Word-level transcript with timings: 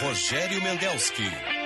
Rogério 0.00 0.62
Mendelski. 0.62 1.59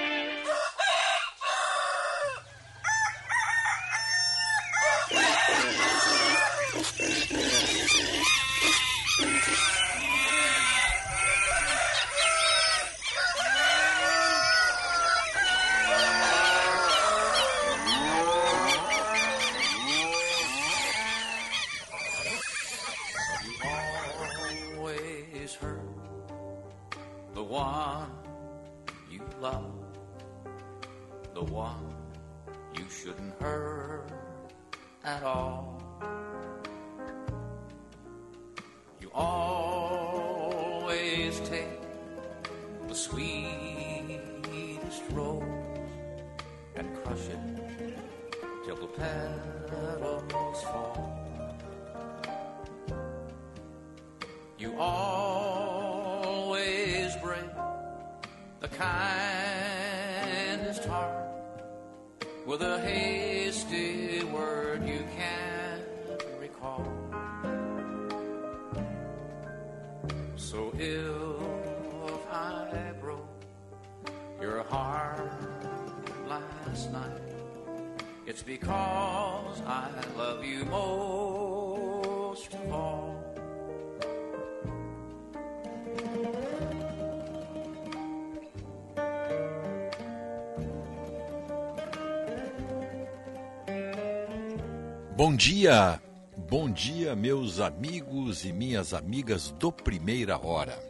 Dia, 95.47 96.01
bom 96.49 96.71
dia, 96.71 97.15
meus 97.15 97.61
amigos 97.61 98.47
e 98.47 98.53
minhas 98.53 98.95
amigas 98.95 99.51
do 99.51 99.71
Primeira 99.71 100.39
Hora. 100.39 100.83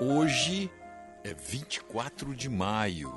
Hoje 0.00 0.70
é 1.22 1.34
24 1.34 2.34
de 2.34 2.48
maio, 2.48 3.14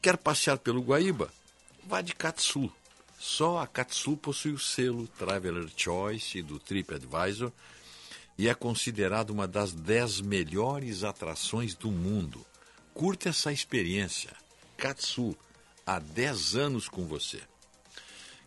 Quer 0.00 0.16
passear 0.16 0.58
pelo 0.58 0.80
Guaíba? 0.80 1.32
Vá 1.84 2.00
de 2.00 2.14
Katsu. 2.14 2.72
Só 3.18 3.58
a 3.58 3.66
Katsu 3.66 4.16
possui 4.16 4.52
o 4.52 4.58
selo 4.58 5.08
Traveler 5.08 5.68
Choice 5.76 6.40
do 6.40 6.60
TripAdvisor 6.60 7.50
e 8.38 8.48
é 8.48 8.54
considerado 8.54 9.30
uma 9.30 9.48
das 9.48 9.72
10 9.72 10.20
melhores 10.20 11.02
atrações 11.02 11.74
do 11.74 11.90
mundo. 11.90 12.46
Curta 12.94 13.28
essa 13.28 13.52
experiência. 13.52 14.30
Katsu, 14.76 15.36
há 15.84 15.98
10 15.98 16.54
anos 16.54 16.88
com 16.88 17.06
você. 17.06 17.40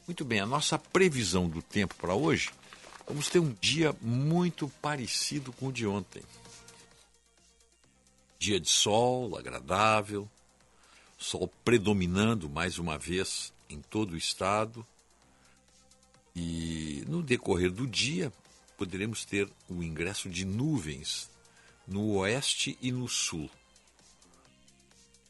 Muito 0.05 0.25
bem, 0.25 0.41
a 0.41 0.45
nossa 0.45 0.77
previsão 0.77 1.47
do 1.47 1.61
tempo 1.61 1.95
para 1.95 2.13
hoje, 2.13 2.49
vamos 3.07 3.29
ter 3.29 3.39
um 3.39 3.55
dia 3.61 3.95
muito 4.01 4.67
parecido 4.81 5.53
com 5.53 5.67
o 5.67 5.71
de 5.71 5.87
ontem. 5.87 6.21
Dia 8.39 8.59
de 8.59 8.69
sol 8.69 9.37
agradável, 9.37 10.29
sol 11.17 11.51
predominando 11.65 12.49
mais 12.49 12.77
uma 12.77 12.97
vez 12.97 13.51
em 13.69 13.81
todo 13.81 14.13
o 14.13 14.17
estado. 14.17 14.85
E 16.35 17.03
no 17.07 17.23
decorrer 17.23 17.71
do 17.71 17.87
dia 17.87 18.31
poderemos 18.77 19.25
ter 19.25 19.49
o 19.67 19.81
ingresso 19.81 20.29
de 20.29 20.45
nuvens 20.45 21.31
no 21.87 22.17
oeste 22.17 22.77
e 22.79 22.91
no 22.91 23.07
sul. 23.07 23.49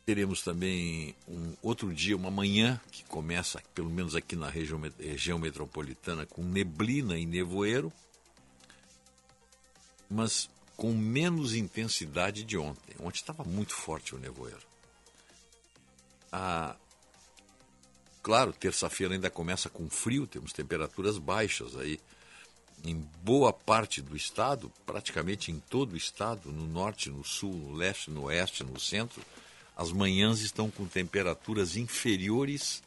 Teremos 0.06 0.42
também 0.42 1.15
um 1.27 1.53
outro 1.62 1.94
dia, 1.94 2.15
uma 2.15 2.31
manhã, 2.31 2.80
que 2.92 3.03
começa, 3.06 3.62
pelo 3.75 3.89
menos 3.89 4.15
aqui 4.15 4.36
na 4.36 4.50
região, 4.50 4.81
região 4.98 5.38
metropolitana, 5.38 6.25
com 6.25 6.44
neblina 6.44 7.18
e 7.18 7.25
nevoeiro. 7.25 7.92
Mas 10.10 10.50
com 10.77 10.94
menos 10.94 11.56
intensidade 11.56 12.44
de 12.44 12.57
ontem. 12.57 12.95
Ontem 13.00 13.18
estava 13.18 13.44
muito 13.44 13.74
forte 13.74 14.13
o 14.13 14.19
nevoeiro. 14.19 14.62
Ah, 16.31 16.75
claro, 18.21 18.53
terça-feira 18.53 19.15
ainda 19.15 19.29
começa 19.29 19.69
com 19.69 19.89
frio, 19.89 20.27
temos 20.27 20.53
temperaturas 20.53 21.18
baixas 21.18 21.75
aí 21.75 22.00
em 22.83 22.95
boa 23.24 23.51
parte 23.51 24.01
do 24.03 24.15
estado, 24.15 24.71
praticamente 24.85 25.51
em 25.51 25.59
todo 25.59 25.94
o 25.94 25.97
estado, 25.97 26.51
no 26.51 26.68
norte, 26.68 27.09
no 27.09 27.24
sul, 27.24 27.53
no 27.53 27.74
leste, 27.74 28.12
no 28.12 28.25
oeste, 28.25 28.63
no 28.63 28.79
centro, 28.79 29.21
as 29.75 29.91
manhãs 29.91 30.41
estão 30.41 30.69
com 30.69 30.85
temperaturas 30.85 31.75
inferiores 31.75 32.83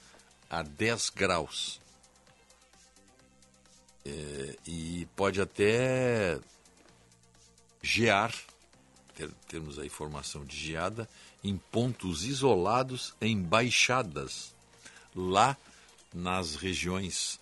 a 0.48 0.62
10 0.62 1.10
graus. 1.10 1.80
É, 4.04 4.56
e 4.66 5.08
pode 5.16 5.40
até 5.40 6.38
gear, 7.82 8.34
ter, 9.14 9.30
termos 9.48 9.78
a 9.78 9.86
informação 9.86 10.44
de 10.44 10.56
geada, 10.56 11.08
em 11.42 11.56
pontos 11.56 12.24
isolados, 12.24 13.14
em 13.20 13.40
baixadas, 13.40 14.54
lá 15.14 15.56
nas 16.12 16.56
regiões 16.56 17.38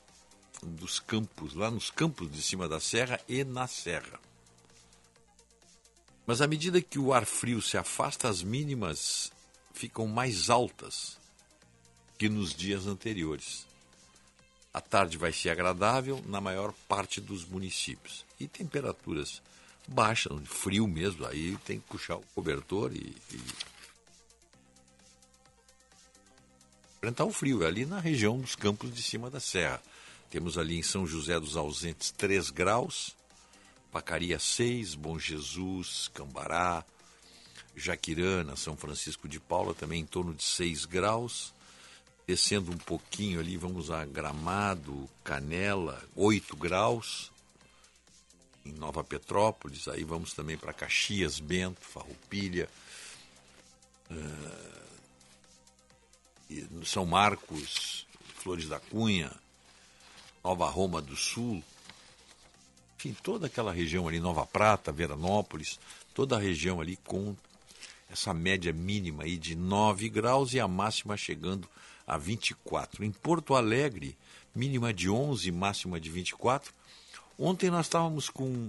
dos 0.63 0.99
campos, 0.99 1.55
lá 1.55 1.71
nos 1.71 1.91
campos 1.91 2.31
de 2.31 2.43
cima 2.43 2.69
da 2.69 2.81
serra 2.81 3.21
e 3.29 3.45
na 3.45 3.67
serra. 3.67 4.21
Mas 6.27 6.43
à 6.43 6.47
medida 6.47 6.83
que 6.83 6.99
o 6.99 7.13
ar 7.13 7.25
frio 7.25 7.63
se 7.63 7.79
afasta, 7.79 8.29
as 8.29 8.43
mínimas 8.43 9.33
ficam 9.73 10.07
mais 10.07 10.51
altas 10.51 11.17
que 12.19 12.29
nos 12.29 12.53
dias 12.53 12.87
anteriores. 12.87 13.67
A 14.75 14.81
tarde 14.81 15.17
vai 15.17 15.33
ser 15.33 15.51
agradável 15.51 16.23
na 16.27 16.41
maior 16.41 16.75
parte 16.87 17.21
dos 17.21 17.45
municípios. 17.47 18.27
E 18.39 18.47
temperaturas 18.47 19.41
baixas, 19.89 20.33
frio 20.45 20.87
mesmo, 20.87 21.27
aí 21.27 21.57
tem 21.65 21.81
que 21.81 21.87
puxar 21.87 22.17
o 22.17 22.25
cobertor 22.35 22.93
e, 22.95 23.17
e... 23.33 23.41
enfrentar 26.97 27.25
o 27.25 27.33
frio, 27.33 27.63
é 27.65 27.67
ali 27.67 27.87
na 27.87 27.99
região 27.99 28.39
dos 28.39 28.55
campos 28.55 28.95
de 28.95 29.03
cima 29.03 29.31
da 29.31 29.41
serra. 29.41 29.83
Temos 30.31 30.59
ali 30.59 30.79
em 30.79 30.83
São 30.83 31.07
José 31.07 31.41
dos 31.41 31.57
Ausentes 31.57 32.11
3 32.11 32.51
graus, 32.51 33.17
Pacaria 33.91 34.39
6, 34.39 34.95
Bom 34.95 35.19
Jesus, 35.19 36.11
Cambará, 36.13 36.85
Jaquirana, 37.75 38.57
São 38.57 38.77
Francisco 38.77 39.27
de 39.27 39.41
Paula 39.41 39.73
também 39.73 40.01
em 40.03 40.07
torno 40.07 40.35
de 40.35 40.45
6 40.45 40.85
graus. 40.85 41.55
Descendo 42.27 42.71
um 42.71 42.77
pouquinho 42.77 43.41
ali, 43.41 43.57
vamos 43.57 43.91
a 43.91 44.05
Gramado, 44.05 45.09
Canela, 45.25 46.05
8 46.15 46.55
graus. 46.57 47.33
Em 48.69 48.73
Nova 48.73 49.03
Petrópolis, 49.03 49.89
aí 49.89 50.05
vamos 50.05 50.35
também 50.35 50.59
para 50.59 50.75
Caxias, 50.75 51.41
Bento, 51.41 51.81
Farroupilha. 51.81 52.69
Uh, 54.11 54.89
São 56.85 57.07
Marcos, 57.07 58.07
Flores 58.37 58.69
da 58.69 58.79
Cunha, 58.79 59.33
Nova 60.45 60.69
Roma 60.69 61.01
do 61.01 61.17
Sul, 61.17 61.63
enfim, 62.99 63.17
toda 63.23 63.47
aquela 63.47 63.73
região 63.73 64.09
ali, 64.09 64.19
Nova 64.19 64.45
Prata, 64.45 64.91
Veranópolis, 64.91 65.79
toda 66.13 66.37
a 66.37 66.41
região 66.41 66.81
ali 66.81 66.97
com 66.97 67.37
essa 68.11 68.35
média 68.35 68.73
mínima 68.73 69.23
aí 69.23 69.37
de 69.37 69.55
9 69.55 70.09
graus 70.09 70.53
e 70.53 70.59
a 70.59 70.67
máxima 70.67 71.17
chegando 71.17 71.69
a 72.07 72.19
24. 72.19 73.05
Em 73.05 73.13
Porto 73.13 73.55
Alegre, 73.55 74.17
mínima 74.55 74.93
de 74.93 75.09
11, 75.09 75.53
máxima 75.53 76.01
de 76.01 76.11
24. 76.11 76.73
Ontem 77.39 77.71
nós 77.71 77.87
estávamos 77.87 78.29
com 78.29 78.69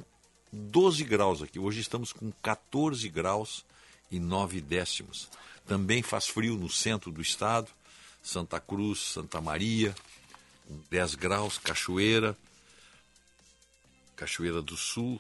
12 0.53 1.03
graus 1.03 1.41
aqui, 1.41 1.57
hoje 1.57 1.79
estamos 1.81 2.13
com 2.13 2.31
14 2.43 3.09
graus 3.09 3.65
e 4.11 4.19
9 4.19 4.61
décimos. 4.61 5.27
Também 5.65 6.03
faz 6.03 6.27
frio 6.27 6.55
no 6.55 6.69
centro 6.69 7.11
do 7.11 7.19
estado, 7.19 7.67
Santa 8.21 8.59
Cruz, 8.59 8.99
Santa 8.99 9.41
Maria, 9.41 9.95
10 10.91 11.15
graus, 11.15 11.57
Cachoeira, 11.57 12.37
Cachoeira 14.15 14.61
do 14.61 14.77
Sul, 14.77 15.19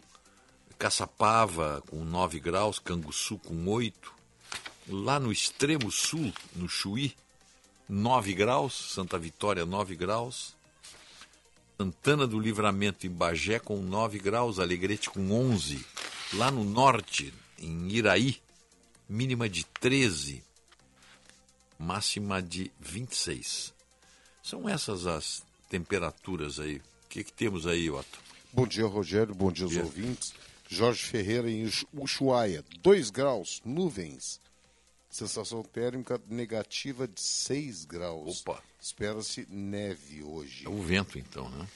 Caçapava 0.77 1.83
com 1.89 2.03
9 2.05 2.39
graus, 2.39 2.77
Canguçu 2.77 3.39
com 3.39 3.67
8, 3.67 4.13
lá 4.87 5.19
no 5.19 5.31
extremo 5.31 5.91
sul, 5.91 6.31
no 6.55 6.69
Chuí, 6.69 7.15
9 7.87 8.31
graus, 8.35 8.93
Santa 8.93 9.17
Vitória 9.17 9.65
9 9.65 9.95
graus, 9.95 10.53
Santana 11.81 12.27
do 12.27 12.37
Livramento 12.37 13.07
em 13.07 13.09
Bagé 13.09 13.57
com 13.57 13.77
9 13.81 14.19
graus, 14.19 14.59
Alegrete 14.59 15.09
com 15.09 15.31
11, 15.31 15.85
lá 16.33 16.51
no 16.51 16.65
norte, 16.65 17.33
em 17.57 17.87
Iraí, 17.87 18.37
mínima 19.07 19.47
de 19.47 19.63
13, 19.79 20.43
máxima 21.79 22.41
de 22.41 22.69
26. 22.81 23.73
São 24.43 24.67
essas 24.67 25.07
as 25.07 25.41
temperaturas 25.69 26.59
aí. 26.59 26.79
O 26.79 26.81
que, 27.07 27.23
que 27.23 27.31
temos 27.31 27.65
aí, 27.65 27.89
Otto? 27.89 28.19
Bom 28.51 28.67
dia, 28.67 28.85
Rogério. 28.85 29.33
Bom 29.33 29.49
dia 29.49 29.63
aos 29.63 29.77
ouvintes. 29.77 30.33
Jorge 30.67 31.03
Ferreira 31.03 31.49
em 31.49 31.71
Ushuaia, 31.93 32.61
2 32.81 33.09
graus, 33.09 33.61
nuvens. 33.63 34.41
Sensação 35.09 35.63
térmica 35.63 36.21
negativa 36.27 37.07
de 37.07 37.19
6 37.19 37.85
graus. 37.85 38.41
Opa! 38.41 38.61
Espera-se 38.79 39.47
neve 39.49 40.23
hoje. 40.23 40.65
É 40.65 40.69
o 40.69 40.81
vento, 40.81 41.17
então, 41.17 41.49
né? 41.49 41.67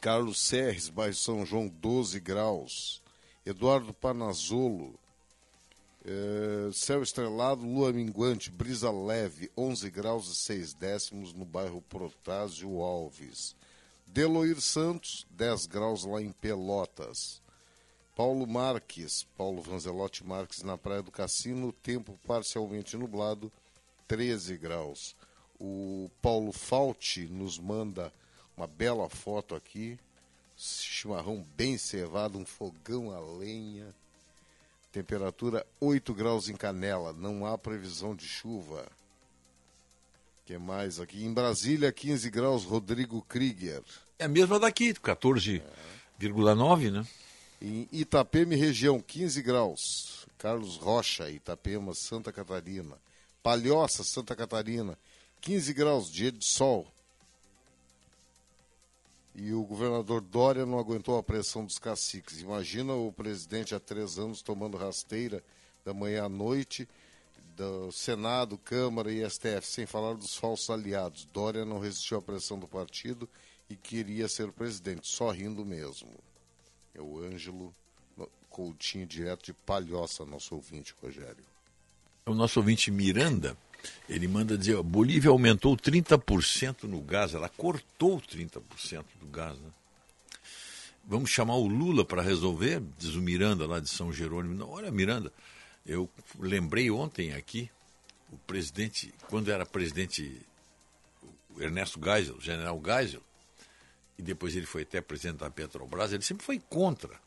Carlos 0.00 0.40
Serres, 0.40 0.88
bairro 0.88 1.14
São 1.14 1.44
João, 1.44 1.68
12 1.68 2.20
graus. 2.20 3.02
Eduardo 3.44 3.92
Panazolo, 3.92 4.94
é, 6.04 6.70
céu 6.72 7.02
estrelado, 7.02 7.62
lua 7.64 7.92
minguante, 7.92 8.50
brisa 8.50 8.90
leve, 8.90 9.50
11 9.56 9.90
graus 9.90 10.28
e 10.30 10.34
6 10.34 10.74
décimos 10.74 11.32
no 11.32 11.44
bairro 11.44 11.82
Protásio 11.82 12.80
Alves. 12.80 13.54
Deloir 14.06 14.60
Santos, 14.60 15.26
10 15.30 15.66
graus 15.66 16.04
lá 16.04 16.22
em 16.22 16.32
Pelotas. 16.32 17.40
Paulo 18.20 18.46
Marques, 18.46 19.26
Paulo 19.34 19.62
Vanzelotti 19.62 20.26
Marques 20.26 20.62
na 20.62 20.76
Praia 20.76 21.02
do 21.02 21.10
Cassino, 21.10 21.72
tempo 21.72 22.20
parcialmente 22.26 22.94
nublado, 22.94 23.50
13 24.06 24.58
graus. 24.58 25.16
O 25.58 26.10
Paulo 26.20 26.52
Falte 26.52 27.26
nos 27.28 27.58
manda 27.58 28.12
uma 28.54 28.66
bela 28.66 29.08
foto 29.08 29.54
aqui, 29.54 29.98
chimarrão 30.54 31.46
bem 31.56 31.78
cevado, 31.78 32.36
um 32.36 32.44
fogão 32.44 33.10
a 33.10 33.18
lenha. 33.38 33.86
Temperatura 34.92 35.66
8 35.80 36.12
graus 36.12 36.50
em 36.50 36.56
Canela, 36.56 37.14
não 37.14 37.46
há 37.46 37.56
previsão 37.56 38.14
de 38.14 38.26
chuva. 38.26 38.86
que 40.44 40.58
mais 40.58 41.00
aqui? 41.00 41.24
Em 41.24 41.32
Brasília, 41.32 41.90
15 41.90 42.28
graus, 42.28 42.64
Rodrigo 42.64 43.22
Krieger. 43.22 43.82
É 44.18 44.26
a 44.26 44.28
mesma 44.28 44.60
daqui, 44.60 44.92
14,9, 44.92 46.86
é. 46.86 46.90
né? 46.90 47.06
Em 47.60 47.86
Itapema 47.92 48.54
região, 48.54 49.00
15 49.00 49.42
graus. 49.42 50.26
Carlos 50.38 50.76
Rocha, 50.76 51.30
Itapema, 51.30 51.94
Santa 51.94 52.32
Catarina. 52.32 52.96
Palhoça, 53.42 54.02
Santa 54.02 54.34
Catarina, 54.36 54.98
15 55.40 55.72
graus, 55.72 56.10
dia 56.10 56.32
de 56.32 56.44
sol. 56.44 56.86
E 59.34 59.52
o 59.52 59.62
governador 59.62 60.20
Dória 60.20 60.66
não 60.66 60.78
aguentou 60.78 61.16
a 61.16 61.22
pressão 61.22 61.64
dos 61.64 61.78
caciques. 61.78 62.40
Imagina 62.40 62.94
o 62.94 63.12
presidente 63.12 63.74
há 63.74 63.80
três 63.80 64.18
anos 64.18 64.42
tomando 64.42 64.76
rasteira 64.76 65.42
da 65.84 65.94
manhã 65.94 66.24
à 66.24 66.28
noite, 66.28 66.88
do 67.56 67.92
Senado, 67.92 68.58
Câmara 68.58 69.12
e 69.12 69.28
STF, 69.28 69.66
sem 69.66 69.86
falar 69.86 70.14
dos 70.14 70.36
falsos 70.36 70.68
aliados. 70.68 71.26
Dória 71.32 71.64
não 71.64 71.78
resistiu 71.78 72.18
à 72.18 72.22
pressão 72.22 72.58
do 72.58 72.66
partido 72.66 73.28
e 73.68 73.76
queria 73.76 74.28
ser 74.28 74.50
presidente, 74.50 75.08
só 75.08 75.30
rindo 75.30 75.64
mesmo. 75.64 76.08
É 76.94 77.00
o 77.00 77.22
Ângelo 77.22 77.72
Coutinho, 78.48 79.06
direto 79.06 79.46
de 79.46 79.52
Palhoça, 79.52 80.24
nosso 80.24 80.54
ouvinte, 80.54 80.94
Rogério. 81.00 81.44
O 82.26 82.34
nosso 82.34 82.60
ouvinte 82.60 82.90
Miranda 82.90 83.56
ele 84.08 84.28
manda 84.28 84.56
dizer, 84.58 84.76
a 84.76 84.82
Bolívia 84.82 85.30
aumentou 85.30 85.76
30% 85.76 86.84
no 86.84 87.00
gás, 87.00 87.34
ela 87.34 87.48
cortou 87.48 88.20
30% 88.20 88.60
do 89.20 89.26
gás. 89.26 89.58
Né? 89.58 89.70
Vamos 91.04 91.30
chamar 91.30 91.56
o 91.56 91.66
Lula 91.66 92.04
para 92.04 92.22
resolver, 92.22 92.82
diz 92.98 93.14
o 93.14 93.20
Miranda 93.20 93.66
lá 93.66 93.80
de 93.80 93.88
São 93.88 94.12
Jerônimo. 94.12 94.54
Não, 94.54 94.70
olha, 94.70 94.90
Miranda, 94.90 95.32
eu 95.86 96.08
lembrei 96.38 96.90
ontem 96.90 97.32
aqui, 97.32 97.70
o 98.32 98.36
presidente, 98.38 99.12
quando 99.28 99.50
era 99.50 99.66
presidente 99.66 100.40
Ernesto 101.58 102.00
Geisel, 102.02 102.40
general 102.40 102.80
Geisel, 102.84 103.22
e 104.20 104.22
depois 104.22 104.54
ele 104.54 104.66
foi 104.66 104.82
até 104.82 105.00
presidente 105.00 105.38
da 105.38 105.50
Petrobras, 105.50 106.12
ele 106.12 106.22
sempre 106.22 106.44
foi 106.44 106.58
contra 106.58 107.18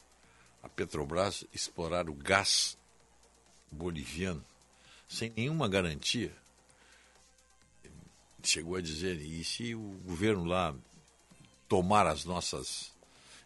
a 0.62 0.70
Petrobras 0.70 1.44
explorar 1.54 2.10
o 2.10 2.14
gás 2.14 2.78
boliviano 3.72 4.44
sem 5.10 5.32
nenhuma 5.36 5.68
garantia 5.68 6.32
chegou 8.44 8.76
a 8.76 8.82
dizer, 8.82 9.20
e 9.22 9.44
se 9.44 9.74
o 9.74 10.00
governo 10.06 10.44
lá 10.44 10.76
tomar 11.68 12.06
as 12.06 12.26
nossas 12.26 12.92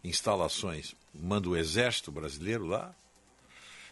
instalações, 0.03 0.95
manda 1.13 1.47
o 1.49 1.55
exército 1.55 2.11
brasileiro 2.11 2.65
lá, 2.65 2.93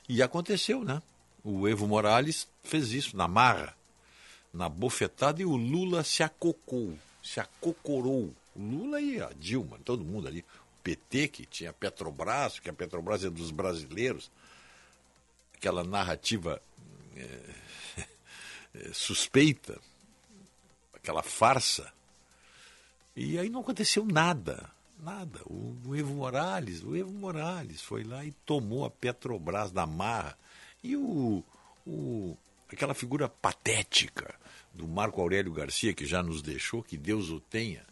E 0.07 0.21
aconteceu, 0.21 0.83
né? 0.83 1.01
O 1.43 1.67
Evo 1.67 1.87
Morales 1.87 2.47
fez 2.63 2.91
isso 2.91 3.17
na 3.17 3.27
marra, 3.27 3.75
na 4.53 4.69
bofetada, 4.69 5.41
e 5.41 5.45
o 5.45 5.55
Lula 5.55 6.03
se 6.03 6.21
acocou, 6.21 6.95
se 7.23 7.39
acocorou. 7.39 8.31
Lula 8.55 9.01
e 9.01 9.21
a 9.21 9.31
Dilma, 9.37 9.79
todo 9.83 10.03
mundo 10.03 10.27
ali. 10.27 10.41
O 10.41 10.81
PT, 10.81 11.27
que 11.27 11.45
tinha 11.45 11.73
Petrobras, 11.73 12.59
que 12.59 12.69
a 12.69 12.73
Petrobras 12.73 13.23
é 13.23 13.29
dos 13.29 13.51
brasileiros. 13.51 14.31
Aquela 15.55 15.83
narrativa 15.83 16.61
é, 17.15 17.29
é, 18.75 18.93
suspeita, 18.93 19.79
aquela 20.93 21.23
farsa. 21.23 21.91
E 23.15 23.37
aí 23.39 23.49
não 23.49 23.61
aconteceu 23.61 24.05
nada. 24.05 24.69
Nada. 24.99 25.41
O, 25.45 25.75
o, 25.85 25.95
Evo 25.95 26.13
Morales, 26.13 26.81
o 26.83 26.95
Evo 26.95 27.11
Morales 27.11 27.81
foi 27.81 28.03
lá 28.03 28.23
e 28.25 28.31
tomou 28.45 28.85
a 28.85 28.89
Petrobras 28.89 29.71
da 29.71 29.85
marra. 29.85 30.37
E 30.83 30.95
o, 30.95 31.43
o, 31.85 32.37
aquela 32.71 32.93
figura 32.93 33.27
patética 33.27 34.35
do 34.73 34.87
Marco 34.87 35.21
Aurélio 35.21 35.53
Garcia, 35.53 35.93
que 35.93 36.05
já 36.05 36.21
nos 36.21 36.41
deixou, 36.41 36.83
que 36.83 36.97
Deus 36.97 37.29
o 37.29 37.39
tenha, 37.39 37.85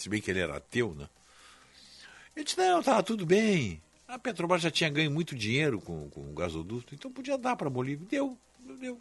se 0.00 0.08
bem 0.08 0.20
que 0.20 0.30
ele 0.30 0.40
era 0.40 0.56
ateu, 0.56 0.94
né? 0.94 1.08
Ele 2.34 2.44
disse, 2.44 2.56
não, 2.56 2.80
estava 2.80 3.02
tudo 3.02 3.26
bem. 3.26 3.80
A 4.08 4.18
Petrobras 4.18 4.62
já 4.62 4.70
tinha 4.70 4.90
ganho 4.90 5.10
muito 5.10 5.36
dinheiro 5.36 5.80
com, 5.80 6.08
com 6.10 6.30
o 6.30 6.34
gasoduto, 6.34 6.94
então 6.94 7.12
podia 7.12 7.38
dar 7.38 7.54
para 7.56 7.66
a 7.66 7.70
Bolívia. 7.70 8.06
Deu, 8.10 8.36
deu. 8.80 9.00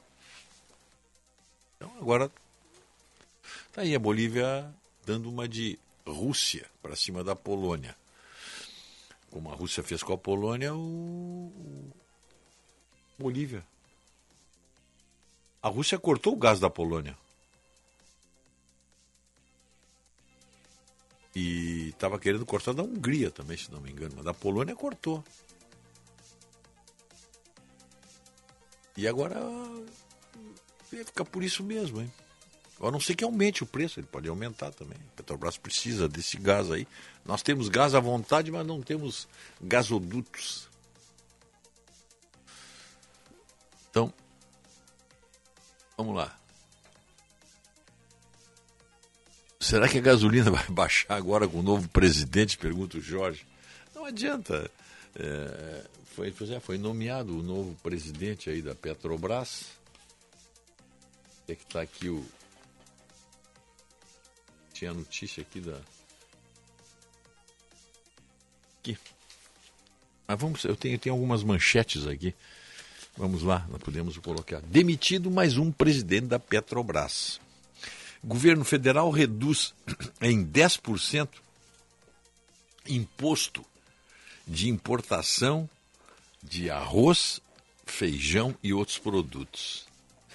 Então 1.78 1.92
agora 2.00 2.30
tá 3.72 3.82
aí 3.82 3.96
a 3.96 4.00
Bolívia 4.00 4.72
dando 5.06 5.30
uma 5.30 5.48
de 5.48 5.80
Rússia 6.06 6.66
para 6.82 6.96
cima 6.96 7.24
da 7.24 7.36
Polônia. 7.36 7.96
Como 9.32 9.50
a 9.50 9.56
Rússia 9.56 9.82
fez 9.84 10.04
com 10.04 10.14
a 10.14 10.18
Polônia, 10.18 10.74
o, 10.76 10.78
o 10.78 11.94
Bolívia. 13.18 13.64
A 15.62 15.70
Rússia 15.70 15.98
cortou 15.98 16.34
o 16.34 16.38
gás 16.38 16.60
da 16.60 16.70
Polônia. 16.70 17.18
E 21.40 21.90
estava 21.90 22.20
querendo 22.20 22.46
cortar 22.46 22.74
da 22.74 22.84
Hungria 22.84 23.32
também, 23.32 23.56
se 23.56 23.72
não 23.72 23.80
me 23.80 23.90
engano, 23.90 24.12
mas 24.18 24.26
da 24.26 24.34
Polônia 24.34 24.76
cortou. 24.76 25.24
E 28.98 29.08
agora 29.08 29.40
vai 30.92 31.02
ficar 31.06 31.24
por 31.24 31.42
isso 31.42 31.64
mesmo, 31.64 32.02
hein? 32.02 32.12
A 32.82 32.92
não 32.92 33.00
ser 33.00 33.16
que 33.16 33.24
aumente 33.24 33.64
o 33.64 33.66
preço, 33.66 34.02
ele 34.02 34.08
pode 34.08 34.28
aumentar 34.28 34.72
também. 34.72 34.98
Petrobras 35.16 35.58
precisa 35.58 36.10
desse 36.10 36.36
gás 36.36 36.70
aí. 36.70 36.86
Nós 37.24 37.42
temos 37.42 37.70
gás 37.70 37.96
à 37.96 38.02
vontade, 38.02 38.52
mas 38.52 38.68
não 38.68 38.82
temos 38.82 39.26
gasodutos. 39.62 40.68
Então, 43.90 44.14
vamos 45.98 46.16
lá. 46.16 46.39
Será 49.60 49.90
que 49.90 49.98
a 49.98 50.02
gasolina 50.02 50.50
vai 50.52 50.66
baixar 50.70 51.16
agora 51.16 51.48
com 51.48 51.60
o 51.60 51.64
novo 51.64 51.88
presidente? 51.90 52.58
Pergunta 52.58 52.98
o 52.98 53.02
Jorge. 53.02 53.46
Não 53.94 54.06
adianta. 54.06 54.72
É, 55.16 55.86
foi, 56.16 56.32
foi 56.62 56.78
nomeado 56.78 57.38
o 57.38 57.44
novo 57.44 57.76
presidente 57.84 58.50
aí 58.50 58.62
da 58.62 58.74
Petrobras. 58.74 59.66
É 61.48 61.56
que 61.56 61.64
está 61.64 61.82
aqui 61.82 62.10
o, 62.10 62.24
tinha 64.80 64.92
a 64.92 64.94
notícia 64.94 65.42
aqui 65.42 65.60
da. 65.60 65.78
Aqui. 68.80 68.98
Mas 70.26 70.40
vamos, 70.40 70.64
eu 70.64 70.76
tenho, 70.76 70.96
eu 70.96 71.00
tenho 71.00 71.16
algumas 71.16 71.44
manchetes 71.44 72.08
aqui. 72.08 72.34
Vamos 73.18 73.44
lá, 73.44 73.68
nós 73.70 73.82
podemos 73.82 74.18
colocar. 74.20 74.62
Demitido 74.62 75.30
mais 75.30 75.58
um 75.58 75.70
presidente 75.70 76.28
da 76.28 76.40
Petrobras. 76.40 77.42
Governo 78.24 78.66
federal 78.66 79.10
reduz 79.12 79.74
em 80.22 80.46
10% 80.46 81.30
imposto 82.88 83.66
de 84.48 84.68
importação 84.70 85.70
de 86.42 86.70
arroz, 86.70 87.40
feijão 87.86 88.56
e 88.64 88.74
outros 88.74 88.98
produtos. 88.98 89.86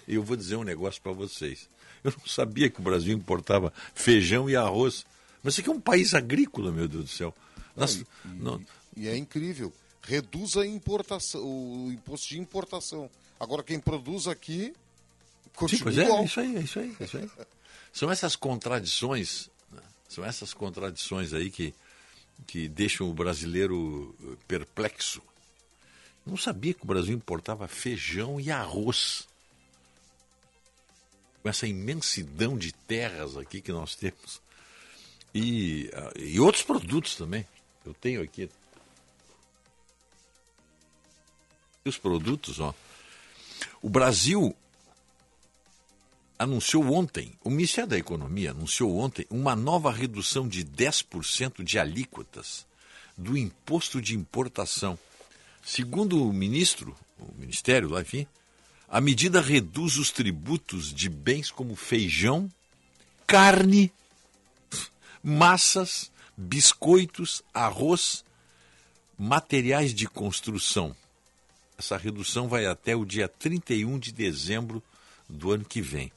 Eu 0.07 0.23
vou 0.23 0.37
dizer 0.37 0.57
um 0.57 0.65
negócio 0.65 1.01
para 1.03 1.13
vocês. 1.13 1.69
Eu 2.03 2.13
não 2.19 2.27
sabia 2.27 2.69
que 2.69 2.81
o 2.81 2.83
Brasil 2.83 3.17
importava 3.17 3.73
feijão 3.95 4.49
e 4.49 4.55
arroz. 4.55 5.07
Mas 5.43 5.55
isso 5.55 5.63
aqui 5.63 5.71
é 5.71 5.73
um 5.73 5.81
país 5.81 6.15
agrícola, 6.15 6.71
meu 6.71 6.87
Deus 6.87 7.05
do 7.05 7.11
céu. 7.11 7.35
Nós, 7.75 7.97
e, 7.97 8.07
não... 8.25 8.61
e, 8.97 9.09
é 9.09 9.17
incrível. 9.17 9.73
Reduz 10.03 10.57
a 10.57 10.67
importação, 10.67 11.43
o 11.43 11.91
imposto 11.91 12.29
de 12.29 12.39
importação. 12.39 13.11
Agora, 13.41 13.63
quem 13.63 13.81
produz 13.81 14.27
aqui. 14.27 14.75
Sim, 15.69 15.79
pois 15.83 15.97
é, 15.97 16.05
é 16.05 16.25
isso 16.25 16.41
aí, 16.41 16.57
é 16.57 16.61
isso 16.61 16.79
aí, 16.79 16.97
é 17.01 17.05
isso 17.05 17.17
aí. 17.17 17.31
São 17.95 18.11
essas 18.11 18.35
contradições, 18.35 19.49
né? 19.71 19.81
são 20.09 20.25
essas 20.25 20.53
contradições 20.53 21.33
aí 21.33 21.49
que, 21.49 21.73
que 22.45 22.69
deixam 22.69 23.09
o 23.09 23.15
brasileiro 23.15 24.13
eh, 24.21 24.37
perplexo. 24.49 25.23
Não 26.27 26.37
sabia 26.37 26.75
que 26.75 26.83
o 26.83 26.87
Brasil 26.89 27.15
importava 27.15 27.69
feijão 27.69 28.41
e 28.41 28.51
arroz 28.51 29.29
com 31.41 31.49
essa 31.49 31.69
imensidão 31.69 32.59
de 32.59 32.73
terras 32.73 33.37
aqui 33.37 33.61
que 33.61 33.71
nós 33.71 33.95
temos. 33.95 34.43
E, 35.33 35.89
ah, 35.95 36.13
e 36.17 36.41
outros 36.41 36.65
produtos 36.65 37.15
também. 37.15 37.47
Eu 37.87 37.95
tenho 37.95 38.23
aqui. 38.23 38.51
Os 41.85 41.97
produtos, 41.97 42.59
ó. 42.59 42.75
O 43.81 43.89
Brasil 43.89 44.57
anunciou 46.39 46.93
ontem, 46.93 47.33
o 47.43 47.51
Ministério 47.51 47.91
da 47.91 47.99
Economia 47.99 48.51
anunciou 48.51 48.99
ontem 48.99 49.27
uma 49.31 49.55
nova 49.55 49.93
redução 49.93 50.49
de 50.49 50.65
10% 50.65 51.63
de 51.63 51.79
alíquotas 51.79 52.67
do 53.17 53.37
imposto 53.37 54.01
de 54.03 54.15
importação. 54.15 54.99
Segundo 55.65 56.23
o 56.23 56.33
ministro, 56.33 56.97
o 57.19 57.33
ministério 57.39 57.89
lá, 57.89 58.03
enfim, 58.03 58.27
a 58.89 59.01
medida 59.01 59.41
reduz 59.41 59.97
os 59.97 60.11
tributos 60.11 60.93
de 60.93 61.09
bens 61.09 61.51
como 61.51 61.75
feijão, 61.75 62.51
carne, 63.27 63.93
massas, 65.23 66.11
biscoitos, 66.37 67.43
arroz, 67.53 68.25
materiais 69.19 69.95
de 69.95 70.07
construção. 70.07 70.95
Essa 71.79 71.97
redução 71.97 72.49
vai 72.49 72.67
até 72.67 72.95
o 72.95 73.05
dia 73.05 73.29
31 73.29 73.99
de 73.99 74.13
dezembro 74.13 74.83
do 75.29 75.51
ano 75.51 75.65
que 75.65 75.81
vem. 75.81 76.13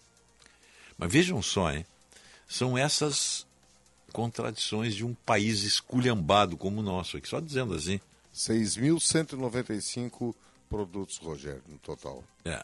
Mas 0.97 1.11
vejam 1.11 1.41
só, 1.41 1.71
hein? 1.71 1.85
são 2.47 2.77
essas 2.77 3.45
contradições 4.13 4.95
de 4.95 5.05
um 5.05 5.13
país 5.13 5.63
esculhambado 5.63 6.55
como 6.55 6.79
o 6.79 6.83
nosso 6.83 7.17
aqui, 7.17 7.27
só 7.27 7.39
dizendo 7.39 7.73
assim. 7.73 7.99
6.195 8.33 10.33
produtos, 10.69 11.17
Rogério, 11.17 11.63
no 11.67 11.77
total. 11.79 12.23
É. 12.45 12.63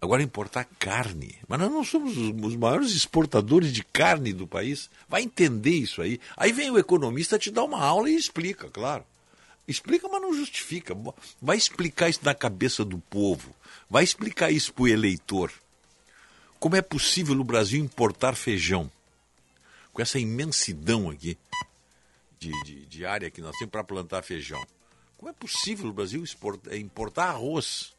Agora 0.00 0.22
importar 0.22 0.64
carne. 0.78 1.36
Mas 1.46 1.60
nós 1.60 1.70
não 1.70 1.84
somos 1.84 2.16
os, 2.16 2.56
maiores 2.56 2.92
exportadores 2.92 3.72
de 3.72 3.84
carne 3.84 4.32
do 4.32 4.46
país. 4.46 4.90
Vai 5.08 5.22
entender 5.22 5.70
isso 5.70 6.02
aí. 6.02 6.20
Aí 6.36 6.52
vem 6.52 6.70
o 6.70 6.78
economista 6.78 7.38
te 7.38 7.50
dar 7.50 7.64
uma 7.64 7.80
aula 7.80 8.10
e 8.10 8.16
explica, 8.16 8.68
claro. 8.68 9.04
Explica, 9.66 10.08
mas 10.08 10.22
não 10.22 10.34
justifica. 10.34 10.96
Vai 11.40 11.56
explicar 11.56 12.08
isso 12.08 12.20
na 12.24 12.34
cabeça 12.34 12.84
do 12.84 12.98
povo. 12.98 13.54
Vai 13.88 14.02
explicar 14.02 14.50
isso 14.50 14.72
para 14.72 14.82
o 14.82 14.88
eleitor. 14.88 15.52
Como 16.62 16.76
é 16.76 16.80
possível 16.80 17.34
no 17.34 17.42
Brasil 17.42 17.82
importar 17.82 18.36
feijão? 18.36 18.88
Com 19.92 20.00
essa 20.00 20.16
imensidão 20.16 21.10
aqui 21.10 21.36
de, 22.38 22.52
de, 22.62 22.86
de 22.86 23.04
área 23.04 23.32
que 23.32 23.40
nós 23.40 23.56
temos 23.58 23.72
para 23.72 23.82
plantar 23.82 24.22
feijão. 24.22 24.64
Como 25.18 25.28
é 25.28 25.32
possível 25.32 25.90
o 25.90 25.92
Brasil 25.92 26.22
exportar, 26.22 26.76
importar 26.76 27.30
arroz? 27.30 27.92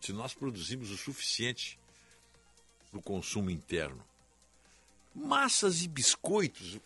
Se 0.00 0.12
nós 0.12 0.32
produzimos 0.32 0.92
o 0.92 0.96
suficiente 0.96 1.76
para 2.92 3.00
o 3.00 3.02
consumo 3.02 3.50
interno. 3.50 4.00
Massas 5.12 5.82
e 5.82 5.88
biscoitos, 5.88 6.78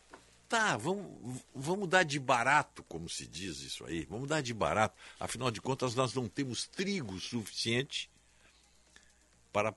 tá, 0.48 0.78
vamos, 0.78 1.42
vamos 1.54 1.90
dar 1.90 2.04
de 2.04 2.18
barato, 2.18 2.82
como 2.84 3.06
se 3.06 3.26
diz 3.26 3.60
isso 3.60 3.84
aí, 3.84 4.06
vamos 4.08 4.30
dar 4.30 4.40
de 4.40 4.54
barato. 4.54 4.96
Afinal 5.20 5.50
de 5.50 5.60
contas, 5.60 5.94
nós 5.94 6.14
não 6.14 6.26
temos 6.26 6.66
trigo 6.66 7.20
suficiente 7.20 8.08
para. 9.52 9.74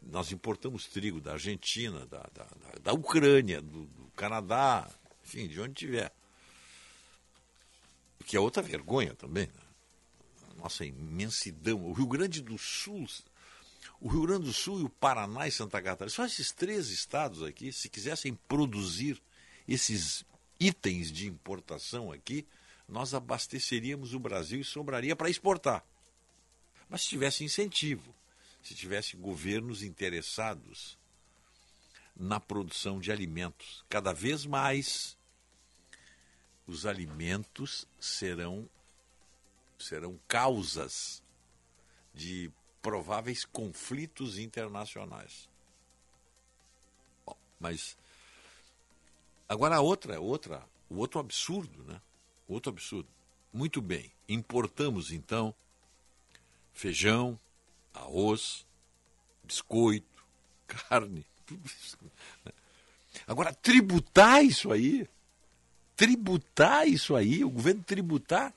Nós 0.00 0.32
importamos 0.32 0.86
trigo 0.86 1.20
da 1.20 1.32
Argentina, 1.32 2.04
da, 2.06 2.28
da, 2.34 2.46
da 2.82 2.92
Ucrânia, 2.92 3.62
do, 3.62 3.84
do 3.84 4.10
Canadá, 4.16 4.90
enfim, 5.22 5.46
de 5.46 5.60
onde 5.60 5.74
tiver 5.74 6.12
que 8.22 8.36
é 8.36 8.40
outra 8.40 8.62
vergonha 8.62 9.14
também. 9.14 9.46
Né? 9.46 9.62
Nossa 10.56 10.84
imensidão. 10.84 11.84
O 11.84 11.92
Rio 11.92 12.06
Grande 12.06 12.40
do 12.40 12.56
Sul, 12.56 13.06
o 14.00 14.08
Rio 14.08 14.22
Grande 14.22 14.46
do 14.46 14.52
Sul 14.52 14.80
e 14.80 14.84
o 14.84 14.88
Paraná 14.88 15.46
e 15.46 15.52
Santa 15.52 15.82
Catarina, 15.82 16.14
só 16.14 16.24
esses 16.24 16.52
três 16.52 16.88
estados 16.88 17.42
aqui, 17.42 17.72
se 17.72 17.88
quisessem 17.88 18.34
produzir 18.48 19.20
esses 19.66 20.24
itens 20.58 21.10
de 21.10 21.26
importação 21.26 22.12
aqui, 22.12 22.46
nós 22.88 23.14
abasteceríamos 23.14 24.14
o 24.14 24.20
Brasil 24.20 24.60
e 24.60 24.64
sobraria 24.64 25.16
para 25.16 25.30
exportar. 25.30 25.84
Mas 26.88 27.02
se 27.02 27.08
tivesse 27.08 27.42
incentivo, 27.44 28.14
se 28.62 28.74
tivesse 28.74 29.16
governos 29.16 29.82
interessados 29.82 30.96
na 32.16 32.38
produção 32.38 33.00
de 33.00 33.10
alimentos, 33.10 33.84
cada 33.88 34.12
vez 34.12 34.46
mais 34.46 35.16
os 36.66 36.86
alimentos 36.86 37.86
serão 37.98 38.68
serão 39.78 40.16
causas 40.28 41.20
de 42.14 42.52
prováveis 42.80 43.44
conflitos 43.44 44.38
internacionais. 44.38 45.48
Bom, 47.26 47.36
mas 47.58 47.96
agora 49.48 49.76
a 49.76 49.80
outra, 49.80 50.20
outra, 50.20 50.64
o 50.88 50.98
outro 50.98 51.18
absurdo, 51.18 51.82
né? 51.82 52.00
Outro 52.46 52.70
absurdo. 52.70 53.08
Muito 53.52 53.82
bem, 53.82 54.12
importamos 54.28 55.10
então 55.10 55.52
feijão, 56.72 57.38
arroz, 57.94 58.66
biscoito, 59.44 60.24
carne, 60.66 61.26
tudo 61.46 61.66
isso. 61.66 61.98
Né? 62.44 62.52
Agora 63.26 63.52
tributar 63.52 64.44
isso 64.44 64.72
aí, 64.72 65.08
tributar 65.96 66.88
isso 66.88 67.14
aí, 67.14 67.44
o 67.44 67.50
governo 67.50 67.82
tributar 67.82 68.54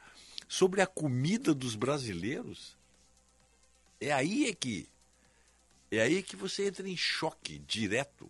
sobre 0.48 0.82
a 0.82 0.88
comida 0.88 1.54
dos 1.54 1.75
brasileiros, 1.75 2.75
é 4.00 4.12
aí 4.12 4.48
é 4.48 4.54
que 4.54 4.88
é 5.92 6.01
aí 6.01 6.22
que 6.24 6.36
você 6.36 6.68
entra 6.68 6.88
em 6.88 6.98
choque 6.98 7.60
direto 7.60 8.30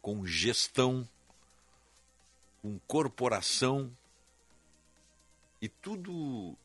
com 0.00 0.26
gestão, 0.26 1.08
com 2.62 2.78
corporação 2.86 3.90
e 5.60 5.68
tudo 5.68 6.56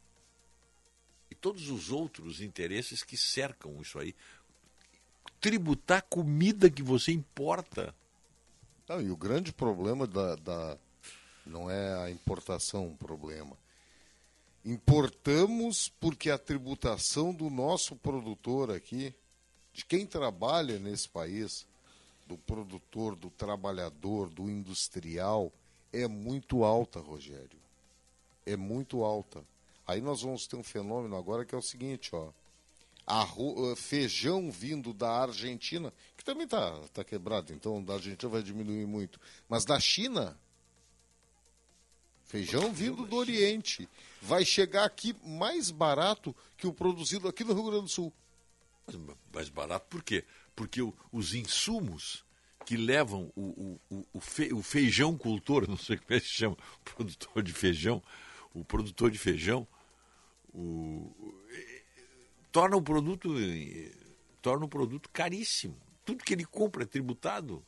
todos 1.45 1.69
os 1.69 1.91
outros 1.91 2.41
interesses 2.41 3.03
que 3.03 3.15
cercam 3.15 3.79
isso 3.79 3.99
aí. 3.99 4.15
Tributar 5.39 6.01
comida 6.09 6.71
que 6.71 6.81
você 6.81 7.11
importa. 7.11 7.93
Não, 8.89 8.99
e 8.99 9.11
o 9.11 9.15
grande 9.15 9.53
problema 9.53 10.07
da, 10.07 10.35
da 10.37 10.75
não 11.45 11.69
é 11.69 12.03
a 12.03 12.09
importação 12.09 12.87
o 12.87 12.97
problema. 12.97 13.55
Importamos 14.65 15.87
porque 15.99 16.31
a 16.31 16.37
tributação 16.39 17.31
do 17.31 17.47
nosso 17.47 17.95
produtor 17.95 18.71
aqui, 18.71 19.13
de 19.71 19.85
quem 19.85 20.03
trabalha 20.03 20.79
nesse 20.79 21.07
país, 21.07 21.63
do 22.25 22.39
produtor, 22.39 23.15
do 23.15 23.29
trabalhador, 23.29 24.31
do 24.31 24.49
industrial, 24.49 25.53
é 25.93 26.07
muito 26.07 26.63
alta, 26.63 26.99
Rogério. 26.99 27.59
É 28.47 28.55
muito 28.55 29.03
alta. 29.03 29.45
Aí 29.87 30.01
nós 30.01 30.21
vamos 30.21 30.47
ter 30.47 30.55
um 30.55 30.63
fenômeno 30.63 31.15
agora 31.15 31.45
que 31.45 31.53
é 31.53 31.57
o 31.57 31.61
seguinte, 31.61 32.15
ó. 32.15 32.31
Arro... 33.05 33.71
Eh, 33.71 33.75
feijão 33.75 34.49
vindo 34.49 34.93
da 34.93 35.09
Argentina, 35.21 35.93
que 36.17 36.25
também 36.25 36.45
está 36.45 36.71
tá 36.93 37.03
quebrado, 37.03 37.53
então 37.53 37.83
da 37.83 37.93
Argentina 37.93 38.31
vai 38.31 38.41
diminuir 38.41 38.87
muito. 38.87 39.19
Mas 39.47 39.63
da 39.63 39.79
China, 39.79 40.35
Feijão 42.25 42.73
vindo 42.73 43.05
do 43.05 43.15
Oriente. 43.15 43.87
Vai 44.21 44.43
chegar 44.43 44.83
aqui 44.83 45.15
mais 45.23 45.69
barato 45.69 46.35
que 46.57 46.65
o 46.65 46.73
produzido 46.73 47.27
aqui 47.27 47.43
no 47.43 47.53
Rio 47.53 47.65
Grande 47.65 47.83
do 47.83 47.89
Sul. 47.89 48.11
Mais 49.33 49.47
barato 49.49 49.85
por 49.89 50.03
quê? 50.03 50.25
Porque 50.55 50.81
o, 50.81 50.93
os 51.11 51.33
insumos 51.33 52.25
que 52.65 52.75
levam 52.75 53.31
o, 53.35 53.79
o, 53.89 54.07
o, 54.13 54.19
fe, 54.19 54.51
o 54.51 54.63
feijão 54.63 55.15
cultor, 55.15 55.65
não 55.69 55.77
sei 55.77 55.97
como 55.97 56.13
é 56.13 56.19
que 56.19 56.27
se 56.27 56.33
chama, 56.33 56.57
o 56.81 56.83
produtor 56.83 57.43
de 57.43 57.53
feijão, 57.53 58.03
o 58.53 58.65
produtor 58.65 59.11
de 59.11 59.19
feijão, 59.19 59.67
o, 60.55 61.35
torna 62.51 62.77
o 62.77 62.81
produto 62.81 63.33
torna 64.41 64.65
o 64.65 64.69
produto 64.69 65.09
caríssimo. 65.09 65.75
Tudo 66.03 66.23
que 66.23 66.33
ele 66.33 66.45
compra 66.45 66.83
é 66.83 66.87
tributado 66.87 67.63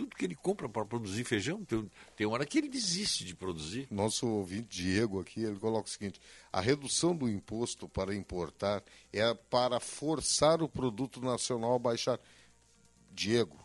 tudo 0.00 0.16
que 0.16 0.24
ele 0.24 0.34
compra 0.34 0.66
para 0.66 0.82
produzir 0.86 1.24
feijão, 1.24 1.62
tem, 1.62 1.90
tem 2.16 2.26
hora 2.26 2.46
que 2.46 2.56
ele 2.56 2.70
desiste 2.70 3.22
de 3.22 3.34
produzir. 3.34 3.86
Nosso 3.90 4.26
ouvinte 4.26 4.82
Diego 4.82 5.20
aqui, 5.20 5.42
ele 5.42 5.58
coloca 5.58 5.88
o 5.88 5.90
seguinte: 5.90 6.18
a 6.50 6.58
redução 6.58 7.14
do 7.14 7.28
imposto 7.28 7.86
para 7.86 8.14
importar 8.14 8.82
é 9.12 9.34
para 9.34 9.78
forçar 9.78 10.62
o 10.62 10.68
produto 10.68 11.20
nacional 11.20 11.74
a 11.74 11.78
baixar. 11.78 12.18
Diego, 13.12 13.58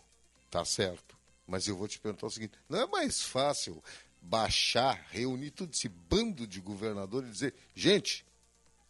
tá 0.52 0.66
certo. 0.66 1.16
Mas 1.48 1.68
eu 1.68 1.78
vou 1.78 1.88
te 1.88 2.00
perguntar 2.00 2.28
o 2.28 2.32
seguinte: 2.32 2.54
não 2.68 2.82
é 2.82 2.88
mais 2.88 3.22
fácil 3.22 3.82
baixar, 4.30 5.06
reunir 5.12 5.52
todo 5.52 5.72
esse 5.72 5.88
bando 5.88 6.48
de 6.48 6.60
governadores 6.60 7.30
e 7.30 7.32
dizer, 7.32 7.54
gente, 7.74 8.26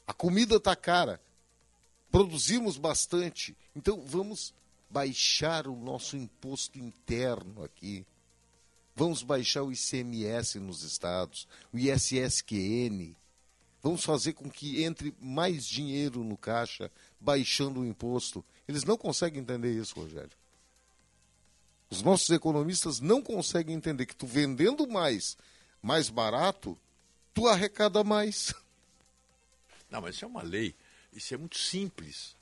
a 0.08 0.14
comida 0.14 0.56
está 0.56 0.76
cara, 0.76 1.22
produzimos 2.12 2.78
bastante, 2.78 3.56
então 3.76 4.02
vamos 4.06 4.54
baixar 4.90 5.68
o 5.68 5.76
nosso 5.76 6.16
imposto 6.16 6.80
interno 6.80 7.64
aqui. 7.64 8.06
Vamos 8.96 9.24
baixar 9.24 9.64
o 9.64 9.74
ICMS 9.74 10.58
nos 10.58 10.84
estados, 10.84 11.48
o 11.74 11.78
ISSQN. 11.78 13.14
Vamos 13.84 14.06
fazer 14.06 14.34
com 14.34 14.50
que 14.50 14.84
entre 14.84 15.14
mais 15.20 15.66
dinheiro 15.66 16.24
no 16.24 16.38
caixa, 16.38 16.90
baixando 17.20 17.82
o 17.82 17.86
imposto. 17.86 18.44
Eles 18.68 18.86
não 18.86 18.98
conseguem 18.98 19.42
entender 19.42 19.78
isso, 19.78 20.00
Rogério. 20.00 20.32
Os 21.90 22.02
nossos 22.02 22.30
economistas 22.30 23.00
não 23.00 23.22
conseguem 23.22 23.76
entender 23.76 24.06
que 24.06 24.16
tu 24.16 24.26
vendendo 24.26 24.88
mais, 24.88 25.38
mais 25.82 26.10
barato, 26.10 26.78
tu 27.34 27.48
arrecada 27.48 28.04
mais. 28.04 28.54
Não, 29.90 30.02
mas 30.02 30.16
isso 30.16 30.26
é 30.26 30.28
uma 30.28 30.42
lei. 30.42 30.76
Isso 31.14 31.34
é 31.34 31.38
muito 31.38 31.58
simples 31.58 32.36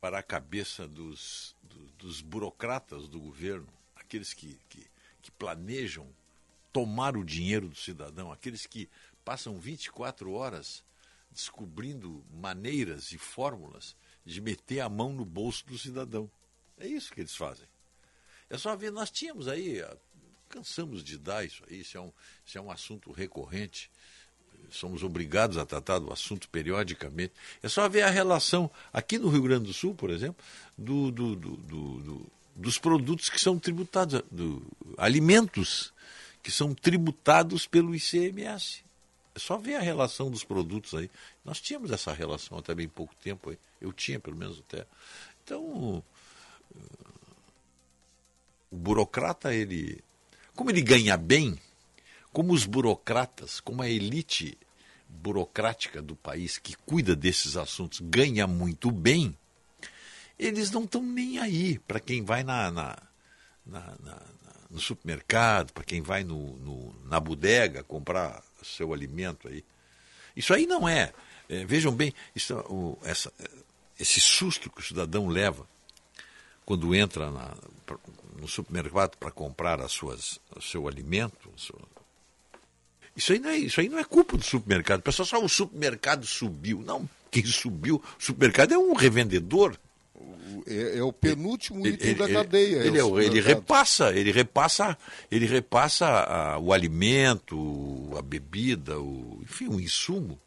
para 0.00 0.18
a 0.18 0.22
cabeça 0.22 0.86
dos, 0.86 1.56
dos 1.98 2.20
burocratas 2.20 3.08
do 3.08 3.18
governo, 3.18 3.66
aqueles 3.96 4.34
que, 4.34 4.58
que, 4.68 4.86
que 5.22 5.30
planejam 5.30 6.06
tomar 6.72 7.16
o 7.16 7.24
dinheiro 7.24 7.68
do 7.68 7.76
cidadão, 7.76 8.30
aqueles 8.30 8.66
que 8.66 8.88
passam 9.24 9.58
24 9.58 10.30
horas 10.32 10.84
descobrindo 11.30 12.24
maneiras 12.30 13.12
e 13.12 13.18
fórmulas 13.18 13.96
de 14.24 14.40
meter 14.40 14.80
a 14.80 14.88
mão 14.88 15.12
no 15.12 15.24
bolso 15.24 15.66
do 15.66 15.78
cidadão. 15.78 16.30
É 16.78 16.86
isso 16.86 17.12
que 17.12 17.20
eles 17.20 17.34
fazem. 17.34 17.66
É 18.54 18.58
só 18.58 18.76
ver, 18.76 18.92
nós 18.92 19.10
tínhamos 19.10 19.48
aí, 19.48 19.84
cansamos 20.48 21.02
de 21.02 21.18
dar 21.18 21.44
isso 21.44 21.62
aí, 21.68 21.80
isso 21.80 21.96
é 21.98 22.00
um, 22.00 22.12
isso 22.46 22.58
é 22.58 22.60
um 22.60 22.70
assunto 22.70 23.10
recorrente 23.10 23.90
somos 24.70 25.02
obrigados 25.02 25.56
a 25.56 25.64
tratar 25.64 25.98
do 25.98 26.12
assunto 26.12 26.48
periodicamente. 26.48 27.32
É 27.62 27.68
só 27.68 27.88
ver 27.88 28.02
a 28.02 28.10
relação, 28.10 28.70
aqui 28.92 29.18
no 29.18 29.28
Rio 29.28 29.42
Grande 29.42 29.66
do 29.66 29.72
Sul, 29.72 29.94
por 29.94 30.10
exemplo, 30.10 30.44
do, 30.76 31.10
do, 31.10 31.36
do, 31.36 32.26
dos 32.56 32.78
produtos 32.78 33.28
que 33.28 33.40
são 33.40 33.58
tributados, 33.58 34.22
do, 34.30 34.66
alimentos 34.96 35.92
que 36.42 36.50
são 36.50 36.74
tributados 36.74 37.66
pelo 37.66 37.94
ICMS. 37.94 38.84
É 39.34 39.38
só 39.38 39.56
ver 39.56 39.76
a 39.76 39.80
relação 39.80 40.30
dos 40.30 40.44
produtos 40.44 40.94
aí. 40.94 41.10
Nós 41.44 41.60
tínhamos 41.60 41.90
essa 41.90 42.12
relação 42.12 42.58
até 42.58 42.74
bem 42.74 42.88
pouco 42.88 43.14
tempo 43.16 43.50
aí. 43.50 43.58
Eu 43.80 43.92
tinha, 43.92 44.20
pelo 44.20 44.36
menos, 44.36 44.60
até. 44.60 44.86
Então, 45.42 46.02
o 48.74 48.76
burocrata, 48.76 49.54
ele. 49.54 50.02
Como 50.56 50.70
ele 50.70 50.82
ganha 50.82 51.16
bem, 51.16 51.58
como 52.32 52.52
os 52.52 52.66
burocratas, 52.66 53.60
como 53.60 53.82
a 53.82 53.88
elite 53.88 54.58
burocrática 55.08 56.02
do 56.02 56.16
país 56.16 56.58
que 56.58 56.74
cuida 56.84 57.14
desses 57.14 57.56
assuntos 57.56 58.00
ganha 58.00 58.46
muito 58.46 58.90
bem, 58.90 59.36
eles 60.38 60.70
não 60.70 60.84
estão 60.84 61.02
nem 61.02 61.38
aí 61.38 61.78
para 61.78 62.00
quem 62.00 62.24
vai 62.24 62.42
na, 62.42 62.70
na, 62.70 62.98
na, 63.64 63.94
na 64.02 64.22
no 64.70 64.80
supermercado, 64.80 65.72
para 65.72 65.84
quem 65.84 66.02
vai 66.02 66.24
no, 66.24 66.56
no, 66.56 66.94
na 67.04 67.20
bodega 67.20 67.84
comprar 67.84 68.42
seu 68.60 68.92
alimento 68.92 69.46
aí. 69.46 69.64
Isso 70.34 70.52
aí 70.52 70.66
não 70.66 70.88
é. 70.88 71.12
é 71.48 71.64
vejam 71.64 71.94
bem, 71.94 72.12
isso, 72.34 72.56
o, 72.68 72.98
essa, 73.04 73.32
esse 74.00 74.20
susto 74.20 74.68
que 74.68 74.80
o 74.80 74.84
cidadão 74.84 75.28
leva 75.28 75.64
quando 76.66 76.92
entra 76.92 77.30
na, 77.30 77.54
no 78.38 78.48
supermercado 78.48 79.16
para 79.16 79.30
comprar 79.30 79.80
as 79.80 79.92
suas, 79.92 80.38
o 80.56 80.60
seu 80.60 80.88
alimento, 80.88 81.50
isso 83.16 83.32
aí, 83.32 83.38
não 83.38 83.50
é, 83.50 83.56
isso 83.56 83.80
aí 83.80 83.88
não 83.88 83.98
é 83.98 84.04
culpa 84.04 84.36
do 84.36 84.42
supermercado. 84.42 85.00
O 85.00 85.02
pessoal 85.02 85.26
só 85.26 85.42
o 85.42 85.48
supermercado 85.48 86.26
subiu. 86.26 86.82
Não, 86.84 87.08
quem 87.30 87.44
subiu, 87.44 87.96
o 87.96 88.22
supermercado 88.22 88.72
é 88.72 88.78
um 88.78 88.92
revendedor. 88.92 89.76
É, 90.66 90.98
é 90.98 91.02
o 91.02 91.12
penúltimo 91.12 91.86
ele, 91.86 91.94
item 91.94 92.10
ele, 92.10 92.18
da 92.18 92.28
cadeia. 92.28 92.76
Ele, 92.78 92.98
é 92.98 93.24
ele, 93.24 93.40
repassa, 93.40 94.12
ele 94.12 94.32
repassa, 94.32 94.98
ele 95.30 95.46
repassa 95.46 96.06
a, 96.06 96.58
o 96.58 96.72
alimento, 96.72 98.10
a 98.16 98.22
bebida, 98.22 98.98
o, 98.98 99.40
enfim, 99.42 99.68
o 99.68 99.80
insumo. 99.80 100.38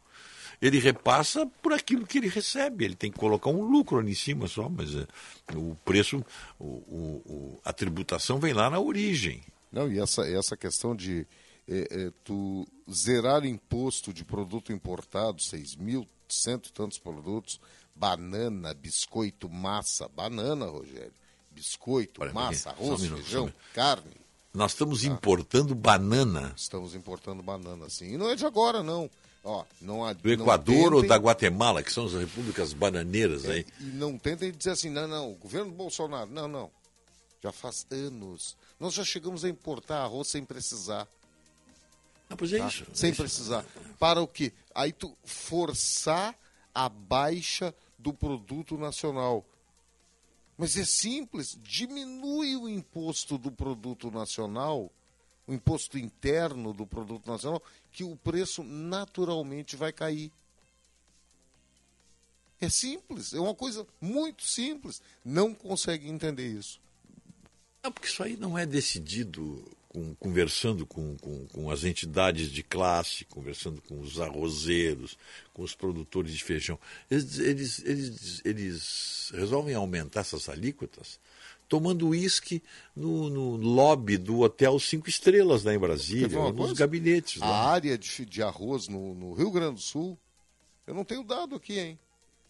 Ele 0.60 0.78
repassa 0.78 1.46
por 1.62 1.72
aquilo 1.72 2.06
que 2.06 2.18
ele 2.18 2.28
recebe. 2.28 2.84
Ele 2.84 2.96
tem 2.96 3.10
que 3.12 3.18
colocar 3.18 3.50
um 3.50 3.62
lucro 3.62 3.98
ali 3.98 4.12
em 4.12 4.14
cima 4.14 4.48
só, 4.48 4.68
mas 4.68 4.94
é, 4.94 5.06
o 5.54 5.76
preço, 5.84 6.24
o, 6.58 6.64
o, 6.64 7.60
a 7.64 7.72
tributação 7.72 8.38
vem 8.38 8.52
lá 8.52 8.68
na 8.68 8.80
origem. 8.80 9.42
Não, 9.70 9.90
e 9.90 9.98
essa, 9.98 10.28
essa 10.28 10.56
questão 10.56 10.96
de 10.96 11.26
é, 11.68 11.86
é, 11.90 12.12
tu 12.24 12.66
zerar 12.90 13.44
imposto 13.44 14.12
de 14.12 14.24
produto 14.24 14.72
importado, 14.72 15.42
6 15.42 15.76
mil, 15.76 16.06
cento 16.28 16.68
e 16.68 16.72
tantos 16.72 16.98
produtos, 16.98 17.60
banana, 17.94 18.72
biscoito, 18.74 19.48
massa, 19.48 20.08
banana, 20.08 20.66
Rogério, 20.66 21.12
biscoito, 21.50 22.22
Olha, 22.22 22.32
massa, 22.32 22.70
aqui, 22.70 22.78
só 22.78 22.84
um 22.84 22.86
arroz, 22.86 23.02
minuto, 23.02 23.22
feijão, 23.22 23.52
carne. 23.74 24.16
Nós 24.54 24.72
estamos 24.72 25.04
importando 25.04 25.74
banana 25.74 26.54
Estamos 26.56 26.94
importando 26.94 27.42
banana, 27.42 27.88
sim. 27.90 28.14
E 28.14 28.16
não 28.16 28.30
é 28.30 28.34
de 28.34 28.46
agora, 28.46 28.82
não. 28.82 29.10
Ó, 29.48 29.64
não 29.80 30.04
há, 30.04 30.12
do 30.12 30.30
Equador 30.30 30.92
ou 30.92 31.00
tentem- 31.00 31.08
da 31.08 31.16
Guatemala, 31.16 31.82
que 31.82 31.90
são 31.90 32.04
as 32.04 32.12
repúblicas 32.12 32.74
bananeiras 32.74 33.46
aí. 33.46 33.64
E 33.80 33.84
não 33.84 34.18
tentem 34.18 34.52
dizer 34.52 34.72
assim, 34.72 34.90
não, 34.90 35.08
não, 35.08 35.32
o 35.32 35.36
governo 35.36 35.72
Bolsonaro, 35.72 36.30
não, 36.30 36.46
não. 36.46 36.70
Já 37.42 37.50
faz 37.50 37.86
anos. 37.90 38.54
Nós 38.78 38.92
já 38.92 39.02
chegamos 39.02 39.46
a 39.46 39.48
importar 39.48 40.02
arroz 40.02 40.28
sem 40.28 40.44
precisar. 40.44 41.08
Ah, 42.28 42.36
pois 42.36 42.52
é 42.52 42.58
tá? 42.58 42.66
isso. 42.66 42.84
Sem 42.92 43.08
é 43.08 43.12
isso. 43.12 43.22
precisar. 43.22 43.64
Para 43.98 44.20
o 44.20 44.28
quê? 44.28 44.52
Aí 44.74 44.92
tu 44.92 45.16
forçar 45.24 46.38
a 46.74 46.86
baixa 46.90 47.74
do 47.98 48.12
produto 48.12 48.76
nacional. 48.76 49.42
Mas 50.58 50.76
é 50.76 50.84
simples, 50.84 51.56
diminui 51.62 52.54
o 52.54 52.68
imposto 52.68 53.38
do 53.38 53.50
produto 53.50 54.10
nacional, 54.10 54.92
o 55.46 55.54
imposto 55.54 55.96
interno 55.96 56.74
do 56.74 56.86
produto 56.86 57.26
nacional, 57.30 57.62
que 57.92 58.04
o 58.04 58.16
preço 58.16 58.62
naturalmente 58.62 59.76
vai 59.76 59.92
cair. 59.92 60.30
É 62.60 62.68
simples, 62.68 63.32
é 63.32 63.40
uma 63.40 63.54
coisa 63.54 63.86
muito 64.00 64.42
simples. 64.42 65.00
Não 65.24 65.54
consegue 65.54 66.08
entender 66.08 66.48
isso. 66.48 66.80
Não, 67.82 67.92
porque 67.92 68.08
isso 68.08 68.22
aí 68.22 68.36
não 68.36 68.58
é 68.58 68.66
decidido 68.66 69.64
com- 69.88 70.14
conversando 70.16 70.84
com, 70.84 71.16
com, 71.18 71.46
com 71.46 71.70
as 71.70 71.84
entidades 71.84 72.50
de 72.50 72.62
classe, 72.62 73.24
conversando 73.24 73.80
com 73.82 74.00
os 74.00 74.20
arrozeiros, 74.20 75.16
com 75.54 75.62
os 75.62 75.74
produtores 75.74 76.34
de 76.34 76.42
feijão. 76.42 76.78
Eles, 77.10 77.38
eles, 77.38 77.84
eles, 77.84 78.42
eles 78.44 79.30
resolvem 79.34 79.74
aumentar 79.74 80.20
essas 80.20 80.48
alíquotas 80.48 81.20
tomando 81.68 82.08
uísque 82.08 82.62
no, 82.96 83.28
no 83.28 83.56
lobby 83.56 84.16
do 84.16 84.40
Hotel 84.40 84.78
Cinco 84.78 85.08
Estrelas 85.08 85.64
lá 85.64 85.74
em 85.74 85.78
Brasília, 85.78 86.28
nos 86.28 86.56
coisa? 86.56 86.74
gabinetes 86.74 87.42
A 87.42 87.46
lá. 87.48 87.70
área 87.70 87.98
de, 87.98 88.24
de 88.24 88.42
arroz 88.42 88.88
no, 88.88 89.14
no 89.14 89.34
Rio 89.34 89.50
Grande 89.50 89.74
do 89.74 89.80
Sul, 89.80 90.18
eu 90.86 90.94
não 90.94 91.04
tenho 91.04 91.22
dado 91.22 91.54
aqui, 91.54 91.78
hein? 91.78 91.98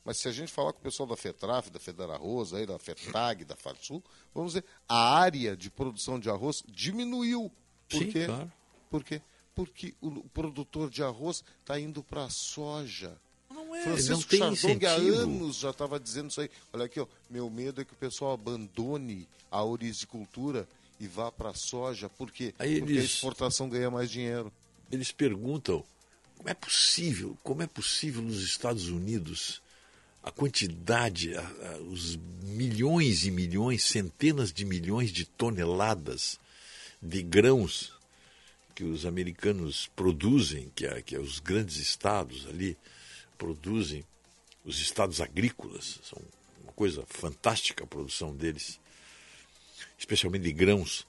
Mas 0.05 0.17
se 0.19 0.29
a 0.29 0.33
gente 0.33 0.51
falar 0.51 0.73
com 0.73 0.79
o 0.79 0.83
pessoal 0.83 1.07
da 1.07 1.17
FETRAF, 1.17 1.69
da 1.71 1.79
Federa 1.79 2.15
Arroz, 2.15 2.55
aí, 2.55 2.65
da 2.65 2.79
FETAG, 2.79 3.45
da 3.45 3.55
FATSUL, 3.55 4.03
vamos 4.35 4.53
dizer, 4.55 4.65
a 4.89 5.19
área 5.19 5.55
de 5.55 5.69
produção 5.71 6.19
de 6.19 6.31
arroz 6.31 6.63
diminuiu. 6.67 7.53
Por 7.91 7.99
Sim, 7.99 8.11
quê? 8.11 8.25
claro. 8.25 8.51
Por 8.91 9.05
quê? 9.05 9.21
Porque 9.55 9.95
o 10.01 10.11
produtor 10.31 10.89
de 10.89 11.03
arroz 11.03 11.45
está 11.61 11.79
indo 11.79 12.03
para 12.03 12.25
a 12.25 12.31
soja. 12.31 13.19
Não 13.51 13.75
é, 13.75 13.79
não 13.79 13.97
Francisco 13.97 14.31
tem 14.31 14.39
Chardong 14.41 14.87
há 14.87 14.93
anos 15.23 15.57
já 15.57 15.71
estava 15.71 15.99
dizendo 15.99 16.31
isso 16.31 16.41
aí. 16.41 16.51
Olha 16.73 16.85
aqui, 16.85 17.01
ó, 17.01 17.07
meu 17.31 17.49
medo 17.51 17.81
é 17.81 17.85
que 17.85 17.93
o 17.93 17.97
pessoal 17.97 18.33
abandone 18.33 19.27
a 19.51 19.65
orizicultura 19.65 20.69
e 21.01 21.07
vá 21.07 21.33
para 21.33 21.51
a 21.51 21.55
soja. 21.55 22.09
Por 22.09 22.31
quê? 22.31 22.55
Aí 22.59 22.79
Porque 22.81 22.99
a 22.99 23.03
exportação 23.03 23.69
ganha 23.69 23.91
mais 23.91 24.11
dinheiro. 24.11 24.53
eles 24.93 25.11
perguntam 25.13 25.85
como 26.37 26.49
é 26.49 26.55
possível, 26.55 27.37
como 27.43 27.63
é 27.63 27.67
possível 27.67 28.23
nos 28.23 28.43
Estados 28.43 28.89
Unidos 28.89 29.61
a 30.23 30.31
quantidade, 30.31 31.35
a- 31.35 31.41
a- 31.41 31.79
os 31.91 32.17
milhões 32.43 33.25
e 33.25 33.31
milhões, 33.31 33.85
centenas 33.85 34.53
de 34.53 34.65
milhões 34.65 35.11
de 35.11 35.25
toneladas 35.25 36.39
de 37.01 37.23
grãos 37.23 37.93
que 38.75 38.85
os 38.85 39.07
americanos 39.07 39.89
produzem, 39.97 40.71
que, 40.75 40.87
é- 40.87 41.01
que 41.03 41.17
é 41.17 41.19
os 41.21 41.39
grandes 41.41 41.77
estados 41.77 42.47
ali 42.47 42.77
produzem, 43.39 44.05
os 44.65 44.81
estados 44.81 45.21
agrícolas, 45.21 46.01
são 46.03 46.21
uma 46.63 46.73
coisa 46.73 47.05
fantástica 47.09 47.85
a 47.85 47.87
produção 47.87 48.37
deles, 48.37 48.79
especialmente 49.99 50.43
de 50.43 50.53
grãos. 50.53 51.07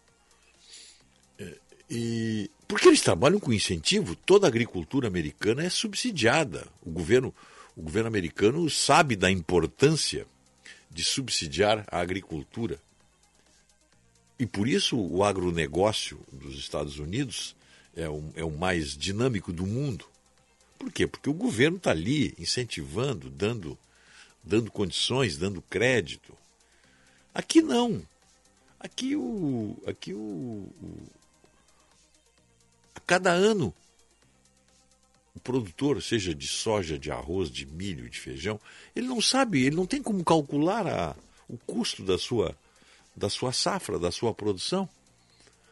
E 1.89 2.49
porque 2.67 2.87
eles 2.87 3.01
trabalham 3.01 3.39
com 3.39 3.51
incentivo, 3.51 4.15
toda 4.15 4.45
a 4.45 4.49
agricultura 4.49 5.07
americana 5.07 5.63
é 5.63 5.69
subsidiada. 5.69 6.67
O 6.83 6.91
governo, 6.91 7.33
o 7.75 7.81
governo 7.81 8.07
americano 8.07 8.69
sabe 8.69 9.15
da 9.15 9.31
importância 9.31 10.27
de 10.91 11.03
subsidiar 11.03 11.83
a 11.89 11.99
agricultura. 11.99 12.79
E 14.37 14.45
por 14.45 14.67
isso 14.67 14.97
o 14.97 15.23
agronegócio 15.23 16.19
dos 16.31 16.59
Estados 16.59 16.99
Unidos 16.99 17.55
é 17.95 18.07
o, 18.07 18.23
é 18.35 18.43
o 18.43 18.51
mais 18.51 18.95
dinâmico 18.95 19.51
do 19.51 19.65
mundo. 19.65 20.05
Por 20.79 20.91
quê? 20.91 21.05
Porque 21.05 21.29
o 21.29 21.33
governo 21.33 21.75
está 21.75 21.91
ali 21.91 22.33
incentivando, 22.39 23.29
dando, 23.29 23.77
dando 24.41 24.71
condições, 24.71 25.37
dando 25.37 25.61
crédito. 25.61 26.33
Aqui 27.33 27.61
não. 27.61 28.01
Aqui 28.79 29.13
o, 29.13 29.77
aqui 29.85 30.13
o, 30.13 30.17
o 30.17 31.07
a 32.95 32.99
cada 33.01 33.31
ano 33.31 33.73
o 35.35 35.39
produtor, 35.41 36.01
seja 36.01 36.33
de 36.33 36.47
soja, 36.47 36.97
de 36.97 37.11
arroz, 37.11 37.51
de 37.51 37.65
milho, 37.65 38.09
de 38.09 38.19
feijão, 38.19 38.59
ele 38.95 39.07
não 39.07 39.21
sabe, 39.21 39.63
ele 39.63 39.75
não 39.75 39.85
tem 39.85 40.01
como 40.01 40.23
calcular 40.23 40.87
a, 40.87 41.15
o 41.47 41.57
custo 41.57 42.03
da 42.03 42.17
sua, 42.17 42.55
da 43.15 43.29
sua 43.29 43.51
safra, 43.51 43.99
da 43.99 44.11
sua 44.11 44.33
produção. 44.33 44.87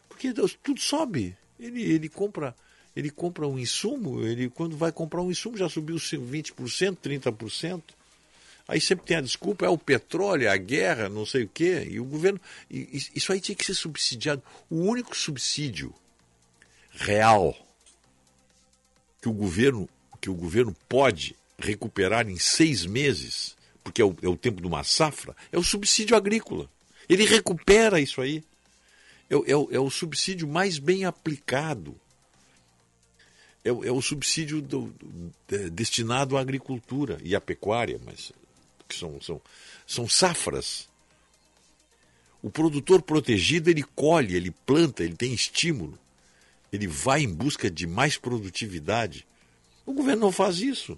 Porque 0.09 0.33
tudo 0.33 0.79
sobe. 0.79 1.35
Ele, 1.59 1.81
ele 1.81 2.09
compra 2.09 2.55
ele 2.97 3.11
compra 3.11 3.47
um 3.47 3.59
insumo, 3.59 4.25
ele 4.25 4.49
quando 4.49 4.75
vai 4.75 4.91
comprar 4.91 5.21
um 5.21 5.29
insumo 5.29 5.55
já 5.55 5.69
subiu 5.69 5.97
20%, 5.97 6.97
30%. 6.97 7.83
Aí 8.67 8.81
sempre 8.81 9.05
tem 9.05 9.17
a 9.17 9.21
desculpa, 9.21 9.67
é 9.67 9.69
o 9.69 9.77
petróleo, 9.77 10.45
é 10.45 10.49
a 10.49 10.57
guerra, 10.57 11.07
não 11.07 11.23
sei 11.23 11.43
o 11.43 11.47
quê. 11.47 11.87
E 11.91 11.99
o 11.99 12.03
governo. 12.05 12.41
e- 12.71 13.03
Isso 13.13 13.31
aí 13.31 13.39
tinha 13.39 13.55
que 13.55 13.63
ser 13.63 13.75
subsidiado. 13.75 14.41
O 14.67 14.77
único 14.77 15.15
subsídio 15.15 15.93
real 16.89 17.55
que 19.21 19.29
o 19.29 19.31
governo, 19.33 19.87
que 20.19 20.29
o 20.31 20.33
governo 20.33 20.75
pode 20.89 21.35
recuperar 21.59 22.27
em 22.27 22.39
seis 22.39 22.83
meses, 22.83 23.55
porque 23.83 24.01
é 24.01 24.05
o, 24.05 24.15
é 24.23 24.27
o 24.27 24.35
tempo 24.35 24.59
de 24.59 24.65
uma 24.65 24.83
safra, 24.83 25.35
é 25.51 25.57
o 25.57 25.63
subsídio 25.63 26.17
agrícola. 26.17 26.67
Ele 27.07 27.25
recupera 27.25 27.99
isso 28.01 28.21
aí. 28.21 28.43
É, 29.29 29.35
é 29.35 29.51
é 29.51 29.79
o 29.79 29.89
subsídio 29.91 30.47
mais 30.47 30.79
bem 30.79 31.05
aplicado. 31.05 31.95
É, 33.67 33.71
o- 33.71 33.83
é 33.83 33.91
o 33.91 34.01
subsídio 34.01 34.61
do- 34.61 34.87
do- 34.87 35.33
de- 35.47 35.69
destinado 35.69 36.37
à 36.37 36.41
agricultura 36.41 37.17
e 37.23 37.35
à 37.35 37.41
pecuária, 37.41 37.99
mas 38.05 38.31
que 38.87 38.95
são, 38.95 39.19
são, 39.21 39.41
são 39.85 40.07
safras. 40.07 40.87
O 42.41 42.49
produtor 42.49 43.01
protegido 43.01 43.69
ele 43.69 43.83
colhe, 43.83 44.35
ele 44.35 44.51
planta, 44.65 45.03
ele 45.03 45.15
tem 45.15 45.33
estímulo, 45.33 45.97
ele 46.71 46.87
vai 46.87 47.21
em 47.23 47.33
busca 47.33 47.69
de 47.69 47.85
mais 47.85 48.17
produtividade. 48.17 49.25
O 49.85 49.91
governo 49.93 50.21
não 50.21 50.31
faz 50.31 50.59
isso. 50.59 50.97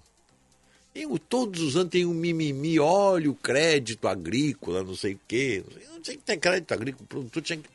Tem 0.92 1.08
todos 1.18 1.60
os 1.60 1.76
anos 1.76 1.90
tem 1.90 2.04
um 2.04 2.12
mimimi, 2.14 2.78
olha 2.78 3.30
o 3.30 3.34
crédito 3.34 4.06
agrícola, 4.06 4.82
não 4.82 4.94
sei 4.96 5.14
o 5.14 5.20
quê. 5.26 5.64
Não 5.88 6.00
tinha 6.00 6.16
que 6.16 6.22
ter 6.22 6.36
crédito 6.36 6.72
agrícola, 6.72 7.04
o 7.04 7.06
produtor 7.06 7.42
tinha 7.42 7.58
que 7.58 7.68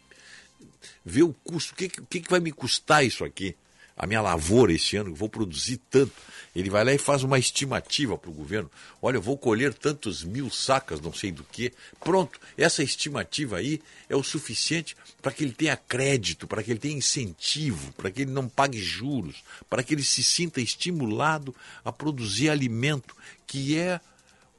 ver 1.04 1.24
o 1.24 1.34
custo, 1.44 1.74
o 1.74 1.76
que, 1.76 1.90
que, 1.90 2.20
que 2.22 2.30
vai 2.30 2.40
me 2.40 2.52
custar 2.52 3.06
isso 3.06 3.24
aqui? 3.26 3.56
A 3.98 4.06
minha 4.06 4.22
lavoura 4.22 4.74
esse 4.74 4.98
ano, 4.98 5.16
vou 5.16 5.30
produzir 5.30 5.78
tanto. 5.90 6.14
Ele 6.54 6.70
vai 6.70 6.84
lá 6.84 6.94
e 6.94 6.98
faz 6.98 7.24
uma 7.24 7.40
estimativa 7.40 8.18
para 8.18 8.30
o 8.30 8.34
governo. 8.34 8.70
Olha, 9.02 9.18
eu 9.18 9.22
vou 9.22 9.38
colher 9.38 9.74
tantos 9.74 10.24
mil 10.24 10.50
sacas, 10.50 11.00
não 11.00 11.14
sei 11.14 11.32
do 11.32 11.44
que. 11.44 11.72
Pronto, 12.00 12.40
essa 12.58 12.84
estimativa 12.84 13.58
aí 13.58 13.82
é 14.10 14.16
o 14.16 14.24
suficiente 14.24 14.96
para 15.22 15.32
que 15.32 15.44
ele 15.44 15.54
tenha 15.54 15.78
crédito, 15.78 16.48
para 16.48 16.62
que 16.62 16.72
ele 16.72 16.80
tenha 16.80 16.98
incentivo, 16.98 17.94
para 17.94 18.12
que 18.12 18.24
ele 18.24 18.32
não 18.32 18.50
pague 18.50 18.78
juros, 18.78 19.44
para 19.70 19.84
que 19.84 19.94
ele 19.94 20.04
se 20.04 20.24
sinta 20.24 20.60
estimulado 20.60 21.56
a 21.84 21.92
produzir 21.92 22.50
alimento, 22.50 23.16
que 23.48 23.78
é 23.78 24.00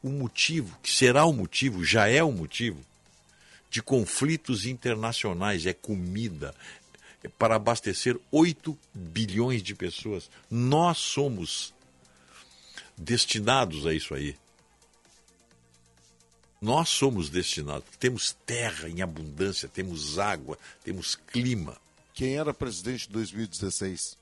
o 0.02 0.08
motivo, 0.08 0.78
que 0.82 0.90
será 0.90 1.24
o 1.24 1.32
motivo, 1.32 1.84
já 1.84 2.08
é 2.08 2.22
o 2.22 2.32
motivo 2.32 2.84
de 3.68 3.82
conflitos 3.82 4.64
internacionais, 4.64 5.66
é 5.66 5.72
comida 5.72 6.54
para 7.38 7.56
abastecer 7.56 8.18
8 8.30 8.78
bilhões 8.94 9.62
de 9.62 9.74
pessoas. 9.74 10.30
Nós 10.50 10.98
somos 10.98 11.74
destinados 12.96 13.86
a 13.86 13.92
isso 13.92 14.14
aí. 14.14 14.36
Nós 16.60 16.88
somos 16.88 17.28
destinados. 17.28 17.84
Temos 17.98 18.36
terra 18.46 18.88
em 18.88 19.02
abundância, 19.02 19.68
temos 19.68 20.18
água, 20.18 20.58
temos 20.82 21.14
clima. 21.14 21.76
Quem 22.14 22.36
era 22.36 22.54
presidente 22.54 23.06
de 23.06 23.12
2016? 23.12 24.16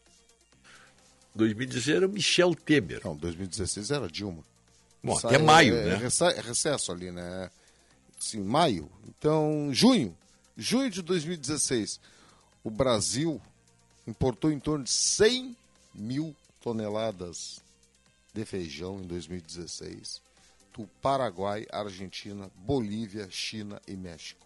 2016 1.35 1.97
era 1.97 2.07
o 2.07 2.11
Michel 2.11 2.55
Temer. 2.55 3.01
Não, 3.05 3.17
2016 3.17 3.91
era 3.91 4.09
Dilma. 4.09 4.43
Bom, 5.03 5.17
Isso 5.17 5.27
até 5.27 5.37
aí 5.37 5.43
maio, 5.43 5.77
é, 5.77 5.85
né? 5.85 5.91
É 5.93 6.39
é 6.39 6.41
recesso 6.41 6.93
ali, 6.93 7.11
né? 7.11 7.51
Sim, 8.19 8.43
maio. 8.43 8.91
Então, 9.07 9.69
junho. 9.73 10.17
Junho 10.57 10.91
de 10.91 11.03
2016. 11.03 12.01
O 12.65 12.71
Brasil 12.71 13.41
importou 14.07 14.51
em 14.51 14.59
torno 14.59 14.85
de 14.85 14.91
100 14.91 15.55
mil 15.95 16.35
toneladas 16.63 17.61
de 18.33 18.45
feijão 18.45 19.01
em 19.01 19.07
2016 19.07 20.21
do 20.77 20.89
Paraguai, 21.01 21.67
Argentina, 21.71 22.51
Bolívia, 22.57 23.29
China 23.31 23.81
e 23.87 23.93
México. 23.95 24.45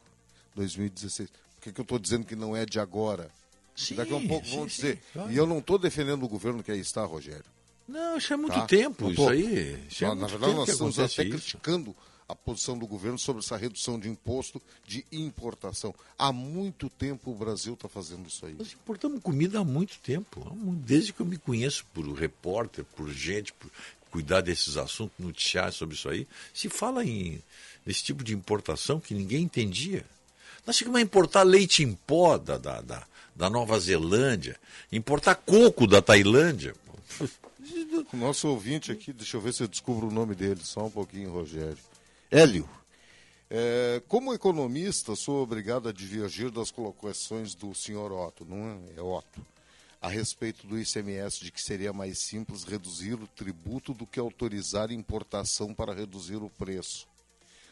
2016. 0.57 1.31
Por 1.31 1.63
que, 1.63 1.73
que 1.73 1.81
eu 1.81 1.85
estou 1.85 1.99
dizendo 1.99 2.27
que 2.27 2.37
não 2.37 2.55
é 2.55 2.67
de 2.67 2.79
agora? 2.79 3.31
Sim, 3.75 3.95
Daqui 3.95 4.13
a 4.13 4.17
um 4.17 4.27
pouco 4.29 4.47
sim, 4.47 4.57
vão 4.57 4.69
sim, 4.69 4.75
dizer. 4.77 5.03
claro. 5.13 5.33
E 5.33 5.37
eu 5.37 5.47
não 5.47 5.59
estou 5.61 5.79
defendendo 5.79 6.23
o 6.25 6.29
governo 6.29 6.63
que 6.63 6.71
aí 6.71 6.81
está, 6.81 7.05
Rogério. 7.05 7.45
Não, 7.87 8.19
isso 8.19 8.33
é 8.33 8.37
muito 8.37 8.53
Tá? 8.55 8.67
tempo, 8.67 9.11
isso 9.11 9.29
aí. 9.29 9.87
Isso 9.89 10.05
é 10.05 10.09
na 10.09 10.15
muito 10.17 10.31
verdade, 10.33 10.47
tempo 10.53 10.59
nós 10.59 10.69
estamos 10.69 10.99
até 10.99 11.23
isso. 11.23 11.31
criticando 11.31 11.97
a 12.29 12.35
posição 12.35 12.77
do 12.77 12.87
governo 12.87 13.19
sobre 13.19 13.43
essa 13.43 13.57
redução 13.57 13.99
de 13.99 14.09
imposto 14.09 14.61
de 14.87 15.05
importação. 15.11 15.95
Há 16.19 16.31
muito 16.31 16.91
tempo 16.91 17.31
o 17.31 17.35
Brasil 17.35 17.73
está 17.73 17.89
fazendo 17.89 18.29
isso 18.29 18.45
aí. 18.45 18.55
Nós 18.55 18.73
importamos 18.73 19.23
comida 19.23 19.61
há 19.61 19.65
muito 19.65 19.99
tempo, 20.01 20.47
desde 20.85 21.13
que 21.13 21.21
eu 21.21 21.27
me 21.27 21.39
conheço 21.39 21.87
por 21.95 22.05
repórter, 22.13 22.85
por 22.85 23.11
gente, 23.11 23.53
por 23.55 23.71
cuidar 24.11 24.43
desses 24.43 24.77
assuntos, 24.77 25.15
noticiar 25.19 25.73
sobre 25.73 25.95
isso 25.95 26.09
aí. 26.09 26.27
Se 26.53 26.69
fala 26.69 27.03
em 27.05 27.43
nesse 27.87 28.05
tipo 28.05 28.23
de 28.23 28.35
importação 28.35 29.01
que 29.01 29.15
ninguém 29.15 29.45
entendia. 29.45 30.05
Nós 30.67 30.77
chegamos 30.77 30.99
a 31.01 31.03
importar 31.03 31.43
leite 31.43 31.83
em 31.83 31.95
pó 31.95 32.37
da, 32.37 32.59
da, 32.59 32.83
da, 32.83 33.07
da 33.35 33.49
Nova 33.49 33.81
Zelândia, 33.81 34.61
importar 34.93 35.35
coco 35.37 35.87
da 35.87 36.03
Tailândia. 36.03 36.75
O 38.13 38.17
nosso 38.17 38.49
ouvinte 38.49 38.93
aqui, 38.93 39.11
deixa 39.13 39.39
eu 39.39 39.41
ver 39.41 39.55
se 39.55 39.63
eu 39.63 39.69
descubro 39.69 40.09
o 40.09 40.13
nome 40.13 40.35
dele, 40.35 40.61
só 40.63 40.85
um 40.85 40.91
pouquinho, 40.91 41.31
Rogério. 41.31 41.79
Hélio. 42.31 42.69
É, 43.49 44.03
como 44.07 44.35
economista, 44.35 45.17
sou 45.17 45.43
obrigado 45.43 45.89
a 45.89 45.93
divergir 45.93 46.51
das 46.51 46.71
colocações 46.71 47.55
do 47.55 47.75
senhor 47.75 48.13
Otto, 48.13 48.45
não 48.45 48.69
é? 48.69 48.99
É 48.99 49.03
Otto. 49.03 49.41
A 49.99 50.09
respeito 50.09 50.67
do 50.67 50.79
ICMS, 50.79 51.43
de 51.43 51.51
que 51.51 51.61
seria 51.61 51.91
mais 51.91 52.19
simples 52.19 52.65
reduzir 52.65 53.15
o 53.15 53.27
tributo 53.29 53.95
do 53.95 54.07
que 54.07 54.21
autorizar 54.21 54.93
importação 54.93 55.73
para 55.73 55.95
reduzir 55.95 56.37
o 56.37 56.51
preço. 56.51 57.09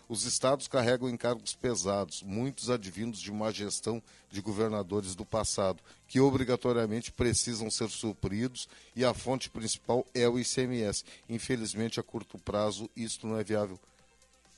Os 0.08 0.24
estados 0.24 0.66
carregam 0.66 1.10
encargos 1.10 1.54
pesados, 1.54 2.22
muitos 2.22 2.70
advindos 2.70 3.20
de 3.20 3.30
má 3.30 3.50
gestão 3.50 4.02
de 4.30 4.40
governadores 4.40 5.14
do 5.14 5.26
passado, 5.26 5.82
que 6.08 6.18
obrigatoriamente 6.18 7.12
precisam 7.12 7.70
ser 7.70 7.90
supridos 7.90 8.70
e 8.94 9.04
a 9.04 9.12
fonte 9.12 9.50
principal 9.50 10.06
é 10.14 10.26
o 10.26 10.38
ICMS. 10.38 11.04
Infelizmente, 11.28 12.00
a 12.00 12.02
curto 12.02 12.38
prazo, 12.38 12.88
isto 12.96 13.26
não 13.26 13.38
é 13.38 13.44
viável. 13.44 13.78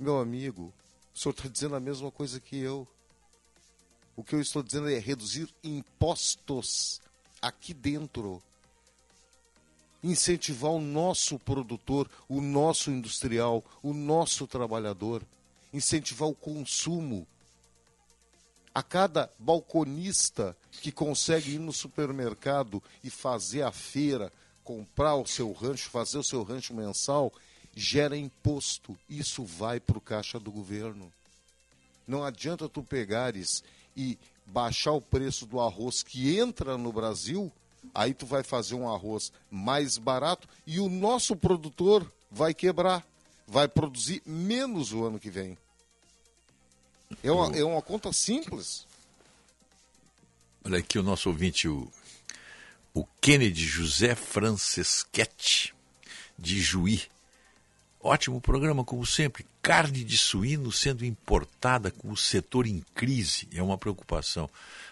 Meu 0.00 0.20
amigo, 0.20 0.72
o 1.12 1.18
senhor 1.18 1.32
está 1.32 1.48
dizendo 1.48 1.74
a 1.74 1.80
mesma 1.80 2.08
coisa 2.08 2.38
que 2.38 2.56
eu. 2.56 2.86
O 4.14 4.22
que 4.22 4.36
eu 4.36 4.40
estou 4.40 4.62
dizendo 4.62 4.88
é 4.88 4.96
reduzir 4.96 5.52
impostos 5.64 7.00
aqui 7.42 7.74
dentro. 7.74 8.40
Incentivar 10.00 10.70
o 10.70 10.80
nosso 10.80 11.36
produtor, 11.36 12.08
o 12.28 12.40
nosso 12.40 12.92
industrial, 12.92 13.64
o 13.82 13.92
nosso 13.92 14.46
trabalhador. 14.46 15.24
Incentivar 15.72 16.28
o 16.28 16.34
consumo. 16.34 17.26
A 18.72 18.84
cada 18.84 19.28
balconista 19.36 20.56
que 20.80 20.92
consegue 20.92 21.56
ir 21.56 21.58
no 21.58 21.72
supermercado 21.72 22.80
e 23.02 23.10
fazer 23.10 23.62
a 23.62 23.72
feira, 23.72 24.32
comprar 24.62 25.16
o 25.16 25.26
seu 25.26 25.50
rancho, 25.50 25.90
fazer 25.90 26.18
o 26.18 26.22
seu 26.22 26.44
rancho 26.44 26.72
mensal, 26.72 27.32
gera 27.78 28.16
imposto. 28.16 28.98
Isso 29.08 29.44
vai 29.44 29.78
para 29.78 29.96
o 29.96 30.00
caixa 30.00 30.40
do 30.40 30.50
governo. 30.50 31.12
Não 32.06 32.24
adianta 32.24 32.68
tu 32.68 32.82
pegares 32.82 33.62
e 33.96 34.18
baixar 34.44 34.92
o 34.92 35.00
preço 35.00 35.46
do 35.46 35.60
arroz 35.60 36.02
que 36.02 36.36
entra 36.36 36.76
no 36.76 36.92
Brasil, 36.92 37.52
aí 37.94 38.12
tu 38.12 38.26
vai 38.26 38.42
fazer 38.42 38.74
um 38.74 38.92
arroz 38.92 39.32
mais 39.50 39.96
barato 39.96 40.48
e 40.66 40.80
o 40.80 40.88
nosso 40.88 41.36
produtor 41.36 42.10
vai 42.30 42.52
quebrar, 42.52 43.06
vai 43.46 43.68
produzir 43.68 44.22
menos 44.26 44.92
o 44.92 45.04
ano 45.04 45.20
que 45.20 45.30
vem. 45.30 45.56
É 47.22 47.30
uma, 47.30 47.56
é 47.56 47.64
uma 47.64 47.80
conta 47.80 48.12
simples. 48.12 48.86
Olha 50.64 50.78
aqui 50.78 50.98
o 50.98 51.02
nosso 51.02 51.28
ouvinte, 51.28 51.68
o, 51.68 51.90
o 52.92 53.04
Kennedy 53.20 53.64
José 53.64 54.14
Franceschetti, 54.14 55.74
de 56.38 56.60
Juí. 56.60 57.02
Ótimo 58.00 58.40
programa, 58.40 58.84
como 58.84 59.04
sempre. 59.04 59.44
Carne 59.60 60.04
de 60.04 60.16
suíno 60.16 60.70
sendo 60.70 61.04
importada 61.04 61.90
com 61.90 62.12
o 62.12 62.16
setor 62.16 62.66
em 62.66 62.84
crise 62.94 63.48
é 63.52 63.62
uma 63.62 63.76
preocupação. 63.76 64.48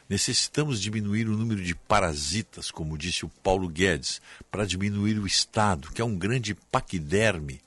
Necessitamos 0.08 0.80
diminuir 0.80 1.28
o 1.28 1.36
número 1.36 1.62
de 1.62 1.74
parasitas, 1.74 2.70
como 2.70 2.98
disse 2.98 3.24
o 3.24 3.28
Paulo 3.28 3.68
Guedes, 3.68 4.20
para 4.50 4.66
diminuir 4.66 5.18
o 5.18 5.26
Estado, 5.26 5.90
que 5.92 6.02
é 6.02 6.04
um 6.04 6.16
grande 6.16 6.54
paquiderme. 6.54 7.60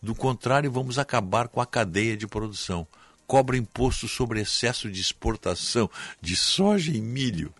Do 0.00 0.14
contrário, 0.14 0.70
vamos 0.70 0.98
acabar 0.98 1.48
com 1.48 1.60
a 1.60 1.66
cadeia 1.66 2.16
de 2.16 2.26
produção. 2.26 2.86
Cobra 3.26 3.56
imposto 3.56 4.06
sobre 4.06 4.40
excesso 4.40 4.90
de 4.90 5.00
exportação 5.00 5.88
de 6.20 6.36
soja 6.36 6.92
e 6.92 7.00
milho. 7.00 7.54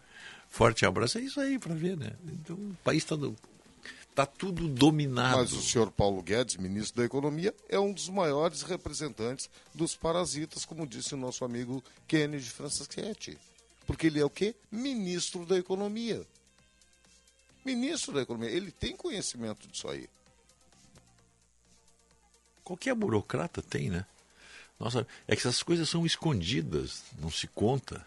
Forte 0.51 0.85
abraço. 0.85 1.17
É 1.17 1.23
isso 1.23 1.41
aí 1.41 1.59
para 1.59 1.75
ver, 1.75 1.97
né? 1.97 2.13
Então, 2.27 2.57
o 2.57 2.77
país 2.85 3.03
está 3.03 3.17
tá 4.15 4.27
tudo 4.27 4.69
dominado. 4.69 5.39
Mas 5.39 5.53
o 5.53 5.63
senhor 5.63 5.91
Paulo 5.91 6.23
Guedes, 6.23 6.57
ministro 6.57 7.01
da 7.01 7.07
Economia, 7.07 7.55
é 7.69 7.79
um 7.79 7.93
dos 7.93 8.09
maiores 8.09 8.63
representantes 8.63 9.49
dos 9.75 9.97
parasitas, 9.97 10.65
como 10.65 10.87
disse 10.87 11.15
o 11.15 11.19
nosso 11.19 11.45
amigo 11.45 11.83
Kennedy 12.07 12.51
Franceschetti. 12.51 13.39
Porque 13.87 14.07
ele 14.07 14.21
é 14.21 14.25
o 14.25 14.31
quê? 14.31 14.55
Ministro 14.71 15.45
da 15.47 15.59
Economia. 15.59 16.27
Ministro 17.65 18.13
da 18.13 18.23
Economia. 18.23 18.51
Ele 18.51 18.71
tem 18.71 18.97
conhecimento 18.97 19.67
disso 19.69 19.89
aí. 19.89 20.09
Qualquer 22.63 22.95
burocrata 22.95 23.61
tem, 23.61 23.91
né? 23.91 24.07
Nossa, 24.79 25.07
é 25.27 25.35
que 25.35 25.41
essas 25.43 25.63
coisas 25.63 25.89
são 25.89 26.05
escondidas, 26.05 27.03
não 27.19 27.31
se 27.31 27.47
conta. 27.49 28.05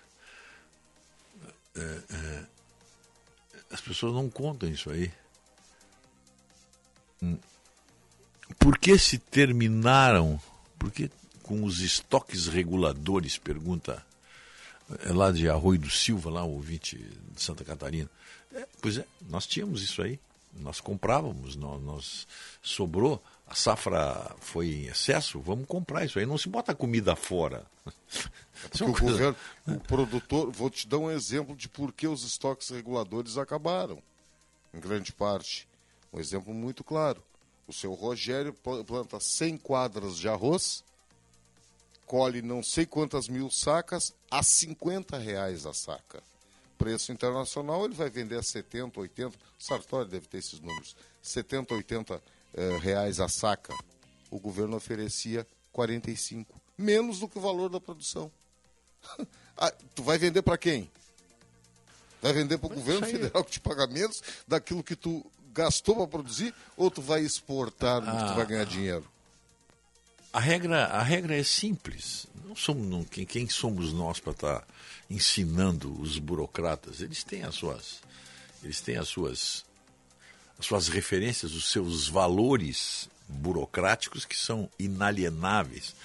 É, 1.76 2.04
é, 2.10 2.46
as 3.72 3.82
pessoas 3.82 4.13
não 4.13 4.30
contam 4.30 4.70
isso 4.70 4.89
aí. 4.89 5.12
Por 8.60 8.78
que 8.78 8.97
se 8.97 9.17
terminaram? 9.17 10.39
Por 10.78 10.91
que 10.91 11.10
com 11.41 11.63
os 11.63 11.80
estoques 11.80 12.47
reguladores? 12.47 13.38
Pergunta 13.38 14.06
é 15.04 15.12
lá 15.12 15.32
de 15.32 15.49
Arroio 15.49 15.80
do 15.80 15.89
Silva, 15.89 16.30
lá 16.30 16.43
o 16.43 16.54
ouvinte 16.54 16.97
de 16.97 17.41
Santa 17.41 17.63
Catarina. 17.63 18.10
É, 18.54 18.67
pois 18.82 18.97
é, 18.97 19.06
nós 19.30 19.47
tínhamos 19.47 19.82
isso 19.82 20.01
aí. 20.01 20.19
Nós 20.58 20.80
comprávamos, 20.80 21.58
nós, 21.58 21.82
nós 21.82 22.28
sobrou, 22.62 23.21
a 23.45 23.54
safra 23.54 24.34
foi 24.39 24.67
em 24.67 24.86
excesso, 24.86 25.41
vamos 25.41 25.67
comprar 25.67 26.06
isso 26.06 26.17
aí. 26.17 26.25
Não 26.25 26.38
se 26.38 26.47
bota 26.47 26.73
comida 26.73 27.13
fora. 27.15 27.65
Porque 28.71 28.84
o 28.84 28.93
governo, 28.93 29.36
o 29.67 29.80
produtor, 29.82 30.49
vou 30.51 30.69
te 30.69 30.88
dar 30.88 30.97
um 30.97 31.12
exemplo 31.12 31.56
de 31.56 31.67
por 31.67 31.91
que 31.91 32.08
os 32.08 32.23
estoques 32.23 32.69
reguladores 32.69 33.38
acabaram, 33.38 34.01
em 34.73 34.80
grande 34.80 35.12
parte. 35.12 35.67
Um 36.15 36.19
exemplo 36.21 36.54
muito 36.54 36.82
claro. 36.82 37.21
O 37.67 37.73
seu 37.73 37.93
Rogério 37.93 38.54
planta 38.88 39.19
100 39.19 39.58
quadras 39.58 40.17
de 40.17 40.30
arroz, 40.30 40.82
colhe 42.06 42.41
não 42.41 42.63
sei 42.63 42.86
quantas 42.86 43.28
mil 43.28 43.51
sacas 43.51 44.13
a 44.32 44.41
50 44.41 45.17
reais 45.17 45.65
a 45.65 45.73
saca. 45.73 46.23
Preço 46.78 47.12
internacional 47.12 47.84
ele 47.84 47.95
vai 47.95 48.10
vender 48.10 48.38
a 48.38 48.43
70, 48.43 48.97
80, 48.97 49.36
o 49.36 49.39
Sartori 49.60 50.08
deve 50.08 50.28
ter 50.28 50.38
esses 50.38 50.60
números, 50.62 50.95
70, 51.21 51.73
80 51.73 52.23
eh, 52.54 52.78
reais 52.78 53.19
a 53.19 53.28
saca. 53.28 53.73
O 54.32 54.39
governo 54.39 54.78
oferecia 54.78 55.45
45, 55.73 56.62
menos 56.78 57.19
do 57.19 57.28
que 57.28 57.38
o 57.38 57.41
valor 57.41 57.69
da 57.69 57.82
produção. 57.82 58.32
ah, 59.58 59.71
tu 59.93 60.01
vai 60.01 60.17
vender 60.17 60.43
para 60.43 60.58
quem? 60.58 60.89
Vai 62.21 62.32
vender 62.32 62.58
para 62.58 62.71
o 62.71 62.75
governo 62.75 63.06
federal 63.06 63.43
que 63.43 63.51
te 63.51 63.60
paga 63.60 63.86
menos 63.88 64.21
daquilo 64.47 64.84
que 64.84 64.95
tu 64.95 65.25
gastou 65.56 65.96
para 65.96 66.08
produzir 66.08 66.54
ou 66.76 66.91
tu 66.91 67.02
vai 67.02 67.22
exportar 67.22 68.04
ah, 68.08 68.12
que 68.12 68.28
tu 68.28 68.36
vai 68.36 68.46
ganhar 68.46 68.65
dinheiro? 68.65 69.06
A 70.32 70.39
regra, 70.39 70.88
a 70.88 71.02
regra 71.02 71.38
é 71.38 71.44
simples. 71.44 72.28
Não 72.46 72.56
somos, 72.56 72.86
não, 72.86 73.04
quem, 73.06 73.26
quem 73.26 73.48
somos 73.48 73.94
nós 73.94 74.20
para 74.20 74.34
estar 74.34 74.60
tá 74.60 74.68
ensinando 75.10 76.00
os 76.02 76.20
burocratas? 76.20 77.00
Eles 77.00 77.24
têm 77.24 77.44
as 77.44 77.56
suas, 77.56 78.02
eles 78.62 78.82
têm 78.82 78.98
as 78.98 79.08
suas, 79.08 79.65
as 80.60 80.65
suas 80.65 80.89
referências, 80.89 81.54
os 81.54 81.72
seus 81.72 82.10
valores 82.10 83.10
burocráticos 83.30 84.26
que 84.26 84.38
são 84.38 84.70
inalienáveis. 84.78 85.96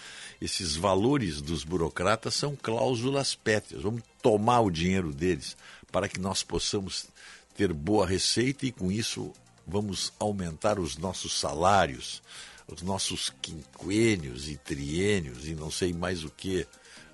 Esses 0.40 0.76
valores 0.76 1.40
dos 1.42 1.64
burocratas 1.64 2.34
são 2.34 2.56
cláusulas 2.56 3.34
pétreas. 3.34 3.82
Vamos 3.82 4.02
tomar 4.22 4.60
o 4.60 4.70
dinheiro 4.70 5.12
deles 5.12 5.56
para 5.90 6.08
que 6.08 6.20
nós 6.20 6.42
possamos 6.42 7.08
ter 7.54 7.72
boa 7.72 8.06
receita 8.06 8.66
e 8.66 8.72
com 8.72 8.90
isso 8.90 9.32
vamos 9.66 10.12
aumentar 10.18 10.78
os 10.78 10.96
nossos 10.96 11.38
salários, 11.38 12.22
os 12.66 12.82
nossos 12.82 13.32
quinquênios 13.42 14.48
e 14.48 14.56
triênios 14.56 15.46
e 15.46 15.54
não 15.54 15.70
sei 15.70 15.92
mais 15.92 16.24
o 16.24 16.30
que. 16.30 16.66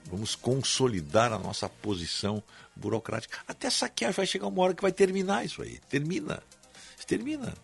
Vamos 0.05 0.37
consolidar 0.37 1.33
a 1.33 1.39
nossa 1.39 1.69
posição 1.69 2.43
burocrática. 2.77 3.39
Até 3.47 3.69
saquear 3.69 4.13
vai 4.13 4.27
chegar 4.27 4.47
uma 4.47 4.63
hora 4.63 4.75
que 4.75 4.83
vai 4.83 4.93
terminar 4.93 5.45
isso 5.45 5.63
aí. 5.63 5.81
Termina. 5.89 6.43
Termina. 7.07 7.55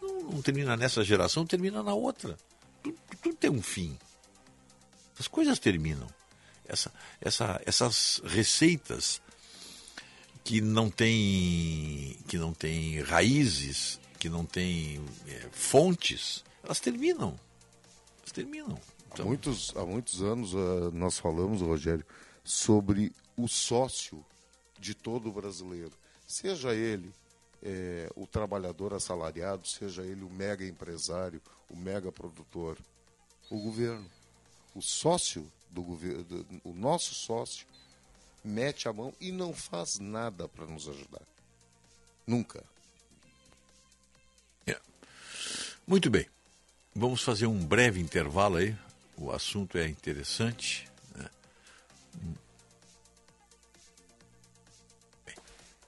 Não, 0.00 0.22
não 0.22 0.42
termina 0.42 0.76
nessa 0.76 1.04
geração, 1.04 1.46
termina 1.46 1.82
na 1.82 1.94
outra. 1.94 2.36
Tudo, 2.82 2.98
tudo 3.22 3.36
tem 3.36 3.50
um 3.50 3.62
fim. 3.62 3.96
As 5.18 5.28
coisas 5.28 5.58
terminam. 5.58 6.08
Essa, 6.66 6.92
essa, 7.20 7.60
essas 7.64 8.20
receitas 8.24 9.22
que 10.48 10.62
não 10.62 10.88
têm 10.88 12.16
que 12.26 12.38
não 12.38 12.54
tem 12.54 13.02
raízes, 13.02 14.00
que 14.18 14.30
não 14.30 14.46
têm 14.46 15.04
é, 15.26 15.46
fontes, 15.52 16.42
elas 16.62 16.80
terminam. 16.80 17.38
Elas 18.20 18.32
terminam. 18.32 18.80
Então... 19.12 19.26
Há, 19.26 19.28
muitos, 19.28 19.76
há 19.76 19.84
muitos 19.84 20.22
anos 20.22 20.54
uh, 20.54 20.90
nós 20.94 21.18
falamos, 21.18 21.60
Rogério, 21.60 22.02
sobre 22.42 23.12
o 23.36 23.46
sócio 23.46 24.24
de 24.80 24.94
todo 24.94 25.30
brasileiro. 25.30 25.92
Seja 26.26 26.74
ele 26.74 27.12
é, 27.62 28.10
o 28.16 28.26
trabalhador 28.26 28.94
assalariado, 28.94 29.68
seja 29.68 30.02
ele 30.02 30.24
o 30.24 30.30
mega 30.30 30.64
empresário, 30.64 31.42
o 31.68 31.76
mega 31.76 32.10
produtor, 32.10 32.78
o 33.50 33.60
governo. 33.60 34.10
O 34.74 34.80
sócio 34.80 35.46
do 35.70 35.82
governo, 35.82 36.24
o 36.64 36.72
nosso 36.72 37.14
sócio, 37.14 37.66
mete 38.44 38.88
a 38.88 38.92
mão 38.92 39.12
e 39.20 39.30
não 39.32 39.52
faz 39.52 39.98
nada 39.98 40.48
para 40.48 40.66
nos 40.66 40.88
ajudar. 40.88 41.22
Nunca. 42.26 42.62
É. 44.66 44.78
Muito 45.86 46.10
bem. 46.10 46.26
Vamos 46.94 47.22
fazer 47.22 47.46
um 47.46 47.64
breve 47.64 48.00
intervalo 48.00 48.56
aí. 48.56 48.76
O 49.16 49.30
assunto 49.32 49.78
é 49.78 49.86
interessante. 49.88 50.88
Né? 51.14 51.28
Bem, 55.24 55.34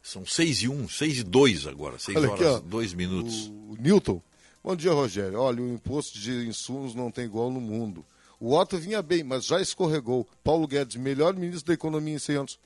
são 0.03 0.25
seis 0.27 0.63
e 0.63 0.69
um, 0.69 0.89
seis 0.89 1.19
e 1.19 1.23
dois 1.23 1.67
agora, 1.67 1.99
seis 1.99 2.17
Olha 2.17 2.31
horas, 2.31 2.57
aqui, 2.57 2.69
dois 2.69 2.95
minutos. 2.95 3.47
O, 3.49 3.73
o 3.73 3.77
Newton. 3.79 4.23
Bom 4.63 4.77
dia, 4.77 4.93
Rogério. 4.93 5.39
Olha, 5.41 5.63
o 5.63 5.73
imposto 5.73 6.19
de 6.19 6.47
insumos 6.47 6.95
não 6.95 7.11
tem 7.11 7.25
igual 7.25 7.51
no 7.51 7.61
mundo. 7.61 8.05
O 8.41 8.57
Otto 8.57 8.79
vinha 8.79 9.03
bem, 9.03 9.23
mas 9.23 9.45
já 9.45 9.61
escorregou. 9.61 10.27
Paulo 10.43 10.67
Guedes, 10.67 10.97
melhor 10.97 11.35
ministro 11.35 11.67
da 11.67 11.75
Economia 11.75 12.15
em 12.15 12.19
100 12.19 12.37
anos. 12.37 12.59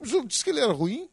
Eu 0.00 0.24
disse 0.24 0.42
que 0.42 0.48
ele 0.48 0.60
era 0.60 0.72
ruim. 0.72 1.06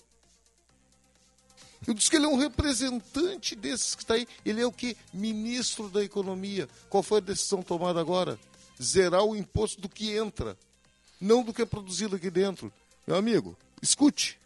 Eu 1.85 1.93
disse 1.93 2.09
que 2.09 2.15
ele 2.15 2.25
é 2.25 2.29
um 2.29 2.37
representante 2.37 3.55
desses 3.55 3.93
que 3.93 4.03
está 4.03 4.13
aí. 4.13 4.25
Ele 4.45 4.61
é 4.61 4.65
o 4.65 4.71
que? 4.71 4.95
Ministro 5.13 5.89
da 5.89 6.01
Economia. 6.01 6.69
Qual 6.89 7.03
foi 7.03 7.17
a 7.17 7.21
decisão 7.21 7.61
tomada 7.61 7.99
agora? 7.99 8.39
Zerar 8.81 9.23
o 9.23 9.35
imposto 9.35 9.81
do 9.81 9.89
que 9.89 10.15
entra, 10.15 10.57
não 11.19 11.43
do 11.43 11.53
que 11.53 11.61
é 11.61 11.65
produzido 11.65 12.15
aqui 12.15 12.29
dentro. 12.29 12.71
Meu 13.05 13.17
amigo, 13.17 13.57
escute. 13.81 14.39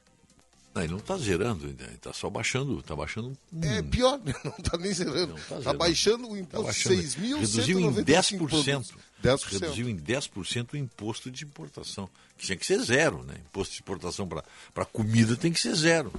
Não, 0.74 0.84
ele 0.84 0.92
não 0.92 1.00
está 1.00 1.18
zerando, 1.18 1.66
ele 1.66 1.78
está 1.96 2.14
só 2.14 2.30
baixando, 2.30 2.80
está 2.80 2.96
baixando. 2.96 3.38
Hum. 3.52 3.62
É 3.64 3.82
pior, 3.82 4.20
não 4.44 4.54
está 4.58 4.78
nem 4.78 4.94
zerando. 4.94 5.36
Está 5.38 5.56
tá, 5.56 5.62
tá 5.62 5.74
baixando 5.74 6.30
o 6.30 6.38
imposto 6.38 6.90
tá 6.90 6.96
6.195 6.96 7.40
Reduziu 7.40 7.80
em 7.80 7.94
10%. 7.94 8.94
10%. 9.24 9.44
Reduziu 9.52 9.90
em 9.90 9.98
10% 9.98 10.74
o 10.74 10.78
imposto 10.78 11.30
de 11.30 11.44
importação, 11.44 12.10
que 12.38 12.46
tinha 12.46 12.58
que 12.58 12.66
ser 12.66 12.80
zero, 12.80 13.24
né? 13.24 13.36
Imposto 13.50 13.76
de 13.76 13.82
importação 13.82 14.28
para 14.28 14.86
comida 14.86 15.36
tem 15.36 15.52
que 15.52 15.60
ser 15.60 15.76
zero. 15.76 16.14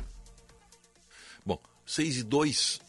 Bom, 1.44 1.58
6 1.86 2.18
e 2.18 2.22
2, 2.22 2.80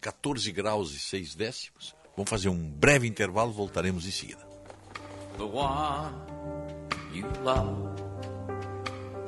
14 0.00 0.52
graus 0.52 0.92
e 0.94 0.98
6 0.98 1.34
décimos. 1.34 1.94
Vamos 2.16 2.28
fazer 2.28 2.48
um 2.48 2.70
breve 2.70 3.06
intervalo, 3.06 3.52
voltaremos 3.52 4.06
em 4.06 4.10
seguida. 4.10 4.48
The 5.36 5.44
one 5.44 6.14
you 7.14 7.26
love, 7.42 7.96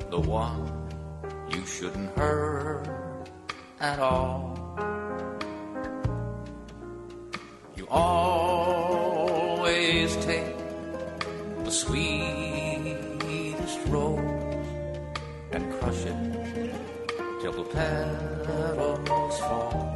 the 0.09 0.17
one 0.17 0.82
you 1.55 1.65
shouldn't 1.65 2.09
hurt 2.17 2.87
at 3.79 3.99
all. 3.99 4.53
You 7.75 7.87
always 7.89 8.95
take 10.17 10.55
the 11.63 11.71
sweetest 11.71 12.97
rose 13.87 14.19
and 15.51 15.71
crush 15.79 16.05
it 16.05 16.15
till 17.41 17.53
the 17.53 17.63
petals 17.63 19.39
fall. 19.39 19.93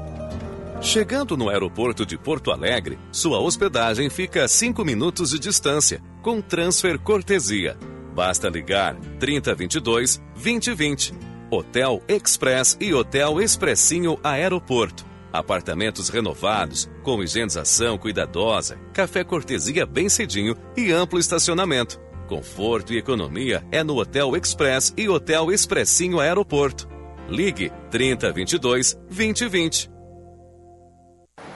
Chegando 0.79 1.35
no 1.35 1.49
aeroporto 1.49 2.05
de 2.05 2.17
Porto 2.17 2.51
Alegre, 2.51 2.99
sua 3.11 3.39
hospedagem 3.39 4.09
fica 4.09 4.43
a 4.45 4.47
5 4.47 4.85
minutos 4.85 5.31
de 5.31 5.39
distância, 5.39 6.01
com 6.21 6.39
transfer 6.39 6.99
cortesia. 6.99 7.75
Basta 8.13 8.47
ligar 8.49 8.95
3022 9.19 10.21
2020 10.35 11.26
Hotel 11.49 12.03
Express 12.10 12.77
e 12.79 12.93
Hotel 12.93 13.41
Expressinho 13.41 14.19
Aeroporto. 14.21 15.05
Apartamentos 15.31 16.10
renovados, 16.10 16.89
com 17.03 17.23
higienização 17.23 17.97
cuidadosa, 17.97 18.77
café 18.93 19.23
cortesia 19.23 19.86
bem 19.86 20.10
cedinho 20.10 20.57
e 20.75 20.91
amplo 20.91 21.17
estacionamento. 21.17 21.99
Conforto 22.27 22.93
e 22.93 22.97
economia 22.97 23.65
é 23.71 23.81
no 23.81 23.97
Hotel 23.97 24.36
Express 24.36 24.93
e 24.97 25.07
Hotel 25.07 25.49
Expressinho 25.51 26.19
Aeroporto. 26.19 26.89
Ligue 27.29 27.71
3022 27.91 28.95
2020. 29.10 29.89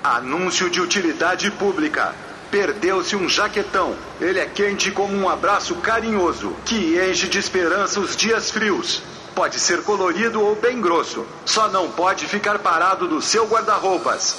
Anúncio 0.03 0.69
de 0.69 0.79
utilidade 0.79 1.51
pública. 1.51 2.15
Perdeu-se 2.51 3.15
um 3.15 3.29
jaquetão. 3.29 3.95
Ele 4.19 4.37
é 4.37 4.45
quente 4.45 4.91
como 4.91 5.15
um 5.15 5.29
abraço 5.29 5.75
carinhoso, 5.75 6.53
que 6.65 6.99
enche 6.99 7.29
de 7.29 7.39
esperança 7.39 7.99
os 8.01 8.15
dias 8.15 8.51
frios. 8.51 9.01
Pode 9.33 9.57
ser 9.57 9.81
colorido 9.83 10.41
ou 10.41 10.53
bem 10.55 10.81
grosso. 10.81 11.25
Só 11.45 11.69
não 11.69 11.89
pode 11.89 12.25
ficar 12.25 12.59
parado 12.59 13.07
no 13.07 13.21
seu 13.21 13.47
guarda-roupas. 13.47 14.35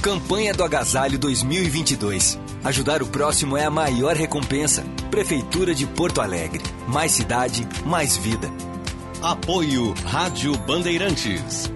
Campanha 0.00 0.54
do 0.54 0.64
Agasalho 0.64 1.18
2022. 1.18 2.38
Ajudar 2.64 3.02
o 3.02 3.06
próximo 3.06 3.56
é 3.56 3.66
a 3.66 3.70
maior 3.70 4.16
recompensa. 4.16 4.82
Prefeitura 5.10 5.74
de 5.74 5.86
Porto 5.86 6.22
Alegre. 6.22 6.62
Mais 6.88 7.12
cidade, 7.12 7.68
mais 7.84 8.16
vida. 8.16 8.50
Apoio 9.22 9.94
Rádio 10.06 10.56
Bandeirantes. 10.56 11.70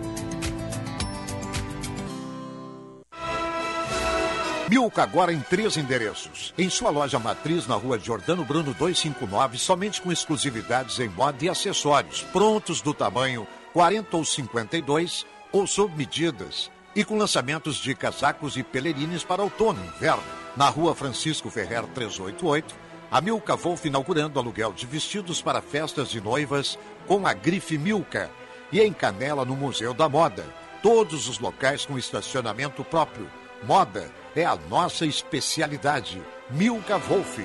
Milka 4.69 5.05
agora 5.05 5.33
em 5.33 5.39
três 5.39 5.77
endereços. 5.77 6.53
Em 6.59 6.69
sua 6.69 6.91
loja 6.91 7.21
matriz 7.21 7.69
na 7.69 7.77
rua 7.77 8.01
Jordano 8.01 8.45
Bruno 8.45 8.75
259, 8.75 9.59
somente 9.59 10.03
com 10.03 10.11
exclusividades 10.11 10.99
em 10.99 11.09
moda 11.09 11.45
e 11.45 11.49
acessórios, 11.49 12.23
prontos 12.33 12.81
do 12.81 12.93
tamanho 12.93 13.47
40 13.73 14.17
ou 14.17 14.25
52 14.25 15.25
ou 15.53 15.69
sob 15.69 15.97
medidas. 15.97 16.69
E 16.97 17.05
com 17.05 17.17
lançamentos 17.17 17.77
de 17.77 17.95
casacos 17.95 18.57
e 18.57 18.65
pelerines 18.65 19.23
para 19.23 19.43
outono 19.43 19.81
e 19.85 19.97
inverno. 19.97 20.25
Na 20.57 20.69
rua 20.69 20.97
Francisco 20.97 21.49
Ferrer 21.49 21.85
388, 21.95 22.75
a 23.09 23.21
Milka 23.21 23.55
Wolf 23.55 23.85
inaugurando 23.85 24.41
aluguel 24.41 24.73
de 24.73 24.85
vestidos 24.85 25.41
para 25.41 25.63
festas 25.63 26.11
de 26.11 26.21
noivas 26.21 26.77
com 27.07 27.25
a 27.25 27.33
grife 27.33 27.79
Milka. 27.79 28.29
E 28.73 28.81
em 28.81 28.93
Canela, 28.93 29.45
no 29.45 29.55
Museu 29.55 29.95
da 29.95 30.09
Moda. 30.09 30.45
Todos 30.83 31.29
os 31.29 31.39
locais 31.39 31.87
com 31.87 31.97
estacionamento 31.97 32.83
próprio. 32.83 33.31
Moda 33.63 34.11
é 34.41 34.45
a 34.45 34.57
nossa 34.69 35.07
especialidade. 35.07 36.23
Milka 36.51 36.99
Wolf. 36.99 37.39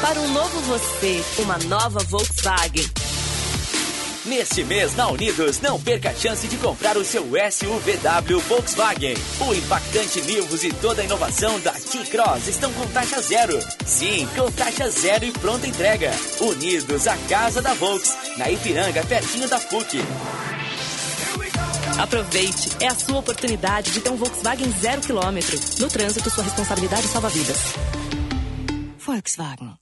Para 0.00 0.20
um 0.20 0.28
novo 0.32 0.60
você, 0.60 1.22
uma 1.38 1.58
nova 1.58 2.00
Volkswagen. 2.00 2.84
Neste 4.26 4.62
mês 4.64 4.94
na 4.94 5.08
Unidos, 5.08 5.60
não 5.60 5.80
perca 5.80 6.10
a 6.10 6.14
chance 6.14 6.46
de 6.46 6.56
comprar 6.58 6.96
o 6.96 7.04
seu 7.04 7.22
SUVW 7.24 8.38
Volkswagen. 8.48 9.14
O 9.40 9.54
impactante 9.54 10.20
Nivus 10.20 10.62
e 10.62 10.72
toda 10.74 11.00
a 11.00 11.04
inovação 11.04 11.58
da 11.60 11.72
T-Cross 11.72 12.48
estão 12.48 12.72
com 12.74 12.86
taxa 12.88 13.20
zero. 13.22 13.58
Sim, 13.86 14.28
com 14.36 14.50
taxa 14.52 14.90
zero 14.90 15.24
e 15.24 15.32
pronta 15.32 15.66
entrega. 15.66 16.10
Unidos, 16.40 17.06
a 17.06 17.16
casa 17.28 17.62
da 17.62 17.72
Volks, 17.74 18.14
na 18.36 18.50
Ipiranga, 18.50 19.04
pertinho 19.06 19.48
da 19.48 19.58
PUC. 19.58 19.98
Aproveite, 21.98 22.70
é 22.80 22.86
a 22.86 22.94
sua 22.94 23.18
oportunidade 23.18 23.90
de 23.90 24.00
ter 24.00 24.10
um 24.10 24.16
Volkswagen 24.16 24.70
zero 24.72 25.00
quilômetro. 25.00 25.58
No 25.78 25.88
trânsito, 25.88 26.30
sua 26.30 26.44
responsabilidade 26.44 27.06
salva 27.08 27.28
vidas. 27.28 27.58
Volkswagen. 28.98 29.74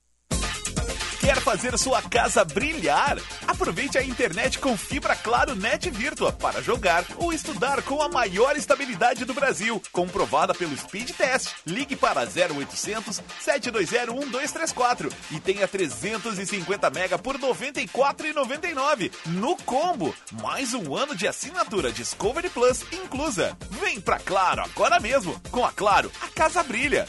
Quer 1.19 1.41
fazer 1.41 1.77
sua 1.77 2.01
casa 2.01 2.45
brilhar? 2.45 3.17
Aproveite 3.45 3.97
a 3.97 4.03
internet 4.03 4.57
com 4.57 4.77
fibra 4.77 5.15
Claro 5.15 5.53
Net 5.53 5.89
Virtua 5.89 6.31
para 6.31 6.61
jogar 6.61 7.03
ou 7.17 7.33
estudar 7.33 7.81
com 7.83 8.01
a 8.01 8.07
maior 8.07 8.55
estabilidade 8.55 9.25
do 9.25 9.33
Brasil, 9.33 9.81
comprovada 9.91 10.53
pelo 10.53 10.75
Speed 10.77 11.11
Test. 11.11 11.49
Ligue 11.65 11.95
para 11.95 12.21
0800 12.21 13.21
720 13.41 14.11
1234 14.11 15.09
e 15.31 15.39
tenha 15.41 15.67
350 15.67 16.89
mega 16.89 17.17
por 17.17 17.37
94,99 17.37 19.11
no 19.27 19.57
combo. 19.57 20.15
Mais 20.41 20.73
um 20.73 20.95
ano 20.95 21.15
de 21.15 21.27
assinatura 21.27 21.91
Discovery 21.91 22.49
Plus 22.49 22.85
inclusa. 22.93 23.57
Vem 23.81 23.99
pra 23.99 24.19
Claro 24.19 24.63
agora 24.63 24.99
mesmo. 24.99 25.39
Com 25.51 25.65
a 25.65 25.71
Claro, 25.71 26.11
a 26.21 26.27
casa 26.29 26.63
brilha. 26.63 27.07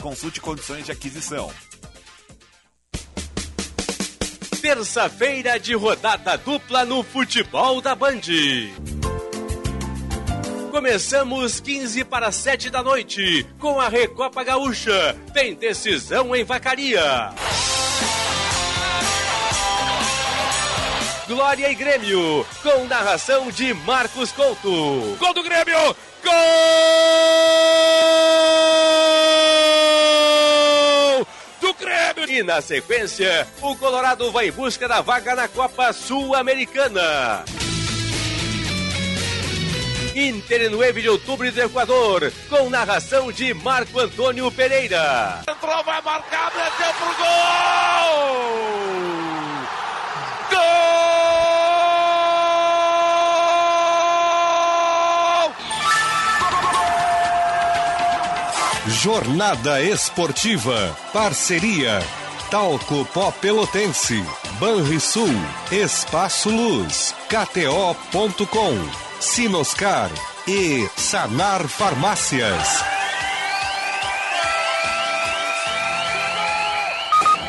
Consulte 0.00 0.40
condições 0.40 0.86
de 0.86 0.92
aquisição. 0.92 1.50
Terça-feira 4.64 5.60
de 5.60 5.74
rodada 5.74 6.38
dupla 6.38 6.86
no 6.86 7.02
futebol 7.02 7.82
da 7.82 7.94
Band. 7.94 8.22
Começamos 10.70 11.60
15 11.60 12.02
para 12.04 12.32
7 12.32 12.70
da 12.70 12.82
noite 12.82 13.46
com 13.58 13.78
a 13.78 13.90
Recopa 13.90 14.42
Gaúcha. 14.42 15.14
Tem 15.34 15.54
decisão 15.54 16.34
em 16.34 16.44
Vacaria. 16.44 17.34
Glória 21.28 21.70
e 21.70 21.74
Grêmio, 21.74 22.46
com 22.62 22.86
narração 22.86 23.50
de 23.50 23.74
Marcos 23.74 24.32
Couto. 24.32 25.14
Gol 25.18 25.34
do 25.34 25.42
Grêmio! 25.42 25.94
Gol! 26.24 26.32
E 32.28 32.42
na 32.42 32.60
sequência, 32.60 33.46
o 33.60 33.76
Colorado 33.76 34.30
vai 34.32 34.48
em 34.48 34.52
busca 34.52 34.88
da 34.88 35.00
vaga 35.00 35.34
na 35.34 35.46
Copa 35.46 35.92
Sul-Americana. 35.92 37.44
Inter 40.14 40.70
9 40.70 41.02
de 41.02 41.08
outubro 41.08 41.50
do 41.50 41.60
Equador, 41.60 42.32
com 42.48 42.70
narração 42.70 43.32
de 43.32 43.52
Marco 43.52 43.98
Antônio 43.98 44.50
Pereira. 44.50 45.42
Entrou, 45.48 45.82
vai 45.84 46.00
marcar, 46.00 46.52
meteu 46.54 46.94
pro 46.94 47.14
gol! 47.16 48.44
Gol! 50.50 51.43
Jornada 58.86 59.80
Esportiva. 59.82 60.94
Parceria. 61.10 62.02
Talco 62.50 63.06
Pó 63.06 63.30
Pelotense. 63.30 64.22
Banrisul. 64.60 65.34
Espaço 65.72 66.50
Luz. 66.50 67.14
KTO.com. 67.28 68.74
Sinoscar 69.20 70.10
e 70.46 70.86
Sanar 70.96 71.66
Farmácias. 71.66 72.84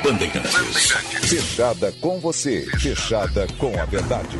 Bandeirantes. 0.01 0.91
Fechada 1.27 1.91
com 1.99 2.19
você, 2.19 2.65
fechada 2.79 3.45
com 3.57 3.77
a 3.77 3.85
verdade. 3.85 4.39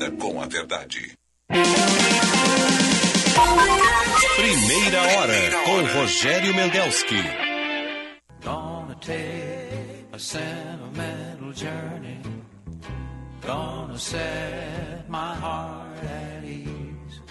com 0.09 0.41
a 0.41 0.47
verdade. 0.47 1.13
Primeira 4.35 5.01
hora 5.01 5.51
com 5.65 5.99
Rogério 5.99 6.55
Mendelski. 6.55 7.21
Gonna 8.43 8.95
take 8.95 10.07
a 10.11 10.17
sentimental 10.17 11.53
journey. 11.53 12.21
Gonna 13.45 13.97
set 13.97 15.07
my 15.07 15.35
heart 15.35 16.03
at 16.03 16.43
ease. 16.43 17.21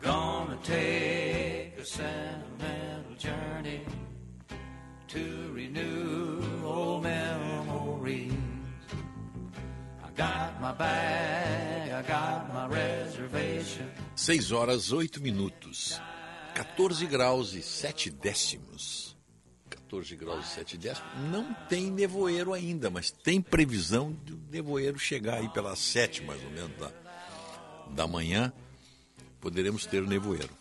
Gonna 0.00 0.56
take 0.62 1.76
a 1.78 1.84
sentimental 1.84 3.16
journey 3.18 3.84
to 5.08 5.52
renew 5.52 6.64
old 6.64 7.02
memories. 7.02 8.49
Got 10.20 10.60
my 10.60 10.72
bag, 10.74 11.90
I 11.90 12.02
got 12.02 12.52
my 12.52 12.66
reservation. 12.68 13.86
6 14.14 14.52
horas 14.52 14.92
8 14.92 15.18
minutos. 15.18 15.98
14 16.54 17.06
graus 17.06 17.54
e 17.54 17.62
7 17.62 18.10
décimos. 18.10 19.16
14 19.70 20.14
graus 20.16 20.44
e 20.44 20.48
7 20.50 20.76
décimos. 20.76 21.10
Não 21.32 21.54
tem 21.70 21.90
nevoeiro 21.90 22.52
ainda, 22.52 22.90
mas 22.90 23.10
tem 23.10 23.40
previsão 23.40 24.14
de 24.22 24.34
o 24.34 24.40
nevoeiro 24.50 24.98
chegar 24.98 25.38
aí 25.38 25.48
pelas 25.48 25.78
7 25.78 26.22
mais 26.22 26.44
ou 26.44 26.50
menos 26.50 26.76
da, 26.76 26.92
da 27.90 28.06
manhã. 28.06 28.52
Poderemos 29.40 29.86
ter 29.86 30.02
nevoeiro. 30.02 30.52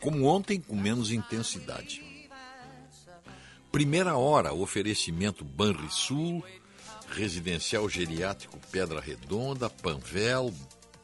Como 0.00 0.24
ontem, 0.24 0.60
com 0.60 0.74
menos 0.74 1.12
intensidade. 1.12 2.02
Primeira 3.70 4.16
hora, 4.16 4.52
oferecimento 4.52 5.44
Banrisul, 5.44 6.42
Residencial 7.10 7.88
Geriátrico 7.88 8.58
Pedra 8.70 9.00
Redonda, 9.00 9.68
Panvel, 9.68 10.54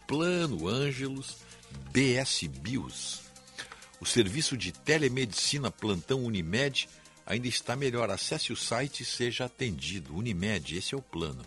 Plano 0.06 0.68
Ângelos, 0.68 1.38
BS 1.90 2.46
Bios. 2.46 3.22
O 4.00 4.06
serviço 4.06 4.56
de 4.56 4.70
telemedicina 4.70 5.70
Plantão 5.70 6.24
Unimed 6.24 6.88
ainda 7.26 7.48
está 7.48 7.74
melhor. 7.74 8.10
Acesse 8.10 8.52
o 8.52 8.56
site 8.56 9.02
e 9.02 9.06
seja 9.06 9.46
atendido. 9.46 10.14
Unimed, 10.14 10.76
esse 10.76 10.94
é 10.94 10.98
o 10.98 11.02
plano. 11.02 11.44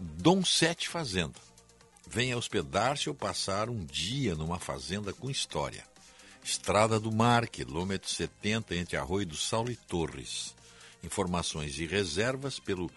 Dom 0.00 0.44
Sete 0.44 0.88
Fazenda. 0.88 1.40
Venha 2.08 2.38
hospedar-se 2.38 3.08
ou 3.08 3.14
passar 3.14 3.68
um 3.68 3.84
dia 3.84 4.34
numa 4.34 4.58
fazenda 4.58 5.12
com 5.12 5.28
história. 5.28 5.84
Estrada 6.42 6.98
do 6.98 7.12
Mar, 7.12 7.46
quilômetro 7.48 8.08
70, 8.08 8.74
entre 8.76 8.96
Arroio 8.96 9.26
do 9.26 9.36
Saulo 9.36 9.70
e 9.70 9.76
Torres. 9.76 10.54
Informações 11.02 11.78
e 11.78 11.86
reservas 11.86 12.58
pelo 12.58 12.90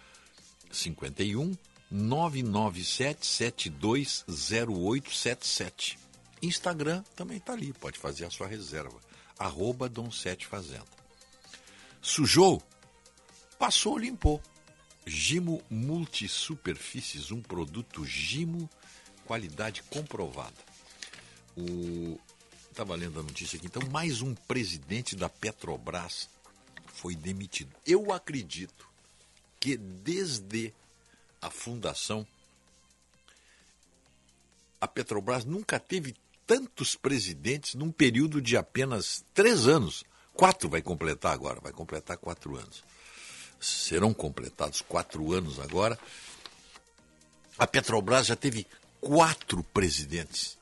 51 0.72 1.53
997 1.91 3.26
720877. 3.26 5.99
Instagram 6.41 7.03
também 7.15 7.38
está 7.38 7.53
ali, 7.53 7.72
pode 7.74 7.99
fazer 7.99 8.26
a 8.26 8.30
sua 8.30 8.47
reserva. 8.47 8.99
Arroba 9.38 9.89
Dom 9.89 10.09
Sete 10.11 10.47
Fazenda. 10.47 10.88
Sujou? 12.01 12.63
Passou, 13.59 13.97
limpou. 13.97 14.41
Gimo 15.05 15.61
Multisuperfícies, 15.69 17.32
um 17.32 17.41
produto 17.41 18.05
Gimo, 18.05 18.69
qualidade 19.26 19.84
comprovada. 19.84 20.55
O... 21.57 22.17
Estava 22.69 22.95
lendo 22.95 23.19
a 23.19 23.24
notícia 23.24 23.57
aqui, 23.57 23.67
então 23.67 23.86
mais 23.89 24.22
um 24.22 24.34
presidente 24.34 25.13
da 25.15 25.28
Petrobras 25.28 26.30
foi 26.86 27.15
demitido. 27.15 27.76
Eu 27.86 28.13
acredito 28.13 28.91
que 29.62 29.78
desde 29.78 30.74
a 31.39 31.51
fundação, 31.51 32.26
a 34.82 34.88
Petrobras 34.88 35.45
nunca 35.45 35.80
teve 35.80 36.16
tantos 36.47 36.95
presidentes 36.95 37.76
num 37.76 37.91
período 37.91 38.41
de 38.41 38.57
apenas 38.57 39.24
três 39.36 39.68
anos. 39.68 40.03
Quatro 40.34 40.68
vai 40.68 40.82
completar 40.82 41.32
agora, 41.32 41.62
vai 41.62 41.72
completar 41.72 42.18
quatro 42.18 42.57
anos. 42.57 42.84
Serão 43.59 44.16
completados 44.16 44.82
quatro 44.82 45.32
anos 45.32 45.59
agora. 45.59 45.97
A 47.59 47.68
Petrobras 47.68 48.26
já 48.26 48.36
teve 48.36 48.66
quatro 48.99 49.64
presidentes. 49.66 50.57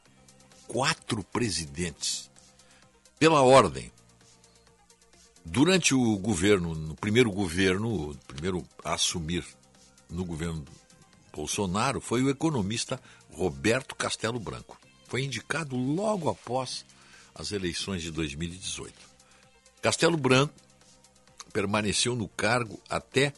Quatro 0.68 1.24
presidentes. 1.24 2.30
Pela 3.18 3.42
ordem. 3.42 3.90
Durante 5.52 5.96
o 5.96 6.16
governo, 6.20 6.76
no 6.76 6.96
primeiro 6.96 7.32
governo, 7.32 8.12
o 8.12 8.16
primeiro 8.28 8.64
a 8.86 8.94
assumir 8.94 9.44
no 10.08 10.24
governo 10.24 10.64
Bolsonaro, 11.34 12.00
foi 12.00 12.22
o 12.22 12.30
economista 12.30 13.02
Roberto 13.32 13.96
Castelo 13.96 14.40
Branco. 14.40 14.80
Foi 15.08 15.24
indicado 15.24 15.76
logo 15.76 16.30
após 16.30 16.86
as 17.34 17.52
eleições 17.52 18.04
de 18.04 18.12
2018. 18.12 18.94
Castelo 19.82 20.18
Branco 20.18 20.54
permaneceu 21.52 22.16
no 22.16 22.28
cargo 22.28 22.80
até 22.88 23.34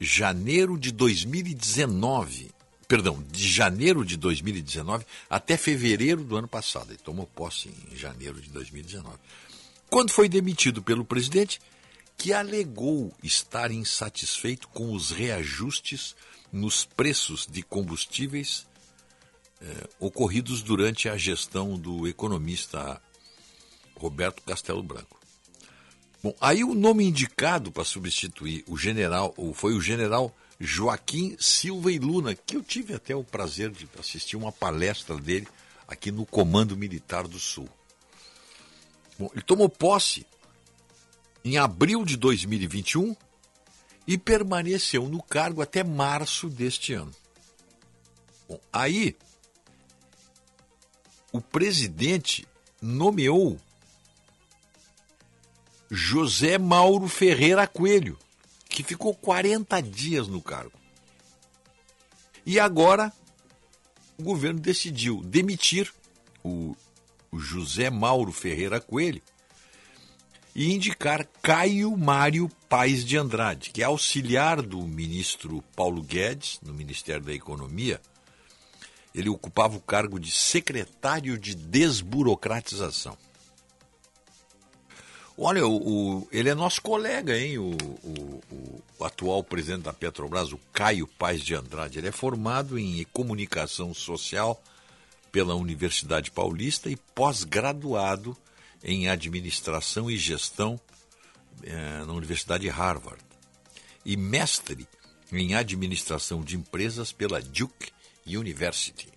janeiro 0.00 0.78
de 0.78 0.90
2019. 0.90 2.50
Perdão, 2.88 3.22
de 3.30 3.46
janeiro 3.46 4.02
de 4.02 4.16
2019 4.16 5.04
até 5.28 5.58
fevereiro 5.58 6.24
do 6.24 6.38
ano 6.38 6.48
passado. 6.48 6.88
Ele 6.88 6.98
tomou 6.98 7.26
posse 7.26 7.70
em 7.92 7.94
janeiro 7.94 8.40
de 8.40 8.48
2019. 8.48 9.18
Quando 9.90 10.12
foi 10.12 10.28
demitido 10.28 10.82
pelo 10.82 11.04
presidente, 11.04 11.60
que 12.16 12.32
alegou 12.32 13.14
estar 13.22 13.70
insatisfeito 13.70 14.68
com 14.68 14.92
os 14.92 15.10
reajustes 15.10 16.14
nos 16.52 16.84
preços 16.84 17.46
de 17.46 17.62
combustíveis 17.62 18.66
eh, 19.60 19.88
ocorridos 20.00 20.62
durante 20.62 21.08
a 21.08 21.16
gestão 21.16 21.78
do 21.78 22.06
economista 22.06 23.00
Roberto 23.96 24.42
Castelo 24.42 24.82
Branco. 24.82 25.18
Bom, 26.22 26.34
aí 26.40 26.64
o 26.64 26.74
nome 26.74 27.04
indicado 27.04 27.70
para 27.70 27.84
substituir 27.84 28.64
o 28.66 28.76
general 28.76 29.32
foi 29.54 29.74
o 29.74 29.80
general 29.80 30.36
Joaquim 30.58 31.36
Silva 31.38 31.92
e 31.92 31.98
Luna, 31.98 32.34
que 32.34 32.56
eu 32.56 32.62
tive 32.62 32.94
até 32.94 33.14
o 33.14 33.22
prazer 33.22 33.70
de 33.70 33.88
assistir 33.98 34.36
uma 34.36 34.50
palestra 34.50 35.16
dele 35.16 35.46
aqui 35.86 36.10
no 36.10 36.26
Comando 36.26 36.76
Militar 36.76 37.28
do 37.28 37.38
Sul. 37.38 37.68
Bom, 39.18 39.28
ele 39.32 39.42
tomou 39.42 39.68
posse 39.68 40.26
em 41.44 41.58
abril 41.58 42.04
de 42.04 42.16
2021 42.16 43.16
e 44.06 44.16
permaneceu 44.16 45.08
no 45.08 45.22
cargo 45.22 45.60
até 45.60 45.82
março 45.82 46.48
deste 46.48 46.92
ano. 46.92 47.12
Bom, 48.48 48.60
aí 48.72 49.16
o 51.32 51.40
presidente 51.40 52.46
nomeou 52.80 53.60
José 55.90 56.58
Mauro 56.58 57.08
Ferreira 57.08 57.66
Coelho, 57.66 58.18
que 58.68 58.82
ficou 58.82 59.14
40 59.14 59.80
dias 59.82 60.28
no 60.28 60.40
cargo. 60.40 60.78
E 62.46 62.58
agora 62.58 63.12
o 64.18 64.22
governo 64.22 64.60
decidiu 64.60 65.22
demitir 65.22 65.92
o, 66.42 66.74
José 67.32 67.90
Mauro 67.90 68.32
Ferreira 68.32 68.80
Coelho 68.80 69.22
e 70.54 70.74
indicar 70.74 71.26
Caio 71.42 71.96
Mário 71.96 72.50
Paes 72.68 73.04
de 73.04 73.16
Andrade, 73.16 73.70
que 73.70 73.82
é 73.82 73.84
auxiliar 73.84 74.60
do 74.60 74.82
ministro 74.82 75.62
Paulo 75.76 76.02
Guedes, 76.02 76.58
no 76.62 76.74
Ministério 76.74 77.24
da 77.24 77.32
Economia. 77.32 78.00
Ele 79.14 79.28
ocupava 79.28 79.76
o 79.76 79.80
cargo 79.80 80.18
de 80.18 80.30
secretário 80.30 81.38
de 81.38 81.54
desburocratização. 81.54 83.16
Olha, 85.36 85.64
o, 85.64 85.76
o, 86.16 86.28
ele 86.32 86.48
é 86.48 86.54
nosso 86.54 86.82
colega, 86.82 87.38
hein? 87.38 87.58
O, 87.58 87.70
o, 88.02 88.38
atual 89.04 89.44
presidente 89.44 89.82
da 89.82 89.92
Petrobras, 89.92 90.52
o 90.52 90.58
Caio 90.72 91.06
Paz 91.06 91.42
de 91.42 91.54
Andrade. 91.54 91.98
Ele 91.98 92.08
é 92.08 92.12
formado 92.12 92.78
em 92.78 93.04
comunicação 93.12 93.94
social 93.94 94.60
pela 95.30 95.54
Universidade 95.54 96.30
Paulista 96.30 96.90
e 96.90 96.96
pós-graduado 96.96 98.36
em 98.82 99.08
administração 99.08 100.10
e 100.10 100.16
gestão 100.16 100.80
eh, 101.62 102.04
na 102.06 102.12
Universidade 102.12 102.68
Harvard. 102.68 103.22
E 104.04 104.16
mestre 104.16 104.86
em 105.32 105.54
administração 105.54 106.42
de 106.42 106.56
empresas 106.56 107.12
pela 107.12 107.40
Duke 107.40 107.90
University. 108.26 109.08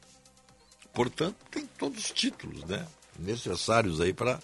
Portanto, 0.94 1.38
tem 1.50 1.66
todos 1.66 2.06
os 2.06 2.12
títulos 2.12 2.64
né, 2.66 2.86
necessários 3.18 4.02
aí 4.02 4.14
para 4.14 4.40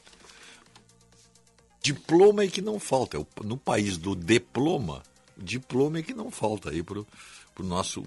Diploma 1.87 2.43
é 2.43 2.47
que 2.47 2.61
não 2.61 2.81
falta. 2.81 3.17
No 3.45 3.55
país 3.55 3.97
do 3.97 4.13
diploma, 4.13 5.01
diploma 5.37 5.99
é 5.99 6.03
que 6.03 6.13
não 6.13 6.29
falta 6.29 6.69
aí 6.69 6.83
para 6.83 6.99
o 6.99 7.63
nosso 7.63 8.03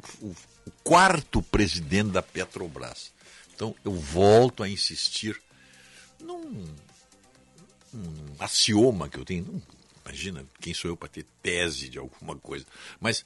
quarto 0.84 1.40
presidente 1.40 2.10
da 2.10 2.20
Petrobras. 2.20 3.10
Então 3.60 3.76
eu 3.84 3.92
volto 3.92 4.62
a 4.62 4.68
insistir 4.70 5.38
num, 6.18 6.66
num 7.92 8.34
axioma 8.38 9.06
que 9.06 9.18
eu 9.18 9.24
tenho. 9.24 9.62
Imagina, 10.02 10.46
quem 10.58 10.72
sou 10.72 10.90
eu 10.90 10.96
para 10.96 11.10
ter 11.10 11.26
tese 11.42 11.90
de 11.90 11.98
alguma 11.98 12.34
coisa. 12.36 12.64
Mas 12.98 13.22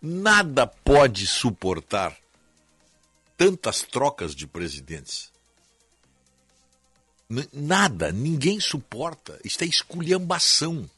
nada 0.00 0.66
pode 0.66 1.26
suportar 1.26 2.16
tantas 3.36 3.82
trocas 3.82 4.34
de 4.34 4.46
presidentes 4.46 5.30
Nada, 7.52 8.12
ninguém 8.12 8.60
suporta. 8.60 9.38
Isto 9.44 9.64
é 9.64 9.66
esculhambação. 9.66 10.88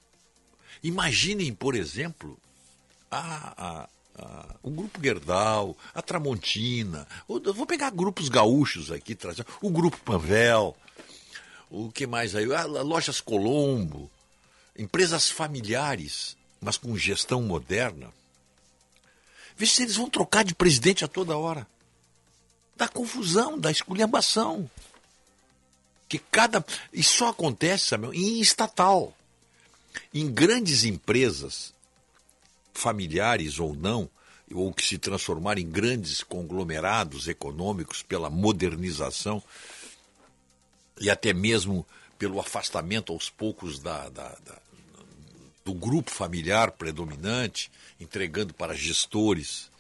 Imaginem, 0.83 1.55
por 1.55 1.75
exemplo, 1.75 2.39
a, 3.11 3.55
a, 3.57 3.89
a, 4.19 4.57
o 4.63 4.71
Grupo 4.71 5.01
Gerdau, 5.03 5.77
a 5.95 6.03
Tramontina, 6.03 7.07
o, 7.27 7.41
vou 7.53 7.67
pegar 7.67 7.91
grupos 7.91 8.29
gaúchos 8.29 8.91
aqui, 8.91 9.17
o 9.63 9.71
Grupo 9.71 9.99
Panvel, 9.99 10.77
o 11.71 11.91
que 11.91 12.07
mais 12.07 12.35
aí? 12.35 12.53
A, 12.53 12.65
Lojas 12.65 13.21
Colombo, 13.21 14.11
empresas 14.77 15.31
familiares, 15.31 16.37
mas 16.61 16.77
com 16.77 16.97
gestão 16.97 17.43
moderna. 17.43 18.13
Vê 19.57 19.67
se 19.67 19.83
eles 19.83 19.97
vão 19.97 20.09
trocar 20.09 20.45
de 20.45 20.55
presidente 20.55 21.05
a 21.05 21.09
toda 21.09 21.37
hora. 21.37 21.67
Da 22.77 22.87
confusão, 22.87 23.59
da 23.59 23.73
esculhambação 23.73 24.71
que 26.09 26.19
cada. 26.19 26.65
Isso 26.93 27.19
só 27.19 27.29
acontece, 27.29 27.89
sabe, 27.89 28.09
em 28.09 28.41
estatal. 28.41 29.15
Em 30.15 30.31
grandes 30.31 30.85
empresas, 30.85 31.75
familiares 32.79 33.59
ou 33.59 33.75
não, 33.75 34.09
ou 34.53 34.73
que 34.73 34.85
se 34.85 34.99
transformaram 34.99 35.61
em 35.61 35.69
grandes 35.69 36.23
conglomerados 36.23 37.29
econômicos 37.29 38.03
pela 38.03 38.31
modernização 38.31 39.43
e 41.01 41.11
até 41.11 41.33
mesmo 41.33 41.87
pelo 42.19 42.41
afastamento 42.41 43.13
aos 43.13 43.29
poucos 43.29 43.79
da, 43.79 44.09
da, 44.09 44.29
da, 44.45 44.59
do 45.65 45.75
grupo 45.75 46.11
familiar 46.11 46.73
predominante, 46.73 47.71
entregando 48.01 48.55
para 48.55 48.75
gestores 48.75 49.71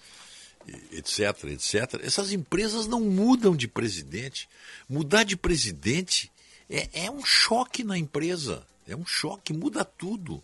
etc, 0.92 1.44
etc. 1.44 2.00
Essas 2.02 2.32
empresas 2.32 2.86
não 2.86 3.00
mudam 3.00 3.56
de 3.56 3.66
presidente. 3.66 4.48
Mudar 4.88 5.24
de 5.24 5.36
presidente 5.36 6.30
é, 6.68 7.04
é 7.04 7.10
um 7.10 7.24
choque 7.24 7.82
na 7.82 7.96
empresa. 7.96 8.66
É 8.86 8.96
um 8.96 9.06
choque, 9.06 9.52
muda 9.52 9.84
tudo. 9.84 10.42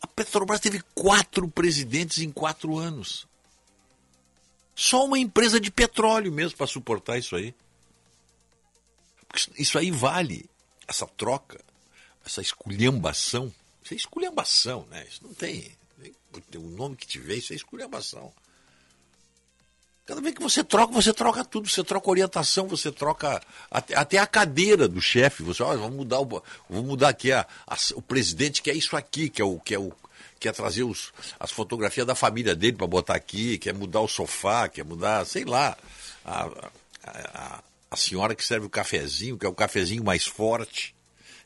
A 0.00 0.06
Petrobras 0.06 0.60
teve 0.60 0.82
quatro 0.94 1.48
presidentes 1.48 2.18
em 2.18 2.30
quatro 2.30 2.76
anos. 2.76 3.26
Só 4.74 5.04
uma 5.04 5.18
empresa 5.18 5.60
de 5.60 5.70
petróleo 5.70 6.30
mesmo 6.32 6.56
para 6.56 6.66
suportar 6.66 7.18
isso 7.18 7.34
aí. 7.34 7.54
Isso 9.56 9.78
aí 9.78 9.90
vale, 9.90 10.48
essa 10.86 11.06
troca, 11.06 11.60
essa 12.24 12.40
esculhambação. 12.40 13.52
Isso 13.82 13.94
é 13.94 13.96
esculhambação, 13.96 14.86
né? 14.90 15.06
Isso 15.08 15.22
não 15.24 15.34
tem 15.34 15.76
o 16.54 16.60
nome 16.60 16.96
que 16.96 17.06
tiver, 17.06 17.36
isso 17.36 17.52
é 17.52 17.56
esculhambação. 17.56 18.32
Cada 20.08 20.22
vez 20.22 20.34
que 20.34 20.42
você 20.42 20.64
troca, 20.64 20.90
você 20.90 21.12
troca 21.12 21.44
tudo. 21.44 21.68
Você 21.68 21.84
troca 21.84 22.08
orientação, 22.08 22.66
você 22.66 22.90
troca 22.90 23.42
até, 23.70 23.94
até 23.94 24.16
a 24.16 24.26
cadeira 24.26 24.88
do 24.88 25.02
chefe. 25.02 25.42
Você, 25.42 25.62
olha, 25.62 25.76
vamos 25.76 25.96
mudar, 25.98 26.18
o, 26.18 26.42
vamos 26.66 26.86
mudar 26.86 27.10
aqui 27.10 27.30
a, 27.30 27.46
a, 27.66 27.76
o 27.94 28.00
presidente 28.00 28.62
quer 28.62 28.74
isso 28.74 28.96
aqui, 28.96 29.28
que 29.28 29.42
é 29.42 29.44
o 29.44 29.60
que 29.60 29.74
é 29.74 29.78
o 29.78 29.92
quer 30.40 30.54
trazer 30.54 30.84
os, 30.84 31.12
as 31.38 31.50
fotografias 31.50 32.06
da 32.06 32.14
família 32.14 32.56
dele 32.56 32.78
para 32.78 32.86
botar 32.86 33.16
aqui, 33.16 33.58
quer 33.58 33.74
mudar 33.74 34.00
o 34.00 34.08
sofá, 34.08 34.66
quer 34.66 34.84
mudar, 34.84 35.26
sei 35.26 35.44
lá, 35.44 35.76
a, 36.24 36.48
a, 37.04 37.62
a 37.90 37.96
senhora 37.96 38.34
que 38.34 38.44
serve 38.44 38.64
o 38.64 38.70
cafezinho, 38.70 39.36
que 39.36 39.44
é 39.44 39.48
o 39.48 39.54
cafezinho 39.54 40.02
mais 40.02 40.26
forte 40.26 40.94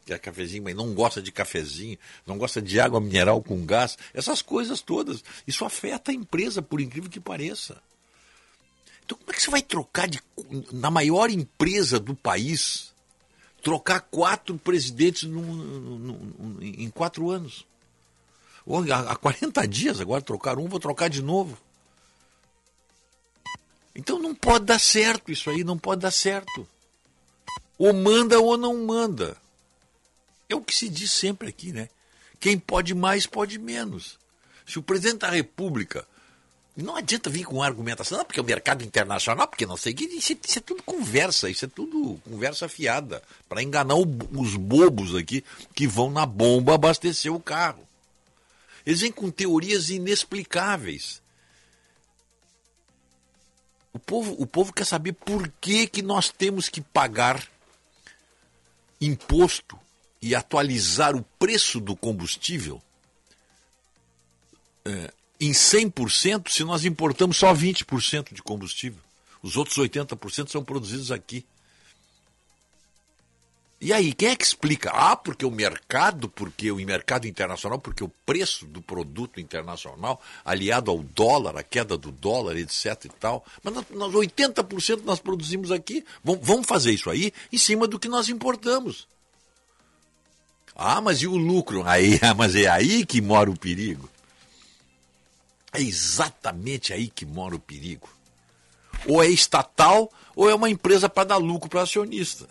que 0.05 0.13
é 0.13 0.19
cafezinho, 0.19 0.65
mas 0.65 0.75
não 0.75 0.95
gosta 0.95 1.23
de 1.23 1.31
cafezinho, 1.31 1.97
não 2.27 2.37
gosta 2.37 2.61
de 2.61 2.81
água 2.81 3.01
mineral 3.01 3.41
com 3.41 3.65
gás, 3.65 3.97
essas 4.13 4.43
coisas 4.43 4.81
todas. 4.81 5.23
Isso 5.47 5.65
afeta 5.65 6.11
a 6.11 6.15
empresa, 6.15 6.61
por 6.61 6.81
incrível 6.81 7.09
que 7.09 7.21
pareça. 7.21 7.81
Então, 9.13 9.19
como 9.19 9.31
é 9.31 9.35
que 9.35 9.43
você 9.43 9.51
vai 9.51 9.63
trocar 9.63 10.09
de, 10.09 10.23
na 10.73 10.91
maior 10.91 11.29
empresa 11.29 12.01
do 12.01 12.15
país, 12.15 12.95
trocar 13.63 14.01
quatro 14.01 14.57
presidentes 14.57 15.25
num, 15.25 15.43
num, 15.43 15.99
num, 15.99 16.59
em 16.63 16.89
quatro 16.89 17.31
anos? 17.31 17.67
Há 19.07 19.17
40 19.17 19.69
dias, 19.69 20.01
agora 20.01 20.23
trocar 20.23 20.59
um, 20.59 20.67
vou 20.67 20.81
trocar 20.81 21.11
de 21.11 21.21
novo. 21.21 21.59
Então 23.95 24.19
não 24.19 24.35
pode 24.35 24.65
dar 24.65 24.79
certo 24.79 25.31
isso 25.31 25.51
aí, 25.51 25.63
não 25.63 25.77
pode 25.77 26.01
dar 26.01 26.11
certo. 26.11 26.67
Ou 27.77 27.93
manda 27.93 28.41
ou 28.41 28.57
não 28.57 28.87
manda. 28.87 29.37
É 30.49 30.55
o 30.55 30.63
que 30.63 30.75
se 30.75 30.89
diz 30.89 31.11
sempre 31.11 31.49
aqui, 31.49 31.71
né? 31.71 31.91
Quem 32.41 32.59
pode 32.59 32.95
mais, 32.95 33.27
pode 33.27 33.59
menos. 33.59 34.19
Se 34.67 34.79
o 34.79 34.83
presidente 34.83 35.19
da 35.19 35.31
República. 35.31 36.07
Não 36.75 36.97
adianta 36.97 37.29
vir 37.29 37.45
com 37.45 37.63
argumentação, 37.63 38.17
não, 38.17 38.25
porque 38.25 38.41
é 38.41 38.43
o 38.43 38.47
mercado 38.47 38.83
internacional, 38.83 39.47
porque 39.47 39.67
não 39.67 39.77
sei 39.77 39.93
o 39.93 39.97
que. 39.97 40.05
Isso, 40.05 40.33
isso, 40.33 40.59
é 40.59 40.63
tudo 40.63 40.83
conversa, 40.83 41.51
isso 41.51 41.67
é 41.67 41.69
tudo 41.69 42.19
conversa 42.25 42.67
fiada. 42.67 43.23
Para 43.47 43.63
enganar 43.63 43.95
o, 43.95 44.07
os 44.39 44.57
bobos 44.57 45.15
aqui 45.15 45.45
que 45.75 45.87
vão 45.87 46.11
na 46.11 46.25
bomba 46.25 46.75
abastecer 46.75 47.33
o 47.33 47.41
carro. 47.41 47.87
Eles 48.87 49.01
vêm 49.01 49.13
com 49.13 49.31
teorias 49.31 49.91
inexplicáveis. 49.91 51.21
O 53.93 53.99
povo, 53.99 54.35
o 54.39 54.47
povo 54.47 54.73
quer 54.73 54.87
saber 54.87 55.13
por 55.13 55.47
que, 55.61 55.87
que 55.87 56.01
nós 56.01 56.31
temos 56.31 56.71
que 56.71 56.81
pagar 56.81 57.47
imposto 58.99 59.79
e 60.23 60.35
atualizar 60.35 61.15
o 61.15 61.23
preço 61.39 61.81
do 61.81 61.95
combustível 61.95 62.81
é, 64.85 65.13
em 65.43 65.51
100% 65.51 66.49
se 66.49 66.63
nós 66.63 66.85
importamos 66.85 67.37
só 67.37 67.53
20% 67.53 68.33
de 68.33 68.41
combustível. 68.41 69.01
Os 69.43 69.57
outros 69.57 69.77
80% 69.77 70.49
são 70.49 70.63
produzidos 70.63 71.11
aqui. 71.11 71.45
E 73.81 73.93
aí, 73.93 74.13
quem 74.13 74.29
é 74.29 74.37
que 74.37 74.45
explica? 74.45 74.91
Ah, 74.91 75.17
porque 75.17 75.45
o 75.45 75.51
mercado, 75.51 76.29
porque 76.29 76.71
o 76.71 76.77
mercado 76.77 77.27
internacional, 77.27 77.81
porque 77.81 78.05
o 78.05 78.13
preço 78.25 78.65
do 78.67 78.81
produto 78.81 79.41
internacional, 79.41 80.23
aliado 80.45 80.93
ao 80.93 80.99
dólar, 81.03 81.57
a 81.57 81.65
queda 81.65 81.99
do 81.99 82.13
dólar, 82.13 82.57
etc 82.57 83.07
e 83.07 83.09
tal. 83.09 83.45
Mas 83.65 83.75
nós, 83.75 83.85
nós 83.91 84.13
80% 84.13 85.01
nós 85.03 85.19
produzimos 85.19 85.73
aqui. 85.73 86.05
Vamos, 86.23 86.47
vamos 86.47 86.67
fazer 86.69 86.93
isso 86.93 87.11
aí 87.11 87.33
em 87.53 87.59
cima 87.59 87.89
do 87.89 87.99
que 87.99 88.07
nós 88.07 88.29
importamos. 88.29 89.09
Ah, 90.77 91.01
mas 91.01 91.21
e 91.21 91.27
o 91.27 91.37
lucro? 91.37 91.83
Aí, 91.85 92.21
mas 92.39 92.55
é 92.55 92.69
aí 92.69 93.05
que 93.05 93.21
mora 93.21 93.51
o 93.51 93.59
perigo. 93.59 94.09
É 95.73 95.81
exatamente 95.81 96.93
aí 96.93 97.09
que 97.09 97.25
mora 97.25 97.57
o 97.57 97.61
perigo. 97.61 98.09
Ou 99.07 99.23
é 99.23 99.29
estatal, 99.29 100.13
ou 100.37 100.49
é 100.49 100.55
uma 100.55 100.69
empresa 100.69 101.09
para 101.09 101.29
dar 101.29 101.37
lucro 101.39 101.69
para 101.69 101.83
acionista. 101.83 102.49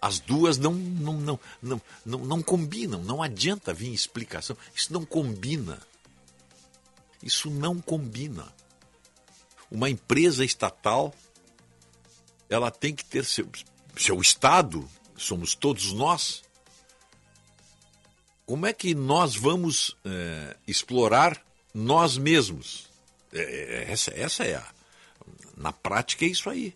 As 0.00 0.18
duas 0.18 0.56
não, 0.56 0.72
não, 0.72 1.14
não, 1.14 1.40
não, 1.62 1.82
não, 2.04 2.18
não 2.20 2.42
combinam, 2.42 3.02
não 3.02 3.22
adianta 3.22 3.74
vir 3.74 3.92
explicação. 3.92 4.56
Isso 4.74 4.92
não 4.92 5.04
combina. 5.04 5.78
Isso 7.22 7.50
não 7.50 7.80
combina. 7.80 8.52
Uma 9.70 9.90
empresa 9.90 10.44
estatal, 10.44 11.14
ela 12.48 12.70
tem 12.70 12.94
que 12.94 13.04
ter 13.04 13.24
seu, 13.24 13.48
seu 13.96 14.20
Estado, 14.20 14.88
somos 15.16 15.54
todos 15.54 15.92
nós. 15.92 16.42
Como 18.46 18.66
é 18.66 18.72
que 18.72 18.94
nós 18.94 19.36
vamos 19.36 19.96
é, 20.04 20.56
explorar 20.66 21.40
nós 21.74 22.16
mesmos? 22.16 22.88
É, 23.32 23.86
essa, 23.88 24.12
essa 24.14 24.44
é 24.44 24.56
a. 24.56 24.66
Na 25.56 25.72
prática 25.72 26.24
é 26.24 26.28
isso 26.28 26.48
aí. 26.48 26.74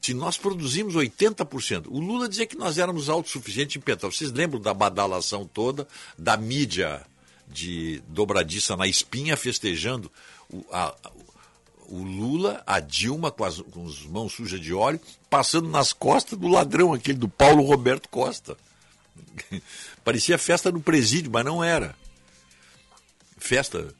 Se 0.00 0.12
nós 0.12 0.36
produzimos 0.36 0.94
80%, 0.94 1.86
o 1.88 1.98
Lula 1.98 2.28
dizia 2.28 2.46
que 2.46 2.56
nós 2.56 2.76
éramos 2.76 3.08
autossuficientes 3.08 3.76
em 3.76 3.80
petróleo. 3.80 4.14
Vocês 4.14 4.30
lembram 4.30 4.60
da 4.60 4.74
badalação 4.74 5.46
toda, 5.46 5.88
da 6.18 6.36
mídia 6.36 7.04
de 7.48 8.02
dobradiça 8.08 8.76
na 8.76 8.86
espinha 8.86 9.36
festejando 9.36 10.10
o, 10.50 10.64
a, 10.70 10.94
o 11.88 12.02
Lula, 12.02 12.62
a 12.66 12.80
Dilma 12.80 13.30
com 13.30 13.44
as, 13.44 13.60
com 13.60 13.86
as 13.86 14.02
mãos 14.02 14.32
sujas 14.32 14.60
de 14.60 14.72
óleo, 14.72 15.00
passando 15.28 15.68
nas 15.68 15.92
costas 15.92 16.38
do 16.38 16.48
ladrão, 16.48 16.92
aquele 16.92 17.18
do 17.18 17.28
Paulo 17.28 17.62
Roberto 17.62 18.08
Costa. 18.08 18.56
Parecia 20.04 20.38
festa 20.38 20.70
no 20.70 20.80
presídio, 20.80 21.30
mas 21.32 21.44
não 21.44 21.62
era. 21.62 21.96
Festa 23.44 23.94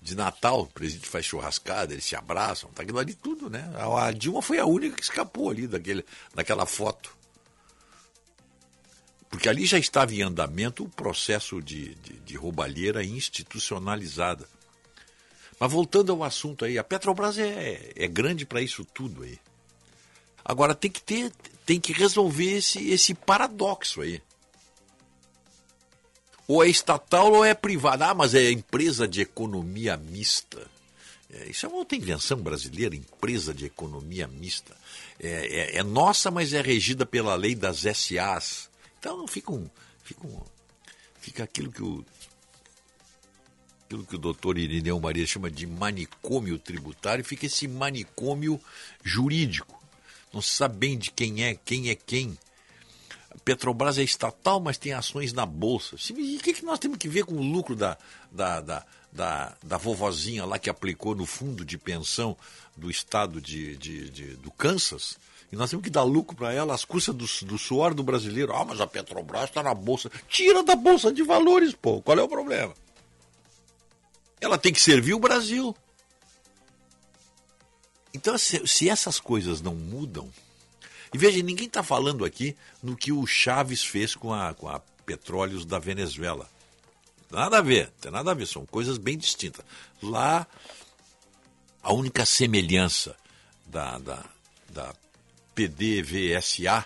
de 0.00 0.14
Natal, 0.14 0.60
o 0.60 0.66
presidente 0.68 1.08
faz 1.08 1.26
churrascada, 1.26 1.92
eles 1.92 2.04
se 2.04 2.14
abraçam, 2.14 2.70
tá 2.70 2.84
aquilo 2.84 3.00
ali 3.00 3.12
tudo, 3.12 3.50
né? 3.50 3.68
A 3.76 4.12
Dilma 4.12 4.40
foi 4.40 4.60
a 4.60 4.66
única 4.66 4.94
que 4.94 5.02
escapou 5.02 5.50
ali 5.50 5.66
daquele, 5.66 6.04
daquela 6.32 6.64
foto. 6.64 7.16
Porque 9.28 9.48
ali 9.48 9.66
já 9.66 9.80
estava 9.80 10.14
em 10.14 10.22
andamento 10.22 10.84
o 10.84 10.88
processo 10.88 11.60
de, 11.60 11.96
de, 11.96 12.12
de 12.20 12.36
roubalheira 12.36 13.02
institucionalizada. 13.02 14.48
Mas 15.58 15.72
voltando 15.72 16.12
ao 16.12 16.22
assunto 16.22 16.64
aí, 16.64 16.78
a 16.78 16.84
Petrobras 16.84 17.36
é, 17.36 17.90
é 17.96 18.06
grande 18.06 18.46
para 18.46 18.62
isso 18.62 18.84
tudo 18.84 19.24
aí. 19.24 19.40
Agora 20.44 20.72
tem 20.72 20.90
que 20.90 21.02
ter, 21.02 21.32
tem 21.66 21.80
que 21.80 21.92
resolver 21.92 22.58
esse, 22.58 22.90
esse 22.90 23.12
paradoxo 23.12 24.02
aí 24.02 24.22
ou 26.46 26.64
é 26.64 26.68
estatal 26.68 27.32
ou 27.32 27.44
é 27.44 27.54
privada. 27.54 28.06
Ah, 28.06 28.14
mas 28.14 28.34
é 28.34 28.50
empresa 28.50 29.08
de 29.08 29.20
economia 29.20 29.96
mista. 29.96 30.66
É, 31.30 31.48
isso 31.48 31.66
é 31.66 31.68
uma 31.68 31.78
outra 31.78 31.96
invenção 31.96 32.38
brasileira, 32.38 32.94
empresa 32.94 33.52
de 33.52 33.66
economia 33.66 34.28
mista. 34.28 34.76
É, 35.18 35.28
é, 35.28 35.76
é, 35.78 35.82
nossa, 35.82 36.30
mas 36.30 36.52
é 36.52 36.60
regida 36.60 37.04
pela 37.04 37.34
lei 37.34 37.54
das 37.54 37.80
SAs. 37.80 38.70
Então 38.98 39.26
fica, 39.26 39.52
um, 39.52 39.68
fica, 40.02 40.26
um, 40.26 40.40
fica 41.20 41.44
aquilo 41.44 41.72
que 41.72 41.82
o 41.82 42.04
aquilo 43.86 44.06
que 44.06 44.16
o 44.16 44.18
doutor 44.18 44.58
Irineu 44.58 44.98
Maria 44.98 45.26
chama 45.26 45.50
de 45.50 45.66
manicômio 45.66 46.58
tributário, 46.58 47.24
fica 47.24 47.46
esse 47.46 47.68
manicômio 47.68 48.60
jurídico. 49.02 49.82
Não 50.32 50.42
se 50.42 50.50
sabe 50.50 50.78
bem 50.78 50.98
de 50.98 51.10
quem 51.10 51.44
é, 51.44 51.54
quem 51.54 51.90
é 51.90 51.94
quem. 51.94 52.36
Petrobras 53.42 53.98
é 53.98 54.02
estatal, 54.02 54.60
mas 54.60 54.78
tem 54.78 54.92
ações 54.92 55.32
na 55.32 55.44
Bolsa. 55.44 55.96
E 56.16 56.36
o 56.36 56.40
que, 56.40 56.54
que 56.54 56.64
nós 56.64 56.78
temos 56.78 56.98
que 56.98 57.08
ver 57.08 57.24
com 57.24 57.34
o 57.34 57.42
lucro 57.42 57.74
da, 57.74 57.96
da, 58.30 58.60
da, 58.60 58.86
da, 59.12 59.56
da 59.62 59.76
vovozinha 59.76 60.44
lá 60.44 60.58
que 60.58 60.70
aplicou 60.70 61.14
no 61.14 61.26
fundo 61.26 61.64
de 61.64 61.76
pensão 61.76 62.36
do 62.76 62.90
estado 62.90 63.40
de, 63.40 63.76
de, 63.76 64.10
de 64.10 64.36
do 64.36 64.50
Kansas? 64.50 65.18
E 65.52 65.56
nós 65.56 65.70
temos 65.70 65.84
que 65.84 65.90
dar 65.90 66.02
lucro 66.02 66.36
para 66.36 66.52
ela 66.52 66.74
às 66.74 66.84
custas 66.84 67.14
do, 67.14 67.46
do 67.46 67.58
suor 67.58 67.94
do 67.94 68.02
brasileiro. 68.02 68.54
Ah, 68.54 68.64
mas 68.64 68.80
a 68.80 68.86
Petrobras 68.86 69.44
está 69.44 69.62
na 69.62 69.74
Bolsa. 69.74 70.10
Tira 70.28 70.62
da 70.62 70.74
Bolsa 70.74 71.12
de 71.12 71.22
Valores, 71.22 71.74
pô. 71.74 72.02
Qual 72.02 72.18
é 72.18 72.22
o 72.22 72.28
problema? 72.28 72.74
Ela 74.40 74.58
tem 74.58 74.72
que 74.72 74.80
servir 74.80 75.14
o 75.14 75.20
Brasil. 75.20 75.74
Então, 78.12 78.36
se, 78.38 78.66
se 78.66 78.88
essas 78.88 79.18
coisas 79.18 79.60
não 79.60 79.74
mudam, 79.74 80.30
e 81.14 81.16
veja, 81.16 81.40
ninguém 81.44 81.68
está 81.68 81.80
falando 81.80 82.24
aqui 82.24 82.56
no 82.82 82.96
que 82.96 83.12
o 83.12 83.24
Chaves 83.24 83.84
fez 83.84 84.16
com 84.16 84.34
a, 84.34 84.52
com 84.52 84.68
a 84.68 84.80
Petróleos 85.06 85.64
da 85.64 85.78
Venezuela. 85.78 86.50
Nada 87.30 87.58
a 87.58 87.60
ver, 87.60 87.88
tem 88.00 88.10
nada 88.10 88.32
a 88.32 88.34
ver, 88.34 88.48
são 88.48 88.66
coisas 88.66 88.98
bem 88.98 89.16
distintas. 89.16 89.64
Lá, 90.02 90.44
a 91.80 91.92
única 91.92 92.26
semelhança 92.26 93.14
da, 93.64 93.96
da, 93.98 94.24
da 94.70 94.92
PDVSA 95.54 96.84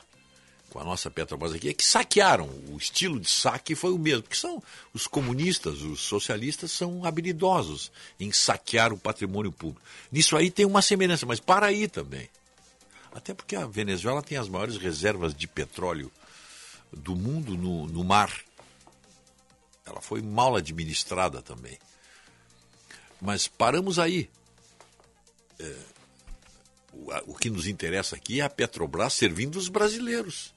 com 0.68 0.78
a 0.78 0.84
nossa 0.84 1.10
Petrobras 1.10 1.54
aqui 1.54 1.70
é 1.70 1.72
que 1.72 1.82
saquearam. 1.82 2.50
O 2.68 2.76
estilo 2.76 3.18
de 3.18 3.30
saque 3.30 3.74
foi 3.74 3.92
o 3.92 3.98
mesmo, 3.98 4.24
porque 4.24 4.36
são 4.36 4.62
os 4.92 5.06
comunistas, 5.06 5.80
os 5.80 6.02
socialistas 6.02 6.70
são 6.70 7.02
habilidosos 7.02 7.90
em 8.20 8.30
saquear 8.30 8.92
o 8.92 8.98
patrimônio 8.98 9.50
público. 9.50 9.80
Nisso 10.12 10.36
aí 10.36 10.50
tem 10.50 10.66
uma 10.66 10.82
semelhança, 10.82 11.24
mas 11.24 11.40
para 11.40 11.64
aí 11.64 11.88
também. 11.88 12.28
Até 13.18 13.34
porque 13.34 13.56
a 13.56 13.66
Venezuela 13.66 14.22
tem 14.22 14.38
as 14.38 14.48
maiores 14.48 14.76
reservas 14.76 15.34
de 15.34 15.48
petróleo 15.48 16.08
do 16.92 17.16
mundo 17.16 17.56
no, 17.56 17.84
no 17.88 18.04
mar. 18.04 18.32
Ela 19.84 20.00
foi 20.00 20.22
mal 20.22 20.54
administrada 20.54 21.42
também. 21.42 21.76
Mas 23.20 23.48
paramos 23.48 23.98
aí. 23.98 24.30
É, 25.58 25.76
o, 26.92 27.32
o, 27.32 27.34
que 27.34 27.50
nos 27.50 27.66
interessa 27.66 28.14
aqui 28.14 28.40
é 28.40 28.44
a 28.44 28.48
Petrobras 28.48 29.14
servindo 29.14 29.56
os 29.56 29.68
brasileiros. 29.68 30.54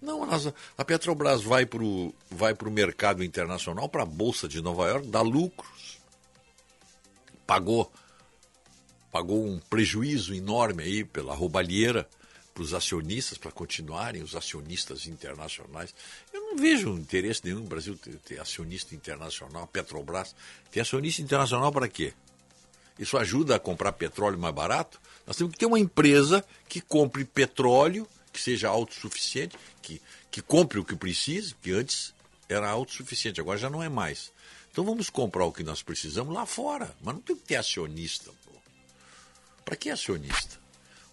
Não, 0.00 0.20
a 0.76 0.84
Petrobras 0.84 1.42
vai 1.42 1.66
para 1.66 1.82
o 1.82 2.14
vai 2.30 2.54
o 2.56 2.70
mercado 2.70 3.24
internacional, 3.24 3.88
para 3.88 4.04
a 4.04 4.06
Bolsa 4.06 4.46
de 4.46 4.62
Nova 4.62 4.88
York, 4.88 5.08
dá 5.08 5.22
lucros. 5.22 5.98
Pagou 7.44 7.92
pagou 9.10 9.46
um 9.46 9.58
prejuízo 9.58 10.34
enorme 10.34 10.82
aí 10.82 11.04
pela 11.04 11.34
roubalheira 11.34 12.08
para 12.52 12.62
os 12.62 12.74
acionistas, 12.74 13.38
para 13.38 13.52
continuarem 13.52 14.22
os 14.22 14.34
acionistas 14.34 15.06
internacionais. 15.06 15.94
Eu 16.32 16.40
não 16.40 16.56
vejo 16.56 16.90
interesse 16.96 17.42
nenhum 17.44 17.60
no 17.60 17.68
Brasil 17.68 17.96
ter, 17.96 18.16
ter 18.16 18.40
acionista 18.40 18.94
internacional, 18.94 19.66
Petrobras. 19.68 20.34
Tem 20.72 20.80
acionista 20.80 21.22
internacional 21.22 21.70
para 21.70 21.88
quê? 21.88 22.12
Isso 22.98 23.16
ajuda 23.16 23.54
a 23.54 23.60
comprar 23.60 23.92
petróleo 23.92 24.38
mais 24.38 24.54
barato? 24.54 25.00
Nós 25.24 25.36
temos 25.36 25.52
que 25.52 25.58
ter 25.58 25.66
uma 25.66 25.78
empresa 25.78 26.44
que 26.68 26.80
compre 26.80 27.24
petróleo, 27.24 28.08
que 28.32 28.40
seja 28.40 28.68
autossuficiente, 28.68 29.56
que, 29.80 30.02
que 30.30 30.42
compre 30.42 30.80
o 30.80 30.84
que 30.84 30.96
precisa, 30.96 31.54
que 31.62 31.70
antes 31.70 32.12
era 32.48 32.68
autossuficiente, 32.68 33.40
agora 33.40 33.58
já 33.58 33.70
não 33.70 33.82
é 33.82 33.88
mais. 33.88 34.32
Então 34.72 34.84
vamos 34.84 35.10
comprar 35.10 35.44
o 35.44 35.52
que 35.52 35.62
nós 35.62 35.82
precisamos 35.82 36.34
lá 36.34 36.44
fora, 36.44 36.94
mas 37.02 37.14
não 37.14 37.22
tem 37.22 37.36
que 37.36 37.42
ter 37.42 37.56
acionista. 37.56 38.30
Para 39.68 39.76
que 39.76 39.90
acionista? 39.90 40.58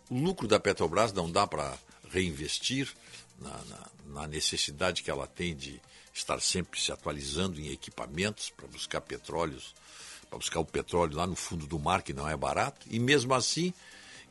O 0.09 0.17
lucro 0.17 0.47
da 0.47 0.57
Petrobras 0.57 1.11
não 1.11 1.29
dá 1.29 1.45
para 1.45 1.77
reinvestir 2.09 2.89
na, 3.37 3.49
na, 3.49 3.87
na, 4.05 4.27
necessidade 4.29 5.03
que 5.03 5.11
ela 5.11 5.27
tem 5.27 5.53
de 5.53 5.81
estar 6.13 6.39
sempre 6.39 6.79
se 6.79 6.89
atualizando 6.89 7.59
em 7.59 7.67
equipamentos 7.67 8.49
para 8.49 8.65
buscar 8.67 9.01
petróleos, 9.01 9.75
para 10.29 10.39
buscar 10.39 10.61
o 10.61 10.65
petróleo 10.65 11.17
lá 11.17 11.27
no 11.27 11.35
fundo 11.35 11.67
do 11.67 11.77
mar, 11.77 12.01
que 12.01 12.13
não 12.13 12.29
é 12.29 12.37
barato. 12.37 12.87
E 12.89 12.97
mesmo 12.97 13.33
assim, 13.33 13.73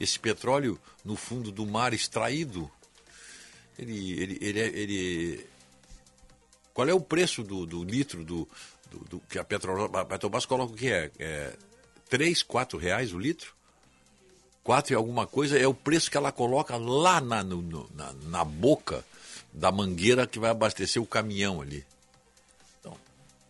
esse 0.00 0.18
petróleo 0.18 0.80
no 1.04 1.16
fundo 1.16 1.52
do 1.52 1.66
mar 1.66 1.92
extraído, 1.92 2.70
ele, 3.78 4.22
ele, 4.22 4.38
ele, 4.40 4.60
ele 4.60 5.46
qual 6.72 6.88
é 6.88 6.94
o 6.94 7.00
preço 7.00 7.42
do, 7.42 7.66
do 7.66 7.84
litro 7.84 8.24
do, 8.24 8.48
do, 8.90 8.98
do, 9.00 9.20
que 9.28 9.38
a 9.38 9.44
Petrobras, 9.44 10.00
a 10.00 10.04
Petrobras 10.06 10.46
coloca 10.46 10.72
o 10.72 10.76
que 10.76 10.90
é? 10.90 11.10
é 11.18 11.54
3, 12.08 12.42
4 12.42 12.78
reais 12.78 13.12
o 13.12 13.18
litro? 13.18 13.54
4 14.64 14.94
e 14.94 14.96
alguma 14.96 15.26
coisa 15.26 15.58
é 15.58 15.66
o 15.66 15.74
preço 15.74 16.10
que 16.10 16.16
ela 16.16 16.32
coloca 16.32 16.78
lá 16.78 17.20
na, 17.20 17.44
no, 17.44 17.88
na, 17.94 18.12
na 18.14 18.44
boca 18.44 19.04
da 19.52 19.70
mangueira 19.70 20.26
que 20.26 20.38
vai 20.38 20.50
abastecer 20.50 21.00
o 21.00 21.06
caminhão 21.06 21.60
ali. 21.60 21.86
Então, 22.80 22.96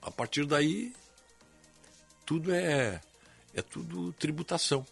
a 0.03 0.11
partir 0.11 0.45
daí, 0.45 0.93
tudo 2.27 2.53
é, 2.53 3.01
é 3.55 3.63
tudo 3.63 4.13
tributação. 4.15 4.85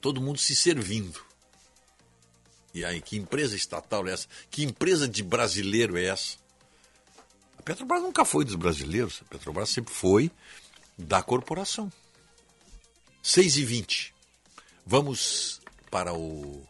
Todo 0.00 0.20
mundo 0.20 0.38
se 0.38 0.54
servindo. 0.56 1.24
E 2.74 2.84
aí, 2.84 3.00
que 3.00 3.16
empresa 3.16 3.54
estatal 3.54 4.06
é 4.08 4.12
essa? 4.12 4.26
Que 4.50 4.64
empresa 4.64 5.08
de 5.08 5.22
brasileiro 5.22 5.96
é 5.96 6.06
essa? 6.06 6.36
A 7.56 7.62
Petrobras 7.62 8.02
nunca 8.02 8.24
foi 8.24 8.44
dos 8.44 8.56
brasileiros. 8.56 9.22
A 9.24 9.28
Petrobras 9.28 9.68
sempre 9.68 9.94
foi 9.94 10.28
da 10.98 11.22
corporação. 11.22 11.90
6 13.22 13.58
e 13.58 13.64
20 13.64 14.13
Vamos 14.86 15.60
para 15.90 16.12
o, 16.12 16.62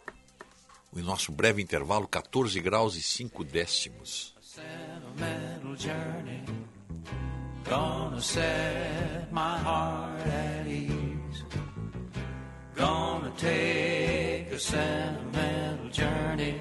o 0.92 0.98
nosso 1.00 1.32
breve 1.32 1.62
intervalo, 1.62 2.06
14 2.06 2.60
graus 2.60 2.96
e 2.96 3.02
5 3.02 3.44
décimos. 3.44 4.34
Gonna 7.66 8.20
set 8.20 9.32
my 9.32 9.58
heart 9.58 10.20
at 10.28 10.64
take 13.36 14.52
a 14.52 14.58
sentimental 14.58 15.88
journey 15.90 16.58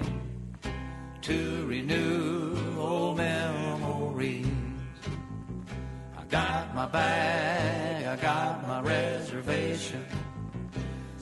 to 1.22 1.66
renew 1.66 2.76
old 2.78 3.16
memories. 3.16 4.46
I 6.18 6.24
got 6.28 6.74
my 6.74 6.86
bag, 6.86 8.06
I 8.06 8.16
got 8.16 8.66
my 8.66 8.80
reservation. 8.80 10.04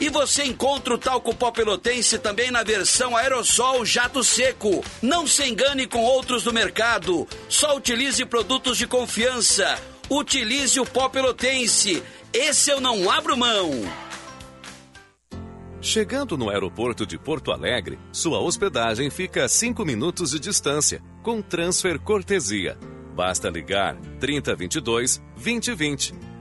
E 0.00 0.08
você 0.10 0.44
encontra 0.44 0.94
o 0.94 0.98
talco 0.98 1.34
pó 1.34 1.50
pelotense 1.50 2.18
também 2.18 2.50
na 2.50 2.62
versão 2.62 3.16
aerossol 3.16 3.84
jato 3.84 4.22
seco. 4.22 4.84
Não 5.00 5.26
se 5.26 5.48
engane 5.48 5.86
com 5.86 6.04
outros 6.04 6.44
do 6.44 6.52
mercado. 6.52 7.26
Só 7.48 7.76
utilize 7.76 8.24
produtos 8.26 8.76
de 8.76 8.86
confiança. 8.86 9.78
Utilize 10.10 10.78
o 10.78 10.84
pó 10.84 11.08
pelotense. 11.08 12.02
Esse 12.32 12.70
eu 12.70 12.80
não 12.80 13.10
abro 13.10 13.36
mão. 13.36 13.70
Chegando 15.80 16.36
no 16.36 16.50
aeroporto 16.50 17.06
de 17.06 17.16
Porto 17.16 17.52
Alegre, 17.52 17.98
sua 18.12 18.40
hospedagem 18.40 19.08
fica 19.08 19.44
a 19.44 19.48
5 19.48 19.84
minutos 19.84 20.32
de 20.32 20.40
distância, 20.40 21.00
com 21.22 21.40
transfer 21.40 21.98
cortesia. 22.00 22.76
Basta 23.14 23.48
ligar 23.48 23.96
3022 24.18 25.22
2020. 25.36 26.35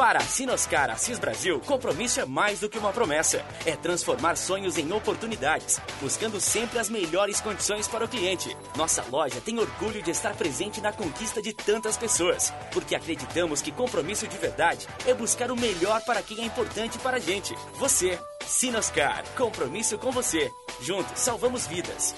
Para 0.00 0.20
a 0.20 0.22
Sinoscar 0.22 0.88
Assis 0.88 1.18
Brasil, 1.18 1.60
compromisso 1.60 2.20
é 2.20 2.24
mais 2.24 2.60
do 2.60 2.70
que 2.70 2.78
uma 2.78 2.90
promessa. 2.90 3.44
É 3.66 3.76
transformar 3.76 4.34
sonhos 4.34 4.78
em 4.78 4.90
oportunidades, 4.94 5.78
buscando 6.00 6.40
sempre 6.40 6.78
as 6.78 6.88
melhores 6.88 7.38
condições 7.42 7.86
para 7.86 8.06
o 8.06 8.08
cliente. 8.08 8.56
Nossa 8.74 9.04
loja 9.10 9.42
tem 9.42 9.58
orgulho 9.58 10.00
de 10.00 10.10
estar 10.10 10.34
presente 10.34 10.80
na 10.80 10.90
conquista 10.90 11.42
de 11.42 11.52
tantas 11.52 11.98
pessoas, 11.98 12.50
porque 12.72 12.94
acreditamos 12.94 13.60
que 13.60 13.70
compromisso 13.70 14.26
de 14.26 14.38
verdade 14.38 14.88
é 15.06 15.12
buscar 15.12 15.50
o 15.50 15.60
melhor 15.60 16.00
para 16.06 16.22
quem 16.22 16.40
é 16.40 16.46
importante 16.46 16.98
para 16.98 17.18
a 17.18 17.20
gente. 17.20 17.54
Você. 17.74 18.18
Sinoscar, 18.46 19.22
compromisso 19.36 19.98
com 19.98 20.10
você. 20.10 20.50
Juntos, 20.80 21.20
salvamos 21.20 21.66
vidas. 21.66 22.14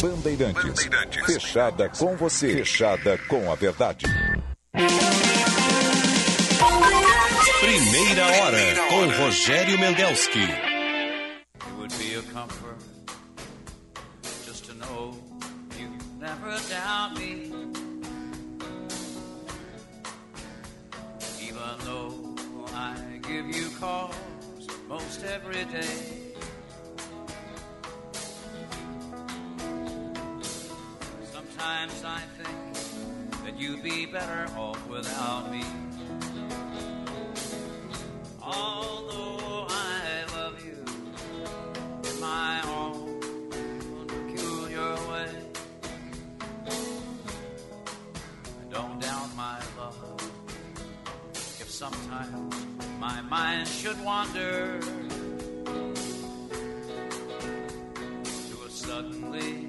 Bandeirantes. 0.00 0.88
Fechada 1.26 1.88
com 1.88 2.16
você. 2.16 2.54
Fechada 2.54 3.18
com 3.28 3.50
a 3.50 3.54
verdade. 3.54 4.06
Primeira 7.60 8.26
hora 8.26 8.76
com 8.88 9.22
Rogério 9.22 9.78
Mendelski. 9.78 10.46
Give 23.28 23.54
you 23.54 23.68
calls 23.78 24.14
most 24.88 25.22
every 25.22 25.64
day. 25.66 26.27
Sometimes 31.58 32.04
I 32.04 32.20
think 32.38 33.44
that 33.44 33.58
you'd 33.58 33.82
be 33.82 34.06
better 34.06 34.46
off 34.56 34.86
without 34.86 35.50
me. 35.50 35.64
Although 38.40 39.66
I 39.68 40.24
love 40.36 40.64
you 40.64 40.84
in 42.08 42.20
my 42.20 42.62
own 42.62 43.20
peculiar 44.06 44.94
way. 45.10 45.30
I 48.60 48.64
don't 48.70 49.00
doubt 49.00 49.34
my 49.36 49.60
love. 49.76 50.30
If 51.34 51.68
sometimes 51.68 52.54
my 53.00 53.20
mind 53.22 53.66
should 53.66 54.00
wander 54.04 54.80
to 58.20 58.62
a 58.64 58.70
suddenly 58.70 59.67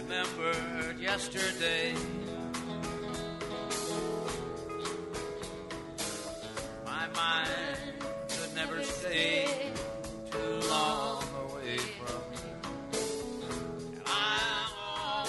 remembered 0.00 0.98
yesterday. 1.00 1.94
My 6.84 7.06
mind 7.14 7.78
could 8.28 8.54
never 8.54 8.82
stay 8.82 9.72
too 10.30 10.68
long 10.68 11.22
away 11.44 11.78
from 11.98 12.22
you. 12.32 12.56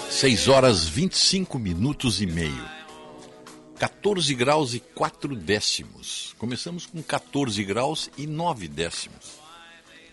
6 0.10 0.48
horas 0.48 0.88
25 0.88 1.60
minutos 1.60 2.22
e 2.22 2.26
meio. 2.26 2.70
14 3.80 4.36
graus 4.36 4.74
e 4.76 4.80
4 4.80 5.36
décimos. 5.36 6.36
Começamos 6.38 6.86
com 6.86 7.02
14 7.02 7.64
graus 7.64 8.10
e 8.18 8.28
9 8.28 8.68
décimos. 8.68 9.42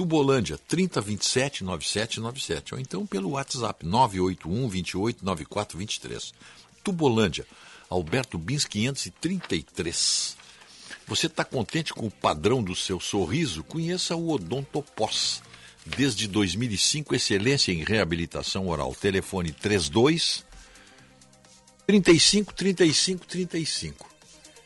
Tubolândia, 0.00 0.58
3027 0.66 1.62
9797, 1.62 2.72
ou 2.72 2.80
então 2.80 3.06
pelo 3.06 3.32
WhatsApp 3.32 3.84
981 3.84 4.66
28 4.66 5.22
94 5.22 5.76
23. 5.76 6.32
Tubolândia, 6.82 7.46
Alberto 7.90 8.38
Bins 8.38 8.64
533. 8.64 10.38
Você 11.06 11.26
está 11.26 11.44
contente 11.44 11.92
com 11.92 12.06
o 12.06 12.10
padrão 12.10 12.62
do 12.62 12.74
seu 12.74 12.98
sorriso? 12.98 13.62
Conheça 13.62 14.16
o 14.16 14.30
Odontopós. 14.30 15.42
Desde 15.84 16.26
2005, 16.26 17.14
excelência 17.14 17.70
em 17.70 17.84
reabilitação 17.84 18.68
oral. 18.68 18.94
Telefone 18.94 19.52
32 19.52 20.46
35 21.86 22.54
35 22.54 23.26
35. 23.26 24.08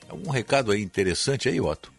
É 0.09 0.15
um 0.15 0.31
recado 0.31 0.71
aí 0.71 0.81
interessante 0.81 1.49
aí, 1.49 1.61
Otto. 1.61 1.94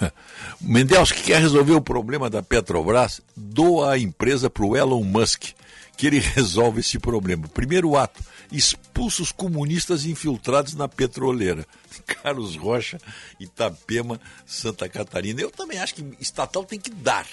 Mendelso 0.60 1.14
que 1.14 1.22
quer 1.22 1.40
resolver 1.40 1.74
o 1.74 1.80
problema 1.80 2.28
da 2.30 2.42
Petrobras, 2.42 3.20
doa 3.36 3.92
a 3.92 3.98
empresa 3.98 4.50
para 4.50 4.64
o 4.64 4.76
Elon 4.76 5.02
Musk, 5.02 5.50
que 5.96 6.06
ele 6.06 6.18
resolve 6.34 6.80
esse 6.80 6.98
problema. 6.98 7.48
Primeiro 7.48 7.96
ato, 7.96 8.22
expulsa 8.52 9.22
os 9.22 9.32
comunistas 9.32 10.04
infiltrados 10.04 10.74
na 10.74 10.88
petroleira. 10.88 11.66
Carlos 12.22 12.56
Rocha, 12.56 12.98
Itapema, 13.40 14.20
Santa 14.44 14.88
Catarina. 14.88 15.40
Eu 15.40 15.50
também 15.50 15.78
acho 15.78 15.94
que 15.94 16.04
estatal 16.20 16.64
tem 16.64 16.78
que 16.78 16.90
dar. 16.90 17.26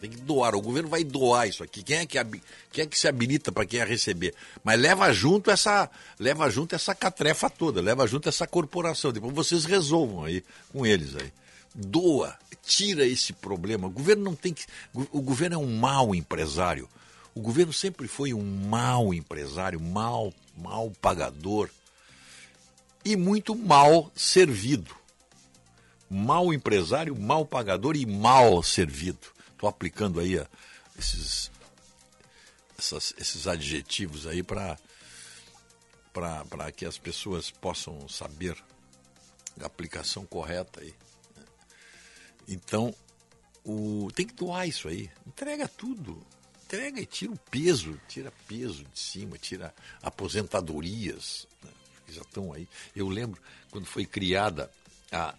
Tem 0.00 0.10
que 0.10 0.20
doar. 0.20 0.54
O 0.54 0.60
governo 0.60 0.90
vai 0.90 1.02
doar 1.02 1.48
isso 1.48 1.62
aqui. 1.62 1.82
Quem 1.82 1.98
é 1.98 2.06
que, 2.06 2.22
quem 2.70 2.84
é 2.84 2.86
que 2.86 2.98
se 2.98 3.08
habilita 3.08 3.50
para 3.50 3.64
quem 3.64 3.80
é 3.80 3.84
receber? 3.84 4.34
Mas 4.62 4.78
leva 4.78 5.10
junto 5.12 5.50
essa 5.50 5.90
leva 6.18 6.50
junto 6.50 6.74
essa 6.74 6.94
catrefa 6.94 7.48
toda, 7.48 7.80
leva 7.80 8.06
junto 8.06 8.28
essa 8.28 8.46
corporação. 8.46 9.10
Depois 9.10 9.34
vocês 9.34 9.64
resolvam 9.64 10.24
aí 10.24 10.44
com 10.70 10.84
eles 10.84 11.16
aí. 11.16 11.32
Doa, 11.78 12.38
tira 12.64 13.04
esse 13.04 13.34
problema. 13.34 13.86
O 13.86 13.90
governo 13.90 14.24
não 14.24 14.34
tem 14.34 14.54
que. 14.54 14.64
O 14.94 15.20
governo 15.20 15.56
é 15.56 15.58
um 15.58 15.78
mau 15.78 16.14
empresário. 16.14 16.88
O 17.34 17.40
governo 17.42 17.72
sempre 17.72 18.08
foi 18.08 18.32
um 18.32 18.66
mau 18.66 19.12
empresário, 19.12 19.78
mal, 19.78 20.32
mal 20.56 20.90
pagador 21.02 21.68
e 23.04 23.14
muito 23.14 23.54
mal 23.54 24.10
servido. 24.16 24.96
Mal 26.08 26.50
empresário, 26.54 27.14
mal 27.14 27.44
pagador 27.44 27.94
e 27.94 28.06
mal 28.06 28.62
servido. 28.62 29.28
Estou 29.52 29.68
aplicando 29.68 30.18
aí 30.18 30.42
esses, 30.98 31.50
essas, 32.78 33.12
esses 33.18 33.46
adjetivos 33.46 34.26
aí 34.26 34.42
para 34.42 34.78
que 36.74 36.86
as 36.86 36.96
pessoas 36.96 37.50
possam 37.50 38.08
saber 38.08 38.56
a 39.60 39.66
aplicação 39.66 40.24
correta 40.24 40.80
aí. 40.80 40.94
Então, 42.48 42.94
o, 43.64 44.08
tem 44.14 44.26
que 44.26 44.34
doar 44.34 44.66
isso 44.66 44.88
aí. 44.88 45.10
Entrega 45.26 45.66
tudo. 45.66 46.24
Entrega 46.64 47.00
e 47.00 47.06
tira 47.06 47.32
o 47.32 47.38
peso, 47.50 48.00
tira 48.08 48.32
peso 48.48 48.84
de 48.84 48.98
cima, 48.98 49.38
tira 49.38 49.74
aposentadorias 50.02 51.46
né, 51.62 51.70
que 52.04 52.12
já 52.12 52.22
estão 52.22 52.52
aí. 52.52 52.68
Eu 52.94 53.08
lembro 53.08 53.40
quando 53.70 53.86
foi 53.86 54.04
criada 54.04 54.70
a. 55.12 55.34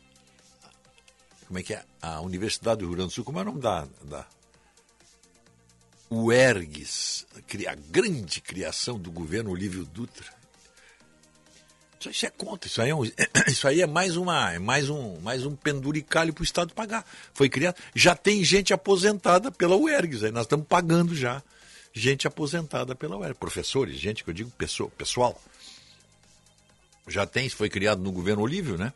Como 1.47 1.59
é 1.59 1.63
que 1.63 1.73
é? 1.73 1.85
A 2.01 2.21
Universidade 2.21 2.79
do 2.79 2.85
Rio 2.87 2.95
Grande 2.95 3.09
do 3.09 3.13
Sul, 3.13 3.23
como 3.23 3.39
é 3.39 3.41
o 3.41 3.45
nome 3.45 3.61
da. 3.61 3.87
da 4.03 4.27
o 6.09 6.31
ERGS, 6.31 7.25
a 7.67 7.75
grande 7.75 8.39
criação 8.39 8.97
do 8.97 9.11
governo 9.11 9.51
Olívio 9.51 9.83
Dutra. 9.85 10.36
Isso 12.05 12.25
é 12.25 12.29
conta, 12.29 12.67
isso 12.67 12.81
aí 12.81 12.89
é, 12.89 12.95
um, 12.95 13.03
isso 13.47 13.67
aí 13.67 13.81
é 13.81 13.87
mais, 13.87 14.15
uma, 14.15 14.53
é 14.53 14.59
mais, 14.59 14.89
um, 14.89 15.19
mais 15.21 15.45
um 15.45 15.55
penduricalho 15.55 16.33
para 16.33 16.41
o 16.41 16.45
Estado 16.45 16.73
pagar. 16.73 17.05
Foi 17.33 17.49
criado. 17.49 17.75
Já 17.95 18.15
tem 18.15 18.43
gente 18.43 18.73
aposentada 18.73 19.51
pela 19.51 19.75
UERGS, 19.75 20.25
aí 20.25 20.31
nós 20.31 20.43
estamos 20.43 20.67
pagando 20.67 21.15
já 21.15 21.41
gente 21.93 22.27
aposentada 22.27 22.95
pela 22.95 23.17
UERGS. 23.17 23.39
Professores, 23.39 23.97
gente 23.97 24.23
que 24.23 24.29
eu 24.29 24.33
digo 24.33 24.51
pessoa, 24.51 24.89
pessoal. 24.91 25.41
Já 27.07 27.25
tem, 27.25 27.47
isso 27.47 27.55
foi 27.55 27.69
criado 27.69 28.01
no 28.01 28.11
governo 28.11 28.43
Olívio, 28.43 28.77
né? 28.77 28.93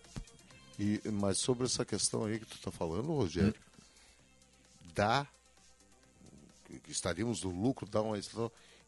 E, 0.80 1.02
mas 1.12 1.40
sobre 1.40 1.66
essa 1.66 1.86
questão 1.86 2.26
aí 2.26 2.40
que 2.40 2.46
tu 2.46 2.56
está 2.56 2.72
falando, 2.72 3.14
Rogério, 3.14 3.56
hum. 3.58 4.92
dá, 4.94 5.28
estaríamos 6.88 7.44
no 7.44 7.50
lucro, 7.50 7.88
dá 7.88 8.02
uma 8.02 8.18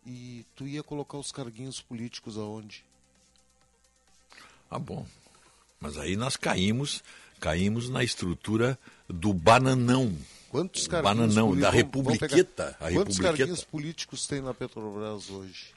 e 0.06 0.46
tu 0.56 0.68
ia 0.68 0.84
colocar 0.84 1.18
os 1.18 1.32
carguinhos 1.32 1.82
políticos 1.82 2.38
aonde? 2.38 2.84
Ah, 4.74 4.80
bom. 4.80 5.06
Mas 5.80 6.00
aí 6.00 6.16
nós 6.16 6.36
caímos, 6.36 7.04
caímos 7.40 7.90
na 7.90 8.04
estrutura 8.04 8.78
do 9.08 9.32
bananão. 9.32 10.18
Quantos 10.50 10.88
bananão 10.88 11.56
da 11.56 11.70
republiqueta, 11.70 12.76
Quantos 12.92 13.20
carguinhos 13.20 13.64
políticos 13.64 14.26
tem 14.26 14.42
na 14.42 14.54
Petrobras 14.54 15.30
hoje? 15.30 15.74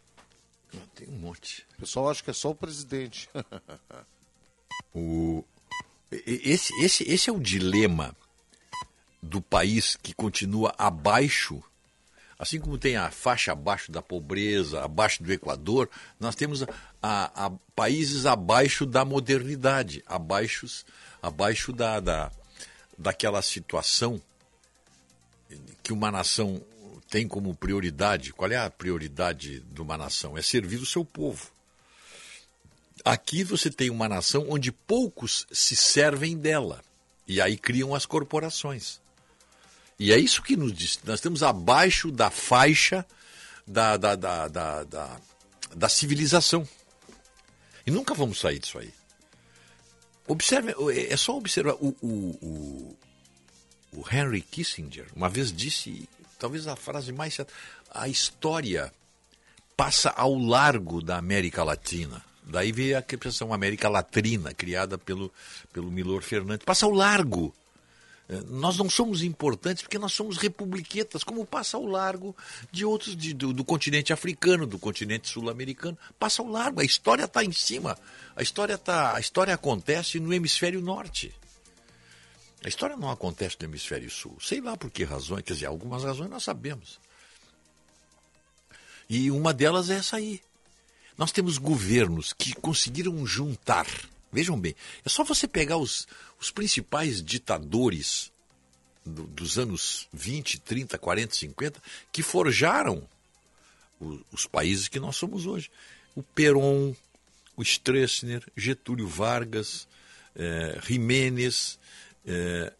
Ah, 0.74 0.80
tem 0.94 1.08
um 1.08 1.18
monte. 1.18 1.66
O 1.76 1.80
pessoal 1.80 2.08
acha 2.08 2.22
que 2.22 2.30
é 2.30 2.32
só 2.32 2.50
o 2.50 2.54
presidente. 2.54 3.28
o 4.94 5.44
esse, 6.10 6.72
esse, 6.82 7.04
esse 7.04 7.28
é 7.28 7.32
o 7.32 7.40
dilema 7.40 8.16
do 9.20 9.42
país 9.42 9.96
que 9.96 10.14
continua 10.14 10.74
abaixo 10.78 11.62
Assim 12.38 12.60
como 12.60 12.76
tem 12.76 12.96
a 12.96 13.10
faixa 13.10 13.52
abaixo 13.52 13.90
da 13.90 14.02
pobreza, 14.02 14.82
abaixo 14.84 15.22
do 15.22 15.32
Equador, 15.32 15.88
nós 16.20 16.34
temos 16.34 16.62
a, 16.62 16.66
a, 17.02 17.46
a 17.46 17.50
países 17.74 18.26
abaixo 18.26 18.84
da 18.84 19.04
modernidade, 19.04 20.02
abaixo, 20.06 20.66
abaixo 21.22 21.72
da, 21.72 21.98
da, 21.98 22.30
daquela 22.98 23.40
situação 23.40 24.20
que 25.82 25.92
uma 25.92 26.10
nação 26.10 26.62
tem 27.08 27.26
como 27.26 27.54
prioridade. 27.54 28.32
Qual 28.32 28.50
é 28.50 28.56
a 28.56 28.70
prioridade 28.70 29.60
de 29.60 29.80
uma 29.80 29.96
nação? 29.96 30.36
É 30.36 30.42
servir 30.42 30.76
o 30.76 30.86
seu 30.86 31.04
povo. 31.04 31.50
Aqui 33.04 33.44
você 33.44 33.70
tem 33.70 33.88
uma 33.88 34.08
nação 34.08 34.46
onde 34.50 34.72
poucos 34.72 35.46
se 35.50 35.76
servem 35.76 36.36
dela. 36.36 36.82
E 37.26 37.40
aí 37.40 37.56
criam 37.56 37.94
as 37.94 38.04
corporações. 38.04 39.00
E 39.98 40.12
é 40.12 40.18
isso 40.18 40.42
que 40.42 40.56
nos 40.56 40.72
diz. 40.72 41.00
Nós 41.04 41.16
estamos 41.16 41.42
abaixo 41.42 42.10
da 42.10 42.30
faixa 42.30 43.04
da, 43.66 43.96
da, 43.96 44.14
da, 44.14 44.48
da, 44.48 44.84
da, 44.84 45.20
da 45.74 45.88
civilização. 45.88 46.68
E 47.86 47.90
nunca 47.90 48.14
vamos 48.14 48.40
sair 48.40 48.58
disso 48.58 48.78
aí. 48.78 48.92
Observe, 50.26 50.74
é 51.08 51.16
só 51.16 51.36
observar. 51.36 51.74
O, 51.74 51.96
o, 52.02 52.38
o, 52.42 52.96
o 53.92 54.04
Henry 54.10 54.42
Kissinger 54.42 55.06
uma 55.14 55.28
vez 55.28 55.52
disse, 55.52 56.08
talvez 56.38 56.66
a 56.66 56.76
frase 56.76 57.12
mais 57.12 57.34
certa: 57.34 57.52
a 57.90 58.08
história 58.08 58.92
passa 59.76 60.10
ao 60.10 60.36
largo 60.36 61.00
da 61.00 61.16
América 61.16 61.62
Latina. 61.62 62.24
Daí 62.42 62.70
veio 62.70 62.96
a 62.96 63.00
expressão 63.00 63.52
América 63.52 63.88
Latrina, 63.88 64.54
criada 64.54 64.96
pelo, 64.96 65.32
pelo 65.72 65.90
Milor 65.90 66.22
Fernandes. 66.22 66.64
Passa 66.64 66.86
ao 66.86 66.92
largo. 66.92 67.54
É, 68.28 68.40
nós 68.48 68.76
não 68.76 68.90
somos 68.90 69.22
importantes 69.22 69.82
porque 69.82 69.98
nós 69.98 70.12
somos 70.12 70.36
republiquetas, 70.36 71.22
como 71.22 71.46
passa 71.46 71.76
ao 71.76 71.86
largo 71.86 72.36
de 72.72 72.84
outros 72.84 73.16
de, 73.16 73.32
do, 73.32 73.52
do, 73.52 73.64
continente 73.64 74.12
africano, 74.12 74.66
do 74.66 74.78
continente 74.78 75.28
sul-americano. 75.28 75.96
Passa 76.18 76.42
ao 76.42 76.48
largo, 76.48 76.80
a 76.80 76.84
história 76.84 77.24
está 77.24 77.44
em 77.44 77.52
cima. 77.52 77.96
A 78.34 78.42
história, 78.42 78.76
tá, 78.76 79.14
a 79.14 79.20
história 79.20 79.54
acontece 79.54 80.18
no 80.18 80.32
hemisfério 80.32 80.80
norte. 80.80 81.32
A 82.64 82.68
história 82.68 82.96
não 82.96 83.10
acontece 83.10 83.56
no 83.60 83.66
hemisfério 83.66 84.10
sul. 84.10 84.36
Sei 84.40 84.60
lá 84.60 84.76
por 84.76 84.90
que 84.90 85.04
razões, 85.04 85.42
quer 85.42 85.52
dizer, 85.52 85.66
algumas 85.66 86.02
razões 86.02 86.28
nós 86.28 86.42
sabemos. 86.42 86.98
E 89.08 89.30
uma 89.30 89.54
delas 89.54 89.88
é 89.88 89.98
essa 89.98 90.16
aí. 90.16 90.40
Nós 91.16 91.30
temos 91.30 91.58
governos 91.58 92.32
que 92.32 92.54
conseguiram 92.54 93.24
juntar. 93.24 93.86
Vejam 94.32 94.58
bem, 94.58 94.74
é 95.04 95.08
só 95.08 95.22
você 95.22 95.46
pegar 95.46 95.76
os, 95.76 96.08
os 96.40 96.50
principais 96.50 97.22
ditadores 97.22 98.32
do, 99.04 99.24
dos 99.24 99.58
anos 99.58 100.08
20, 100.12 100.60
30, 100.60 100.98
40, 100.98 101.34
50, 101.34 101.82
que 102.12 102.22
forjaram 102.22 103.08
o, 104.00 104.20
os 104.32 104.46
países 104.46 104.88
que 104.88 105.00
nós 105.00 105.16
somos 105.16 105.46
hoje. 105.46 105.70
O 106.14 106.22
Perón, 106.22 106.94
o 107.56 107.62
Stroessner, 107.62 108.42
Getúlio 108.56 109.06
Vargas, 109.06 109.86
é, 110.34 110.78
Jiménez, 110.86 111.78
é, 112.26 112.72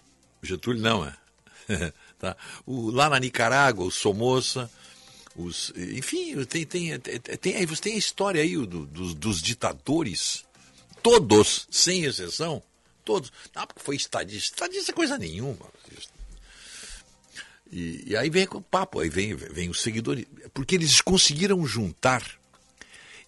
Getúlio 0.43 0.81
não, 0.81 1.05
é. 1.05 1.17
tá? 2.19 2.37
o, 2.65 2.91
lá 2.91 3.09
na 3.09 3.19
Nicarágua, 3.19 3.87
o 3.87 3.91
Somoza, 3.91 4.71
os, 5.35 5.73
enfim, 5.77 6.43
tem, 6.45 6.65
tem, 6.65 6.99
tem, 6.99 7.67
você 7.67 7.83
tem 7.83 7.95
a 7.95 7.99
história 7.99 8.43
aí 8.43 8.57
do, 8.57 8.87
dos, 8.87 9.43
ditadores, 9.43 10.45
todos, 11.03 11.67
sem 11.71 12.05
exceção, 12.05 12.63
todos. 13.07 13.33
Não, 13.55 13.67
porque 13.67 13.83
foi 13.83 13.97
estadista. 13.97 14.55
Estadista 14.55 14.93
é 14.93 14.95
coisa 14.95 15.17
nenhuma. 15.17 15.67
E, 17.73 18.05
e 18.09 18.17
aí 18.17 18.29
vem 18.29 18.47
o 18.53 18.61
papo, 18.61 19.01
aí 19.01 19.09
vem, 19.09 19.35
vem 19.35 19.71
os 19.71 19.81
seguidores. 19.81 20.27
Porque 20.53 20.75
eles 20.75 21.01
conseguiram 21.01 21.65
juntar. 21.67 22.23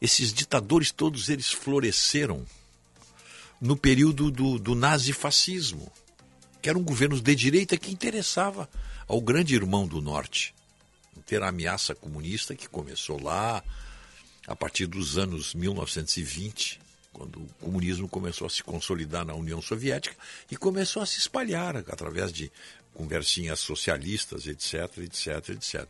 Esses 0.00 0.32
ditadores, 0.32 0.92
todos 0.92 1.28
eles 1.28 1.50
floresceram 1.50 2.46
no 3.60 3.76
período 3.76 4.30
do, 4.30 4.58
do 4.58 4.74
nazifascismo, 4.74 5.90
que 6.62 6.68
eram 6.68 6.82
governos 6.82 7.20
de 7.20 7.34
direita 7.34 7.76
que 7.76 7.90
interessava 7.90 8.68
ao 9.08 9.20
grande 9.20 9.54
irmão 9.54 9.88
do 9.88 10.00
norte 10.00 10.54
ter 11.28 11.42
a 11.42 11.48
ameaça 11.48 11.94
comunista 11.94 12.54
que 12.54 12.66
começou 12.66 13.22
lá 13.22 13.62
a 14.46 14.56
partir 14.56 14.86
dos 14.86 15.18
anos 15.18 15.52
1920, 15.52 16.80
quando 17.18 17.40
o 17.40 17.48
comunismo 17.60 18.08
começou 18.08 18.46
a 18.46 18.50
se 18.50 18.62
consolidar 18.62 19.26
na 19.26 19.34
União 19.34 19.60
Soviética 19.60 20.16
e 20.48 20.56
começou 20.56 21.02
a 21.02 21.06
se 21.06 21.18
espalhar 21.18 21.76
através 21.76 22.32
de 22.32 22.50
conversinhas 22.94 23.58
socialistas, 23.58 24.46
etc, 24.46 24.98
etc, 24.98 25.48
etc. 25.50 25.84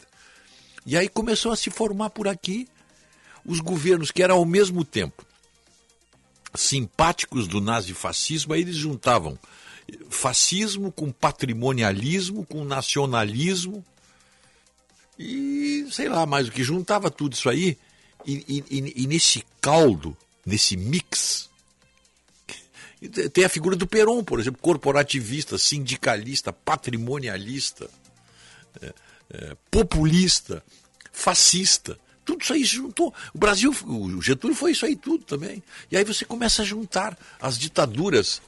E 0.87 0.97
aí 0.97 1.07
começou 1.07 1.53
a 1.53 1.57
se 1.57 1.69
formar 1.69 2.09
por 2.11 2.27
aqui 2.27 2.67
os 3.45 3.61
governos 3.61 4.11
que 4.11 4.23
eram 4.23 4.37
ao 4.37 4.47
mesmo 4.47 4.85
tempo 4.85 5.27
simpáticos 6.55 7.47
do 7.47 7.61
nazifascismo, 7.61 8.55
aí 8.55 8.63
eles 8.63 8.77
juntavam 8.77 9.39
fascismo 10.09 10.91
com 10.91 11.13
patrimonialismo, 11.13 12.45
com 12.47 12.65
nacionalismo, 12.65 13.85
e 15.19 15.87
sei 15.91 16.09
lá 16.09 16.25
mais 16.25 16.49
o 16.49 16.53
que, 16.53 16.65
juntava 16.65 17.11
tudo 17.11 17.35
isso 17.35 17.51
aí, 17.51 17.77
e, 18.27 18.65
e, 18.71 19.03
e 19.03 19.07
nesse 19.07 19.45
caldo, 19.61 20.17
nesse 20.49 20.77
mix, 20.77 21.51
tem 23.33 23.45
a 23.45 23.49
figura 23.49 23.77
do 23.77 23.87
Peron, 23.87 24.25
por 24.25 24.41
exemplo, 24.41 24.61
corporativista, 24.61 25.59
sindicalista, 25.59 26.53
patrimonialista, 26.53 27.89
é, 28.83 28.95
é, 29.31 29.57
populista, 29.71 30.65
fascista. 31.13 31.99
Tudo 32.25 32.43
isso 32.43 32.53
aí 32.53 32.65
juntou. 32.65 33.15
O 33.33 33.39
Brasil, 33.39 33.71
o 33.87 34.21
Getúlio 34.21 34.57
foi 34.57 34.73
isso 34.73 34.85
aí 34.85 34.97
tudo 34.97 35.25
também. 35.25 35.63
E 35.91 35.97
aí 35.97 36.05
você 36.05 36.25
começa 36.25 36.63
a 36.63 36.65
juntar 36.65 37.17
as 37.41 37.57
ditaduras 37.57 38.43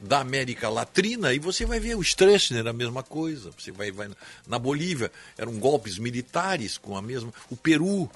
da 0.00 0.18
América 0.18 0.68
Latina 0.68 1.32
e 1.32 1.38
você 1.38 1.64
vai 1.64 1.78
ver 1.78 1.94
o 1.96 2.02
Stroessner, 2.02 2.66
a 2.66 2.72
mesma 2.72 3.02
coisa. 3.02 3.52
Você 3.56 3.70
vai, 3.70 3.92
vai 3.92 4.10
na 4.48 4.58
Bolívia, 4.58 5.12
eram 5.38 5.58
golpes 5.58 5.96
militares 5.96 6.76
com 6.76 6.96
a 6.96 7.02
mesma. 7.02 7.32
O 7.48 7.56
Peru, 7.56 8.10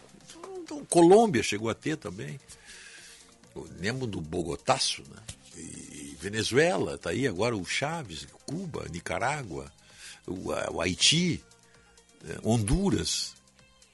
então, 0.63 0.85
Colômbia 0.87 1.45
chegou 1.45 1.71
a 1.71 1.75
ter 1.75 1.97
também. 1.97 2.41
Lembro 3.79 4.07
do 4.07 4.21
Bogotaço, 4.21 5.03
né? 5.03 5.23
E 5.57 6.17
Venezuela, 6.21 6.99
tá 6.99 7.11
aí 7.11 7.27
agora 7.27 7.57
o 7.57 7.65
Chaves, 7.65 8.27
Cuba, 8.47 8.87
Nicarágua, 8.91 9.73
o, 10.27 10.51
o 10.73 10.81
Haiti, 10.81 11.43
né? 12.23 12.37
Honduras. 12.43 13.35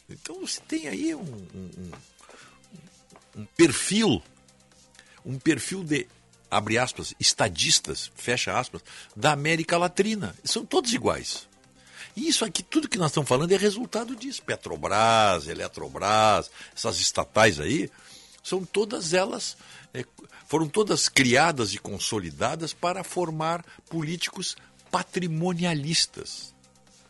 Então 0.09 0.41
você 0.41 0.61
tem 0.63 0.89
aí 0.89 1.15
um, 1.15 1.21
um, 1.55 1.91
um 3.37 3.45
perfil, 3.57 4.23
um 5.25 5.39
perfil 5.39 5.85
de 5.85 6.07
abre 6.51 6.77
aspas, 6.77 7.15
estadistas, 7.19 8.13
fecha 8.15 8.59
aspas, 8.59 8.83
da 9.17 9.33
América 9.33 9.79
Latina. 9.79 10.35
São 10.45 10.67
todos 10.67 10.93
iguais. 10.93 11.49
E 12.15 12.29
isso 12.29 12.45
aqui, 12.45 12.63
tudo 12.63 12.91
que 12.91 12.99
nós 12.99 13.11
estamos 13.11 13.27
falando 13.27 13.53
é 13.53 13.57
resultado 13.57 14.15
disso. 14.15 14.43
Petrobras, 14.43 15.49
Eletrobras, 15.49 16.51
essas 16.77 17.01
estatais 17.01 17.59
aí, 17.59 17.91
são 18.43 18.65
todas 18.65 19.13
elas, 19.13 19.57
é, 19.95 20.05
foram 20.47 20.69
todas 20.69 21.09
criadas 21.09 21.75
e 21.75 21.79
consolidadas 21.79 22.73
para 22.73 23.05
formar 23.05 23.65
políticos 23.89 24.57
patrimonialistas. 24.91 26.55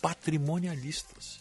Patrimonialistas. 0.01 1.41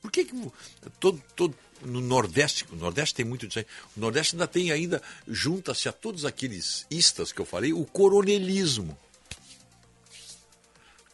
Por 0.00 0.10
que, 0.10 0.24
que 0.24 0.52
todo, 0.98 1.22
todo, 1.34 1.56
no 1.80 2.00
Nordeste, 2.00 2.66
o 2.70 2.76
Nordeste 2.76 3.14
tem 3.14 3.24
muito 3.24 3.46
disso 3.46 3.60
aí, 3.60 3.66
o 3.96 4.00
Nordeste 4.00 4.34
ainda 4.34 4.46
tem 4.46 4.70
ainda, 4.72 5.00
junta-se 5.26 5.88
a 5.88 5.92
todos 5.92 6.24
aqueles 6.24 6.86
istas 6.90 7.32
que 7.32 7.40
eu 7.40 7.46
falei, 7.46 7.72
o 7.72 7.84
coronelismo. 7.84 8.98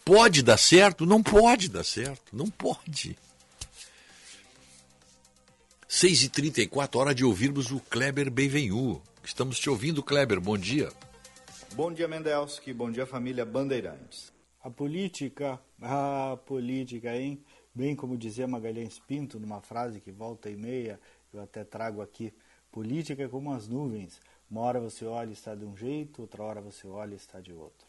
Pode 0.04 0.42
dar 0.42 0.56
certo? 0.56 1.04
Não 1.04 1.22
pode 1.22 1.68
dar 1.68 1.84
certo, 1.84 2.34
não 2.34 2.48
pode. 2.48 3.16
6h34, 5.88 6.96
hora 6.96 7.14
de 7.14 7.24
ouvirmos 7.24 7.70
o 7.70 7.80
Kleber 7.80 8.30
Benvenu. 8.30 9.00
Estamos 9.24 9.58
te 9.58 9.70
ouvindo, 9.70 10.02
Kleber, 10.02 10.38
bom 10.38 10.58
dia. 10.58 10.90
Bom 11.72 11.90
dia, 11.90 12.06
Mendelski, 12.06 12.74
bom 12.74 12.90
dia, 12.90 13.06
família 13.06 13.42
Bandeirantes. 13.46 14.30
A 14.62 14.68
política, 14.68 15.58
a 15.80 16.38
política, 16.44 17.16
hein? 17.16 17.42
Bem 17.74 17.96
como 17.96 18.18
dizia 18.18 18.46
Magalhães 18.46 18.98
Pinto 18.98 19.40
numa 19.40 19.62
frase 19.62 19.98
que 19.98 20.12
volta 20.12 20.50
e 20.50 20.56
meia 20.56 21.00
eu 21.32 21.40
até 21.40 21.64
trago 21.64 22.02
aqui, 22.02 22.34
política 22.70 23.22
é 23.22 23.28
como 23.28 23.50
as 23.50 23.66
nuvens, 23.66 24.20
uma 24.50 24.60
hora 24.60 24.78
você 24.78 25.06
olha 25.06 25.30
e 25.30 25.32
está 25.32 25.54
de 25.54 25.64
um 25.64 25.74
jeito, 25.74 26.20
outra 26.20 26.42
hora 26.42 26.60
você 26.60 26.86
olha 26.86 27.14
e 27.14 27.16
está 27.16 27.40
de 27.40 27.54
outro. 27.54 27.88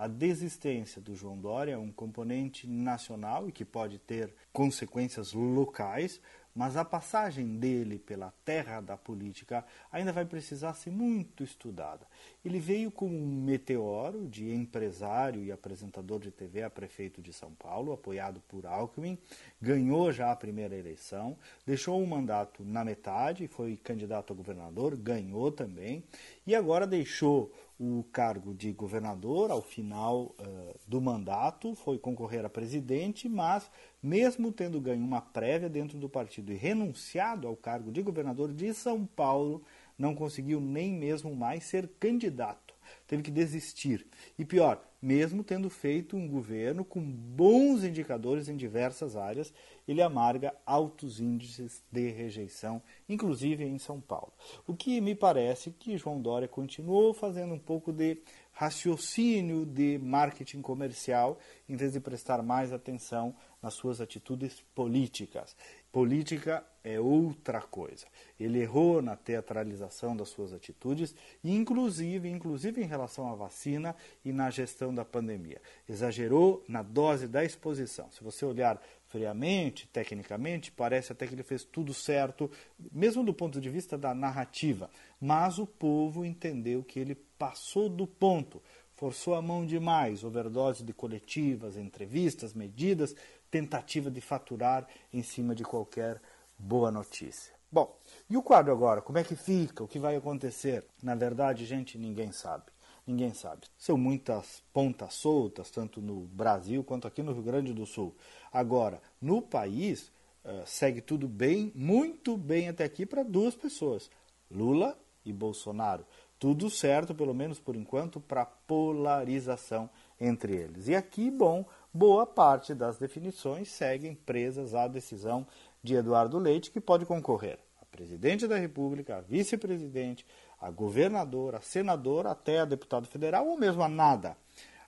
A 0.00 0.06
desistência 0.08 0.98
do 0.98 1.14
João 1.14 1.36
Dória 1.36 1.72
é 1.72 1.76
um 1.76 1.92
componente 1.92 2.66
nacional 2.66 3.46
e 3.46 3.52
que 3.52 3.66
pode 3.66 3.98
ter 3.98 4.32
consequências 4.50 5.34
locais, 5.34 6.20
mas 6.54 6.76
a 6.76 6.84
passagem 6.84 7.58
dele 7.58 7.98
pela 7.98 8.32
terra 8.44 8.80
da 8.80 8.96
política 8.96 9.64
ainda 9.90 10.12
vai 10.12 10.24
precisar 10.24 10.74
ser 10.74 10.90
muito 10.90 11.44
estudada. 11.44 12.06
Ele 12.44 12.58
veio 12.58 12.90
como 12.90 13.14
um 13.14 13.42
meteoro 13.42 14.26
de 14.26 14.52
empresário 14.52 15.44
e 15.44 15.52
apresentador 15.52 16.18
de 16.18 16.30
TV 16.30 16.62
a 16.62 16.70
prefeito 16.70 17.20
de 17.20 17.32
São 17.32 17.52
Paulo, 17.52 17.92
apoiado 17.92 18.40
por 18.48 18.66
Alckmin, 18.66 19.18
ganhou 19.60 20.10
já 20.10 20.32
a 20.32 20.36
primeira 20.36 20.76
eleição, 20.76 21.36
deixou 21.66 22.02
o 22.02 22.06
mandato 22.06 22.64
na 22.64 22.84
metade, 22.84 23.46
foi 23.46 23.76
candidato 23.76 24.32
a 24.32 24.36
governador, 24.36 24.96
ganhou 24.96 25.52
também, 25.52 26.02
e 26.46 26.54
agora 26.54 26.86
deixou 26.86 27.52
o 27.80 28.04
cargo 28.12 28.52
de 28.52 28.72
governador 28.72 29.50
ao 29.50 29.62
final 29.62 30.34
uh, 30.38 30.78
do 30.86 31.00
mandato, 31.00 31.74
foi 31.74 31.98
concorrer 31.98 32.44
a 32.44 32.50
presidente, 32.50 33.26
mas 33.26 33.70
mesmo 34.02 34.52
tendo 34.52 34.78
ganho 34.78 35.02
uma 35.02 35.22
prévia 35.22 35.68
dentro 35.68 35.96
do 35.96 36.06
partido 36.06 36.52
e 36.52 36.56
renunciado 36.56 37.48
ao 37.48 37.56
cargo 37.56 37.90
de 37.90 38.02
governador 38.02 38.52
de 38.52 38.74
São 38.74 39.06
Paulo, 39.06 39.62
não 40.00 40.14
conseguiu 40.14 40.60
nem 40.62 40.94
mesmo 40.94 41.36
mais 41.36 41.64
ser 41.64 41.86
candidato. 42.00 42.74
Teve 43.06 43.22
que 43.22 43.30
desistir. 43.30 44.06
E 44.38 44.44
pior, 44.44 44.82
mesmo 45.00 45.44
tendo 45.44 45.68
feito 45.68 46.16
um 46.16 46.26
governo 46.26 46.84
com 46.84 47.00
bons 47.00 47.84
indicadores 47.84 48.48
em 48.48 48.56
diversas 48.56 49.14
áreas, 49.14 49.52
ele 49.86 50.00
amarga 50.00 50.54
altos 50.64 51.20
índices 51.20 51.82
de 51.92 52.08
rejeição, 52.10 52.82
inclusive 53.08 53.62
em 53.62 53.78
São 53.78 54.00
Paulo. 54.00 54.32
O 54.66 54.74
que 54.74 55.00
me 55.00 55.14
parece 55.14 55.70
que 55.70 55.98
João 55.98 56.20
Dória 56.20 56.48
continuou 56.48 57.12
fazendo 57.12 57.52
um 57.52 57.58
pouco 57.58 57.92
de 57.92 58.22
raciocínio 58.52 59.66
de 59.66 59.98
marketing 59.98 60.62
comercial, 60.62 61.38
em 61.68 61.76
vez 61.76 61.92
de 61.92 62.00
prestar 62.00 62.42
mais 62.42 62.72
atenção 62.72 63.34
nas 63.62 63.74
suas 63.74 64.00
atitudes 64.00 64.62
políticas. 64.74 65.54
Política 65.92 66.64
é 66.82 66.98
outra 66.98 67.60
coisa. 67.60 68.06
Ele 68.38 68.60
errou 68.60 69.02
na 69.02 69.16
teatralização 69.16 70.16
das 70.16 70.28
suas 70.28 70.52
atitudes, 70.52 71.14
inclusive, 71.44 72.28
inclusive 72.28 72.82
em 72.82 72.86
relação 72.86 73.30
à 73.30 73.34
vacina 73.34 73.94
e 74.24 74.32
na 74.32 74.50
gestão 74.50 74.94
da 74.94 75.04
pandemia. 75.04 75.60
Exagerou 75.88 76.64
na 76.66 76.82
dose 76.82 77.28
da 77.28 77.44
exposição. 77.44 78.10
Se 78.10 78.24
você 78.24 78.44
olhar 78.44 78.80
friamente, 79.06 79.88
tecnicamente, 79.88 80.70
parece 80.70 81.12
até 81.12 81.26
que 81.26 81.34
ele 81.34 81.42
fez 81.42 81.64
tudo 81.64 81.92
certo, 81.92 82.50
mesmo 82.92 83.24
do 83.24 83.34
ponto 83.34 83.60
de 83.60 83.68
vista 83.68 83.98
da 83.98 84.14
narrativa. 84.14 84.88
Mas 85.20 85.58
o 85.58 85.66
povo 85.66 86.24
entendeu 86.24 86.82
que 86.82 86.98
ele 86.98 87.14
passou 87.14 87.88
do 87.88 88.06
ponto, 88.06 88.62
forçou 88.94 89.34
a 89.34 89.42
mão 89.42 89.66
demais, 89.66 90.22
overdose 90.22 90.84
de 90.84 90.92
coletivas, 90.92 91.76
entrevistas, 91.76 92.54
medidas, 92.54 93.16
tentativa 93.50 94.10
de 94.10 94.20
faturar 94.20 94.86
em 95.12 95.22
cima 95.22 95.54
de 95.54 95.64
qualquer 95.64 96.20
boa 96.60 96.90
notícia. 96.90 97.54
Bom, 97.72 97.96
e 98.28 98.36
o 98.36 98.42
quadro 98.42 98.72
agora? 98.72 99.00
Como 99.00 99.18
é 99.18 99.24
que 99.24 99.34
fica? 99.34 99.82
O 99.82 99.88
que 99.88 99.98
vai 99.98 100.16
acontecer? 100.16 100.84
Na 101.02 101.14
verdade, 101.14 101.64
gente, 101.64 101.96
ninguém 101.96 102.32
sabe. 102.32 102.64
Ninguém 103.06 103.32
sabe. 103.32 103.62
São 103.78 103.96
muitas 103.96 104.62
pontas 104.72 105.14
soltas, 105.14 105.70
tanto 105.70 106.02
no 106.02 106.26
Brasil 106.26 106.84
quanto 106.84 107.08
aqui 107.08 107.22
no 107.22 107.32
Rio 107.32 107.42
Grande 107.42 107.72
do 107.72 107.86
Sul. 107.86 108.14
Agora, 108.52 109.00
no 109.20 109.40
país, 109.40 110.12
uh, 110.44 110.62
segue 110.66 111.00
tudo 111.00 111.26
bem, 111.26 111.72
muito 111.74 112.36
bem 112.36 112.68
até 112.68 112.84
aqui 112.84 113.06
para 113.06 113.22
duas 113.22 113.54
pessoas: 113.54 114.10
Lula 114.50 114.98
e 115.24 115.32
Bolsonaro. 115.32 116.04
Tudo 116.38 116.70
certo, 116.70 117.14
pelo 117.14 117.34
menos 117.34 117.58
por 117.58 117.76
enquanto, 117.76 118.18
para 118.20 118.46
polarização 118.46 119.90
entre 120.18 120.54
eles. 120.54 120.88
E 120.88 120.94
aqui, 120.94 121.30
bom, 121.30 121.66
boa 121.92 122.26
parte 122.26 122.74
das 122.74 122.98
definições 122.98 123.70
seguem 123.70 124.14
presas 124.14 124.74
à 124.74 124.88
decisão 124.88 125.46
de 125.82 125.94
Eduardo 125.94 126.38
Leite, 126.38 126.70
que 126.70 126.80
pode 126.80 127.06
concorrer 127.06 127.58
a 127.80 127.84
presidente 127.84 128.46
da 128.46 128.56
República, 128.56 129.16
a 129.16 129.20
vice-presidente, 129.20 130.24
a 130.60 130.70
governador, 130.70 131.54
a 131.54 131.60
senador, 131.60 132.26
até 132.26 132.60
a 132.60 132.64
deputado 132.64 133.06
federal 133.06 133.46
ou 133.46 133.58
mesmo 133.58 133.82
a 133.82 133.88
nada. 133.88 134.36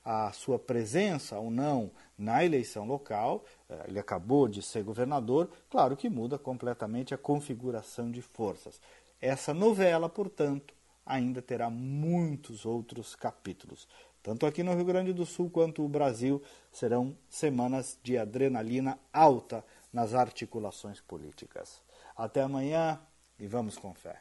A 0.05 0.32
sua 0.32 0.59
presença 0.59 1.38
ou 1.38 1.51
não 1.51 1.90
na 2.18 2.45
eleição 2.45 2.86
local, 2.86 3.45
eh, 3.68 3.84
ele 3.88 3.99
acabou 3.99 4.49
de 4.49 4.61
ser 4.61 4.82
governador, 4.82 5.49
claro 5.70 5.97
que 5.97 6.11
muda 6.11 6.38
completamente 6.38 7.14
a 7.14 7.18
configuração 7.18 8.11
de 8.11 8.20
forças. 8.20 8.80
Essa 9.20 9.55
novela, 9.55 10.09
portanto, 10.09 10.74
ainda 11.07 11.40
terá 11.40 11.70
muitos 11.70 12.66
outros 12.66 13.14
capítulos. 13.14 13.86
Tanto 14.22 14.47
aqui 14.47 14.62
no 14.62 14.74
Rio 14.74 14.84
Grande 14.84 15.12
do 15.12 15.26
Sul 15.26 15.51
quanto 15.51 15.82
no 15.82 15.88
Brasil 15.88 16.40
serão 16.70 17.16
semanas 17.28 17.99
de 18.03 18.16
adrenalina 18.16 18.99
alta 19.12 19.64
nas 19.93 20.14
articulações 20.14 21.01
políticas. 21.01 21.82
Até 22.16 22.43
amanhã 22.43 23.01
e 23.38 23.47
vamos 23.47 23.76
com 23.76 23.93
fé. 23.95 24.20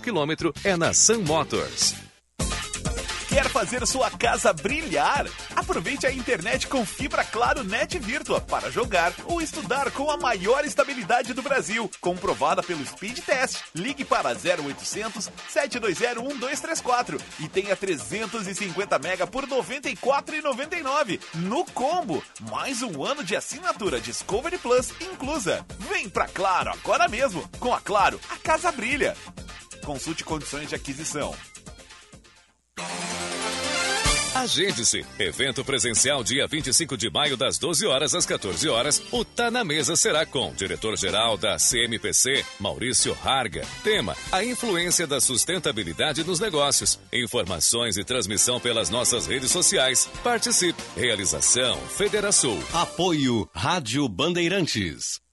km 0.00 0.50
é 0.64 0.76
na 0.76 0.92
Sun 0.92 1.22
Motors. 1.22 1.94
Quer 3.30 3.48
fazer 3.48 3.86
sua 3.86 4.10
casa 4.10 4.52
brilhar? 4.52 5.24
Aproveite 5.54 6.04
a 6.04 6.12
internet 6.12 6.66
com 6.66 6.84
fibra 6.84 7.22
Claro 7.22 7.62
Net 7.62 7.96
Virtua 7.96 8.40
para 8.40 8.72
jogar 8.72 9.14
ou 9.24 9.40
estudar 9.40 9.88
com 9.92 10.10
a 10.10 10.16
maior 10.16 10.64
estabilidade 10.64 11.32
do 11.32 11.40
Brasil, 11.40 11.88
comprovada 12.00 12.60
pelo 12.60 12.84
Speed 12.84 13.20
Test. 13.20 13.62
Ligue 13.72 14.04
para 14.04 14.30
0800 14.30 15.30
720 15.48 16.18
1234 16.18 17.20
e 17.38 17.48
tenha 17.48 17.76
350 17.76 18.98
mega 18.98 19.28
por 19.28 19.46
94,99 19.46 21.20
no 21.34 21.64
combo. 21.66 22.20
Mais 22.50 22.82
um 22.82 23.04
ano 23.04 23.22
de 23.22 23.36
assinatura 23.36 24.00
Discovery 24.00 24.58
Plus 24.58 24.92
inclusa. 25.00 25.64
Vem 25.88 26.08
pra 26.08 26.26
Claro 26.26 26.72
agora 26.72 27.06
mesmo. 27.06 27.48
Com 27.60 27.72
a 27.72 27.80
Claro, 27.80 28.18
a 28.28 28.36
casa 28.38 28.72
brilha. 28.72 29.16
Consulte 29.84 30.24
condições 30.24 30.68
de 30.68 30.74
aquisição. 30.74 31.34
Agende-se. 34.34 35.04
Evento 35.18 35.62
presencial 35.62 36.24
dia 36.24 36.46
25 36.46 36.96
de 36.96 37.10
maio, 37.10 37.36
das 37.36 37.58
12 37.58 37.86
horas 37.86 38.14
às 38.14 38.24
14 38.24 38.68
horas. 38.68 39.02
O 39.10 39.22
Tá 39.22 39.50
na 39.50 39.62
Mesa 39.62 39.96
será 39.96 40.24
com 40.24 40.54
diretor-geral 40.54 41.36
da 41.36 41.58
CMPC, 41.58 42.44
Maurício 42.58 43.16
Harga. 43.22 43.66
Tema: 43.84 44.16
A 44.32 44.42
influência 44.42 45.06
da 45.06 45.20
sustentabilidade 45.20 46.24
nos 46.24 46.40
negócios. 46.40 46.98
Informações 47.12 47.98
e 47.98 48.04
transmissão 48.04 48.58
pelas 48.58 48.88
nossas 48.88 49.26
redes 49.26 49.50
sociais. 49.50 50.08
Participe. 50.22 50.80
Realização 50.96 51.76
Federação. 51.88 52.58
Apoio 52.72 53.48
Rádio 53.54 54.08
Bandeirantes. 54.08 55.20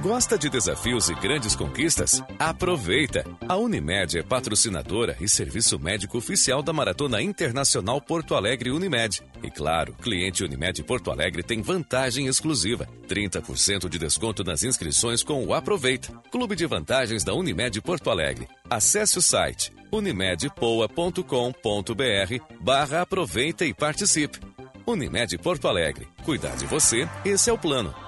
Gosta 0.00 0.38
de 0.38 0.48
desafios 0.48 1.08
e 1.08 1.14
grandes 1.14 1.56
conquistas? 1.56 2.22
Aproveita! 2.38 3.24
A 3.48 3.56
Unimed 3.56 4.16
é 4.16 4.22
patrocinadora 4.22 5.16
e 5.20 5.28
serviço 5.28 5.76
médico 5.76 6.18
oficial 6.18 6.62
da 6.62 6.72
Maratona 6.72 7.20
Internacional 7.20 8.00
Porto 8.00 8.36
Alegre 8.36 8.70
Unimed. 8.70 9.20
E 9.42 9.50
claro, 9.50 9.92
cliente 9.94 10.44
Unimed 10.44 10.84
Porto 10.84 11.10
Alegre 11.10 11.42
tem 11.42 11.62
vantagem 11.62 12.28
exclusiva: 12.28 12.88
30% 13.08 13.88
de 13.88 13.98
desconto 13.98 14.44
nas 14.44 14.62
inscrições 14.62 15.24
com 15.24 15.44
o 15.44 15.52
Aproveita. 15.52 16.12
Clube 16.30 16.54
de 16.54 16.64
vantagens 16.64 17.24
da 17.24 17.34
Unimed 17.34 17.80
Porto 17.80 18.08
Alegre. 18.08 18.46
Acesse 18.70 19.18
o 19.18 19.22
site 19.22 19.72
unimedpoa.com.br 19.90 21.24
barra 22.60 23.00
aproveita 23.00 23.64
e 23.64 23.74
participe. 23.74 24.38
Unimed 24.86 25.36
Porto 25.38 25.66
Alegre. 25.66 26.06
Cuidar 26.24 26.56
de 26.56 26.66
você, 26.66 27.08
esse 27.24 27.50
é 27.50 27.52
o 27.52 27.58
plano. 27.58 28.07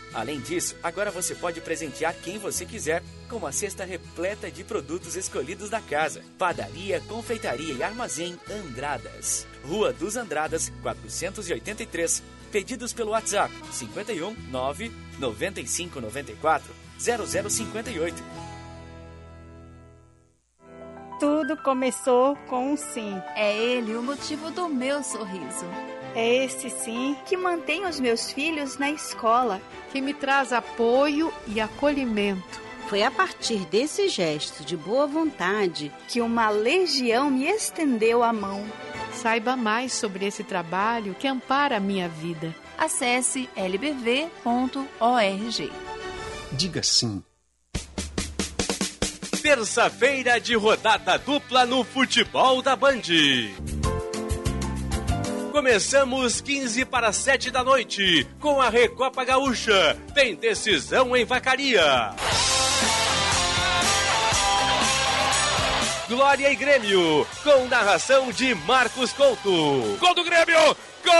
Além 0.13 0.39
disso, 0.39 0.75
agora 0.83 1.09
você 1.09 1.33
pode 1.33 1.61
presentear 1.61 2.13
quem 2.13 2.37
você 2.37 2.65
quiser 2.65 3.01
com 3.29 3.37
uma 3.37 3.51
cesta 3.51 3.85
repleta 3.85 4.51
de 4.51 4.63
produtos 4.63 5.15
escolhidos 5.15 5.69
da 5.69 5.79
casa. 5.79 6.21
Padaria, 6.37 6.99
confeitaria 7.07 7.73
e 7.73 7.81
armazém 7.81 8.37
Andradas. 8.49 9.47
Rua 9.63 9.93
dos 9.93 10.17
Andradas, 10.17 10.71
483. 10.81 12.21
Pedidos 12.51 12.91
pelo 12.91 13.11
WhatsApp 13.11 13.53
51 13.71 14.35
9 14.49 14.91
95 15.17 16.01
94 16.01 16.73
0058. 16.99 18.23
Tudo 21.21 21.55
começou 21.57 22.35
com 22.49 22.73
um 22.73 22.75
sim. 22.75 23.15
É 23.35 23.55
ele 23.55 23.95
o 23.95 24.01
motivo 24.01 24.51
do 24.51 24.67
meu 24.67 25.03
sorriso. 25.03 25.65
É 26.13 26.43
esse 26.43 26.69
sim 26.69 27.15
que 27.25 27.37
mantém 27.37 27.85
os 27.85 27.99
meus 27.99 28.31
filhos 28.31 28.77
na 28.77 28.91
escola, 28.91 29.61
que 29.91 30.01
me 30.01 30.13
traz 30.13 30.51
apoio 30.51 31.33
e 31.47 31.61
acolhimento. 31.61 32.59
Foi 32.87 33.03
a 33.03 33.11
partir 33.11 33.65
desse 33.67 34.09
gesto 34.09 34.65
de 34.65 34.75
boa 34.75 35.07
vontade 35.07 35.91
que 36.09 36.19
uma 36.19 36.49
legião 36.49 37.29
me 37.29 37.45
estendeu 37.45 38.21
a 38.21 38.33
mão. 38.33 38.65
Saiba 39.13 39.55
mais 39.55 39.93
sobre 39.93 40.25
esse 40.25 40.43
trabalho 40.43 41.15
que 41.15 41.27
ampara 41.27 41.77
a 41.77 41.79
minha 41.79 42.09
vida. 42.09 42.53
Acesse 42.77 43.49
lbv.org. 43.55 44.41
Diga 46.51 46.83
sim. 46.83 47.23
Terça-feira 49.41 50.39
de 50.39 50.55
rodada 50.55 51.17
dupla 51.17 51.65
no 51.65 51.83
futebol 51.83 52.61
da 52.61 52.75
Band. 52.75 53.01
Começamos 55.51 56.39
15 56.39 56.85
para 56.85 57.11
7 57.11 57.51
da 57.51 57.61
noite 57.61 58.25
com 58.39 58.61
a 58.61 58.69
Recopa 58.69 59.25
Gaúcha. 59.25 59.97
Tem 60.15 60.33
decisão 60.33 61.15
em 61.15 61.25
Vacaria. 61.25 62.13
Glória 66.07 66.49
e 66.51 66.55
Grêmio, 66.55 67.27
com 67.43 67.67
narração 67.67 68.31
de 68.31 68.55
Marcos 68.55 69.11
Couto. 69.11 69.97
Gol 69.99 70.15
do 70.15 70.23
Grêmio! 70.23 70.75
Gol! 71.03 71.13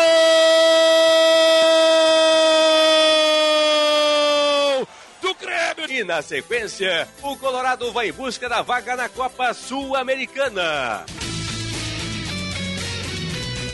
Do 5.22 5.34
Grêmio! 5.36 5.91
E 5.91 6.06
na 6.06 6.22
sequência, 6.22 7.08
o 7.22 7.36
Colorado 7.36 7.91
vai 7.91 8.08
em 8.10 8.14
busca 8.14 8.48
da 8.48 8.62
vaga 8.62 8.95
na 8.95 9.10
Copa 9.10 9.53
Sul-Americana. 9.53 11.06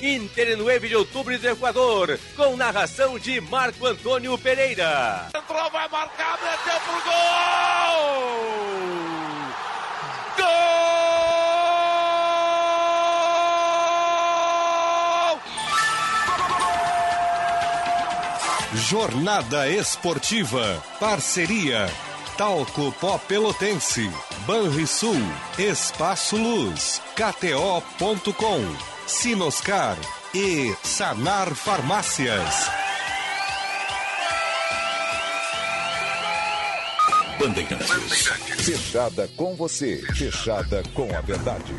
Inter 0.01 0.57
9 0.57 0.87
de 0.87 0.95
outubro 0.95 1.37
do 1.37 1.49
Equador, 1.49 2.19
com 2.35 2.55
narração 2.55 3.17
de 3.17 3.41
Marco 3.41 3.85
Antônio 3.85 4.37
Pereira. 4.37 5.29
Entrou, 5.35 5.71
vai 5.71 5.87
marcar, 5.89 6.37
meteu 6.41 6.79
pro 6.81 7.01
gol! 7.03 8.37
Gol! 10.37 10.77
Jornada 18.75 19.67
Esportiva. 19.69 20.83
Parceria. 20.99 21.89
Talco 22.37 22.91
Pó 23.01 23.17
Pelotense. 23.17 24.11
Banrisul. 24.45 25.17
Espaço 25.57 26.37
Luz. 26.37 27.01
KTO.com. 27.15 28.96
Sinoscar 29.07 29.97
e 30.34 30.75
Sanar 30.84 31.55
Farmácias. 31.55 32.69
Bandeirantes. 37.39 38.27
Fechada 38.65 39.29
com 39.38 39.55
você. 39.55 40.03
Fechada 40.13 40.84
com 40.93 41.15
a 41.15 41.21
verdade. 41.21 41.73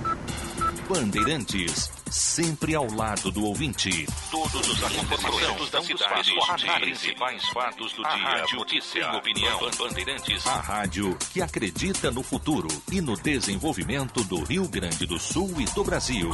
Bandeirantes, 0.88 1.90
sempre 2.10 2.74
ao 2.74 2.90
lado 2.90 3.30
do 3.30 3.44
ouvinte. 3.44 4.06
Todos 4.30 4.66
os 4.66 4.82
acontecimentos 4.82 5.70
da 5.70 5.82
cidade, 5.82 6.32
os 6.32 6.62
principais 6.80 7.46
fatos 7.50 7.92
do 7.92 8.06
A 8.06 8.14
dia, 8.14 8.24
rádio 8.24 8.56
notícia, 8.56 9.06
tem 9.06 9.18
opinião. 9.18 9.70
Bandeirantes, 9.78 10.46
a 10.46 10.60
rádio 10.60 11.14
que 11.30 11.42
acredita 11.42 12.10
no 12.10 12.22
futuro 12.22 12.68
e 12.90 13.02
no 13.02 13.14
desenvolvimento 13.16 14.24
do 14.24 14.42
Rio 14.44 14.66
Grande 14.66 15.04
do 15.04 15.18
Sul 15.18 15.60
e 15.60 15.66
do 15.66 15.84
Brasil. 15.84 16.30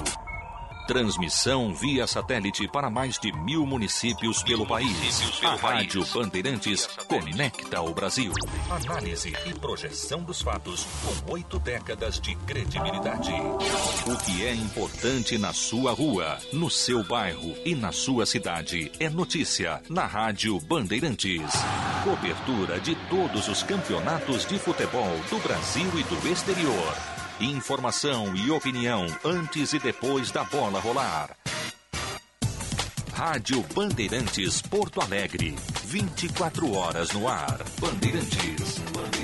Transmissão 0.87 1.73
via 1.75 2.07
satélite 2.07 2.69
para 2.69 2.91
mais 2.91 3.19
de 3.19 3.33
mil 3.33 3.65
municípios 3.65 4.43
pelo 4.43 4.67
país. 4.67 5.43
A 5.43 5.55
Rádio 5.55 6.05
Bandeirantes 6.13 6.87
conecta 7.09 7.81
o 7.81 7.95
Brasil. 7.95 8.33
Análise 8.71 9.33
e 9.47 9.55
projeção 9.55 10.23
dos 10.23 10.43
fatos 10.43 10.87
com 11.03 11.33
oito 11.33 11.59
décadas 11.59 12.21
de 12.21 12.35
credibilidade. 12.37 13.33
O 14.07 14.17
que 14.25 14.45
é 14.45 14.55
importante 14.55 15.39
na 15.39 15.55
sua 15.55 15.93
rua, 15.93 16.39
no 16.53 16.69
seu 16.69 17.03
bairro 17.03 17.55
e 17.65 17.75
na 17.75 17.91
sua 17.91 18.27
cidade 18.27 18.93
é 19.01 19.09
notícia 19.09 19.81
na 19.89 20.05
Rádio 20.05 20.61
Bandeirantes. 20.61 21.51
Cobertura 22.05 22.79
de 22.79 22.95
todos 23.09 23.49
os 23.49 23.63
campeonatos 23.63 24.45
de 24.45 24.59
futebol 24.59 25.19
do 25.31 25.39
Brasil 25.39 25.91
e 25.99 26.03
do 26.03 26.29
exterior. 26.29 27.14
Informação 27.41 28.35
e 28.37 28.49
opinião 28.51 29.07
antes 29.25 29.73
e 29.73 29.79
depois 29.81 30.31
da 30.31 30.45
bola 30.45 30.79
rolar. 30.79 31.37
Rádio 33.13 33.61
Bandeirantes 33.75 34.63
Porto 34.63 35.01
Alegre. 35.01 35.57
24 35.85 36.73
horas 36.73 37.11
no 37.13 37.29
ar. 37.29 37.59
Bandeirantes. 37.81 38.79
Bandeirantes. 38.93 39.24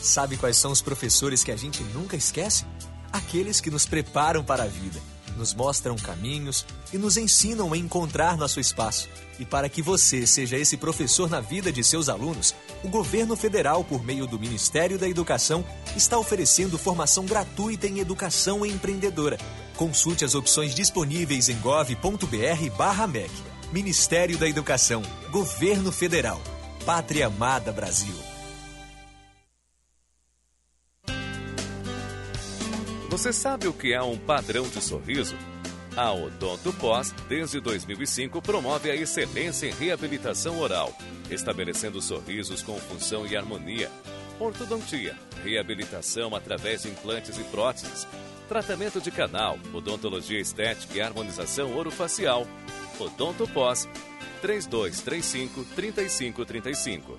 Sabe 0.00 0.36
quais 0.36 0.56
são 0.56 0.70
os 0.70 0.80
professores 0.80 1.42
que 1.42 1.50
a 1.50 1.56
gente 1.56 1.82
nunca 1.94 2.16
esquece? 2.16 2.64
Aqueles 3.12 3.60
que 3.60 3.70
nos 3.70 3.84
preparam 3.86 4.44
para 4.44 4.64
a 4.64 4.66
vida, 4.66 5.00
nos 5.36 5.54
mostram 5.54 5.96
caminhos 5.96 6.64
e 6.92 6.98
nos 6.98 7.16
ensinam 7.16 7.72
a 7.72 7.76
encontrar 7.76 8.36
nosso 8.36 8.60
espaço. 8.60 9.08
E 9.38 9.44
para 9.44 9.68
que 9.68 9.82
você 9.82 10.26
seja 10.26 10.56
esse 10.56 10.76
professor 10.76 11.28
na 11.28 11.40
vida 11.40 11.72
de 11.72 11.82
seus 11.82 12.08
alunos, 12.08 12.54
o 12.82 12.88
governo 12.88 13.36
federal, 13.36 13.84
por 13.84 14.04
meio 14.04 14.26
do 14.26 14.38
Ministério 14.38 14.98
da 14.98 15.08
Educação, 15.08 15.64
está 15.96 16.18
oferecendo 16.18 16.78
formação 16.78 17.24
gratuita 17.24 17.86
em 17.86 17.98
educação 17.98 18.64
empreendedora. 18.64 19.38
Consulte 19.76 20.24
as 20.24 20.34
opções 20.34 20.74
disponíveis 20.74 21.48
em 21.48 21.56
gov.br/mec. 21.60 23.30
Ministério 23.72 24.38
da 24.38 24.48
Educação, 24.48 25.02
Governo 25.30 25.92
Federal, 25.92 26.40
Pátria 26.86 27.26
Amada 27.26 27.70
Brasil. 27.70 28.37
Você 33.18 33.32
sabe 33.32 33.66
o 33.66 33.72
que 33.72 33.92
é 33.92 34.00
um 34.00 34.16
padrão 34.16 34.68
de 34.68 34.80
sorriso? 34.80 35.36
A 35.96 36.12
Odonto 36.12 36.72
Pós, 36.74 37.12
desde 37.28 37.58
2005, 37.58 38.40
promove 38.40 38.92
a 38.92 38.94
excelência 38.94 39.66
em 39.66 39.72
reabilitação 39.72 40.60
oral, 40.60 40.96
estabelecendo 41.28 42.00
sorrisos 42.00 42.62
com 42.62 42.78
função 42.78 43.26
e 43.26 43.36
harmonia. 43.36 43.90
Ortodontia, 44.38 45.16
reabilitação 45.42 46.32
através 46.36 46.82
de 46.82 46.90
implantes 46.90 47.36
e 47.36 47.42
próteses, 47.42 48.06
tratamento 48.48 49.00
de 49.00 49.10
canal, 49.10 49.58
odontologia 49.74 50.38
estética 50.38 50.94
e 50.96 51.00
harmonização 51.00 51.76
orofacial. 51.76 52.46
Odonto 53.00 53.48
Pós, 53.48 53.88
3235 54.40 55.64
3535. 55.74 57.18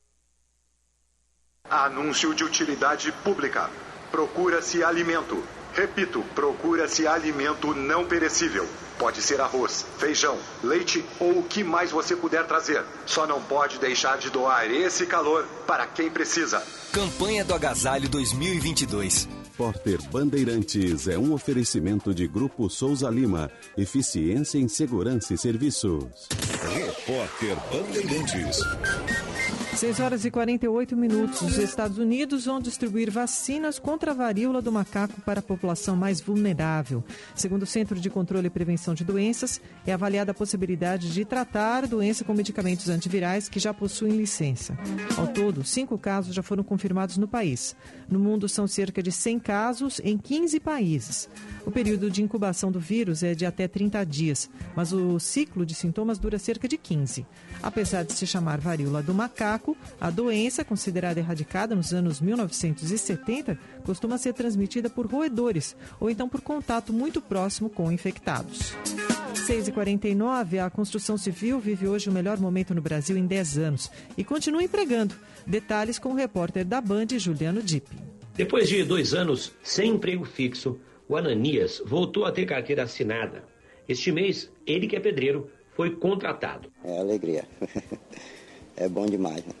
Anúncio 1.71 2.35
de 2.35 2.43
utilidade 2.43 3.11
pública. 3.23 3.69
Procura-se 4.11 4.83
alimento. 4.83 5.41
Repito, 5.73 6.21
procura-se 6.35 7.07
alimento 7.07 7.73
não 7.73 8.05
perecível. 8.05 8.67
Pode 8.99 9.21
ser 9.21 9.39
arroz, 9.39 9.85
feijão, 9.97 10.37
leite 10.61 11.03
ou 11.17 11.39
o 11.39 11.43
que 11.43 11.63
mais 11.63 11.89
você 11.89 12.13
puder 12.13 12.45
trazer. 12.45 12.83
Só 13.05 13.25
não 13.25 13.41
pode 13.41 13.79
deixar 13.79 14.17
de 14.17 14.29
doar 14.29 14.69
esse 14.69 15.05
calor 15.05 15.47
para 15.65 15.87
quem 15.87 16.09
precisa. 16.11 16.61
Campanha 16.91 17.45
do 17.45 17.53
Agasalho 17.53 18.09
2022. 18.09 19.29
Repórter 19.61 20.01
Bandeirantes 20.09 21.07
é 21.07 21.17
um 21.17 21.33
oferecimento 21.33 22.13
de 22.13 22.27
Grupo 22.27 22.69
Souza 22.69 23.09
Lima. 23.09 23.49
Eficiência 23.77 24.57
em 24.57 24.67
Segurança 24.67 25.33
e 25.33 25.37
Serviços. 25.37 26.27
Repórter 26.73 27.55
Bandeirantes. 27.71 28.59
6 29.75 29.99
horas 29.99 30.25
e 30.25 30.31
48 30.31 30.95
minutos. 30.95 31.41
Os 31.41 31.57
Estados 31.57 31.97
Unidos 31.97 32.45
vão 32.45 32.59
distribuir 32.59 33.09
vacinas 33.09 33.79
contra 33.79 34.11
a 34.11 34.13
varíola 34.13 34.61
do 34.61 34.71
macaco 34.71 35.19
para 35.21 35.39
a 35.39 35.43
população 35.43 35.95
mais 35.95 36.21
vulnerável. 36.21 37.03
Segundo 37.33 37.63
o 37.63 37.65
Centro 37.65 37.99
de 37.99 38.09
Controle 38.09 38.47
e 38.47 38.49
Prevenção 38.49 38.93
de 38.93 39.03
Doenças, 39.03 39.59
é 39.85 39.93
avaliada 39.93 40.31
a 40.31 40.35
possibilidade 40.35 41.11
de 41.11 41.25
tratar 41.25 41.85
a 41.85 41.87
doença 41.87 42.23
com 42.23 42.33
medicamentos 42.33 42.89
antivirais 42.89 43.49
que 43.49 43.59
já 43.59 43.73
possuem 43.73 44.17
licença. 44.17 44.77
Ao 45.17 45.27
todo, 45.27 45.63
cinco 45.63 45.97
casos 45.97 46.35
já 46.35 46.43
foram 46.43 46.63
confirmados 46.63 47.17
no 47.17 47.27
país. 47.27 47.75
No 48.09 48.19
mundo, 48.19 48.47
são 48.47 48.67
cerca 48.67 49.01
de 49.01 49.11
100 49.11 49.39
casos 49.39 50.01
em 50.03 50.17
15 50.17 50.59
países. 50.59 51.29
O 51.65 51.71
período 51.71 52.09
de 52.09 52.23
incubação 52.23 52.71
do 52.71 52.79
vírus 52.79 53.23
é 53.23 53.35
de 53.35 53.45
até 53.45 53.67
30 53.67 54.03
dias, 54.05 54.49
mas 54.75 54.91
o 54.91 55.19
ciclo 55.19 55.65
de 55.65 55.75
sintomas 55.75 56.17
dura 56.17 56.39
cerca 56.39 56.67
de 56.67 56.77
15. 56.77 57.25
Apesar 57.61 58.03
de 58.03 58.13
se 58.13 58.25
chamar 58.25 58.59
varíola 58.59 59.03
do 59.03 59.13
macaco, 59.13 59.77
a 59.99 60.09
doença, 60.09 60.65
considerada 60.65 61.19
erradicada 61.19 61.75
nos 61.75 61.93
anos 61.93 62.19
1970, 62.19 63.57
costuma 63.83 64.17
ser 64.17 64.33
transmitida 64.33 64.89
por 64.89 65.05
roedores 65.05 65.75
ou 65.99 66.09
então 66.09 66.27
por 66.27 66.41
contato 66.41 66.91
muito 66.91 67.21
próximo 67.21 67.69
com 67.69 67.91
infectados. 67.91 68.73
6h49, 69.47 70.65
a 70.65 70.69
construção 70.69 71.17
civil 71.17 71.59
vive 71.59 71.87
hoje 71.87 72.09
o 72.09 72.11
melhor 72.13 72.39
momento 72.39 72.73
no 72.73 72.81
Brasil 72.81 73.17
em 73.17 73.25
10 73.25 73.57
anos 73.57 73.91
e 74.17 74.23
continua 74.23 74.63
empregando. 74.63 75.15
Detalhes 75.45 75.99
com 75.99 76.09
o 76.09 76.15
repórter 76.15 76.65
da 76.65 76.79
Band, 76.79 77.07
Juliano 77.17 77.61
Dipp. 77.61 77.89
Depois 78.35 78.69
de 78.69 78.83
dois 78.83 79.13
anos 79.13 79.51
sem 79.63 79.91
emprego 79.91 80.23
fixo, 80.25 80.79
o 81.11 81.17
Ananias 81.17 81.83
voltou 81.85 82.23
a 82.23 82.31
ter 82.31 82.45
carteira 82.45 82.83
assinada. 82.83 83.43
Este 83.85 84.13
mês, 84.13 84.49
ele 84.65 84.87
que 84.87 84.95
é 84.95 84.99
pedreiro, 84.99 85.51
foi 85.71 85.91
contratado. 85.91 86.71
É 86.85 86.99
alegria. 86.99 87.43
é 88.77 88.87
bom 88.87 89.05
demais, 89.05 89.45
né? 89.45 89.53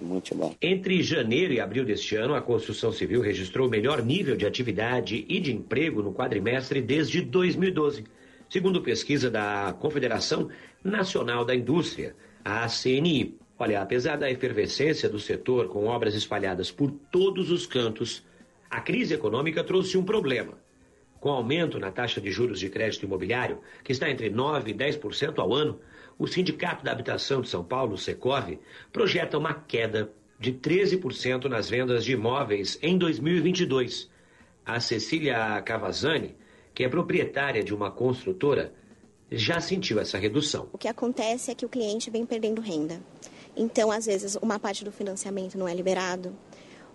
É 0.00 0.02
muito 0.02 0.34
bom. 0.34 0.52
Entre 0.60 1.00
janeiro 1.04 1.52
e 1.52 1.60
abril 1.60 1.84
deste 1.84 2.16
ano, 2.16 2.34
a 2.34 2.42
construção 2.42 2.90
civil 2.90 3.20
registrou 3.20 3.68
o 3.68 3.70
melhor 3.70 4.04
nível 4.04 4.36
de 4.36 4.44
atividade 4.44 5.24
e 5.28 5.38
de 5.38 5.52
emprego 5.52 6.02
no 6.02 6.12
quadrimestre 6.12 6.82
desde 6.82 7.22
2012, 7.22 8.02
segundo 8.50 8.82
pesquisa 8.82 9.30
da 9.30 9.76
Confederação 9.78 10.50
Nacional 10.82 11.44
da 11.44 11.54
Indústria, 11.54 12.16
a 12.44 12.66
CNI. 12.66 13.38
Olha, 13.56 13.80
apesar 13.80 14.16
da 14.16 14.28
efervescência 14.28 15.08
do 15.08 15.20
setor 15.20 15.68
com 15.68 15.86
obras 15.86 16.16
espalhadas 16.16 16.72
por 16.72 16.90
todos 16.90 17.52
os 17.52 17.64
cantos, 17.64 18.24
a 18.68 18.80
crise 18.80 19.14
econômica 19.14 19.62
trouxe 19.62 19.96
um 19.96 20.04
problema. 20.04 20.65
Com 21.26 21.32
aumento 21.32 21.80
na 21.80 21.90
taxa 21.90 22.20
de 22.20 22.30
juros 22.30 22.60
de 22.60 22.70
crédito 22.70 23.04
imobiliário, 23.04 23.58
que 23.82 23.90
está 23.90 24.08
entre 24.08 24.30
9% 24.30 24.68
e 24.68 24.72
10% 24.72 25.40
ao 25.40 25.52
ano, 25.52 25.80
o 26.16 26.24
Sindicato 26.24 26.84
da 26.84 26.92
Habitação 26.92 27.40
de 27.40 27.48
São 27.48 27.64
Paulo, 27.64 27.98
Secov, 27.98 28.56
projeta 28.92 29.36
uma 29.36 29.52
queda 29.52 30.08
de 30.38 30.52
13% 30.52 31.46
nas 31.46 31.68
vendas 31.68 32.04
de 32.04 32.12
imóveis 32.12 32.78
em 32.80 32.96
2022. 32.96 34.08
A 34.64 34.78
Cecília 34.78 35.60
Cavazani, 35.62 36.36
que 36.72 36.84
é 36.84 36.88
proprietária 36.88 37.64
de 37.64 37.74
uma 37.74 37.90
construtora, 37.90 38.72
já 39.28 39.58
sentiu 39.58 39.98
essa 39.98 40.18
redução. 40.18 40.68
O 40.72 40.78
que 40.78 40.86
acontece 40.86 41.50
é 41.50 41.56
que 41.56 41.66
o 41.66 41.68
cliente 41.68 42.08
vem 42.08 42.24
perdendo 42.24 42.62
renda. 42.62 43.02
Então, 43.56 43.90
às 43.90 44.06
vezes, 44.06 44.36
uma 44.40 44.60
parte 44.60 44.84
do 44.84 44.92
financiamento 44.92 45.58
não 45.58 45.66
é 45.66 45.74
liberado, 45.74 46.36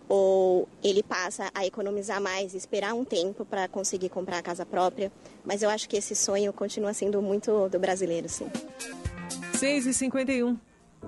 ou 0.07 0.67
ele 0.83 1.03
passa 1.03 1.49
a 1.53 1.65
economizar 1.65 2.21
mais, 2.21 2.53
esperar 2.53 2.93
um 2.93 3.05
tempo 3.05 3.45
para 3.45 3.67
conseguir 3.67 4.09
comprar 4.09 4.39
a 4.39 4.41
casa 4.41 4.65
própria. 4.65 5.11
Mas 5.45 5.61
eu 5.61 5.69
acho 5.69 5.87
que 5.87 5.97
esse 5.97 6.15
sonho 6.15 6.51
continua 6.51 6.93
sendo 6.93 7.21
muito 7.21 7.69
do 7.69 7.79
brasileiro, 7.79 8.27
sim. 8.27 8.47
6 9.53 9.85
e 9.85 9.93
51 9.93 10.57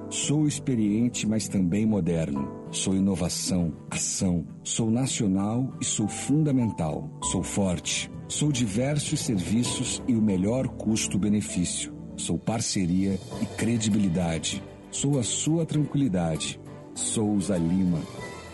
Sou 0.09 0.47
experiente, 0.47 1.27
mas 1.27 1.47
também 1.47 1.85
moderno. 1.85 2.67
Sou 2.71 2.95
inovação, 2.95 3.73
ação. 3.89 4.45
Sou 4.63 4.89
nacional 4.89 5.71
e 5.79 5.85
sou 5.85 6.07
fundamental. 6.07 7.09
Sou 7.31 7.43
forte. 7.43 8.11
Sou 8.27 8.51
diversos 8.51 9.19
serviços 9.21 10.01
e 10.07 10.15
o 10.15 10.21
melhor 10.21 10.67
custo-benefício. 10.67 11.93
Sou 12.15 12.37
parceria 12.37 13.19
e 13.41 13.45
credibilidade. 13.57 14.63
Sou 14.91 15.19
a 15.19 15.23
sua 15.23 15.65
tranquilidade. 15.65 16.59
Souza 16.93 17.57
Lima. 17.57 17.99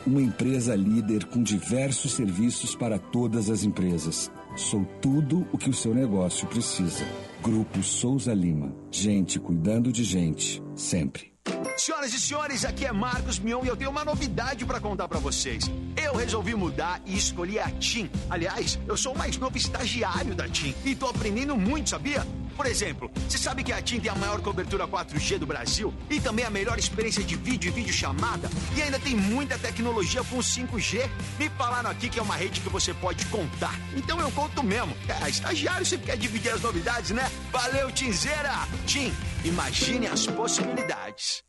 Uma 0.10 0.24
empresa 0.24 0.76
líder 0.76 1.26
com 1.26 1.44
diversos 1.44 2.14
serviços 2.14 2.74
para 2.74 2.98
todas 2.98 3.48
as 3.48 3.64
empresas. 3.64 4.32
Sou 4.56 4.84
tudo 5.00 5.48
o 5.54 5.58
que 5.58 5.70
o 5.70 5.74
seu 5.74 5.94
negócio 5.94 6.48
precisa. 6.48 7.06
Grupo 7.44 7.84
Souza 7.84 8.34
Lima. 8.34 8.74
Gente 8.90 9.40
cuidando 9.40 9.92
de 9.92 10.04
gente, 10.04 10.64
sempre. 10.74 11.32
Senhoras 11.78 12.12
e 12.12 12.20
senhores, 12.20 12.66
aqui 12.66 12.86
é 12.88 12.92
Marcos 12.92 13.38
Mion 13.38 13.64
e 13.64 13.68
eu 13.68 13.78
tenho 13.78 13.92
uma 13.92 14.04
novidade 14.04 14.66
para 14.66 14.80
contar 14.80 15.08
para 15.08 15.20
vocês. 15.20 15.70
Eu 15.96 16.16
resolvi 16.16 16.56
mudar 16.56 17.00
e 17.06 17.16
escolhi 17.16 17.60
a 17.60 17.70
TIM. 17.70 18.10
Aliás, 18.32 18.80
eu 18.88 18.98
sou 18.98 19.14
o 19.14 19.18
mais 19.18 19.38
novo 19.38 19.58
estagiário 19.58 20.34
da 20.34 20.50
TIM 20.50 20.74
e 20.84 20.96
tô 20.96 21.06
aprendendo 21.06 21.56
muito, 21.56 21.92
sabia? 21.92 22.26
Por 22.60 22.66
exemplo, 22.66 23.10
você 23.26 23.38
sabe 23.38 23.64
que 23.64 23.72
a 23.72 23.82
TIM 23.82 24.02
tem 24.02 24.12
a 24.12 24.16
maior 24.16 24.42
cobertura 24.42 24.86
4G 24.86 25.38
do 25.38 25.48
Brasil 25.48 25.94
e 26.10 26.20
também 26.20 26.44
a 26.44 26.50
melhor 26.50 26.78
experiência 26.78 27.24
de 27.24 27.38
vídeo 27.38 27.70
e 27.70 27.72
videochamada 27.72 28.50
e 28.76 28.82
ainda 28.82 29.00
tem 29.00 29.16
muita 29.16 29.58
tecnologia 29.58 30.22
com 30.26 30.40
5G? 30.40 31.10
Me 31.40 31.48
falaram 31.52 31.90
aqui 31.90 32.10
que 32.10 32.20
é 32.20 32.22
uma 32.22 32.36
rede 32.36 32.60
que 32.60 32.68
você 32.68 32.94
pode 32.94 33.26
contar. 33.28 33.74
Então 33.96 34.20
eu 34.20 34.30
conto 34.32 34.62
mesmo. 34.62 34.94
É, 35.08 35.30
estagiário 35.30 35.86
sempre 35.86 36.08
quer 36.08 36.18
dividir 36.18 36.52
as 36.52 36.62
novidades, 36.62 37.12
né? 37.12 37.32
Valeu, 37.50 37.90
Tinzeira! 37.94 38.68
TIM, 38.86 39.14
imagine 39.46 40.08
as 40.08 40.28
possibilidades. 40.28 41.46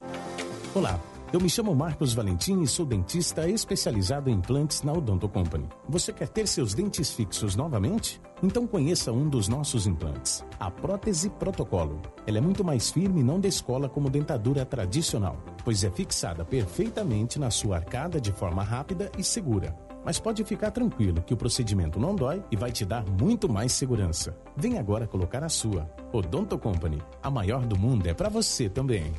Olá. 0.72 1.00
Eu 1.32 1.40
me 1.40 1.48
chamo 1.48 1.72
Marcos 1.76 2.12
Valentim 2.12 2.60
e 2.60 2.66
sou 2.66 2.84
dentista 2.84 3.48
especializado 3.48 4.28
em 4.28 4.34
implantes 4.34 4.82
na 4.82 4.92
Odonto 4.92 5.28
Company. 5.28 5.68
Você 5.88 6.12
quer 6.12 6.28
ter 6.28 6.48
seus 6.48 6.74
dentes 6.74 7.12
fixos 7.12 7.54
novamente? 7.54 8.20
Então 8.42 8.66
conheça 8.66 9.12
um 9.12 9.28
dos 9.28 9.48
nossos 9.48 9.86
implantes, 9.86 10.42
a 10.58 10.70
prótese 10.70 11.28
protocolo. 11.28 12.00
Ela 12.26 12.38
é 12.38 12.40
muito 12.40 12.64
mais 12.64 12.90
firme 12.90 13.20
e 13.20 13.24
não 13.24 13.38
descola 13.38 13.88
como 13.88 14.08
dentadura 14.08 14.64
tradicional, 14.64 15.36
pois 15.62 15.84
é 15.84 15.90
fixada 15.90 16.42
perfeitamente 16.44 17.38
na 17.38 17.50
sua 17.50 17.76
arcada 17.76 18.18
de 18.20 18.32
forma 18.32 18.62
rápida 18.62 19.12
e 19.18 19.22
segura. 19.22 19.76
Mas 20.02 20.18
pode 20.18 20.42
ficar 20.44 20.70
tranquilo 20.70 21.20
que 21.20 21.34
o 21.34 21.36
procedimento 21.36 22.00
não 22.00 22.14
dói 22.14 22.42
e 22.50 22.56
vai 22.56 22.72
te 22.72 22.86
dar 22.86 23.04
muito 23.04 23.46
mais 23.46 23.72
segurança. 23.72 24.34
Vem 24.56 24.78
agora 24.78 25.06
colocar 25.06 25.44
a 25.44 25.48
sua. 25.50 25.90
Odonto 26.10 26.58
Company, 26.58 27.02
a 27.22 27.30
maior 27.30 27.66
do 27.66 27.78
mundo 27.78 28.06
é 28.06 28.14
para 28.14 28.30
você 28.30 28.70
também. 28.70 29.12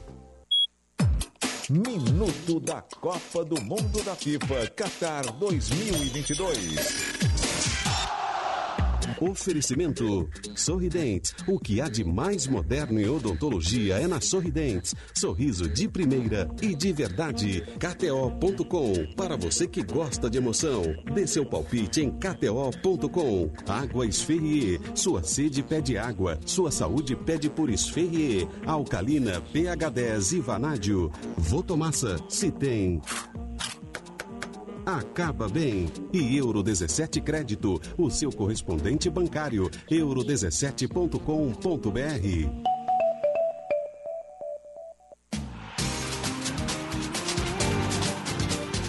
Minuto 1.69 2.59
da 2.59 2.81
Copa 2.81 3.45
do 3.45 3.61
Mundo 3.61 4.03
da 4.03 4.15
FIFA 4.15 4.67
Qatar 4.75 5.31
2022. 5.33 7.30
Oferecimento 9.21 10.27
Sorridentes. 10.55 11.35
O 11.47 11.59
que 11.59 11.79
há 11.79 11.87
de 11.87 12.03
mais 12.03 12.47
moderno 12.47 12.99
em 12.99 13.07
odontologia 13.07 13.99
é 13.99 14.07
na 14.07 14.19
Sorridentes. 14.19 14.95
Sorriso 15.13 15.69
de 15.69 15.87
primeira 15.87 16.49
e 16.59 16.73
de 16.73 16.91
verdade. 16.91 17.63
KTO.com. 17.77 19.13
Para 19.15 19.37
você 19.37 19.67
que 19.67 19.83
gosta 19.83 20.27
de 20.27 20.39
emoção, 20.39 20.81
dê 21.13 21.27
seu 21.27 21.45
palpite 21.45 22.01
em 22.01 22.09
KTO.com. 22.09 23.51
Água 23.67 24.07
Esferrier. 24.07 24.79
Sua 24.95 25.21
sede 25.21 25.61
pede 25.61 25.99
água. 25.99 26.39
Sua 26.43 26.71
saúde 26.71 27.15
pede 27.15 27.47
por 27.47 27.69
Esferrier. 27.69 28.47
Alcalina, 28.65 29.39
pH 29.53 29.89
10 29.89 30.31
e 30.31 30.39
Vanádio. 30.39 31.11
Votomassa. 31.37 32.17
Se 32.27 32.49
tem 32.49 32.99
acaba 34.95 35.47
bem. 35.47 35.87
E 36.11 36.35
Euro 36.37 36.63
17 36.63 37.21
Crédito, 37.21 37.79
o 37.97 38.09
seu 38.09 38.31
correspondente 38.31 39.09
bancário, 39.09 39.69
euro17.com.br. 39.89 42.71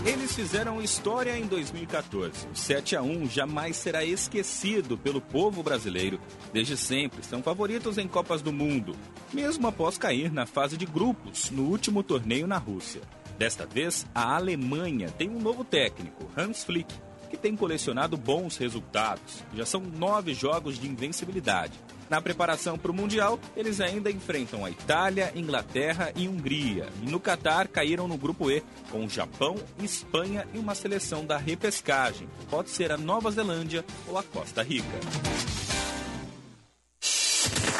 Eles 0.04 0.34
fizeram 0.34 0.82
história 0.82 1.38
em 1.38 1.46
2014. 1.46 2.48
O 2.52 2.56
7 2.56 2.96
a 2.96 3.02
1 3.02 3.28
jamais 3.28 3.76
será 3.76 4.04
esquecido 4.04 4.98
pelo 4.98 5.20
povo 5.20 5.62
brasileiro. 5.62 6.20
Desde 6.52 6.76
sempre 6.76 7.22
são 7.22 7.42
favoritos 7.42 7.98
em 7.98 8.08
Copas 8.08 8.42
do 8.42 8.52
Mundo, 8.52 8.96
mesmo 9.32 9.66
após 9.68 9.96
cair 9.96 10.32
na 10.32 10.46
fase 10.46 10.76
de 10.76 10.86
grupos 10.86 11.50
no 11.50 11.64
último 11.64 12.02
torneio 12.02 12.46
na 12.46 12.58
Rússia. 12.58 13.02
Desta 13.38 13.66
vez, 13.66 14.06
a 14.14 14.36
Alemanha 14.36 15.10
tem 15.10 15.28
um 15.28 15.40
novo 15.40 15.64
técnico, 15.64 16.30
Hans 16.36 16.64
Flick, 16.64 16.92
que 17.30 17.36
tem 17.36 17.56
colecionado 17.56 18.16
bons 18.16 18.56
resultados. 18.56 19.42
Já 19.54 19.64
são 19.64 19.80
nove 19.80 20.34
jogos 20.34 20.78
de 20.78 20.86
invencibilidade. 20.86 21.72
Na 22.10 22.20
preparação 22.20 22.76
para 22.76 22.90
o 22.90 22.94
Mundial, 22.94 23.40
eles 23.56 23.80
ainda 23.80 24.10
enfrentam 24.10 24.66
a 24.66 24.70
Itália, 24.70 25.32
Inglaterra 25.34 26.12
e 26.14 26.28
Hungria. 26.28 26.86
E 27.02 27.10
no 27.10 27.18
Catar 27.18 27.66
caíram 27.68 28.06
no 28.06 28.18
grupo 28.18 28.50
E, 28.50 28.62
com 28.90 29.08
Japão, 29.08 29.56
Espanha 29.82 30.46
e 30.52 30.58
uma 30.58 30.74
seleção 30.74 31.24
da 31.24 31.38
repescagem, 31.38 32.28
pode 32.50 32.68
ser 32.68 32.92
a 32.92 32.98
Nova 32.98 33.30
Zelândia 33.30 33.82
ou 34.06 34.18
a 34.18 34.22
Costa 34.22 34.62
Rica. 34.62 35.00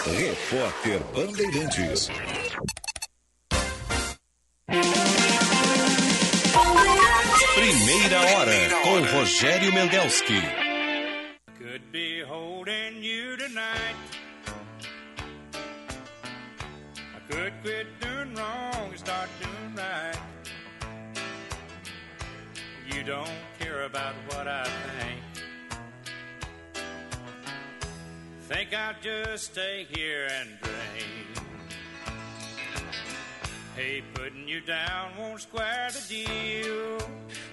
Repórter 0.04 1.00
Bandeirantes. 1.14 2.08
Primeira 7.73 8.20
hora 8.20 8.53
com 8.82 9.01
Rogério 9.01 9.73
Mendelski. 9.73 10.43
Could 11.57 11.81
be 11.90 12.20
holding 12.20 13.03
you 13.03 13.39
tonight. 13.39 13.97
I 17.16 17.32
could 17.32 17.55
quit 17.62 17.86
doing 17.99 18.35
wrong 18.35 18.90
and 18.90 18.99
start 18.99 19.31
doing 19.40 19.74
right. 19.74 20.19
You 22.93 23.03
don't 23.05 23.31
care 23.59 23.86
about 23.86 24.16
what 24.28 24.47
I 24.47 24.65
think. 24.65 25.23
Think 28.51 28.74
I'll 28.74 29.01
just 29.01 29.44
stay 29.44 29.86
here 29.90 30.28
and 30.31 30.59
drink. 30.61 31.31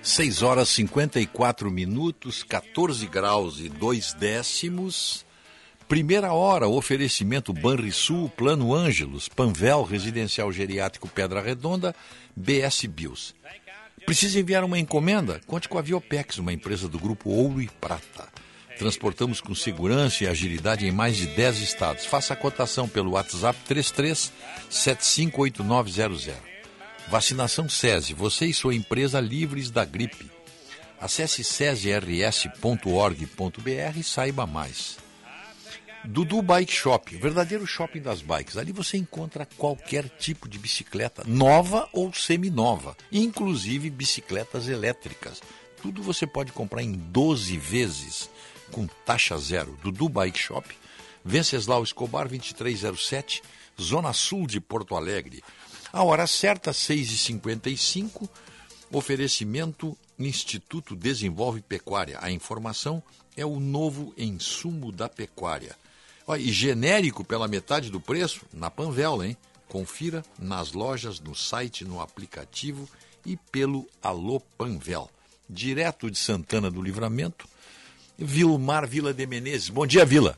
6 0.02 0.42
horas 0.44 0.68
54 0.70 1.72
minutos, 1.72 2.44
14 2.44 3.08
graus 3.08 3.60
e 3.60 3.70
2 3.70 4.14
décimos. 4.14 5.26
Primeira 5.88 6.34
hora, 6.34 6.68
oferecimento 6.68 7.54
Banrisul, 7.54 8.30
Plano 8.30 8.74
Ângelos, 8.74 9.30
Panvel, 9.30 9.84
Residencial 9.84 10.52
Geriátrico 10.52 11.08
Pedra 11.08 11.42
Redonda, 11.42 11.96
BS 12.36 12.86
Bios. 12.86 13.34
Precisa 14.06 14.40
enviar 14.40 14.64
uma 14.66 14.78
encomenda? 14.78 15.40
Conte 15.48 15.70
com 15.70 15.78
a 15.78 15.82
Viopex, 15.82 16.38
uma 16.38 16.52
empresa 16.52 16.90
do 16.90 17.00
grupo 17.00 17.30
Ouro 17.30 17.62
e 17.62 17.68
Prata. 17.68 18.28
Transportamos 18.80 19.42
com 19.42 19.54
segurança 19.54 20.24
e 20.24 20.28
agilidade 20.28 20.88
em 20.88 20.92
mais 20.92 21.18
de 21.18 21.28
10 21.28 21.58
estados. 21.60 22.06
Faça 22.06 22.34
a 22.34 22.38
cotação 22.38 22.88
pelo 22.88 23.12
WhatsApp 23.12 23.60
33 23.68 24.32
758900. 24.70 26.30
Vacinação 27.10 27.68
SESI, 27.68 28.14
você 28.14 28.46
e 28.46 28.54
sua 28.54 28.74
empresa 28.74 29.20
livres 29.20 29.70
da 29.70 29.84
gripe. 29.84 30.32
Acesse 30.98 31.44
sesirs.org.br 31.44 32.80
e 33.98 34.04
saiba 34.04 34.48
mais. 34.48 34.98
Dudu 36.06 36.42
Bike 36.42 36.72
Shop, 36.72 37.14
verdadeiro 37.18 37.68
shopping 37.68 38.00
das 38.00 38.22
bikes. 38.22 38.56
Ali 38.56 38.72
você 38.72 38.96
encontra 38.96 39.46
qualquer 39.58 40.08
tipo 40.08 40.48
de 40.48 40.58
bicicleta, 40.58 41.24
nova 41.28 41.90
ou 41.92 42.14
seminova, 42.14 42.96
inclusive 43.12 43.90
bicicletas 43.90 44.70
elétricas. 44.70 45.42
Tudo 45.82 46.02
você 46.02 46.26
pode 46.26 46.54
comprar 46.54 46.82
em 46.82 46.94
12 46.94 47.58
vezes 47.58 48.30
com 48.72 48.88
taxa 49.06 49.38
zero. 49.38 49.78
Dudu 49.84 50.08
Bike 50.10 50.40
Shop, 50.40 50.68
Venceslau 51.24 51.84
Escobar 51.84 52.28
2307, 52.28 53.42
Zona 53.80 54.14
Sul 54.14 54.48
de 54.48 54.60
Porto 54.60 54.96
Alegre. 54.96 55.44
A 55.92 56.04
hora 56.04 56.28
certa, 56.28 56.72
6h55, 56.72 58.30
oferecimento 58.92 59.98
Instituto 60.18 60.96
Desenvolve 60.96 61.62
Pecuária. 61.62 62.20
A 62.22 62.30
informação 62.30 63.02
é 63.36 63.46
o 63.46 63.60
novo 63.60 64.14
insumo 64.18 64.92
da 64.92 65.10
pecuária. 65.10 65.76
E 66.38 66.52
genérico 66.52 67.24
pela 67.24 67.48
metade 67.48 67.90
do 67.90 68.00
preço, 68.00 68.42
na 68.54 68.70
Panvel, 68.70 69.24
hein? 69.24 69.38
Confira 69.68 70.24
nas 70.38 70.74
lojas, 70.74 71.20
no 71.20 71.34
site, 71.34 71.84
no 71.84 72.02
aplicativo 72.02 72.88
e 73.26 73.36
pelo 73.36 73.88
Alô 74.02 74.40
Panvel. 74.40 75.10
Direto 75.50 76.12
de 76.12 76.18
Santana 76.18 76.70
do 76.70 76.82
Livramento, 76.82 77.48
Vilmar 78.20 78.88
Vila 78.88 79.14
de 79.14 79.26
Menezes. 79.26 79.70
Bom 79.70 79.86
dia, 79.86 80.06
Vila. 80.06 80.36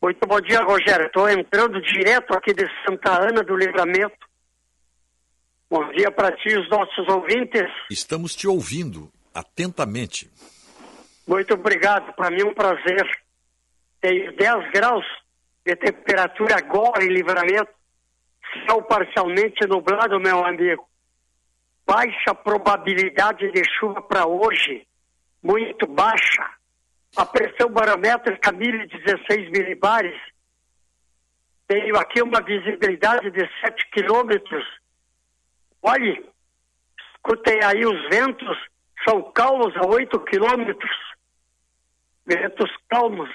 Muito 0.00 0.26
bom 0.26 0.40
dia, 0.40 0.62
Rogério. 0.62 1.06
Estou 1.06 1.28
entrando 1.28 1.80
direto 1.82 2.32
aqui 2.32 2.54
de 2.54 2.64
Santa 2.86 3.20
Ana 3.20 3.42
do 3.42 3.56
Livramento. 3.56 4.16
Bom 5.68 5.92
dia 5.92 6.10
para 6.10 6.32
ti 6.36 6.50
e 6.50 6.58
os 6.58 6.70
nossos 6.70 7.08
ouvintes. 7.08 7.68
Estamos 7.90 8.34
te 8.34 8.46
ouvindo 8.46 9.10
atentamente. 9.34 10.30
Muito 11.26 11.52
obrigado. 11.54 12.14
Para 12.14 12.30
mim 12.30 12.40
é 12.40 12.46
um 12.46 12.54
prazer. 12.54 13.06
Tem 14.00 14.34
10 14.34 14.70
graus 14.70 15.04
de 15.66 15.76
temperatura 15.76 16.56
agora 16.56 17.04
em 17.04 17.08
Livramento. 17.08 17.70
Céu 18.66 18.80
parcialmente 18.82 19.66
nublado, 19.66 20.18
meu 20.20 20.44
amigo. 20.44 20.88
Baixa 21.86 22.34
probabilidade 22.34 23.50
de 23.50 23.62
chuva 23.78 24.00
para 24.00 24.26
hoje. 24.26 24.86
Muito 25.42 25.86
baixa. 25.86 26.57
A 27.16 27.26
pressão 27.26 27.70
barométrica 27.70 28.52
1016 28.52 29.50
milibares. 29.50 30.18
Tenho 31.66 31.96
aqui 31.96 32.22
uma 32.22 32.40
visibilidade 32.40 33.30
de 33.30 33.40
7 33.60 33.90
quilômetros. 33.90 34.64
Olhe, 35.82 36.24
escutem 37.14 37.62
aí 37.62 37.84
os 37.84 38.08
ventos, 38.08 38.56
são 39.06 39.30
calmos 39.32 39.76
a 39.76 39.86
8 39.86 40.18
quilômetros. 40.20 40.96
Ventos 42.26 42.70
calmos. 42.88 43.30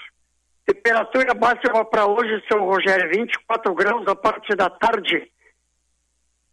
Temperatura 0.66 1.34
máxima 1.34 1.84
para 1.86 2.06
hoje, 2.06 2.44
seu 2.50 2.64
Rogério, 2.64 3.10
24 3.10 3.74
graus 3.76 4.08
a 4.08 4.16
parte 4.16 4.56
da 4.56 4.70
tarde. 4.70 5.32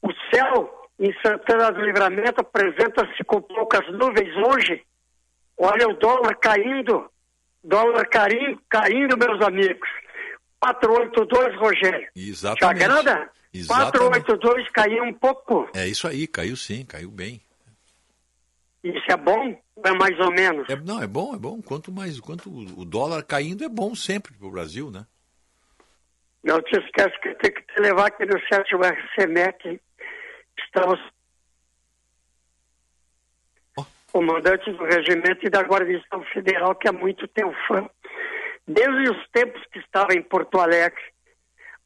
O 0.02 0.10
céu 0.32 0.88
em 0.98 1.14
Santana 1.22 1.70
do 1.70 1.80
Livramento 1.80 2.40
apresenta-se 2.40 3.24
com 3.24 3.40
poucas 3.40 3.86
nuvens 3.92 4.34
hoje. 4.36 4.84
Olha 5.62 5.88
o 5.88 5.92
dólar 5.92 6.34
caindo, 6.36 7.10
dólar 7.62 8.06
caindo, 8.08 8.58
caindo 8.66 9.18
meus 9.18 9.42
amigos. 9.42 9.86
482, 10.58 11.56
Rogério. 11.58 12.08
Exatamente. 12.16 12.78
Te 12.78 12.84
agrada? 12.84 13.30
Exatamente. 13.52 14.24
482 14.24 14.70
caiu 14.70 15.04
um 15.04 15.12
pouco. 15.12 15.68
É 15.74 15.86
isso 15.86 16.08
aí, 16.08 16.26
caiu 16.26 16.56
sim, 16.56 16.82
caiu 16.86 17.10
bem. 17.10 17.42
Isso 18.82 19.04
é 19.10 19.16
bom? 19.18 19.60
É 19.84 19.92
mais 19.92 20.18
ou 20.18 20.30
menos? 20.32 20.66
É, 20.70 20.76
não, 20.76 21.02
é 21.02 21.06
bom, 21.06 21.34
é 21.34 21.38
bom. 21.38 21.60
Quanto 21.60 21.92
mais, 21.92 22.18
quanto 22.20 22.48
o 22.48 22.84
dólar 22.86 23.22
caindo 23.22 23.62
é 23.62 23.68
bom 23.68 23.94
sempre 23.94 24.32
para 24.32 24.46
o 24.46 24.50
Brasil, 24.50 24.90
né? 24.90 25.04
Não 26.42 26.58
te 26.62 26.74
esquece 26.78 27.20
que 27.20 27.34
tem 27.34 27.52
que 27.52 27.60
te 27.60 27.80
levar 27.82 28.06
aqui 28.06 28.24
no 28.24 28.40
sétimo 28.48 28.80
RCMEC. 28.82 29.78
Estamos 30.64 30.98
comandante 34.12 34.70
do 34.72 34.84
regimento 34.84 35.46
e 35.46 35.50
da 35.50 35.62
Guarnição 35.62 36.22
Federal, 36.32 36.74
que 36.74 36.88
é 36.88 36.92
muito 36.92 37.28
teu 37.28 37.52
fã. 37.66 37.88
Desde 38.66 39.10
os 39.10 39.28
tempos 39.30 39.62
que 39.72 39.78
estava 39.78 40.14
em 40.14 40.22
Porto 40.22 40.58
Alegre. 40.58 41.00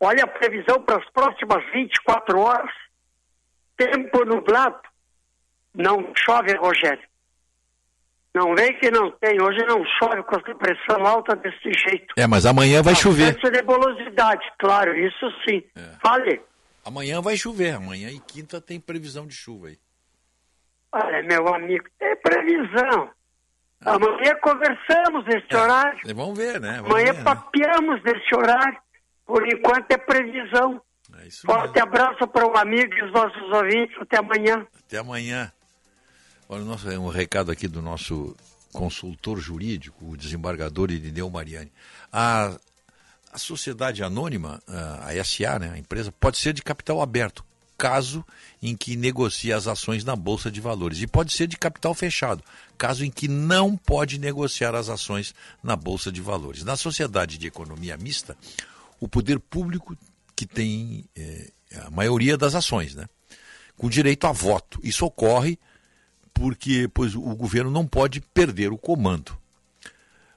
Olha 0.00 0.24
a 0.24 0.26
previsão 0.26 0.82
para 0.82 0.98
as 0.98 1.10
próximas 1.10 1.64
24 1.72 2.38
horas. 2.38 2.70
Tempo 3.76 4.24
nublado. 4.24 4.80
Não 5.74 6.12
chove, 6.16 6.54
Rogério. 6.54 7.02
Não 8.34 8.54
vem 8.54 8.76
que 8.78 8.90
não 8.90 9.12
tem. 9.12 9.40
Hoje 9.40 9.64
não 9.64 9.84
chove 9.98 10.22
com 10.24 10.36
essa 10.36 10.54
pressão 10.56 11.06
alta 11.06 11.36
desse 11.36 11.72
jeito. 11.72 12.14
É, 12.16 12.26
mas 12.26 12.44
amanhã 12.44 12.82
vai 12.82 12.94
chover. 12.94 13.36
Essa 13.36 13.50
nebulosidade, 13.50 14.44
claro, 14.58 14.96
isso 14.98 15.30
sim. 15.48 15.62
Fale. 16.02 16.40
Amanhã 16.84 17.20
vai 17.20 17.36
chover. 17.36 17.74
Amanhã 17.74 18.10
e 18.10 18.18
quinta 18.18 18.60
tem 18.60 18.80
previsão 18.80 19.26
de 19.26 19.34
chuva 19.34 19.68
aí. 19.68 19.78
Olha, 20.96 21.22
meu 21.24 21.52
amigo, 21.52 21.84
tem 21.98 22.14
previsão. 22.18 23.10
Amanhã 23.84 24.32
conversamos 24.40 25.24
nesse 25.26 25.54
horário. 25.54 25.98
É, 26.08 26.14
Vamos 26.14 26.38
ver, 26.38 26.60
né? 26.60 26.76
Vamos 26.76 26.90
Amanhã 26.90 27.12
ver, 27.12 27.18
né? 27.18 27.24
papeamos 27.24 28.00
nesse 28.04 28.34
horário. 28.34 28.78
Por 29.26 29.44
enquanto 29.46 29.90
é 29.90 29.98
previsão. 29.98 30.80
Forte 31.44 31.80
abraço 31.80 32.26
para 32.28 32.46
o 32.46 32.56
amigo 32.56 32.94
e 32.94 33.02
os 33.02 33.12
nossos 33.12 33.42
ouvintes. 33.52 33.96
Até 34.00 34.18
amanhã. 34.18 34.66
Até 34.86 34.98
amanhã. 34.98 35.52
Olha, 36.48 36.62
nosso, 36.62 36.88
um 36.88 37.08
recado 37.08 37.50
aqui 37.50 37.66
do 37.66 37.82
nosso 37.82 38.36
consultor 38.72 39.38
jurídico, 39.38 40.04
o 40.10 40.16
desembargador 40.16 40.92
Irineu 40.92 41.28
Mariani. 41.28 41.72
A, 42.12 42.56
a 43.32 43.38
sociedade 43.38 44.02
anônima, 44.04 44.60
a 44.68 45.08
a 45.08 45.24
SA, 45.24 45.58
né, 45.58 45.72
a 45.74 45.78
empresa, 45.78 46.12
pode 46.12 46.38
ser 46.38 46.52
de 46.52 46.62
capital 46.62 47.00
aberto, 47.00 47.44
caso 47.76 48.24
em 48.62 48.76
que 48.76 48.96
negocie 48.96 49.52
as 49.52 49.66
ações 49.66 50.04
na 50.04 50.16
Bolsa 50.16 50.50
de 50.50 50.60
Valores. 50.60 51.00
E 51.00 51.06
pode 51.06 51.32
ser 51.32 51.46
de 51.46 51.56
capital 51.56 51.94
fechado, 51.94 52.42
caso 52.78 53.04
em 53.04 53.10
que 53.10 53.28
não 53.28 53.76
pode 53.76 54.18
negociar 54.18 54.74
as 54.74 54.88
ações 54.88 55.34
na 55.62 55.76
Bolsa 55.76 56.10
de 56.10 56.20
Valores. 56.20 56.64
Na 56.64 56.76
sociedade 56.76 57.38
de 57.38 57.46
economia 57.46 57.96
mista, 57.96 58.36
o 59.00 59.08
poder 59.08 59.38
público 59.38 59.96
que 60.36 60.46
tem 60.46 61.04
eh, 61.16 61.50
a 61.86 61.90
maioria 61.90 62.36
das 62.36 62.54
ações, 62.54 62.94
né? 62.94 63.06
com 63.76 63.88
direito 63.88 64.26
a 64.26 64.32
voto. 64.32 64.80
Isso 64.82 65.04
ocorre 65.04 65.58
porque 66.32 66.88
pois, 66.92 67.14
o 67.14 67.34
governo 67.36 67.70
não 67.70 67.86
pode 67.86 68.20
perder 68.20 68.72
o 68.72 68.78
comando. 68.78 69.36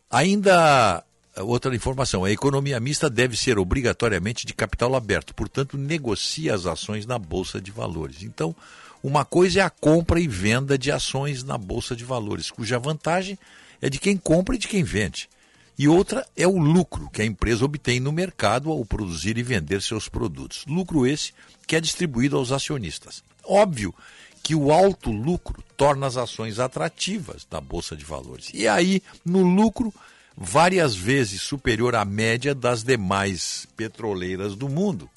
Ainda 0.10 1.04
outra 1.44 1.76
informação, 1.76 2.24
a 2.24 2.32
economia 2.32 2.80
mista 2.80 3.10
deve 3.10 3.38
ser 3.38 3.60
obrigatoriamente 3.60 4.46
de 4.46 4.54
capital 4.54 4.96
aberto, 4.96 5.34
portanto 5.34 5.78
negocia 5.78 6.54
as 6.54 6.66
ações 6.66 7.06
na 7.06 7.20
bolsa 7.20 7.62
de 7.62 7.72
valores. 7.72 8.24
Então, 8.24 8.56
uma 9.04 9.24
coisa 9.24 9.60
é 9.60 9.64
a 9.64 9.70
compra 9.70 10.20
e 10.20 10.28
venda 10.28 10.78
de 10.78 10.92
ações 10.92 11.44
na 11.44 11.58
bolsa 11.58 11.96
de 11.96 12.04
valores, 12.04 12.50
cuja 12.50 12.80
vantagem 12.80 13.38
é 13.82 13.90
de 13.90 14.00
quem 14.00 14.18
compra 14.18 14.56
e 14.56 14.58
de 14.58 14.68
quem 14.68 14.84
vende. 14.84 15.30
E 15.78 15.88
outra 15.88 16.26
é 16.36 16.48
o 16.48 16.58
lucro 16.58 17.10
que 17.12 17.22
a 17.22 17.26
empresa 17.26 17.64
obtém 17.64 18.00
no 18.00 18.12
mercado 18.12 18.72
ao 18.72 18.84
produzir 18.84 19.38
e 19.38 19.44
vender 19.44 19.82
seus 19.84 20.10
produtos. 20.10 20.66
Lucro 20.68 21.06
esse 21.06 21.34
que 21.68 21.76
é 21.76 21.82
distribuído 21.82 22.36
aos 22.36 22.52
acionistas. 22.52 23.24
Óbvio 23.46 23.94
que 24.42 24.56
o 24.56 24.72
alto 24.72 25.12
lucro 25.12 25.64
torna 25.76 26.08
as 26.08 26.18
ações 26.18 26.58
atrativas 26.58 27.46
da 27.50 27.62
bolsa 27.62 27.96
de 27.96 28.04
valores. 28.04 28.50
E 28.54 28.68
aí, 28.68 29.04
no 29.24 29.44
lucro, 29.44 29.94
várias 30.38 30.96
vezes 30.96 31.42
superior 31.42 31.96
à 31.96 32.06
média 32.06 32.54
das 32.54 32.84
demais 32.84 33.68
petroleiras 33.76 34.56
do 34.56 34.70
mundo, 34.70 35.10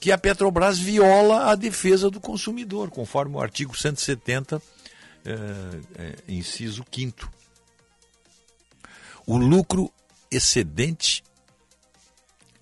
que 0.00 0.10
a 0.10 0.16
Petrobras 0.16 0.78
viola 0.78 1.50
a 1.50 1.54
defesa 1.54 2.10
do 2.10 2.18
consumidor, 2.18 2.90
conforme 2.90 3.36
o 3.36 3.40
artigo 3.40 3.76
170, 3.76 4.62
eh, 5.22 5.80
eh, 5.96 6.16
inciso 6.26 6.82
5 6.90 7.30
O 9.26 9.36
lucro 9.36 9.92
excedente, 10.30 11.22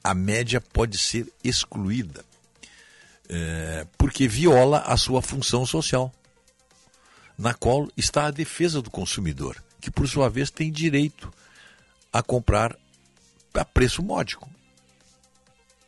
a 0.02 0.12
média 0.12 0.60
pode 0.60 0.98
ser 0.98 1.32
excluída, 1.44 2.24
eh, 3.28 3.86
porque 3.96 4.26
viola 4.26 4.80
a 4.80 4.96
sua 4.96 5.22
função 5.22 5.64
social, 5.64 6.12
na 7.38 7.54
qual 7.54 7.88
está 7.96 8.26
a 8.26 8.32
defesa 8.32 8.82
do 8.82 8.90
consumidor, 8.90 9.62
que 9.80 9.90
por 9.90 10.08
sua 10.08 10.28
vez 10.28 10.50
tem 10.50 10.70
direito 10.70 11.32
a 12.12 12.22
comprar 12.22 12.78
a 13.54 13.64
preço 13.64 14.02
módico. 14.02 14.48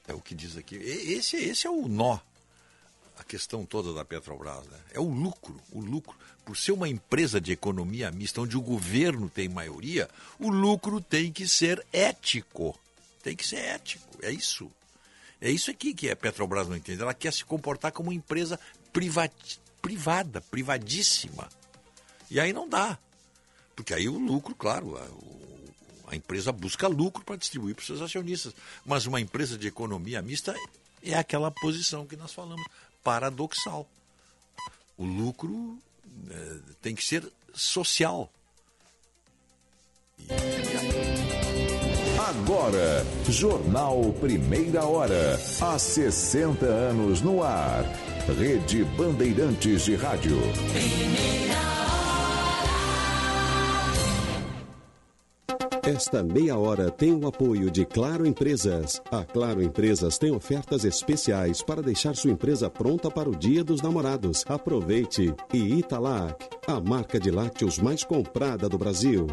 É 0.06 0.14
o 0.14 0.20
que 0.20 0.34
diz 0.34 0.56
aqui. 0.56 0.74
Esse, 0.76 1.36
esse 1.36 1.66
é 1.66 1.70
o 1.70 1.86
nó, 1.86 2.18
a 3.18 3.24
questão 3.24 3.64
toda 3.64 3.92
da 3.94 4.04
Petrobras. 4.04 4.66
Né? 4.66 4.78
É 4.92 5.00
o 5.00 5.08
lucro, 5.08 5.60
o 5.72 5.80
lucro. 5.80 6.16
Por 6.44 6.56
ser 6.56 6.72
uma 6.72 6.88
empresa 6.88 7.40
de 7.40 7.52
economia 7.52 8.10
mista, 8.10 8.40
onde 8.40 8.56
o 8.56 8.60
governo 8.62 9.28
tem 9.28 9.48
maioria, 9.48 10.08
o 10.38 10.50
lucro 10.50 11.00
tem 11.00 11.30
que 11.30 11.46
ser 11.46 11.84
ético. 11.92 12.78
Tem 13.22 13.36
que 13.36 13.46
ser 13.46 13.58
ético. 13.58 14.18
É 14.22 14.32
isso. 14.32 14.70
É 15.40 15.50
isso 15.50 15.70
aqui 15.70 15.94
que 15.94 16.10
a 16.10 16.16
Petrobras 16.16 16.68
não 16.68 16.76
entende. 16.76 17.00
Ela 17.02 17.14
quer 17.14 17.32
se 17.32 17.44
comportar 17.44 17.92
como 17.92 18.08
uma 18.10 18.14
empresa 18.14 18.58
privati- 18.92 19.60
privada, 19.80 20.40
privadíssima. 20.40 21.48
E 22.30 22.40
aí 22.40 22.52
não 22.52 22.68
dá. 22.68 22.98
Porque 23.81 23.94
aí 23.94 24.09
o 24.11 24.19
lucro, 24.19 24.55
claro, 24.55 24.97
a, 24.98 25.05
o- 25.05 25.40
a 26.09 26.15
empresa 26.16 26.52
busca 26.52 26.86
lucro 26.86 27.24
para 27.24 27.36
distribuir 27.36 27.74
para 27.74 27.81
os 27.81 27.86
seus 27.86 28.02
acionistas. 28.02 28.52
Mas 28.85 29.07
uma 29.07 29.20
empresa 29.20 29.57
de 29.57 29.66
economia 29.69 30.20
mista 30.20 30.55
é 31.02 31.15
aquela 31.15 31.51
posição 31.51 32.05
que 32.07 32.15
nós 32.16 32.32
falamos, 32.32 32.66
paradoxal. 33.02 33.89
O 34.98 35.05
lucro 35.05 35.78
eh, 36.31 36.59
tem 36.82 36.94
que 36.94 37.02
ser 37.05 37.27
social. 37.55 38.31
Agora, 42.19 43.05
Jornal 43.28 44.12
Primeira 44.20 44.85
Hora. 44.85 45.40
Há 45.61 45.78
60 45.78 46.66
anos 46.66 47.20
no 47.23 47.43
ar. 47.43 47.85
Rede 48.39 48.85
Bandeirantes 48.85 49.85
de 49.85 49.97
Rádio. 49.97 50.39
Esta 55.82 56.23
meia 56.23 56.59
hora 56.59 56.90
tem 56.90 57.15
o 57.15 57.27
apoio 57.27 57.70
de 57.70 57.86
Claro 57.86 58.27
Empresas. 58.27 59.01
A 59.11 59.24
Claro 59.24 59.62
Empresas 59.62 60.19
tem 60.19 60.31
ofertas 60.31 60.85
especiais 60.85 61.62
para 61.62 61.82
deixar 61.82 62.15
sua 62.15 62.31
empresa 62.31 62.69
pronta 62.69 63.11
para 63.11 63.31
o 63.31 63.35
Dia 63.35 63.65
dos 63.65 63.81
Namorados. 63.81 64.44
Aproveite! 64.47 65.35
E 65.52 65.78
Italac, 65.78 66.48
a 66.66 66.78
marca 66.81 67.19
de 67.19 67.31
lácteos 67.31 67.78
mais 67.78 68.05
comprada 68.05 68.69
do 68.69 68.77
Brasil. 68.77 69.27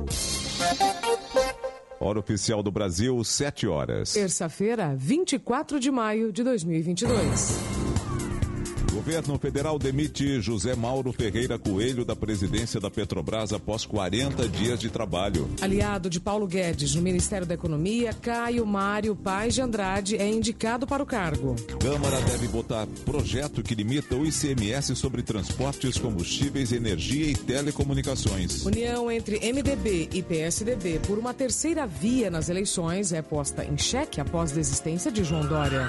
Hora 1.99 2.19
oficial 2.19 2.64
do 2.64 2.72
Brasil, 2.72 3.22
7 3.24 3.68
horas. 3.68 4.14
Terça-feira, 4.14 4.95
24 4.95 5.80
de 5.80 5.91
maio 5.91 6.32
de 6.32 6.44
2022. 6.44 7.57
Governo 9.07 9.39
federal 9.39 9.79
demite 9.79 10.41
José 10.41 10.75
Mauro 10.75 11.13
Ferreira 11.13 11.57
Coelho 11.57 12.03
da 12.03 12.13
presidência 12.13 12.77
da 12.77 12.91
Petrobras 12.91 13.53
após 13.53 13.85
40 13.85 14.49
dias 14.49 14.81
de 14.81 14.89
trabalho. 14.89 15.49
Aliado 15.61 16.09
de 16.09 16.19
Paulo 16.19 16.45
Guedes 16.45 16.93
no 16.93 17.01
Ministério 17.01 17.47
da 17.47 17.53
Economia, 17.53 18.11
Caio 18.13 18.65
Mário 18.65 19.15
Paz 19.15 19.53
de 19.53 19.61
Andrade 19.61 20.17
é 20.17 20.27
indicado 20.27 20.85
para 20.85 21.01
o 21.01 21.05
cargo. 21.05 21.55
Câmara 21.79 22.19
deve 22.19 22.47
votar 22.47 22.85
projeto 23.05 23.63
que 23.63 23.73
limita 23.73 24.13
o 24.13 24.25
ICMS 24.25 24.93
sobre 24.97 25.23
transportes, 25.23 25.97
combustíveis, 25.97 26.73
energia 26.73 27.27
e 27.27 27.34
telecomunicações. 27.34 28.65
União 28.65 29.09
entre 29.09 29.39
MDB 29.39 30.09
e 30.11 30.21
PSDB 30.21 30.99
por 31.07 31.17
uma 31.17 31.34
terceira 31.34 31.88
via 31.88 32.29
nas 32.29 32.49
eleições 32.49 33.13
é 33.13 33.21
posta 33.21 33.63
em 33.63 33.77
xeque 33.77 34.19
após 34.19 34.51
desistência 34.51 35.09
de 35.09 35.23
João 35.23 35.47
Dória. 35.47 35.88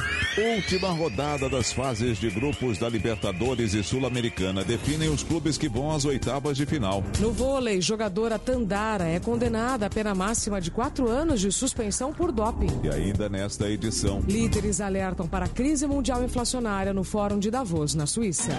Última 0.55 0.90
rodada 0.90 1.49
das 1.49 1.73
fases 1.73 2.19
de 2.19 2.31
grupos 2.31 2.78
da 2.78 2.89
Libertadores 3.09 3.73
e 3.73 3.83
Sul-Americana 3.83 4.63
definem 4.63 5.09
os 5.09 5.23
clubes 5.23 5.57
que 5.57 5.67
vão 5.67 5.91
às 5.91 6.05
oitavas 6.05 6.59
de 6.59 6.67
final. 6.67 7.03
No 7.19 7.33
vôlei, 7.33 7.81
jogadora 7.81 8.39
Tandara 8.39 9.09
é 9.09 9.19
condenada 9.19 9.87
a 9.87 9.89
pena 9.89 10.15
máxima 10.15 10.61
de 10.61 10.71
quatro 10.71 11.09
anos 11.09 11.41
de 11.41 11.51
suspensão 11.51 12.13
por 12.13 12.31
doping. 12.31 12.69
E 12.85 12.89
ainda 12.91 13.27
nesta 13.27 13.71
edição. 13.71 14.21
Líderes 14.29 14.79
alertam 14.83 15.27
para 15.27 15.47
a 15.47 15.49
crise 15.49 15.87
mundial 15.87 16.23
inflacionária 16.23 16.93
no 16.93 17.03
Fórum 17.03 17.39
de 17.39 17.51
Davos, 17.51 17.95
na 17.95 18.07
Suíça. 18.07 18.53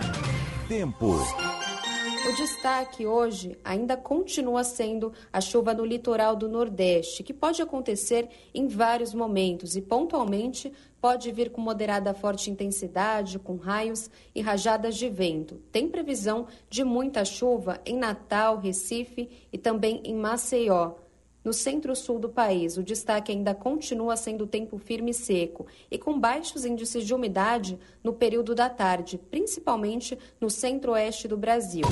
Tempo. 0.68 1.16
O 2.28 2.36
destaque 2.36 3.06
hoje 3.06 3.58
ainda 3.64 3.96
continua 3.96 4.64
sendo 4.64 5.14
a 5.32 5.40
chuva 5.40 5.74
no 5.74 5.86
litoral 5.86 6.36
do 6.36 6.50
Nordeste, 6.50 7.24
que 7.24 7.34
pode 7.34 7.62
acontecer 7.62 8.28
em 8.54 8.68
vários 8.68 9.14
momentos 9.14 9.76
e 9.76 9.82
pontualmente 9.82 10.72
pode 11.02 11.32
vir 11.32 11.50
com 11.50 11.62
moderada 11.62 12.14
forte 12.14 12.50
intensidade, 12.50 13.40
com 13.40 13.56
raios 13.56 14.10
e 14.34 14.42
rajadas 14.42 14.96
de 14.96 15.10
vento. 15.10 15.56
Tem 15.72 15.88
previsão 15.88 16.48
de 16.70 16.84
muita 16.84 17.24
chuva 17.26 17.80
em 17.86 17.98
Natal, 17.98 18.58
Recife 18.58 19.30
e 19.52 19.58
também 19.58 20.02
em 20.04 20.16
Maceió. 20.16 20.96
No 21.44 21.54
centro-sul 21.54 22.20
do 22.20 22.28
país, 22.28 22.78
o 22.78 22.84
destaque 22.84 23.32
ainda 23.32 23.56
continua 23.56 24.18
sendo 24.18 24.46
tempo 24.46 24.78
firme 24.78 25.12
e 25.12 25.14
seco 25.14 25.66
e 25.90 25.98
com 25.98 26.20
baixos 26.20 26.66
índices 26.66 27.06
de 27.06 27.14
umidade 27.14 27.80
no 28.04 28.12
período 28.12 28.54
da 28.54 28.70
tarde, 28.70 29.18
principalmente 29.18 30.20
no 30.40 30.50
centro-oeste 30.50 31.28
do 31.28 31.38
Brasil. 31.38 31.86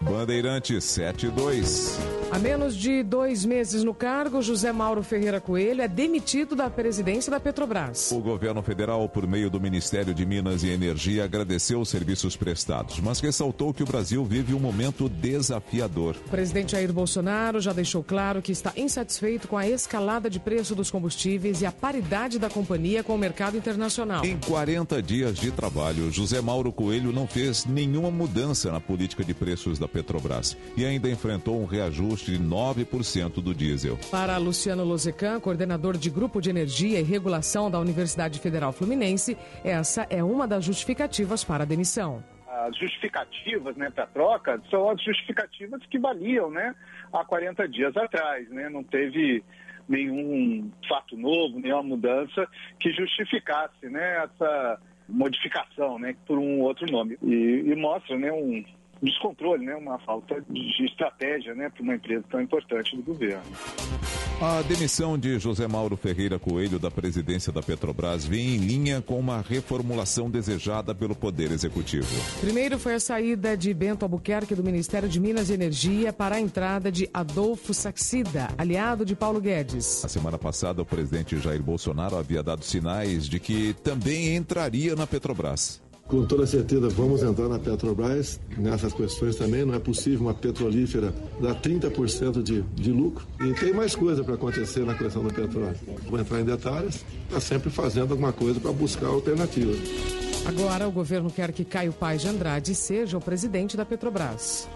Bandeirante 0.00 0.80
72. 0.80 1.98
A 2.30 2.38
menos 2.38 2.76
de 2.76 3.02
dois 3.02 3.42
meses 3.42 3.82
no 3.82 3.94
cargo, 3.94 4.42
José 4.42 4.70
Mauro 4.70 5.02
Ferreira 5.02 5.40
Coelho 5.40 5.80
é 5.80 5.88
demitido 5.88 6.54
da 6.54 6.68
presidência 6.68 7.30
da 7.30 7.40
Petrobras. 7.40 8.12
O 8.12 8.20
governo 8.20 8.62
federal, 8.62 9.08
por 9.08 9.26
meio 9.26 9.48
do 9.48 9.58
Ministério 9.58 10.12
de 10.12 10.26
Minas 10.26 10.62
e 10.62 10.68
Energia, 10.68 11.24
agradeceu 11.24 11.80
os 11.80 11.88
serviços 11.88 12.36
prestados, 12.36 13.00
mas 13.00 13.18
ressaltou 13.20 13.72
que 13.72 13.82
o 13.82 13.86
Brasil 13.86 14.22
vive 14.26 14.52
um 14.52 14.60
momento 14.60 15.08
desafiador. 15.08 16.16
O 16.26 16.30
presidente 16.30 16.72
Jair 16.72 16.92
Bolsonaro 16.92 17.62
já 17.62 17.72
deixou 17.72 18.04
claro 18.04 18.42
que 18.42 18.52
está 18.52 18.74
insatisfeito 18.76 19.48
com 19.48 19.56
a 19.56 19.66
escalada 19.66 20.28
de 20.28 20.38
preço 20.38 20.74
dos 20.74 20.90
combustíveis 20.90 21.62
e 21.62 21.66
a 21.66 21.72
paridade 21.72 22.38
da 22.38 22.50
companhia 22.50 23.02
com 23.02 23.14
o 23.14 23.18
mercado 23.18 23.56
internacional. 23.56 24.22
Em 24.22 24.36
40 24.36 25.02
dias 25.02 25.38
de 25.38 25.50
trabalho, 25.50 26.12
José 26.12 26.42
Mauro 26.42 26.72
Coelho 26.72 27.10
não 27.10 27.26
fez 27.26 27.64
nenhuma 27.64 28.10
mudança 28.10 28.70
na 28.70 28.80
política 28.80 29.24
de 29.24 29.32
preços 29.32 29.78
da 29.78 29.88
Petrobras 29.88 30.54
e 30.76 30.84
ainda 30.84 31.08
enfrentou 31.08 31.58
um 31.58 31.64
reajuste 31.64 32.17
de 32.24 32.38
9% 32.38 33.42
do 33.42 33.54
diesel. 33.54 33.98
Para 34.10 34.36
Luciano 34.36 34.84
Lozecan, 34.84 35.40
coordenador 35.40 35.96
de 35.96 36.10
Grupo 36.10 36.40
de 36.40 36.50
Energia 36.50 37.00
e 37.00 37.02
Regulação 37.02 37.70
da 37.70 37.78
Universidade 37.78 38.38
Federal 38.38 38.72
Fluminense, 38.72 39.36
essa 39.64 40.06
é 40.10 40.22
uma 40.22 40.46
das 40.46 40.64
justificativas 40.64 41.44
para 41.44 41.64
a 41.64 41.66
demissão. 41.66 42.22
As 42.48 42.76
justificativas 42.76 43.76
né, 43.76 43.90
para 43.90 44.04
a 44.04 44.08
troca 44.08 44.60
são 44.70 44.90
as 44.90 45.02
justificativas 45.02 45.84
que 45.86 45.98
valiam 45.98 46.50
né, 46.50 46.74
há 47.12 47.24
40 47.24 47.68
dias 47.68 47.96
atrás. 47.96 48.48
Né? 48.50 48.68
Não 48.68 48.82
teve 48.82 49.42
nenhum 49.88 50.70
fato 50.88 51.16
novo, 51.16 51.58
nenhuma 51.58 51.82
mudança 51.82 52.46
que 52.78 52.92
justificasse 52.92 53.88
né, 53.88 54.24
essa 54.24 54.80
modificação 55.08 55.98
né, 55.98 56.14
por 56.26 56.38
um 56.38 56.60
outro 56.60 56.86
nome. 56.90 57.16
E, 57.22 57.64
e 57.66 57.74
mostra 57.74 58.16
né, 58.18 58.30
um, 58.30 58.62
descontrole, 59.02 59.64
né? 59.64 59.74
uma 59.76 59.98
falta 60.00 60.40
de 60.48 60.84
estratégia 60.84 61.54
né? 61.54 61.70
para 61.70 61.82
uma 61.82 61.94
empresa 61.94 62.24
tão 62.30 62.40
importante 62.40 62.96
do 62.96 63.02
governo. 63.02 63.42
A 64.40 64.62
demissão 64.62 65.18
de 65.18 65.36
José 65.38 65.66
Mauro 65.66 65.96
Ferreira 65.96 66.38
Coelho 66.38 66.78
da 66.78 66.90
presidência 66.90 67.52
da 67.52 67.60
Petrobras 67.60 68.24
vem 68.24 68.54
em 68.54 68.58
linha 68.58 69.02
com 69.02 69.18
uma 69.18 69.40
reformulação 69.40 70.30
desejada 70.30 70.94
pelo 70.94 71.16
Poder 71.16 71.50
Executivo. 71.50 72.06
Primeiro 72.40 72.78
foi 72.78 72.94
a 72.94 73.00
saída 73.00 73.56
de 73.56 73.74
Bento 73.74 74.04
Albuquerque 74.04 74.54
do 74.54 74.62
Ministério 74.62 75.08
de 75.08 75.18
Minas 75.18 75.50
e 75.50 75.54
Energia 75.54 76.12
para 76.12 76.36
a 76.36 76.40
entrada 76.40 76.92
de 76.92 77.10
Adolfo 77.12 77.74
Saxida, 77.74 78.48
aliado 78.56 79.04
de 79.04 79.16
Paulo 79.16 79.40
Guedes. 79.40 80.02
Na 80.04 80.08
semana 80.08 80.38
passada, 80.38 80.82
o 80.82 80.86
presidente 80.86 81.36
Jair 81.38 81.62
Bolsonaro 81.62 82.16
havia 82.16 82.42
dado 82.42 82.64
sinais 82.64 83.28
de 83.28 83.40
que 83.40 83.74
também 83.82 84.36
entraria 84.36 84.94
na 84.94 85.06
Petrobras. 85.06 85.87
Com 86.08 86.24
toda 86.24 86.46
certeza 86.46 86.88
vamos 86.88 87.22
entrar 87.22 87.48
na 87.48 87.58
Petrobras 87.58 88.40
nessas 88.56 88.94
questões 88.94 89.36
também. 89.36 89.62
Não 89.64 89.74
é 89.74 89.78
possível 89.78 90.22
uma 90.22 90.32
petrolífera 90.32 91.12
dar 91.38 91.54
30% 91.60 92.42
de, 92.42 92.62
de 92.62 92.90
lucro. 92.90 93.26
E 93.40 93.52
tem 93.52 93.74
mais 93.74 93.94
coisa 93.94 94.24
para 94.24 94.34
acontecer 94.34 94.86
na 94.86 94.94
questão 94.94 95.22
do 95.22 95.32
petróleo. 95.32 95.76
Vou 96.08 96.18
entrar 96.18 96.40
em 96.40 96.44
detalhes, 96.44 97.04
está 97.26 97.38
sempre 97.38 97.68
fazendo 97.68 98.12
alguma 98.12 98.32
coisa 98.32 98.58
para 98.58 98.72
buscar 98.72 99.08
alternativas. 99.08 99.78
Agora, 100.46 100.88
o 100.88 100.90
governo 100.90 101.30
quer 101.30 101.52
que 101.52 101.62
Caio 101.62 101.92
Paz 101.92 102.22
de 102.22 102.28
Andrade 102.28 102.74
seja 102.74 103.18
o 103.18 103.20
presidente 103.20 103.76
da 103.76 103.84
Petrobras. 103.84 104.66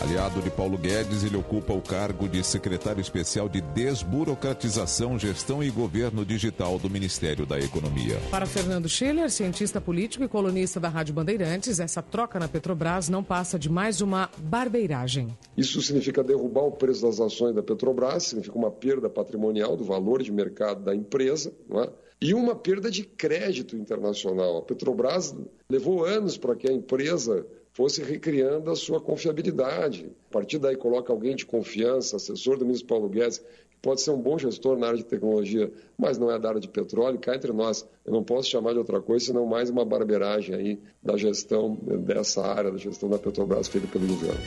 Aliado 0.00 0.40
de 0.40 0.50
Paulo 0.50 0.78
Guedes, 0.78 1.24
ele 1.24 1.36
ocupa 1.36 1.72
o 1.72 1.82
cargo 1.82 2.28
de 2.28 2.44
secretário 2.44 3.00
especial 3.00 3.48
de 3.48 3.60
Desburocratização, 3.60 5.18
Gestão 5.18 5.62
e 5.62 5.70
Governo 5.70 6.24
Digital 6.24 6.78
do 6.78 6.88
Ministério 6.88 7.44
da 7.44 7.58
Economia. 7.58 8.16
Para 8.30 8.46
Fernando 8.46 8.88
Schiller, 8.88 9.28
cientista 9.28 9.80
político 9.80 10.22
e 10.22 10.28
colunista 10.28 10.78
da 10.78 10.88
Rádio 10.88 11.14
Bandeirantes, 11.14 11.80
essa 11.80 12.00
troca 12.00 12.38
na 12.38 12.46
Petrobras 12.46 13.08
não 13.08 13.24
passa 13.24 13.58
de 13.58 13.68
mais 13.68 14.00
uma 14.00 14.30
barbeiragem. 14.38 15.36
Isso 15.56 15.82
significa 15.82 16.22
derrubar 16.22 16.62
o 16.62 16.72
preço 16.72 17.02
das 17.02 17.18
ações 17.18 17.54
da 17.54 17.62
Petrobras, 17.62 18.22
significa 18.24 18.56
uma 18.56 18.70
perda 18.70 19.10
patrimonial 19.10 19.76
do 19.76 19.84
valor 19.84 20.22
de 20.22 20.30
mercado 20.30 20.84
da 20.84 20.94
empresa, 20.94 21.52
não 21.68 21.82
é? 21.82 21.90
e 22.20 22.34
uma 22.34 22.54
perda 22.54 22.90
de 22.90 23.04
crédito 23.04 23.76
internacional. 23.76 24.58
A 24.58 24.62
Petrobras 24.62 25.34
levou 25.70 26.04
anos 26.04 26.36
para 26.36 26.56
que 26.56 26.68
a 26.68 26.72
empresa 26.72 27.46
fosse 27.78 28.02
recriando 28.02 28.72
a 28.72 28.74
sua 28.74 29.00
confiabilidade. 29.00 30.10
A 30.28 30.32
partir 30.32 30.58
daí 30.58 30.74
coloca 30.74 31.12
alguém 31.12 31.36
de 31.36 31.46
confiança, 31.46 32.16
assessor 32.16 32.58
do 32.58 32.64
ministro 32.66 32.88
Paulo 32.88 33.08
Guedes, 33.08 33.40
pode 33.80 34.02
ser 34.02 34.10
um 34.10 34.20
bom 34.20 34.38
gestor 34.38 34.78
na 34.78 34.88
área 34.88 34.98
de 34.98 35.04
tecnologia, 35.04 35.70
mas 35.96 36.18
não 36.18 36.30
é 36.30 36.38
da 36.38 36.48
área 36.48 36.60
de 36.60 36.68
petróleo, 36.68 37.18
cá 37.18 37.34
entre 37.34 37.52
nós. 37.52 37.86
Eu 38.04 38.12
não 38.12 38.22
posso 38.22 38.48
chamar 38.48 38.72
de 38.72 38.78
outra 38.78 39.00
coisa 39.00 39.26
senão 39.26 39.46
mais 39.46 39.68
uma 39.68 39.84
barbeiragem 39.84 40.54
aí 40.54 40.80
da 41.02 41.16
gestão 41.16 41.76
dessa 41.82 42.42
área, 42.42 42.70
da 42.70 42.78
gestão 42.78 43.08
da 43.08 43.18
Petrobras 43.18 43.68
feita 43.68 43.86
pelo 43.86 44.06
governo. 44.06 44.40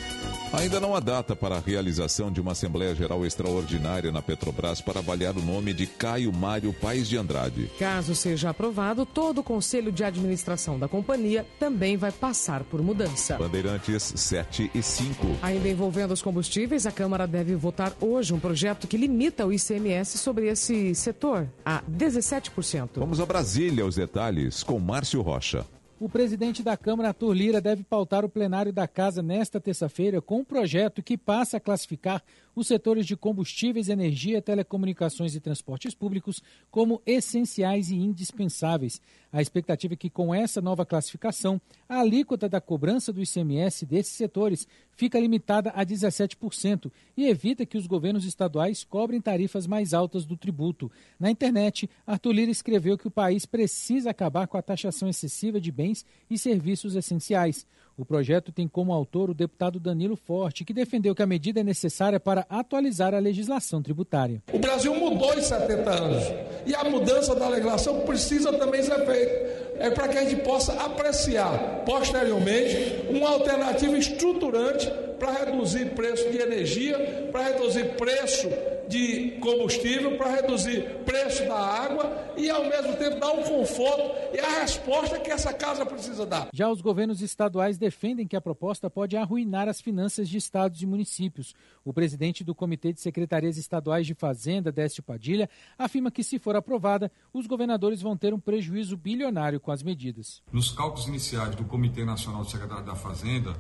Ainda 0.54 0.80
não 0.80 0.96
há 0.96 1.00
data 1.00 1.36
para 1.36 1.56
a 1.56 1.60
realização 1.60 2.32
de 2.32 2.42
uma 2.42 2.54
Assembleia 2.54 2.96
Geral 2.96 3.26
Extraordinária 3.26 4.12
na 4.12 4.22
Petrobras 4.22 4.82
para 4.82 5.00
avaliar 5.00 5.38
o 5.38 5.42
nome 5.42 5.74
de 5.74 5.86
Caio 5.86 6.34
Mário 6.34 6.74
Paes 6.74 7.08
de 7.08 7.18
Andrade. 7.18 7.70
Caso 7.78 8.16
seja 8.16 8.50
aprovado, 8.50 9.06
todo 9.06 9.40
o 9.40 9.44
Conselho 9.44 9.92
de 9.92 10.04
Administração 10.04 10.80
da 10.80 10.88
companhia 10.88 11.46
também 11.60 11.98
vai 11.98 12.12
passar 12.12 12.64
por 12.64 12.82
mudança. 12.82 13.38
Bandeirantes 13.38 14.14
7 14.16 14.72
e 14.74 14.82
5. 14.82 15.28
Ainda 15.42 15.70
envolvendo 15.70 16.12
os 16.12 16.22
combustíveis, 16.22 16.86
a 16.86 16.92
Câmara 16.92 17.28
deve 17.28 17.56
votar 17.56 17.94
hoje 18.02 18.34
um 18.34 18.40
projeto 18.40 18.88
que 18.88 18.98
limita 18.98 19.21
o 19.46 19.54
ICMS 19.54 20.18
sobre 20.18 20.48
esse 20.48 20.96
setor 20.96 21.48
a 21.64 21.84
17%. 21.84 22.90
Vamos 22.96 23.20
a 23.20 23.26
Brasília, 23.26 23.86
os 23.86 23.96
detalhes 23.96 24.64
com 24.64 24.80
Márcio 24.80 25.22
Rocha. 25.22 25.66
O 26.00 26.10
presidente 26.10 26.64
da 26.64 26.76
Câmara, 26.76 27.10
Arthur 27.10 27.32
Lira, 27.32 27.62
deve 27.62 27.84
pautar 27.84 28.26
o 28.26 28.30
plenário 28.30 28.74
da 28.74 28.88
Casa 28.88 29.22
nesta 29.22 29.62
terça-feira 29.62 30.20
com 30.20 30.40
um 30.40 30.44
projeto 30.44 31.04
que 31.04 31.16
passa 31.16 31.58
a 31.58 31.60
classificar 31.60 32.24
os 32.56 32.68
setores 32.68 33.06
de 33.06 33.16
combustíveis, 33.16 33.90
energia, 33.90 34.42
telecomunicações 34.42 35.36
e 35.36 35.40
transportes 35.40 35.94
públicos 35.94 36.42
como 36.70 37.02
essenciais 37.06 37.90
e 37.90 37.96
indispensáveis. 37.96 39.02
A 39.32 39.42
expectativa 39.42 39.94
é 39.94 39.98
que, 39.98 40.10
com 40.10 40.36
essa 40.36 40.62
nova 40.62 40.86
classificação, 40.86 41.60
a 41.88 42.00
alíquota 42.00 42.50
da 42.50 42.60
cobrança 42.60 43.14
do 43.14 43.22
ICMS 43.22 43.86
desses 43.86 44.14
setores 44.14 44.68
fica 44.92 45.20
limitada 45.20 45.72
a 45.72 45.86
17% 45.86 46.92
e 47.16 47.28
evita 47.28 47.66
que 47.66 47.78
os 47.78 47.88
governos 47.88 48.26
estaduais 48.26 48.84
cobrem 48.84 49.22
tarifas 49.22 49.66
mais 49.66 49.94
altas 49.94 50.26
do 50.26 50.36
tributo. 50.36 50.92
Na 51.20 51.32
internet, 51.32 51.90
Arthur 52.06 52.34
Lira 52.34 52.52
escreveu 52.52 52.98
que 52.98 53.08
o 53.08 53.12
país 53.12 53.46
precisa 53.46 54.10
acabar 54.10 54.48
com 54.48 54.58
a 54.58 54.62
taxação 54.62 55.08
excessiva 55.08 55.62
de 55.62 55.72
bens 55.72 56.06
e 56.30 56.38
serviços 56.38 56.96
essenciais. 56.96 57.66
O 57.98 58.06
projeto 58.06 58.52
tem 58.52 58.68
como 58.68 58.94
autor 58.94 59.30
o 59.30 59.34
deputado 59.34 59.80
Danilo 59.80 60.16
Forte, 60.16 60.64
que 60.64 60.74
defendeu 60.74 61.14
que 61.14 61.22
a 61.22 61.28
medida 61.28 61.60
é 61.60 61.64
necessária 61.64 62.20
para 62.20 62.46
atualizar 62.50 63.14
a 63.14 63.20
legislação 63.20 63.82
tributária. 63.82 64.42
O 64.52 64.60
Brasil 64.60 64.94
mudou 64.96 65.34
em 65.34 65.42
70 65.42 65.90
anos 65.90 66.24
e 66.66 66.74
a 66.74 66.84
mudança 66.84 67.36
da 67.36 67.48
legislação 67.48 68.02
precisa 68.02 68.54
também 68.54 68.82
ser 68.82 69.06
feita. 69.06 69.72
É 69.78 69.90
para 69.90 70.08
que 70.08 70.18
a 70.18 70.24
gente 70.24 70.42
possa 70.44 70.74
apreciar 70.74 71.84
posteriormente 71.86 73.08
uma 73.10 73.30
alternativa 73.30 73.98
estruturante 73.98 74.92
para 75.22 75.46
reduzir 75.46 75.94
preço 75.94 76.32
de 76.32 76.40
energia, 76.40 77.30
para 77.32 77.44
reduzir 77.44 77.96
preço 77.96 78.50
de 78.90 79.38
combustível, 79.40 80.18
para 80.18 80.32
reduzir 80.32 80.82
preço 81.06 81.44
da 81.44 81.56
água 81.56 82.34
e 82.36 82.50
ao 82.50 82.64
mesmo 82.66 82.98
tempo 82.98 83.20
dar 83.20 83.32
um 83.32 83.44
conforto 83.44 84.36
e 84.36 84.40
a 84.40 84.62
resposta 84.62 85.20
que 85.20 85.30
essa 85.30 85.54
casa 85.54 85.86
precisa 85.86 86.26
dar. 86.26 86.50
Já 86.52 86.68
os 86.72 86.82
governos 86.82 87.22
estaduais 87.22 87.78
defendem 87.78 88.28
que 88.28 88.36
a 88.36 88.42
proposta 88.42 88.90
pode 88.90 89.16
arruinar 89.16 89.70
as 89.70 89.80
finanças 89.80 90.28
de 90.28 90.38
estados 90.38 90.82
e 90.82 90.88
municípios. 90.88 91.54
O 91.86 91.94
presidente 91.94 92.44
do 92.44 92.56
Comitê 92.56 92.92
de 92.92 93.00
Secretarias 93.00 93.58
Estaduais 93.58 94.08
de 94.08 94.16
Fazenda, 94.16 94.72
Décio 94.72 95.04
Padilha, 95.04 95.48
afirma 95.78 96.10
que 96.10 96.24
se 96.24 96.40
for 96.40 96.56
aprovada, 96.56 97.12
os 97.32 97.46
governadores 97.46 98.02
vão 98.02 98.18
ter 98.18 98.34
um 98.34 98.40
prejuízo 98.40 98.98
bilionário 98.98 99.60
com 99.60 99.72
as 99.72 99.84
medidas. 99.84 100.42
Nos 100.52 100.72
cálculos 100.72 101.08
iniciais 101.08 101.56
do 101.56 101.64
Comitê 101.64 102.04
Nacional 102.04 102.42
de 102.42 102.50
Secretário 102.50 102.86
da 102.86 102.96
Fazenda, 102.96 103.56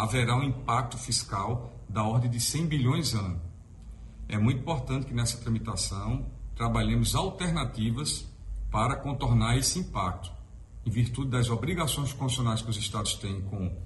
haverá 0.00 0.34
um 0.34 0.42
impacto 0.42 0.96
fiscal 0.96 1.70
da 1.86 2.02
ordem 2.02 2.30
de 2.30 2.40
100 2.40 2.66
bilhões 2.66 3.12
ano. 3.12 3.38
É 4.28 4.38
muito 4.38 4.60
importante 4.60 5.06
que 5.06 5.12
nessa 5.12 5.36
tramitação 5.36 6.26
trabalhemos 6.56 7.14
alternativas 7.14 8.26
para 8.70 8.96
contornar 8.96 9.58
esse 9.58 9.78
impacto, 9.78 10.32
em 10.86 10.90
virtude 10.90 11.30
das 11.30 11.50
obrigações 11.50 12.14
constitucionais 12.14 12.62
que 12.62 12.70
os 12.70 12.78
estados 12.78 13.14
têm 13.14 13.42
com 13.42 13.76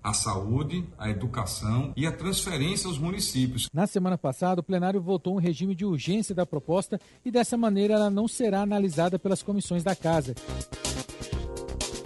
a 0.00 0.12
saúde, 0.12 0.86
a 0.96 1.10
educação 1.10 1.92
e 1.96 2.06
a 2.06 2.12
transferência 2.12 2.86
aos 2.86 2.98
municípios. 2.98 3.68
Na 3.72 3.88
semana 3.88 4.16
passada, 4.16 4.60
o 4.60 4.64
plenário 4.64 5.00
votou 5.00 5.34
um 5.34 5.40
regime 5.40 5.74
de 5.74 5.84
urgência 5.84 6.34
da 6.34 6.46
proposta 6.46 7.00
e 7.24 7.32
dessa 7.32 7.56
maneira 7.56 7.94
ela 7.94 8.10
não 8.10 8.28
será 8.28 8.62
analisada 8.62 9.18
pelas 9.18 9.42
comissões 9.42 9.82
da 9.82 9.96
casa. 9.96 10.36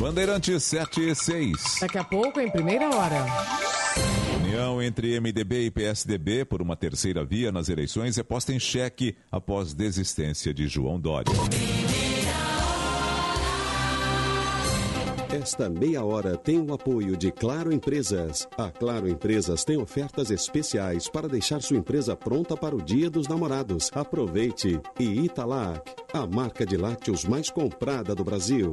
Bandeirantes 0.03 0.65
7 0.65 1.11
e 1.11 1.15
6. 1.15 1.79
Daqui 1.81 1.97
a 1.97 2.03
pouco, 2.03 2.41
em 2.41 2.51
primeira 2.51 2.93
hora. 2.93 3.25
União 4.43 4.83
entre 4.83 5.21
MDB 5.21 5.67
e 5.67 5.71
PSDB 5.71 6.45
por 6.45 6.61
uma 6.61 6.75
terceira 6.75 7.25
via 7.25 7.53
nas 7.53 7.69
eleições 7.69 8.19
é 8.19 8.25
posta 8.25 8.53
em 8.53 8.59
xeque 8.59 9.17
após 9.31 9.73
desistência 9.73 10.53
de 10.53 10.67
João 10.67 10.99
Dória. 10.99 11.33
Esta 15.33 15.71
meia 15.71 16.05
hora 16.05 16.37
tem 16.37 16.59
o 16.59 16.75
apoio 16.75 17.17
de 17.17 17.31
Claro 17.31 17.73
Empresas. 17.73 18.49
A 18.59 18.71
Claro 18.71 19.09
Empresas 19.09 19.65
tem 19.65 19.77
ofertas 19.77 20.33
especiais 20.33 21.09
para 21.09 21.29
deixar 21.29 21.63
sua 21.63 21.77
empresa 21.77 22.17
pronta 22.17 22.57
para 22.57 22.75
o 22.75 22.83
Dia 22.83 23.09
dos 23.09 23.29
Namorados. 23.29 23.89
Aproveite! 23.95 24.81
E 24.99 25.05
Italac, 25.05 25.95
a 26.13 26.27
marca 26.27 26.67
de 26.67 26.77
lácteos 26.77 27.25
mais 27.25 27.49
comprada 27.49 28.17
do 28.17 28.25
Brasil. 28.25 28.73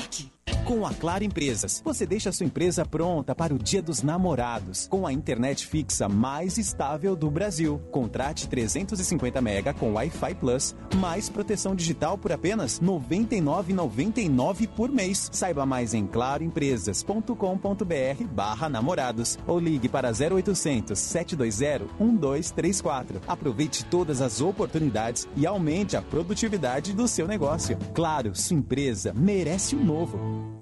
Com 0.65 0.85
a 0.85 0.93
Claro 0.93 1.23
Empresas, 1.23 1.81
você 1.83 2.05
deixa 2.05 2.31
sua 2.31 2.45
empresa 2.45 2.85
pronta 2.85 3.33
para 3.33 3.53
o 3.53 3.57
Dia 3.57 3.81
dos 3.81 4.03
Namorados, 4.03 4.87
com 4.87 5.07
a 5.07 5.11
internet 5.11 5.65
fixa 5.65 6.07
mais 6.07 6.57
estável 6.57 7.15
do 7.15 7.31
Brasil. 7.31 7.81
Contrate 7.91 8.47
350 8.47 9.41
mega 9.41 9.73
com 9.73 9.93
Wi-Fi 9.93 10.35
Plus, 10.35 10.75
mais 10.95 11.29
proteção 11.29 11.75
digital 11.75 12.17
por 12.17 12.31
apenas 12.31 12.79
R$ 12.79 12.85
99,99 12.85 14.67
por 14.67 14.89
mês. 14.89 15.29
Saiba 15.31 15.65
mais 15.65 15.93
em 15.93 16.05
claroempresas.com.br 16.05 18.23
barra 18.31 18.69
namorados 18.69 19.37
ou 19.47 19.59
ligue 19.59 19.89
para 19.89 20.11
0800 20.11 20.97
720 20.97 21.81
1234. 21.99 23.21
Aproveite 23.27 23.83
todas 23.85 24.21
as 24.21 24.41
oportunidades 24.41 25.27
e 25.35 25.45
aumente 25.45 25.97
a 25.97 26.01
produtividade 26.01 26.93
do 26.93 27.07
seu 27.07 27.27
negócio. 27.27 27.77
Claro, 27.93 28.35
sua 28.35 28.57
empresa 28.57 29.13
merece 29.13 29.75
o 29.75 29.79
um 29.79 29.83
novo. 29.83 30.60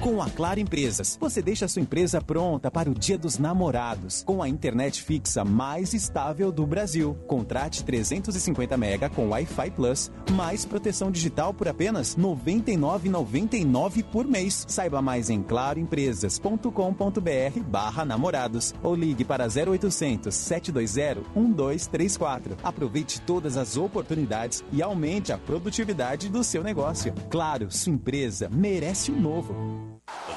Com 0.00 0.22
a 0.22 0.30
Claro 0.30 0.60
Empresas, 0.60 1.18
você 1.20 1.42
deixa 1.42 1.66
sua 1.66 1.82
empresa 1.82 2.20
pronta 2.20 2.70
para 2.70 2.88
o 2.88 2.94
Dia 2.94 3.18
dos 3.18 3.36
Namorados, 3.36 4.22
com 4.22 4.42
a 4.42 4.48
internet 4.48 5.02
fixa 5.02 5.44
mais 5.44 5.92
estável 5.92 6.52
do 6.52 6.64
Brasil. 6.64 7.16
Contrate 7.26 7.84
350 7.84 8.76
mega 8.76 9.10
com 9.10 9.28
Wi-Fi 9.28 9.70
Plus, 9.72 10.10
mais 10.30 10.64
proteção 10.64 11.10
digital 11.10 11.52
por 11.52 11.66
apenas 11.66 12.14
R$ 12.14 12.22
99,99 12.22 14.04
por 14.04 14.24
mês. 14.24 14.64
Saiba 14.68 15.02
mais 15.02 15.30
em 15.30 15.42
claroempresas.com.br 15.42 17.60
barra 17.66 18.04
namorados 18.04 18.72
ou 18.82 18.94
ligue 18.94 19.24
para 19.24 19.46
0800 19.46 20.32
720 20.32 21.26
1234. 21.34 22.56
Aproveite 22.62 23.20
todas 23.22 23.56
as 23.56 23.76
oportunidades 23.76 24.62
e 24.72 24.80
aumente 24.80 25.32
a 25.32 25.38
produtividade 25.38 26.28
do 26.28 26.44
seu 26.44 26.62
negócio. 26.62 27.12
Claro, 27.28 27.68
sua 27.70 27.92
empresa 27.92 28.48
merece 28.48 29.10
o 29.10 29.16
um 29.16 29.20
novo. 29.20 29.47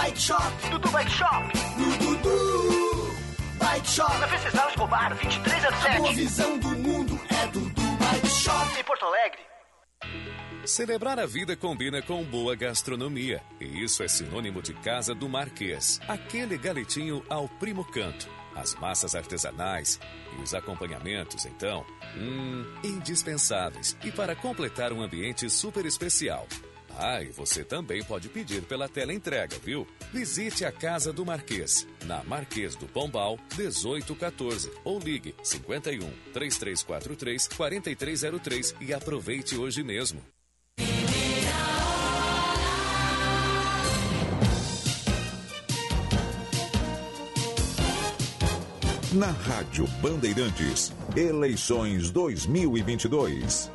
Bike 0.06 0.22
Shop. 0.22 0.70
Dudu 0.70 0.92
Bike 0.92 1.10
Shop. 1.10 1.44
No 1.80 1.98
Dudu 1.98 3.16
Shop. 3.86 4.20
Na 4.20 4.28
Venceslau 4.28 4.70
Escobar, 4.70 5.10
2307. 5.16 5.88
A 5.88 5.98
boa 5.98 6.14
visão 6.14 6.60
do 6.60 6.68
mundo 6.78 7.20
é 7.28 7.48
do 7.48 7.60
Dubai 7.62 8.26
Shop. 8.28 8.80
Em 8.80 8.84
Porto 8.84 9.04
Alegre. 9.06 9.40
Celebrar 10.64 11.20
a 11.20 11.26
vida 11.26 11.56
combina 11.56 12.04
com 12.04 12.24
boa 12.24 12.56
gastronomia. 12.56 13.42
E 13.60 13.84
isso 13.84 14.04
é 14.04 14.08
sinônimo 14.08 14.62
de 14.62 14.76
Casa 14.76 15.16
do 15.16 15.28
Marquês. 15.28 16.00
Aquele 16.08 16.56
galetinho 16.56 17.26
ao 17.28 17.50
primo 17.50 17.84
canto. 17.84 18.30
As 18.56 18.76
massas 18.76 19.16
artesanais 19.16 20.00
e 20.38 20.42
os 20.44 20.54
acompanhamentos, 20.54 21.48
então, 21.48 21.84
hum, 22.16 22.64
indispensáveis. 22.84 23.98
E 24.04 24.12
para 24.12 24.36
completar 24.36 24.94
um 24.94 25.02
ambiente 25.02 25.50
super 25.50 25.84
especial. 25.84 26.48
Ah, 26.98 27.22
e 27.22 27.28
você 27.28 27.64
também 27.64 28.04
pode 28.04 28.30
pedir 28.30 28.62
pela 28.64 28.88
tela 28.88 29.14
entrega, 29.14 29.58
viu? 29.64 29.86
Visite 30.14 30.64
a 30.64 30.72
Casa 30.72 31.12
do 31.12 31.26
Marquês, 31.26 31.86
na 32.06 32.24
Marquês 32.24 32.76
do 32.76 32.86
Pombal, 32.88 33.38
1814, 33.58 34.72
ou 34.84 35.00
ligue 35.00 35.36
51 35.44 36.10
3343 36.34 37.48
4303 37.50 38.76
e 38.82 38.94
aproveite 38.94 39.58
hoje 39.58 39.84
mesmo. 39.84 40.22
Na 49.16 49.32
Rádio 49.32 49.88
Bandeirantes, 50.02 50.92
eleições 51.16 52.12
2022. 52.12 53.72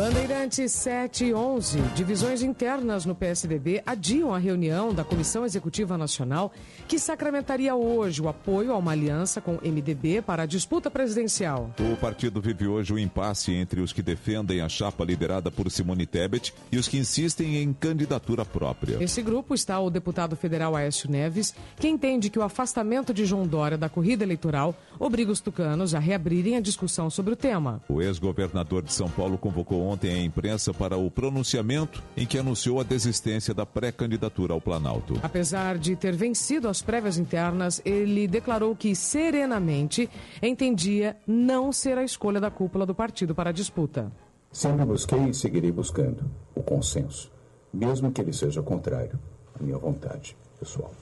Bandeirantes 0.00 0.72
7 0.72 1.26
e 1.26 1.34
11, 1.34 1.78
divisões 1.94 2.40
internas 2.40 3.04
no 3.04 3.14
PSDB 3.14 3.82
adiam 3.84 4.32
a 4.32 4.38
reunião 4.38 4.94
da 4.94 5.04
Comissão 5.04 5.44
Executiva 5.44 5.98
Nacional 5.98 6.50
que 6.88 6.98
sacramentaria 6.98 7.74
hoje 7.74 8.22
o 8.22 8.26
apoio 8.26 8.72
a 8.72 8.78
uma 8.78 8.92
aliança 8.92 9.42
com 9.42 9.58
MDB 9.62 10.22
para 10.22 10.44
a 10.44 10.46
disputa 10.46 10.90
presidencial. 10.90 11.70
O 11.78 11.96
partido 11.98 12.40
vive 12.40 12.66
hoje 12.66 12.94
o 12.94 12.96
um 12.96 12.98
impasse 12.98 13.52
entre 13.52 13.82
os 13.82 13.92
que 13.92 14.00
defendem 14.00 14.62
a 14.62 14.70
chapa 14.70 15.04
liderada 15.04 15.50
por 15.50 15.70
Simone 15.70 16.06
Tebet 16.06 16.54
e 16.72 16.78
os 16.78 16.88
que 16.88 16.96
insistem 16.96 17.58
em 17.58 17.70
candidatura 17.74 18.42
própria. 18.42 18.96
Nesse 18.96 19.20
grupo 19.20 19.54
está 19.54 19.78
o 19.80 19.90
deputado 19.90 20.34
federal 20.34 20.74
Aécio 20.74 21.10
Neves, 21.10 21.54
que 21.76 21.88
entende 21.88 22.30
que 22.30 22.38
o 22.38 22.42
afastamento 22.42 23.12
de 23.12 23.26
João 23.26 23.46
Dória 23.46 23.76
da 23.76 23.90
corrida 23.90 24.24
eleitoral 24.24 24.74
obriga 24.98 25.30
os 25.30 25.40
tucanos 25.40 25.94
a 25.94 25.98
reabrirem 25.98 26.56
a 26.56 26.60
discussão 26.60 27.10
sobre 27.10 27.34
o 27.34 27.36
tema. 27.36 27.82
O 27.86 28.00
ex-governador 28.00 28.82
de 28.82 28.94
São 28.94 29.10
Paulo 29.10 29.36
convocou 29.36 29.89
ontem 29.90 30.12
a 30.12 30.22
imprensa 30.22 30.72
para 30.72 30.96
o 30.96 31.10
pronunciamento 31.10 32.02
em 32.16 32.24
que 32.24 32.38
anunciou 32.38 32.80
a 32.80 32.84
desistência 32.84 33.52
da 33.52 33.66
pré-candidatura 33.66 34.54
ao 34.54 34.60
Planalto. 34.60 35.18
Apesar 35.22 35.76
de 35.78 35.96
ter 35.96 36.14
vencido 36.14 36.68
as 36.68 36.80
prévias 36.80 37.18
internas, 37.18 37.82
ele 37.84 38.28
declarou 38.28 38.74
que 38.76 38.94
serenamente 38.94 40.08
entendia 40.40 41.16
não 41.26 41.72
ser 41.72 41.98
a 41.98 42.04
escolha 42.04 42.40
da 42.40 42.50
cúpula 42.50 42.86
do 42.86 42.94
partido 42.94 43.34
para 43.34 43.50
a 43.50 43.52
disputa. 43.52 44.12
Sempre 44.52 44.84
busquei 44.84 45.28
e 45.28 45.34
seguirei 45.34 45.72
buscando 45.72 46.24
o 46.54 46.62
consenso, 46.62 47.30
mesmo 47.72 48.10
que 48.10 48.20
ele 48.20 48.32
seja 48.32 48.62
contrário 48.62 49.18
à 49.58 49.62
minha 49.62 49.78
vontade 49.78 50.36
pessoal. 50.58 50.92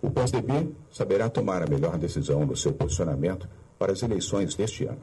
O 0.00 0.10
PSDB 0.10 0.74
saberá 0.90 1.28
tomar 1.28 1.62
a 1.62 1.66
melhor 1.66 1.98
decisão 1.98 2.44
no 2.44 2.56
seu 2.56 2.72
posicionamento 2.72 3.48
para 3.78 3.92
as 3.92 4.02
eleições 4.02 4.54
deste 4.54 4.84
ano. 4.84 5.00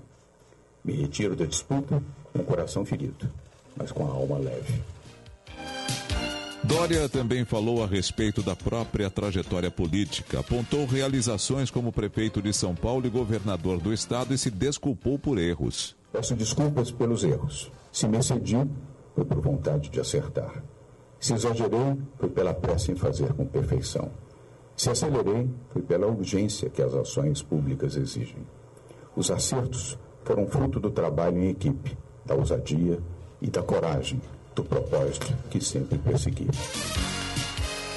Me 0.84 0.94
retiro 0.94 1.36
da 1.36 1.46
disputa 1.46 2.02
com 2.32 2.40
o 2.40 2.44
coração 2.44 2.84
ferido, 2.84 3.30
mas 3.78 3.92
com 3.92 4.06
a 4.06 4.10
alma 4.10 4.38
leve. 4.38 4.82
Dória 6.64 7.10
também 7.10 7.44
falou 7.44 7.84
a 7.84 7.88
respeito 7.88 8.42
da 8.42 8.56
própria 8.56 9.10
trajetória 9.10 9.70
política, 9.70 10.40
apontou 10.40 10.86
realizações 10.86 11.70
como 11.70 11.92
prefeito 11.92 12.42
de 12.42 12.54
São 12.54 12.74
Paulo 12.74 13.06
e 13.06 13.10
governador 13.10 13.80
do 13.80 13.94
estado 13.94 14.34
e 14.34 14.38
se 14.38 14.50
desculpou 14.50 15.20
por 15.20 15.38
erros. 15.38 15.96
Peço 16.12 16.36
desculpas 16.36 16.90
pelos 16.90 17.24
erros. 17.24 17.70
Se 17.92 18.08
me 18.08 18.18
excedi, 18.18 18.56
foi 19.14 19.26
por 19.26 19.42
vontade 19.42 19.90
de 19.90 20.00
acertar. 20.00 20.64
Se 21.20 21.34
exagerei, 21.34 21.98
foi 22.18 22.30
pela 22.30 22.54
pressa 22.54 22.92
em 22.92 22.96
fazer 22.96 23.34
com 23.34 23.46
perfeição. 23.46 24.10
Se 24.76 24.90
acelerei, 24.90 25.50
foi 25.72 25.82
pela 25.82 26.08
urgência 26.08 26.70
que 26.70 26.82
as 26.82 26.94
ações 26.94 27.42
públicas 27.42 27.96
exigem. 27.96 28.46
Os 29.16 29.30
acertos 29.30 29.98
foram 30.24 30.48
fruto 30.48 30.80
do 30.80 30.90
trabalho 30.90 31.38
em 31.38 31.50
equipe, 31.50 31.98
da 32.26 32.36
ousadia 32.36 33.00
e 33.42 33.50
da 33.50 33.62
coragem, 33.62 34.22
do 34.56 34.64
propósito 34.64 35.34
que 35.50 35.64
sempre 35.64 35.98
persegui. 35.98 36.48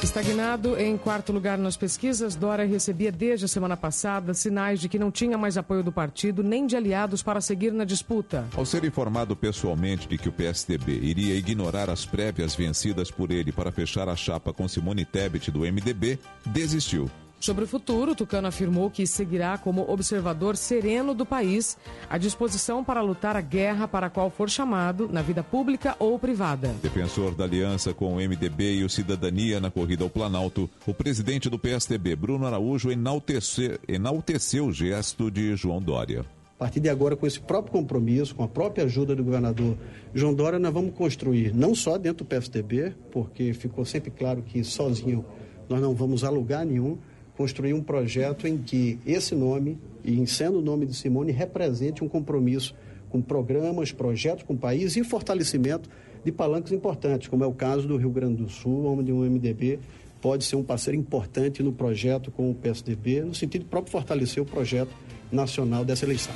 Estagnado 0.02 0.78
em 0.78 0.96
quarto 0.96 1.32
lugar 1.32 1.56
nas 1.56 1.76
pesquisas, 1.76 2.36
Dória 2.36 2.66
recebia 2.66 3.10
desde 3.10 3.46
a 3.46 3.48
semana 3.48 3.76
passada 3.76 4.34
sinais 4.34 4.78
de 4.78 4.88
que 4.88 4.98
não 4.98 5.10
tinha 5.10 5.38
mais 5.38 5.56
apoio 5.56 5.82
do 5.82 5.90
partido 5.90 6.42
nem 6.42 6.66
de 6.66 6.76
aliados 6.76 7.22
para 7.22 7.40
seguir 7.40 7.72
na 7.72 7.84
disputa. 7.84 8.46
Ao 8.54 8.64
ser 8.66 8.84
informado 8.84 9.34
pessoalmente 9.34 10.06
de 10.06 10.18
que 10.18 10.28
o 10.28 10.32
PSDB 10.32 10.92
iria 10.92 11.34
ignorar 11.34 11.88
as 11.88 12.04
prévias 12.04 12.54
vencidas 12.54 13.10
por 13.10 13.30
ele 13.30 13.50
para 13.50 13.72
fechar 13.72 14.08
a 14.08 14.14
chapa 14.14 14.52
com 14.52 14.68
Simone 14.68 15.04
Tebet 15.04 15.50
do 15.50 15.60
MDB, 15.60 16.18
desistiu. 16.44 17.10
Sobre 17.38 17.64
o 17.64 17.66
futuro, 17.66 18.14
Tucano 18.14 18.48
afirmou 18.48 18.90
que 18.90 19.06
seguirá 19.06 19.58
como 19.58 19.88
observador 19.90 20.56
sereno 20.56 21.14
do 21.14 21.26
país, 21.26 21.76
à 22.08 22.16
disposição 22.16 22.82
para 22.82 23.02
lutar 23.02 23.36
a 23.36 23.40
guerra 23.40 23.86
para 23.86 24.06
a 24.06 24.10
qual 24.10 24.30
for 24.30 24.48
chamado, 24.48 25.08
na 25.12 25.20
vida 25.20 25.42
pública 25.42 25.94
ou 25.98 26.18
privada. 26.18 26.74
Defensor 26.82 27.34
da 27.34 27.44
aliança 27.44 27.92
com 27.92 28.14
o 28.14 28.16
MDB 28.16 28.76
e 28.76 28.84
o 28.84 28.88
Cidadania 28.88 29.60
na 29.60 29.70
corrida 29.70 30.02
ao 30.02 30.10
Planalto, 30.10 30.68
o 30.86 30.94
presidente 30.94 31.50
do 31.50 31.58
PSDB, 31.58 32.16
Bruno 32.16 32.46
Araújo, 32.46 32.90
enalteceu, 32.90 33.78
enalteceu 33.86 34.66
o 34.66 34.72
gesto 34.72 35.30
de 35.30 35.54
João 35.56 35.80
Dória. 35.80 36.24
A 36.56 36.58
partir 36.58 36.80
de 36.80 36.88
agora, 36.88 37.14
com 37.14 37.26
esse 37.26 37.38
próprio 37.38 37.70
compromisso, 37.70 38.34
com 38.34 38.42
a 38.42 38.48
própria 38.48 38.86
ajuda 38.86 39.14
do 39.14 39.22
governador 39.22 39.76
João 40.14 40.32
Dória, 40.32 40.58
nós 40.58 40.72
vamos 40.72 40.94
construir, 40.94 41.54
não 41.54 41.74
só 41.74 41.98
dentro 41.98 42.24
do 42.24 42.28
PSDB, 42.28 42.94
porque 43.12 43.52
ficou 43.52 43.84
sempre 43.84 44.10
claro 44.10 44.40
que 44.40 44.64
sozinho 44.64 45.22
nós 45.68 45.82
não 45.82 45.94
vamos 45.94 46.24
a 46.24 46.30
lugar 46.30 46.64
nenhum, 46.64 46.96
construir 47.36 47.74
um 47.74 47.82
projeto 47.82 48.46
em 48.46 48.56
que 48.56 48.98
esse 49.06 49.34
nome, 49.34 49.78
e 50.04 50.26
sendo 50.26 50.58
o 50.58 50.62
nome 50.62 50.86
de 50.86 50.94
Simone, 50.94 51.32
represente 51.32 52.02
um 52.02 52.08
compromisso 52.08 52.74
com 53.10 53.20
programas, 53.20 53.92
projetos 53.92 54.44
com 54.44 54.54
o 54.54 54.58
país 54.58 54.96
e 54.96 55.04
fortalecimento 55.04 55.88
de 56.24 56.32
palancas 56.32 56.72
importantes, 56.72 57.28
como 57.28 57.44
é 57.44 57.46
o 57.46 57.52
caso 57.52 57.86
do 57.86 57.96
Rio 57.96 58.10
Grande 58.10 58.42
do 58.42 58.48
Sul, 58.48 58.86
onde 58.86 59.12
um 59.12 59.20
MDB 59.20 59.78
pode 60.20 60.44
ser 60.44 60.56
um 60.56 60.62
parceiro 60.62 60.98
importante 60.98 61.62
no 61.62 61.72
projeto 61.72 62.30
com 62.30 62.50
o 62.50 62.54
PSDB, 62.54 63.20
no 63.20 63.34
sentido 63.34 63.64
próprio 63.66 63.92
fortalecer 63.92 64.42
o 64.42 64.46
projeto 64.46 64.90
nacional 65.30 65.84
dessa 65.84 66.04
eleição. 66.04 66.34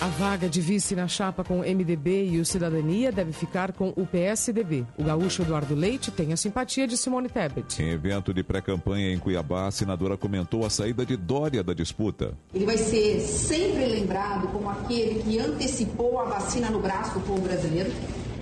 A 0.00 0.06
vaga 0.06 0.48
de 0.48 0.60
vice 0.60 0.94
na 0.94 1.08
chapa 1.08 1.42
com 1.42 1.58
o 1.58 1.62
MDB 1.62 2.30
e 2.30 2.38
o 2.38 2.44
Cidadania 2.44 3.10
deve 3.10 3.32
ficar 3.32 3.72
com 3.72 3.92
o 3.96 4.06
PSDB. 4.06 4.86
O 4.96 5.02
gaúcho 5.02 5.42
Eduardo 5.42 5.74
Leite 5.74 6.12
tem 6.12 6.32
a 6.32 6.36
simpatia 6.36 6.86
de 6.86 6.96
Simone 6.96 7.28
Tebet. 7.28 7.82
Em 7.82 7.90
evento 7.90 8.32
de 8.32 8.44
pré-campanha 8.44 9.12
em 9.12 9.18
Cuiabá, 9.18 9.66
a 9.66 9.72
senadora 9.72 10.16
comentou 10.16 10.64
a 10.64 10.70
saída 10.70 11.04
de 11.04 11.16
Dória 11.16 11.64
da 11.64 11.74
disputa. 11.74 12.32
Ele 12.54 12.64
vai 12.64 12.78
ser 12.78 13.18
sempre 13.18 13.86
lembrado 13.86 14.46
como 14.52 14.70
aquele 14.70 15.20
que 15.20 15.36
antecipou 15.40 16.20
a 16.20 16.26
vacina 16.26 16.70
no 16.70 16.78
braço 16.78 17.14
do 17.14 17.20
povo 17.26 17.40
brasileiro. 17.40 17.90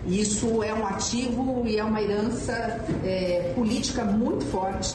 Isso 0.07 0.63
é 0.63 0.75
um 0.75 0.87
ativo 0.87 1.65
e 1.67 1.79
é 1.79 1.83
uma 1.83 2.03
herança 2.03 2.53
é, 3.03 3.55
política 3.55 4.05
muito 4.05 4.45
forte. 4.45 4.95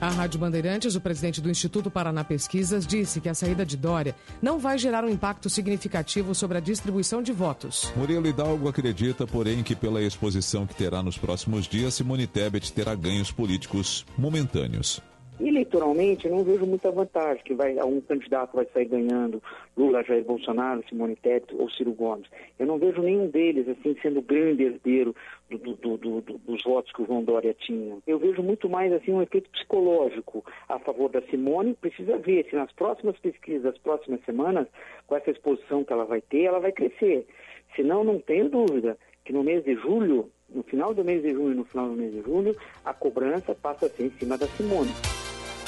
A 0.00 0.08
Rádio 0.08 0.40
Bandeirantes, 0.40 0.94
o 0.94 1.00
presidente 1.00 1.42
do 1.42 1.50
Instituto 1.50 1.90
Paraná 1.90 2.24
Pesquisas, 2.24 2.86
disse 2.86 3.20
que 3.20 3.28
a 3.28 3.34
saída 3.34 3.66
de 3.66 3.76
Dória 3.76 4.16
não 4.40 4.58
vai 4.58 4.78
gerar 4.78 5.04
um 5.04 5.10
impacto 5.10 5.50
significativo 5.50 6.34
sobre 6.34 6.56
a 6.56 6.60
distribuição 6.60 7.22
de 7.22 7.32
votos. 7.32 7.92
Murilo 7.94 8.26
Hidalgo 8.26 8.66
acredita, 8.66 9.26
porém, 9.26 9.62
que 9.62 9.76
pela 9.76 10.00
exposição 10.00 10.66
que 10.66 10.74
terá 10.74 11.02
nos 11.02 11.18
próximos 11.18 11.66
dias, 11.66 11.92
Simone 11.92 12.26
Tebet 12.26 12.72
terá 12.72 12.94
ganhos 12.94 13.30
políticos 13.30 14.06
momentâneos. 14.16 15.02
Eleitoralmente, 15.40 16.26
eu 16.26 16.36
não 16.36 16.44
vejo 16.44 16.66
muita 16.66 16.90
vantagem 16.90 17.42
que 17.42 17.54
vai, 17.54 17.74
um 17.82 18.00
candidato 18.02 18.54
vai 18.54 18.66
sair 18.74 18.84
ganhando, 18.84 19.42
Lula, 19.74 20.04
Jair 20.04 20.22
Bolsonaro, 20.22 20.84
Simone 20.86 21.16
Tebet 21.16 21.54
ou 21.56 21.70
Ciro 21.70 21.92
Gomes. 21.92 22.28
Eu 22.58 22.66
não 22.66 22.78
vejo 22.78 23.00
nenhum 23.00 23.26
deles 23.26 23.66
assim 23.66 23.96
sendo 24.02 24.20
grande 24.20 24.64
herdeiro 24.64 25.16
do, 25.48 25.56
do, 25.56 25.96
do, 25.96 26.20
dos 26.20 26.62
votos 26.62 26.92
que 26.92 27.00
o 27.00 27.06
João 27.06 27.24
Dória 27.24 27.54
tinha. 27.58 27.96
Eu 28.06 28.18
vejo 28.18 28.42
muito 28.42 28.68
mais 28.68 28.92
assim 28.92 29.12
um 29.12 29.22
efeito 29.22 29.48
psicológico 29.48 30.44
a 30.68 30.78
favor 30.78 31.08
da 31.08 31.22
Simone. 31.22 31.72
Precisa 31.72 32.18
ver 32.18 32.46
se 32.50 32.54
nas 32.54 32.70
próximas 32.72 33.18
pesquisas, 33.18 33.62
das 33.62 33.78
próximas 33.78 34.22
semanas, 34.26 34.68
com 35.06 35.16
essa 35.16 35.30
exposição 35.30 35.84
que 35.84 35.92
ela 35.92 36.04
vai 36.04 36.20
ter, 36.20 36.42
ela 36.42 36.60
vai 36.60 36.72
crescer. 36.72 37.26
Senão, 37.74 38.04
não 38.04 38.18
tenho 38.18 38.50
dúvida 38.50 38.98
que 39.24 39.32
no 39.32 39.42
mês 39.42 39.64
de 39.64 39.74
julho, 39.76 40.30
no 40.50 40.62
final 40.64 40.92
do 40.92 41.02
mês 41.02 41.22
de 41.22 41.30
junho 41.32 41.52
e 41.52 41.56
no 41.56 41.64
final 41.64 41.88
do 41.88 41.94
mês 41.94 42.12
de 42.12 42.20
julho, 42.20 42.54
a 42.84 42.92
cobrança 42.92 43.54
passa 43.54 43.86
a 43.86 43.88
ser 43.88 44.04
em 44.04 44.10
cima 44.10 44.36
da 44.36 44.46
Simone. 44.46 44.90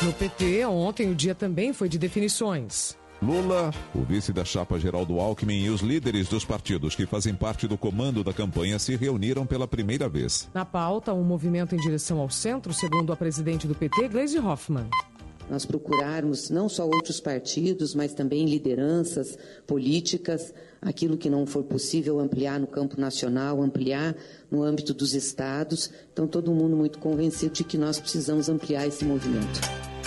No 0.05 0.12
PT, 0.12 0.65
ontem 0.66 1.11
o 1.11 1.15
dia 1.15 1.35
também 1.35 1.73
foi 1.73 1.89
de 1.89 1.99
definições. 1.99 2.97
Lula, 3.23 3.73
o 3.95 4.03
vice 4.03 4.33
da 4.33 4.45
chapa 4.45 4.81
Geraldo 4.81 5.20
Alckmin 5.20 5.62
e 5.65 5.70
os 5.70 5.81
líderes 5.81 6.29
dos 6.29 6.45
partidos 6.45 6.97
que 6.97 7.07
fazem 7.07 7.33
parte 7.35 7.69
do 7.69 7.79
comando 7.79 8.24
da 8.24 8.33
campanha 8.33 8.81
se 8.81 8.97
reuniram 8.97 9.47
pela 9.47 9.69
primeira 9.69 10.09
vez. 10.09 10.49
Na 10.53 10.65
pauta, 10.65 11.15
um 11.15 11.23
movimento 11.23 11.77
em 11.77 11.79
direção 11.79 12.19
ao 12.19 12.29
centro, 12.29 12.73
segundo 12.74 13.12
a 13.12 13.16
presidente 13.16 13.69
do 13.69 13.77
PT, 13.77 14.09
Gleisi 14.09 14.41
Hoffmann. 14.41 14.89
nós 15.49 15.65
procurarmos 15.65 16.51
não 16.51 16.69
só 16.69 16.85
outros 16.85 17.20
partidos, 17.20 17.95
mas 17.95 18.12
também 18.12 18.45
lideranças 18.47 19.39
políticas, 19.69 20.53
aquilo 20.83 21.17
que 21.17 21.31
não 21.31 21.47
for 21.47 21.63
possível 21.63 22.19
ampliar 22.19 22.59
no 22.59 22.67
campo 22.67 23.01
nacional, 23.01 23.63
ampliar 23.63 24.17
no 24.51 24.65
âmbito 24.65 24.93
dos 24.93 25.15
estados. 25.15 25.91
Então, 26.13 26.27
todo 26.27 26.53
mundo 26.53 26.77
muito 26.77 26.99
convencido 26.99 27.55
de 27.55 27.65
que 27.65 27.79
nós 27.79 28.01
precisamos 28.01 28.49
ampliar 28.49 28.87
esse 28.87 29.05
movimento. 29.05 29.61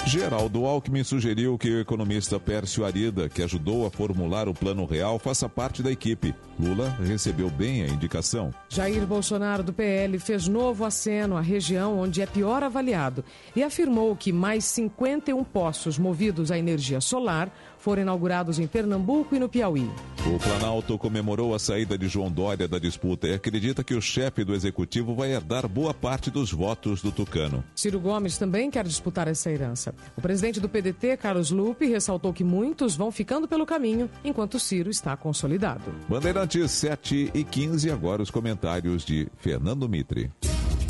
Geraldo 0.07 0.65
Alckmin 0.65 1.03
sugeriu 1.03 1.57
que 1.57 1.67
o 1.67 1.79
economista 1.79 2.39
Pércio 2.39 2.85
Arida, 2.85 3.27
que 3.27 3.41
ajudou 3.41 3.87
a 3.87 3.89
formular 3.89 4.47
o 4.47 4.53
Plano 4.53 4.85
Real, 4.85 5.17
faça 5.17 5.49
parte 5.49 5.81
da 5.81 5.91
equipe. 5.91 6.35
Lula 6.59 6.95
recebeu 7.01 7.49
bem 7.49 7.81
a 7.81 7.87
indicação. 7.87 8.53
Jair 8.69 9.03
Bolsonaro, 9.07 9.63
do 9.63 9.73
PL, 9.73 10.19
fez 10.19 10.47
novo 10.47 10.85
aceno 10.85 11.35
à 11.35 11.41
região 11.41 11.97
onde 11.97 12.21
é 12.21 12.27
pior 12.27 12.61
avaliado 12.61 13.25
e 13.55 13.63
afirmou 13.63 14.15
que 14.15 14.31
mais 14.31 14.63
51 14.65 15.43
poços 15.43 15.97
movidos 15.97 16.51
à 16.51 16.57
energia 16.57 17.01
solar 17.01 17.51
foram 17.85 18.01
inaugurados 18.01 18.57
em 18.57 18.65
Pernambuco 18.65 19.35
e 19.35 19.39
no 19.39 19.47
Piauí. 19.47 19.87
O 20.25 20.39
Planalto 20.39 20.97
comemorou 20.97 21.53
a 21.53 21.59
saída 21.59 21.95
de 21.95 22.07
João 22.07 22.31
Dória 22.31 22.67
da 22.67 22.79
disputa 22.79 23.27
e 23.27 23.35
acredita 23.35 23.83
que 23.83 23.93
o 23.93 24.01
chefe 24.01 24.43
do 24.43 24.55
executivo 24.55 25.13
vai 25.13 25.31
herdar 25.31 25.67
boa 25.67 25.93
parte 25.93 26.31
dos 26.31 26.51
votos 26.51 27.03
do 27.03 27.11
Tucano. 27.11 27.63
Ciro 27.75 27.99
Gomes 27.99 28.39
também 28.39 28.71
quer 28.71 28.85
disputar 28.85 29.27
essa 29.27 29.51
herança. 29.51 29.93
O 30.17 30.21
presidente 30.21 30.59
do 30.59 30.67
PDT, 30.67 31.15
Carlos 31.17 31.51
Lupe, 31.51 31.85
ressaltou 31.85 32.33
que 32.33 32.43
muitos 32.43 32.95
vão 32.95 33.11
ficando 33.11 33.47
pelo 33.47 33.67
caminho 33.67 34.09
enquanto 34.23 34.57
Ciro 34.57 34.89
está 34.89 35.15
consolidado. 35.15 35.83
Bandeirantes 36.09 36.71
7 36.71 37.29
e 37.35 37.43
15, 37.43 37.91
agora 37.91 38.23
os 38.23 38.31
comentários 38.31 39.05
de 39.05 39.27
Fernando 39.37 39.87
Mitre. 39.87 40.31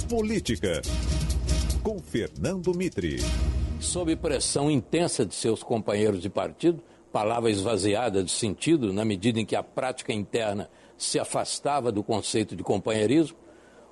Política 0.07 0.81
com 1.85 1.99
Fernando 1.99 2.73
Mitre 2.73 3.17
sob 3.79 4.15
pressão 4.15 4.71
intensa 4.71 5.23
de 5.23 5.35
seus 5.35 5.61
companheiros 5.61 6.19
de 6.19 6.31
partido, 6.31 6.81
palavra 7.13 7.51
esvaziada 7.51 8.23
de 8.23 8.31
sentido 8.31 8.91
na 8.91 9.05
medida 9.05 9.39
em 9.39 9.45
que 9.45 9.55
a 9.55 9.61
prática 9.61 10.11
interna 10.11 10.67
se 10.97 11.19
afastava 11.19 11.91
do 11.91 12.01
conceito 12.01 12.55
de 12.55 12.63
companheirismo, 12.63 13.37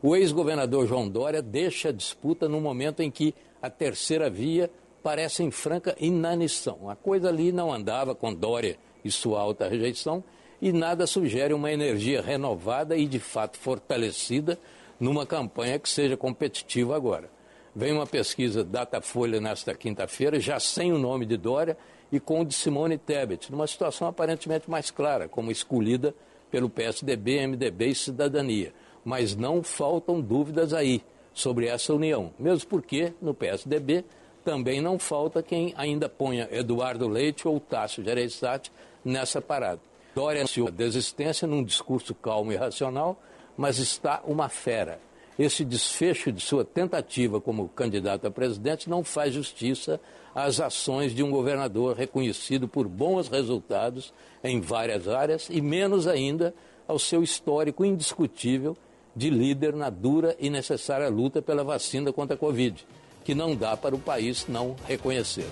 o 0.01 0.15
ex-governador 0.15 0.87
João 0.87 1.07
Dória 1.07 1.39
deixa 1.39 1.89
a 1.89 1.91
disputa 1.91 2.49
no 2.49 2.59
momento 2.59 3.03
em 3.03 3.11
que 3.11 3.35
a 3.61 3.69
terceira 3.69 4.27
via 4.27 4.71
parece 5.03 5.43
em 5.43 5.51
franca 5.51 5.95
inanição. 5.99 6.89
A 6.89 6.95
coisa 6.95 7.29
ali 7.29 7.51
não 7.51 7.71
andava 7.71 8.15
com 8.15 8.33
Dória 8.33 8.75
e 9.05 9.11
sua 9.11 9.39
alta 9.39 9.69
rejeição 9.69 10.23
e 10.59 10.73
nada 10.73 11.05
sugere 11.05 11.53
uma 11.53 11.71
energia 11.71 12.23
renovada 12.23 12.97
e 12.97 13.05
de 13.05 13.19
fato 13.19 13.55
fortalecida 13.55 14.57
numa 14.99 15.27
campanha 15.27 15.77
que 15.77 15.87
seja 15.87 16.17
competitiva 16.17 16.95
agora. 16.95 17.29
Vem 17.75 17.91
uma 17.91 18.05
pesquisa 18.05 18.63
Datafolha 18.63 19.41
nesta 19.41 19.73
quinta-feira, 19.73 20.39
já 20.39 20.59
sem 20.59 20.93
o 20.93 20.97
nome 20.99 21.25
de 21.25 21.35
Dória 21.35 21.75
e 22.11 22.19
com 22.19 22.41
o 22.41 22.45
de 22.45 22.53
Simone 22.53 22.99
Tebet, 22.99 23.51
numa 23.51 23.65
situação 23.65 24.07
aparentemente 24.07 24.69
mais 24.69 24.91
clara, 24.91 25.27
como 25.27 25.49
escolhida 25.49 26.13
pelo 26.51 26.69
PSDB, 26.69 27.47
MDB 27.47 27.87
e 27.87 27.95
Cidadania. 27.95 28.71
Mas 29.03 29.35
não 29.35 29.63
faltam 29.63 30.21
dúvidas 30.21 30.71
aí 30.71 31.01
sobre 31.33 31.65
essa 31.65 31.95
união, 31.95 32.31
mesmo 32.37 32.69
porque 32.69 33.11
no 33.19 33.33
PSDB 33.33 34.05
também 34.45 34.79
não 34.79 34.99
falta 34.99 35.41
quem 35.41 35.73
ainda 35.75 36.07
ponha 36.07 36.47
Eduardo 36.51 37.07
Leite 37.07 37.47
ou 37.47 37.59
Tássio 37.59 38.03
Gereissati 38.03 38.71
nessa 39.03 39.41
parada. 39.41 39.81
Dória 40.13 40.41
anunciou 40.41 40.67
a 40.67 40.71
desistência 40.71 41.47
num 41.47 41.63
discurso 41.63 42.13
calmo 42.13 42.51
e 42.51 42.55
racional, 42.55 43.19
mas 43.57 43.79
está 43.79 44.21
uma 44.27 44.47
fera 44.47 44.99
esse 45.37 45.65
desfecho 45.65 46.31
de 46.31 46.41
sua 46.41 46.63
tentativa 46.63 47.41
como 47.41 47.69
candidato 47.69 48.27
a 48.27 48.31
presidente 48.31 48.89
não 48.89 49.03
faz 49.03 49.33
justiça 49.33 49.99
às 50.33 50.59
ações 50.59 51.13
de 51.13 51.23
um 51.23 51.31
governador 51.31 51.95
reconhecido 51.95 52.67
por 52.67 52.87
bons 52.87 53.27
resultados 53.27 54.13
em 54.43 54.61
várias 54.61 55.07
áreas 55.07 55.47
e 55.49 55.61
menos 55.61 56.07
ainda 56.07 56.53
ao 56.87 56.99
seu 56.99 57.23
histórico 57.23 57.85
indiscutível 57.85 58.75
de 59.15 59.29
líder 59.29 59.73
na 59.75 59.89
dura 59.89 60.35
e 60.39 60.49
necessária 60.49 61.09
luta 61.09 61.41
pela 61.41 61.63
vacina 61.63 62.11
contra 62.11 62.35
a 62.35 62.39
Covid, 62.39 62.85
que 63.23 63.35
não 63.35 63.55
dá 63.55 63.77
para 63.77 63.95
o 63.95 63.99
país 63.99 64.47
não 64.47 64.75
reconhecer. 64.87 65.45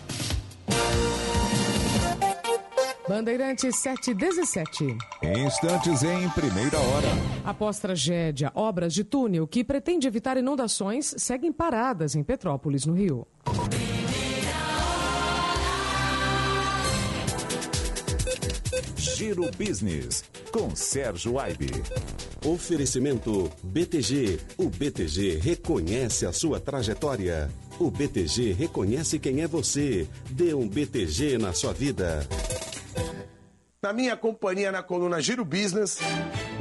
Bandeirantes 3.12 3.76
717. 3.76 4.98
Em 5.22 5.46
instantes, 5.46 6.02
em 6.02 6.30
primeira 6.30 6.80
hora. 6.80 7.10
Após 7.44 7.78
tragédia, 7.78 8.50
obras 8.56 8.94
de 8.94 9.04
túnel 9.04 9.46
que 9.46 9.66
pretende 9.66 10.08
evitar 10.08 10.38
inundações 10.38 11.14
seguem 11.18 11.52
paradas 11.52 12.16
em 12.16 12.24
Petrópolis, 12.24 12.86
no 12.86 12.94
Rio. 12.94 13.28
Giro 18.96 19.52
Business, 19.58 20.24
com 20.50 20.74
Sérgio 20.74 21.38
Aibe. 21.38 21.70
Oferecimento 22.46 23.52
BTG. 23.62 24.40
O 24.58 24.70
BTG 24.70 25.38
reconhece 25.38 26.26
a 26.26 26.32
sua 26.32 26.62
trajetória. 26.62 27.50
O 27.78 27.92
BTG 27.92 28.54
reconhece 28.54 29.20
quem 29.20 29.42
é 29.42 29.48
você. 29.48 30.08
Dê 30.30 30.54
um 30.54 30.66
BTG 30.66 31.38
na 31.38 31.52
sua 31.52 31.74
vida. 31.74 32.26
Na 33.84 33.92
minha 33.92 34.16
companhia 34.16 34.72
na 34.72 34.84
coluna 34.84 35.20
Giro 35.20 35.44
Business, 35.44 35.98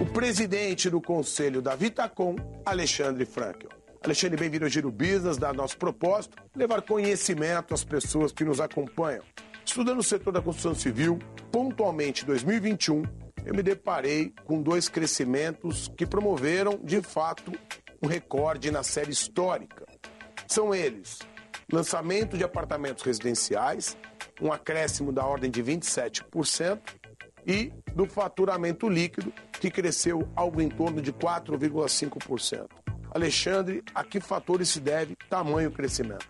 o 0.01 0.07
presidente 0.07 0.89
do 0.89 1.03
conselho 1.03 1.61
da 1.61 1.75
Vitacom, 1.75 2.35
Alexandre 2.65 3.27
Frankel. 3.27 3.69
Alexandre, 4.03 4.39
bem-vindo 4.39 4.65
ao 4.65 4.71
Giro 4.71 4.91
Business, 4.91 5.37
da 5.37 5.53
nosso 5.53 5.77
propósito, 5.77 6.39
levar 6.57 6.81
conhecimento 6.81 7.75
às 7.75 7.85
pessoas 7.85 8.33
que 8.33 8.43
nos 8.43 8.59
acompanham. 8.59 9.23
Estudando 9.67 9.99
o 9.99 10.03
setor 10.03 10.33
da 10.33 10.41
construção 10.41 10.75
civil, 10.75 11.19
pontualmente 11.53 12.23
em 12.23 12.27
2021, 12.27 13.03
eu 13.45 13.55
me 13.55 13.63
deparei 13.63 14.33
com 14.47 14.63
dois 14.63 14.89
crescimentos 14.89 15.93
que 15.95 16.07
promoveram, 16.07 16.81
de 16.83 17.03
fato, 17.03 17.53
um 18.03 18.07
recorde 18.07 18.71
na 18.71 18.83
série 18.83 19.11
histórica. 19.11 19.85
São 20.49 20.75
eles: 20.75 21.19
lançamento 21.71 22.39
de 22.39 22.45
apartamentos 22.45 23.05
residenciais, 23.05 23.95
um 24.41 24.51
acréscimo 24.51 25.13
da 25.13 25.27
ordem 25.27 25.51
de 25.51 25.63
27%, 25.63 26.81
e 27.51 27.73
do 27.97 28.07
faturamento 28.07 28.89
líquido, 28.89 29.33
que 29.61 29.73
cresceu 29.73 30.29
algo 30.37 30.63
em 30.63 30.69
torno 30.69 31.03
de 31.03 31.13
4,5%. 31.13 32.69
Alexandre, 33.13 33.83
a 33.93 34.05
que 34.05 34.21
fatores 34.21 34.69
se 34.69 34.79
deve 34.79 35.17
tamanho 35.29 35.73
crescimento? 35.73 36.29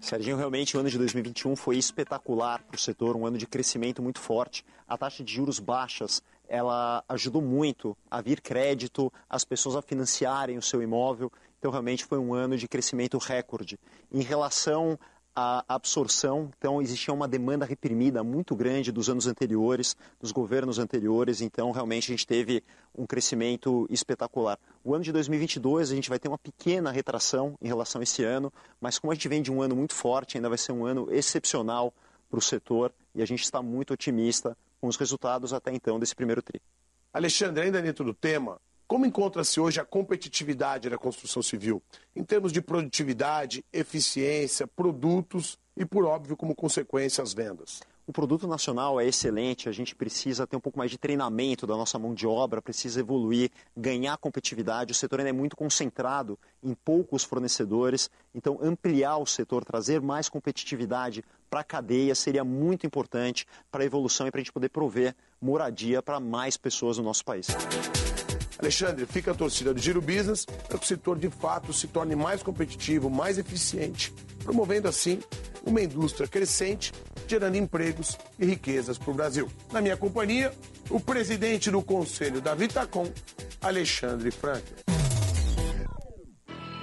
Serginho, 0.00 0.36
realmente 0.36 0.76
o 0.76 0.80
ano 0.80 0.88
de 0.88 0.96
2021 0.96 1.56
foi 1.56 1.76
espetacular 1.76 2.62
para 2.62 2.76
o 2.76 2.78
setor, 2.78 3.16
um 3.16 3.26
ano 3.26 3.36
de 3.36 3.48
crescimento 3.48 4.00
muito 4.00 4.20
forte. 4.20 4.64
A 4.86 4.96
taxa 4.96 5.24
de 5.24 5.34
juros 5.34 5.58
baixas, 5.58 6.22
ela 6.48 7.02
ajudou 7.08 7.42
muito 7.42 7.96
a 8.08 8.22
vir 8.22 8.40
crédito, 8.40 9.12
as 9.28 9.44
pessoas 9.44 9.74
a 9.74 9.82
financiarem 9.82 10.56
o 10.56 10.62
seu 10.62 10.80
imóvel. 10.80 11.32
Então, 11.58 11.72
realmente 11.72 12.04
foi 12.04 12.18
um 12.20 12.32
ano 12.32 12.56
de 12.56 12.68
crescimento 12.68 13.18
recorde. 13.18 13.76
Em 14.12 14.22
relação 14.22 14.96
a 15.38 15.62
absorção, 15.68 16.50
então 16.56 16.80
existia 16.80 17.12
uma 17.12 17.28
demanda 17.28 17.66
reprimida 17.66 18.24
muito 18.24 18.56
grande 18.56 18.90
dos 18.90 19.10
anos 19.10 19.26
anteriores, 19.26 19.94
dos 20.18 20.32
governos 20.32 20.78
anteriores, 20.78 21.42
então 21.42 21.72
realmente 21.72 22.10
a 22.10 22.16
gente 22.16 22.26
teve 22.26 22.64
um 22.96 23.04
crescimento 23.04 23.86
espetacular. 23.90 24.58
O 24.82 24.94
ano 24.94 25.04
de 25.04 25.12
2022 25.12 25.92
a 25.92 25.94
gente 25.94 26.08
vai 26.08 26.18
ter 26.18 26.28
uma 26.28 26.38
pequena 26.38 26.90
retração 26.90 27.54
em 27.60 27.68
relação 27.68 28.00
a 28.00 28.04
esse 28.04 28.24
ano, 28.24 28.50
mas 28.80 28.98
como 28.98 29.12
a 29.12 29.14
gente 29.14 29.28
vem 29.28 29.42
de 29.42 29.52
um 29.52 29.60
ano 29.60 29.76
muito 29.76 29.92
forte, 29.92 30.38
ainda 30.38 30.48
vai 30.48 30.56
ser 30.56 30.72
um 30.72 30.86
ano 30.86 31.06
excepcional 31.10 31.92
para 32.30 32.38
o 32.38 32.42
setor 32.42 32.90
e 33.14 33.20
a 33.20 33.26
gente 33.26 33.42
está 33.42 33.60
muito 33.60 33.92
otimista 33.92 34.56
com 34.80 34.86
os 34.86 34.96
resultados 34.96 35.52
até 35.52 35.70
então 35.70 36.00
desse 36.00 36.14
primeiro 36.14 36.40
tri. 36.40 36.62
Alexandre, 37.12 37.64
ainda 37.64 37.82
dentro 37.82 38.06
do 38.06 38.14
tema, 38.14 38.58
como 38.86 39.04
encontra-se 39.04 39.58
hoje 39.58 39.80
a 39.80 39.84
competitividade 39.84 40.88
da 40.88 40.96
construção 40.96 41.42
civil, 41.42 41.82
em 42.14 42.22
termos 42.22 42.52
de 42.52 42.62
produtividade, 42.62 43.64
eficiência, 43.72 44.66
produtos 44.66 45.58
e, 45.76 45.84
por 45.84 46.04
óbvio, 46.04 46.36
como 46.36 46.54
consequência, 46.54 47.22
as 47.22 47.34
vendas? 47.34 47.80
O 48.06 48.12
produto 48.12 48.46
nacional 48.46 49.00
é 49.00 49.06
excelente, 49.06 49.68
a 49.68 49.72
gente 49.72 49.92
precisa 49.92 50.46
ter 50.46 50.56
um 50.56 50.60
pouco 50.60 50.78
mais 50.78 50.92
de 50.92 50.96
treinamento 50.96 51.66
da 51.66 51.76
nossa 51.76 51.98
mão 51.98 52.14
de 52.14 52.24
obra, 52.24 52.62
precisa 52.62 53.00
evoluir, 53.00 53.50
ganhar 53.76 54.16
competitividade. 54.18 54.92
O 54.92 54.94
setor 54.94 55.18
ainda 55.18 55.30
é 55.30 55.32
muito 55.32 55.56
concentrado 55.56 56.38
em 56.62 56.72
poucos 56.72 57.24
fornecedores, 57.24 58.08
então 58.32 58.60
ampliar 58.62 59.16
o 59.16 59.26
setor, 59.26 59.64
trazer 59.64 60.00
mais 60.00 60.28
competitividade 60.28 61.24
para 61.50 61.60
a 61.60 61.64
cadeia 61.64 62.14
seria 62.14 62.44
muito 62.44 62.86
importante 62.86 63.44
para 63.72 63.82
a 63.82 63.86
evolução 63.86 64.28
e 64.28 64.30
para 64.30 64.38
a 64.38 64.42
gente 64.44 64.52
poder 64.52 64.68
prover 64.68 65.16
moradia 65.40 66.00
para 66.00 66.20
mais 66.20 66.56
pessoas 66.56 66.98
no 66.98 67.04
nosso 67.04 67.24
país. 67.24 67.48
Alexandre, 68.58 69.06
fica 69.06 69.32
a 69.32 69.34
torcida 69.34 69.74
do 69.74 69.80
Giro 69.80 70.00
Business 70.00 70.44
para 70.44 70.78
que 70.78 70.84
o 70.84 70.88
setor 70.88 71.18
de 71.18 71.28
fato 71.28 71.72
se 71.72 71.86
torne 71.86 72.16
mais 72.16 72.42
competitivo, 72.42 73.10
mais 73.10 73.38
eficiente, 73.38 74.12
promovendo 74.42 74.88
assim 74.88 75.20
uma 75.64 75.80
indústria 75.80 76.28
crescente, 76.28 76.92
gerando 77.26 77.56
empregos 77.56 78.16
e 78.38 78.46
riquezas 78.46 78.96
para 78.96 79.10
o 79.10 79.14
Brasil. 79.14 79.48
Na 79.72 79.80
minha 79.80 79.96
companhia, 79.96 80.52
o 80.88 81.00
presidente 81.00 81.70
do 81.70 81.82
conselho 81.82 82.40
da 82.40 82.54
Vitacom, 82.54 83.10
Alexandre 83.60 84.30
Franco. 84.30 84.86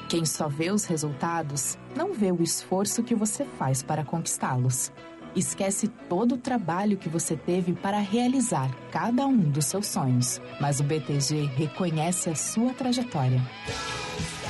Quem 0.10 0.26
só 0.26 0.48
vê 0.48 0.70
os 0.70 0.86
resultados 0.86 1.76
não 1.96 2.14
vê 2.14 2.32
o 2.32 2.44
esforço 2.44 3.02
que 3.02 3.16
você 3.16 3.46
faz 3.58 3.82
para 3.82 4.06
conquistá-los. 4.06 4.92
Esquece 5.36 5.88
todo 6.08 6.36
o 6.36 6.38
trabalho 6.38 6.96
que 6.96 7.10
você 7.10 7.36
teve 7.36 7.74
para 7.74 7.98
realizar 7.98 8.70
cada 8.92 9.26
um 9.26 9.38
dos 9.38 9.66
seus 9.66 9.88
sonhos, 9.88 10.40
mas 10.62 10.80
o 10.80 10.84
BTG 10.84 11.46
reconhece 11.56 12.30
a 12.30 12.36
sua 12.36 12.72
trajetória. 12.74 13.42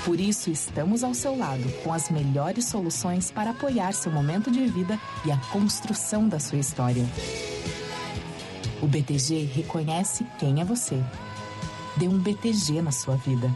Por 0.04 0.20
isso, 0.20 0.52
estamos 0.52 1.02
ao 1.02 1.14
seu 1.14 1.38
lado 1.38 1.64
com 1.82 1.94
as 1.94 2.10
melhores 2.10 2.66
soluções 2.66 3.32
para 3.32 3.52
apoiar 3.52 3.94
seu 3.94 4.12
momento 4.12 4.52
de 4.52 4.66
vida 4.68 5.00
e 5.26 5.32
a 5.32 5.38
construção 5.54 6.28
da 6.28 6.40
sua 6.40 6.60
história. 6.60 7.06
O 8.82 8.88
BTG 8.88 9.46
reconhece 9.46 10.26
quem 10.38 10.60
é 10.60 10.66
você. 10.66 11.02
Dê 11.96 12.10
um 12.10 12.20
BTG 12.20 12.82
na 12.82 12.92
sua 12.92 13.16
vida. 13.16 13.50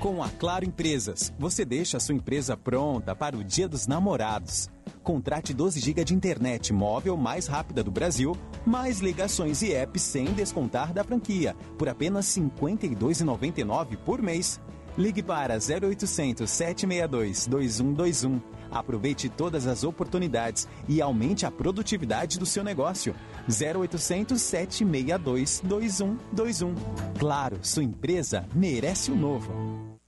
Com 0.00 0.22
a 0.22 0.28
Claro 0.28 0.64
Empresas, 0.64 1.32
você 1.36 1.64
deixa 1.64 1.96
a 1.96 2.00
sua 2.00 2.14
empresa 2.14 2.56
pronta 2.56 3.16
para 3.16 3.36
o 3.36 3.42
Dia 3.42 3.68
dos 3.68 3.88
Namorados. 3.88 4.70
Contrate 5.02 5.52
12 5.52 5.80
GB 5.80 6.04
de 6.04 6.14
internet 6.14 6.72
móvel 6.72 7.16
mais 7.16 7.48
rápida 7.48 7.82
do 7.82 7.90
Brasil, 7.90 8.36
mais 8.64 9.00
ligações 9.00 9.60
e 9.60 9.72
apps 9.72 10.02
sem 10.02 10.26
descontar 10.26 10.92
da 10.92 11.02
franquia, 11.02 11.56
por 11.76 11.88
apenas 11.88 12.32
R$ 12.36 12.44
52,99 12.44 13.96
por 13.96 14.22
mês. 14.22 14.60
Ligue 14.96 15.20
para 15.20 15.54
0800 15.54 16.48
762 16.48 17.48
2121. 17.48 18.40
Aproveite 18.70 19.28
todas 19.28 19.66
as 19.66 19.82
oportunidades 19.82 20.68
e 20.88 21.02
aumente 21.02 21.44
a 21.44 21.50
produtividade 21.50 22.38
do 22.38 22.46
seu 22.46 22.62
negócio. 22.62 23.14
0800 23.48 24.38
762 24.38 25.60
2121. 25.64 26.74
Claro, 27.18 27.58
sua 27.62 27.82
empresa 27.82 28.46
merece 28.54 29.10
o 29.10 29.16
novo. 29.16 29.98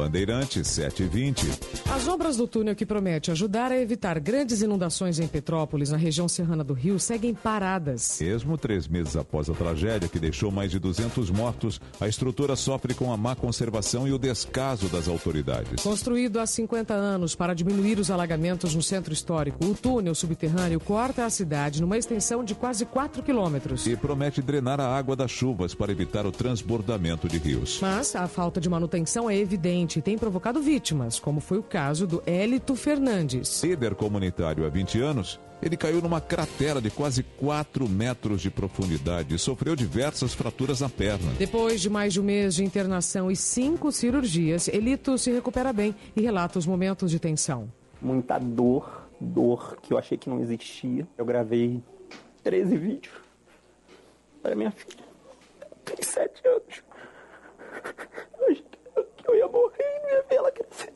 Bandeirantes 0.00 0.66
720. 0.66 1.46
As 1.94 2.08
obras 2.08 2.34
do 2.34 2.48
túnel 2.48 2.74
que 2.74 2.86
promete 2.86 3.30
ajudar 3.30 3.70
a 3.70 3.78
evitar 3.78 4.18
grandes 4.18 4.62
inundações 4.62 5.18
em 5.18 5.26
Petrópolis, 5.26 5.90
na 5.90 5.98
região 5.98 6.26
serrana 6.26 6.64
do 6.64 6.72
Rio, 6.72 6.98
seguem 6.98 7.34
paradas. 7.34 8.18
Mesmo 8.18 8.56
três 8.56 8.88
meses 8.88 9.14
após 9.14 9.50
a 9.50 9.52
tragédia 9.52 10.08
que 10.08 10.18
deixou 10.18 10.50
mais 10.50 10.70
de 10.70 10.78
200 10.78 11.28
mortos, 11.28 11.78
a 12.00 12.08
estrutura 12.08 12.56
sofre 12.56 12.94
com 12.94 13.12
a 13.12 13.16
má 13.18 13.36
conservação 13.36 14.08
e 14.08 14.12
o 14.14 14.18
descaso 14.18 14.88
das 14.88 15.06
autoridades. 15.06 15.82
Construído 15.82 16.40
há 16.40 16.46
50 16.46 16.94
anos 16.94 17.34
para 17.34 17.52
diminuir 17.52 17.98
os 17.98 18.10
alagamentos 18.10 18.74
no 18.74 18.82
centro 18.82 19.12
histórico, 19.12 19.62
o 19.66 19.74
túnel 19.74 20.14
subterrâneo 20.14 20.80
corta 20.80 21.26
a 21.26 21.30
cidade 21.30 21.82
numa 21.82 21.98
extensão 21.98 22.42
de 22.42 22.54
quase 22.54 22.86
4 22.86 23.22
quilômetros. 23.22 23.86
E 23.86 23.94
promete 23.96 24.40
drenar 24.40 24.80
a 24.80 24.96
água 24.96 25.14
das 25.14 25.30
chuvas 25.30 25.74
para 25.74 25.92
evitar 25.92 26.24
o 26.24 26.32
transbordamento 26.32 27.28
de 27.28 27.36
rios. 27.36 27.80
Mas 27.82 28.16
a 28.16 28.26
falta 28.26 28.58
de 28.58 28.68
manutenção 28.70 29.28
é 29.28 29.36
evidente 29.36 29.89
e 29.98 30.02
tem 30.02 30.16
provocado 30.16 30.60
vítimas, 30.62 31.18
como 31.18 31.40
foi 31.40 31.58
o 31.58 31.62
caso 31.62 32.06
do 32.06 32.22
Hélito 32.26 32.74
Fernandes. 32.76 33.62
Líder 33.62 33.94
comunitário 33.94 34.64
há 34.66 34.68
20 34.68 35.00
anos, 35.00 35.40
ele 35.62 35.76
caiu 35.76 36.00
numa 36.00 36.20
cratera 36.20 36.80
de 36.80 36.90
quase 36.90 37.22
4 37.22 37.88
metros 37.88 38.40
de 38.40 38.50
profundidade 38.50 39.34
e 39.34 39.38
sofreu 39.38 39.76
diversas 39.76 40.32
fraturas 40.32 40.80
na 40.80 40.88
perna. 40.88 41.32
Depois 41.38 41.80
de 41.80 41.90
mais 41.90 42.12
de 42.12 42.20
um 42.20 42.24
mês 42.24 42.54
de 42.54 42.64
internação 42.64 43.30
e 43.30 43.36
cinco 43.36 43.92
cirurgias, 43.92 44.68
Elito 44.68 45.18
se 45.18 45.30
recupera 45.30 45.72
bem 45.72 45.94
e 46.16 46.22
relata 46.22 46.58
os 46.58 46.66
momentos 46.66 47.10
de 47.10 47.18
tensão. 47.18 47.70
Muita 48.00 48.38
dor, 48.38 49.06
dor 49.20 49.76
que 49.82 49.92
eu 49.92 49.98
achei 49.98 50.16
que 50.16 50.30
não 50.30 50.40
existia. 50.40 51.06
Eu 51.18 51.24
gravei 51.24 51.82
13 52.42 52.76
vídeos 52.76 53.14
para 54.42 54.54
minha 54.54 54.70
filha. 54.70 55.04
Tem 55.84 56.02
7 56.02 56.40
anos. 56.48 56.89
Eu 59.30 59.36
ia 59.36 59.48
morrer 59.48 60.00
não 60.02 60.10
ia 60.10 60.24
ver 60.28 60.34
ela 60.36 60.50
crescer. 60.50 60.92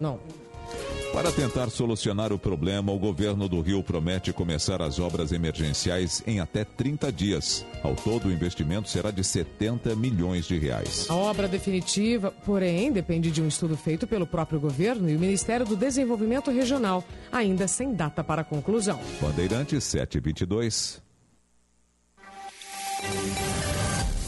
Não. 0.00 0.20
Para 1.12 1.30
tentar 1.30 1.70
solucionar 1.70 2.32
o 2.32 2.38
problema, 2.38 2.90
o 2.90 2.98
governo 2.98 3.48
do 3.48 3.60
Rio 3.60 3.82
promete 3.82 4.32
começar 4.32 4.82
as 4.82 4.98
obras 4.98 5.30
emergenciais 5.30 6.22
em 6.26 6.40
até 6.40 6.64
30 6.64 7.12
dias. 7.12 7.64
Ao 7.84 7.94
todo, 7.94 8.26
o 8.26 8.32
investimento 8.32 8.88
será 8.88 9.12
de 9.12 9.22
70 9.22 9.94
milhões 9.94 10.46
de 10.46 10.58
reais. 10.58 11.06
A 11.08 11.14
obra 11.14 11.46
definitiva, 11.46 12.32
porém, 12.44 12.90
depende 12.90 13.30
de 13.30 13.40
um 13.40 13.46
estudo 13.46 13.76
feito 13.76 14.06
pelo 14.06 14.26
próprio 14.26 14.58
governo 14.58 15.08
e 15.08 15.14
o 15.14 15.20
Ministério 15.20 15.64
do 15.64 15.76
Desenvolvimento 15.76 16.50
Regional, 16.50 17.04
ainda 17.30 17.68
sem 17.68 17.94
data 17.94 18.24
para 18.24 18.42
conclusão. 18.42 18.98
Bandeirantes 19.20 19.84
722. 19.84 21.00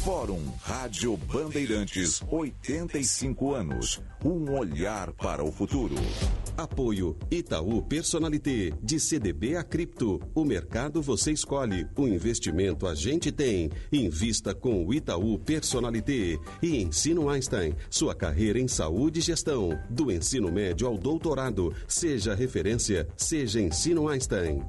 Fórum 0.07 0.41
Rádio 0.63 1.17
Bandeirantes, 1.17 2.23
85 2.31 3.55
anos. 3.55 4.01
Um 4.25 4.57
olhar 4.57 5.13
para 5.15 5.43
o 5.43 5.51
futuro. 5.51 5.97
Apoio 6.57 7.17
Itaú 7.29 7.83
Personalité, 7.83 8.73
de 8.81 9.01
CDB 9.01 9.57
a 9.57 9.65
Cripto. 9.65 10.21
O 10.33 10.45
mercado 10.45 11.03
você 11.03 11.33
escolhe, 11.33 11.89
o 11.97 12.07
investimento 12.07 12.87
a 12.87 12.95
gente 12.95 13.33
tem. 13.33 13.69
Invista 13.93 14.55
com 14.55 14.87
o 14.87 14.95
Itaú 14.95 15.41
Personalité. 15.41 16.39
E 16.63 16.81
Ensino 16.81 17.29
Einstein, 17.29 17.75
sua 17.91 18.15
carreira 18.15 18.61
em 18.61 18.69
saúde 18.69 19.19
e 19.19 19.23
gestão. 19.23 19.77
Do 19.91 20.13
ensino 20.13 20.53
médio 20.53 20.87
ao 20.87 20.97
doutorado. 20.97 21.75
Seja 21.89 22.33
referência, 22.33 23.09
seja 23.17 23.61
Ensino 23.61 24.09
Einstein. 24.09 24.63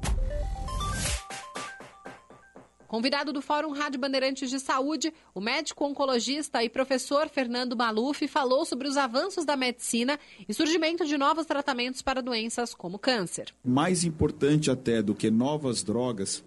Convidado 2.88 3.34
do 3.34 3.42
Fórum 3.42 3.70
Rádio 3.72 4.00
Bandeirantes 4.00 4.48
de 4.48 4.58
Saúde, 4.58 5.12
o 5.34 5.42
médico 5.42 5.84
oncologista 5.84 6.64
e 6.64 6.70
professor 6.70 7.28
Fernando 7.28 7.76
Maluf 7.76 8.26
falou 8.26 8.64
sobre 8.64 8.88
os 8.88 8.96
avanços 8.96 9.44
da 9.44 9.54
medicina 9.58 10.18
e 10.48 10.54
surgimento 10.54 11.04
de 11.04 11.18
novos 11.18 11.44
tratamentos 11.44 12.00
para 12.00 12.22
doenças 12.22 12.72
como 12.72 12.98
câncer. 12.98 13.54
Mais 13.62 14.04
importante 14.04 14.70
até 14.70 15.02
do 15.02 15.14
que 15.14 15.30
novas 15.30 15.82
drogas 15.82 16.42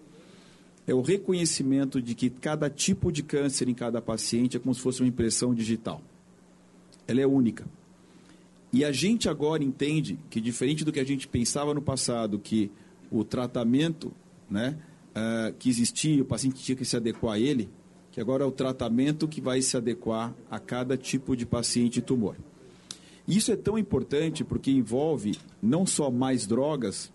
é 0.84 0.92
o 0.92 1.00
reconhecimento 1.00 2.02
de 2.02 2.12
que 2.12 2.28
cada 2.28 2.68
tipo 2.68 3.12
de 3.12 3.22
câncer 3.22 3.68
em 3.68 3.74
cada 3.74 4.02
paciente 4.02 4.56
é 4.56 4.60
como 4.60 4.74
se 4.74 4.80
fosse 4.80 5.00
uma 5.00 5.08
impressão 5.08 5.54
digital. 5.54 6.02
Ela 7.06 7.20
é 7.20 7.26
única. 7.26 7.64
E 8.72 8.84
a 8.84 8.90
gente 8.90 9.28
agora 9.28 9.62
entende 9.62 10.18
que, 10.28 10.40
diferente 10.40 10.84
do 10.84 10.90
que 10.90 10.98
a 10.98 11.04
gente 11.04 11.28
pensava 11.28 11.72
no 11.72 11.80
passado, 11.80 12.36
que 12.36 12.68
o 13.12 13.22
tratamento, 13.22 14.12
né? 14.50 14.76
Uh, 15.16 15.52
que 15.58 15.68
existia, 15.68 16.22
o 16.22 16.26
paciente 16.26 16.62
tinha 16.62 16.76
que 16.76 16.84
se 16.84 16.96
adequar 16.96 17.34
a 17.34 17.38
ele, 17.38 17.68
que 18.10 18.20
agora 18.20 18.44
é 18.44 18.46
o 18.46 18.52
tratamento 18.52 19.26
que 19.26 19.40
vai 19.40 19.62
se 19.62 19.76
adequar 19.76 20.34
a 20.50 20.58
cada 20.58 20.96
tipo 20.96 21.36
de 21.36 21.46
paciente 21.46 21.98
e 21.98 22.02
tumor. 22.02 22.36
Isso 23.26 23.52
é 23.52 23.56
tão 23.56 23.78
importante 23.78 24.44
porque 24.44 24.70
envolve 24.70 25.38
não 25.62 25.86
só 25.86 26.10
mais 26.10 26.46
drogas, 26.46 27.12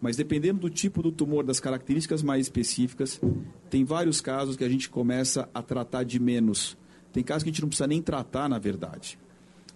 mas 0.00 0.16
dependendo 0.16 0.60
do 0.60 0.70
tipo 0.70 1.02
do 1.02 1.12
tumor, 1.12 1.44
das 1.44 1.60
características 1.60 2.22
mais 2.22 2.46
específicas, 2.46 3.20
tem 3.68 3.84
vários 3.84 4.20
casos 4.20 4.56
que 4.56 4.64
a 4.64 4.68
gente 4.68 4.88
começa 4.88 5.48
a 5.52 5.62
tratar 5.62 6.04
de 6.04 6.18
menos. 6.18 6.76
Tem 7.12 7.22
casos 7.22 7.42
que 7.42 7.50
a 7.50 7.52
gente 7.52 7.60
não 7.60 7.68
precisa 7.68 7.86
nem 7.86 8.00
tratar, 8.00 8.48
na 8.48 8.58
verdade. 8.58 9.18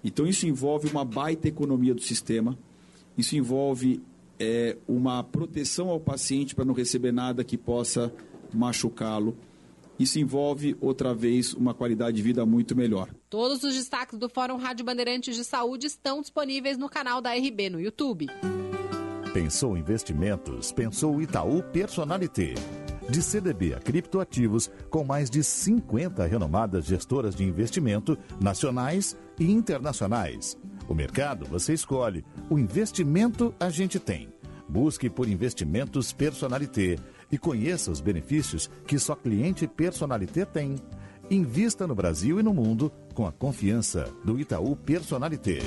Então, 0.02 0.26
isso 0.26 0.46
envolve 0.46 0.88
uma 0.88 1.04
baita 1.04 1.48
economia 1.48 1.94
do 1.94 2.00
sistema, 2.00 2.58
isso 3.16 3.36
envolve 3.36 4.00
é, 4.38 4.76
uma 4.86 5.22
proteção 5.22 5.88
ao 5.88 6.00
paciente 6.00 6.54
para 6.54 6.64
não 6.64 6.74
receber 6.74 7.12
nada 7.12 7.44
que 7.44 7.56
possa 7.56 8.12
machucá-lo. 8.52 9.36
Isso 9.98 10.18
envolve, 10.18 10.76
outra 10.80 11.14
vez, 11.14 11.54
uma 11.54 11.72
qualidade 11.72 12.16
de 12.16 12.22
vida 12.22 12.44
muito 12.44 12.74
melhor. 12.74 13.08
Todos 13.30 13.62
os 13.62 13.74
destaques 13.74 14.18
do 14.18 14.28
Fórum 14.28 14.56
Rádio 14.56 14.84
Bandeirantes 14.84 15.36
de 15.36 15.44
Saúde 15.44 15.86
estão 15.86 16.20
disponíveis 16.20 16.76
no 16.76 16.88
canal 16.88 17.20
da 17.20 17.32
RB 17.32 17.70
no 17.70 17.80
YouTube. 17.80 18.26
Pensou 19.32 19.76
investimentos? 19.76 20.72
Pensou 20.72 21.20
Itaú 21.20 21.62
Personalité. 21.62 22.54
De 23.08 23.20
CDB 23.20 23.74
a 23.74 23.80
criptoativos, 23.80 24.70
com 24.88 25.04
mais 25.04 25.28
de 25.28 25.44
50 25.44 26.24
renomadas 26.26 26.86
gestoras 26.86 27.34
de 27.34 27.44
investimento 27.44 28.16
nacionais 28.40 29.16
e 29.38 29.50
internacionais. 29.50 30.56
O 30.88 30.94
mercado 30.94 31.46
você 31.46 31.72
escolhe, 31.72 32.24
o 32.50 32.58
investimento 32.58 33.54
a 33.58 33.70
gente 33.70 33.98
tem. 33.98 34.28
Busque 34.68 35.10
por 35.10 35.28
investimentos 35.28 36.12
Personalité 36.12 36.98
e 37.30 37.38
conheça 37.38 37.90
os 37.90 38.00
benefícios 38.00 38.70
que 38.86 38.98
só 38.98 39.14
cliente 39.14 39.66
Personalité 39.66 40.44
tem. 40.44 40.76
Invista 41.30 41.86
no 41.86 41.94
Brasil 41.94 42.38
e 42.38 42.42
no 42.42 42.52
mundo 42.52 42.92
com 43.14 43.26
a 43.26 43.32
confiança 43.32 44.10
do 44.24 44.38
Itaú 44.38 44.76
Personalité. 44.76 45.60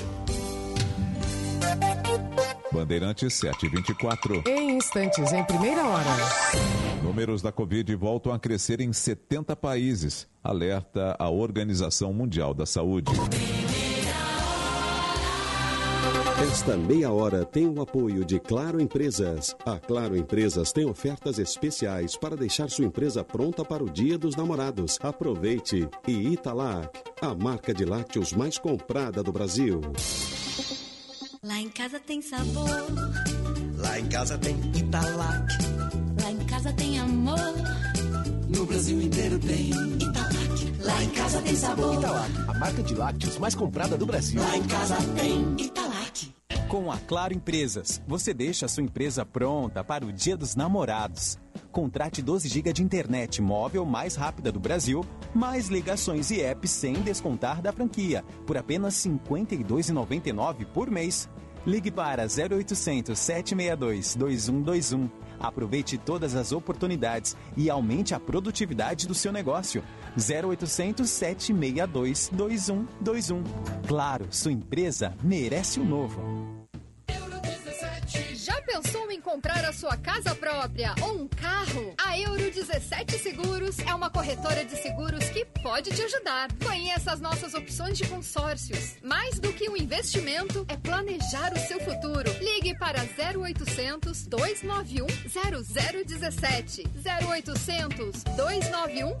Bandeirantes 2.70 3.34
724. 3.34 4.42
Em 4.46 4.76
instantes, 4.76 5.32
em 5.32 5.42
primeira 5.44 5.84
hora. 5.84 6.10
Números 7.02 7.42
da 7.42 7.50
Covid 7.50 7.94
voltam 7.96 8.32
a 8.32 8.38
crescer 8.38 8.80
em 8.80 8.92
70 8.92 9.56
países. 9.56 10.28
Alerta 10.44 11.16
a 11.18 11.28
Organização 11.28 12.12
Mundial 12.12 12.54
da 12.54 12.66
Saúde. 12.66 13.10
Esta 16.40 16.76
meia 16.76 17.10
hora 17.10 17.44
tem 17.44 17.66
o 17.66 17.80
apoio 17.82 18.24
de 18.24 18.38
Claro 18.38 18.80
Empresas. 18.80 19.56
A 19.66 19.76
Claro 19.76 20.16
Empresas 20.16 20.70
tem 20.70 20.84
ofertas 20.88 21.36
especiais 21.38 22.16
para 22.16 22.36
deixar 22.36 22.70
sua 22.70 22.84
empresa 22.84 23.24
pronta 23.24 23.64
para 23.64 23.82
o 23.82 23.90
Dia 23.90 24.16
dos 24.16 24.36
Namorados. 24.36 24.98
Aproveite! 25.02 25.88
E 26.06 26.32
Italac, 26.32 26.96
a 27.20 27.34
marca 27.34 27.74
de 27.74 27.84
lácteos 27.84 28.32
mais 28.32 28.56
comprada 28.56 29.20
do 29.20 29.32
Brasil. 29.32 29.80
Lá 31.42 31.60
em 31.60 31.68
casa 31.70 31.98
tem 31.98 32.22
sabor. 32.22 32.68
Lá 33.76 33.98
em 33.98 34.06
casa 34.06 34.38
tem 34.38 34.56
Italac. 34.76 35.54
Lá 36.22 36.30
em 36.30 36.46
casa 36.46 36.72
tem 36.72 36.98
amor. 37.00 37.54
No 38.48 38.64
Brasil 38.64 39.02
inteiro 39.02 39.38
tem 39.40 39.70
Italac. 39.70 40.82
Lá 40.84 41.02
em 41.02 41.10
casa 41.10 41.42
tem 41.42 41.56
sabor. 41.56 41.94
Italac, 41.94 42.30
a 42.46 42.58
marca 42.58 42.82
de 42.82 42.94
lácteos 42.94 43.38
mais 43.38 43.56
comprada 43.56 43.96
do 43.96 44.06
Brasil. 44.06 44.40
Lá 44.40 44.56
em 44.56 44.62
casa 44.64 44.96
tem 45.16 45.54
Italac. 45.58 45.87
Com 46.68 46.92
a 46.92 46.98
Claro 46.98 47.32
Empresas, 47.32 48.02
você 48.06 48.34
deixa 48.34 48.66
a 48.66 48.68
sua 48.68 48.82
empresa 48.82 49.24
pronta 49.24 49.82
para 49.82 50.04
o 50.04 50.12
Dia 50.12 50.36
dos 50.36 50.54
Namorados. 50.54 51.38
Contrate 51.72 52.20
12 52.20 52.46
GB 52.46 52.74
de 52.74 52.82
internet 52.82 53.40
móvel 53.40 53.86
mais 53.86 54.16
rápida 54.16 54.52
do 54.52 54.60
Brasil, 54.60 55.02
mais 55.34 55.68
ligações 55.68 56.30
e 56.30 56.42
apps 56.42 56.70
sem 56.70 56.92
descontar 57.00 57.62
da 57.62 57.72
franquia, 57.72 58.22
por 58.46 58.58
apenas 58.58 59.02
R$ 59.02 59.12
52,99 59.12 60.66
por 60.66 60.90
mês. 60.90 61.26
Ligue 61.66 61.90
para 61.90 62.24
0800 62.24 63.18
762 63.18 64.14
2121. 64.14 65.08
Aproveite 65.40 65.96
todas 65.96 66.34
as 66.34 66.52
oportunidades 66.52 67.34
e 67.56 67.70
aumente 67.70 68.14
a 68.14 68.20
produtividade 68.20 69.06
do 69.06 69.14
seu 69.14 69.32
negócio. 69.32 69.82
0800 70.18 71.06
762 71.06 72.30
2121. 72.32 73.44
Claro, 73.86 74.26
sua 74.30 74.52
empresa 74.52 75.14
merece 75.22 75.80
o 75.80 75.84
novo. 75.84 76.67
Já 78.48 78.62
pensou 78.62 79.12
em 79.12 79.20
comprar 79.20 79.62
a 79.62 79.74
sua 79.74 79.94
casa 79.98 80.34
própria 80.34 80.94
ou 81.02 81.20
um 81.20 81.28
carro? 81.28 81.92
A 81.98 82.18
Euro 82.18 82.50
17 82.50 83.18
Seguros 83.18 83.78
é 83.80 83.94
uma 83.94 84.08
corretora 84.08 84.64
de 84.64 84.74
seguros 84.74 85.28
que 85.28 85.44
pode 85.62 85.90
te 85.90 86.00
ajudar. 86.00 86.48
Conheça 86.64 87.12
as 87.12 87.20
nossas 87.20 87.52
opções 87.52 87.98
de 87.98 88.06
consórcios. 88.06 88.96
Mais 89.02 89.38
do 89.38 89.52
que 89.52 89.68
um 89.68 89.76
investimento, 89.76 90.64
é 90.66 90.78
planejar 90.78 91.52
o 91.52 91.58
seu 91.58 91.78
futuro. 91.80 92.30
Ligue 92.40 92.74
para 92.78 93.00
0800 93.02 94.26
291 94.26 95.06
0017. 96.06 96.84
0800 97.28 98.22
291 98.34 99.14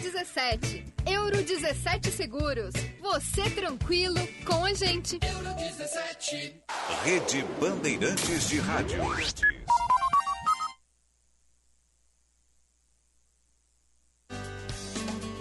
0017. 0.00 0.84
Euro 1.06 1.42
17 1.42 2.12
Seguros. 2.12 2.72
Você 3.00 3.50
tranquilo 3.50 4.20
com 4.46 4.64
a 4.64 4.72
gente. 4.74 5.18
Euro 5.22 5.54
17. 5.56 6.54
Rede 7.02 7.44
Bandeirantes 7.58 8.27
de 8.36 8.58
Rádio. 8.58 8.98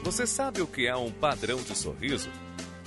Você 0.04 0.26
sabe 0.26 0.62
o 0.62 0.68
que 0.68 0.88
é 0.88 0.96
um 0.96 1.12
padrão 1.12 1.62
de 1.62 1.76
sorriso? 1.76 2.30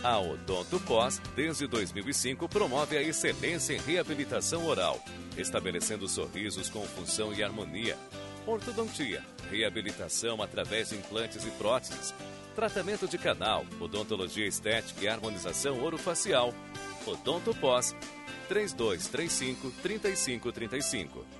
A 0.02 0.18
Odonto 0.18 0.80
Pós, 0.80 1.20
desde 1.36 1.66
2005, 1.66 2.48
promove 2.48 2.96
a 2.96 3.02
excelência 3.02 3.74
em 3.74 3.78
reabilitação 3.78 4.64
oral, 4.64 4.98
estabelecendo 5.36 6.08
sorrisos 6.08 6.70
com 6.70 6.82
função 6.86 7.34
e 7.34 7.44
harmonia. 7.44 7.98
Ortodontia, 8.46 9.22
reabilitação 9.50 10.42
através 10.42 10.88
de 10.88 10.96
implantes 10.96 11.44
e 11.44 11.50
próteses, 11.50 12.14
tratamento 12.56 13.06
de 13.06 13.18
canal, 13.18 13.66
odontologia 13.78 14.46
estética 14.46 15.04
e 15.04 15.08
harmonização 15.08 15.84
orofacial. 15.84 16.54
Odonto 17.06 17.54
Pós, 17.54 17.94
3235 18.48 19.70
3535. 19.82 21.39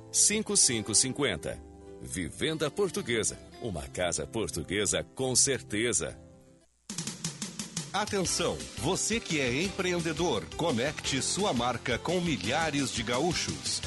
3136-5550. 0.11 1.57
Vivenda 2.01 2.69
Portuguesa. 2.69 3.37
Uma 3.61 3.83
casa 3.83 4.25
portuguesa 4.25 5.05
com 5.15 5.35
certeza. 5.35 6.17
Atenção, 7.93 8.57
você 8.77 9.19
que 9.19 9.41
é 9.41 9.63
empreendedor, 9.63 10.45
conecte 10.55 11.21
sua 11.21 11.53
marca 11.53 11.97
com 11.97 12.21
milhares 12.21 12.91
de 12.91 13.03
gaúchos. 13.03 13.81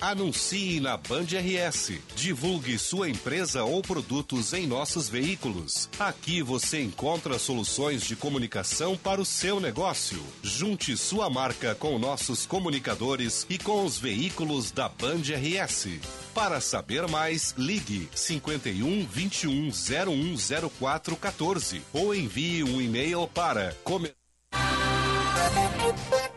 Anuncie 0.00 0.80
na 0.80 0.96
Band 0.96 1.24
RS. 1.24 1.92
Divulgue 2.14 2.78
sua 2.78 3.08
empresa 3.08 3.64
ou 3.64 3.82
produtos 3.82 4.52
em 4.52 4.66
nossos 4.66 5.08
veículos. 5.08 5.88
Aqui 5.98 6.42
você 6.42 6.80
encontra 6.80 7.38
soluções 7.38 8.02
de 8.02 8.14
comunicação 8.14 8.96
para 8.96 9.20
o 9.20 9.24
seu 9.24 9.60
negócio. 9.60 10.22
Junte 10.42 10.96
sua 10.96 11.28
marca 11.28 11.74
com 11.74 11.98
nossos 11.98 12.46
comunicadores 12.46 13.46
e 13.50 13.58
com 13.58 13.84
os 13.84 13.98
veículos 13.98 14.70
da 14.70 14.88
Band 14.88 15.22
RS. 15.22 15.88
Para 16.34 16.60
saber 16.60 17.08
mais, 17.08 17.54
ligue 17.58 18.08
51 18.14 19.06
21 19.06 19.70
0104 19.72 21.16
14 21.16 21.82
ou 21.92 22.14
envie 22.14 22.62
um 22.62 22.80
e-mail 22.80 23.26
para. 23.26 23.76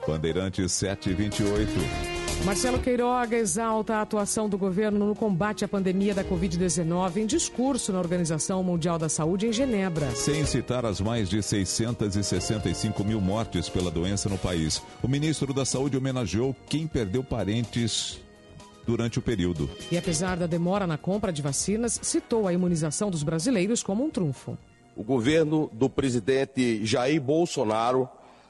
Bandeirantes 0.08 0.72
728. 0.72 2.21
Marcelo 2.46 2.80
Queiroga 2.80 3.38
exalta 3.38 3.96
a 3.96 4.02
atuação 4.02 4.50
do 4.50 4.58
governo 4.58 5.06
no 5.06 5.16
combate 5.16 5.64
à 5.64 5.68
pandemia 5.68 6.14
da 6.14 6.24
Covid-19 6.24 7.18
em 7.18 7.26
discurso 7.28 7.94
na 7.94 8.00
Organização 8.00 8.64
Mundial 8.64 8.98
da 8.98 9.08
Saúde 9.08 9.46
em 9.46 9.54
Genebra. 9.54 10.10
Sem 10.16 10.44
citar 10.46 10.84
as 10.84 11.00
mais 11.00 11.30
de 11.30 11.42
665 11.42 13.04
mil 13.04 13.22
mortes 13.22 13.70
pela 13.70 13.92
doença 13.92 14.28
no 14.28 14.40
país, 14.40 14.82
o 15.04 15.08
ministro 15.08 15.54
da 15.54 15.64
Saúde 15.66 15.96
homenageou 15.96 16.56
quem 16.68 16.88
perdeu 16.88 17.24
parentes 17.24 18.20
durante 18.88 19.20
o 19.20 19.22
período. 19.22 19.70
E 19.92 19.98
apesar 19.98 20.36
da 20.36 20.48
demora 20.48 20.88
na 20.88 20.98
compra 20.98 21.32
de 21.32 21.44
vacinas, 21.44 22.00
citou 22.02 22.48
a 22.48 22.54
imunização 22.54 23.12
dos 23.12 23.22
brasileiros 23.22 23.84
como 23.84 24.04
um 24.04 24.10
trunfo. 24.10 24.58
O 24.96 25.04
governo 25.04 25.70
do 25.72 25.88
presidente 25.88 26.84
Jair 26.86 27.22
Bolsonaro 27.22 28.10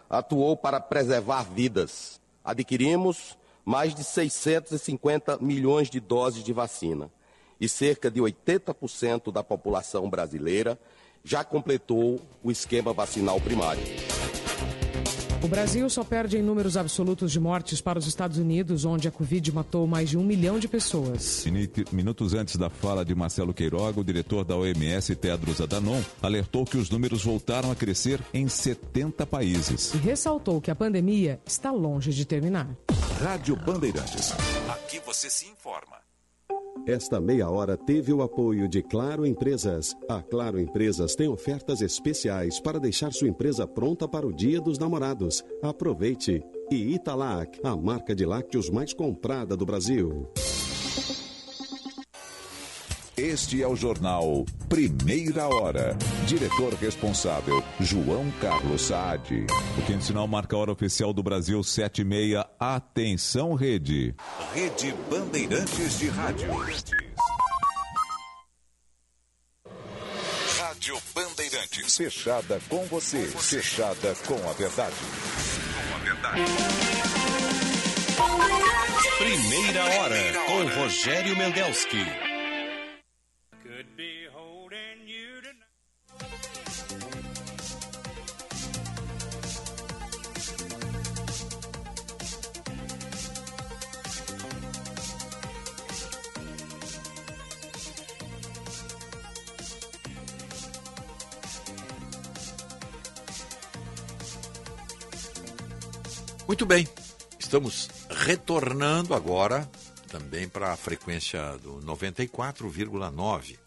atuou 0.10 0.56
para 0.56 0.80
preservar 0.80 1.44
vidas. 1.44 2.22
Adquirimos 2.44 3.38
mais 3.66 3.94
de 3.94 4.04
650 4.04 5.38
milhões 5.40 5.90
de 5.90 6.00
doses 6.00 6.44
de 6.44 6.54
vacina 6.54 7.12
e 7.60 7.70
cerca 7.70 8.10
de 8.10 8.20
80% 8.20 9.32
da 9.32 9.44
população 9.44 10.10
brasileira 10.10 10.80
já 11.24 11.44
completou 11.44 12.20
o 12.44 12.52
esquema 12.52 12.92
vacinal 12.92 13.40
primário. 13.40 13.84
O 15.44 15.48
Brasil 15.48 15.90
só 15.90 16.04
perde 16.04 16.38
em 16.38 16.44
números 16.44 16.78
absolutos 16.78 17.32
de 17.32 17.40
mortes 17.40 17.82
para 17.82 17.98
os 17.98 18.06
Estados 18.06 18.38
Unidos, 18.38 18.86
onde 18.86 19.08
a 19.08 19.12
Covid 19.12 19.52
matou 19.52 19.88
mais 19.88 20.12
de 20.12 20.18
um 20.18 20.24
milhão 20.24 20.60
de 20.60 20.68
pessoas. 20.68 21.44
Minutos 21.92 22.36
antes 22.36 22.58
da 22.58 22.70
fala 22.70 23.04
de 23.04 23.16
Marcelo 23.16 23.52
Queiroga, 23.52 24.00
o 24.00 24.04
diretor 24.04 24.46
da 24.46 24.56
OMS, 24.56 25.16
Tedros 25.16 25.60
Adhanom, 25.60 26.00
alertou 26.22 26.64
que 26.64 26.78
os 26.78 26.92
números 26.92 27.24
voltaram 27.24 27.72
a 27.72 27.76
crescer 27.76 28.22
em 28.32 28.48
70 28.48 29.26
países. 29.26 29.94
E 29.96 29.98
ressaltou 29.98 30.62
que 30.62 30.70
a 30.70 30.76
pandemia 30.76 31.40
está 31.44 31.72
longe 31.72 32.12
de 32.12 32.24
terminar. 32.24 32.70
Rádio 33.20 33.56
Bandeirantes. 33.56 34.34
Aqui 34.70 35.02
você 35.04 35.28
se 35.28 35.48
informa. 35.48 36.11
Esta 36.88 37.22
meia 37.22 37.48
hora 37.48 37.78
teve 37.78 38.12
o 38.12 38.24
apoio 38.24 38.68
de 38.68 38.82
Claro 38.82 39.24
Empresas. 39.24 39.96
A 40.10 40.20
Claro 40.22 40.60
Empresas 40.60 41.16
tem 41.16 41.28
ofertas 41.28 41.80
especiais 41.80 42.60
para 42.60 42.80
deixar 42.80 43.14
sua 43.14 43.28
empresa 43.28 43.68
pronta 43.68 44.08
para 44.08 44.26
o 44.26 44.34
Dia 44.34 44.60
dos 44.60 44.80
Namorados. 44.80 45.44
Aproveite! 45.62 46.44
E 46.72 46.96
Italac, 46.96 47.60
a 47.64 47.76
marca 47.76 48.16
de 48.16 48.26
lácteos 48.26 48.70
mais 48.70 48.94
comprada 48.94 49.56
do 49.56 49.66
Brasil. 49.66 50.28
Este 53.22 53.62
é 53.62 53.68
o 53.68 53.76
jornal 53.76 54.44
Primeira 54.68 55.48
Hora. 55.48 55.96
Diretor 56.26 56.74
responsável, 56.74 57.64
João 57.80 58.32
Carlos 58.42 58.82
Saad. 58.82 59.46
O 59.78 59.82
quinto 59.86 60.04
sinal 60.04 60.28
marca 60.28 60.56
a 60.56 60.60
hora 60.60 60.72
oficial 60.72 61.14
do 61.14 61.22
Brasil, 61.22 61.64
7 61.64 62.02
e 62.02 62.04
meia. 62.04 62.48
Atenção, 62.60 63.54
rede. 63.54 64.16
Rede 64.56 64.92
Bandeirantes 65.08 66.00
de 66.00 66.08
Rádio. 66.08 66.50
Rádio 70.58 70.98
Bandeirantes. 71.14 71.96
Fechada 71.96 72.60
com 72.68 72.84
você, 72.86 73.24
fechada 73.28 74.16
com 74.26 74.50
a 74.50 74.54
verdade. 74.54 74.96
Com 75.76 75.96
a 75.96 76.00
verdade. 76.00 76.42
Primeira 79.20 79.86
Hora, 79.86 80.16
com 80.48 80.82
Rogério 80.82 81.38
Mendelski. 81.38 82.31
Muito 106.52 106.66
bem, 106.66 106.86
estamos 107.40 107.88
retornando 108.10 109.14
agora 109.14 109.72
também 110.10 110.50
para 110.50 110.74
a 110.74 110.76
frequência 110.76 111.58
do 111.60 111.80
94,9. 111.80 113.58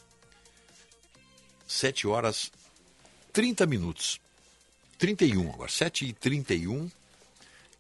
7 1.67 2.07
horas 2.07 2.53
30 3.33 3.65
minutos. 3.65 4.21
31 4.99 5.51
agora, 5.55 5.71
7 5.71 6.05
e 6.05 6.13
31, 6.13 6.91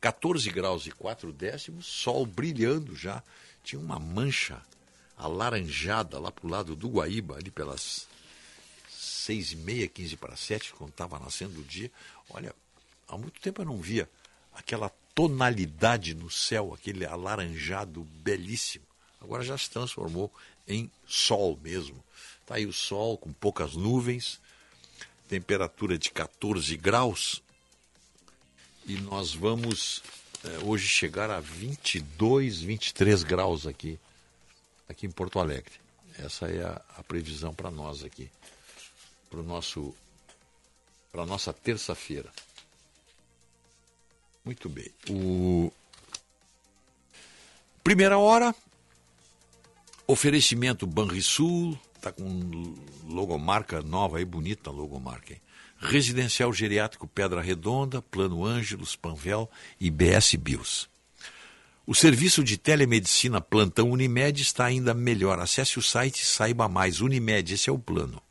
14 0.00 0.50
graus 0.50 0.86
e 0.86 0.90
4 0.90 1.34
décimos, 1.34 1.84
sol 1.84 2.24
brilhando 2.24 2.96
já. 2.96 3.22
Tinha 3.62 3.82
uma 3.82 3.98
mancha 3.98 4.62
alaranjada 5.18 6.18
lá 6.18 6.32
para 6.32 6.46
o 6.46 6.50
lado 6.50 6.74
do 6.74 6.88
Guaíba, 6.88 7.36
ali 7.36 7.50
pelas 7.50 8.08
6 8.88 9.52
e 9.52 9.56
meia, 9.56 9.86
15 9.86 10.16
para 10.16 10.34
7, 10.34 10.72
quando 10.72 10.92
estava 10.92 11.18
nascendo 11.18 11.60
o 11.60 11.64
dia. 11.64 11.92
Olha, 12.30 12.54
há 13.06 13.18
muito 13.18 13.38
tempo 13.42 13.60
eu 13.60 13.66
não 13.66 13.76
via 13.76 14.08
aquela 14.54 14.90
tonalidade 15.14 16.14
no 16.14 16.30
céu, 16.30 16.74
aquele 16.74 17.04
alaranjado 17.04 18.02
belíssimo. 18.22 18.84
Agora 19.20 19.42
já 19.42 19.56
se 19.56 19.70
transformou 19.70 20.32
em 20.66 20.90
sol 21.06 21.58
mesmo. 21.62 22.02
Está 22.40 22.56
aí 22.56 22.66
o 22.66 22.72
sol 22.72 23.16
com 23.16 23.32
poucas 23.32 23.74
nuvens, 23.74 24.40
temperatura 25.28 25.96
de 25.96 26.10
14 26.10 26.76
graus. 26.76 27.42
E 28.86 28.96
nós 28.98 29.32
vamos 29.32 30.02
é, 30.44 30.58
hoje 30.64 30.86
chegar 30.86 31.30
a 31.30 31.40
22, 31.40 32.60
23 32.60 33.22
graus 33.22 33.66
aqui, 33.66 33.98
aqui 34.88 35.06
em 35.06 35.10
Porto 35.10 35.38
Alegre. 35.38 35.72
Essa 36.18 36.46
é 36.46 36.62
a, 36.62 36.82
a 36.98 37.02
previsão 37.02 37.54
para 37.54 37.70
nós 37.70 38.04
aqui, 38.04 38.30
para 39.30 39.42
nosso 39.42 39.94
para 41.10 41.22
a 41.22 41.26
nossa 41.26 41.52
terça-feira. 41.52 42.28
Muito 44.44 44.68
bem. 44.68 44.90
O... 45.08 45.72
Primeira 47.82 48.18
hora, 48.18 48.54
oferecimento 50.06 50.86
Banrisul, 50.86 51.78
tá 52.00 52.12
com 52.12 52.74
logomarca 53.06 53.80
nova 53.82 54.18
aí, 54.18 54.24
bonita 54.24 54.70
logomarca. 54.70 55.32
Hein? 55.32 55.40
Residencial 55.78 56.52
Geriátrico 56.52 57.06
Pedra 57.06 57.40
Redonda, 57.40 58.00
Plano 58.00 58.44
Ângelos, 58.44 58.96
Panvel 58.96 59.50
e 59.80 59.90
BS 59.90 60.34
Bios. 60.36 60.88
O 61.86 61.94
serviço 61.94 62.42
de 62.42 62.56
telemedicina 62.56 63.40
Plantão 63.40 63.90
Unimed 63.90 64.40
está 64.40 64.64
ainda 64.64 64.94
melhor. 64.94 65.38
Acesse 65.38 65.78
o 65.78 65.82
site 65.82 66.20
e 66.20 66.26
saiba 66.26 66.66
mais. 66.66 67.02
Unimed, 67.02 67.52
esse 67.52 67.68
é 67.68 67.72
o 67.72 67.78
plano. 67.78 68.22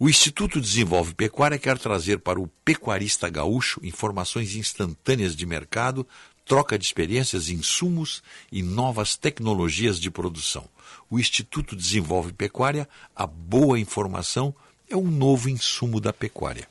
O 0.00 0.08
Instituto 0.08 0.60
Desenvolve 0.60 1.12
Pecuária 1.12 1.58
quer 1.58 1.76
trazer 1.76 2.20
para 2.20 2.38
o 2.38 2.46
pecuarista 2.64 3.28
gaúcho 3.28 3.80
informações 3.82 4.54
instantâneas 4.54 5.34
de 5.34 5.44
mercado, 5.44 6.06
troca 6.46 6.78
de 6.78 6.84
experiências, 6.84 7.48
insumos 7.48 8.22
e 8.52 8.62
novas 8.62 9.16
tecnologias 9.16 9.98
de 9.98 10.08
produção. 10.08 10.68
O 11.10 11.18
Instituto 11.18 11.74
Desenvolve 11.74 12.32
Pecuária, 12.32 12.88
a 13.14 13.26
boa 13.26 13.80
informação 13.80 14.54
é 14.88 14.96
um 14.96 15.10
novo 15.10 15.48
insumo 15.48 16.00
da 16.00 16.12
pecuária. 16.12 16.68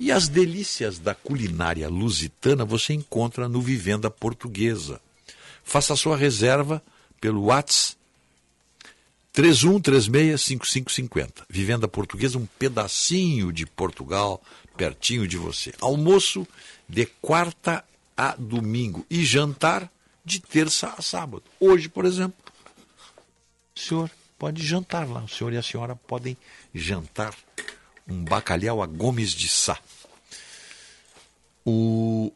E 0.00 0.10
as 0.10 0.26
delícias 0.26 0.98
da 0.98 1.14
culinária 1.14 1.90
lusitana 1.90 2.64
você 2.64 2.94
encontra 2.94 3.50
no 3.50 3.60
Vivenda 3.60 4.10
Portuguesa. 4.10 4.98
Faça 5.62 5.94
sua 5.94 6.16
reserva 6.16 6.82
pelo 7.20 7.44
WhatsApp 7.44 8.01
31365550. 9.34 11.44
Vivenda 11.48 11.88
Portuguesa, 11.88 12.38
um 12.38 12.46
pedacinho 12.46 13.52
de 13.52 13.64
Portugal, 13.64 14.42
pertinho 14.76 15.26
de 15.26 15.36
você. 15.36 15.72
Almoço 15.80 16.46
de 16.88 17.06
quarta 17.06 17.84
a 18.16 18.34
domingo 18.36 19.06
e 19.08 19.24
jantar 19.24 19.90
de 20.24 20.40
terça 20.40 20.94
a 20.96 21.02
sábado. 21.02 21.42
Hoje, 21.58 21.88
por 21.88 22.04
exemplo, 22.04 22.36
o 23.74 23.80
senhor 23.80 24.10
pode 24.38 24.64
jantar 24.64 25.08
lá. 25.08 25.24
O 25.24 25.28
senhor 25.28 25.52
e 25.52 25.56
a 25.56 25.62
senhora 25.62 25.96
podem 25.96 26.36
jantar 26.74 27.34
um 28.06 28.24
bacalhau 28.24 28.82
a 28.82 28.86
Gomes 28.86 29.32
de 29.32 29.48
Sá. 29.48 29.78
O... 31.64 32.32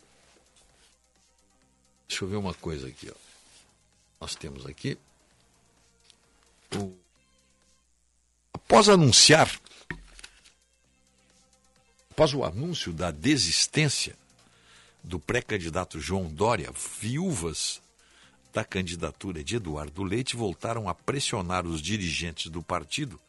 Deixa 2.09 2.25
eu 2.25 2.29
ver 2.29 2.37
uma 2.37 2.55
coisa 2.55 2.89
aqui. 2.89 3.11
Ó. 3.11 3.15
Nós 4.21 4.35
temos 4.35 4.65
aqui 4.65 4.97
Após 8.53 8.89
anunciar, 8.89 9.51
após 12.11 12.35
o 12.35 12.45
anúncio 12.45 12.93
da 12.93 13.11
desistência 13.11 14.17
do 15.03 15.21
pré-candidato 15.21 16.01
João 16.01 16.27
Dória, 16.27 16.73
viúvas 17.01 17.81
da 18.53 18.65
candidatura 18.65 19.45
de 19.45 19.57
Eduardo 19.57 20.03
Leite 20.03 20.35
voltaram 20.35 20.89
a 20.89 20.95
pressionar 20.95 21.67
os 21.67 21.81
dirigentes 21.81 22.51
do 22.51 22.63
partido 22.63 23.21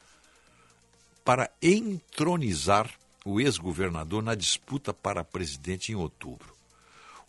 para 1.23 1.51
entronizar 1.61 2.89
o 3.26 3.41
ex-governador 3.41 4.23
na 4.23 4.34
disputa 4.34 4.93
para 4.93 5.23
presidente 5.23 5.91
em 5.91 5.95
outubro. 5.95 6.55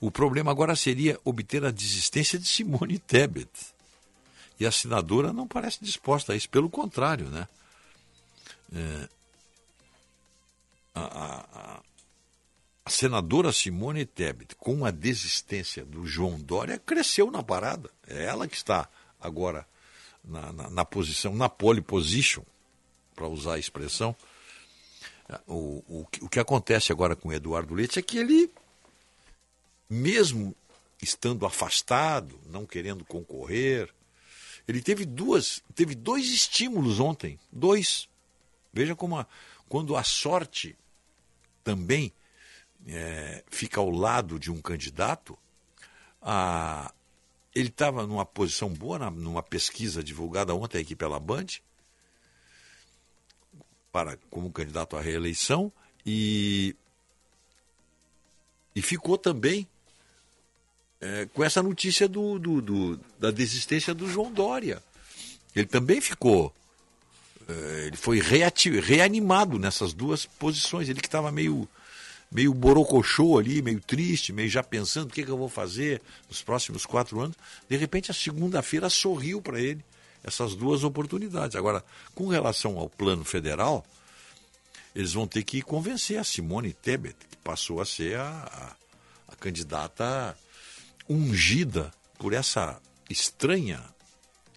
O 0.01 0.12
problema 0.12 0.52
agora 0.52 0.76
seria 0.76 1.18
obter 1.24 1.64
a 1.64 1.72
desistência 1.72 2.39
de 2.39 2.47
Simone 2.47 3.01
Tebet 3.01 3.51
e 4.59 4.66
a 4.66 4.72
senadora 4.72 5.32
não 5.32 5.47
parece 5.47 5.78
disposta 5.82 6.32
a 6.32 6.36
isso, 6.36 6.48
pelo 6.48 6.68
contrário, 6.68 7.28
né? 7.28 7.48
É, 8.72 9.09
a, 10.94 11.01
a, 11.01 11.80
a, 12.85 12.90
senadora 12.90 13.52
Simone 13.52 14.05
Tebet, 14.05 14.56
com 14.56 14.85
a 14.85 14.90
desistência 14.90 15.85
do 15.85 16.06
João 16.06 16.39
Dória, 16.39 16.78
cresceu 16.78 17.30
na 17.30 17.43
parada. 17.43 17.90
É 18.06 18.24
ela 18.24 18.48
que 18.48 18.56
está 18.56 18.89
agora 19.20 19.66
na, 20.24 20.52
na, 20.52 20.70
na 20.70 20.85
posição, 20.85 21.35
na 21.35 21.48
pole 21.48 21.80
position, 21.80 22.43
para 23.14 23.28
usar 23.28 23.55
a 23.55 23.59
expressão. 23.59 24.14
O, 25.47 25.85
o, 25.89 26.06
o 26.22 26.28
que 26.28 26.40
acontece 26.40 26.90
agora 26.90 27.14
com 27.14 27.28
o 27.28 27.32
Eduardo 27.32 27.74
Leite 27.74 27.98
é 27.98 28.02
que 28.02 28.18
ele, 28.18 28.51
mesmo 29.89 30.55
estando 31.01 31.47
afastado, 31.47 32.40
não 32.47 32.66
querendo 32.66 33.05
concorrer, 33.05 33.93
ele 34.69 34.82
teve 34.82 35.07
duas, 35.07 35.62
teve 35.74 35.95
dois 35.95 36.27
estímulos 36.27 37.01
ontem, 37.01 37.40
dois. 37.51 38.07
Veja 38.70 38.95
como 38.95 39.16
a, 39.16 39.27
quando 39.66 39.97
a 39.97 40.05
sorte 40.05 40.77
também 41.65 42.12
é, 42.86 43.43
fica 43.49 43.81
ao 43.81 43.89
lado 43.89 44.39
de 44.39 44.51
um 44.51 44.61
candidato, 44.61 45.39
a, 46.20 46.93
ele 47.55 47.69
estava 47.69 48.07
numa 48.07 48.27
posição 48.27 48.69
boa 48.69 48.99
na, 48.99 49.11
numa 49.11 49.43
pesquisa 49.43 50.05
divulgada 50.05 50.55
ontem 50.55 50.82
aqui 50.82 50.95
pela 50.95 51.19
Band, 51.19 51.47
para 53.90 54.19
como 54.28 54.53
candidato 54.53 54.99
à 54.99 55.01
reeleição 55.01 55.73
e 56.05 56.77
e 58.77 58.82
ficou 58.82 59.19
também 59.19 59.66
é, 61.01 61.27
com 61.33 61.45
essa 61.45 61.62
notícia 61.62 62.09
do, 62.09 62.39
do, 62.39 62.61
do, 62.61 63.01
da 63.19 63.31
desistência 63.31 63.95
do 63.95 64.09
João 64.09 64.33
Dória. 64.33 64.83
Ele 65.55 65.66
também 65.66 66.01
ficou. 66.01 66.53
eh, 67.49 67.85
Ele 67.87 67.97
foi 67.97 68.20
reati- 68.20 68.79
reanimado 68.81 69.59
nessas 69.59 69.93
duas 69.93 70.27
posições. 70.27 70.89
Ele 70.89 71.01
que 71.01 71.07
estava 71.09 71.31
meio, 71.33 71.69
meio 72.31 72.53
borocochô 72.55 73.39
ali, 73.39 73.62
meio 73.62 73.81
triste, 73.81 74.33
meio 74.33 74.49
já 74.49 74.62
pensando 74.62 75.09
o 75.09 75.12
que, 75.12 75.25
que 75.25 75.31
eu 75.31 75.39
vou 75.39 75.49
fazer 75.49 76.01
nos 76.29 76.43
próximos 76.43 76.85
quatro 76.85 77.20
anos. 77.20 77.37
De 77.69 77.77
repente, 77.77 78.11
a 78.11 78.15
segunda-feira 78.15 78.89
sorriu 78.91 79.41
para 79.41 79.61
ele 79.61 79.85
essas 80.23 80.55
duas 80.55 80.83
oportunidades. 80.85 81.57
Agora, 81.57 81.83
com 82.15 82.27
relação 82.29 82.77
ao 82.79 82.89
plano 82.89 83.25
federal, 83.25 83.85
eles 84.95 85.12
vão 85.12 85.27
ter 85.27 85.43
que 85.45 85.62
convencer 85.62 86.19
a 86.19 86.25
Simone 86.25 86.73
Tebet, 86.73 87.16
que 87.31 87.37
passou 87.37 87.81
a 87.81 87.87
ser 87.87 88.19
a, 88.19 88.29
a- 88.29 89.33
a 89.33 89.37
candidata 89.37 90.37
ungida 91.09 91.93
por 92.18 92.32
essa 92.32 92.80
estranha 93.09 93.82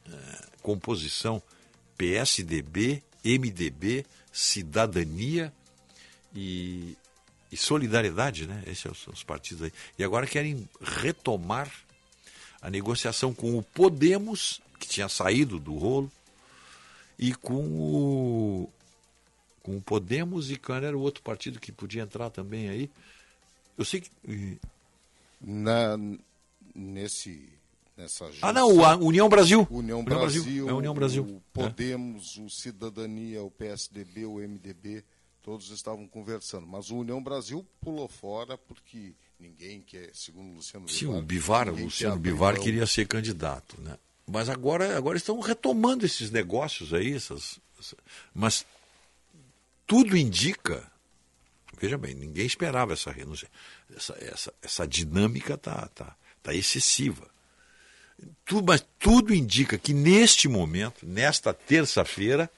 eh, 0.08 0.46
composição 0.62 1.42
PSDB, 1.98 3.04
MDB, 3.24 4.06
Cidadania 4.32 5.54
e, 6.34 6.98
e 7.52 7.58
Solidariedade, 7.58 8.48
né? 8.48 8.64
Esses 8.66 8.80
são 8.80 8.92
os, 8.92 9.08
os 9.08 9.24
partidos 9.24 9.64
aí. 9.64 9.74
E 9.98 10.04
agora 10.04 10.26
querem 10.26 10.68
retomar 10.82 11.72
a 12.62 12.70
negociação 12.70 13.34
com 13.34 13.58
o 13.58 13.64
Podemos, 13.64 14.62
que 14.80 14.88
tinha 14.88 15.10
saído 15.10 15.60
do 15.60 15.76
rolo, 15.76 16.12
e 17.18 17.34
com 17.34 17.64
o, 17.64 18.70
com 19.62 19.78
o 19.78 19.82
Podemos 19.82 20.50
e 20.50 20.58
qual 20.58 20.80
era 20.80 20.98
o 20.98 21.02
outro 21.02 21.22
partido 21.22 21.60
que 21.60 21.72
podia 21.72 22.04
entrar 22.04 22.30
também 22.30 22.70
aí. 22.70 22.90
Eu 23.78 23.86
sei 23.86 24.02
que. 24.02 24.58
Na, 25.40 25.98
nesse, 26.74 27.50
nessa 27.98 28.30
Ah, 28.42 28.52
não, 28.54 28.84
a 28.84 28.96
União 28.96 29.28
Brasil. 29.30 29.68
União 29.70 30.04
Brasil, 30.04 30.44
Brasil, 30.44 30.70
é 30.70 30.74
União 30.74 30.94
Brasil. 30.94 31.24
o 31.24 31.42
Podemos, 31.54 32.38
o 32.38 32.50
Cidadania, 32.50 33.42
o 33.44 33.52
PSDB, 33.52 34.26
o 34.26 34.36
MDB, 34.40 35.04
todos 35.42 35.70
estavam 35.70 36.08
conversando. 36.08 36.66
Mas 36.68 36.90
o 36.90 36.98
União 36.98 37.22
Brasil 37.22 37.66
pulou 37.80 38.08
fora 38.08 38.58
porque 38.58 39.14
ninguém 39.40 39.82
quer, 39.82 40.10
segundo 40.14 40.52
o 40.52 40.56
Luciano 40.56 40.88
Sim, 40.88 41.08
Bivar, 41.22 41.68
o 41.68 41.72
Bivar, 41.72 41.82
o 41.82 41.84
Luciano 41.86 42.16
quer 42.16 42.22
Bivar 42.22 42.60
queria 42.60 42.86
ser 42.88 43.08
candidato, 43.08 43.80
né? 43.82 43.98
Mas 44.28 44.48
agora, 44.50 44.96
agora 44.96 45.18
estão 45.18 45.40
retomando 45.40 46.06
esses 46.06 46.30
negócios 46.32 46.94
aí, 46.94 47.14
essas, 47.14 47.60
essa- 47.80 47.98
mas 48.34 48.66
tudo 49.86 50.16
indica, 50.16 50.90
veja 51.78 51.98
bem, 51.98 52.14
ninguém 52.14 52.46
esperava 52.46 52.94
essa 52.94 53.12
renúncia, 53.12 53.50
essa, 53.94 54.14
essa, 54.22 54.54
essa 54.62 54.88
dinâmica 54.88 55.58
tá, 55.58 55.88
tá, 55.94 56.16
tá 56.44 56.54
excessiva. 56.54 57.28
Tu- 58.46 58.64
mas 58.64 58.86
tudo 59.00 59.34
indica 59.34 59.78
que 59.78 59.94
neste 59.94 60.48
momento, 60.48 61.06
nesta 61.06 61.54
terça-feira, 61.54 62.50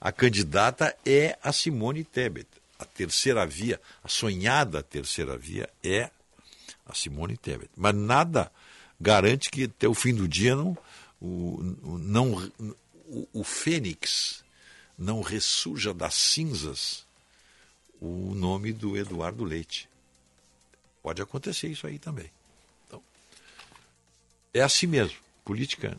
a 0.00 0.12
candidata 0.12 0.96
é 1.04 1.36
a 1.42 1.52
Simone 1.52 2.04
Tebet. 2.04 2.46
A 2.78 2.84
terceira 2.84 3.44
via, 3.44 3.80
a 4.04 4.08
sonhada 4.08 4.82
terceira 4.82 5.36
via 5.36 5.68
é 5.82 6.10
a 6.86 6.94
Simone 6.94 7.36
Tebet. 7.36 7.70
Mas 7.76 7.94
nada 7.94 8.52
garante 9.00 9.50
que 9.50 9.64
até 9.64 9.88
o 9.88 9.94
fim 9.94 10.14
do 10.14 10.28
dia 10.28 10.54
não, 10.54 10.78
o, 11.20 11.26
o- 11.82 11.98
não, 11.98 12.52
o, 13.08 13.28
o 13.32 13.44
Fênix 13.44 14.44
não 14.96 15.20
ressurja 15.20 15.92
das 15.92 16.14
cinzas 16.14 17.06
o 18.00 18.32
nome 18.34 18.72
do 18.72 18.96
Eduardo 18.96 19.42
Leite. 19.42 19.88
Pode 21.02 21.20
acontecer 21.20 21.68
isso 21.68 21.86
aí 21.86 21.98
também. 21.98 22.30
É 24.52 24.60
assim 24.60 24.86
mesmo. 24.86 25.16
Política 25.44 25.98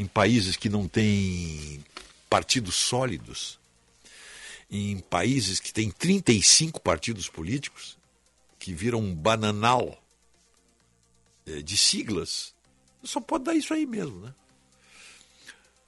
em 0.00 0.06
países 0.06 0.56
que 0.56 0.70
não 0.70 0.88
têm 0.88 1.84
partidos 2.28 2.74
sólidos, 2.74 3.58
em 4.70 4.98
países 4.98 5.60
que 5.60 5.72
têm 5.72 5.90
35 5.90 6.80
partidos 6.80 7.28
políticos, 7.28 7.98
que 8.58 8.72
viram 8.72 9.00
um 9.00 9.14
bananal 9.14 10.02
eh, 11.46 11.60
de 11.60 11.76
siglas, 11.76 12.54
só 13.02 13.20
pode 13.20 13.44
dar 13.44 13.54
isso 13.54 13.74
aí 13.74 13.84
mesmo, 13.84 14.20
né? 14.20 14.32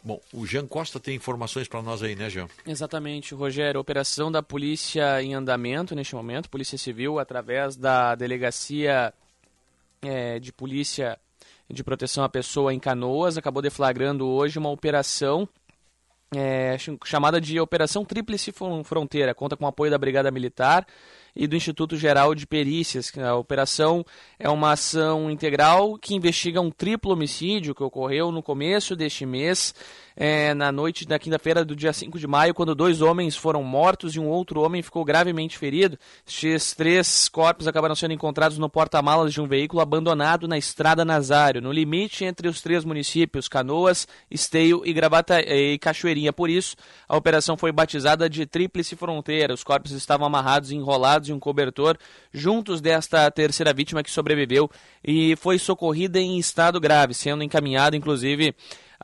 Bom, 0.05 0.21
o 0.33 0.45
Jean 0.45 0.67
Costa 0.67 0.99
tem 0.99 1.15
informações 1.15 1.69
para 1.69 1.81
nós 1.81 2.03
aí, 2.03 2.17
né, 2.17 2.29
Jean? 2.29 2.49
Exatamente, 2.67 3.35
Rogério. 3.35 3.81
Operação 3.81 4.33
da 4.33 4.43
polícia 4.43 5.23
em 5.23 5.33
andamento 5.33 5.95
neste 5.95 6.15
momento, 6.15 6.51
Polícia 6.51 6.77
Civil, 6.77 7.21
através 7.21 7.77
da 7.77 8.15
Delegacia 8.17 9.15
eh, 10.03 10.39
de 10.39 10.53
Polícia 10.53 11.19
de 11.71 11.83
Proteção 11.83 12.23
à 12.23 12.29
Pessoa 12.29 12.75
em 12.75 12.79
Canoas, 12.79 13.39
acabou 13.39 13.63
deflagrando 13.63 14.27
hoje 14.29 14.59
uma 14.59 14.69
operação 14.71 15.49
ch- 16.79 16.91
chamada 17.05 17.41
de 17.41 17.59
Operação 17.61 18.05
Tríplice 18.05 18.53
Fron- 18.53 18.85
Fronteira. 18.85 19.35
Conta 19.35 19.57
com 19.57 19.65
o 19.65 19.69
apoio 19.69 19.91
da 19.91 19.99
Brigada 19.99 20.31
Militar 20.31 20.87
e 21.35 21.47
do 21.47 21.57
Instituto 21.57 21.97
Geral 21.97 22.35
de 22.35 22.47
Perícias. 22.47 23.11
A 23.19 23.35
operação 23.35 24.05
é 24.39 24.49
uma 24.49 24.73
ação 24.73 25.31
integral 25.31 25.97
que 25.99 26.15
investiga 26.15 26.61
um 26.61 26.71
triplo 26.71 27.13
homicídio 27.13 27.75
que 27.75 27.83
ocorreu 27.83 28.31
no 28.31 28.43
começo 28.43 28.95
deste 28.95 29.25
mês, 29.25 29.75
eh, 30.15 30.53
na 30.55 30.71
noite 30.71 31.07
da 31.07 31.19
quinta-feira 31.19 31.65
do 31.65 31.75
dia 31.75 31.93
5 31.93 32.19
de 32.19 32.27
maio, 32.27 32.53
quando 32.53 32.75
dois 32.75 33.01
homens 33.01 33.37
foram 33.37 33.63
mortos 33.63 34.15
e 34.15 34.21
um 34.21 34.29
outro 34.29 34.61
homem 34.61 34.83
ficou 34.83 35.05
gravemente 35.05 35.57
ferido. 35.57 35.99
Estes 36.27 36.75
três 36.75 37.29
corpos 37.29 37.67
acabaram 37.67 37.95
sendo 37.95 38.13
encontrados 38.13 38.59
no 38.59 38.69
porta-malas 38.69 39.33
de 39.33 39.41
um 39.41 39.47
veículo 39.47 39.81
abandonado 39.81 40.47
na 40.47 40.59
Estrada 40.59 41.05
Nazário, 41.05 41.63
no 41.63 41.73
limite 41.73 42.25
entre 42.25 42.49
os 42.49 42.61
três 42.61 42.85
municípios, 42.85 43.49
Canoas, 43.49 44.07
Esteio 44.31 44.83
e, 44.85 44.93
Gravata, 44.93 45.41
e 45.41 45.79
Cachoeirinha. 45.79 46.33
Por 46.33 46.51
isso, 46.51 46.77
a 47.09 47.17
operação 47.17 47.57
foi 47.57 47.73
batizada 47.73 48.29
de 48.29 48.45
Tríplice 48.45 48.97
Fronteira. 48.97 49.55
Os 49.55 49.65
corpos 49.65 49.93
estavam 49.93 50.27
amarrados 50.27 50.71
e 50.71 50.77
enrolados 50.77 51.22
em 51.29 51.33
um 51.33 51.41
cobertor, 51.41 51.97
juntos 52.33 52.81
desta 52.81 53.31
terceira 53.31 53.73
vítima 53.73 54.03
que 54.03 54.11
sobreviveu 54.11 54.71
e 55.05 55.37
foi 55.37 55.59
socorrida 55.59 56.19
em 56.19 56.39
estado 56.39 56.81
grave, 56.81 57.15
sendo 57.15 57.43
encaminhada, 57.43 57.97
inclusive, 57.97 58.55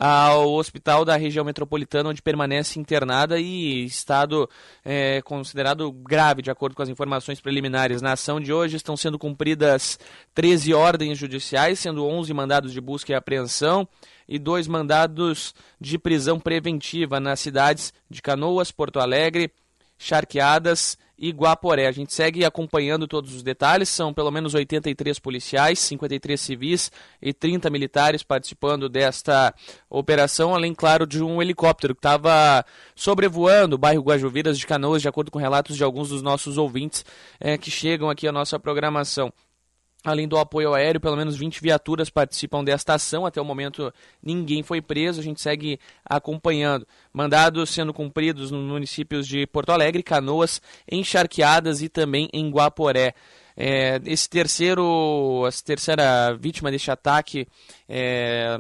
ao 0.01 0.53
hospital 0.53 1.05
da 1.05 1.17
região 1.17 1.45
metropolitana, 1.45 2.11
onde 2.11 2.23
permanece 2.23 2.79
internada 2.79 3.41
e 3.41 3.85
estado 3.85 4.49
é, 4.85 5.21
considerado 5.23 5.91
grave, 5.91 6.41
de 6.41 6.53
acordo 6.53 6.77
com 6.77 6.83
as 6.83 6.89
informações 6.89 7.41
preliminares. 7.41 8.01
Na 8.01 8.13
ação 8.13 8.41
de 8.41 8.53
hoje 8.53 8.77
estão 8.77 8.97
sendo 8.97 9.19
cumpridas 9.19 9.99
13 10.35 10.73
ordens 10.73 11.19
judiciais, 11.19 11.81
sendo 11.81 12.07
11 12.07 12.33
mandados 12.33 12.73
de 12.73 12.81
busca 12.81 13.11
e 13.11 13.15
apreensão 13.15 13.89
e 14.29 14.39
dois 14.39 14.69
mandados 14.69 15.53
de 15.81 15.99
prisão 15.99 16.39
preventiva 16.39 17.19
nas 17.19 17.41
cidades 17.41 17.93
de 18.09 18.23
Canoas, 18.23 18.71
Porto 18.71 19.01
Alegre, 19.01 19.51
Charqueadas 19.99 20.97
e 21.19 21.31
Guaporé. 21.31 21.89
A 21.89 21.93
gente 21.93 22.15
segue 22.15 22.45
acompanhando 22.45 23.09
todos 23.09 23.35
os 23.35 23.43
detalhes, 23.43 23.89
são 23.89 24.15
pelo 24.15 24.31
menos 24.31 24.55
83 24.55 25.19
policiais, 25.19 25.79
53 25.81 26.41
civis 26.41 26.93
e 27.21 27.35
30 27.35 27.69
militares 27.69 28.23
participando 28.23 28.89
desta 28.89 29.53
operação, 29.91 30.55
além, 30.55 30.73
claro, 30.75 31.07
de 31.07 31.23
um 31.23 31.43
helicóptero 31.43 31.95
que 31.95 31.99
estava 31.99 32.65
sobrevoando 32.95 33.75
o 33.75 33.79
bairro 33.79 34.03
Guajuviras 34.03 34.59
de 34.59 34.67
Canoas, 34.67 35.03
de 35.03 35.09
acordo 35.09 35.31
com 35.31 35.39
relatos 35.39 35.77
de 35.77 35.83
alguns 35.83 36.11
dos 36.11 36.23
nossos 36.23 36.57
ouvintes 36.57 37.05
eh, 37.41 37.59
que 37.59 37.71
chegam 37.71 38.09
aqui 38.09 38.29
à 38.29 38.33
nossa 38.33 38.59
programação. 38.59 39.33
Além 40.05 40.29
do 40.29 40.39
apoio 40.39 40.75
aéreo, 40.75 41.01
pelo 41.01 41.17
menos 41.17 41.37
20 41.37 41.61
viaturas 41.61 42.09
participam 42.09 42.63
desta 42.63 42.95
ação. 42.95 43.27
Até 43.27 43.41
o 43.41 43.45
momento, 43.45 43.93
ninguém 44.23 44.63
foi 44.63 44.81
preso. 44.81 45.21
A 45.21 45.25
gente 45.25 45.41
segue 45.41 45.79
acompanhando. 46.05 46.87
Mandados 47.13 47.71
sendo 47.71 47.93
cumpridos 47.93 48.51
nos 48.53 48.63
municípios 48.65 49.27
de 49.27 49.45
Porto 49.47 49.71
Alegre, 49.71 50.03
Canoas, 50.03 50.63
Encharqueadas 50.91 51.83
e 51.83 51.89
também 51.89 52.29
em 52.33 52.49
Guaporé. 52.49 53.13
É, 53.61 54.01
esse 54.07 54.31
terceiro, 54.31 55.45
essa 55.49 55.65
terceira 55.65 56.33
vítima 56.41 56.71
deste 56.71 56.93
ataque 56.93 57.49
é, 57.89 58.57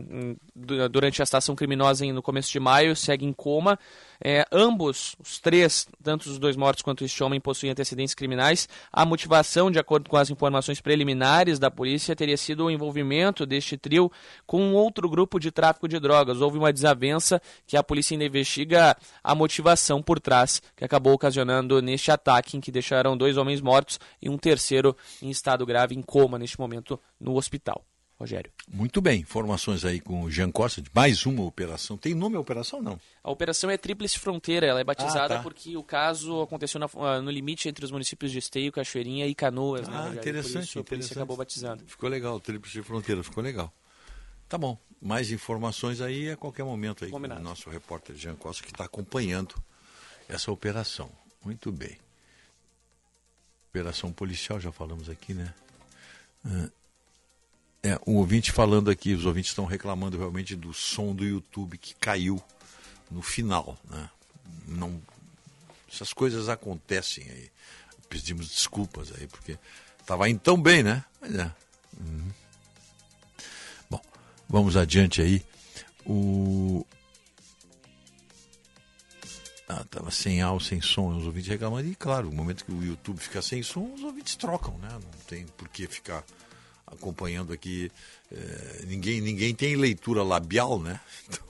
du- 0.56 0.89
durante 0.89 1.23
a 1.23 1.24
estação 1.24 1.55
criminosa 1.55 2.05
no 2.12 2.20
começo 2.20 2.51
de 2.51 2.59
maio 2.59 2.97
segue 2.97 3.24
em 3.24 3.32
coma. 3.32 3.78
É, 4.23 4.45
ambos, 4.51 5.15
os 5.19 5.39
três, 5.39 5.86
tanto 6.03 6.28
os 6.28 6.39
dois 6.39 6.57
mortos 6.57 6.82
quanto 6.82 7.05
este 7.05 7.23
homem, 7.23 7.40
possuem 7.40 7.70
antecedentes 7.70 8.15
criminais. 8.15 8.69
A 8.93 9.05
motivação, 9.05 9.70
de 9.70 9.78
acordo 9.78 10.11
com 10.11 10.16
as 10.16 10.31
informações 10.31 10.81
preliminares 10.81 11.59
da 11.59 11.70
polícia, 11.70 12.16
teria 12.16 12.36
sido 12.36 12.65
o 12.65 12.70
envolvimento 12.70 13.47
deste 13.47 13.77
trio 13.77 14.11
com 14.47 14.61
um 14.61 14.74
outro 14.74 15.09
grupo 15.09 15.39
de 15.39 15.51
tráfico 15.51 15.86
de 15.86 16.01
drogas. 16.01 16.40
Houve 16.40 16.59
uma 16.59 16.73
desavença 16.73 17.40
que 17.66 17.77
a 17.77 17.82
polícia 17.82 18.15
ainda 18.15 18.24
investiga 18.24 18.97
a 19.23 19.35
motivação 19.35 20.03
por 20.03 20.19
trás, 20.19 20.61
que 20.77 20.85
acabou 20.85 21.12
ocasionando 21.12 21.81
neste 21.81 22.11
ataque, 22.11 22.57
em 22.57 22.61
que 22.61 22.73
deixaram 22.73 23.16
dois 23.16 23.36
homens 23.36 23.61
mortos 23.61 24.01
e 24.20 24.28
um 24.28 24.36
terceiro 24.36 24.97
em 25.23 25.31
estado 25.31 25.65
grave, 25.65 25.95
em 25.95 26.03
coma 26.03 26.39
neste 26.39 26.59
momento, 26.59 26.99
no 27.20 27.36
hospital. 27.36 27.85
Rogério. 28.19 28.51
Muito 28.66 29.01
bem, 29.01 29.20
informações 29.20 29.85
aí 29.85 30.01
com 30.01 30.23
o 30.24 30.31
Jean 30.31 30.51
Costa 30.51 30.82
de 30.82 30.90
mais 30.93 31.24
uma 31.24 31.45
operação. 31.45 31.97
Tem 31.97 32.15
nome 32.15 32.36
a 32.36 32.40
operação 32.40 32.82
não? 32.82 32.99
A 33.23 33.31
operação 33.31 33.70
é 33.70 33.77
Tríplice 33.77 34.19
Fronteira, 34.19 34.66
ela 34.66 34.81
é 34.81 34.85
batizada 34.85 35.35
Ah, 35.35 35.36
tá. 35.39 35.43
porque 35.43 35.77
o 35.77 35.85
caso 35.85 36.43
aconteceu 36.43 36.81
na- 36.81 36.89
ah, 36.97 37.23
no 37.23 37.31
limite 37.31 37.69
entre 37.69 37.85
os 37.85 37.93
municípios 37.93 38.32
de 38.32 38.39
Esteio, 38.39 38.73
Cachoeirinha 38.73 39.24
e 39.27 39.35
Canoas. 39.36 39.86
né, 39.86 39.95
Ah, 39.95 39.99
Rogério? 40.01 40.19
interessante, 40.19 40.53
Por 40.53 40.59
isso 40.65 40.81
interessante. 40.81 41.12
acabou 41.12 41.36
batizando. 41.36 41.85
Ficou 41.86 42.09
legal, 42.09 42.40
Tríplice 42.40 42.82
Fronteira, 42.82 43.23
ficou 43.23 43.43
legal. 43.43 43.73
Tá 44.49 44.59
bom. 44.59 44.77
Mais 45.01 45.31
informações 45.31 46.01
aí 46.01 46.31
a 46.31 46.36
qualquer 46.36 46.65
momento 46.65 47.05
aí. 47.05 47.11
Combinado. 47.12 47.40
Com 47.40 47.47
o 47.47 47.51
nosso 47.51 47.70
repórter 47.70 48.16
Jean 48.16 48.35
Costa 48.35 48.65
que 48.65 48.73
está 48.73 48.85
acompanhando 48.85 49.55
essa 50.28 50.51
operação. 50.51 51.09
Muito 51.45 51.70
bem. 51.70 51.97
Operação 53.70 54.12
policial, 54.12 54.59
já 54.59 54.73
falamos 54.73 55.09
aqui, 55.09 55.35
né? 55.35 55.55
Ah, 56.45 56.69
É, 57.83 57.99
um 58.07 58.17
ouvinte 58.17 58.51
falando 58.51 58.91
aqui, 58.91 59.15
os 59.15 59.25
ouvintes 59.25 59.51
estão 59.51 59.65
reclamando 59.65 60.19
realmente 60.19 60.57
do 60.57 60.75
som 60.75 61.15
do 61.15 61.25
YouTube 61.25 61.79
que 61.79 61.95
caiu 61.95 62.43
no 63.11 63.23
final, 63.23 63.79
né? 63.89 64.11
Não, 64.67 65.01
essas 65.91 66.13
coisas 66.13 66.49
acontecem 66.49 67.25
aí. 67.31 67.51
Pedimos 68.09 68.49
desculpas 68.49 69.13
aí, 69.17 69.27
porque 69.27 69.59
estava 70.01 70.29
indo 70.29 70.41
tão 70.41 70.61
bem, 70.61 70.83
né? 70.83 71.05
Mas 71.21 71.35
é. 71.35 71.55
Uhum. 72.01 72.31
Bom, 73.89 74.01
vamos 74.49 74.77
adiante 74.77 75.23
aí. 75.23 75.45
O. 76.05 76.85
Ah, 79.69 79.85
tava 79.85 80.11
sem 80.11 80.41
áudio, 80.41 80.67
sem 80.67 80.81
som, 80.81 81.15
os 81.15 81.27
ouvintes 81.27 81.51
reclamando. 81.51 81.89
E 81.89 81.95
claro, 81.95 82.31
no 82.31 82.37
momento 82.37 82.65
que 82.65 82.73
o 82.73 82.83
YouTube 82.83 83.21
fica 83.21 83.43
sem 83.43 83.63
som, 83.63 83.93
os 83.95 84.03
ouvintes 84.03 84.35
trocam, 84.35 84.77
né? 84.79 84.89
Não 84.91 85.21
tem 85.27 85.47
por 85.47 85.69
que 85.69 85.87
ficar 85.87 86.25
acompanhando 86.93 87.52
aqui. 87.52 87.90
eh, 88.32 88.85
ninguém, 88.86 89.20
ninguém 89.20 89.55
tem 89.55 89.77
leitura 89.77 90.23
labial, 90.23 90.81
né? 90.81 91.01
Então, 91.28 91.48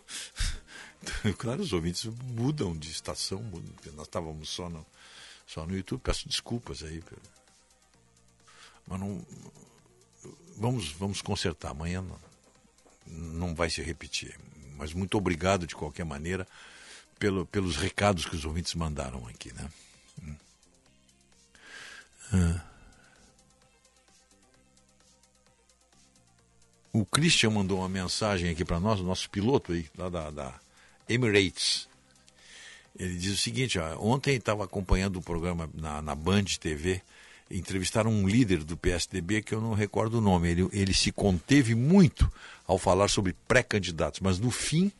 então, 1.02 1.32
claro, 1.38 1.62
os 1.62 1.72
ouvintes 1.72 2.04
mudam 2.04 2.76
de 2.76 2.90
estação, 2.90 3.42
mudam, 3.42 3.72
nós 3.94 4.06
estávamos 4.06 4.48
só 4.48 4.68
no, 4.68 4.84
só 5.46 5.66
no 5.66 5.76
YouTube. 5.76 6.00
Peço 6.00 6.28
desculpas 6.28 6.82
aí. 6.82 7.02
Mas 8.86 9.00
não. 9.00 9.24
Vamos, 10.56 10.90
vamos 10.92 11.22
consertar. 11.22 11.70
Amanhã 11.70 12.02
não, 12.02 12.18
não 13.06 13.54
vai 13.54 13.70
se 13.70 13.82
repetir. 13.82 14.38
Mas 14.76 14.92
muito 14.92 15.16
obrigado 15.16 15.66
de 15.66 15.74
qualquer 15.74 16.04
maneira 16.04 16.46
pelo, 17.18 17.46
pelos 17.46 17.76
recados 17.76 18.24
que 18.26 18.36
os 18.36 18.44
ouvintes 18.44 18.74
mandaram 18.74 19.26
aqui, 19.26 19.52
né? 19.52 19.68
Hum. 20.22 20.36
Ah. 22.32 22.77
O 26.98 27.06
Christian 27.06 27.50
mandou 27.50 27.78
uma 27.78 27.88
mensagem 27.88 28.50
aqui 28.50 28.64
para 28.64 28.80
nós, 28.80 28.98
o 28.98 29.04
nosso 29.04 29.30
piloto 29.30 29.70
aí, 29.70 29.86
lá 29.96 30.08
da, 30.08 30.30
da 30.30 30.54
Emirates. 31.08 31.88
Ele 32.98 33.14
diz 33.14 33.34
o 33.34 33.36
seguinte: 33.36 33.78
ó, 33.78 33.96
ontem 34.00 34.34
estava 34.34 34.64
acompanhando 34.64 35.20
o 35.20 35.22
programa 35.22 35.70
na, 35.74 36.02
na 36.02 36.12
Band 36.16 36.42
TV, 36.58 37.00
entrevistaram 37.48 38.10
um 38.10 38.26
líder 38.26 38.64
do 38.64 38.76
PSDB 38.76 39.42
que 39.42 39.54
eu 39.54 39.60
não 39.60 39.74
recordo 39.74 40.18
o 40.18 40.20
nome. 40.20 40.48
Ele, 40.48 40.68
ele 40.72 40.92
se 40.92 41.12
conteve 41.12 41.72
muito 41.72 42.28
ao 42.66 42.78
falar 42.78 43.06
sobre 43.06 43.32
pré-candidatos, 43.46 44.18
mas 44.18 44.40
no 44.40 44.50
fim 44.50 44.90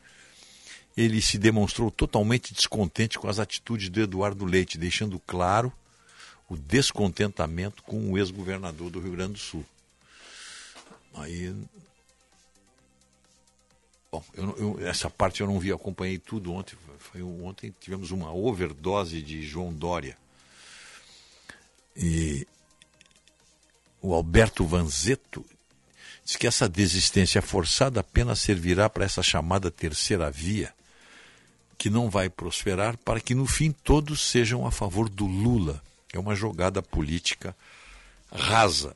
ele 0.95 1.21
se 1.21 1.37
demonstrou 1.37 1.91
totalmente 1.91 2.53
descontente 2.53 3.19
com 3.19 3.27
as 3.27 3.39
atitudes 3.39 3.89
do 3.89 3.99
Eduardo 3.99 4.45
Leite, 4.45 4.77
deixando 4.77 5.19
claro 5.27 5.69
o 6.47 6.55
descontentamento 6.55 7.83
com 7.83 8.09
o 8.09 8.17
ex-governador 8.17 8.89
do 8.89 9.01
Rio 9.01 9.11
Grande 9.11 9.33
do 9.33 9.39
Sul. 9.39 9.65
Aí. 11.13 11.53
Bom, 14.11 14.23
eu, 14.33 14.55
eu- 14.79 14.87
essa 14.87 15.09
parte 15.09 15.41
eu 15.41 15.47
não 15.47 15.59
vi, 15.59 15.71
acompanhei 15.71 16.17
tudo 16.17 16.51
ontem. 16.53 16.75
Foi, 16.97 17.21
ontem 17.21 17.73
tivemos 17.79 18.11
uma 18.11 18.33
overdose 18.33 19.21
de 19.21 19.43
João 19.43 19.71
Dória. 19.73 20.17
E 21.95 22.47
o 24.01 24.13
Alberto 24.13 24.65
Vanzeto 24.65 25.45
diz 26.25 26.35
que 26.35 26.47
essa 26.47 26.67
desistência 26.69 27.41
forçada 27.41 27.99
apenas 27.99 28.39
servirá 28.39 28.89
para 28.89 29.05
essa 29.05 29.21
chamada 29.21 29.69
terceira 29.69 30.29
via, 30.31 30.73
que 31.77 31.89
não 31.89 32.09
vai 32.09 32.29
prosperar 32.29 32.97
para 32.97 33.19
que 33.19 33.35
no 33.35 33.45
fim 33.45 33.71
todos 33.71 34.21
sejam 34.21 34.65
a 34.65 34.71
favor 34.71 35.09
do 35.09 35.25
Lula. 35.25 35.81
É 36.11 36.17
uma 36.19 36.35
jogada 36.35 36.81
política 36.81 37.55
rasa, 38.31 38.95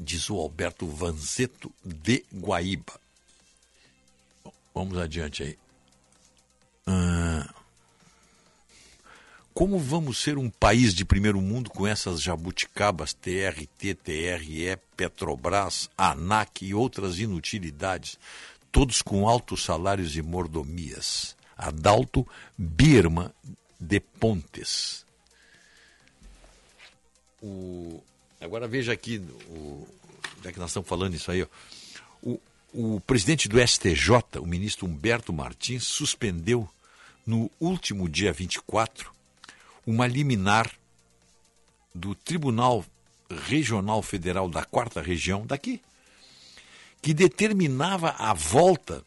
diz 0.00 0.28
o 0.30 0.36
Alberto 0.36 0.86
Vanzeto 0.86 1.70
de 1.84 2.24
Guaíba. 2.34 2.98
Vamos 4.78 4.96
adiante 4.96 5.42
aí. 5.42 5.58
Ah, 6.86 7.52
como 9.52 9.76
vamos 9.76 10.18
ser 10.18 10.38
um 10.38 10.48
país 10.48 10.94
de 10.94 11.04
primeiro 11.04 11.40
mundo 11.40 11.68
com 11.68 11.84
essas 11.84 12.22
jabuticabas 12.22 13.12
TRT, 13.12 13.96
TRE, 13.96 14.78
Petrobras, 14.96 15.90
ANAC 15.98 16.64
e 16.64 16.74
outras 16.74 17.18
inutilidades, 17.18 18.20
todos 18.70 19.02
com 19.02 19.28
altos 19.28 19.64
salários 19.64 20.14
e 20.14 20.22
mordomias? 20.22 21.36
Adalto 21.56 22.24
Birma 22.56 23.34
de 23.80 23.98
Pontes. 23.98 25.04
O... 27.42 28.00
Agora 28.40 28.68
veja 28.68 28.92
aqui, 28.92 29.18
o... 29.50 29.88
já 30.44 30.52
que 30.52 30.60
nós 30.60 30.70
estamos 30.70 30.88
falando 30.88 31.14
isso 31.14 31.32
aí, 31.32 31.42
ó. 31.42 31.48
O, 32.22 32.40
o 32.72 33.00
presidente 33.00 33.48
do 33.48 33.60
STJ, 33.60 34.38
o 34.40 34.46
ministro 34.46 34.86
Humberto 34.86 35.32
Martins, 35.32 35.84
suspendeu 35.84 36.68
no 37.26 37.50
último 37.60 38.08
dia 38.08 38.32
24 38.32 39.10
uma 39.86 40.06
liminar 40.06 40.70
do 41.94 42.14
Tribunal 42.14 42.84
Regional 43.30 44.02
Federal 44.02 44.48
da 44.48 44.64
Quarta 44.64 45.00
Região, 45.00 45.46
daqui, 45.46 45.80
que 47.00 47.14
determinava 47.14 48.10
a 48.18 48.32
volta 48.32 49.02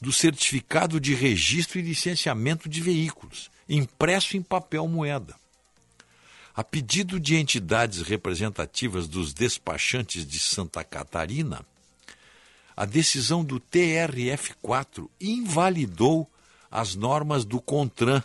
do 0.00 0.12
certificado 0.12 1.00
de 1.00 1.14
registro 1.14 1.78
e 1.78 1.82
licenciamento 1.82 2.68
de 2.68 2.80
veículos, 2.80 3.50
impresso 3.68 4.36
em 4.36 4.42
papel 4.42 4.86
moeda. 4.88 5.34
A 6.54 6.62
pedido 6.62 7.18
de 7.18 7.36
entidades 7.36 8.02
representativas 8.02 9.08
dos 9.08 9.32
despachantes 9.32 10.26
de 10.26 10.38
Santa 10.38 10.84
Catarina, 10.84 11.64
a 12.82 12.84
decisão 12.84 13.44
do 13.44 13.60
TRF4 13.60 15.08
invalidou 15.20 16.28
as 16.68 16.96
normas 16.96 17.44
do 17.44 17.60
CONTRAN, 17.60 18.24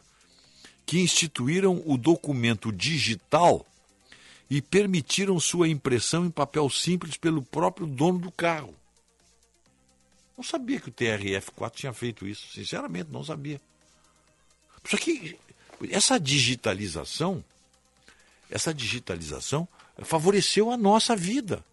que 0.84 1.00
instituíram 1.00 1.84
o 1.86 1.96
documento 1.96 2.72
digital 2.72 3.64
e 4.50 4.60
permitiram 4.60 5.40
sua 5.40 5.70
impressão 5.70 6.26
em 6.26 6.32
papel 6.32 6.68
simples 6.72 7.18
pelo 7.18 7.44
próprio 7.44 7.86
dono 7.86 8.18
do 8.18 8.32
carro. 8.32 8.74
Não 10.36 10.44
sabia 10.44 10.80
que 10.80 10.90
o 10.90 10.92
TRF4 10.92 11.72
tinha 11.76 11.94
feito 11.94 12.26
isso, 12.26 12.52
sinceramente, 12.52 13.12
não 13.12 13.24
sabia. 13.24 13.62
Só 14.84 14.98
que 14.98 15.38
essa 15.92 16.20
digitalização, 16.20 17.46
essa 18.50 18.74
digitalização 18.74 19.68
favoreceu 20.02 20.72
a 20.72 20.78
nossa 20.78 21.16
vida. 21.16 21.64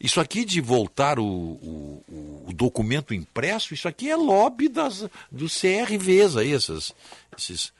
Isso 0.00 0.20
aqui 0.20 0.44
de 0.44 0.60
voltar 0.60 1.18
o, 1.18 1.24
o, 1.26 2.44
o 2.46 2.52
documento 2.52 3.12
impresso, 3.12 3.74
isso 3.74 3.88
aqui 3.88 4.08
é 4.08 4.14
lobby 4.14 4.68
das, 4.68 5.04
dos 5.30 5.60
CRVs 5.60 6.36
aí, 6.36 6.54
essas, 6.54 6.94
esses, 7.36 7.72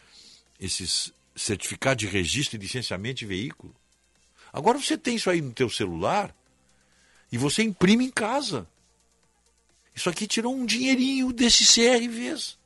esses 0.59 1.13
certificados 1.37 2.01
de 2.05 2.11
registro 2.11 2.57
e 2.57 2.61
licenciamento 2.61 3.21
de 3.21 3.27
veículo. 3.27 3.75
Agora 4.53 4.79
você 4.79 4.99
tem 4.99 5.15
isso 5.15 5.31
aí 5.31 5.41
no 5.41 5.53
teu 5.53 5.71
celular 5.71 6.35
e 7.31 7.39
você 7.39 7.63
imprime 7.63 8.07
em 8.07 8.11
casa. 8.11 8.67
Isso 9.95 10.09
aqui 10.09 10.27
tirou 10.27 10.55
um 10.55 10.67
dinheirinho 10.67 11.33
desses 11.33 11.73
CRVs. 11.73 12.59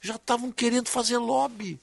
Já 0.00 0.16
estavam 0.16 0.52
querendo 0.52 0.88
fazer 0.88 1.16
lobby. 1.18 1.80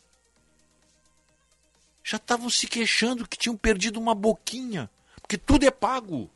Já 2.03 2.17
estavam 2.17 2.49
se 2.49 2.67
queixando 2.67 3.27
que 3.27 3.37
tinham 3.37 3.57
perdido 3.57 3.99
uma 3.99 4.13
boquinha. 4.13 4.89
Porque 5.21 5.37
tudo 5.37 5.65
é 5.65 5.71
pago. 5.71 6.29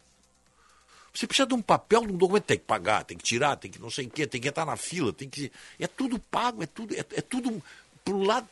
Você 1.19 1.27
precisa 1.27 1.45
de 1.45 1.53
um 1.53 1.61
papel, 1.61 2.07
de 2.07 2.13
um 2.13 2.17
documento, 2.17 2.45
tem 2.45 2.57
que 2.57 2.63
pagar, 2.63 3.03
tem 3.03 3.17
que 3.17 3.23
tirar, 3.25 3.57
tem 3.57 3.69
que 3.69 3.77
não 3.77 3.89
sei 3.89 4.05
o 4.05 4.09
quê, 4.09 4.25
tem 4.25 4.39
que 4.39 4.47
entrar 4.47 4.65
na 4.65 4.77
fila, 4.77 5.11
tem 5.11 5.27
que. 5.27 5.51
É 5.77 5.85
tudo 5.85 6.17
pago, 6.17 6.63
é 6.63 6.65
tudo, 6.65 6.95
é, 6.95 6.99
é 6.99 7.21
tudo 7.21 7.61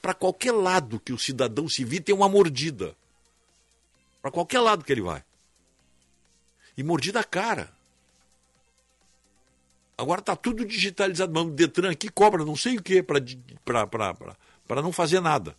para 0.01 0.13
qualquer 0.13 0.51
lado 0.51 0.99
que 0.99 1.13
o 1.13 1.17
cidadão 1.17 1.69
se 1.69 1.85
vir 1.85 2.01
tem 2.01 2.13
uma 2.13 2.27
mordida. 2.27 2.93
Para 4.21 4.31
qualquer 4.31 4.59
lado 4.59 4.83
que 4.83 4.91
ele 4.91 4.99
vai. 4.99 5.23
E 6.75 6.83
mordida 6.83 7.23
cara. 7.23 7.71
Agora 9.97 10.19
está 10.19 10.35
tudo 10.35 10.65
digitalizado, 10.65 11.31
mas 11.33 11.45
o 11.45 11.51
Detran 11.51 11.89
aqui 11.89 12.09
cobra 12.09 12.43
não 12.43 12.57
sei 12.57 12.75
o 12.75 12.83
que 12.83 13.01
para 13.01 14.81
não 14.81 14.91
fazer 14.91 15.21
nada. 15.21 15.55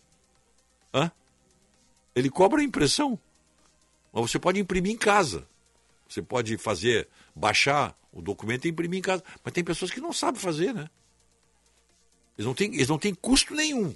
Hã? 0.93 1.11
Ele 2.13 2.29
cobra 2.29 2.61
a 2.61 2.63
impressão. 2.63 3.17
Mas 4.13 4.29
você 4.29 4.37
pode 4.37 4.59
imprimir 4.59 4.93
em 4.93 4.97
casa. 4.97 5.47
Você 6.09 6.21
pode 6.23 6.57
fazer, 6.57 7.07
baixar 7.35 7.95
o 8.11 8.21
documento 8.21 8.65
e 8.65 8.69
imprimir 8.69 8.99
em 8.99 9.01
casa. 9.01 9.23
Mas 9.43 9.53
tem 9.53 9.63
pessoas 9.63 9.91
que 9.91 10.01
não 10.01 10.11
sabem 10.11 10.41
fazer, 10.41 10.73
né? 10.73 10.89
Eles 12.35 12.47
não 12.47 12.55
têm, 12.55 12.73
eles 12.73 12.89
não 12.89 12.97
têm 12.97 13.13
custo 13.13 13.53
nenhum. 13.53 13.95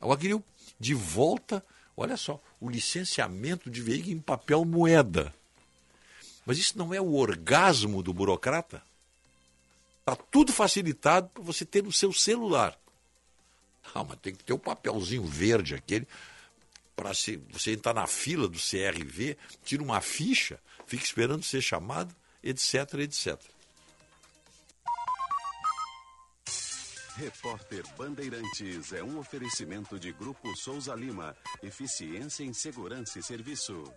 Agora 0.00 0.18
queriam 0.18 0.42
de 0.78 0.94
volta, 0.94 1.64
olha 1.96 2.16
só, 2.16 2.40
o 2.60 2.70
licenciamento 2.70 3.68
de 3.68 3.82
veículo 3.82 4.12
em 4.12 4.20
papel 4.20 4.64
moeda. 4.64 5.34
Mas 6.44 6.58
isso 6.58 6.78
não 6.78 6.94
é 6.94 7.00
o 7.00 7.14
orgasmo 7.14 8.02
do 8.02 8.14
burocrata? 8.14 8.80
Está 10.00 10.14
tudo 10.14 10.52
facilitado 10.52 11.28
para 11.30 11.42
você 11.42 11.64
ter 11.64 11.82
no 11.82 11.92
seu 11.92 12.12
celular. 12.12 12.78
Ah, 13.92 14.04
mas 14.04 14.18
tem 14.20 14.34
que 14.34 14.44
ter 14.44 14.52
o 14.52 14.56
um 14.56 14.60
papelzinho 14.60 15.24
verde 15.24 15.74
aquele 15.74 16.06
para 16.96 17.12
você 17.12 17.72
entrar 17.72 17.92
na 17.92 18.06
fila 18.06 18.48
do 18.48 18.58
CRV, 18.58 19.36
tira 19.62 19.82
uma 19.82 20.00
ficha, 20.00 20.58
fica 20.86 21.04
esperando 21.04 21.44
ser 21.44 21.60
chamado, 21.60 22.16
etc, 22.42 22.94
etc. 23.00 23.38
Repórter 27.16 27.82
Bandeirantes 27.96 28.92
é 28.92 29.02
um 29.02 29.18
oferecimento 29.18 29.98
de 29.98 30.12
Grupo 30.12 30.54
Souza 30.54 30.94
Lima. 30.94 31.34
Eficiência 31.62 32.44
em 32.44 32.52
Segurança 32.52 33.18
e 33.18 33.22
Serviços. 33.22 33.88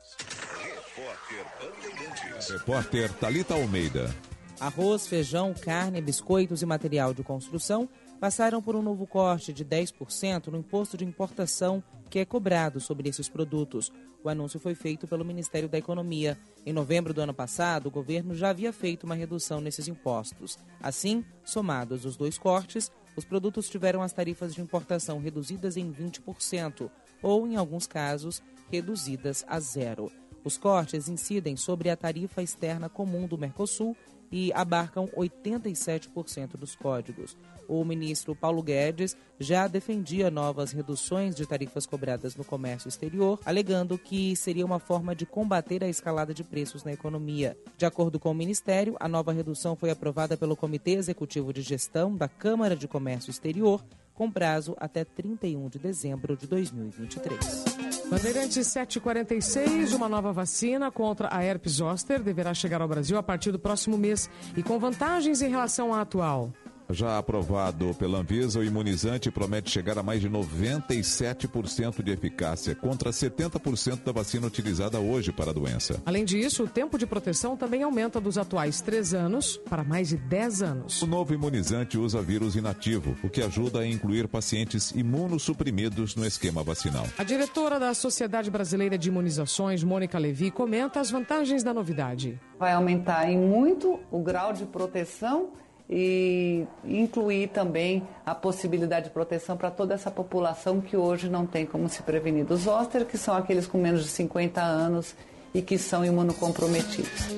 Repórter 0.62 1.46
Bandeirantes. 1.60 2.50
Repórter 2.50 3.14
Talita 3.14 3.56
Almeida. 3.56 4.16
Arroz, 4.58 5.06
feijão, 5.08 5.54
carne, 5.54 6.02
biscoitos 6.02 6.62
e 6.62 6.66
material 6.66 7.14
de 7.14 7.22
construção 7.22 7.90
passaram 8.22 8.62
por 8.62 8.76
um 8.76 8.82
novo 8.82 9.06
corte 9.08 9.52
de 9.52 9.66
10% 9.66 10.48
no 10.48 10.58
imposto 10.58 10.98
de 10.98 11.06
importação 11.06 11.84
que 12.10 12.20
é 12.20 12.26
cobrado 12.26 12.80
sobre 12.80 13.08
esses 13.08 13.30
produtos. 13.30 13.92
O 14.24 14.30
anúncio 14.30 14.60
foi 14.60 14.76
feito 14.76 15.08
pelo 15.08 15.24
Ministério 15.24 15.70
da 15.70 15.78
Economia. 15.78 16.38
Em 16.66 16.74
novembro 16.74 17.14
do 17.14 17.22
ano 17.22 17.34
passado, 17.34 17.88
o 17.88 17.92
governo 17.92 18.34
já 18.34 18.50
havia 18.50 18.74
feito 18.74 19.06
uma 19.06 19.16
redução 19.16 19.62
nesses 19.62 19.88
impostos. 19.88 20.58
Assim, 20.82 21.24
somados 21.46 22.04
os 22.04 22.18
dois 22.18 22.38
cortes, 22.38 22.92
os 23.16 23.24
produtos 23.24 23.70
tiveram 23.70 24.02
as 24.02 24.14
tarifas 24.14 24.54
de 24.54 24.62
importação 24.62 25.20
reduzidas 25.20 25.78
em 25.78 25.92
20%, 25.92 26.90
ou, 27.22 27.48
em 27.48 27.56
alguns 27.56 27.86
casos, 27.86 28.42
reduzidas 28.72 29.46
a 29.48 29.60
zero. 29.60 30.12
Os 30.44 30.58
cortes 30.58 31.10
incidem 31.10 31.56
sobre 31.56 31.90
a 31.90 31.98
tarifa 31.98 32.42
externa 32.42 32.88
comum 32.90 33.28
do 33.28 33.38
Mercosul 33.38 33.96
e 34.32 34.52
abarcam 34.54 35.08
87% 35.08 36.58
dos 36.58 36.76
códigos. 36.76 37.36
O 37.68 37.84
ministro 37.86 38.36
Paulo 38.36 38.64
Guedes 38.64 39.16
já 39.40 39.68
defendia 39.68 40.32
novas 40.32 40.72
reduções 40.72 41.36
de 41.36 41.46
tarifas 41.46 41.86
cobradas 41.86 42.36
no 42.36 42.44
comércio 42.44 42.90
exterior, 42.90 43.40
alegando 43.46 43.98
que 43.98 44.36
seria 44.36 44.66
uma 44.66 44.80
forma 44.80 45.16
de 45.16 45.26
combater 45.26 45.84
a 45.84 45.88
escalada 45.88 46.34
de 46.34 46.44
preços 46.44 46.84
na 46.84 46.92
economia. 46.92 47.56
De 47.78 47.86
acordo 47.86 48.20
com 48.20 48.32
o 48.32 48.36
ministério, 48.36 48.96
a 49.00 49.08
nova 49.08 49.32
redução 49.32 49.76
foi 49.76 49.92
aprovada 49.92 50.36
pelo 50.36 50.56
Comitê 50.56 50.92
Executivo 50.92 51.54
de 51.54 51.62
Gestão 51.62 52.16
da 52.16 52.28
Câmara 52.28 52.76
de 52.76 52.88
Comércio 52.88 53.30
Exterior, 53.30 53.84
com 54.16 54.32
prazo 54.32 54.76
até 54.80 55.06
31 55.06 55.70
de 55.70 55.80
dezembro 55.80 56.36
de 56.36 56.48
2023. 56.48 57.89
Bandeirantes 58.10 58.66
746, 58.66 59.94
uma 59.94 60.10
nova 60.10 60.34
vacina 60.34 60.90
contra 60.90 61.30
a 61.32 61.44
herpes 61.44 61.74
zoster 61.74 62.24
deverá 62.24 62.56
chegar 62.56 62.82
ao 62.82 62.88
Brasil 62.88 63.16
a 63.20 63.24
partir 63.24 63.52
do 63.52 63.60
próximo 63.60 64.00
mês 64.00 64.28
e 64.58 64.64
com 64.64 64.80
vantagens 64.80 65.44
em 65.44 65.50
relação 65.50 65.94
à 65.94 66.02
atual. 66.02 66.52
Já 66.92 67.20
aprovado 67.20 67.94
pela 67.94 68.18
Anvisa, 68.18 68.60
o 68.60 68.64
imunizante 68.64 69.30
promete 69.30 69.70
chegar 69.70 70.00
a 70.00 70.04
mais 70.04 70.22
de 70.22 70.30
97% 70.30 72.02
de 72.02 72.12
eficácia, 72.12 72.74
contra 72.74 73.12
70% 73.12 74.04
da 74.04 74.12
vacina 74.12 74.48
utilizada 74.48 75.00
hoje 75.00 75.32
para 75.32 75.52
a 75.52 75.54
doença. 75.54 76.02
Além 76.04 76.26
disso, 76.26 76.64
o 76.64 76.68
tempo 76.68 76.98
de 76.98 77.06
proteção 77.06 77.56
também 77.56 77.84
aumenta 77.84 78.20
dos 78.20 78.40
atuais 78.40 78.82
3 78.82 79.14
anos 79.14 79.58
para 79.70 79.84
mais 79.84 80.10
de 80.10 80.18
10 80.18 80.64
anos. 80.64 81.02
O 81.04 81.08
novo 81.08 81.32
imunizante 81.32 81.96
usa 81.96 82.24
vírus 82.24 82.56
inativo, 82.56 83.16
o 83.24 83.30
que 83.30 83.44
ajuda 83.44 83.82
a 83.82 83.88
incluir 83.88 84.28
pacientes 84.28 84.90
imunossuprimidos 84.92 86.16
no 86.16 86.26
esquema 86.26 86.64
vacinal. 86.64 87.06
A 87.20 87.24
diretora 87.24 87.80
da 87.80 87.94
Sociedade 87.94 88.50
Brasileira 88.50 88.98
de 88.98 89.10
Imunizações, 89.10 89.84
Mônica 89.84 90.18
Levi, 90.18 90.50
comenta 90.50 91.00
as 91.00 91.12
vantagens 91.12 91.64
da 91.64 91.72
novidade. 91.72 92.40
Vai 92.58 92.74
aumentar 92.74 93.30
em 93.30 93.38
muito 93.38 94.00
o 94.10 94.24
grau 94.24 94.54
de 94.54 94.66
proteção 94.66 95.52
e 95.90 96.68
incluir 96.86 97.48
também 97.48 98.04
a 98.24 98.36
possibilidade 98.36 99.06
de 99.06 99.12
proteção 99.12 99.58
para 99.58 99.72
toda 99.72 99.96
essa 99.96 100.12
população 100.12 100.80
que 100.80 100.96
hoje 100.96 101.28
não 101.28 101.48
tem 101.48 101.66
como 101.66 101.90
se 101.90 102.04
prevenir 102.04 102.46
dos 102.46 102.62
zoster, 102.62 103.06
que 103.06 103.18
são 103.18 103.36
aqueles 103.36 103.66
com 103.66 103.80
menos 103.80 104.04
de 104.04 104.10
50 104.10 104.62
anos 104.62 105.16
e 105.54 105.62
que 105.64 105.80
são 105.80 106.06
imunocomprometidos. 106.06 107.30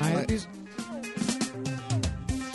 A 0.00 0.10
herpes, 0.10 0.46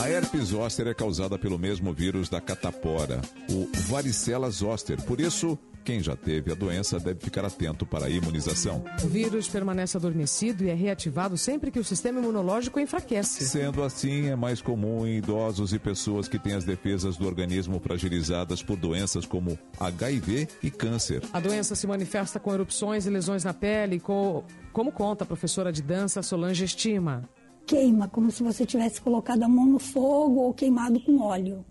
a 0.04 0.10
herpes 0.10 0.50
zoster 0.50 0.86
é 0.88 0.94
causada 0.94 1.40
pelo 1.40 1.58
mesmo 1.58 1.94
vírus 1.94 2.28
da 2.28 2.42
catapora, 2.42 3.22
o 3.50 3.70
varicela 3.88 4.50
zoster. 4.52 5.02
Por 5.04 5.22
isso, 5.22 5.58
quem 5.86 6.04
já 6.04 6.14
teve 6.14 6.52
a 6.52 6.56
doença 6.56 7.00
deve 7.00 7.22
ficar 7.22 7.46
atento 7.46 7.86
para 7.86 8.08
a 8.08 8.10
imunização. 8.10 8.84
O 9.02 9.08
vírus 9.08 9.48
permanece 9.48 9.96
adormecido 9.96 10.66
e 10.66 10.70
é 10.70 10.74
reativado 10.74 11.38
sempre 11.38 11.72
que 11.72 11.80
o 11.80 11.86
sistema 11.86 12.20
imunológico 12.20 12.82
enfraquece. 12.82 13.46
Sendo 13.46 13.82
assim, 13.82 14.28
é 14.28 14.36
mais 14.36 14.62
comum 14.62 15.08
em 15.08 15.20
idosos 15.20 15.72
e 15.72 15.80
pessoas 15.80 16.28
que 16.28 16.38
têm 16.38 16.54
as 16.54 16.66
defesas 16.66 17.16
do 17.16 17.26
organismo 17.26 17.80
fragilizadas 17.80 18.62
por 18.62 18.76
doenças 18.76 19.26
como 19.26 19.58
HIV 19.80 20.50
e 20.62 20.70
câncer. 20.70 21.24
A 21.32 21.40
doença 21.40 21.76
se 21.76 21.88
manifesta 21.88 22.42
com 22.42 22.54
erupções 22.54 23.06
e 23.06 23.10
lesões 23.10 23.46
na 23.46 23.54
pele, 23.54 24.02
com, 24.02 24.44
como 24.74 24.92
conta 24.92 25.24
a 25.24 25.28
professora 25.28 25.72
de 25.72 25.82
dança 25.82 26.22
Solange 26.22 26.66
Estima. 26.66 27.24
Queima, 27.66 28.08
como 28.08 28.32
se 28.32 28.44
você 28.44 28.66
tivesse 28.66 29.02
colocado 29.02 29.44
a 29.44 29.48
mão 29.48 29.66
no 29.66 29.80
fogo 29.80 30.42
ou 30.42 30.54
queimado 30.54 31.00
com 31.00 31.20
óleo. 31.20 31.66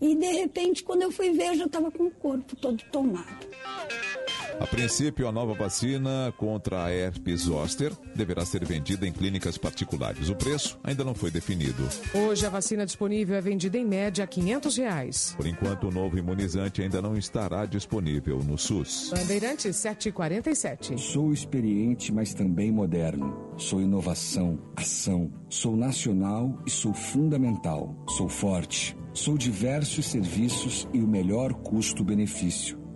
E 0.00 0.14
de 0.16 0.32
repente, 0.32 0.82
quando 0.82 1.02
eu 1.02 1.12
fui 1.12 1.30
ver, 1.30 1.48
eu 1.48 1.54
já 1.54 1.64
estava 1.66 1.90
com 1.90 2.04
o 2.04 2.10
corpo 2.10 2.56
todo 2.56 2.82
tomado. 2.90 3.46
A 4.62 4.66
princípio, 4.66 5.26
a 5.26 5.32
nova 5.32 5.54
vacina 5.54 6.32
contra 6.36 6.84
a 6.84 6.92
herpes 6.92 7.40
zoster 7.40 7.90
deverá 8.14 8.44
ser 8.44 8.64
vendida 8.64 9.04
em 9.04 9.10
clínicas 9.10 9.58
particulares. 9.58 10.28
O 10.28 10.36
preço 10.36 10.78
ainda 10.84 11.02
não 11.02 11.16
foi 11.16 11.32
definido. 11.32 11.82
Hoje, 12.14 12.46
a 12.46 12.48
vacina 12.48 12.86
disponível 12.86 13.34
é 13.34 13.40
vendida 13.40 13.76
em 13.76 13.84
média 13.84 14.22
a 14.22 14.26
500 14.26 14.76
reais. 14.76 15.34
Por 15.36 15.48
enquanto, 15.48 15.88
o 15.88 15.90
novo 15.90 16.16
imunizante 16.16 16.80
ainda 16.80 17.02
não 17.02 17.16
estará 17.16 17.66
disponível 17.66 18.38
no 18.38 18.56
SUS. 18.56 19.10
Bandeirantes 19.10 19.74
747. 19.74 20.96
Sou 20.96 21.32
experiente, 21.32 22.12
mas 22.12 22.32
também 22.32 22.70
moderno. 22.70 23.54
Sou 23.56 23.80
inovação, 23.80 24.60
ação. 24.76 25.32
Sou 25.50 25.76
nacional 25.76 26.56
e 26.64 26.70
sou 26.70 26.94
fundamental. 26.94 27.96
Sou 28.10 28.28
forte. 28.28 28.96
Sou 29.12 29.36
diversos 29.36 30.06
serviços 30.06 30.86
e 30.92 31.00
o 31.00 31.08
melhor 31.08 31.52
custo-benefício. 31.52 32.81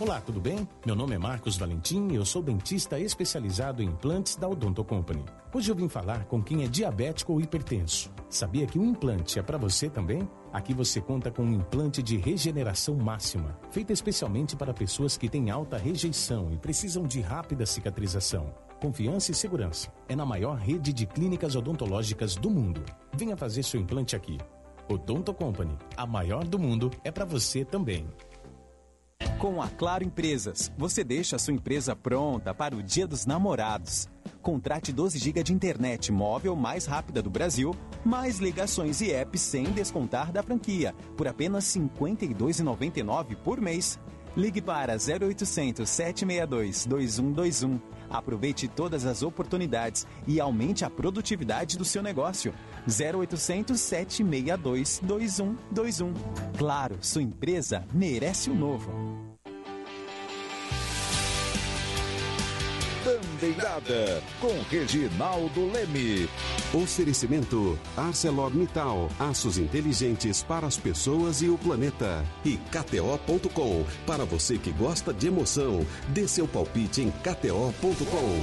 Olá, 0.00 0.18
tudo 0.18 0.40
bem? 0.40 0.66
Meu 0.86 0.96
nome 0.96 1.14
é 1.14 1.18
Marcos 1.18 1.58
Valentim 1.58 2.08
e 2.10 2.14
eu 2.14 2.24
sou 2.24 2.42
dentista 2.42 2.98
especializado 2.98 3.82
em 3.82 3.86
implantes 3.88 4.34
da 4.34 4.48
Odonto 4.48 4.82
Company. 4.82 5.22
Hoje 5.52 5.70
eu 5.70 5.74
vim 5.74 5.90
falar 5.90 6.24
com 6.24 6.42
quem 6.42 6.64
é 6.64 6.66
diabético 6.66 7.34
ou 7.34 7.40
hipertenso. 7.42 8.10
Sabia 8.30 8.66
que 8.66 8.78
o 8.78 8.82
implante 8.82 9.38
é 9.38 9.42
para 9.42 9.58
você 9.58 9.90
também? 9.90 10.26
Aqui 10.54 10.72
você 10.72 11.02
conta 11.02 11.30
com 11.30 11.42
um 11.42 11.52
implante 11.52 12.02
de 12.02 12.16
regeneração 12.16 12.96
máxima, 12.96 13.58
feito 13.70 13.92
especialmente 13.92 14.56
para 14.56 14.72
pessoas 14.72 15.18
que 15.18 15.28
têm 15.28 15.50
alta 15.50 15.76
rejeição 15.76 16.50
e 16.50 16.56
precisam 16.56 17.02
de 17.02 17.20
rápida 17.20 17.66
cicatrização. 17.66 18.54
Confiança 18.80 19.32
e 19.32 19.34
segurança. 19.34 19.92
É 20.08 20.16
na 20.16 20.24
maior 20.24 20.56
rede 20.56 20.94
de 20.94 21.04
clínicas 21.04 21.54
odontológicas 21.56 22.36
do 22.36 22.48
mundo. 22.48 22.82
Venha 23.12 23.36
fazer 23.36 23.62
seu 23.62 23.78
implante 23.78 24.16
aqui. 24.16 24.38
Odonto 24.88 25.34
Company, 25.34 25.76
a 25.94 26.06
maior 26.06 26.44
do 26.44 26.58
mundo, 26.58 26.90
é 27.04 27.10
para 27.10 27.26
você 27.26 27.66
também. 27.66 28.08
Com 29.40 29.62
a 29.62 29.68
Claro 29.68 30.04
Empresas, 30.04 30.70
você 30.76 31.02
deixa 31.02 31.36
a 31.36 31.38
sua 31.38 31.54
empresa 31.54 31.96
pronta 31.96 32.52
para 32.52 32.76
o 32.76 32.82
Dia 32.82 33.06
dos 33.06 33.24
Namorados. 33.24 34.06
Contrate 34.42 34.92
12 34.92 35.18
GB 35.18 35.42
de 35.42 35.54
internet 35.54 36.12
móvel 36.12 36.54
mais 36.54 36.84
rápida 36.84 37.22
do 37.22 37.30
Brasil, 37.30 37.74
mais 38.04 38.38
ligações 38.38 39.00
e 39.00 39.10
apps 39.10 39.40
sem 39.40 39.64
descontar 39.72 40.30
da 40.30 40.42
franquia, 40.42 40.94
por 41.16 41.26
apenas 41.26 41.74
R$ 41.74 41.80
52,99 41.80 43.34
por 43.36 43.62
mês. 43.62 43.98
Ligue 44.36 44.60
para 44.60 44.92
0800 44.92 45.88
762 45.88 46.84
2121. 46.84 47.80
Aproveite 48.10 48.68
todas 48.68 49.06
as 49.06 49.22
oportunidades 49.22 50.06
e 50.26 50.38
aumente 50.38 50.84
a 50.84 50.90
produtividade 50.90 51.78
do 51.78 51.84
seu 51.84 52.02
negócio. 52.02 52.52
0800 52.90 53.80
762 53.80 55.00
2121. 55.02 56.12
Claro, 56.58 56.98
sua 57.00 57.22
empresa 57.22 57.84
merece 57.92 58.50
o 58.50 58.54
novo. 58.54 58.90
Bandeirada, 63.04 64.22
com 64.40 64.52
Reginaldo 64.68 65.72
Leme. 65.72 66.28
Oferecimento 66.74 67.78
ArcelorMittal, 67.96 69.08
aços 69.18 69.56
inteligentes 69.56 70.42
para 70.42 70.66
as 70.66 70.76
pessoas 70.76 71.40
e 71.40 71.48
o 71.48 71.56
planeta. 71.56 72.22
E 72.44 72.58
KTO.com, 72.58 73.84
para 74.06 74.24
você 74.26 74.58
que 74.58 74.70
gosta 74.72 75.14
de 75.14 75.28
emoção, 75.28 75.86
dê 76.08 76.28
seu 76.28 76.46
palpite 76.46 77.00
em 77.00 77.10
KTO.com. 77.10 78.40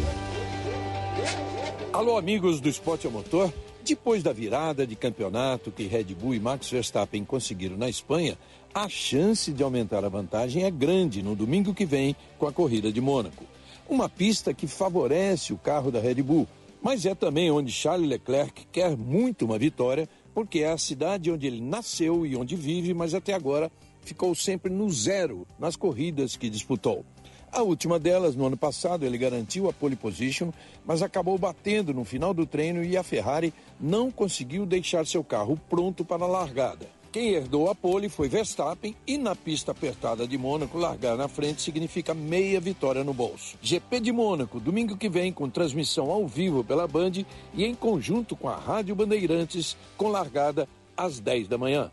Alô, 1.93 2.17
amigos 2.17 2.59
do 2.59 2.67
Esporte 2.67 3.07
a 3.07 3.09
Motor. 3.09 3.53
Depois 3.87 4.21
da 4.21 4.33
virada 4.33 4.85
de 4.85 4.97
campeonato 4.97 5.71
que 5.71 5.87
Red 5.87 6.13
Bull 6.13 6.35
e 6.35 6.41
Max 6.41 6.69
Verstappen 6.69 7.23
conseguiram 7.23 7.77
na 7.77 7.87
Espanha, 7.87 8.37
a 8.73 8.89
chance 8.89 9.53
de 9.53 9.63
aumentar 9.63 10.03
a 10.03 10.09
vantagem 10.09 10.65
é 10.65 10.69
grande 10.69 11.23
no 11.23 11.37
domingo 11.37 11.73
que 11.73 11.85
vem 11.85 12.13
com 12.37 12.45
a 12.45 12.51
corrida 12.51 12.91
de 12.91 12.99
Mônaco. 12.99 13.45
Uma 13.87 14.09
pista 14.09 14.53
que 14.53 14.67
favorece 14.67 15.53
o 15.53 15.57
carro 15.57 15.89
da 15.89 16.01
Red 16.01 16.15
Bull, 16.15 16.45
mas 16.81 17.05
é 17.05 17.15
também 17.15 17.49
onde 17.49 17.71
Charles 17.71 18.09
Leclerc 18.09 18.67
quer 18.73 18.97
muito 18.97 19.45
uma 19.45 19.57
vitória, 19.57 20.09
porque 20.33 20.59
é 20.59 20.71
a 20.73 20.77
cidade 20.77 21.31
onde 21.31 21.47
ele 21.47 21.61
nasceu 21.61 22.25
e 22.25 22.35
onde 22.35 22.57
vive, 22.57 22.93
mas 22.93 23.13
até 23.13 23.33
agora 23.33 23.71
ficou 24.01 24.35
sempre 24.35 24.69
no 24.69 24.89
zero 24.91 25.47
nas 25.57 25.77
corridas 25.77 26.35
que 26.35 26.49
disputou. 26.49 27.05
A 27.51 27.61
última 27.61 27.97
delas, 27.97 28.35
no 28.35 28.45
ano 28.45 28.57
passado, 28.57 29.05
ele 29.05 29.17
garantiu 29.17 29.69
a 29.69 29.73
pole 29.73 29.95
position, 29.95 30.51
mas 30.85 31.01
acabou 31.01 31.37
batendo 31.37 31.93
no 31.93 32.03
final 32.03 32.33
do 32.33 32.45
treino 32.45 32.83
e 32.83 32.95
a 32.95 33.03
Ferrari 33.03 33.53
não 33.79 34.11
conseguiu 34.11 34.65
deixar 34.65 35.05
seu 35.07 35.23
carro 35.23 35.59
pronto 35.69 36.05
para 36.05 36.23
a 36.23 36.27
largada. 36.27 36.87
Quem 37.11 37.29
herdou 37.29 37.69
a 37.69 37.73
pole 37.73 38.09
foi 38.09 38.27
Verstappen 38.27 38.95
e 39.07 39.17
na 39.17 39.35
pista 39.35 39.71
apertada 39.71 40.27
de 40.27 40.37
Mônaco, 40.37 40.77
largar 40.77 41.17
na 41.17 41.27
frente 41.27 41.61
significa 41.61 42.13
meia 42.13 42.59
vitória 42.59 43.03
no 43.03 43.13
bolso. 43.13 43.57
GP 43.61 44.01
de 44.01 44.11
Mônaco, 44.11 44.59
domingo 44.59 44.97
que 44.97 45.09
vem, 45.09 45.31
com 45.31 45.49
transmissão 45.49 46.11
ao 46.11 46.27
vivo 46.27 46.63
pela 46.63 46.87
Band 46.87 47.23
e 47.53 47.65
em 47.65 47.73
conjunto 47.73 48.35
com 48.35 48.49
a 48.49 48.55
Rádio 48.55 48.93
Bandeirantes, 48.93 49.75
com 49.95 50.09
largada 50.09 50.67
às 50.95 51.19
10 51.19 51.47
da 51.47 51.57
manhã. 51.57 51.89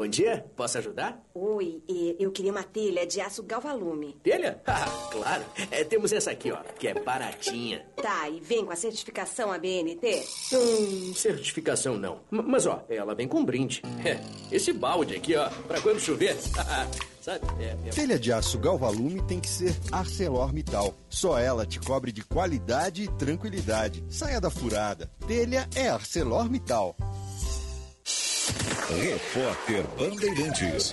Bom 0.00 0.08
dia, 0.08 0.46
posso 0.56 0.78
ajudar? 0.78 1.22
Oi, 1.34 1.82
eu 2.18 2.32
queria 2.32 2.50
uma 2.50 2.62
telha 2.62 3.06
de 3.06 3.20
aço 3.20 3.42
galvalume. 3.42 4.16
Telha? 4.22 4.58
Ah, 4.66 4.86
claro. 5.12 5.44
É, 5.70 5.84
temos 5.84 6.10
essa 6.10 6.30
aqui, 6.30 6.50
ó, 6.50 6.56
que 6.78 6.88
é 6.88 6.94
baratinha. 6.94 7.84
Tá, 8.00 8.26
e 8.30 8.40
vem 8.40 8.64
com 8.64 8.72
a 8.72 8.76
certificação 8.76 9.52
ABNT? 9.52 10.24
Hum, 10.54 11.12
certificação 11.14 11.98
não. 11.98 12.20
M- 12.32 12.42
mas, 12.46 12.64
ó, 12.64 12.82
ela 12.88 13.14
vem 13.14 13.28
com 13.28 13.44
brinde. 13.44 13.82
É, 14.02 14.18
esse 14.50 14.72
balde 14.72 15.14
aqui, 15.16 15.36
ó, 15.36 15.50
pra 15.68 15.78
quando 15.82 16.00
chover. 16.00 16.34
Sabe? 17.20 17.44
É, 17.62 17.76
é... 17.86 17.90
Telha 17.90 18.18
de 18.18 18.32
aço 18.32 18.58
Galvalume 18.58 19.20
tem 19.26 19.38
que 19.38 19.48
ser 19.48 19.76
ArcelorMittal. 19.92 20.94
Só 21.10 21.38
ela 21.38 21.66
te 21.66 21.78
cobre 21.78 22.10
de 22.10 22.24
qualidade 22.24 23.02
e 23.02 23.08
tranquilidade. 23.08 24.02
Saia 24.08 24.40
da 24.40 24.48
furada. 24.48 25.10
Telha 25.28 25.68
é 25.76 25.90
ArcelorMittal. 25.90 26.96
Repórter 28.90 29.84
Bandeirantes. 29.96 30.92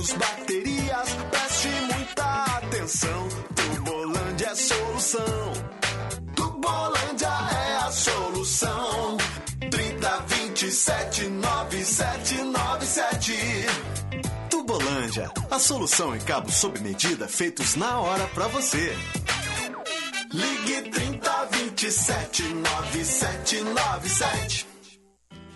Cabos, 0.00 0.12
baterias, 0.14 1.08
preste 1.30 1.68
muita 1.92 2.44
atenção. 2.56 3.28
Tubolândia 3.54 4.46
é 4.46 4.54
solução. 4.54 5.52
Tubolândia 6.34 7.26
é 7.26 7.76
a 7.76 7.92
solução. 7.92 9.18
30 9.70 10.24
27 10.26 11.28
9797. 11.28 13.34
Tubolândia, 14.48 15.30
a 15.50 15.58
solução 15.58 16.16
em 16.16 16.20
cabos 16.20 16.54
sob 16.54 16.80
medida 16.80 17.28
feitos 17.28 17.76
na 17.76 18.00
hora 18.00 18.26
pra 18.28 18.48
você. 18.48 18.96
Ligue 20.32 20.88
30 20.90 21.44
27 21.46 22.42
9797. 22.42 24.66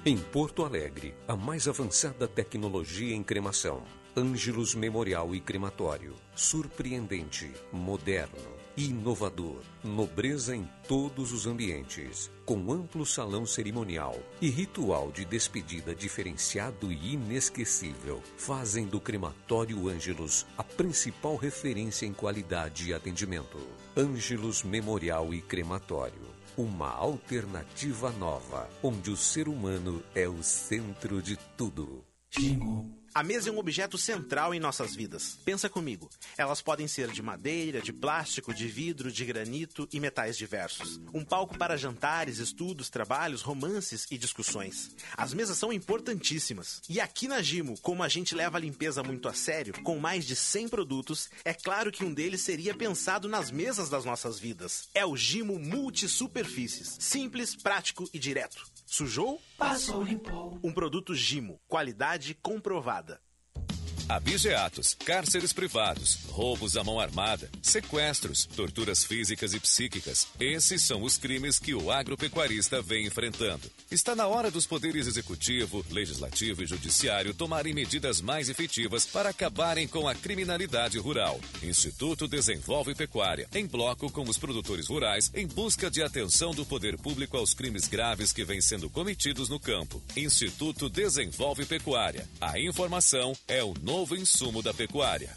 Em 0.06 0.18
Porto 0.18 0.62
Alegre, 0.62 1.14
a 1.26 1.34
mais 1.34 1.66
avançada 1.66 2.28
tecnologia 2.28 3.16
em 3.16 3.22
cremação. 3.22 3.82
Ângelos 4.16 4.76
Memorial 4.76 5.34
e 5.34 5.40
Crematório. 5.40 6.14
Surpreendente, 6.36 7.50
moderno, 7.72 8.38
inovador, 8.76 9.60
nobreza 9.82 10.54
em 10.54 10.68
todos 10.86 11.32
os 11.32 11.48
ambientes, 11.48 12.30
com 12.44 12.72
amplo 12.72 13.04
salão 13.04 13.44
cerimonial 13.44 14.16
e 14.40 14.48
ritual 14.48 15.10
de 15.10 15.24
despedida 15.24 15.96
diferenciado 15.96 16.92
e 16.92 17.14
inesquecível, 17.14 18.22
fazem 18.36 18.86
do 18.86 19.00
Crematório 19.00 19.88
Ângelos 19.88 20.46
a 20.56 20.62
principal 20.62 21.34
referência 21.34 22.06
em 22.06 22.12
qualidade 22.12 22.90
e 22.90 22.94
atendimento. 22.94 23.58
Ângelos 23.96 24.62
Memorial 24.62 25.34
e 25.34 25.42
Crematório. 25.42 26.34
Uma 26.56 26.90
alternativa 26.90 28.12
nova, 28.12 28.70
onde 28.80 29.10
o 29.10 29.16
ser 29.16 29.48
humano 29.48 30.04
é 30.14 30.28
o 30.28 30.40
centro 30.40 31.20
de 31.20 31.36
tudo. 31.56 32.04
A 33.16 33.22
mesa 33.22 33.48
é 33.48 33.52
um 33.52 33.58
objeto 33.58 33.96
central 33.96 34.52
em 34.52 34.58
nossas 34.58 34.96
vidas. 34.96 35.38
Pensa 35.44 35.68
comigo. 35.68 36.10
Elas 36.36 36.60
podem 36.60 36.88
ser 36.88 37.12
de 37.12 37.22
madeira, 37.22 37.80
de 37.80 37.92
plástico, 37.92 38.52
de 38.52 38.66
vidro, 38.66 39.12
de 39.12 39.24
granito 39.24 39.88
e 39.92 40.00
metais 40.00 40.36
diversos. 40.36 41.00
Um 41.14 41.24
palco 41.24 41.56
para 41.56 41.76
jantares, 41.76 42.38
estudos, 42.38 42.90
trabalhos, 42.90 43.40
romances 43.40 44.04
e 44.10 44.18
discussões. 44.18 44.90
As 45.16 45.32
mesas 45.32 45.56
são 45.56 45.72
importantíssimas. 45.72 46.82
E 46.88 47.00
aqui 47.00 47.28
na 47.28 47.40
Gimo, 47.40 47.78
como 47.82 48.02
a 48.02 48.08
gente 48.08 48.34
leva 48.34 48.58
a 48.58 48.60
limpeza 48.60 49.00
muito 49.00 49.28
a 49.28 49.32
sério, 49.32 49.80
com 49.84 49.96
mais 50.00 50.26
de 50.26 50.34
100 50.34 50.68
produtos, 50.68 51.30
é 51.44 51.54
claro 51.54 51.92
que 51.92 52.04
um 52.04 52.12
deles 52.12 52.40
seria 52.40 52.74
pensado 52.74 53.28
nas 53.28 53.48
mesas 53.48 53.88
das 53.88 54.04
nossas 54.04 54.40
vidas. 54.40 54.88
É 54.92 55.06
o 55.06 55.16
Gimo 55.16 55.56
Multisuperfícies. 55.56 56.96
Simples, 56.98 57.54
prático 57.54 58.10
e 58.12 58.18
direto. 58.18 58.73
Sujou? 58.94 59.42
Passou, 59.58 60.04
limpou. 60.04 60.56
Um 60.62 60.72
produto 60.72 61.16
Gimo. 61.16 61.60
Qualidade 61.66 62.32
comprovada. 62.32 63.20
Abigeatos, 64.08 64.94
cárceres 65.04 65.52
privados, 65.52 66.18
roubos 66.28 66.76
à 66.76 66.84
mão 66.84 67.00
armada, 67.00 67.50
sequestros, 67.62 68.44
torturas 68.44 69.04
físicas 69.04 69.54
e 69.54 69.60
psíquicas. 69.60 70.28
Esses 70.38 70.82
são 70.82 71.02
os 71.02 71.16
crimes 71.16 71.58
que 71.58 71.74
o 71.74 71.90
agropecuarista 71.90 72.82
vem 72.82 73.06
enfrentando. 73.06 73.70
Está 73.90 74.14
na 74.14 74.26
hora 74.26 74.50
dos 74.50 74.66
poderes 74.66 75.06
executivo, 75.06 75.84
legislativo 75.90 76.62
e 76.62 76.66
judiciário 76.66 77.34
tomarem 77.34 77.74
medidas 77.74 78.20
mais 78.20 78.48
efetivas 78.48 79.06
para 79.06 79.30
acabarem 79.30 79.86
com 79.86 80.08
a 80.08 80.14
criminalidade 80.14 80.98
rural. 80.98 81.40
Instituto 81.62 82.28
Desenvolve 82.28 82.94
Pecuária, 82.94 83.48
em 83.54 83.66
bloco 83.66 84.10
com 84.10 84.22
os 84.22 84.38
produtores 84.38 84.88
rurais, 84.88 85.30
em 85.34 85.46
busca 85.46 85.90
de 85.90 86.02
atenção 86.02 86.52
do 86.52 86.66
poder 86.66 86.98
público 86.98 87.36
aos 87.36 87.54
crimes 87.54 87.86
graves 87.86 88.32
que 88.32 88.44
vêm 88.44 88.60
sendo 88.60 88.90
cometidos 88.90 89.48
no 89.48 89.60
campo. 89.60 90.02
Instituto 90.16 90.88
Desenvolve 90.88 91.64
Pecuária. 91.64 92.28
A 92.40 92.58
informação 92.58 93.32
é 93.46 93.62
o 93.62 93.74
novo 93.84 94.16
insumo 94.16 94.62
da 94.62 94.72
pecuária. 94.72 95.30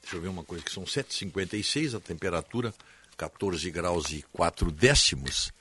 Deixa 0.00 0.16
eu 0.16 0.22
ver 0.22 0.28
uma 0.28 0.44
coisa 0.44 0.64
que 0.64 0.72
são 0.72 0.84
7h56, 0.84 1.94
a 1.94 2.00
temperatura 2.00 2.74
14 3.18 3.70
graus 3.70 4.10
e 4.10 4.24
4 4.32 4.70
décimos. 4.70 5.52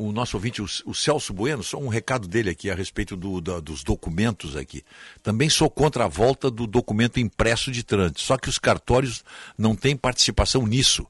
O 0.00 0.12
nosso 0.12 0.36
ouvinte, 0.36 0.62
o, 0.62 0.94
Celso 0.94 1.34
Bueno, 1.34 1.62
só 1.62 1.76
um 1.76 1.88
recado 1.88 2.26
dele 2.26 2.48
aqui 2.48 2.70
a 2.70 2.74
respeito 2.74 3.14
do, 3.16 3.38
da, 3.38 3.60
dos 3.60 3.84
documentos 3.84 4.56
aqui. 4.56 4.82
Também 5.22 5.50
sou 5.50 5.68
contra 5.68 6.06
a 6.06 6.08
volta 6.08 6.50
do 6.50 6.66
documento 6.66 7.20
impresso 7.20 7.70
de 7.70 7.82
trânsito, 7.82 8.22
só 8.22 8.38
que 8.38 8.48
os 8.48 8.58
cartórios 8.58 9.22
não 9.58 9.76
têm 9.76 9.94
participação 9.94 10.66
nisso 10.66 11.06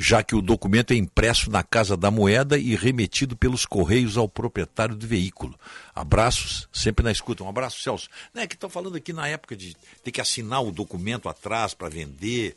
já 0.00 0.22
que 0.22 0.36
o 0.36 0.40
documento 0.40 0.92
é 0.92 0.96
impresso 0.96 1.50
na 1.50 1.64
Casa 1.64 1.96
da 1.96 2.08
Moeda 2.08 2.56
e 2.56 2.76
remetido 2.76 3.36
pelos 3.36 3.66
Correios 3.66 4.16
ao 4.16 4.28
proprietário 4.28 4.94
do 4.94 5.04
veículo. 5.04 5.58
Abraços, 5.92 6.68
sempre 6.72 7.04
na 7.04 7.10
escuta. 7.10 7.42
Um 7.42 7.48
abraço, 7.48 7.82
Celso. 7.82 8.08
Não 8.32 8.40
é 8.40 8.46
que 8.46 8.54
estou 8.54 8.70
falando 8.70 8.96
aqui 8.96 9.12
na 9.12 9.26
época 9.26 9.56
de 9.56 9.76
ter 10.04 10.12
que 10.12 10.20
assinar 10.20 10.62
o 10.62 10.70
documento 10.70 11.28
atrás 11.28 11.74
para 11.74 11.88
vender. 11.88 12.54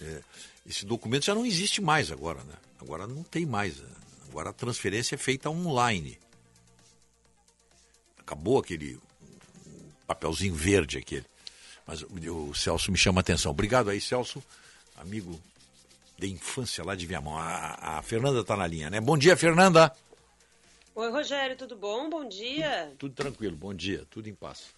É, 0.00 0.20
esse 0.66 0.86
documento 0.86 1.26
já 1.26 1.34
não 1.34 1.44
existe 1.44 1.82
mais 1.82 2.10
agora, 2.10 2.42
né? 2.44 2.54
Agora 2.80 3.06
não 3.06 3.22
tem 3.22 3.44
mais. 3.44 3.74
Agora 4.28 4.50
a 4.50 4.52
transferência 4.52 5.14
é 5.14 5.18
feita 5.18 5.50
online. 5.50 6.18
Acabou 8.18 8.58
aquele 8.58 9.00
papelzinho 10.06 10.54
verde 10.54 10.98
aquele. 10.98 11.26
Mas 11.86 12.02
o, 12.02 12.54
Celso 12.54 12.92
me 12.92 12.98
chama 12.98 13.20
a 13.20 13.22
atenção. 13.22 13.50
Obrigado 13.50 13.88
aí, 13.88 14.00
Celso, 14.00 14.42
amigo 14.96 15.40
de 16.18 16.28
infância 16.28 16.84
lá 16.84 16.94
de 16.94 17.06
Viamão. 17.06 17.38
A, 17.38 17.98
a 17.98 18.02
Fernanda 18.02 18.40
está 18.40 18.56
na 18.56 18.66
linha, 18.66 18.90
né? 18.90 19.00
Bom 19.00 19.16
dia, 19.16 19.36
Fernanda. 19.36 19.94
Oi, 20.94 21.10
Rogério, 21.10 21.56
tudo 21.56 21.76
bom? 21.76 22.10
Bom 22.10 22.28
dia. 22.28 22.86
Tudo, 22.86 22.96
tudo 22.98 23.14
tranquilo, 23.14 23.56
bom 23.56 23.72
dia, 23.72 24.04
tudo 24.10 24.28
em 24.28 24.34
paz. 24.34 24.77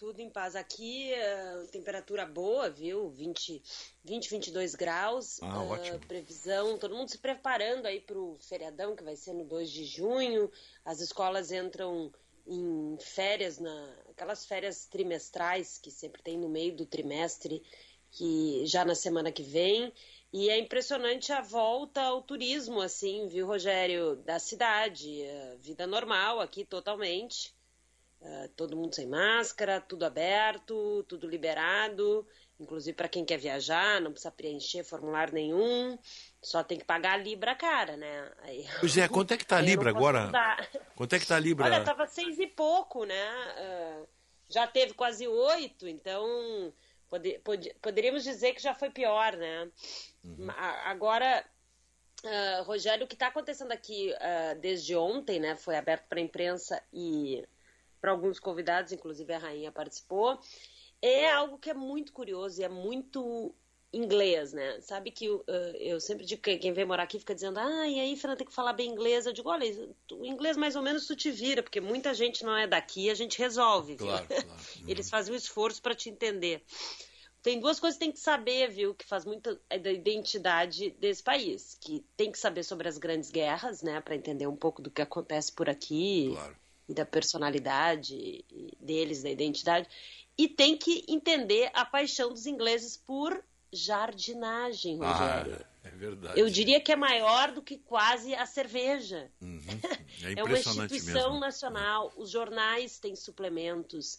Tudo 0.00 0.18
em 0.18 0.30
paz. 0.30 0.56
Aqui, 0.56 1.12
uh, 1.12 1.66
temperatura 1.66 2.24
boa, 2.24 2.70
viu? 2.70 3.10
20, 3.10 3.62
20 4.02 4.30
22 4.30 4.74
graus. 4.74 5.42
Ah, 5.42 5.62
uh, 5.62 5.68
ótimo. 5.72 5.98
Previsão, 5.98 6.78
todo 6.78 6.96
mundo 6.96 7.10
se 7.10 7.18
preparando 7.18 7.84
aí 7.84 8.00
para 8.00 8.18
o 8.18 8.38
feriadão, 8.38 8.96
que 8.96 9.04
vai 9.04 9.14
ser 9.14 9.34
no 9.34 9.44
2 9.44 9.70
de 9.70 9.84
junho. 9.84 10.50
As 10.86 11.00
escolas 11.00 11.52
entram 11.52 12.10
em 12.46 12.96
férias, 12.98 13.58
na, 13.58 13.94
aquelas 14.08 14.46
férias 14.46 14.86
trimestrais 14.86 15.76
que 15.76 15.90
sempre 15.90 16.22
tem 16.22 16.38
no 16.38 16.48
meio 16.48 16.74
do 16.74 16.86
trimestre, 16.86 17.62
que 18.10 18.64
já 18.64 18.86
na 18.86 18.94
semana 18.94 19.30
que 19.30 19.42
vem. 19.42 19.92
E 20.32 20.48
é 20.48 20.58
impressionante 20.58 21.30
a 21.30 21.42
volta 21.42 22.00
ao 22.00 22.22
turismo, 22.22 22.80
assim, 22.80 23.26
viu, 23.26 23.46
Rogério, 23.46 24.16
da 24.16 24.38
cidade. 24.38 25.24
Vida 25.58 25.86
normal 25.86 26.40
aqui 26.40 26.64
totalmente. 26.64 27.54
Uh, 28.20 28.48
todo 28.56 28.76
mundo 28.76 28.94
sem 28.94 29.06
máscara, 29.06 29.80
tudo 29.80 30.04
aberto, 30.04 31.02
tudo 31.08 31.26
liberado. 31.26 32.26
Inclusive 32.58 32.94
para 32.94 33.08
quem 33.08 33.24
quer 33.24 33.38
viajar, 33.38 34.00
não 34.00 34.12
precisa 34.12 34.30
preencher 34.30 34.84
formulário 34.84 35.32
nenhum. 35.32 35.98
Só 36.42 36.62
tem 36.62 36.78
que 36.78 36.84
pagar 36.84 37.14
a 37.14 37.16
Libra 37.16 37.54
cara, 37.54 37.96
né? 37.96 38.30
Aí, 38.42 38.66
pois 38.78 38.96
é, 38.98 39.08
quanto 39.08 39.32
é 39.32 39.36
que 39.38 39.46
tá 39.46 39.56
a 39.56 39.60
Libra 39.62 39.88
agora? 39.88 40.26
Mudar. 40.26 40.70
Quanto 40.94 41.14
é 41.14 41.18
que 41.18 41.26
tá 41.26 41.36
a 41.36 41.40
Libra? 41.40 41.64
Olha, 41.64 41.82
tava 41.82 42.06
seis 42.06 42.38
e 42.38 42.46
pouco, 42.46 43.04
né? 43.04 43.24
Uh, 43.56 44.08
já 44.48 44.66
teve 44.66 44.92
quase 44.92 45.26
oito, 45.26 45.88
então 45.88 46.72
Pode, 47.10 47.40
pode, 47.40 47.74
poderíamos 47.82 48.22
dizer 48.22 48.54
que 48.54 48.62
já 48.62 48.72
foi 48.72 48.88
pior, 48.88 49.36
né? 49.36 49.68
Uhum. 50.22 50.46
Agora, 50.84 51.44
uh, 52.22 52.62
Rogério, 52.62 53.04
o 53.04 53.08
que 53.08 53.16
está 53.16 53.26
acontecendo 53.26 53.72
aqui 53.72 54.14
uh, 54.14 54.58
desde 54.60 54.94
ontem, 54.94 55.40
né? 55.40 55.56
Foi 55.56 55.76
aberto 55.76 56.06
para 56.08 56.20
a 56.20 56.22
imprensa 56.22 56.80
e 56.92 57.44
para 58.00 58.10
alguns 58.10 58.40
convidados, 58.40 58.92
inclusive 58.92 59.32
a 59.32 59.38
rainha 59.38 59.72
participou. 59.72 60.38
É 61.02 61.30
algo 61.30 61.58
que 61.58 61.70
é 61.70 61.74
muito 61.74 62.12
curioso 62.12 62.60
e 62.60 62.64
é 62.64 62.68
muito 62.68 63.54
inglês, 63.92 64.52
né? 64.52 64.80
Sabe 64.80 65.10
que 65.10 65.28
uh, 65.28 65.44
eu 65.78 66.00
sempre 66.00 66.24
digo 66.24 66.40
que 66.42 66.58
quem 66.58 66.72
vem 66.72 66.84
morar 66.84 67.02
aqui 67.02 67.18
fica 67.18 67.34
dizendo, 67.34 67.58
ah, 67.58 67.88
e 67.88 67.98
aí, 67.98 68.16
Fernanda, 68.16 68.38
tem 68.38 68.46
que 68.46 68.54
falar 68.54 68.72
bem 68.72 68.90
inglês. 68.90 69.26
Eu 69.26 69.32
digo, 69.32 69.48
olha, 69.48 69.66
o 70.12 70.24
inglês 70.24 70.56
mais 70.56 70.76
ou 70.76 70.82
menos 70.82 71.06
tu 71.06 71.16
te 71.16 71.30
vira, 71.30 71.62
porque 71.62 71.80
muita 71.80 72.14
gente 72.14 72.44
não 72.44 72.56
é 72.56 72.66
daqui, 72.66 73.10
a 73.10 73.14
gente 73.14 73.38
resolve, 73.38 73.96
claro, 73.96 74.26
viu? 74.26 74.42
Claro. 74.42 74.60
Uhum. 74.80 74.88
Eles 74.88 75.10
fazem 75.10 75.34
um 75.34 75.36
esforço 75.36 75.82
para 75.82 75.94
te 75.94 76.08
entender. 76.08 76.62
Tem 77.42 77.58
duas 77.58 77.80
coisas 77.80 77.98
que 77.98 78.04
tem 78.04 78.12
que 78.12 78.20
saber, 78.20 78.70
viu, 78.70 78.94
que 78.94 79.06
faz 79.06 79.24
muito 79.24 79.58
é 79.68 79.78
da 79.78 79.90
identidade 79.90 80.90
desse 80.90 81.22
país, 81.22 81.76
que 81.80 82.04
tem 82.16 82.30
que 82.30 82.38
saber 82.38 82.62
sobre 82.62 82.88
as 82.88 82.98
grandes 82.98 83.30
guerras, 83.30 83.82
né, 83.82 84.00
para 84.00 84.14
entender 84.14 84.46
um 84.46 84.56
pouco 84.56 84.82
do 84.82 84.90
que 84.90 85.00
acontece 85.00 85.50
por 85.50 85.68
aqui 85.68 86.30
claro. 86.34 86.56
E 86.90 86.94
da 86.94 87.06
personalidade 87.06 88.44
deles, 88.80 89.22
da 89.22 89.30
identidade, 89.30 89.88
e 90.36 90.48
tem 90.48 90.76
que 90.76 91.04
entender 91.06 91.70
a 91.72 91.84
paixão 91.84 92.30
dos 92.30 92.46
ingleses 92.46 92.96
por 92.96 93.42
jardinagem, 93.72 94.98
Rogério. 94.98 95.58
Ah, 95.60 95.88
é 95.88 95.90
verdade. 95.90 96.40
Eu 96.40 96.50
diria 96.50 96.80
que 96.80 96.90
é 96.90 96.96
maior 96.96 97.52
do 97.52 97.62
que 97.62 97.78
quase 97.78 98.34
a 98.34 98.44
cerveja. 98.44 99.30
Uhum. 99.40 99.60
É, 100.22 100.38
é 100.38 100.44
uma 100.44 100.58
instituição 100.58 101.30
mesmo. 101.30 101.40
nacional. 101.40 102.12
Os 102.14 102.28
jornais 102.28 102.98
têm 102.98 103.16
suplementos 103.16 104.18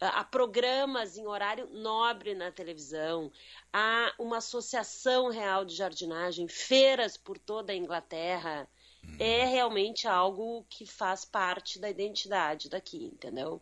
há 0.00 0.24
programas 0.24 1.16
em 1.16 1.26
horário 1.26 1.68
nobre 1.70 2.34
na 2.34 2.50
televisão, 2.50 3.30
há 3.72 4.12
uma 4.18 4.38
associação 4.38 5.28
real 5.28 5.64
de 5.64 5.74
jardinagem, 5.74 6.48
feiras 6.48 7.16
por 7.16 7.38
toda 7.38 7.72
a 7.72 7.76
Inglaterra. 7.76 8.68
Hum. 9.04 9.16
É 9.18 9.44
realmente 9.44 10.06
algo 10.06 10.64
que 10.68 10.86
faz 10.86 11.24
parte 11.24 11.78
da 11.78 11.90
identidade 11.90 12.68
daqui, 12.68 13.04
entendeu? 13.04 13.60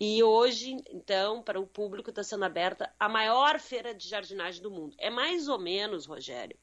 E 0.00 0.22
hoje, 0.22 0.76
então, 0.90 1.42
para 1.42 1.58
o 1.58 1.66
público 1.66 2.10
está 2.10 2.22
sendo 2.22 2.44
aberta 2.44 2.92
a 3.00 3.08
maior 3.08 3.58
feira 3.58 3.92
de 3.92 4.08
jardinagem 4.08 4.62
do 4.62 4.70
mundo. 4.70 4.94
É 4.98 5.10
mais 5.10 5.48
ou 5.48 5.58
menos, 5.58 6.06
Rogério, 6.06 6.56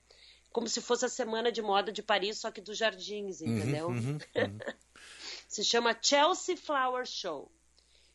como 0.53 0.69
se 0.69 0.79
fosse 0.79 1.05
a 1.05 1.09
semana 1.09 1.51
de 1.51 1.61
moda 1.61 1.91
de 1.91 2.01
Paris, 2.01 2.39
só 2.39 2.49
que 2.49 2.61
dos 2.61 2.77
jardins, 2.77 3.41
entendeu? 3.41 3.89
uhum, 3.89 4.13
uhum. 4.13 4.19
se 5.49 5.65
chama 5.65 5.97
Chelsea 6.01 6.55
Flower 6.55 7.05
Show. 7.05 7.51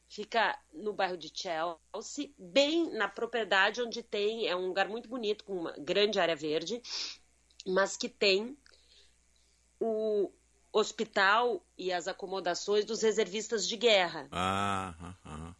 Fica 0.08 0.58
no 0.72 0.92
bairro 0.92 1.18
de 1.18 1.30
Chelsea, 1.32 2.32
bem 2.36 2.90
na 2.94 3.06
propriedade 3.06 3.82
onde 3.82 4.02
tem. 4.02 4.48
É 4.48 4.56
um 4.56 4.66
lugar 4.66 4.88
muito 4.88 5.08
bonito, 5.08 5.44
com 5.44 5.52
uma 5.52 5.72
grande 5.72 6.18
área 6.18 6.34
verde, 6.34 6.82
mas 7.66 7.96
que 7.96 8.08
tem 8.08 8.56
o 9.80 10.30
hospital 10.72 11.64
e 11.76 11.92
as 11.92 12.06
acomodações 12.06 12.84
dos 12.84 13.02
reservistas 13.02 13.66
de 13.66 13.76
guerra. 13.76 14.28
Ah, 14.30 14.94
ah. 15.24 15.54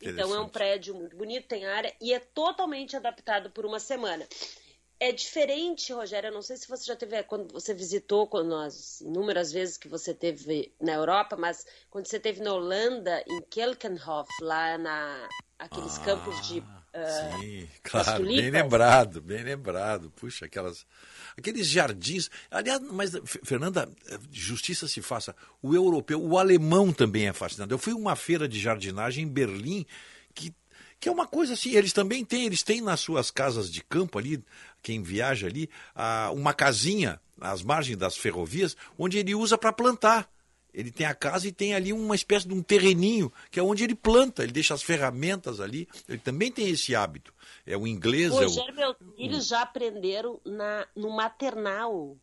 Então 0.00 0.34
é 0.34 0.40
um 0.40 0.48
prédio 0.48 0.94
muito 0.94 1.16
bonito, 1.16 1.46
tem 1.46 1.64
área 1.64 1.94
e 2.00 2.12
é 2.12 2.18
totalmente 2.18 2.96
adaptado 2.96 3.50
por 3.50 3.64
uma 3.64 3.78
semana. 3.78 4.26
É 4.98 5.10
diferente, 5.10 5.92
Rogério, 5.92 6.28
eu 6.28 6.32
não 6.32 6.42
sei 6.42 6.56
se 6.56 6.68
você 6.68 6.84
já 6.84 6.94
teve, 6.94 7.22
quando 7.24 7.52
você 7.52 7.74
visitou, 7.74 8.26
quando 8.26 8.48
nós, 8.48 9.00
inúmeras 9.00 9.50
vezes 9.50 9.76
que 9.76 9.88
você 9.88 10.14
teve 10.14 10.72
na 10.80 10.92
Europa, 10.92 11.36
mas 11.36 11.66
quando 11.90 12.06
você 12.06 12.20
teve 12.20 12.40
na 12.40 12.52
Holanda, 12.52 13.24
em 13.28 13.40
Kelkenhof, 13.42 14.28
lá 14.40 14.78
na 14.78 15.28
aqueles 15.58 15.98
Ah, 15.98 16.04
campos 16.04 16.46
de 16.46 16.62
uh, 16.94 17.40
Sim, 17.40 17.68
das 17.92 18.04
claro, 18.04 18.24
bem 18.24 18.50
lembrado, 18.50 19.20
bem 19.20 19.42
lembrado. 19.42 20.10
Puxa, 20.16 20.46
aquelas, 20.46 20.86
aqueles 21.36 21.66
jardins. 21.66 22.30
Aliás, 22.50 22.80
mas, 22.80 23.12
Fernanda, 23.44 23.88
justiça 24.30 24.86
se 24.86 25.02
faça. 25.02 25.34
O 25.62 25.74
europeu, 25.74 26.22
o 26.22 26.38
alemão 26.38 26.92
também 26.92 27.28
é 27.28 27.32
fascinante. 27.32 27.72
Eu 27.72 27.78
fui 27.78 27.92
a 27.92 27.96
uma 27.96 28.16
feira 28.16 28.48
de 28.48 28.58
jardinagem 28.58 29.24
em 29.24 29.28
Berlim, 29.28 29.86
que, 30.34 30.54
que 31.00 31.08
é 31.08 31.12
uma 31.12 31.26
coisa 31.26 31.54
assim, 31.54 31.74
eles 31.74 31.92
também 31.92 32.24
têm, 32.24 32.46
eles 32.46 32.62
têm 32.62 32.80
nas 32.80 33.00
suas 33.00 33.30
casas 33.30 33.70
de 33.70 33.82
campo 33.82 34.18
ali, 34.18 34.42
quem 34.82 35.02
viaja 35.02 35.46
ali, 35.46 35.68
ah, 35.94 36.30
uma 36.32 36.52
casinha 36.54 37.20
às 37.40 37.62
margens 37.62 37.96
das 37.96 38.16
ferrovias, 38.16 38.76
onde 38.98 39.18
ele 39.18 39.34
usa 39.34 39.58
para 39.58 39.72
plantar. 39.72 40.30
Ele 40.72 40.90
tem 40.90 41.06
a 41.06 41.14
casa 41.14 41.46
e 41.46 41.52
tem 41.52 41.74
ali 41.74 41.92
uma 41.92 42.14
espécie 42.14 42.48
de 42.48 42.54
um 42.54 42.62
terreninho, 42.62 43.32
que 43.50 43.60
é 43.60 43.62
onde 43.62 43.84
ele 43.84 43.94
planta, 43.94 44.42
ele 44.42 44.52
deixa 44.52 44.74
as 44.74 44.82
ferramentas 44.82 45.60
ali. 45.60 45.88
Ele 46.08 46.18
também 46.18 46.50
tem 46.50 46.68
esse 46.68 46.94
hábito. 46.94 47.32
É 47.66 47.76
o 47.76 47.86
inglês, 47.86 48.32
é 48.32 48.46
o... 48.46 48.72
Meus 48.72 48.96
filhos 49.16 49.46
já 49.46 49.62
aprenderam 49.62 50.40
na, 50.44 50.86
no 50.96 51.10
maternal. 51.10 52.16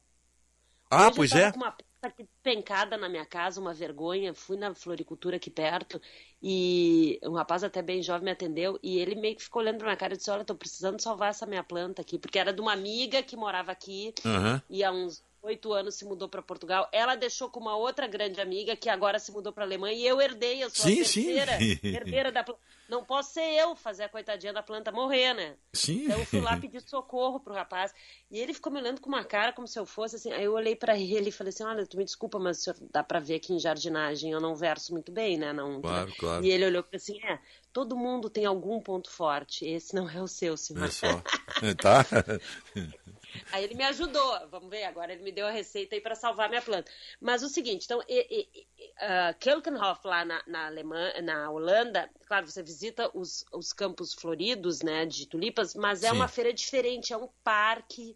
Ah, 0.90 1.08
Hoje 1.08 1.16
pois 1.16 1.32
é. 1.34 1.52
com 1.52 1.58
uma 1.58 1.76
aqui 2.02 2.26
pencada 2.42 2.98
na 2.98 3.10
minha 3.10 3.26
casa, 3.26 3.60
uma 3.60 3.74
vergonha. 3.74 4.34
Fui 4.34 4.58
na 4.58 4.74
floricultura 4.74 5.36
aqui 5.36 5.50
perto 5.50 6.02
e 6.42 7.20
um 7.24 7.34
rapaz 7.34 7.64
até 7.64 7.82
bem 7.82 8.02
jovem 8.02 8.26
me 8.26 8.32
atendeu 8.32 8.80
e 8.82 8.98
ele 8.98 9.16
meio 9.16 9.36
que 9.36 9.44
ficou 9.44 9.62
olhando 9.62 9.78
pra 9.78 9.88
minha 9.88 9.98
cara 9.98 10.14
e 10.14 10.18
disse: 10.18 10.32
Olha, 10.32 10.46
tô 10.46 10.56
precisando 10.56 11.00
salvar 11.02 11.30
essa 11.30 11.46
minha 11.46 11.64
planta 11.64 12.02
aqui, 12.02 12.18
porque 12.18 12.40
era 12.40 12.54
de 12.54 12.62
uma 12.62 12.74
amiga 12.74 13.22
que 13.22 13.36
morava 13.36 13.72
aqui 13.72 14.14
Aham. 14.26 14.62
e 14.70 14.84
há 14.84 14.92
uns 14.92 15.24
oito 15.42 15.74
anos 15.74 15.96
se 15.96 16.06
mudou 16.06 16.28
para 16.28 16.42
Portugal. 16.42 16.88
Ela 16.92 17.16
deixou 17.16 17.50
com 17.50 17.60
uma 17.60 17.76
outra 17.76 18.08
grande 18.08 18.40
amiga 18.42 18.76
que 18.76 18.90
agora 18.90 19.20
se 19.20 19.32
mudou 19.32 19.54
para 19.54 19.64
Alemanha 19.64 19.96
e 19.98 20.06
eu 20.06 20.22
herdei, 20.22 20.64
eu 20.64 20.70
sou 20.70 20.86
Sim, 20.90 21.02
a 21.02 21.06
sim. 21.06 21.24
terceira 21.26 21.52
herdeira 21.84 22.32
da 22.32 22.44
planta. 22.44 22.60
Não 22.90 23.04
posso 23.06 23.34
ser 23.34 23.42
eu 23.54 23.76
fazer 23.76 24.06
a 24.06 24.10
coitadinha 24.10 24.52
da 24.52 24.64
planta 24.64 24.92
morrer, 24.92 25.36
né? 25.36 25.56
Sim. 25.74 26.06
Então 26.06 26.20
eu 26.20 26.26
fui 26.26 26.42
lá 26.42 26.58
pedir 26.58 26.82
socorro 26.82 27.40
pro 27.40 27.54
rapaz. 27.54 27.94
E 28.32 28.40
ele 28.40 28.52
ficou 28.52 28.74
me 28.74 28.80
olhando 28.80 29.00
com 29.00 29.08
uma 29.10 29.24
cara 29.24 29.54
como 29.54 29.68
se 29.68 29.78
eu 29.78 29.86
fosse 29.86 30.16
assim. 30.16 30.32
Aí 30.32 30.44
eu 30.44 30.54
olhei 30.54 30.76
pra 30.76 30.98
ele 30.98 31.30
e 31.30 31.32
falei 31.32 31.50
assim: 31.50 31.64
Olha, 31.64 31.86
tu 31.86 31.98
me 31.98 32.04
desculpa, 32.04 32.40
mas 32.40 32.58
o 32.58 32.62
senhor 32.62 32.78
dá 32.92 33.04
pra 33.04 33.20
ver 33.20 33.40
que 33.40 33.54
em 33.54 33.60
jardinagem 33.60 34.32
eu 34.32 34.42
não 34.42 34.56
verso 34.56 34.92
muito 34.92 35.12
bem, 35.12 35.38
né? 35.38 35.54
Não, 35.54 35.80
Claro, 35.82 36.12
claro. 36.18 36.44
E 36.44 36.50
ele 36.50 36.66
olhou 36.66 36.82
pra 36.82 36.98
assim: 36.98 37.24
É, 37.24 37.38
todo 37.72 37.96
mundo 37.96 38.28
tem 38.28 38.46
algum 38.46 38.82
ponto 38.82 39.12
forte. 39.12 39.66
Esse 39.68 39.94
não 39.94 40.10
é 40.10 40.20
o 40.20 40.28
seu, 40.28 40.58
senhor. 40.58 40.86
É 40.86 40.90
só. 40.90 41.08
tá? 41.80 42.04
Aí 43.52 43.64
ele 43.64 43.74
me 43.76 43.84
ajudou, 43.86 44.48
vamos 44.50 44.70
ver, 44.70 44.84
agora 44.84 45.12
ele 45.14 45.24
me 45.24 45.32
deu 45.32 45.48
a 45.48 45.52
receita 45.52 45.96
aí 45.96 46.02
para 46.02 46.16
salvar 46.16 46.50
minha 46.50 46.62
planta. 46.62 46.92
Mas 47.20 47.44
o 47.44 47.50
seguinte, 47.50 47.86
então, 47.86 48.02
e, 48.08 48.28
e, 48.30 48.68
e, 48.78 48.90
uh, 49.04 49.38
Kelkenhof 49.40 50.06
lá 50.06 50.24
na, 50.24 50.44
na 50.48 50.68
Alemanha, 50.68 51.22
na 51.22 51.50
Holanda, 51.50 52.10
claro, 52.28 52.46
você 52.46 52.62
visita 52.62 53.10
os, 53.14 53.46
os 53.52 53.74
campos 53.74 54.14
floridos, 54.14 54.82
né, 54.82 55.06
de 55.06 55.26
tulipas, 55.26 55.74
mas 55.76 56.04
é 56.04 56.10
Sim. 56.10 56.16
uma 56.16 56.28
feira 56.28 56.54
diferente, 56.54 57.12
é 57.14 57.18
um 57.18 57.30
parque, 57.44 58.16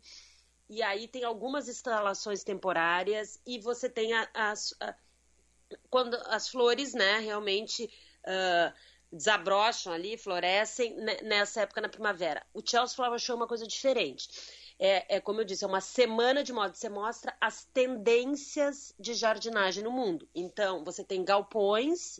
e 0.70 0.82
aí 0.84 1.08
tem 1.08 1.24
algumas 1.24 1.68
instalações 1.68 2.44
temporárias, 2.44 3.40
e 3.46 3.60
você 3.60 3.90
tem 3.90 4.14
a- 4.14 4.30
as, 4.34 4.74
a- 4.80 4.96
quando 5.90 6.16
as 6.28 6.50
flores, 6.50 6.94
né, 6.94 7.20
realmente 7.20 7.90
ah, 8.26 8.74
desabrocham 9.12 9.94
ali, 9.94 10.18
florescem 10.18 10.96
ne- 10.96 11.22
nessa 11.22 11.62
época 11.62 11.82
na 11.82 11.90
primavera. 11.90 12.44
O 12.54 12.62
Chelsea 12.66 12.96
Flower 12.96 13.20
Show 13.20 13.34
é 13.34 13.38
uma 13.38 13.48
coisa 13.48 13.68
diferente. 13.68 14.28
É, 14.80 15.16
é 15.18 15.20
como 15.22 15.42
eu 15.42 15.46
disse, 15.46 15.64
é 15.64 15.68
uma 15.68 15.82
semana 15.82 16.44
de 16.44 16.52
moda. 16.52 16.74
Você 16.74 16.90
mostra 16.90 17.36
as 17.40 17.66
tendências 17.66 18.94
de 19.00 19.14
jardinagem 19.14 19.84
no 19.84 19.92
mundo. 19.92 20.28
Então, 20.34 20.84
você 20.84 21.04
tem 21.04 21.24
galpões. 21.24 22.20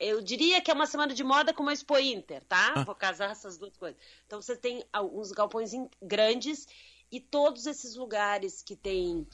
Eu 0.00 0.22
diria 0.22 0.60
que 0.60 0.70
é 0.70 0.74
uma 0.74 0.86
semana 0.86 1.12
de 1.14 1.22
moda 1.22 1.52
como 1.52 1.68
a 1.68 1.72
Expo 1.72 1.98
Inter, 1.98 2.42
tá? 2.44 2.72
Ah. 2.76 2.84
Vou 2.84 2.94
casar 2.94 3.30
essas 3.30 3.58
duas 3.58 3.76
coisas. 3.76 4.00
Então, 4.26 4.40
você 4.40 4.56
tem 4.56 4.84
alguns 4.92 5.32
galpões 5.32 5.74
em- 5.74 5.88
grandes 6.00 6.66
e 7.12 7.20
todos 7.20 7.66
esses 7.66 7.94
lugares 7.94 8.62
que 8.62 8.74
tem 8.74 9.26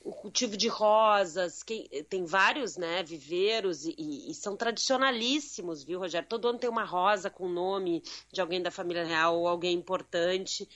o 0.00 0.12
cultivo 0.12 0.56
de 0.56 0.68
rosas, 0.68 1.62
que- 1.64 1.88
tem 2.08 2.24
vários, 2.24 2.76
né, 2.76 3.02
viveiros 3.02 3.84
e, 3.84 3.94
e- 3.98 4.30
e 4.30 4.34
são 4.34 4.56
tradicionalíssimos, 4.56 5.82
viu, 5.82 5.98
Rogério? 5.98 6.28
Todo 6.28 6.48
ano 6.48 6.58
tem 6.58 6.70
uma 6.70 6.84
rosa 6.84 7.28
com 7.28 7.46
o 7.46 7.52
nome 7.52 8.02
de 8.32 8.40
alguém 8.40 8.62
da 8.62 8.70
família 8.70 9.04
real 9.04 9.38
ou 9.38 9.48
alguém 9.48 9.74
importante. 9.76 10.68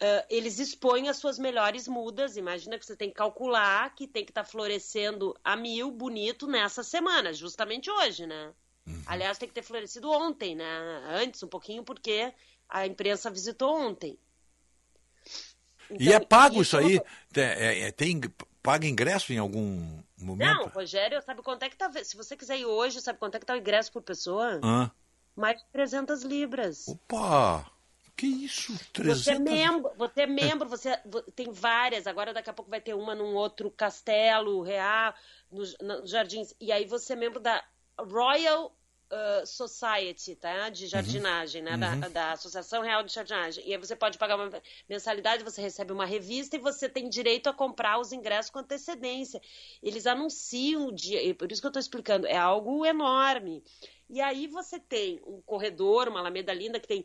Ah, 0.00 0.26
eles 0.28 0.58
expõem 0.58 1.08
as 1.08 1.16
suas 1.16 1.38
melhores 1.38 1.86
mudas. 1.88 2.36
Imagina 2.36 2.78
que 2.78 2.84
você 2.84 2.96
tem 2.96 3.08
que 3.08 3.14
calcular 3.14 3.94
que 3.94 4.06
tem 4.06 4.24
que 4.24 4.30
estar 4.30 4.44
florescendo 4.44 5.34
a 5.44 5.56
mil, 5.56 5.90
bonito, 5.90 6.46
nessa 6.46 6.82
semana, 6.82 7.32
justamente 7.32 7.90
hoje, 7.90 8.26
né? 8.26 8.52
Aliás, 9.06 9.38
tem 9.38 9.48
que 9.48 9.54
ter 9.54 9.62
florescido 9.62 10.10
ontem, 10.10 10.54
né? 10.54 10.64
Antes, 11.08 11.42
um 11.42 11.48
pouquinho, 11.48 11.82
porque 11.82 12.34
a 12.68 12.86
imprensa 12.86 13.30
visitou 13.30 13.74
ontem. 13.74 14.18
e 15.90 16.12
é 16.12 16.16
Então, 16.16 16.26
pago 16.28 16.60
isso 16.60 16.76
aí? 16.76 16.96
é 16.96 17.04
Tem, 17.32 17.44
é- 17.44 17.80
é- 17.88 17.92
tem- 17.92 18.20
paga 18.62 18.86
ingresso 18.86 19.32
em 19.32 19.38
algum 19.38 20.02
momento? 20.18 20.54
Não, 20.56 20.68
Rogério, 20.68 21.20
sabe 21.22 21.42
quanto 21.42 21.62
é 21.62 21.70
que 21.70 21.76
tá. 21.76 21.90
Se 22.04 22.16
você 22.16 22.36
quiser 22.36 22.58
ir 22.58 22.66
hoje, 22.66 23.00
sabe 23.00 23.18
quanto 23.18 23.36
é 23.36 23.40
que 23.40 23.46
tá 23.46 23.54
o 23.54 23.58
ingresso 23.58 23.92
por 23.92 24.02
pessoa? 24.02 24.60
Ah. 24.62 24.90
Mais 25.36 25.58
de 25.58 25.66
300 25.72 26.22
libras. 26.22 26.86
Opa! 26.88 27.66
Que 28.16 28.26
isso? 28.26 28.72
Você 28.74 29.32
é 29.32 29.40
300? 29.40 29.40
membro, 29.52 29.90
você 29.96 30.20
é 30.22 30.26
membro, 30.26 30.68
você 30.68 30.96
vo- 31.04 31.22
tem 31.32 31.50
várias. 31.50 32.06
Agora 32.06 32.32
daqui 32.32 32.48
a 32.48 32.52
pouco 32.52 32.70
vai 32.70 32.80
ter 32.80 32.94
uma 32.94 33.14
num 33.14 33.34
outro 33.34 33.70
castelo 33.70 34.62
real, 34.62 35.12
nos, 35.50 35.76
nos 35.80 36.08
jardins. 36.10 36.54
E 36.60 36.70
aí 36.70 36.84
você 36.86 37.14
é 37.14 37.16
membro 37.16 37.40
da 37.40 37.62
Royal 37.98 38.66
uh, 39.10 39.44
Society, 39.44 40.36
tá? 40.36 40.68
De 40.68 40.86
jardinagem, 40.86 41.60
né? 41.60 41.76
Da, 41.76 41.90
Uhum. 41.94 42.12
da 42.12 42.32
Associação 42.32 42.82
Real 42.82 43.02
de 43.02 43.12
Jardinagem. 43.12 43.66
E 43.66 43.72
aí 43.72 43.78
você 43.78 43.96
pode 43.96 44.16
pagar 44.16 44.36
uma 44.36 44.62
mensalidade, 44.88 45.42
você 45.42 45.60
recebe 45.60 45.92
uma 45.92 46.06
revista 46.06 46.54
e 46.54 46.60
você 46.60 46.88
tem 46.88 47.08
direito 47.08 47.48
a 47.48 47.52
comprar 47.52 47.98
os 47.98 48.12
ingressos 48.12 48.50
com 48.50 48.60
antecedência. 48.60 49.40
Eles 49.82 50.06
anunciam 50.06 50.86
o 50.86 50.92
dia, 50.92 51.20
e 51.20 51.34
por 51.34 51.50
isso 51.50 51.60
que 51.60 51.66
eu 51.66 51.70
estou 51.70 51.80
explicando, 51.80 52.28
é 52.28 52.36
algo 52.36 52.86
enorme. 52.86 53.62
E 54.08 54.20
aí 54.20 54.46
você 54.46 54.78
tem 54.78 55.20
um 55.26 55.40
corredor, 55.40 56.08
uma 56.08 56.20
alameda 56.20 56.52
linda 56.52 56.78
que 56.78 56.86
tem 56.86 57.02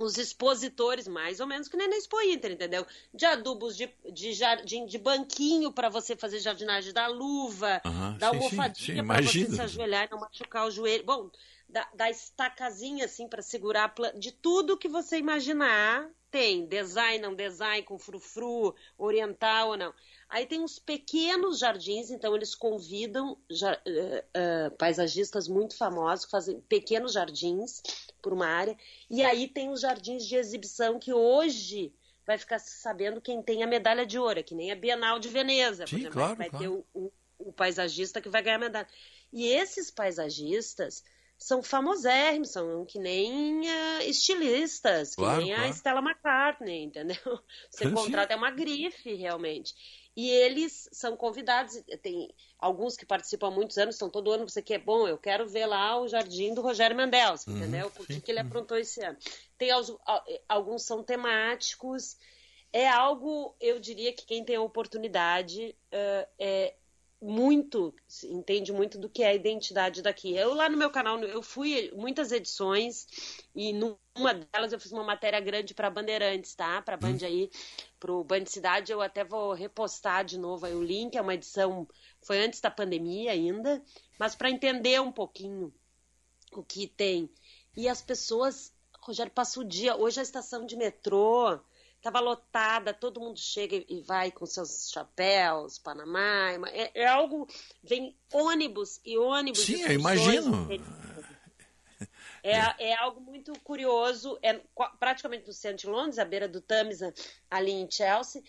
os 0.00 0.16
expositores, 0.16 1.06
mais 1.06 1.40
ou 1.40 1.46
menos 1.46 1.68
que 1.68 1.76
nem 1.76 1.88
na 1.88 1.96
Expo 1.96 2.20
Inter, 2.22 2.52
entendeu? 2.52 2.86
De 3.12 3.26
adubos 3.26 3.76
de, 3.76 3.88
de 4.10 4.32
jardim, 4.32 4.86
de 4.86 4.96
banquinho 4.98 5.70
para 5.70 5.90
você 5.90 6.16
fazer 6.16 6.40
jardinagem, 6.40 6.92
da 6.92 7.06
luva, 7.06 7.80
Aham, 7.84 8.18
da 8.18 8.28
sim, 8.28 8.34
almofadinha 8.34 9.04
para 9.04 9.20
você 9.20 9.46
se 9.50 9.60
ajoelhar 9.60 10.06
e 10.06 10.10
não 10.10 10.20
machucar 10.20 10.66
o 10.66 10.70
joelho. 10.70 11.04
Bom, 11.04 11.30
da, 11.68 11.86
da 11.94 12.10
estacazinha 12.10 13.04
assim 13.04 13.28
para 13.28 13.42
segurar 13.42 13.84
a 13.84 13.88
planta, 13.88 14.18
de 14.18 14.32
tudo 14.32 14.76
que 14.78 14.88
você 14.88 15.18
imaginar, 15.18 16.08
tem. 16.30 16.66
Design, 16.66 17.18
não 17.18 17.34
design, 17.34 17.82
com 17.82 17.98
frufru, 17.98 18.74
oriental 18.96 19.70
ou 19.70 19.76
não. 19.76 19.92
Aí 20.28 20.46
tem 20.46 20.60
uns 20.60 20.78
pequenos 20.78 21.58
jardins, 21.58 22.08
então 22.10 22.34
eles 22.34 22.54
convidam 22.54 23.36
ja- 23.50 23.80
eh, 23.84 24.24
eh, 24.32 24.70
paisagistas 24.78 25.48
muito 25.48 25.76
famosos 25.76 26.24
que 26.24 26.30
fazem 26.30 26.60
pequenos 26.62 27.12
jardins 27.12 27.82
por 28.20 28.32
uma 28.32 28.46
área. 28.46 28.76
E 29.08 29.22
aí 29.22 29.48
tem 29.48 29.70
os 29.70 29.80
jardins 29.80 30.26
de 30.26 30.36
exibição 30.36 30.98
que 30.98 31.12
hoje 31.12 31.92
vai 32.26 32.38
ficar 32.38 32.58
sabendo 32.58 33.20
quem 33.20 33.42
tem 33.42 33.62
a 33.62 33.66
medalha 33.66 34.06
de 34.06 34.18
ouro, 34.18 34.42
que 34.44 34.54
nem 34.54 34.70
a 34.70 34.76
Bienal 34.76 35.18
de 35.18 35.28
Veneza, 35.28 35.86
Sim, 35.86 35.96
exemplo. 35.96 36.12
claro, 36.12 36.36
vai 36.36 36.48
claro. 36.50 36.64
ter 36.64 36.68
o, 36.70 36.84
o- 36.94 37.12
o 37.38 37.52
paisagista 37.52 38.20
que 38.20 38.28
vai 38.28 38.42
ganhar 38.42 38.56
a 38.56 38.60
medalha. 38.60 38.88
E 39.32 39.46
esses 39.48 39.90
paisagistas 39.90 41.02
são 41.38 41.62
famosérrimos, 41.62 42.50
são 42.50 42.84
que 42.84 42.98
nem 42.98 43.68
ah, 43.68 44.04
estilistas, 44.04 45.14
que 45.14 45.22
Claro, 45.22 45.40
nem 45.40 45.54
a. 45.54 45.68
Stella 45.72 46.00
McCartney, 46.02 46.82
entendeu? 46.84 47.16
Você 47.70 47.90
contrata 47.90 48.34
é 48.34 48.36
uma 48.36 48.50
grife, 48.50 49.14
realmente. 49.14 49.74
E 50.16 50.28
eles 50.28 50.88
são 50.92 51.16
convidados, 51.16 51.80
tem 52.02 52.34
alguns 52.58 52.96
que 52.96 53.06
participam 53.06 53.48
há 53.48 53.50
muitos 53.50 53.78
anos, 53.78 53.94
estão 53.94 54.10
todo 54.10 54.32
ano, 54.32 54.48
você 54.48 54.60
quer, 54.60 54.78
bom, 54.78 55.06
eu 55.06 55.16
quero 55.16 55.48
ver 55.48 55.66
lá 55.66 56.00
o 56.00 56.08
jardim 56.08 56.52
do 56.52 56.62
Rogério 56.62 56.96
Mendelson, 56.96 57.50
Uhum, 57.50 57.56
entendeu? 57.58 57.90
Por 57.90 58.06
que 58.06 58.20
que 58.20 58.30
ele 58.30 58.40
aprontou 58.40 58.76
esse 58.76 59.02
ano? 59.02 59.16
Tem 59.56 59.70
alguns 60.48 60.82
são 60.82 61.02
temáticos, 61.02 62.16
é 62.72 62.88
algo, 62.88 63.54
eu 63.60 63.78
diria 63.78 64.12
que 64.12 64.26
quem 64.26 64.44
tem 64.44 64.56
a 64.56 64.62
oportunidade 64.62 65.76
uh, 65.92 66.28
é 66.38 66.74
muito, 67.20 67.94
entende 68.24 68.72
muito 68.72 68.98
do 68.98 69.08
que 69.08 69.22
é 69.22 69.28
a 69.28 69.34
identidade 69.34 70.00
daqui. 70.00 70.34
Eu 70.34 70.54
lá 70.54 70.68
no 70.68 70.76
meu 70.76 70.90
canal, 70.90 71.18
eu 71.20 71.42
fui 71.42 71.92
muitas 71.94 72.32
edições 72.32 73.06
e 73.54 73.72
numa 73.74 74.34
delas 74.52 74.72
eu 74.72 74.80
fiz 74.80 74.90
uma 74.90 75.04
matéria 75.04 75.38
grande 75.38 75.74
para 75.74 75.90
Bandeirantes, 75.90 76.54
tá? 76.54 76.80
Para 76.80 76.96
Band 76.96 77.18
aí, 77.22 77.50
pro 77.98 78.24
Band 78.24 78.46
Cidade, 78.46 78.90
eu 78.90 79.02
até 79.02 79.22
vou 79.22 79.52
repostar 79.52 80.24
de 80.24 80.38
novo 80.38 80.64
aí 80.64 80.74
o 80.74 80.82
link, 80.82 81.14
é 81.14 81.20
uma 81.20 81.34
edição 81.34 81.86
foi 82.22 82.42
antes 82.42 82.60
da 82.60 82.70
pandemia 82.70 83.32
ainda, 83.32 83.82
mas 84.18 84.34
para 84.34 84.50
entender 84.50 85.00
um 85.00 85.12
pouquinho 85.12 85.72
o 86.52 86.62
que 86.62 86.86
tem. 86.86 87.30
E 87.76 87.88
as 87.88 88.00
pessoas, 88.00 88.74
Rogério, 89.00 89.32
passa 89.32 89.60
o 89.60 89.64
dia, 89.64 89.96
hoje 89.96 90.20
a 90.20 90.22
estação 90.22 90.64
de 90.64 90.76
metrô 90.76 91.60
Estava 92.00 92.18
lotada, 92.18 92.94
todo 92.94 93.20
mundo 93.20 93.38
chega 93.38 93.84
e 93.86 94.00
vai 94.00 94.32
com 94.32 94.46
seus 94.46 94.90
chapéus, 94.90 95.78
Panamá. 95.78 96.52
É, 96.72 97.02
é 97.02 97.06
algo. 97.06 97.46
Vem 97.82 98.16
ônibus 98.32 99.02
e 99.04 99.18
ônibus. 99.18 99.60
Sim, 99.60 99.82
eu 99.82 99.92
imagino. 99.92 100.66
É, 102.42 102.88
é 102.88 102.96
algo 102.96 103.20
muito 103.20 103.52
curioso. 103.60 104.38
É 104.42 104.58
praticamente 104.98 105.46
no 105.46 105.52
centro 105.52 105.76
de 105.76 105.86
Londres, 105.88 106.18
à 106.18 106.24
beira 106.24 106.48
do 106.48 106.62
Tamisa, 106.62 107.12
ali 107.50 107.70
em 107.70 107.90
Chelsea. 107.90 108.42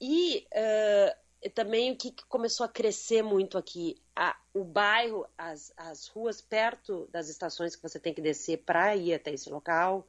E 0.00 0.46
uh, 0.50 1.50
também 1.50 1.92
o 1.92 1.96
que 1.98 2.10
começou 2.26 2.64
a 2.64 2.70
crescer 2.70 3.22
muito 3.22 3.58
aqui, 3.58 4.00
a, 4.16 4.34
o 4.54 4.64
bairro, 4.64 5.26
as, 5.36 5.74
as 5.76 6.06
ruas 6.06 6.40
perto 6.40 7.06
das 7.12 7.28
estações 7.28 7.76
que 7.76 7.82
você 7.82 8.00
tem 8.00 8.14
que 8.14 8.22
descer 8.22 8.62
para 8.64 8.96
ir 8.96 9.12
até 9.12 9.30
esse 9.30 9.50
local 9.50 10.08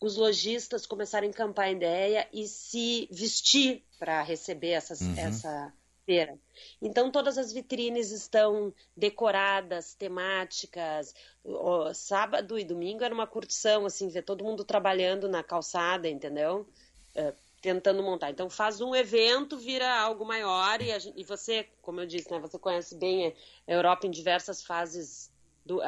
os 0.00 0.16
lojistas 0.16 0.86
começaram 0.86 1.26
a 1.26 1.30
encampar 1.30 1.66
a 1.66 1.70
ideia 1.70 2.26
e 2.32 2.48
se 2.48 3.06
vestir 3.12 3.84
para 3.98 4.22
receber 4.22 4.70
essas, 4.70 5.00
uhum. 5.02 5.14
essa 5.18 5.72
feira. 6.06 6.38
Então, 6.80 7.10
todas 7.10 7.36
as 7.36 7.52
vitrines 7.52 8.10
estão 8.10 8.72
decoradas, 8.96 9.94
temáticas. 9.94 11.14
O, 11.44 11.92
sábado 11.92 12.58
e 12.58 12.64
domingo 12.64 13.04
era 13.04 13.14
uma 13.14 13.26
curtição, 13.26 13.84
assim, 13.84 14.08
ver 14.08 14.22
todo 14.22 14.42
mundo 14.42 14.64
trabalhando 14.64 15.28
na 15.28 15.42
calçada, 15.42 16.08
entendeu? 16.08 16.66
É, 17.14 17.34
tentando 17.60 18.02
montar. 18.02 18.30
Então, 18.30 18.48
faz 18.48 18.80
um 18.80 18.94
evento, 18.94 19.58
vira 19.58 20.00
algo 20.00 20.24
maior 20.24 20.80
e, 20.80 20.98
gente, 20.98 21.20
e 21.20 21.24
você, 21.24 21.68
como 21.82 22.00
eu 22.00 22.06
disse, 22.06 22.30
né, 22.30 22.38
você 22.38 22.58
conhece 22.58 22.94
bem 22.94 23.34
a 23.68 23.72
Europa 23.72 24.06
em 24.06 24.10
diversas 24.10 24.62
fases, 24.62 25.30
do, 25.64 25.80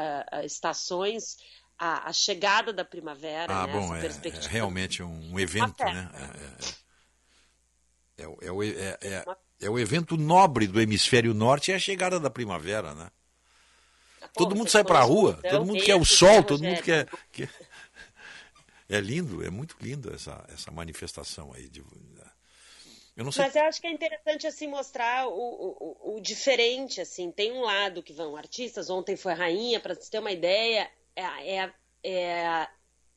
estações 0.44 1.38
a, 1.82 2.08
a 2.08 2.12
chegada 2.12 2.72
da 2.72 2.84
primavera, 2.84 3.52
ah, 3.52 3.66
né? 3.66 3.72
bom, 3.72 3.96
é, 3.96 4.06
é, 4.06 4.48
realmente 4.48 5.02
um, 5.02 5.40
evento, 5.40 5.82
né? 5.82 6.08
É, 8.16 8.22
é, 8.22 8.26
é, 8.26 9.08
é, 9.08 9.24
é, 9.62 9.70
o 9.70 9.76
evento 9.76 10.16
nobre 10.16 10.68
do 10.68 10.80
hemisfério 10.80 11.34
norte 11.34 11.72
é 11.72 11.74
a 11.74 11.80
chegada 11.80 12.20
da 12.20 12.30
primavera, 12.30 12.94
né? 12.94 13.10
todo 14.34 14.54
mundo 14.54 14.70
sai 14.70 14.84
para 14.84 15.00
a 15.00 15.02
rua, 15.02 15.40
todo 15.42 15.66
mundo 15.66 15.82
quer 15.82 15.96
o 15.96 16.04
sol, 16.04 16.44
todo 16.44 16.62
mundo 16.62 16.80
quer, 16.82 17.08
quer... 17.32 17.50
É 18.88 19.00
lindo, 19.00 19.44
é 19.44 19.50
muito 19.50 19.76
lindo 19.80 20.14
essa, 20.14 20.44
essa 20.52 20.70
manifestação 20.70 21.52
aí. 21.52 21.68
De... 21.68 21.82
Eu 23.16 23.24
não 23.24 23.32
sei... 23.32 23.44
Mas 23.44 23.56
eu 23.56 23.64
acho 23.64 23.80
que 23.80 23.88
é 23.88 23.92
interessante 23.92 24.46
assim 24.46 24.68
mostrar 24.68 25.26
o, 25.26 25.32
o, 25.32 26.16
o, 26.16 26.20
diferente, 26.20 27.00
assim. 27.00 27.30
Tem 27.32 27.52
um 27.52 27.62
lado 27.62 28.02
que 28.02 28.12
vão 28.12 28.36
artistas, 28.36 28.88
ontem 28.88 29.16
foi 29.16 29.32
rainha, 29.32 29.80
para 29.80 29.94
você 29.94 30.10
ter 30.10 30.18
uma 30.18 30.30
ideia, 30.30 30.90
é, 31.16 31.56
é, 31.56 31.72
é 32.02 32.46
a 32.46 32.70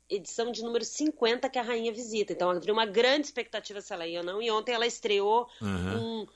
edição 0.09 0.51
de 0.51 0.63
número 0.63 0.83
50 0.85 1.49
que 1.49 1.59
a 1.59 1.61
rainha 1.61 1.91
visita. 1.91 2.33
Então, 2.33 2.49
havia 2.49 2.73
uma 2.73 2.85
grande 2.85 3.27
expectativa 3.27 3.81
se 3.81 3.93
ela 3.93 4.07
ia 4.07 4.19
ou 4.19 4.25
não. 4.25 4.41
E 4.41 4.51
ontem 4.51 4.73
ela 4.73 4.85
estreou 4.85 5.47
uhum. 5.61 6.21
um. 6.21 6.27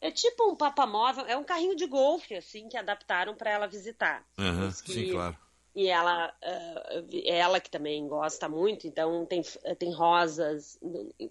É 0.00 0.10
tipo 0.10 0.50
um 0.50 0.56
papamóvel, 0.56 1.26
é 1.26 1.36
um 1.36 1.44
carrinho 1.44 1.76
de 1.76 1.86
golfe, 1.86 2.34
assim, 2.34 2.68
que 2.70 2.76
adaptaram 2.76 3.34
para 3.34 3.50
ela 3.50 3.66
visitar. 3.66 4.24
Uhum, 4.38 4.68
que, 4.82 4.92
sim, 4.92 5.10
claro. 5.10 5.36
E 5.74 5.88
ela, 5.88 6.34
uh, 6.42 7.20
ela 7.26 7.60
que 7.60 7.70
também 7.70 8.08
gosta 8.08 8.48
muito, 8.48 8.86
então 8.86 9.26
tem, 9.26 9.42
tem 9.78 9.92
rosas 9.92 10.80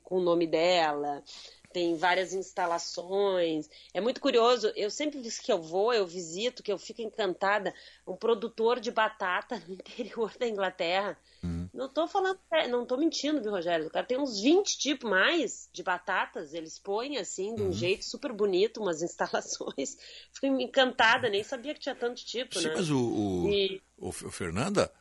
com 0.03 0.17
o 0.19 0.21
nome 0.21 0.45
dela 0.45 1.23
tem 1.71 1.95
várias 1.95 2.33
instalações. 2.33 3.69
É 3.93 4.01
muito 4.01 4.19
curioso. 4.19 4.71
Eu 4.75 4.89
sempre 4.89 5.21
que 5.21 5.51
eu 5.51 5.61
vou, 5.61 5.93
eu 5.93 6.05
visito, 6.05 6.63
que 6.63 6.71
eu 6.71 6.77
fico 6.77 7.01
encantada. 7.01 7.73
Um 8.07 8.15
produtor 8.15 8.79
de 8.79 8.91
batata 8.91 9.61
no 9.67 9.73
interior 9.75 10.33
da 10.39 10.47
Inglaterra. 10.47 11.17
Uhum. 11.43 11.69
Não 11.73 11.85
estou 11.85 12.07
falando, 12.07 12.39
não 12.69 12.85
tô 12.85 12.97
mentindo, 12.97 13.41
viu, 13.41 13.51
Rogério? 13.51 13.87
O 13.87 13.91
cara 13.91 14.05
tem 14.05 14.19
uns 14.19 14.41
20 14.41 14.77
tipos 14.77 15.09
mais 15.09 15.69
de 15.71 15.83
batatas. 15.83 16.53
Eles 16.53 16.79
põem 16.79 17.17
assim, 17.17 17.53
de 17.53 17.61
um 17.61 17.67
uhum. 17.67 17.71
jeito 17.71 18.03
super 18.03 18.33
bonito, 18.33 18.81
umas 18.81 19.01
instalações. 19.03 19.97
Fico 20.33 20.47
encantada, 20.47 21.29
nem 21.29 21.43
sabia 21.43 21.73
que 21.73 21.79
tinha 21.79 21.95
tanto 21.95 22.25
tipo, 22.25 22.59
Sim, 22.59 22.67
né? 22.67 22.73
Mas 22.75 22.89
o, 22.89 22.99
o, 22.99 23.49
e... 23.49 23.81
o 23.97 24.11
Fernanda, 24.11 24.91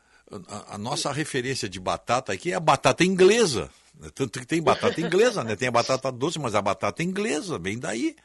a, 0.47 0.75
a 0.75 0.77
nossa 0.77 1.11
referência 1.11 1.67
de 1.67 1.79
batata 1.79 2.31
aqui 2.31 2.51
é 2.51 2.55
a 2.55 2.59
batata 2.59 3.03
inglesa. 3.03 3.71
Né? 3.99 4.09
Tanto 4.15 4.39
que 4.39 4.47
tem 4.47 4.61
batata 4.61 4.99
inglesa, 5.01 5.43
né? 5.43 5.55
Tem 5.55 5.67
a 5.67 5.71
batata 5.71 6.11
doce, 6.11 6.39
mas 6.39 6.55
a 6.55 6.61
batata 6.61 7.03
inglesa, 7.03 7.59
vem 7.59 7.77
daí. 7.77 8.15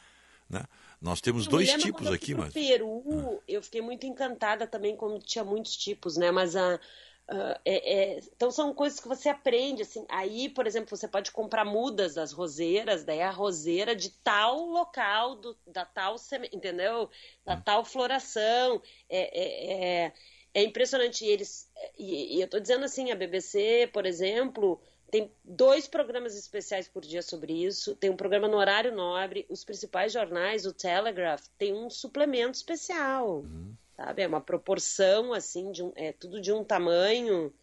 Né? 0.48 0.62
Nós 1.00 1.20
temos 1.20 1.46
dois 1.46 1.70
tipos 1.74 2.06
aqui, 2.10 2.34
mas. 2.34 2.46
No 2.46 2.52
Peru, 2.52 3.02
ah. 3.10 3.42
eu 3.48 3.62
fiquei 3.62 3.82
muito 3.82 4.06
encantada 4.06 4.66
também 4.66 4.96
quando 4.96 5.18
tinha 5.18 5.44
muitos 5.44 5.76
tipos, 5.76 6.16
né? 6.16 6.30
Mas 6.30 6.54
a. 6.54 6.78
Uh, 7.26 7.56
é, 7.64 7.94
é, 7.94 8.20
então 8.36 8.50
são 8.50 8.74
coisas 8.74 9.00
que 9.00 9.08
você 9.08 9.30
aprende 9.30 9.80
assim 9.80 10.04
aí 10.10 10.46
por 10.50 10.66
exemplo 10.66 10.94
você 10.94 11.08
pode 11.08 11.30
comprar 11.30 11.64
mudas 11.64 12.16
das 12.16 12.32
roseiras 12.32 13.02
daí 13.02 13.22
a 13.22 13.30
roseira 13.30 13.96
de 13.96 14.10
tal 14.10 14.66
local 14.66 15.34
do, 15.36 15.56
da 15.66 15.86
tal 15.86 16.16
entendeu 16.52 17.08
da 17.42 17.54
hum. 17.54 17.62
tal 17.64 17.82
floração 17.82 18.82
é, 19.08 19.40
é, 19.40 20.04
é, 20.04 20.12
é 20.52 20.64
impressionante 20.64 21.24
eles 21.24 21.66
e, 21.98 22.36
e 22.36 22.40
eu 22.42 22.44
estou 22.44 22.60
dizendo 22.60 22.84
assim 22.84 23.10
a 23.10 23.16
BBC 23.16 23.88
por 23.90 24.04
exemplo 24.04 24.78
tem 25.14 25.30
dois 25.44 25.86
programas 25.86 26.36
especiais 26.36 26.88
por 26.88 27.00
dia 27.00 27.22
sobre 27.22 27.52
isso. 27.52 27.94
Tem 27.94 28.10
um 28.10 28.16
programa 28.16 28.48
no 28.48 28.56
horário 28.56 28.92
nobre. 28.92 29.46
Os 29.48 29.62
principais 29.62 30.12
jornais, 30.12 30.66
o 30.66 30.72
Telegraph, 30.72 31.46
tem 31.56 31.72
um 31.72 31.88
suplemento 31.88 32.56
especial. 32.56 33.42
Uhum. 33.42 33.76
Sabe? 33.96 34.22
É 34.22 34.26
uma 34.26 34.40
proporção, 34.40 35.32
assim, 35.32 35.70
de 35.70 35.84
um, 35.84 35.92
é 35.94 36.10
tudo 36.10 36.40
de 36.40 36.52
um 36.52 36.64
tamanho. 36.64 37.54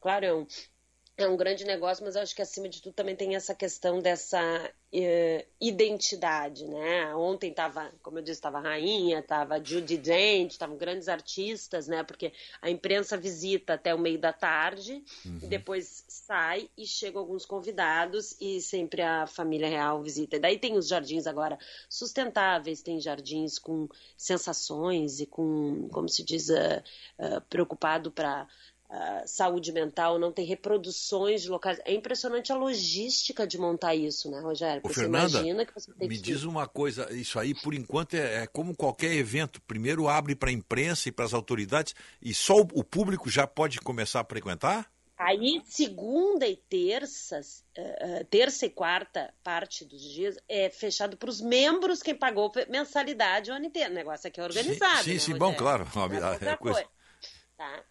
Claro, 0.00 0.24
é 0.24 0.32
um, 0.32 0.46
é 1.16 1.28
um 1.28 1.36
grande 1.36 1.64
negócio, 1.64 2.04
mas 2.04 2.16
eu 2.16 2.22
acho 2.22 2.34
que 2.34 2.40
acima 2.40 2.68
de 2.68 2.80
tudo 2.80 2.94
também 2.94 3.14
tem 3.14 3.36
essa 3.36 3.54
questão 3.54 4.00
dessa 4.00 4.40
uh, 4.40 5.46
identidade, 5.60 6.66
né? 6.66 7.14
Ontem 7.14 7.50
estava, 7.50 7.92
como 8.02 8.18
eu 8.18 8.22
disse, 8.22 8.38
estava 8.38 8.58
a 8.58 8.62
Rainha, 8.62 9.18
estava 9.18 9.62
Judy 9.62 9.98
Dent, 9.98 10.52
estavam 10.52 10.76
grandes 10.76 11.08
artistas, 11.08 11.86
né? 11.86 12.02
Porque 12.02 12.32
a 12.62 12.70
imprensa 12.70 13.18
visita 13.18 13.74
até 13.74 13.94
o 13.94 13.98
meio 13.98 14.18
da 14.18 14.32
tarde, 14.32 15.04
uhum. 15.24 15.38
e 15.42 15.46
depois 15.46 16.04
sai 16.08 16.70
e 16.78 16.86
chegam 16.86 17.20
alguns 17.20 17.44
convidados 17.44 18.34
e 18.40 18.60
sempre 18.62 19.02
a 19.02 19.26
família 19.26 19.68
real 19.68 20.02
visita. 20.02 20.36
E 20.36 20.40
daí 20.40 20.58
tem 20.58 20.78
os 20.78 20.88
jardins 20.88 21.26
agora 21.26 21.58
sustentáveis, 21.90 22.80
tem 22.80 22.98
jardins 22.98 23.58
com 23.58 23.86
sensações 24.16 25.20
e 25.20 25.26
com, 25.26 25.88
como 25.92 26.08
se 26.08 26.24
diz, 26.24 26.48
uh, 26.48 26.82
uh, 27.18 27.40
preocupado 27.50 28.10
para 28.10 28.48
saúde 29.26 29.72
mental, 29.72 30.18
não 30.18 30.30
tem 30.30 30.44
reproduções 30.44 31.42
de 31.42 31.48
locais. 31.48 31.80
É 31.84 31.94
impressionante 31.94 32.52
a 32.52 32.56
logística 32.56 33.46
de 33.46 33.58
montar 33.58 33.94
isso, 33.94 34.30
né, 34.30 34.40
Rogério? 34.40 34.82
Ô, 34.84 34.88
você 34.88 35.00
Fernanda, 35.00 35.38
imagina 35.38 35.64
que 35.64 35.74
você 35.74 35.92
tem 35.92 36.08
me 36.08 36.16
que... 36.16 36.22
diz 36.22 36.42
uma 36.42 36.66
coisa, 36.68 37.12
isso 37.12 37.38
aí 37.38 37.54
por 37.54 37.74
enquanto 37.74 38.14
é, 38.14 38.42
é 38.42 38.46
como 38.46 38.76
qualquer 38.76 39.14
evento. 39.14 39.60
Primeiro 39.62 40.08
abre 40.08 40.34
para 40.34 40.50
a 40.50 40.52
imprensa 40.52 41.08
e 41.08 41.12
para 41.12 41.24
as 41.24 41.32
autoridades 41.32 41.94
e 42.20 42.34
só 42.34 42.56
o, 42.56 42.68
o, 42.74 42.84
público 42.84 43.30
já 43.30 43.46
pode 43.46 43.80
começar 43.80 44.20
a 44.20 44.24
frequentar? 44.24 44.90
Aí, 45.16 45.62
segunda 45.64 46.46
e 46.46 46.56
terça, 46.56 47.40
uh, 47.40 48.24
terça 48.24 48.66
e 48.66 48.70
quarta 48.70 49.32
parte 49.42 49.84
dos 49.84 50.02
dias 50.02 50.36
é 50.48 50.68
fechado 50.68 51.16
para 51.16 51.30
os 51.30 51.40
membros 51.40 52.02
quem 52.02 52.14
pagou 52.14 52.50
mensalidade 52.68 53.50
o 53.50 53.54
ano 53.54 53.66
inteiro. 53.66 53.90
O 53.90 53.94
negócio 53.94 54.26
aqui 54.26 54.40
é 54.40 54.44
organizado. 54.44 55.04
Sim, 55.04 55.12
né, 55.12 55.18
sim, 55.18 55.34
bom, 55.34 55.54
claro. 55.54 55.86
É, 56.42 56.48
é 56.50 56.56
coisa. 56.56 56.84
Tá? 57.56 57.84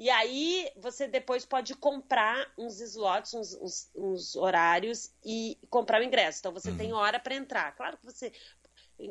E 0.00 0.08
aí 0.08 0.66
você 0.78 1.06
depois 1.06 1.44
pode 1.44 1.74
comprar 1.74 2.50
uns 2.56 2.80
slots, 2.80 3.34
uns, 3.34 3.54
uns, 3.56 3.90
uns 3.94 4.34
horários 4.34 5.10
e 5.22 5.58
comprar 5.68 6.00
o 6.00 6.04
ingresso. 6.04 6.38
Então 6.40 6.54
você 6.54 6.70
uhum. 6.70 6.78
tem 6.78 6.92
hora 6.94 7.20
para 7.20 7.34
entrar. 7.34 7.76
Claro 7.76 7.98
que 7.98 8.06
você 8.06 8.32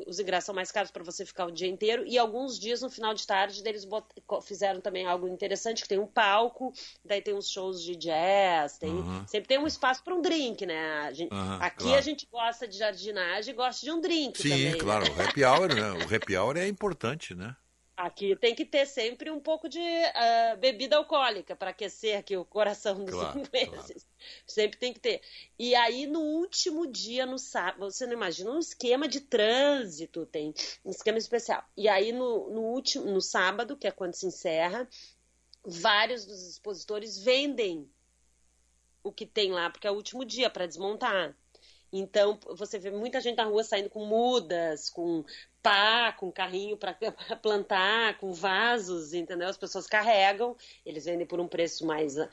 os 0.06 0.20
ingressos 0.20 0.46
são 0.46 0.54
mais 0.54 0.70
caros 0.70 0.90
para 0.90 1.02
você 1.02 1.26
ficar 1.26 1.46
o 1.46 1.50
dia 1.50 1.68
inteiro 1.68 2.04
e 2.06 2.16
alguns 2.16 2.58
dias 2.58 2.80
no 2.80 2.88
final 2.88 3.12
de 3.12 3.26
tarde 3.26 3.60
eles 3.64 3.84
bot... 3.84 4.06
fizeram 4.42 4.80
também 4.80 5.04
algo 5.04 5.26
interessante 5.26 5.82
que 5.82 5.88
tem 5.88 5.98
um 5.98 6.06
palco 6.06 6.72
daí 7.04 7.20
tem 7.20 7.34
uns 7.34 7.50
shows 7.50 7.82
de 7.82 7.96
jazz 7.96 8.78
tem 8.78 8.90
uhum. 8.90 9.26
sempre 9.26 9.48
tem 9.48 9.58
um 9.58 9.66
espaço 9.66 10.02
para 10.04 10.14
um 10.14 10.22
drink 10.22 10.64
né 10.64 11.00
a 11.00 11.12
gente... 11.12 11.34
uhum, 11.34 11.54
aqui 11.54 11.82
claro. 11.82 11.98
a 11.98 12.00
gente 12.00 12.28
gosta 12.30 12.68
de 12.68 12.78
jardinagem 12.78 13.52
e 13.52 13.56
gosta 13.56 13.84
de 13.84 13.90
um 13.90 14.00
drink 14.00 14.40
sim 14.40 14.48
também, 14.48 14.78
claro 14.78 15.04
né? 15.04 15.10
o 15.10 15.28
happy 15.28 15.44
hour 15.44 15.74
né? 15.74 15.90
o 15.90 16.14
happy 16.14 16.36
hour 16.36 16.56
é 16.56 16.68
importante 16.68 17.34
né 17.34 17.56
Aqui 18.00 18.34
tem 18.34 18.54
que 18.54 18.64
ter 18.64 18.86
sempre 18.86 19.30
um 19.30 19.38
pouco 19.38 19.68
de 19.68 19.78
ah, 19.78 20.56
bebida 20.58 20.96
alcoólica 20.96 21.54
para 21.54 21.68
aquecer 21.68 22.18
aqui 22.18 22.34
o 22.34 22.46
coração 22.46 23.04
dos 23.04 23.14
Claro, 23.14 23.40
ingleses. 23.44 24.06
Sempre 24.46 24.78
tem 24.78 24.94
que 24.94 25.00
ter. 25.00 25.20
E 25.58 25.74
aí, 25.74 26.06
no 26.06 26.20
último 26.20 26.86
dia, 26.86 27.26
no 27.26 27.38
sábado, 27.38 27.90
você 27.90 28.06
não 28.06 28.14
imagina 28.14 28.52
um 28.52 28.58
esquema 28.58 29.06
de 29.06 29.20
trânsito, 29.20 30.24
tem 30.24 30.54
um 30.82 30.90
esquema 30.90 31.18
especial. 31.18 31.62
E 31.76 31.90
aí, 31.90 32.10
no, 32.10 32.48
no 32.48 32.62
último, 32.62 33.04
no 33.04 33.20
sábado, 33.20 33.76
que 33.76 33.86
é 33.86 33.90
quando 33.90 34.14
se 34.14 34.24
encerra, 34.24 34.88
vários 35.62 36.24
dos 36.24 36.48
expositores 36.48 37.22
vendem 37.22 37.86
o 39.02 39.12
que 39.12 39.26
tem 39.26 39.52
lá, 39.52 39.68
porque 39.68 39.86
é 39.86 39.90
o 39.90 39.94
último 39.94 40.24
dia 40.24 40.48
para 40.48 40.66
desmontar. 40.66 41.36
Então, 41.92 42.38
você 42.56 42.78
vê 42.78 42.90
muita 42.90 43.20
gente 43.20 43.36
na 43.36 43.44
rua 43.44 43.64
saindo 43.64 43.90
com 43.90 44.04
mudas, 44.04 44.88
com 44.90 45.24
pá, 45.62 46.12
com 46.12 46.30
carrinho 46.32 46.76
para 46.76 46.94
plantar, 47.42 48.16
com 48.18 48.32
vasos, 48.32 49.12
entendeu? 49.12 49.48
As 49.48 49.56
pessoas 49.58 49.86
carregam, 49.86 50.56
eles 50.86 51.04
vendem 51.04 51.26
por 51.26 51.40
um 51.40 51.48
preço 51.48 51.84
mais 51.86 52.16
ah, 52.18 52.28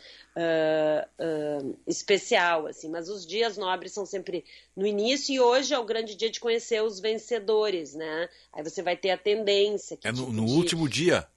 ah, 1.20 1.60
especial, 1.86 2.68
assim. 2.68 2.90
Mas 2.90 3.10
os 3.10 3.26
dias 3.26 3.58
nobres 3.58 3.92
são 3.94 4.06
sempre 4.06 4.46
no 4.76 4.86
início 4.86 5.34
e 5.34 5.40
hoje 5.40 5.74
é 5.74 5.80
o 5.80 5.86
grande 5.86 6.16
dia 6.16 6.30
de 6.30 6.40
conhecer 6.40 6.82
os 6.84 7.00
vencedores, 7.00 7.94
né? 7.96 8.30
Aí 8.54 8.64
você 8.64 8.82
vai 8.82 8.96
ter 8.96 9.10
a 9.12 9.18
tendência. 9.18 9.98
que 9.98 10.08
É 10.08 10.12
no, 10.12 10.18
tipo 10.20 10.32
no 10.32 10.46
de- 10.46 10.54
último 10.54 10.88
dia. 10.88 11.28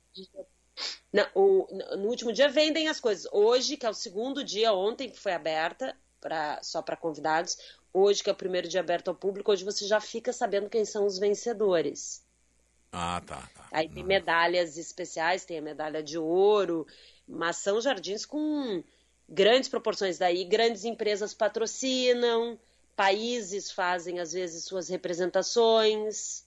não, 1.12 1.26
o- 1.34 1.66
no 1.96 2.08
último 2.08 2.32
dia 2.32 2.48
vendem 2.48 2.88
as 2.88 3.00
coisas. 3.00 3.26
Hoje, 3.32 3.76
que 3.76 3.86
é 3.86 3.90
o 3.90 3.94
segundo 3.94 4.44
dia, 4.44 4.72
ontem 4.72 5.10
que 5.10 5.18
foi 5.18 5.32
aberta 5.32 5.96
pra, 6.20 6.62
só 6.62 6.82
para 6.82 6.96
convidados, 6.96 7.56
hoje 7.92 8.22
que 8.22 8.30
é 8.30 8.32
o 8.32 8.36
primeiro 8.36 8.68
dia 8.68 8.80
aberto 8.80 9.08
ao 9.08 9.14
público, 9.14 9.50
hoje 9.52 9.64
você 9.64 9.86
já 9.86 10.00
fica 10.00 10.32
sabendo 10.32 10.68
quem 10.68 10.84
são 10.84 11.06
os 11.06 11.18
vencedores. 11.18 12.24
Ah, 12.92 13.22
tá. 13.24 13.48
tá. 13.54 13.68
Aí 13.70 13.88
tem 13.88 14.02
medalhas 14.02 14.76
especiais, 14.76 15.44
tem 15.44 15.58
a 15.58 15.62
medalha 15.62 16.02
de 16.02 16.18
ouro, 16.18 16.86
mas 17.26 17.56
são 17.56 17.80
jardins 17.80 18.26
com 18.26 18.82
grandes 19.28 19.68
proporções. 19.68 20.18
Daí 20.18 20.44
grandes 20.44 20.84
empresas 20.84 21.32
patrocinam, 21.32 22.58
países 22.96 23.70
fazem 23.70 24.18
às 24.18 24.32
vezes 24.32 24.64
suas 24.64 24.88
representações. 24.88 26.44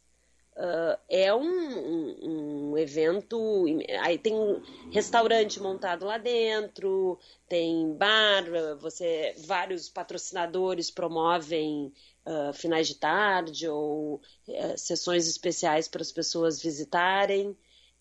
Ah, 0.56 1.00
é 1.10 1.34
um, 1.34 1.42
um- 1.42 2.72
um 2.74 2.78
evento. 2.78 3.66
Aí 4.02 4.18
tem 4.18 4.34
um 4.34 4.62
restaurante 4.92 5.60
montado 5.60 6.06
lá 6.06 6.18
dentro, 6.18 7.20
tem 7.48 7.94
bar, 7.96 8.44
você 8.80 9.34
vários 9.46 9.90
patrocinadores 9.90 10.90
promovem 10.92 11.92
ah, 12.26 12.52
finais 12.54 12.88
de 12.88 12.96
tarde 12.96 13.68
ou 13.68 14.22
eh, 14.48 14.78
sessões 14.78 15.28
especiais 15.28 15.88
para 15.88 16.02
as 16.02 16.12
pessoas 16.12 16.62
visitarem. 16.62 17.56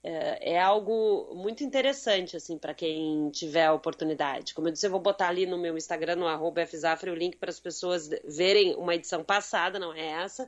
É, 0.05 0.55
é 0.55 0.61
algo 0.61 1.33
muito 1.35 1.63
interessante, 1.63 2.37
assim, 2.37 2.59
para 2.59 2.75
quem 2.75 3.31
tiver 3.31 3.67
a 3.67 3.73
oportunidade. 3.73 4.53
Como 4.55 4.67
eu 4.69 4.73
disse, 4.73 4.85
eu 4.87 4.91
vou 4.91 4.99
botar 5.01 5.29
ali 5.29 5.47
no 5.47 5.57
meu 5.59 5.77
Instagram, 5.77 6.17
no 6.17 6.27
arroba 6.27 6.67
FZafra, 6.67 7.13
o 7.13 7.15
link 7.15 7.37
para 7.37 7.51
as 7.51 7.61
pessoas 7.61 8.09
verem 8.25 8.75
uma 8.77 8.95
edição 8.97 9.23
passada, 9.25 9.79
não 9.79 9.93
é 9.95 10.07
essa. 10.25 10.47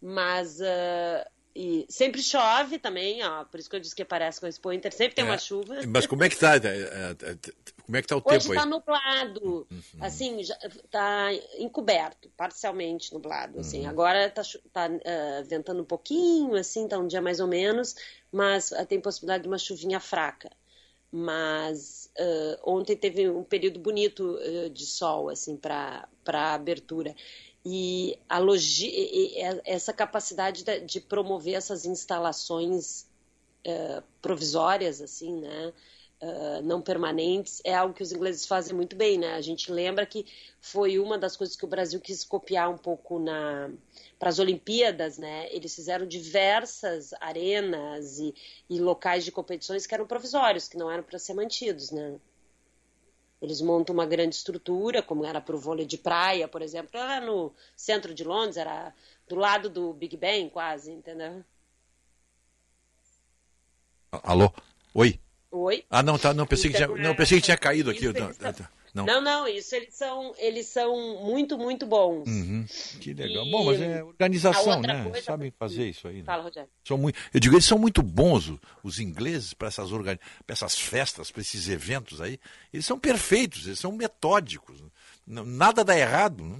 Mas 0.00 0.60
ah, 0.60 1.26
e 1.56 1.86
sempre 1.88 2.22
chove 2.22 2.78
também, 2.78 3.24
ó, 3.24 3.44
por 3.44 3.58
isso 3.58 3.70
que 3.70 3.76
eu 3.76 3.80
disse 3.80 3.96
que 3.96 4.04
parece 4.04 4.38
com 4.38 4.44
a 4.44 4.48
Expo 4.50 4.70
Inter, 4.70 4.92
sempre 4.92 5.14
tem 5.14 5.24
É, 5.24 5.28
uma 5.28 5.38
chuva. 5.38 5.76
Mas 5.88 6.06
como 6.06 6.22
é 6.22 6.28
que 6.28 6.36
tá? 6.36 6.56
é, 6.56 6.58
é, 6.58 7.30
é, 7.30 7.36
Como 7.82 7.96
é 7.96 8.02
que 8.02 8.08
tá 8.08 8.16
o 8.16 8.22
Hoje 8.22 8.40
tempo 8.40 8.52
aí? 8.52 8.58
está 8.58 8.66
nublado, 8.66 9.66
assim, 10.00 10.44
já, 10.44 10.54
tá 10.90 11.28
encoberto, 11.58 12.28
parcialmente 12.36 13.14
nublado, 13.14 13.60
assim. 13.60 13.84
Uhum. 13.84 13.88
Agora 13.88 14.28
tá, 14.28 14.42
tá 14.70 14.84
ah, 14.84 15.42
ventando 15.48 15.80
um 15.80 15.86
pouquinho, 15.86 16.54
assim, 16.56 16.86
tá 16.86 16.98
um 16.98 17.06
dia 17.06 17.22
mais 17.22 17.40
ou 17.40 17.46
menos, 17.46 17.96
mas 18.30 18.72
ah, 18.72 18.84
tem 18.84 19.00
possibilidade 19.00 19.44
de 19.44 19.48
uma 19.48 19.58
chuvinha 19.58 19.98
fraca. 19.98 20.50
Mas 21.10 22.10
ah, 22.18 22.60
ontem 22.64 22.96
teve 22.96 23.30
um 23.30 23.44
período 23.44 23.78
bonito 23.80 24.38
ah, 24.42 24.68
de 24.68 24.84
sol, 24.84 25.30
assim, 25.30 25.56
para 25.56 26.06
para 26.22 26.54
abertura. 26.54 27.14
E 27.68 28.16
a 28.28 28.38
logi 28.38 28.86
e- 28.88 29.34
essa 29.64 29.92
capacidade 29.92 30.64
de, 30.86 31.00
promover 31.00 31.54
essas 31.54 31.84
instalações 31.84 33.06
eh, 33.64 34.02
provisórias, 34.22 35.00
assim, 35.00 35.40
né? 35.40 35.72
eh, 36.20 36.62
não 36.62 36.80
permanentes, 36.82 37.60
é 37.64 37.74
algo 37.74 37.94
que 37.94 38.02
os 38.02 38.12
ingleses 38.12 38.46
fazem 38.46 38.74
muito 38.76 38.96
bem, 38.96 39.18
né? 39.18 39.34
A 39.34 39.40
gente 39.42 39.72
lembra 39.72 40.06
que 40.06 40.26
foi 40.60 40.98
uma 40.98 41.18
das 41.18 41.36
coisas 41.36 41.56
que 41.56 41.64
o 41.64 41.68
Brasil 41.68 42.00
quis 42.00 42.24
copiar 42.24 42.70
um 42.70 42.78
pouco 42.78 43.18
na 43.18 43.70
para 44.18 44.28
as 44.30 44.38
Olimpíadas, 44.38 45.18
né? 45.18 45.48
Eles 45.52 45.74
fizeram 45.74 46.06
diversas 46.06 47.12
arenas 47.20 48.18
e, 48.20 48.34
e 48.70 48.80
locais 48.80 49.24
de 49.24 49.32
competições 49.32 49.86
que 49.86 49.94
eram 49.94 50.06
provisórios, 50.06 50.68
que 50.68 50.76
não 50.78 50.90
eram 50.90 51.02
para 51.04 51.18
ser 51.18 51.34
mantidos, 51.34 51.90
né? 51.90 52.18
Eles 53.40 53.60
montam 53.60 53.94
uma 53.94 54.06
grande 54.06 54.34
estrutura, 54.34 55.02
como 55.02 55.24
era 55.24 55.40
para 55.40 55.54
o 55.54 55.58
vôlei 55.58 55.86
de 55.86 55.98
praia, 55.98 56.48
por 56.48 56.62
exemplo, 56.62 56.90
era 56.98 57.20
no 57.24 57.52
centro 57.76 58.14
de 58.14 58.24
Londres, 58.24 58.56
era 58.56 58.94
do 59.28 59.36
lado 59.36 59.68
do 59.68 59.92
Big 59.92 60.16
Ben, 60.16 60.48
quase, 60.48 60.90
entendeu? 60.90 61.44
Alô? 64.22 64.52
Oi? 64.94 65.20
Oi? 65.50 65.84
Ah, 65.90 66.02
não, 66.02 66.18
tá. 66.18 66.32
Não, 66.32 66.46
pensei, 66.46 66.70
que, 66.70 66.76
Então, 66.76 66.94
tinha, 66.94 67.04
não, 67.04 67.10
é, 67.10 67.14
pensei 67.14 67.38
que 67.38 67.44
tinha 67.44 67.56
caído 67.58 67.90
aqui. 67.90 68.06
Não, 68.06 68.32
são- 68.32 68.52
tá, 68.52 68.70
não. 68.96 69.06
Não, 69.06 69.20
não, 69.20 69.46
isso 69.48 69.74
eles 69.74 69.94
são, 69.94 70.34
eles 70.38 70.66
são 70.66 71.22
muito, 71.24 71.56
muito 71.58 71.86
bons. 71.86 72.26
Uhum, 72.28 72.64
que 73.00 73.12
legal. 73.14 73.44
E 73.46 73.50
Bom, 73.50 73.64
mas 73.66 73.80
é 73.80 74.02
organização, 74.02 74.80
né? 74.80 75.04
coisa- 75.04 75.22
Sabem 75.26 75.52
fazer 75.58 75.88
isso 75.88 76.08
aí. 76.08 76.16
Né? 76.18 76.24
Fala, 76.24 76.42
Rogério. 76.42 76.68
São 76.84 76.96
muito, 76.98 77.18
eu 77.32 77.38
digo, 77.40 77.54
eles 77.54 77.64
são 77.64 77.78
muito 77.78 78.02
bons, 78.02 78.52
os 78.82 78.98
ingleses, 78.98 79.52
para 79.54 79.68
essas, 79.68 79.92
organi- 79.92 80.20
pra 80.46 80.54
essas 80.54 80.78
festas, 80.78 81.30
para 81.30 81.42
esses 81.42 81.68
eventos 81.68 82.20
aí. 82.20 82.38
Eles 82.72 82.86
são 82.86 82.98
perfeitos, 82.98 83.66
eles 83.66 83.78
são 83.78 83.92
metódicos. 83.92 84.82
Nada 85.26 85.84
dá 85.84 85.96
errado. 85.98 86.42
Né? 86.44 86.58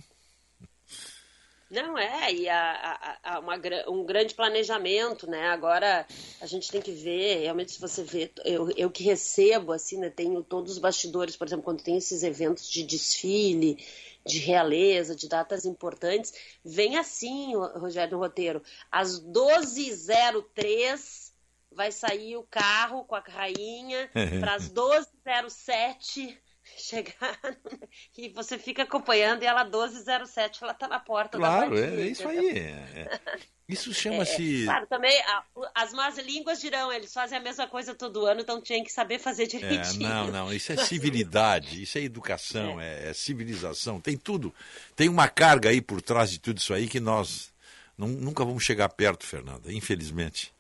Não, 1.76 1.96
é, 1.98 2.32
e 2.32 2.48
a, 2.48 3.18
a- 3.22 3.34
a- 3.34 3.38
uma 3.40 3.60
um 3.88 4.02
grande 4.06 4.34
planejamento, 4.34 5.28
né? 5.30 5.48
Agora 5.48 6.06
a 6.40 6.46
gente 6.46 6.72
tem 6.72 6.80
que 6.80 6.90
ver, 6.90 7.40
realmente, 7.42 7.72
se 7.72 7.80
você 7.80 8.02
vê, 8.02 8.32
eu, 8.46 8.70
eu 8.78 8.90
que 8.90 9.02
recebo, 9.04 9.72
assim, 9.72 9.98
né? 9.98 10.08
Tenho 10.08 10.42
todos 10.42 10.72
os 10.72 10.78
bastidores, 10.78 11.36
por 11.36 11.46
exemplo, 11.46 11.62
quando 11.64 11.82
tem 11.82 11.98
esses 11.98 12.22
eventos 12.22 12.66
de 12.70 12.82
desfile, 12.82 13.76
de 14.24 14.38
realeza, 14.38 15.14
de 15.14 15.28
datas 15.28 15.66
importantes, 15.66 16.32
vem 16.64 16.96
assim, 16.96 17.54
Ro- 17.54 17.78
Rogério, 17.78 18.16
no 18.16 18.22
roteiro, 18.22 18.62
às 18.90 19.20
12h03 19.20 21.34
vai 21.70 21.92
sair 21.92 22.38
o 22.38 22.42
carro 22.42 23.04
com 23.04 23.16
a 23.16 23.20
rainha, 23.20 24.08
para 24.40 24.54
as 24.54 24.70
12h07 24.70 26.38
chegar 26.76 27.38
e 28.16 28.28
você 28.30 28.58
fica 28.58 28.82
acompanhando 28.82 29.42
e 29.42 29.46
ela 29.46 29.64
1207 29.64 30.62
ela 30.62 30.74
tá 30.74 30.86
na 30.88 30.98
porta 31.00 31.38
da 31.38 31.46
Claro, 31.46 31.78
é, 31.78 32.02
é 32.02 32.06
isso 32.06 32.26
aí. 32.28 32.48
é- 32.48 33.08
é. 33.10 33.38
Isso 33.68 33.92
chama-se. 33.94 34.62
É, 34.62 34.64
claro, 34.66 34.86
também 34.86 35.20
a- 35.22 35.44
as 35.74 35.92
más 35.92 36.18
línguas 36.18 36.60
dirão, 36.60 36.92
eles 36.92 37.12
fazem 37.12 37.36
a 37.38 37.40
mesma 37.40 37.66
coisa 37.66 37.94
todo 37.94 38.24
ano, 38.26 38.40
então 38.40 38.60
tinha 38.60 38.82
que 38.84 38.92
saber 38.92 39.18
fazer 39.18 39.44
É, 39.44 39.46
direitinho. 39.46 40.08
não, 40.08 40.26
não, 40.30 40.52
isso 40.52 40.72
é 40.72 40.76
civilidade, 40.84 41.82
isso 41.82 41.98
é 41.98 42.02
educação, 42.02 42.80
é, 42.80 43.12
civilização, 43.12 44.00
tem 44.00 44.16
tudo. 44.16 44.54
Tem 44.94 45.08
uma 45.08 45.28
carga 45.28 45.68
aí 45.70 45.80
por 45.80 46.00
trás 46.00 46.30
de 46.30 46.38
tudo 46.38 46.58
isso 46.58 46.72
aí 46.72 46.86
que 46.88 47.00
nós 47.00 47.52
nu- 47.98 48.06
nunca 48.08 48.44
vamos 48.44 48.62
chegar 48.64 48.88
perto, 48.90 49.26
Fernanda, 49.26 49.72
infelizmente. 49.72 50.54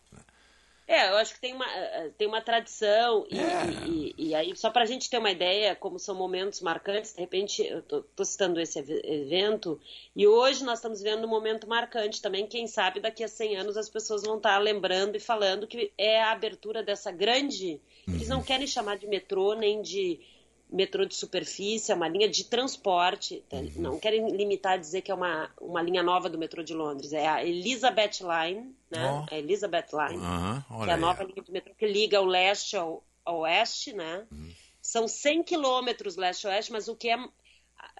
É, 0.88 1.08
eu 1.10 1.16
acho 1.16 1.34
que 1.34 1.40
tem 1.40 1.52
uma, 1.52 1.66
eh, 1.68 2.10
tem 2.16 2.28
uma 2.28 2.40
tradição, 2.40 3.26
e, 3.28 3.40
É. 3.40 3.64
e- 3.64 4.14
e- 4.18 4.28
e 4.28 4.34
aí, 4.36 4.56
só 4.56 4.70
para 4.70 4.82
a 4.82 4.86
gente 4.86 5.10
ter 5.10 5.18
uma 5.18 5.32
ideia, 5.32 5.74
como 5.74 5.98
são 5.98 6.14
momentos 6.14 6.60
marcantes, 6.60 7.12
de 7.12 7.20
repente, 7.20 7.60
eu 7.66 7.82
tô, 7.82 8.02
tô 8.02 8.24
citando 8.24 8.60
esse 8.60 8.78
ev- 8.78 9.00
evento, 9.04 9.80
e 10.14 10.28
hoje 10.28 10.62
nós 10.64 10.78
estamos 10.78 11.02
vendo 11.02 11.24
um 11.26 11.30
momento 11.30 11.66
marcante 11.68 12.22
também, 12.22 12.46
quem 12.46 12.68
sabe 12.68 13.00
daqui 13.00 13.24
a 13.24 13.28
100 13.28 13.56
anos 13.56 13.76
as 13.76 13.88
pessoas 13.90 14.22
vão 14.22 14.36
estar 14.36 14.58
lembrando 14.58 15.16
e 15.16 15.20
falando 15.20 15.66
que 15.66 15.92
é 15.98 16.22
a 16.22 16.30
abertura 16.30 16.84
dessa 16.84 17.10
grande, 17.10 17.80
eles 18.12 18.28
não 18.28 18.42
querem 18.42 18.66
chamar 18.66 18.96
de 18.96 19.08
metrô, 19.08 19.54
nem 19.54 19.82
de 19.82 20.20
metrô 20.68 21.04
de 21.04 21.14
superfície, 21.14 21.92
é 21.92 21.94
uma 21.94 22.08
linha 22.08 22.28
de 22.28 22.44
transporte, 22.44 23.42
tá? 23.48 23.56
não 23.76 23.98
querem 23.98 24.28
limitar 24.30 24.72
a 24.72 24.76
dizer 24.76 25.00
que 25.02 25.10
é 25.10 25.14
uma, 25.14 25.50
uma 25.60 25.80
linha 25.80 26.02
nova 26.02 26.28
do 26.28 26.38
metrô 26.38 26.62
de 26.62 26.74
Londres, 26.74 27.12
é 27.12 27.26
a 27.26 27.44
Elizabeth 27.44 28.20
Line, 28.20 28.74
né? 28.90 29.10
Ó. 29.10 29.26
A 29.32 29.38
Elizabeth 29.38 29.88
Line 29.92 30.22
Aham, 30.22 30.64
que 30.68 30.90
é 30.90 30.92
a 30.92 30.94
aí. 30.94 31.00
nova 31.00 31.22
linha 31.22 31.42
de 31.42 31.52
metrô 31.52 31.74
que 31.74 31.86
liga 31.86 32.20
o 32.20 32.26
leste 32.26 32.76
ao, 32.76 33.04
ao 33.24 33.40
oeste, 33.40 33.92
né? 33.92 34.26
Uhum. 34.30 34.52
São 34.82 35.08
100 35.08 35.42
quilômetros 35.42 36.16
leste-oeste, 36.16 36.70
mas 36.70 36.86
o 36.86 36.94
que 36.94 37.08
é, 37.08 37.18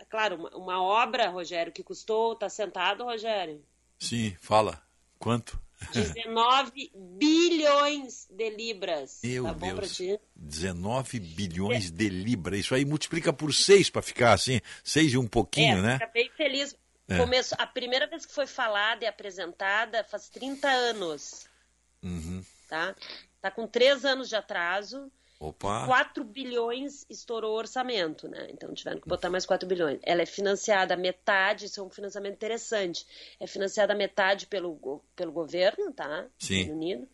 claro, 0.09 0.37
uma, 0.37 0.57
uma 0.57 0.83
obra, 0.83 1.29
Rogério, 1.29 1.73
que 1.73 1.83
custou, 1.83 2.37
tá 2.37 2.49
sentado, 2.49 3.05
Rogério? 3.05 3.61
Sim, 3.99 4.37
fala. 4.41 4.81
Quanto? 5.19 5.61
19 5.93 6.91
bilhões 6.95 8.27
de 8.31 8.51
libras. 8.51 9.21
Meu 9.23 9.45
tá 9.45 9.53
bom 9.53 9.75
Deus. 9.75 9.97
ti? 9.97 10.21
19 10.35 11.21
bilhões 11.21 11.91
de 11.91 12.09
libras. 12.09 12.61
Isso 12.61 12.75
aí 12.75 12.85
multiplica 12.85 13.33
por 13.33 13.53
seis 13.53 13.91
para 13.91 14.03
ficar 14.03 14.33
assim, 14.33 14.61
seis 14.83 15.13
e 15.13 15.19
um 15.19 15.27
pouquinho, 15.27 15.79
é, 15.79 15.83
né? 15.83 15.93
fica 15.95 16.11
bem 16.13 16.31
feliz. 16.37 16.77
É. 17.09 17.19
Começou, 17.19 17.57
a 17.61 17.67
primeira 17.67 18.07
vez 18.07 18.27
que 18.27 18.35
foi 18.35 18.47
falada 18.47 19.05
e 19.05 19.07
apresentada 19.07 20.03
faz 20.05 20.29
30 20.29 20.69
anos. 20.69 21.47
Uhum. 22.03 22.43
tá? 22.69 22.95
Está 23.37 23.51
com 23.51 23.67
três 23.67 24.05
anos 24.05 24.29
de 24.29 24.37
atraso. 24.37 25.11
Opa. 25.39 25.85
4 25.87 26.25
bilhões 26.25 27.05
estourou 27.11 27.53
o 27.55 27.59
orçamento, 27.59 28.27
né? 28.27 28.49
Então 28.51 28.73
tiveram 28.73 29.01
que 29.01 29.09
botar 29.09 29.29
mais 29.29 29.45
4 29.45 29.69
bilhões. 29.69 29.99
Ela 30.03 30.23
é 30.23 30.27
financiada 30.27 30.97
metade, 30.97 31.67
isso 31.67 31.79
é 31.81 31.83
um 31.83 31.91
financiamento 31.91 32.35
interessante. 32.35 33.07
É 33.39 33.47
financiada 33.47 33.95
metade 33.95 34.47
pelo, 34.47 35.03
pelo 35.15 35.33
governo, 35.33 35.93
tá? 35.93 36.27
Sim. 36.39 36.55
Reino 36.63 36.75
Unido. 36.75 37.09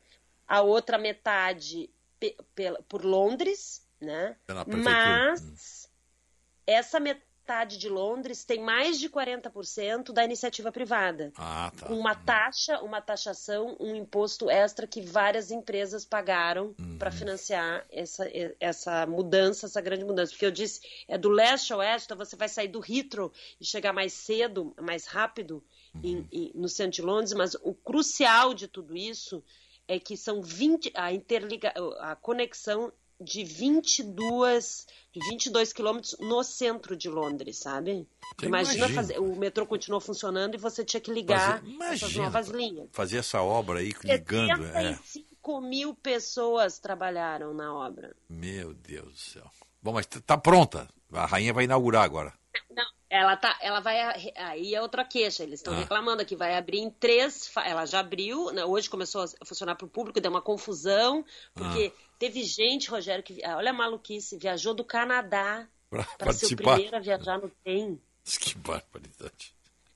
A 0.46 0.62
outra 0.62 0.98
metade 0.98 1.90
pe- 2.20 2.36
pela- 2.54 2.80
por 2.82 3.04
Londres, 3.04 3.84
né? 4.00 4.36
Mas 5.32 5.90
essa 6.66 7.00
metade 7.00 7.26
de 7.76 7.88
Londres 7.88 8.44
tem 8.44 8.60
mais 8.62 8.98
de 8.98 9.10
40% 9.10 10.12
da 10.12 10.24
iniciativa 10.24 10.70
privada 10.72 11.32
Ah, 11.36 11.70
tá. 11.78 11.88
uma 11.92 12.14
taxa, 12.14 12.80
uma 12.80 13.00
taxação, 13.00 13.76
um 13.80 13.94
imposto 13.94 14.48
extra 14.48 14.86
que 14.86 15.02
várias 15.02 15.50
empresas 15.50 16.04
pagaram 16.04 16.74
Uhum. 16.78 16.96
para 16.98 17.10
financiar 17.10 17.84
essa, 17.90 18.26
essa 18.60 19.06
mudança, 19.06 19.66
essa 19.66 19.80
grande 19.80 20.04
mudança. 20.04 20.32
Porque 20.32 20.46
eu 20.46 20.50
disse, 20.50 20.80
é 21.08 21.18
do 21.18 21.28
leste 21.28 21.72
ao 21.72 21.80
oeste, 21.80 22.06
então 22.06 22.16
você 22.16 22.36
vai 22.36 22.48
sair 22.48 22.68
do 22.68 22.80
Heathrow 22.80 23.30
e 23.60 23.64
chegar 23.66 23.92
mais 23.92 24.12
cedo, 24.14 24.72
mais 24.80 25.06
rápido 25.06 25.62
em- 26.02 26.26
em- 26.32 26.52
no 26.54 26.68
centro 26.68 26.92
de 26.92 27.02
Londres, 27.02 27.32
mas 27.34 27.54
o 27.62 27.74
crucial 27.74 28.54
de 28.54 28.66
tudo 28.68 28.96
isso 28.96 29.42
é 29.88 29.98
que 29.98 30.16
são 30.16 30.40
20, 30.40 30.90
a, 30.94 31.12
interliga, 31.12 31.72
a 32.00 32.14
conexão 32.16 32.90
de 33.22 33.44
22, 33.44 34.86
de 35.12 35.20
22 35.28 35.72
quilômetros 35.72 36.16
no 36.20 36.42
centro 36.42 36.96
de 36.96 37.08
Londres, 37.08 37.58
sabe? 37.58 38.06
Imagina, 38.42 38.76
imagina. 38.76 38.88
fazer, 38.88 39.18
o 39.18 39.36
metrô 39.36 39.66
continuou 39.66 40.00
funcionando 40.00 40.54
e 40.54 40.58
você 40.58 40.84
tinha 40.84 41.00
que 41.00 41.12
ligar 41.12 41.60
Fazer- 41.60 41.94
essas 41.94 42.14
novas 42.16 42.48
linhas. 42.48 42.88
Fazer 42.92 43.18
essa 43.18 43.40
obra 43.42 43.80
aí 43.80 43.92
ligando. 44.04 44.64
É. 44.66 44.94
75 44.94 45.60
mil 45.60 45.94
pessoas 45.94 46.78
trabalharam 46.78 47.52
na 47.52 47.74
obra. 47.74 48.14
Meu 48.28 48.72
Deus 48.74 49.12
do 49.12 49.18
céu. 49.18 49.50
Bom, 49.82 49.92
mas 49.92 50.06
tá 50.06 50.38
pronta. 50.38 50.88
A 51.12 51.26
rainha 51.26 51.52
vai 51.52 51.64
inaugurar 51.64 52.04
agora. 52.04 52.32
Não, 52.70 52.84
ela 53.14 53.36
tá, 53.36 53.58
ela 53.60 53.78
vai 53.80 54.00
aí 54.36 54.74
é 54.74 54.80
outra 54.80 55.04
queixa. 55.04 55.42
Eles 55.42 55.60
estão 55.60 55.74
Ah. 55.74 55.76
reclamando 55.80 56.24
que 56.24 56.34
vai 56.34 56.56
abrir 56.56 56.78
em 56.78 56.88
três. 56.90 57.50
Ela 57.62 57.84
já 57.84 58.00
abriu, 58.00 58.50
né, 58.52 58.64
hoje 58.64 58.88
começou 58.88 59.22
a 59.40 59.44
funcionar 59.44 59.74
para 59.76 59.84
o 59.84 59.90
público, 59.90 60.18
deu 60.18 60.30
uma 60.30 60.40
confusão 60.40 61.22
porque 61.52 61.92
Ah. 61.94 62.14
teve 62.18 62.42
gente, 62.42 62.88
Rogério, 62.88 63.22
que 63.22 63.40
olha 63.46 63.68
a 63.70 63.74
maluquice, 63.74 64.38
viajou 64.38 64.72
do 64.72 64.82
Canadá 64.82 65.68
para 66.16 66.32
ser 66.32 66.54
o 66.54 66.56
primeiro 66.56 66.96
a 66.96 67.00
viajar 67.00 67.38
no 67.38 67.50
trem. 67.62 68.00
Que 68.24 68.56
barbaridade. 68.56 69.52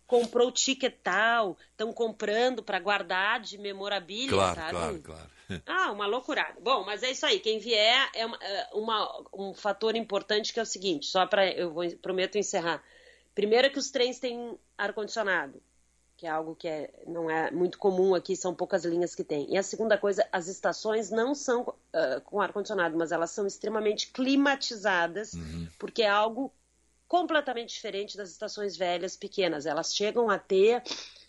Comprou 0.06 0.48
o 0.48 0.52
ticket 0.52 0.94
tal, 1.02 1.56
estão 1.70 1.92
comprando 1.92 2.62
para 2.62 2.78
guardar 2.78 3.40
de 3.40 3.56
memorabilia, 3.58 4.28
Claro, 4.28 4.54
sabe? 4.54 4.70
claro, 4.72 5.00
claro. 5.02 5.30
Ah, 5.66 5.90
uma 5.92 6.06
loucurada. 6.06 6.54
Bom, 6.60 6.84
mas 6.84 7.02
é 7.02 7.10
isso 7.10 7.24
aí. 7.24 7.40
Quem 7.40 7.58
vier 7.58 8.10
é 8.14 8.26
uma, 8.26 8.36
é 8.42 8.68
uma- 8.74 9.24
um 9.32 9.54
fator 9.54 9.96
importante 9.96 10.52
que 10.52 10.60
é 10.60 10.62
o 10.62 10.66
seguinte, 10.66 11.06
só 11.06 11.24
para 11.26 11.48
eu 11.50 11.72
vou, 11.72 11.88
prometo 12.02 12.36
encerrar. 12.36 12.82
Primeiro 13.36 13.66
é 13.66 13.70
que 13.70 13.78
os 13.78 13.90
trens 13.90 14.18
têm 14.18 14.58
ar 14.78 14.94
condicionado, 14.94 15.62
que 16.16 16.26
é 16.26 16.30
algo 16.30 16.56
que 16.56 16.66
é, 16.66 16.90
não 17.06 17.30
é 17.30 17.50
muito 17.50 17.78
comum 17.78 18.14
aqui, 18.14 18.34
são 18.34 18.54
poucas 18.54 18.82
linhas 18.86 19.14
que 19.14 19.22
tem. 19.22 19.52
E 19.52 19.58
a 19.58 19.62
segunda 19.62 19.98
coisa, 19.98 20.26
as 20.32 20.48
estações 20.48 21.10
não 21.10 21.34
são 21.34 21.74
ah, 21.92 22.22
com 22.24 22.40
ar 22.40 22.50
condicionado, 22.50 22.96
mas 22.96 23.12
elas 23.12 23.30
são 23.30 23.46
extremamente 23.46 24.10
climatizadas, 24.10 25.32
porque 25.78 26.02
é 26.02 26.08
algo 26.08 26.50
completamente 27.06 27.74
diferente 27.74 28.16
das 28.16 28.30
estações 28.30 28.74
velhas 28.74 29.18
pequenas. 29.18 29.66
Elas 29.66 29.94
chegam 29.94 30.30
a 30.30 30.38
ter 30.38 30.82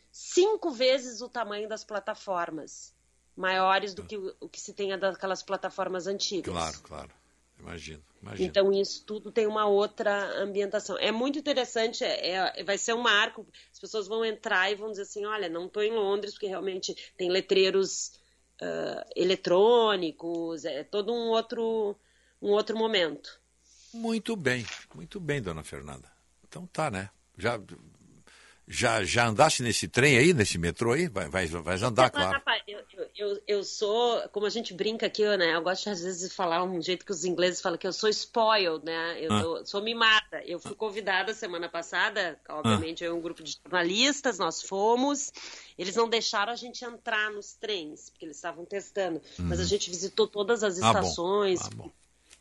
cinco 0.10 0.72
vezes 0.72 1.19
o 1.19 1.27
tamanho 1.27 1.68
das 1.68 1.84
plataformas, 1.84 2.95
maiores 3.36 3.94
do 3.94 4.06
que 4.06 4.16
o, 4.16 4.34
o 4.40 4.48
que 4.48 4.61
se 4.61 4.74
tenha 4.74 4.98
daquelas 4.98 5.44
plataformas 5.44 6.08
antigas. 6.08 6.53
Claro, 6.53 6.80
claro. 6.84 7.27
Imagino, 7.60 8.03
imagino. 8.22 8.50
Então 8.50 8.72
isso 8.72 9.03
tudo 9.06 9.32
tem 9.32 9.48
uma 9.48 9.66
outra 9.66 10.42
ambientação. 10.42 10.98
É 10.98 11.11
muito 11.11 11.40
interessante, 11.40 12.03
é, 12.03 12.30
é- 12.60 12.64
vai 12.64 12.77
ser 12.77 12.94
um 12.94 13.02
marco. 13.02 13.48
As 13.72 13.80
pessoas 13.80 14.08
vão 14.08 14.24
entrar 14.24 14.72
e 14.72 14.76
vão 14.76 14.92
dizer 14.92 15.03
assim, 15.03 15.26
olha, 15.26 15.50
não 15.50 15.66
estou 15.66 15.84
em 15.84 15.92
Londres 15.92 16.34
porque 16.34 16.48
realmente 16.48 16.95
tem 17.18 17.30
letreiros 17.30 18.14
ah, 18.61 19.06
eletrônicos, 19.16 20.66
é 20.66 20.84
todo 20.84 21.14
um 21.14 21.30
outro 21.30 21.95
um 22.42 22.52
outro 22.52 22.77
momento. 22.77 23.40
Muito 23.94 24.36
bem, 24.36 24.66
muito 24.94 25.19
bem, 25.19 25.42
dona 25.42 25.64
Fernanda. 25.64 26.11
Então 26.48 26.68
tá, 26.68 26.92
né? 26.92 27.10
Já, 27.38 27.60
já, 28.68 29.03
já 29.03 29.27
andasse 29.27 29.64
nesse 29.64 29.88
trem 29.88 30.18
aí, 30.18 30.34
nesse 30.34 30.58
metrô 30.58 30.94
aí? 30.94 31.08
Vai, 31.08 31.27
vai, 31.30 31.48
vai 31.48 31.82
andar, 31.82 32.10
claro. 32.10 32.42
eu, 32.68 32.97
eu- 33.18 33.28
eu, 33.30 33.42
eu 33.48 33.64
sou, 33.64 34.22
como 34.30 34.46
a 34.46 34.50
gente 34.50 34.74
brinca 34.74 35.06
aqui, 35.08 35.24
né? 35.38 35.56
Eu 35.56 35.62
gosto 35.62 35.90
às 35.90 36.02
vezes 36.02 36.30
de 36.30 36.36
falar 36.36 36.64
um 36.64 36.82
jeito 36.82 37.06
que 37.06 37.12
os 37.12 37.26
ingleses 37.26 37.60
falam 37.62 37.78
que 37.78 37.88
eu 37.88 37.94
sou 37.94 38.10
spoiled, 38.10 38.84
né? 38.86 39.18
Eu 39.20 39.58
Ah. 39.58 39.66
sou 39.66 39.82
mimada. 39.82 40.42
Eu 40.46 40.60
fui 40.60 40.76
convidada 40.76 41.34
semana 41.34 41.68
passada, 41.68 42.40
obviamente, 42.50 43.04
eu 43.04 43.16
e 43.16 43.18
um 43.18 43.22
grupo 43.22 43.44
de 43.44 43.58
jornalistas, 43.64 44.38
nós 44.40 44.62
fomos. 44.62 45.32
Eles 45.78 45.96
não 45.96 46.08
deixaram 46.08 46.52
a 46.54 46.56
gente 46.56 46.84
entrar 46.86 47.32
nos 47.32 47.54
trens, 47.54 48.10
porque 48.10 48.26
eles 48.26 48.38
estavam 48.38 48.66
testando. 48.66 49.22
Mas 49.40 49.60
a 49.60 49.64
Uhum. 49.64 49.68
gente 49.68 49.90
visitou 49.90 50.28
todas 50.28 50.64
as 50.64 50.78
Ah, 50.82 50.94
bom. 50.94 51.00
estações. 51.00 51.62
Ah, 51.66 51.70
bom. 51.76 51.92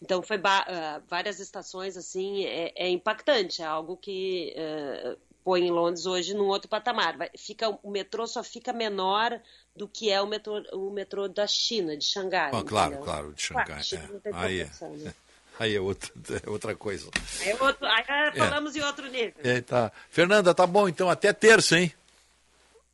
Então 0.02 0.22
foi 0.22 0.38
ah, 0.44 1.00
várias 1.08 1.40
estações 1.40 1.96
assim, 1.96 2.44
é, 2.44 2.72
é 2.76 2.88
impactante, 2.90 3.62
é 3.62 3.64
algo 3.64 3.96
que 3.96 4.52
eh, 4.54 5.16
põe 5.42 5.62
em 5.66 5.70
Londres 5.70 6.04
hoje 6.06 6.34
num 6.34 6.48
outro 6.48 6.68
patamar. 6.68 7.16
Vai- 7.16 7.30
fica, 7.38 7.70
o 7.82 7.90
metrô 7.90 8.26
só 8.26 8.42
fica 8.42 8.72
menor 8.74 9.40
do 9.76 9.86
que 9.86 10.10
é 10.10 10.20
o 10.20 10.26
metrô, 10.26 10.62
o 10.72 10.90
metrô 10.90 11.28
da 11.28 11.46
China, 11.46 11.96
de 11.96 12.04
Xangai. 12.04 12.50
Ah, 12.52 12.62
claro, 12.64 12.92
entendeu? 12.94 13.04
claro, 13.04 13.32
de 13.34 13.48
Claro, 13.48 13.68
Xangai. 13.68 13.82
China 13.82 14.20
é. 14.24 14.30
Aí, 14.32 14.60
é, 14.60 14.64
né? 14.96 15.14
aí 15.60 15.76
é, 15.76 15.80
outra, 15.80 16.10
é 16.44 16.50
outra 16.50 16.74
coisa. 16.74 17.08
Aí, 17.40 17.50
é 17.50 17.62
outro, 17.62 17.86
aí 17.86 18.04
é, 18.08 18.32
falamos 18.32 18.74
em 18.74 18.80
outro 18.82 19.08
nível. 19.10 19.34
É, 19.44 19.60
tá. 19.60 19.92
Fernanda, 20.10 20.54
tá 20.54 20.66
bom, 20.66 20.88
então 20.88 21.10
até 21.10 21.32
terça, 21.32 21.78
hein? 21.78 21.92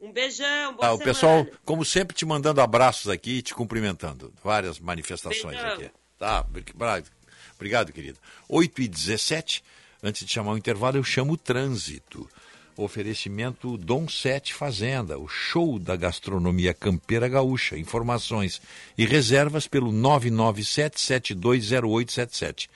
Um 0.01 0.11
beijão, 0.13 0.75
boa 0.75 0.89
Ah, 0.89 0.93
o 0.93 0.99
semana. 0.99 1.05
pessoal, 1.05 1.47
como 1.65 1.85
sempre, 1.85 2.17
te 2.17 2.27
mandando 2.27 2.61
abraços 2.61 3.09
aqui 3.09 3.39
e 3.39 3.43
te 3.43 3.55
cumprimentando. 3.55 4.33
Várias 4.43 4.81
manifestações 4.81 5.57
Beijão. 5.57 5.75
aqui. 5.75 5.91
Tá, 6.19 6.41
obrigado, 6.41 7.11
obrigado, 7.55 7.93
querida. 7.93 8.19
8 8.49 8.83
e 8.83 8.89
17 8.89 9.63
antes 10.03 10.27
de 10.27 10.33
chamar 10.33 10.53
o 10.53 10.59
intervalo, 10.59 10.97
eu 10.97 11.05
chamo 11.05 11.35
o 11.35 11.37
trânsito. 11.37 12.29
Oferecimento 12.77 13.77
Dom 13.77 14.09
Sete 14.09 14.55
Fazenda, 14.55 15.19
o 15.19 15.29
show 15.29 15.79
da 15.79 15.95
gastronomia 15.95 16.73
campeira 16.73 17.29
gaúcha. 17.29 17.77
Informações 17.79 18.63
e 18.97 19.05
reservas 19.05 19.67
pelo 19.69 19.93
997-720877. 19.93 22.69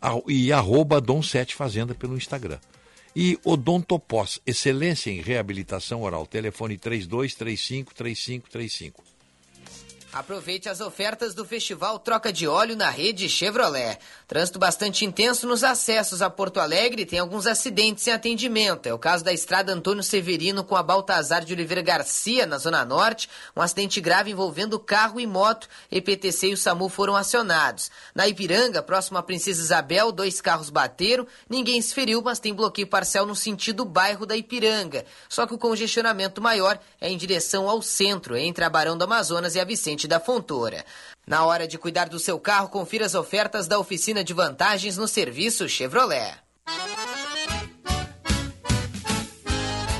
Arro- 0.00 0.24
E 0.28 0.52
arroba 0.52 1.00
Dom 1.00 1.22
Sete 1.22 1.54
Fazenda 1.54 1.94
pelo 1.94 2.16
Instagram. 2.16 2.58
E 3.16 3.38
Odontopós, 3.42 4.38
excelência 4.46 5.10
em 5.10 5.20
reabilitação 5.20 6.02
oral. 6.02 6.26
Telefone 6.26 6.76
3235-3535. 6.78 8.92
Aproveite 10.10 10.70
as 10.70 10.80
ofertas 10.80 11.34
do 11.34 11.44
Festival 11.44 11.98
Troca 11.98 12.32
de 12.32 12.48
Óleo 12.48 12.74
na 12.74 12.88
rede 12.88 13.28
Chevrolet. 13.28 13.98
Trânsito 14.26 14.58
bastante 14.58 15.04
intenso 15.04 15.46
nos 15.46 15.62
acessos 15.62 16.22
a 16.22 16.30
Porto 16.30 16.60
Alegre 16.60 17.04
tem 17.04 17.18
alguns 17.18 17.46
acidentes 17.46 18.06
em 18.06 18.12
atendimento. 18.12 18.86
É 18.86 18.94
o 18.94 18.98
caso 18.98 19.22
da 19.22 19.34
estrada 19.34 19.70
Antônio 19.70 20.02
Severino 20.02 20.64
com 20.64 20.74
a 20.76 20.82
Baltazar 20.82 21.44
de 21.44 21.52
Oliveira 21.52 21.82
Garcia, 21.82 22.46
na 22.46 22.56
Zona 22.56 22.86
Norte. 22.86 23.28
Um 23.54 23.60
acidente 23.60 24.00
grave 24.00 24.30
envolvendo 24.30 24.78
carro 24.78 25.20
e 25.20 25.26
moto. 25.26 25.68
EPTC 25.92 26.48
e 26.48 26.54
o 26.54 26.56
SAMU 26.56 26.88
foram 26.88 27.14
acionados. 27.14 27.90
Na 28.14 28.26
Ipiranga, 28.26 28.82
próximo 28.82 29.18
à 29.18 29.22
Princesa 29.22 29.60
Isabel, 29.60 30.10
dois 30.10 30.40
carros 30.40 30.70
bateram. 30.70 31.26
Ninguém 31.50 31.82
se 31.82 31.92
feriu, 31.94 32.22
mas 32.22 32.38
tem 32.38 32.54
bloqueio 32.54 32.86
parcial 32.86 33.26
no 33.26 33.36
sentido 33.36 33.84
bairro 33.84 34.24
da 34.24 34.34
Ipiranga. 34.34 35.04
Só 35.28 35.46
que 35.46 35.52
o 35.52 35.58
congestionamento 35.58 36.40
maior 36.40 36.80
é 36.98 37.10
em 37.10 37.16
direção 37.18 37.68
ao 37.68 37.82
centro, 37.82 38.38
entre 38.38 38.64
a 38.64 38.70
Barão 38.70 38.96
do 38.96 39.04
Amazonas 39.04 39.54
e 39.54 39.60
a 39.60 39.64
Vicente 39.64 39.97
da 40.06 40.20
Fontoura. 40.20 40.84
Na 41.26 41.44
hora 41.44 41.66
de 41.66 41.78
cuidar 41.78 42.08
do 42.08 42.18
seu 42.18 42.38
carro, 42.38 42.68
confira 42.68 43.06
as 43.06 43.14
ofertas 43.14 43.66
da 43.66 43.78
oficina 43.78 44.22
de 44.22 44.32
vantagens 44.32 44.96
no 44.96 45.08
serviço 45.08 45.68
Chevrolet. 45.68 46.34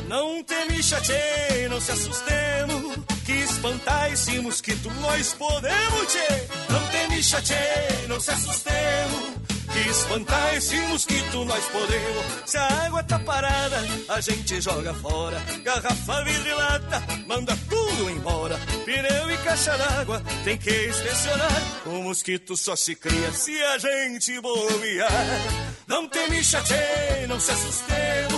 Não 0.07 0.43
teme 0.43 0.83
chatê, 0.83 1.69
não 1.69 1.79
se 1.79 1.93
assustemos 1.93 2.97
Que 3.27 3.33
espantar 3.33 4.11
esse 4.11 4.39
mosquito 4.39 4.91
nós 5.03 5.35
podemos, 5.35 6.07
tchê 6.07 6.49
Não 6.71 6.87
teme 6.89 7.23
chatê, 7.23 8.07
não 8.09 8.19
se 8.19 8.31
assustemos 8.31 9.38
Que 9.79 9.91
espantar 9.91 10.57
esse 10.57 10.77
mosquito 10.89 11.45
nós 11.45 11.65
podemos. 11.67 12.25
Se 12.47 12.57
a 12.57 12.87
água 12.87 13.03
tá 13.05 13.17
parada, 13.21 13.77
a 14.09 14.21
gente 14.21 14.61
joga 14.61 14.93
fora. 14.95 15.41
Garrafa, 15.63 16.25
vidro 16.25 16.49
e 16.49 16.53
lata, 16.53 17.03
manda 17.29 17.57
tudo 17.69 18.11
embora. 18.11 18.59
Pneu 18.85 19.31
e 19.31 19.37
caixa 19.39 19.77
d'água, 19.77 20.21
tem 20.43 20.59
que 20.59 20.89
inspecionar. 20.89 21.63
O 21.87 22.03
mosquito 22.03 22.57
só 22.57 22.75
se 22.75 22.97
cria 22.97 23.31
se 23.31 23.63
a 23.63 23.79
gente 23.79 24.41
bobear. 24.41 25.13
Não 25.87 26.09
teme 26.09 26.43
chatê, 26.43 27.27
não 27.29 27.39
se 27.39 27.53
assustemos 27.53 28.38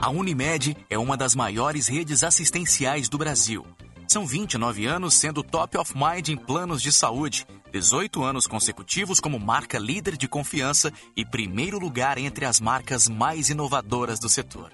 A 0.00 0.10
Unimed 0.10 0.76
é 0.88 0.96
uma 0.96 1.16
das 1.16 1.34
maiores 1.34 1.88
redes 1.88 2.22
assistenciais 2.22 3.08
do 3.08 3.18
Brasil. 3.18 3.66
São 4.06 4.24
29 4.24 4.86
anos 4.86 5.14
sendo 5.14 5.42
top 5.42 5.76
of 5.76 5.92
mind 5.94 6.28
em 6.28 6.36
planos 6.36 6.80
de 6.80 6.92
saúde, 6.92 7.44
18 7.72 8.22
anos 8.22 8.46
consecutivos 8.46 9.18
como 9.18 9.40
marca 9.40 9.76
líder 9.76 10.16
de 10.16 10.28
confiança 10.28 10.92
e 11.16 11.24
primeiro 11.24 11.80
lugar 11.80 12.16
entre 12.16 12.44
as 12.44 12.60
marcas 12.60 13.08
mais 13.08 13.50
inovadoras 13.50 14.20
do 14.20 14.28
setor. 14.28 14.70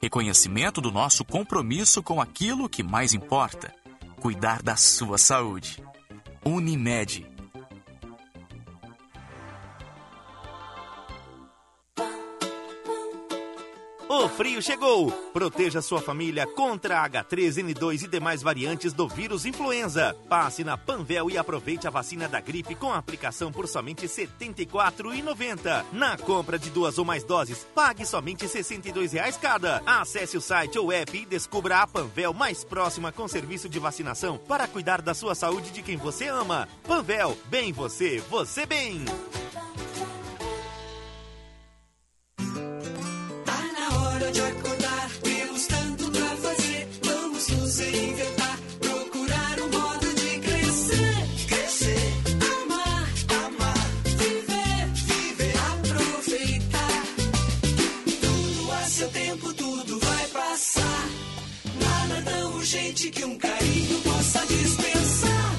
Reconhecimento 0.00 0.80
do 0.80 0.90
nosso 0.90 1.24
compromisso 1.24 2.02
com 2.02 2.20
aquilo 2.20 2.70
que 2.70 2.82
mais 2.82 3.12
importa: 3.12 3.72
cuidar 4.18 4.62
da 4.62 4.76
sua 4.76 5.18
saúde. 5.18 5.82
Unimed 6.44 7.26
O 14.08 14.26
frio 14.26 14.62
chegou! 14.62 15.10
Proteja 15.34 15.82
sua 15.82 16.00
família 16.00 16.46
contra 16.46 17.06
H3N2 17.06 18.04
e 18.04 18.08
demais 18.08 18.40
variantes 18.40 18.94
do 18.94 19.06
vírus 19.06 19.44
influenza. 19.44 20.16
Passe 20.30 20.64
na 20.64 20.78
Panvel 20.78 21.28
e 21.28 21.36
aproveite 21.36 21.86
a 21.86 21.90
vacina 21.90 22.26
da 22.26 22.40
gripe 22.40 22.74
com 22.74 22.90
aplicação 22.90 23.52
por 23.52 23.68
somente 23.68 24.06
R$ 24.06 24.08
74,90. 24.08 25.84
Na 25.92 26.16
compra 26.16 26.58
de 26.58 26.70
duas 26.70 26.96
ou 26.96 27.04
mais 27.04 27.22
doses, 27.22 27.66
pague 27.74 28.06
somente 28.06 28.48
62 28.48 29.12
reais 29.12 29.36
cada. 29.36 29.82
Acesse 29.84 30.38
o 30.38 30.40
site 30.40 30.78
ou 30.78 30.90
app 30.90 31.14
e 31.14 31.26
descubra 31.26 31.82
a 31.82 31.86
Panvel 31.86 32.32
mais 32.32 32.64
próxima 32.64 33.12
com 33.12 33.28
serviço 33.28 33.68
de 33.68 33.78
vacinação 33.78 34.38
para 34.38 34.66
cuidar 34.66 35.02
da 35.02 35.12
sua 35.12 35.34
saúde 35.34 35.70
de 35.70 35.82
quem 35.82 35.98
você 35.98 36.28
ama. 36.28 36.66
Panvel, 36.84 37.36
bem 37.50 37.74
você, 37.74 38.22
você 38.30 38.64
bem! 38.64 39.04
Na 44.28 44.30
hora 44.30 44.32
de 44.32 44.40
acordar, 44.40 45.10
temos 45.22 45.66
tanto 45.66 46.10
pra 46.10 46.36
fazer. 46.36 46.88
Vamos 47.02 47.48
nos 47.48 47.78
reinventar, 47.78 48.58
procurar 48.78 49.60
um 49.60 49.70
modo 49.70 50.14
de 50.14 50.38
crescer. 50.40 51.46
Crescer, 51.48 52.12
amar, 52.62 53.08
amar, 53.46 53.88
viver, 54.04 54.86
viver, 54.94 55.54
aproveitar. 55.72 57.04
Tudo 58.20 58.72
a 58.72 58.84
seu 58.84 59.08
tempo, 59.08 59.54
tudo 59.54 59.98
vai 59.98 60.26
passar. 60.28 61.08
Nada 61.80 62.22
tão 62.30 62.56
urgente 62.56 63.10
que 63.10 63.24
um 63.24 63.38
carinho 63.38 64.00
possa 64.02 64.46
dispensar. 64.46 65.54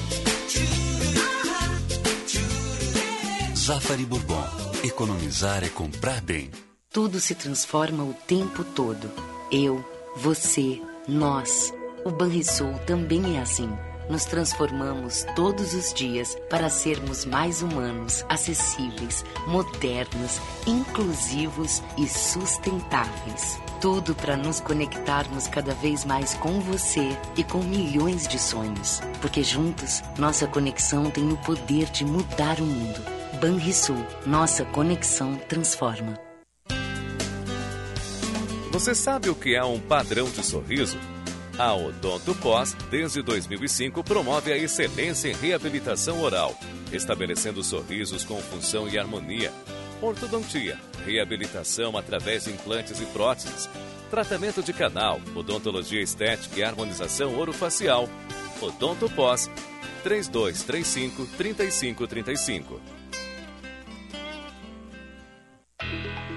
Zafari 3.56 4.04
Bourbon. 4.04 4.44
Economizar 4.82 5.62
é 5.62 5.68
comprar 5.68 6.20
bem. 6.22 6.50
Tudo 6.92 7.20
se 7.20 7.36
transforma 7.36 8.02
o 8.02 8.12
tempo 8.12 8.64
todo. 8.64 9.08
Eu, 9.52 9.84
você, 10.16 10.82
nós. 11.06 11.72
O 12.04 12.10
Banrisul 12.10 12.74
também 12.84 13.36
é 13.36 13.40
assim. 13.40 13.70
Nos 14.08 14.24
transformamos 14.24 15.24
todos 15.36 15.72
os 15.72 15.94
dias 15.94 16.36
para 16.50 16.68
sermos 16.68 17.24
mais 17.24 17.62
humanos, 17.62 18.24
acessíveis, 18.28 19.24
modernos, 19.46 20.40
inclusivos 20.66 21.80
e 21.96 22.08
sustentáveis. 22.08 23.60
Tudo 23.80 24.12
para 24.12 24.36
nos 24.36 24.58
conectarmos 24.58 25.46
cada 25.46 25.72
vez 25.74 26.04
mais 26.04 26.34
com 26.34 26.58
você 26.58 27.16
e 27.36 27.44
com 27.44 27.62
milhões 27.62 28.26
de 28.26 28.36
sonhos. 28.36 29.00
Porque 29.20 29.44
juntos, 29.44 30.02
nossa 30.18 30.44
conexão 30.48 31.08
tem 31.08 31.30
o 31.30 31.36
poder 31.36 31.88
de 31.90 32.04
mudar 32.04 32.58
o 32.58 32.66
mundo. 32.66 33.00
Banrisul, 33.40 34.04
nossa 34.26 34.64
conexão 34.64 35.36
transforma. 35.48 36.29
Você 38.70 38.94
sabe 38.94 39.28
o 39.28 39.34
que 39.34 39.56
é 39.56 39.64
um 39.64 39.80
padrão 39.80 40.30
de 40.30 40.46
sorriso? 40.46 40.96
A 41.58 41.74
Odonto 41.74 42.32
Pós, 42.36 42.72
desde 42.88 43.20
2005, 43.20 44.04
promove 44.04 44.52
a 44.52 44.56
excelência 44.56 45.28
em 45.28 45.34
reabilitação 45.34 46.22
oral, 46.22 46.56
estabelecendo 46.92 47.64
sorrisos 47.64 48.24
com 48.24 48.40
função 48.40 48.88
e 48.88 48.96
harmonia. 48.96 49.52
Ortodontia, 50.00 50.78
reabilitação 51.04 51.98
através 51.98 52.44
de 52.44 52.52
implantes 52.52 53.00
e 53.00 53.06
próteses, 53.06 53.68
tratamento 54.08 54.62
de 54.62 54.72
canal, 54.72 55.20
odontologia 55.34 56.00
estética 56.00 56.60
e 56.60 56.62
harmonização 56.62 57.36
orofacial. 57.36 58.08
Odonto 58.62 59.10
Pós, 59.10 59.50
3235 60.04 61.26
3535. 61.36 62.99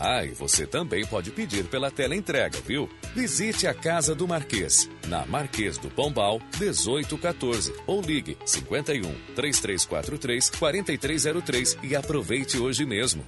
Ah, 0.00 0.24
e 0.24 0.30
você 0.30 0.66
também 0.66 1.06
pode 1.06 1.30
pedir 1.30 1.64
pela 1.64 1.90
tela 1.90 2.16
entrega, 2.16 2.58
viu? 2.66 2.88
Visite 3.14 3.66
a 3.66 3.74
Casa 3.74 4.14
do 4.14 4.26
Marquês, 4.26 4.88
na 5.06 5.24
Marquês 5.26 5.78
do 5.78 5.88
Pombal, 5.88 6.40
1814, 6.58 7.72
ou 7.86 8.00
ligue 8.00 8.36
51 8.44 9.02
3343 9.34 10.50
4303 10.50 11.78
e 11.82 11.94
aproveite 11.94 12.58
hoje 12.58 12.84
mesmo. 12.84 13.24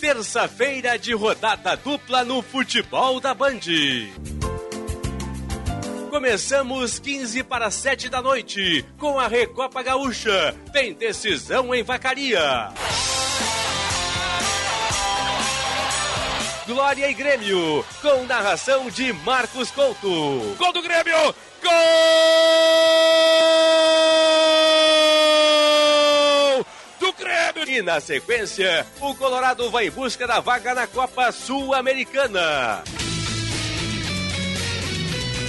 Terça-feira 0.00 0.98
de 0.98 1.12
rodada 1.12 1.76
dupla 1.76 2.24
no 2.24 2.40
futebol 2.40 3.20
da 3.20 3.34
Band. 3.34 3.60
Começamos 6.08 6.98
15 6.98 7.44
para 7.44 7.70
7 7.70 8.08
da 8.08 8.22
noite 8.22 8.84
com 8.98 9.18
a 9.18 9.28
Recopa 9.28 9.82
Gaúcha. 9.82 10.54
Tem 10.72 10.94
decisão 10.94 11.74
em 11.74 11.82
Vacaria. 11.82 12.72
Glória 16.70 17.10
e 17.10 17.14
Grêmio, 17.14 17.84
com 18.00 18.24
narração 18.26 18.88
de 18.88 19.12
Marcos 19.12 19.72
Couto. 19.72 20.54
Gol 20.56 20.72
do 20.72 20.80
Grêmio! 20.80 21.34
Gol! 21.60 21.74
Do 27.00 27.12
Grêmio! 27.14 27.68
E 27.68 27.82
na 27.82 28.00
sequência, 28.00 28.86
o 29.00 29.12
Colorado 29.16 29.68
vai 29.68 29.88
em 29.88 29.90
busca 29.90 30.28
da 30.28 30.38
vaga 30.38 30.72
na 30.72 30.86
Copa 30.86 31.32
Sul-Americana. 31.32 32.84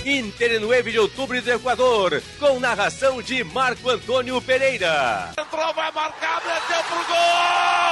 Inter 0.03 0.59
9 0.59 0.91
de 0.91 0.97
outubro 0.97 1.39
do 1.39 1.51
Equador, 1.51 2.23
com 2.39 2.59
narração 2.59 3.21
de 3.21 3.43
Marco 3.43 3.87
Antônio 3.91 4.41
Pereira. 4.41 5.33
Entrou, 5.39 5.71
vai 5.75 5.91
marcar, 5.91 6.41
meteu 6.43 6.83
pro 6.85 7.05
gol! 7.05 7.91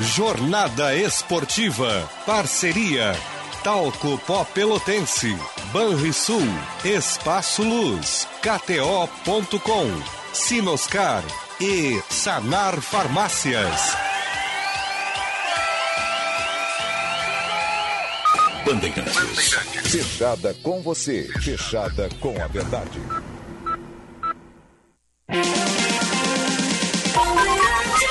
Jornada 0.00 0.94
Esportiva. 0.94 2.08
Parceria. 2.24 3.14
Talco 3.64 4.18
Pó 4.18 4.44
Pelotense, 4.44 5.36
Banrisul, 5.72 6.46
Espaço 6.84 7.62
Luz, 7.62 8.28
KTO.com, 8.42 9.86
Sinoscar 10.32 11.24
e 11.58 12.00
Sanar 12.10 12.80
Farmácias. 12.80 14.13
Bandeirantes. 18.64 19.52
Fechada 19.90 20.54
com 20.62 20.80
você, 20.80 21.28
fechada 21.40 22.08
com 22.20 22.34
a 22.42 22.46
verdade. 22.46 23.00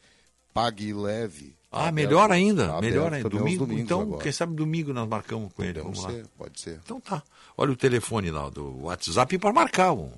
pague 0.54 0.88
e 0.90 0.94
leve. 0.94 1.56
Ah, 1.72 1.94
melhor 1.94 2.30
ainda, 2.30 2.68
tá 2.68 2.82
melhor 2.82 3.08
aberto 3.08 3.28
ainda. 3.28 3.38
Domingo, 3.38 3.72
então, 3.72 4.02
agora. 4.02 4.22
quem 4.22 4.34
sabe 4.34 4.54
domingo 4.54 4.92
nós 4.92 5.08
marcamos 5.08 5.54
com 5.54 5.64
ele. 5.64 5.82
Pode 5.82 5.96
Vamos 5.96 6.02
ser, 6.02 6.24
lá. 6.24 6.30
pode 6.38 6.60
ser. 6.60 6.82
Então 6.84 7.00
tá. 7.00 7.24
Olha 7.56 7.72
o 7.72 7.76
telefone 7.78 8.32
lá 8.32 8.50
do 8.50 8.84
WhatsApp 8.84 9.38
para 9.38 9.54
marcar. 9.54 9.94
Um. 9.94 10.12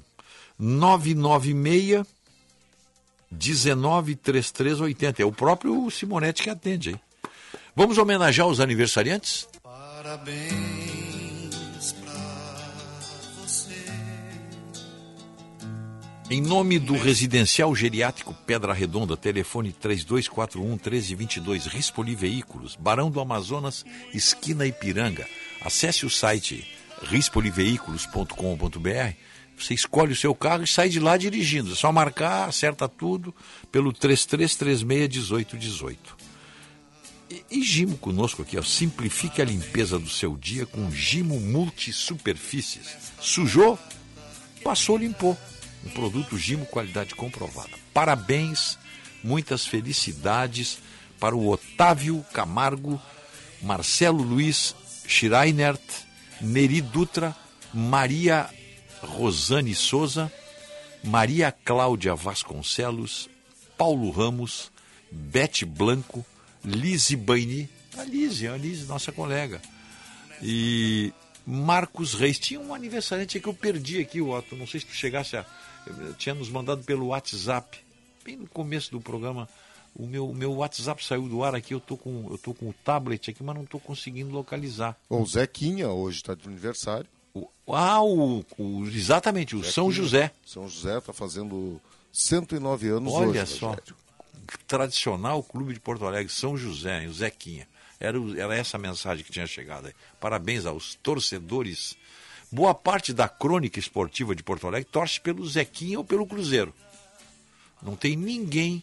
996 0.58 2.04
193380. 3.32 5.22
É 5.22 5.26
o 5.26 5.32
próprio 5.32 5.88
Simonetti 5.92 6.42
que 6.42 6.50
atende 6.50 6.90
aí. 6.90 7.00
Vamos 7.76 8.00
homenagear 8.00 8.48
os 8.48 8.60
aniversariantes? 8.60 9.48
Parabéns 9.62 10.85
Em 16.28 16.42
nome 16.42 16.80
do 16.80 16.98
Residencial 16.98 17.76
Geriátrico 17.76 18.34
Pedra 18.48 18.74
Redonda, 18.74 19.16
telefone 19.16 19.72
3241-1322, 19.72 21.68
Rispoli 21.68 22.16
Veículos, 22.16 22.76
Barão 22.76 23.12
do 23.12 23.20
Amazonas, 23.20 23.86
esquina 24.12 24.66
Ipiranga. 24.66 25.28
Acesse 25.62 26.04
o 26.04 26.10
site 26.10 26.68
rispoliveículos.com.br. 27.04 29.14
Você 29.56 29.76
escolhe 29.76 30.14
o 30.14 30.16
seu 30.16 30.34
carro 30.34 30.64
e 30.64 30.68
sai 30.68 30.90
de 30.90 31.00
lá 31.00 31.16
dirigindo. 31.16 31.74
É 31.74 31.76
só 31.76 31.92
marcar, 31.92 32.50
acerta 32.50 32.90
tudo 32.90 33.32
pelo 33.72 33.94
3336-1818. 33.94 35.96
E, 37.30 37.46
e 37.52 37.62
Gimo 37.62 38.00
conosco 38.00 38.42
aqui, 38.42 38.58
ó. 38.58 38.64
Simplifique 38.64 39.44
a 39.44 39.46
limpeza 39.46 40.00
do 40.00 40.10
seu 40.10 40.36
dia 40.36 40.66
com 40.66 40.90
Gimo 40.90 41.40
Multisuperfícies. 41.40 42.98
Sujou? 43.22 43.78
Passou, 44.64 44.98
limpou. 44.98 45.38
Um 45.86 45.90
produto 45.92 46.38
Gimo 46.38 46.66
qualidade 46.66 47.14
comprovada. 47.16 47.70
Parabéns, 47.94 48.78
muitas 49.24 49.66
felicidades 49.66 50.80
para 51.20 51.36
o 51.36 51.50
Otávio 51.50 52.26
Camargo, 52.34 53.02
Marcelo 53.62 54.24
Luiz 54.24 54.76
Schireinert, 55.08 55.82
Neri 56.42 56.82
Dutra, 56.82 57.36
Maria 57.74 58.50
Rosane 59.02 59.76
Souza, 59.76 60.32
Maria 61.04 61.52
Cláudia 61.52 62.16
Vasconcelos, 62.16 63.30
Paulo 63.78 64.10
Ramos, 64.10 64.72
Bete 65.12 65.66
Blanco, 65.66 66.26
Lise 66.64 67.16
Baini, 67.16 67.70
a 67.98 68.04
Lise, 68.04 68.48
a 68.48 68.58
Lise, 68.58 68.86
nossa 68.86 69.12
colega, 69.12 69.62
e 70.42 71.14
Marcos 71.46 72.14
Reis. 72.14 72.40
Tinha 72.40 72.60
um 72.60 72.74
aniversariante 72.74 73.40
que 73.40 73.48
eu 73.48 73.54
perdi 73.54 74.00
aqui, 74.00 74.22
Otto, 74.22 74.56
não 74.56 74.68
sei 74.68 74.80
se 74.80 74.88
tu 74.88 74.94
chegasse 74.94 75.38
a... 75.38 75.46
Tinha 76.18 76.36
nos 76.36 76.50
mandado 76.50 76.84
pelo 76.84 77.08
WhatsApp, 77.08 77.78
bem 78.24 78.38
no 78.38 78.48
começo 78.48 78.92
do 78.92 79.00
programa, 79.02 79.48
o 79.96 80.06
meu, 80.06 80.30
o 80.30 80.34
meu 80.36 80.54
WhatsApp 80.56 81.04
saiu 81.06 81.28
do 81.30 81.44
ar 81.44 81.56
aqui, 81.56 81.74
eu 81.74 81.80
tô 81.80 81.96
com, 81.96 82.28
eu 82.30 82.38
tô 82.38 82.54
com 82.54 82.70
o 82.70 82.74
tablet 82.84 83.30
aqui, 83.30 83.44
mas 83.44 83.56
não 83.56 83.64
estou 83.64 83.80
conseguindo 83.80 84.32
localizar. 84.32 84.98
Bom, 85.10 85.22
o 85.22 85.26
Zequinha 85.26 85.90
hoje 85.90 86.18
está 86.18 86.34
de 86.36 86.48
aniversário. 86.48 87.08
O, 87.34 87.48
ah, 87.74 88.02
o, 88.02 88.46
o- 88.58 88.86
exatamente, 88.88 89.56
o 89.56 89.64
São 89.64 89.88
Zequinha. 89.90 90.04
José. 90.04 90.32
São 90.46 90.68
José 90.68 90.98
está 90.98 91.14
fazendo 91.14 91.80
109 92.12 92.88
anos 92.90 93.14
Olha 93.14 93.42
hoje. 93.42 93.46
só, 93.58 93.70
Rogério. 93.70 93.96
tradicional 94.68 95.44
clube 95.44 95.74
de 95.74 95.80
Porto 95.80 96.06
Alegre, 96.06 96.32
São 96.32 96.58
José, 96.58 97.04
hein, 97.04 97.08
o 97.10 97.14
Zequinha. 97.14 97.68
Era, 98.00 98.18
era 98.38 98.56
essa 98.56 98.76
a 98.78 98.80
mensagem 98.80 99.24
que 99.24 99.32
tinha 99.32 99.48
chegado 99.48 99.88
aí. 99.88 99.94
Parabéns 100.20 100.66
aos 100.66 100.96
torcedores. 100.96 101.96
Boa 102.56 102.74
parte 102.74 103.12
da 103.12 103.28
crônica 103.28 103.78
esportiva 103.78 104.34
de 104.34 104.42
Porto 104.42 104.66
Alegre 104.66 104.90
torce 104.90 105.20
pelo 105.20 105.46
Zequinha 105.46 105.98
ou 105.98 106.06
pelo 106.06 106.26
Cruzeiro. 106.26 106.74
Não 107.84 107.98
tem 107.98 108.16
ninguém 108.16 108.82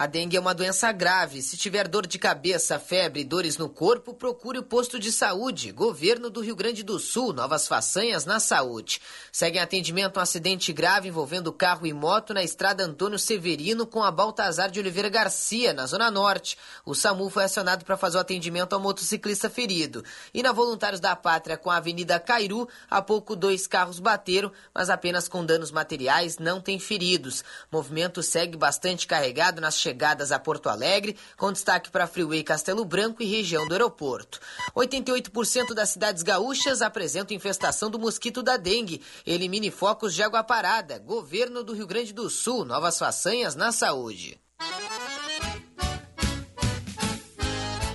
A 0.00 0.06
dengue 0.06 0.34
é 0.34 0.40
uma 0.40 0.54
doença 0.54 0.90
grave. 0.92 1.42
Se 1.42 1.58
tiver 1.58 1.86
dor 1.86 2.06
de 2.06 2.18
cabeça, 2.18 2.78
febre 2.78 3.20
e 3.20 3.24
dores 3.24 3.58
no 3.58 3.68
corpo, 3.68 4.14
procure 4.14 4.58
o 4.58 4.62
posto 4.62 4.98
de 4.98 5.12
saúde. 5.12 5.72
Governo 5.72 6.30
do 6.30 6.40
Rio 6.40 6.56
Grande 6.56 6.82
do 6.82 6.98
Sul, 6.98 7.34
novas 7.34 7.68
façanhas 7.68 8.24
na 8.24 8.40
saúde. 8.40 8.98
Segue 9.30 9.58
em 9.58 9.60
atendimento 9.60 10.16
um 10.16 10.22
acidente 10.22 10.72
grave 10.72 11.08
envolvendo 11.08 11.52
carro 11.52 11.86
e 11.86 11.92
moto 11.92 12.32
na 12.32 12.42
estrada 12.42 12.82
Antônio 12.82 13.18
Severino 13.18 13.86
com 13.86 14.02
a 14.02 14.10
Baltazar 14.10 14.70
de 14.70 14.80
Oliveira 14.80 15.10
Garcia, 15.10 15.74
na 15.74 15.84
Zona 15.84 16.10
Norte. 16.10 16.56
O 16.86 16.94
SAMU 16.94 17.28
foi 17.28 17.44
acionado 17.44 17.84
para 17.84 17.98
fazer 17.98 18.16
o 18.16 18.20
atendimento 18.20 18.72
ao 18.72 18.80
motociclista 18.80 19.50
ferido. 19.50 20.02
E 20.32 20.42
na 20.42 20.50
Voluntários 20.50 20.98
da 20.98 21.14
Pátria 21.14 21.58
com 21.58 21.70
a 21.70 21.76
Avenida 21.76 22.18
Cairu, 22.18 22.66
há 22.88 23.02
pouco 23.02 23.36
dois 23.36 23.66
carros 23.66 24.00
bateram, 24.00 24.50
mas 24.72 24.88
apenas 24.88 25.28
com 25.28 25.44
danos 25.44 25.70
materiais, 25.70 26.38
não 26.38 26.58
tem 26.58 26.78
feridos. 26.78 27.42
O 27.70 27.76
movimento 27.76 28.22
segue 28.22 28.56
bastante 28.56 29.06
carregado 29.06 29.60
nas 29.60 29.74
chegadas 29.74 29.89
a 30.30 30.38
Porto 30.38 30.68
Alegre, 30.68 31.16
com 31.36 31.52
destaque 31.52 31.90
para 31.90 32.06
Freeway 32.06 32.42
Castelo 32.42 32.84
Branco 32.84 33.22
e 33.22 33.26
região 33.26 33.66
do 33.66 33.72
aeroporto. 33.72 34.40
88% 34.74 35.74
das 35.74 35.90
cidades 35.90 36.22
gaúchas 36.22 36.82
apresentam 36.82 37.36
infestação 37.36 37.90
do 37.90 37.98
mosquito 37.98 38.42
da 38.42 38.56
dengue. 38.56 39.02
Elimine 39.26 39.70
focos 39.70 40.14
de 40.14 40.22
água 40.22 40.42
parada. 40.42 40.98
Governo 40.98 41.62
do 41.62 41.74
Rio 41.74 41.86
Grande 41.86 42.12
do 42.12 42.28
Sul, 42.30 42.64
novas 42.64 42.98
façanhas 42.98 43.54
na 43.54 43.72
saúde. 43.72 44.40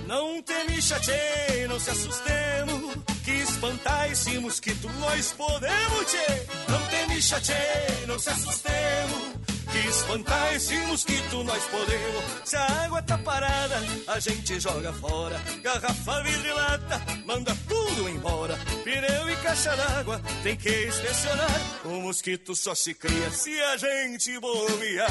Não 0.06 0.40
teme 0.42 0.80
chatei, 0.80 1.66
não 1.66 1.80
se 1.80 1.90
assustemos 1.90 2.94
Que 3.24 3.32
espantar 3.32 4.10
esse 4.10 4.38
mosquito 4.38 4.88
nós 5.00 5.32
podemos, 5.32 6.06
tchê 6.06 6.46
Não 6.68 6.86
teme 6.86 7.20
chatei, 7.20 8.06
não 8.06 8.18
se 8.18 8.30
assustemos 8.30 9.55
que 9.76 9.88
espantar 9.88 10.54
esse 10.54 10.76
mosquito 10.86 11.44
nós 11.44 11.62
podemos. 11.64 12.24
Se 12.44 12.56
a 12.56 12.84
água 12.84 13.02
tá 13.02 13.18
parada, 13.18 13.76
a 14.06 14.18
gente 14.18 14.58
joga 14.58 14.92
fora. 14.94 15.38
Garrafa, 15.62 16.22
vidro 16.22 16.46
e 16.46 16.52
lata, 16.52 17.02
manda 17.24 17.56
tudo 17.68 18.08
embora. 18.08 18.58
Pneu 18.84 19.30
e 19.30 19.36
caixa 19.36 19.76
d'água, 19.76 20.20
tem 20.42 20.56
que 20.56 20.86
inspecionar. 20.86 21.60
O 21.84 22.00
mosquito 22.00 22.54
só 22.54 22.74
se 22.74 22.94
cria 22.94 23.30
se 23.30 23.60
a 23.60 23.76
gente 23.76 24.38
bobear. 24.40 25.10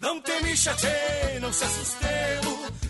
Não 0.00 0.20
teme 0.20 0.56
chatei, 0.56 1.40
não 1.40 1.52
se 1.52 1.64
assustemos. 1.64 2.89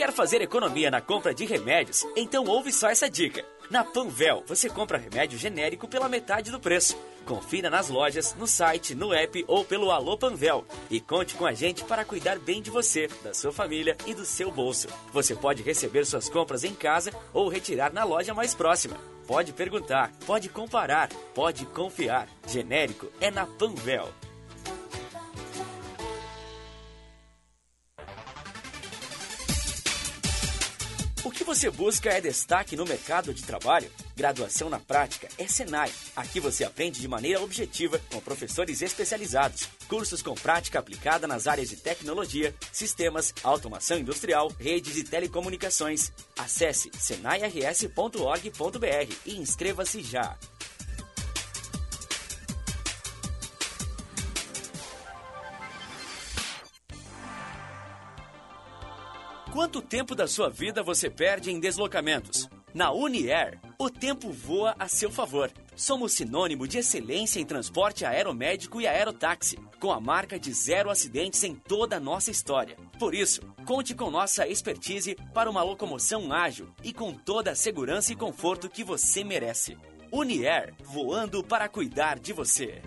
Quer 0.00 0.12
fazer 0.12 0.40
economia 0.40 0.90
na 0.90 1.02
compra 1.02 1.34
de 1.34 1.44
remédios? 1.44 2.06
Então 2.16 2.46
ouve 2.46 2.72
só 2.72 2.88
essa 2.88 3.06
dica. 3.10 3.44
Na 3.70 3.84
Panvel, 3.84 4.42
você 4.46 4.66
compra 4.66 4.96
remédio 4.96 5.38
genérico 5.38 5.86
pela 5.86 6.08
metade 6.08 6.50
do 6.50 6.58
preço. 6.58 6.96
Confira 7.26 7.68
nas 7.68 7.90
lojas, 7.90 8.34
no 8.34 8.46
site, 8.46 8.94
no 8.94 9.12
app 9.12 9.44
ou 9.46 9.62
pelo 9.62 9.90
Alô 9.90 10.16
Panvel. 10.16 10.64
E 10.90 11.02
conte 11.02 11.34
com 11.34 11.44
a 11.44 11.52
gente 11.52 11.84
para 11.84 12.02
cuidar 12.02 12.38
bem 12.38 12.62
de 12.62 12.70
você, 12.70 13.10
da 13.22 13.34
sua 13.34 13.52
família 13.52 13.94
e 14.06 14.14
do 14.14 14.24
seu 14.24 14.50
bolso. 14.50 14.88
Você 15.12 15.36
pode 15.36 15.62
receber 15.62 16.06
suas 16.06 16.30
compras 16.30 16.64
em 16.64 16.74
casa 16.74 17.12
ou 17.34 17.50
retirar 17.50 17.92
na 17.92 18.02
loja 18.02 18.32
mais 18.32 18.54
próxima. 18.54 18.96
Pode 19.26 19.52
perguntar, 19.52 20.10
pode 20.26 20.48
comparar, 20.48 21.10
pode 21.34 21.66
confiar. 21.66 22.26
Genérico 22.46 23.12
é 23.20 23.30
na 23.30 23.44
Panvel. 23.44 24.08
O 31.22 31.30
que 31.30 31.44
você 31.44 31.68
busca 31.68 32.08
é 32.08 32.18
destaque 32.18 32.74
no 32.74 32.86
mercado 32.86 33.34
de 33.34 33.42
trabalho? 33.42 33.90
Graduação 34.16 34.70
na 34.70 34.78
prática 34.78 35.28
é 35.36 35.46
Senai. 35.46 35.92
Aqui 36.16 36.40
você 36.40 36.64
aprende 36.64 36.98
de 36.98 37.06
maneira 37.06 37.42
objetiva 37.42 38.00
com 38.10 38.20
professores 38.20 38.80
especializados. 38.80 39.68
Cursos 39.86 40.22
com 40.22 40.34
prática 40.34 40.78
aplicada 40.78 41.26
nas 41.26 41.46
áreas 41.46 41.68
de 41.68 41.76
tecnologia, 41.76 42.54
sistemas, 42.72 43.34
automação 43.44 43.98
industrial, 43.98 44.50
redes 44.58 44.96
e 44.96 45.04
telecomunicações. 45.04 46.10
Acesse 46.38 46.90
senairs.org.br 46.98 49.14
e 49.26 49.36
inscreva-se 49.36 50.02
já. 50.02 50.38
Quanto 59.52 59.82
tempo 59.82 60.14
da 60.14 60.28
sua 60.28 60.48
vida 60.48 60.80
você 60.80 61.10
perde 61.10 61.50
em 61.50 61.58
deslocamentos? 61.58 62.48
Na 62.72 62.92
Uniair, 62.92 63.58
o 63.76 63.90
tempo 63.90 64.30
voa 64.30 64.76
a 64.78 64.86
seu 64.86 65.10
favor. 65.10 65.50
Somos 65.74 66.12
sinônimo 66.12 66.68
de 66.68 66.78
excelência 66.78 67.40
em 67.40 67.44
transporte 67.44 68.04
aeromédico 68.04 68.80
e 68.80 68.86
aerotáxi, 68.86 69.58
com 69.80 69.90
a 69.90 70.00
marca 70.00 70.38
de 70.38 70.52
zero 70.52 70.88
acidentes 70.88 71.42
em 71.42 71.56
toda 71.56 71.96
a 71.96 72.00
nossa 72.00 72.30
história. 72.30 72.76
Por 72.96 73.12
isso, 73.12 73.40
conte 73.66 73.92
com 73.92 74.08
nossa 74.08 74.46
expertise 74.46 75.16
para 75.34 75.50
uma 75.50 75.64
locomoção 75.64 76.32
ágil 76.32 76.68
e 76.84 76.92
com 76.92 77.12
toda 77.12 77.50
a 77.50 77.56
segurança 77.56 78.12
e 78.12 78.16
conforto 78.16 78.70
que 78.70 78.84
você 78.84 79.24
merece. 79.24 79.76
Uniair, 80.12 80.74
voando 80.84 81.42
para 81.42 81.68
cuidar 81.68 82.20
de 82.20 82.32
você. 82.32 82.82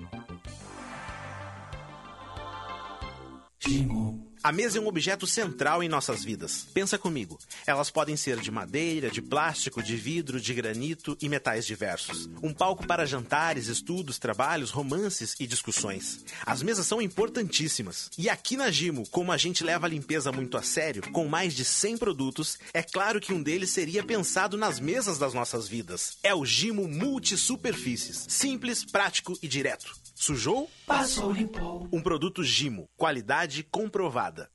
A 4.44 4.52
mesa 4.52 4.78
é 4.78 4.82
um 4.82 4.88
objeto 4.88 5.26
central 5.26 5.82
em 5.82 5.88
nossas 5.88 6.22
vidas. 6.22 6.68
Pensa 6.74 6.98
comigo. 6.98 7.40
Elas 7.66 7.90
podem 7.90 8.18
ser 8.18 8.42
de 8.42 8.52
madeira, 8.52 9.10
de 9.10 9.22
plástico, 9.22 9.82
de 9.82 9.96
vidro, 9.96 10.38
de 10.38 10.54
granito 10.54 11.18
e 11.22 11.30
metais 11.30 11.66
diversos. 11.66 12.30
Um 12.42 12.54
palco 12.54 12.86
para 12.86 13.06
jantares, 13.06 13.68
estudos, 13.68 14.20
trabalhos, 14.20 14.70
romances 14.70 15.34
e 15.40 15.48
discussões. 15.48 16.26
As 16.46 16.62
mesas 16.62 16.86
são 16.86 17.02
importantíssimas. 17.02 18.12
E 18.18 18.30
aqui 18.30 18.58
na 18.58 18.70
Gimo, 18.70 19.08
como 19.08 19.32
a 19.32 19.38
gente 19.38 19.64
leva 19.64 19.86
a 19.86 19.90
limpeza 19.90 20.30
muito 20.30 20.58
a 20.58 20.62
sério, 20.62 21.10
com 21.14 21.26
mais 21.26 21.56
de 21.56 21.64
100 21.64 21.98
produtos, 21.98 22.60
é 22.74 22.84
claro 22.84 23.22
que 23.22 23.32
um 23.32 23.42
deles 23.42 23.70
seria 23.70 24.04
pensado 24.04 24.58
nas 24.58 24.78
mesas 24.78 25.18
das 25.18 25.34
nossas 25.34 25.70
vidas. 25.70 26.18
É 26.22 26.36
o 26.36 26.46
Gimo 26.46 26.86
Multi 26.86 27.38
Superfícies. 27.38 28.26
Simples, 28.28 28.84
prático 28.84 29.40
e 29.42 29.48
direto. 29.48 30.03
Sujou? 30.14 30.70
Passou, 30.86 31.32
limpou. 31.32 31.88
Um 31.92 32.02
produto 32.02 32.44
Gimo. 32.44 32.88
Qualidade 32.96 33.64
comprovada. 33.64 34.50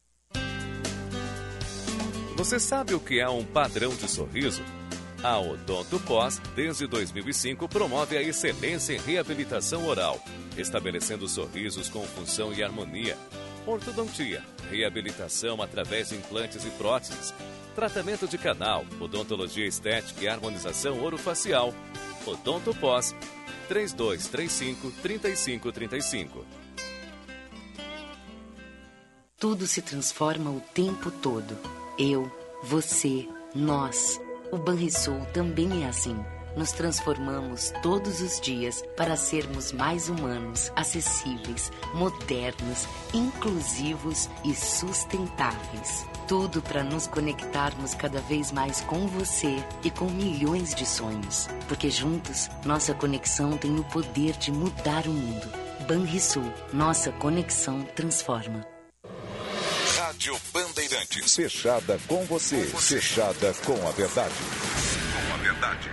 Você 2.37 2.61
sabe 2.61 2.95
o 2.95 3.01
que 3.01 3.19
é 3.19 3.29
um 3.29 3.45
padrão 3.45 3.95
de 3.95 4.09
sorriso? 4.09 4.63
A 5.23 5.37
Odonto 5.41 5.99
Pós, 6.01 6.41
desde 6.55 6.87
2005, 6.87 7.69
promove 7.69 8.17
a 8.17 8.23
excelência 8.23 8.93
em 8.93 8.99
reabilitação 8.99 9.85
oral, 9.89 10.23
estabelecendo 10.57 11.29
sorrisos 11.29 11.89
com 11.89 12.05
função 12.05 12.55
e 12.55 12.63
harmonia. 12.63 13.19
Ortodontia, 13.67 14.45
reabilitação 14.71 15.61
através 15.61 16.11
de 16.11 16.15
implantes 16.15 16.65
e 16.65 16.71
próteses, 16.71 17.35
tratamento 17.75 18.29
de 18.29 18.39
canal, 18.39 18.85
odontologia 19.01 19.67
estética 19.67 20.23
e 20.23 20.29
harmonização 20.29 21.03
orofacial. 21.03 21.75
Odonto 22.29 22.75
Pós 22.75 23.15
3235 23.69 24.91
3535. 25.03 26.45
Tudo 29.39 29.67
se 29.67 29.81
transforma 29.83 30.51
o 30.51 30.61
tempo 30.75 31.11
todo. 31.11 31.57
Eu, 31.99 32.31
você, 32.63 33.29
nós. 33.55 34.21
O 34.51 34.57
Banrisul 34.57 35.25
também 35.33 35.85
é 35.85 35.89
assim. 35.89 36.17
Nos 36.57 36.73
transformamos 36.73 37.73
todos 37.83 38.21
os 38.21 38.41
dias 38.41 38.83
para 38.97 39.17
sermos 39.17 39.71
mais 39.71 40.09
humanos, 40.09 40.73
acessíveis, 40.75 41.71
modernos, 41.95 42.89
inclusivos 43.15 44.29
e 44.45 44.55
sustentáveis. 44.55 46.05
Tudo 46.29 46.61
para 46.61 46.85
nos 46.85 47.07
conectarmos 47.07 47.95
cada 47.95 48.21
vez 48.21 48.53
mais 48.53 48.83
com 48.83 49.07
você 49.07 49.65
e 49.83 49.91
com 49.91 50.05
milhões 50.11 50.75
de 50.75 50.85
sonhos. 50.85 51.49
Porque 51.67 51.89
juntos, 51.91 52.51
nossa 52.67 52.93
conexão 52.93 53.57
tem 53.57 53.81
o 53.81 53.85
poder 53.85 54.37
de 54.37 54.53
mudar 54.53 55.07
o 55.07 55.11
mundo. 55.11 55.51
Banrisul, 55.89 56.45
nossa 56.71 57.11
conexão 57.13 57.83
transforma. 57.97 58.67
Rádio 59.97 60.39
Bandeirantes. 60.53 61.35
Fechada 61.35 61.99
com 62.07 62.23
você. 62.27 62.63
Fechada 62.63 63.55
com 63.65 63.89
a 63.89 63.91
verdade. 63.93 64.35
Com 65.15 65.35
a 65.35 65.37
verdade. 65.39 65.91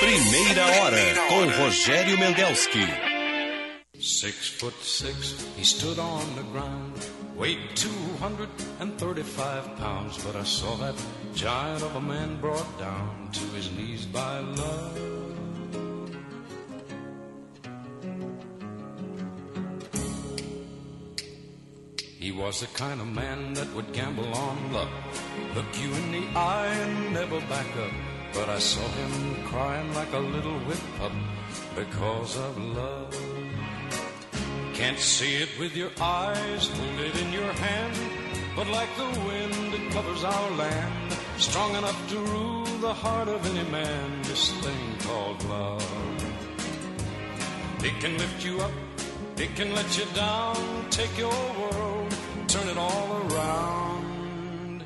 Primeira 0.00 0.66
hora 0.66 1.14
com 1.28 1.62
Rogério 1.62 2.16
Mendelski. 2.16 3.07
Six 4.00 4.48
foot 4.48 4.74
six, 4.74 5.44
he 5.56 5.64
stood 5.64 5.98
on 5.98 6.36
the 6.36 6.44
ground, 6.52 7.04
weighed 7.34 7.74
235 7.74 9.76
pounds. 9.76 10.24
But 10.24 10.36
I 10.36 10.44
saw 10.44 10.76
that 10.76 10.94
giant 11.34 11.82
of 11.82 11.96
a 11.96 12.00
man 12.00 12.40
brought 12.40 12.78
down 12.78 13.28
to 13.32 13.40
his 13.56 13.72
knees 13.72 14.06
by 14.06 14.38
love. 14.38 14.98
He 22.20 22.30
was 22.30 22.60
the 22.60 22.68
kind 22.68 23.00
of 23.00 23.08
man 23.08 23.54
that 23.54 23.74
would 23.74 23.92
gamble 23.92 24.32
on 24.32 24.72
luck, 24.72 24.90
look 25.56 25.80
you 25.80 25.92
in 25.92 26.12
the 26.12 26.38
eye 26.38 26.68
and 26.68 27.14
never 27.14 27.40
back 27.48 27.66
up. 27.76 27.90
But 28.32 28.48
I 28.48 28.60
saw 28.60 28.86
him 28.86 29.42
crying 29.46 29.92
like 29.92 30.12
a 30.12 30.18
little 30.18 30.60
whip 30.60 30.78
pup 31.00 31.12
because 31.74 32.36
of 32.36 32.56
love. 32.58 33.37
Can't 34.78 35.00
see 35.00 35.34
it 35.42 35.48
with 35.58 35.76
your 35.76 35.90
eyes, 36.00 36.68
hold 36.68 37.00
it 37.00 37.20
in 37.20 37.32
your 37.32 37.52
hand. 37.52 37.96
But 38.54 38.68
like 38.68 38.88
the 38.96 39.10
wind, 39.26 39.74
it 39.74 39.90
covers 39.90 40.22
our 40.22 40.50
land. 40.52 41.12
Strong 41.36 41.74
enough 41.74 42.00
to 42.10 42.16
rule 42.16 42.64
the 42.80 42.94
heart 42.94 43.26
of 43.26 43.44
any 43.50 43.68
man, 43.70 44.22
this 44.22 44.52
thing 44.62 44.86
called 45.00 45.42
love. 45.46 45.82
It 47.82 47.98
can 47.98 48.16
lift 48.18 48.44
you 48.44 48.60
up, 48.60 48.70
it 49.36 49.56
can 49.56 49.74
let 49.74 49.98
you 49.98 50.04
down, 50.14 50.86
take 50.90 51.18
your 51.18 51.40
world, 51.58 52.14
turn 52.46 52.68
it 52.68 52.78
all 52.78 53.08
around. 53.32 54.84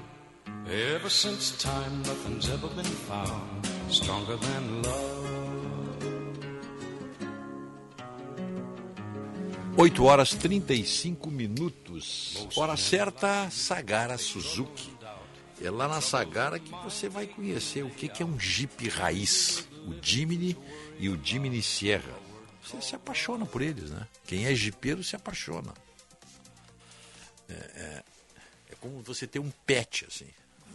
Ever 0.71 1.11
since 1.11 1.63
time, 1.63 1.99
nothing's 1.99 2.49
ever 2.49 2.69
been 2.69 2.95
found 3.11 3.69
stronger 3.91 4.37
than 4.37 4.83
love. 4.85 5.12
8 9.77 10.05
horas 10.05 10.31
35 10.35 11.31
minutos. 11.31 12.47
Hora 12.57 12.77
certa, 12.77 13.51
Sagara 13.51 14.19
Suzuki. 14.19 14.91
É 15.61 15.71
lá 15.71 15.87
na 15.89 16.01
Sagara 16.01 16.59
que 16.59 16.71
você 16.85 17.09
vai 17.09 17.27
conhecer 17.27 17.85
o 17.85 17.91
que 17.91 18.09
que 18.09 18.23
é 18.23 18.27
um 18.27 18.39
Jeep 18.39 18.89
raiz. 18.89 19.69
O 19.87 19.95
Jimny 20.03 20.57
e 20.99 21.09
o 21.09 21.19
Jimny 21.23 21.63
Sierra. 21.63 22.13
Você 22.63 22.81
se 22.81 22.95
apaixona 22.95 23.45
por 23.47 23.63
eles, 23.63 23.91
né? 23.91 24.07
Quem 24.27 24.47
é 24.47 24.55
jipeiro 24.55 25.03
se 25.03 25.17
apaixona. 25.17 25.73
É, 27.49 27.53
é- 27.55 28.03
é 28.71 28.75
como 28.81 29.03
você 29.03 29.27
ter 29.27 29.39
um 29.39 29.51
pet, 29.67 30.05
assim. 30.07 30.29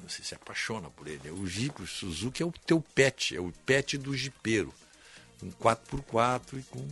Você 0.07 0.23
se 0.23 0.35
apaixona 0.35 0.89
por 0.89 1.07
ele. 1.07 1.29
O 1.31 1.45
Jeep, 1.47 1.81
o 1.81 1.87
Suzuki 1.87 2.41
é 2.41 2.45
o 2.45 2.51
teu 2.65 2.81
pet, 2.81 3.35
é 3.35 3.39
o 3.41 3.51
pet 3.65 3.97
do 3.97 4.15
jipeiro. 4.15 4.73
Com 5.39 5.51
4x4 5.51 6.59
e 6.59 6.63
com 6.63 6.85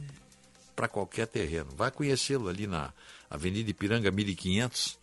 para 0.76 0.88
qualquer 0.88 1.28
terreno. 1.28 1.70
Vai 1.76 1.92
conhecê-lo 1.92 2.50
ali 2.50 2.68
na 2.68 2.94
Avenida 3.30 3.70
Ipiranga 3.70 4.12
1500. 4.12 4.98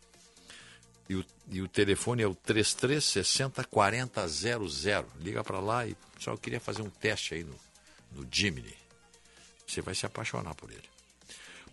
E 1.09 1.15
o, 1.17 1.25
e 1.51 1.61
o 1.61 1.69
telefone 1.69 2.23
é 2.23 2.27
o 2.27 2.35
3360 2.35 3.65
4000. 3.65 5.07
Liga 5.21 5.43
para 5.43 5.61
lá 5.61 5.87
e 5.87 5.97
só 6.19 6.37
queria 6.37 6.61
fazer 6.61 6.83
um 6.83 6.91
teste 6.91 7.35
aí 7.35 7.45
no, 7.45 7.55
no 8.13 8.27
Jimny. 8.31 8.75
Você 9.67 9.81
vai 9.81 9.95
se 9.95 10.07
apaixonar 10.07 10.55
por 10.55 10.71
ele. 10.71 10.93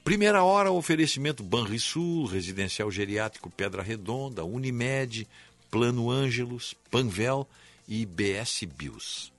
Primeira 0.04 0.44
hora, 0.44 0.72
oferecimento 0.72 1.44
Banrisul, 1.44 2.26
Residencial 2.26 2.90
Geriátrico 2.90 3.50
Pedra 3.50 3.84
Redonda, 3.84 4.44
Unimed, 4.44 5.28
Plano 5.70 6.10
Ângelos, 6.10 6.74
Panvel 6.90 7.48
e 7.88 8.06
BS 8.06 8.64
Bios. 8.66 9.32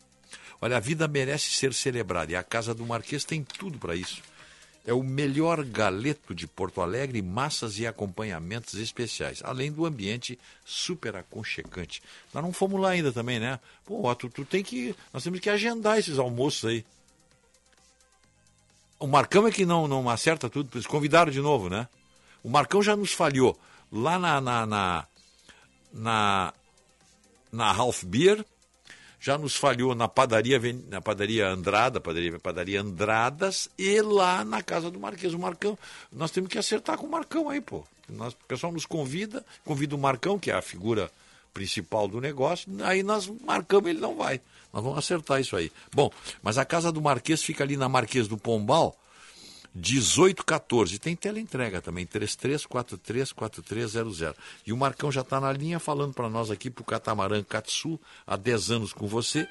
Olha, 0.60 0.76
a 0.76 0.80
vida 0.80 1.08
merece 1.08 1.50
ser 1.50 1.72
celebrada 1.72 2.32
e 2.32 2.36
a 2.36 2.42
Casa 2.42 2.74
do 2.74 2.84
Marquês 2.84 3.24
tem 3.24 3.42
tudo 3.42 3.78
para 3.78 3.96
isso. 3.96 4.22
É 4.86 4.92
o 4.94 5.02
melhor 5.02 5.62
galeto 5.64 6.34
de 6.34 6.46
Porto 6.46 6.80
Alegre, 6.80 7.20
massas 7.20 7.78
e 7.78 7.86
acompanhamentos 7.86 8.74
especiais, 8.74 9.42
além 9.44 9.70
do 9.70 9.84
ambiente 9.84 10.38
super 10.64 11.16
aconchegante. 11.16 12.02
Nós 12.32 12.42
não 12.42 12.52
fomos 12.52 12.80
lá 12.80 12.90
ainda 12.90 13.12
também, 13.12 13.38
né? 13.38 13.60
Pô, 13.84 14.14
tu, 14.14 14.28
tu 14.30 14.44
tem 14.44 14.62
que. 14.62 14.94
Nós 15.12 15.22
temos 15.22 15.40
que 15.40 15.50
agendar 15.50 15.98
esses 15.98 16.18
almoços 16.18 16.70
aí. 16.70 16.84
O 18.98 19.06
Marcão 19.06 19.46
é 19.46 19.50
que 19.50 19.64
não, 19.64 19.86
não 19.86 20.08
acerta 20.08 20.50
tudo, 20.50 20.70
eles 20.74 20.86
convidaram 20.86 21.30
de 21.30 21.40
novo, 21.40 21.68
né? 21.68 21.88
O 22.42 22.48
Marcão 22.48 22.82
já 22.82 22.96
nos 22.96 23.12
falhou 23.12 23.58
lá 23.90 24.18
na, 24.18 24.40
na, 24.40 24.66
na, 24.66 25.06
na, 25.92 26.54
na 27.50 27.74
Half 27.74 28.04
Beer, 28.04 28.44
já 29.20 29.36
nos 29.36 29.54
falhou 29.54 29.94
na 29.94 30.08
padaria, 30.08 30.58
na 30.88 31.00
padaria 31.00 31.48
Andrada, 31.48 32.00
padaria, 32.00 32.38
padaria 32.38 32.80
Andradas, 32.80 33.68
e 33.78 34.00
lá 34.00 34.44
na 34.44 34.62
casa 34.62 34.90
do 34.90 34.98
Marquês. 34.98 35.34
O 35.34 35.38
Marcão, 35.38 35.78
nós 36.10 36.30
temos 36.30 36.48
que 36.48 36.58
acertar 36.58 36.96
com 36.96 37.06
o 37.06 37.10
Marcão 37.10 37.50
aí, 37.50 37.60
pô. 37.60 37.84
Nós, 38.08 38.32
o 38.32 38.36
pessoal 38.48 38.72
nos 38.72 38.86
convida, 38.86 39.44
convida 39.64 39.94
o 39.94 39.98
Marcão, 39.98 40.38
que 40.38 40.50
é 40.50 40.54
a 40.54 40.62
figura 40.62 41.10
principal 41.52 42.08
do 42.08 42.20
negócio, 42.20 42.68
aí 42.82 43.02
nós 43.02 43.30
marcamos, 43.44 43.90
ele 43.90 44.00
não 44.00 44.16
vai. 44.16 44.40
Nós 44.72 44.82
vamos 44.82 44.98
acertar 44.98 45.40
isso 45.40 45.56
aí. 45.56 45.70
Bom, 45.92 46.10
mas 46.42 46.58
a 46.58 46.64
casa 46.64 46.90
do 46.92 47.02
Marquês 47.02 47.42
fica 47.42 47.64
ali 47.64 47.76
na 47.76 47.88
Marquês 47.88 48.26
do 48.28 48.38
Pombal, 48.38 48.96
1814. 49.74 50.98
Tem 50.98 51.16
teleentrega 51.16 51.80
também, 51.80 52.06
33434300. 52.06 54.34
E 54.66 54.72
o 54.72 54.76
Marcão 54.76 55.10
já 55.10 55.22
está 55.22 55.40
na 55.40 55.50
linha 55.52 55.78
falando 55.78 56.12
para 56.12 56.28
nós 56.28 56.50
aqui 56.50 56.68
para 56.70 56.82
o 56.82 56.84
Catamarã 56.84 57.42
Katsu, 57.42 57.98
há 58.26 58.36
10 58.36 58.70
anos 58.70 58.92
com 58.92 59.06
você. 59.06 59.48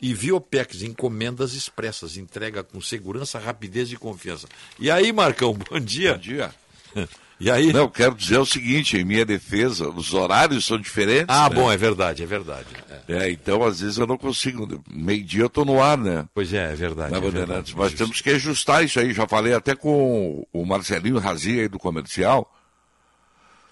E 0.00 0.14
Viopex, 0.14 0.82
encomendas 0.82 1.54
expressas, 1.54 2.16
entrega 2.16 2.62
com 2.62 2.80
segurança, 2.80 3.36
rapidez 3.38 3.90
e 3.90 3.96
confiança. 3.96 4.46
E 4.78 4.88
aí, 4.90 5.12
Marcão, 5.12 5.52
bom 5.54 5.80
dia. 5.80 6.14
Bom 6.14 6.20
dia. 6.20 6.54
E 7.40 7.50
aí? 7.50 7.72
Não, 7.72 7.88
quero 7.88 8.16
dizer 8.16 8.38
o 8.38 8.44
seguinte, 8.44 8.96
em 8.96 9.04
minha 9.04 9.24
defesa, 9.24 9.88
os 9.88 10.12
horários 10.12 10.66
são 10.66 10.76
diferentes. 10.78 11.26
Ah, 11.28 11.48
né? 11.48 11.54
bom, 11.54 11.70
é 11.70 11.76
verdade, 11.76 12.22
é 12.22 12.26
verdade. 12.26 12.66
É, 13.06 13.30
então 13.30 13.62
às 13.62 13.80
vezes 13.80 13.96
eu 13.96 14.06
não 14.06 14.18
consigo. 14.18 14.82
Meio-dia 14.90 15.42
eu 15.42 15.48
tô 15.48 15.64
no 15.64 15.80
ar, 15.80 15.96
né? 15.96 16.26
Pois 16.34 16.52
é, 16.52 16.72
é 16.72 16.74
verdade. 16.74 17.12
Na 17.12 17.18
é 17.18 17.20
Bandeirantes. 17.20 17.72
verdade. 17.72 17.74
Mas 17.76 17.94
temos 17.94 18.20
que 18.20 18.30
ajustar 18.30 18.84
isso 18.84 18.98
aí. 18.98 19.12
Já 19.12 19.26
falei 19.28 19.54
até 19.54 19.76
com 19.76 20.44
o 20.52 20.66
Marcelinho 20.66 21.18
Razia 21.18 21.62
aí 21.62 21.68
do 21.68 21.78
comercial. 21.78 22.52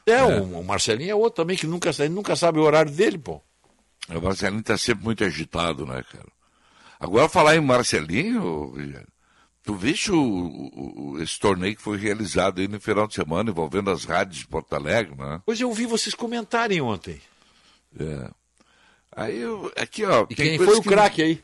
É, 0.07 0.23
O, 0.23 0.61
o 0.61 0.65
Marcelinho 0.65 1.11
é 1.11 1.15
outro 1.17 1.43
também 1.43 1.57
que 1.57 1.67
nunca, 1.67 1.91
nunca 2.09 2.37
sabe 2.37 2.61
o 2.61 2.63
horário 2.63 2.93
dele, 2.93 3.19
pô. 3.19 3.43
O 4.09 4.21
Marcelinho 4.21 4.61
está 4.61 4.79
sempre 4.79 5.05
muito 5.05 5.25
agitado, 5.25 5.85
né, 5.85 6.05
cara? 6.13 6.29
Agora, 7.01 7.29
falar 7.29 7.57
em 7.57 7.61
Marcelinho, 7.61 8.73
Rogério, 8.73 9.09
tu 9.67 9.75
viste 9.75 10.11
o, 10.13 10.17
o- 10.19 11.21
esse 11.23 11.39
torneio 11.39 11.77
que 11.77 11.83
foi 11.83 11.99
realizado 11.99 12.61
aí 12.61 12.69
no 12.69 12.81
final 12.81 13.07
de 13.07 13.15
semana, 13.15 13.51
envolvendo 13.51 13.91
as 13.91 14.05
rádios 14.05 14.39
de 14.39 14.47
Porto 14.47 14.73
Alegre, 14.75 15.15
né? 15.17 15.43
Pois 15.45 15.61
eu 15.61 15.69
ouvi 15.69 15.85
vocês 15.87 16.15
comentarem 16.15 16.81
ontem. 16.81 17.21
É. 17.99 18.31
Aí, 19.15 19.39
eu, 19.39 19.71
aqui, 19.77 20.05
ó. 20.05 20.27
E 20.31 20.35
quem 20.35 20.57
foi 20.59 20.77
o 20.77 20.83
que- 20.83 20.89
craque 20.89 21.23
aí? 21.23 21.43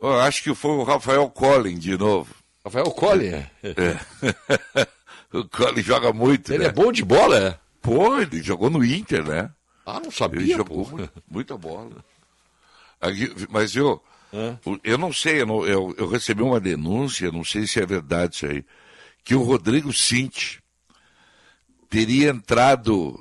Eu 0.00 0.18
acho 0.20 0.42
que 0.42 0.54
foi 0.54 0.70
o 0.72 0.82
Rafael 0.84 1.28
Collin 1.28 1.76
de 1.78 1.96
novo. 1.98 2.34
Rafael 2.64 2.90
Collin, 2.90 3.26
é? 3.28 3.50
É. 3.62 4.86
o 5.36 5.44
Collin 5.48 5.82
joga 5.82 6.12
muito, 6.12 6.52
Ele 6.52 6.64
né? 6.64 6.70
é 6.70 6.72
bom 6.72 6.90
de 6.92 7.04
bola, 7.04 7.36
é? 7.38 7.58
Pô, 7.82 8.18
ele 8.18 8.42
jogou 8.42 8.70
no 8.70 8.84
Inter, 8.84 9.24
né? 9.24 9.50
Ah, 9.84 10.00
não 10.00 10.10
sabia, 10.10 10.40
Ele 10.40 10.52
jogou 10.54 10.84
pô. 10.86 10.96
mu- 10.96 11.08
muita 11.30 11.56
bola. 11.56 11.90
Aqui, 13.00 13.32
mas, 13.48 13.72
viu, 13.74 14.00
Eu 14.84 14.98
não 14.98 15.12
sei, 15.12 15.40
eu, 15.42 15.46
não- 15.46 15.66
eu- 15.66 15.94
eu 15.96 16.08
recebi 16.08 16.42
uma 16.42 16.60
denúncia, 16.60 17.30
não 17.32 17.44
sei 17.44 17.66
se 17.66 17.80
é 17.80 17.86
verdade 17.86 18.34
isso 18.36 18.46
aí, 18.46 18.64
que 19.24 19.34
o 19.34 19.42
Rodrigo 19.42 19.92
Cinti 19.92 20.62
teria 21.88 22.30
entrado 22.30 23.18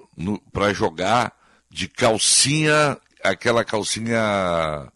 para 0.52 0.74
jogar 0.74 1.34
de 1.69 1.88
calcinha, 1.88 2.98
aquela 3.24 3.64
calcinha 3.64 4.92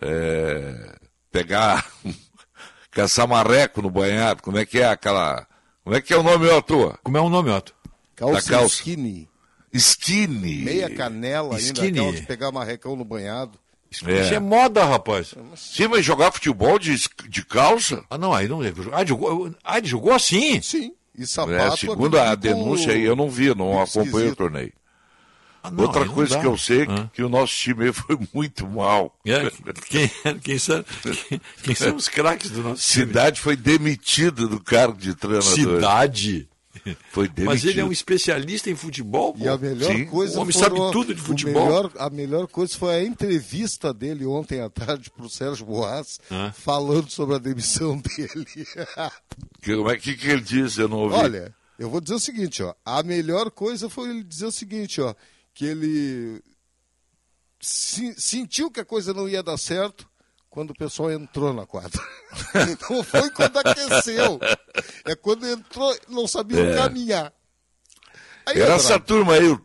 é, 0.00 0.96
pegar, 1.30 1.86
caçar 2.90 3.26
marreco 3.26 3.82
no 3.82 3.90
banhado, 3.90 4.42
como 4.42 4.58
é 4.58 4.66
que 4.66 4.78
é 4.78 4.86
aquela, 4.86 5.46
como 5.82 5.96
é 5.96 6.00
que 6.00 6.12
é 6.12 6.16
o 6.16 6.22
nome, 6.22 6.46
tua? 6.62 6.98
Como 7.02 7.16
é 7.16 7.20
o 7.20 7.28
nome, 7.28 7.50
Otto? 7.50 7.74
Calça, 8.14 8.50
calça. 8.50 8.74
skinny. 8.76 9.28
Skinny. 9.72 10.56
Meia 10.64 10.94
canela 10.94 11.56
ainda, 11.56 11.72
Skinny. 11.72 11.98
aquela 11.98 12.12
de 12.12 12.22
pegar 12.26 12.52
marrecão 12.52 12.94
no 12.94 13.04
banhado. 13.04 13.58
Isso 13.92 14.34
é 14.34 14.38
moda, 14.40 14.84
rapaz. 14.84 15.34
Sim, 15.56 15.88
mas 15.88 16.04
jogar 16.04 16.32
futebol 16.32 16.78
de, 16.78 16.94
de 17.28 17.44
calça? 17.44 18.02
Ah, 18.10 18.16
não, 18.18 18.32
aí 18.32 18.48
não. 18.48 18.60
Ah, 18.92 19.04
jogou, 19.04 19.54
ah, 19.62 19.80
jogou 19.82 20.12
assim? 20.12 20.60
Sim. 20.62 20.92
E 21.16 21.22
É, 21.24 21.26
sapato. 21.26 21.76
segundo 21.76 22.18
a 22.18 22.32
aquele 22.32 22.54
denúncia 22.54 22.92
aí, 22.92 23.02
eu 23.02 23.14
não 23.14 23.28
vi, 23.28 23.54
não 23.54 23.80
acompanhei 23.80 24.30
o 24.30 24.36
torneio. 24.36 24.72
não, 25.70 25.84
Outra 25.84 26.06
coisa 26.08 26.38
que 26.40 26.46
eu 26.46 26.56
sei 26.56 26.82
é 26.82 26.86
Ah. 26.88 27.10
que 27.12 27.22
o 27.22 27.28
nosso 27.28 27.54
time 27.54 27.84
aí 27.84 27.92
foi 27.92 28.18
muito 28.32 28.66
mal. 28.66 29.14
É, 29.26 29.50
quem, 29.88 30.10
quem, 30.42 30.58
são, 30.58 30.82
quem, 31.28 31.40
quem 31.62 31.74
são 31.74 31.94
os 31.96 32.08
craques 32.08 32.50
do 32.50 32.62
nosso 32.62 32.82
time? 32.82 33.06
Cidade 33.06 33.40
foi 33.40 33.56
demitida 33.56 34.48
do 34.48 34.58
cargo 34.58 34.96
de 34.96 35.14
treinador. 35.14 35.52
Cidade? 35.54 36.48
Foi 37.10 37.28
demitido. 37.28 37.44
Mas 37.52 37.64
ele 37.64 37.80
é 37.80 37.84
um 37.84 37.92
especialista 37.92 38.68
em 38.70 38.74
futebol, 38.74 39.32
pô. 39.34 39.44
E 39.44 39.48
a 39.48 39.56
melhor 39.56 40.04
coisa 40.06 40.38
O 40.38 40.42
homem 40.42 40.52
foram- 40.52 40.76
sabe 40.76 40.92
tudo 40.92 41.14
de 41.14 41.20
o 41.20 41.24
futebol. 41.24 41.64
melhor- 41.66 41.92
a 41.98 42.10
melhor 42.10 42.46
coisa 42.48 42.76
foi 42.76 42.94
a 42.94 43.02
entrevista 43.04 43.92
dele 43.94 44.26
ontem 44.26 44.60
à 44.60 44.68
tarde 44.68 45.10
para 45.10 45.24
o 45.24 45.30
Sérgio 45.30 45.64
Boas, 45.66 46.18
Ah. 46.30 46.52
falando 46.52 47.08
sobre 47.10 47.36
a 47.36 47.38
demissão 47.38 47.98
dele. 47.98 48.46
Que, 49.62 49.76
como 49.76 49.90
é 49.90 49.96
que, 49.96 50.16
que 50.16 50.26
ele 50.28 50.40
diz? 50.40 50.76
Eu 50.76 50.88
não 50.88 50.98
ouvi. 50.98 51.14
Olha, 51.14 51.54
eu 51.78 51.88
vou 51.88 52.00
dizer 52.00 52.14
o 52.14 52.18
seguinte, 52.20 52.62
ó. 52.64 52.74
A 52.84 53.02
melhor 53.04 53.48
coisa 53.50 53.88
foi 53.88 54.10
ele 54.10 54.24
dizer 54.24 54.46
o 54.46 54.52
seguinte, 54.52 55.00
ó, 55.00 55.14
que 55.54 55.64
ele 55.64 56.42
se- 57.60 58.14
sentiu 58.20 58.70
que 58.70 58.80
a 58.80 58.84
coisa 58.84 59.14
não 59.14 59.28
ia 59.28 59.42
dar 59.42 59.56
certo 59.56 60.08
quando 60.52 60.72
o 60.72 60.74
pessoal 60.74 61.10
entrou 61.10 61.50
na 61.54 61.64
quadra. 61.64 61.98
não 62.90 63.02
foi 63.02 63.30
quando 63.30 63.56
aqueceu. 63.56 64.38
É 65.06 65.16
quando 65.16 65.48
entrou, 65.48 65.96
não 66.10 66.28
sabia 66.28 66.60
É. 66.62 66.76
caminhar. 66.76 67.32
Aí 68.44 68.56
era 68.56 68.74
entraram. 68.74 68.74
essa 68.74 69.00
turma 69.00 69.32
aí, 69.32 69.58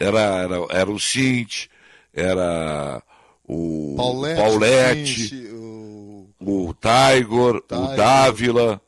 era, 0.00 0.20
era, 0.20 0.56
era 0.70 0.90
o 0.90 0.98
Cint, 0.98 1.68
era 2.12 3.00
o 3.44 3.94
Paulette, 3.96 4.40
Paulette, 4.40 5.28
Finch, 5.28 5.46
o... 5.52 6.28
o 6.40 6.74
Tiger, 6.74 7.62
o. 7.70 7.96
Dávila, 7.96 8.80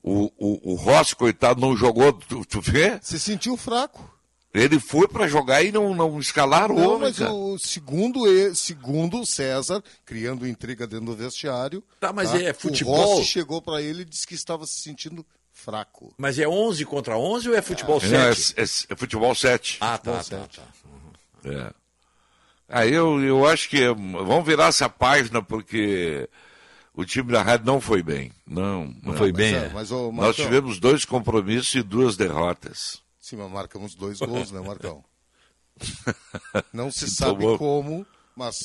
o, 0.00 0.30
o, 0.38 0.72
o 0.72 0.74
Rossi, 0.76 1.16
coitado, 1.16 1.60
não 1.60 1.76
jogou, 1.76 2.12
tu, 2.12 2.44
tu 2.44 2.60
vê? 2.60 2.96
Se 3.02 3.18
sentiu 3.18 3.56
fraco. 3.56 4.08
Ele 4.52 4.80
foi 4.80 5.06
pra 5.06 5.28
jogar 5.28 5.62
e 5.62 5.70
não, 5.70 5.94
não 5.94 6.18
escalaram 6.18 6.74
o 6.74 6.78
Não, 6.80 6.88
homem, 6.90 7.00
mas 7.02 7.18
cara. 7.18 7.32
o 7.32 7.56
segundo, 7.58 8.24
segundo 8.54 9.20
o 9.20 9.26
César, 9.26 9.80
criando 10.04 10.46
intriga 10.46 10.86
dentro 10.88 11.06
do 11.06 11.14
vestiário. 11.16 11.84
Tá, 12.00 12.12
mas 12.12 12.34
é 12.34 12.52
futebol? 12.52 12.96
O 12.98 13.14
Rossi 13.16 13.26
chegou 13.26 13.62
para 13.62 13.80
ele 13.80 14.02
e 14.02 14.04
disse 14.04 14.26
que 14.26 14.34
estava 14.34 14.66
se 14.66 14.80
sentindo 14.80 15.24
fraco. 15.52 16.12
Mas 16.18 16.36
é 16.38 16.48
11 16.48 16.84
contra 16.84 17.16
11 17.16 17.48
ou 17.48 17.54
é 17.54 17.62
futebol 17.62 18.00
Não, 18.02 18.18
é, 18.18 18.34
7? 18.34 18.54
é- 18.88 18.92
é 18.92 18.96
futebol 18.96 19.34
7. 19.36 19.78
Ah, 19.80 19.96
tá, 19.98 20.18
Futebol 20.20 20.46
tá, 20.48 20.48
sete. 20.48 20.60
tá. 21.44 21.50
É. 21.52 21.72
Aí 22.68 22.92
eu, 22.92 23.20
eu 23.22 23.46
acho 23.46 23.68
que 23.68 23.86
vamos 23.88 24.44
virar 24.46 24.66
essa 24.66 24.88
página 24.88 25.40
porque 25.42 26.28
o 26.94 27.04
time 27.04 27.30
da 27.32 27.42
rádio 27.42 27.66
não 27.66 27.80
foi 27.80 28.02
bem. 28.02 28.32
Não, 28.46 28.92
não 29.02 29.14
foi 29.14 29.32
bem, 29.32 29.54
é, 29.54 29.58
é. 29.66 29.70
mas, 29.72 29.92
ô, 29.92 30.06
Nós 30.10 30.14
Marcão- 30.14 30.44
tivemos 30.44 30.78
dois 30.80 31.04
compromissos 31.04 31.74
e 31.74 31.82
duas 31.82 32.16
derrotas. 32.16 33.00
Sim, 33.30 33.36
mas 33.36 33.50
marcamos 33.50 33.94
dois 33.94 34.18
gols, 34.18 34.50
né, 34.50 34.60
Marcão? 34.60 35.04
Não 36.72 36.90
se 36.90 37.08
sabe 37.08 37.40
tomou. 37.42 37.58
como, 37.58 38.06
mas 38.36 38.60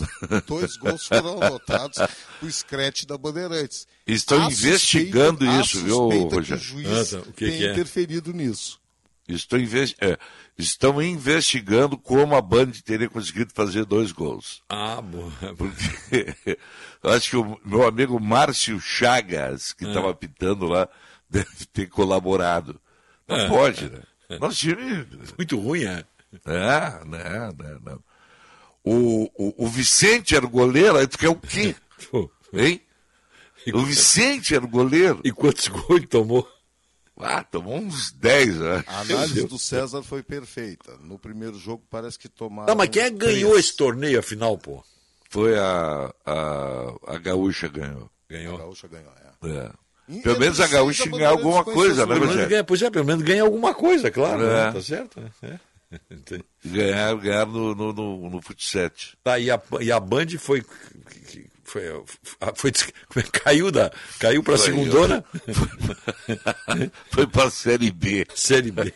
dois 0.47 0.75
gols 0.77 1.05
foram 1.05 1.41
anotados 1.41 1.97
o 2.41 2.49
scratch 2.51 3.05
da 3.05 3.17
Bandeirantes. 3.17 3.87
Estão 4.07 4.41
Há 4.43 4.47
investigando 4.47 5.45
suspeita- 5.45 5.61
isso, 5.61 5.83
viu, 5.83 5.97
Rogério? 6.29 6.55
o 6.55 6.57
juiz 6.65 7.13
Ah, 7.13 7.17
tá. 7.21 7.29
O 7.29 7.33
que 7.33 7.45
tem 7.45 7.57
que 7.57 7.65
é? 7.67 7.71
interferido 7.71 8.33
nisso. 8.33 8.79
Estão, 9.27 9.57
inves- 9.59 9.95
é, 10.01 10.17
estão 10.57 11.01
investigando 11.01 11.97
como 11.97 12.35
a 12.35 12.41
Band 12.41 12.71
teria 12.83 13.09
conseguido 13.09 13.51
fazer 13.55 13.83
dois 13.85 14.11
gols. 14.11 14.61
Ah, 14.69 15.01
boa. 15.01 15.31
Porque 15.57 16.35
eu 17.03 17.09
acho 17.11 17.29
que 17.31 17.37
o 17.37 17.59
meu 17.65 17.87
amigo 17.87 18.19
Márcio 18.19 18.79
Chagas, 18.79 19.73
que 19.73 19.85
estava 19.85 20.13
pitando 20.13 20.65
lá, 20.67 20.87
deve 21.29 21.65
ter 21.73 21.87
colaborado. 21.87 22.79
Não 23.27 23.35
Ah. 23.45 23.47
pode, 23.49 23.89
né? 23.89 24.01
Nosso 24.39 24.57
time. 24.57 25.07
Muito 25.37 25.59
ruim, 25.59 25.83
é. 25.83 26.03
É, 26.45 27.05
né, 27.05 27.49
né, 27.57 27.77
não. 27.83 28.03
O, 28.83 29.31
o, 29.35 29.65
o 29.65 29.67
Vicente 29.67 30.35
era 30.35 30.45
o 30.45 30.49
goleiro, 30.49 30.97
aí 30.97 31.07
tu 31.07 31.17
quer 31.17 31.29
o 31.29 31.35
quê? 31.35 31.75
Hein? 32.53 32.81
O 33.73 33.83
Vicente 33.83 34.53
era 34.53 34.63
o 34.63 34.67
goleiro. 34.67 35.21
E 35.23 35.31
quantos 35.31 35.67
gols 35.67 35.89
ele 35.89 36.07
tomou? 36.07 36.47
Ah, 37.17 37.43
tomou 37.43 37.77
uns 37.77 38.11
10, 38.11 38.59
né? 38.59 38.83
A 38.85 38.99
análise 38.99 39.47
do 39.47 39.57
César 39.57 40.03
foi 40.03 40.21
perfeita. 40.21 40.97
No 40.97 41.17
primeiro 41.17 41.57
jogo 41.57 41.83
parece 41.89 42.19
que 42.19 42.27
tomaram. 42.27 42.67
Tá, 42.67 42.75
mas 42.75 42.89
quem 42.89 43.01
é 43.03 43.09
que 43.09 43.17
ganhou 43.17 43.57
esse 43.57 43.75
torneio 43.75 44.19
afinal, 44.19 44.57
pô? 44.57 44.83
Foi 45.29 45.57
a, 45.57 46.13
a, 46.25 46.93
a 47.07 47.17
Gaúcha 47.17 47.67
ganhou. 47.69 48.09
A 48.29 48.33
Ganhou. 48.33 48.57
Gaúcha 48.57 48.87
ganhou, 48.87 49.11
é. 49.43 49.49
É. 49.49 49.71
E 50.07 50.19
Pelo 50.21 50.39
menos 50.39 50.59
a 50.59 50.67
Gaúcha 50.67 51.03
seis, 51.03 51.15
a 51.15 51.17
ganhou 51.17 51.31
alguma 51.33 51.63
coisa, 51.63 52.01
né, 52.01 52.07
Pelo 52.07 52.19
menos 52.19 52.27
Rogério? 52.29 52.49
ganha, 52.49 52.63
pois 52.63 52.81
é, 52.81 52.89
pelo 52.91 53.05
menos 53.05 53.23
ganha 53.23 53.41
alguma 53.43 53.73
coisa, 53.73 54.11
claro. 54.11 54.43
É. 54.45 54.65
né? 54.67 54.71
Tá 54.71 54.81
certo? 54.81 55.19
né? 55.21 55.29
É. 55.41 55.59
Ganharam, 56.65 57.19
ganharam 57.19 57.51
no, 57.51 57.75
no, 57.75 57.93
no, 57.93 58.29
no 58.31 58.41
Fut 58.41 58.61
7. 58.63 59.17
Tá, 59.23 59.37
e 59.39 59.49
a, 59.51 59.61
e 59.79 59.91
a 59.91 59.99
Band 59.99 60.27
foi. 60.39 60.63
foi, 61.63 61.83
foi, 62.55 62.71
foi- 63.09 63.23
caiu 63.23 63.71
da. 63.71 63.91
Caiu 64.19 64.41
pra 64.43 64.57
Foi, 64.57 64.65
segundona? 64.65 65.23
Foi 67.11 67.27
pra 67.27 67.49
Série 67.49 67.91
B. 67.91 68.25
Série 68.35 68.71
B. 68.71 68.93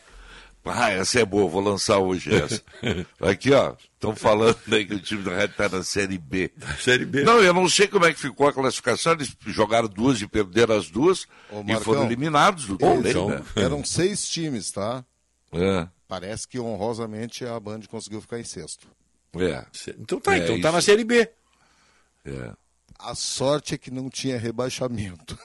Ah, 0.65 0.91
essa 0.91 1.19
é 1.21 1.25
boa, 1.25 1.49
vou 1.49 1.61
lançar 1.61 1.99
hoje 1.99 2.33
essa. 2.35 2.61
Aqui, 3.21 3.51
ó, 3.53 3.75
estão 3.99 4.15
falando 4.15 4.57
aí 4.71 4.85
que 4.85 4.93
o 4.95 4.99
time 4.99 5.21
da 5.23 5.35
Red 5.35 5.49
tá 5.49 5.67
na 5.67 5.83
Série 5.83 6.17
B. 6.17 6.49
Série 6.79 7.05
B. 7.05 7.23
Não, 7.23 7.41
eu 7.41 7.53
não 7.53 7.67
sei 7.67 7.87
como 7.87 8.05
é 8.05 8.13
que 8.13 8.19
ficou 8.19 8.47
a 8.47 8.53
classificação, 8.53 9.11
eles 9.11 9.35
jogaram 9.47 9.89
duas 9.89 10.21
e 10.21 10.27
perderam 10.27 10.77
as 10.77 10.89
duas 10.89 11.25
Ô, 11.51 11.59
e 11.59 11.63
Marcão, 11.65 11.81
foram 11.81 12.05
eliminados 12.05 12.65
do 12.65 12.77
torneio, 12.77 13.09
então, 13.09 13.29
né? 13.29 13.43
Eram 13.57 13.83
seis 13.83 14.27
times, 14.27 14.71
tá? 14.71 15.03
É, 15.51 15.87
Parece 16.07 16.47
que 16.47 16.59
honrosamente 16.59 17.45
a 17.45 17.59
Band 17.59 17.81
conseguiu 17.89 18.21
ficar 18.21 18.39
em 18.39 18.43
sexto. 18.43 18.87
é, 19.35 19.65
Então 19.99 20.19
tá, 20.19 20.35
É, 20.35 20.43
então 20.43 20.55
tá 20.61 20.69
isso. 20.69 20.71
na 20.71 20.81
Série 20.81 21.03
B. 21.03 21.29
é. 22.25 22.51
A 22.97 23.15
sorte 23.15 23.73
é 23.73 23.77
que 23.77 23.89
não 23.89 24.09
tinha 24.09 24.37
rebaixamento. 24.37 25.37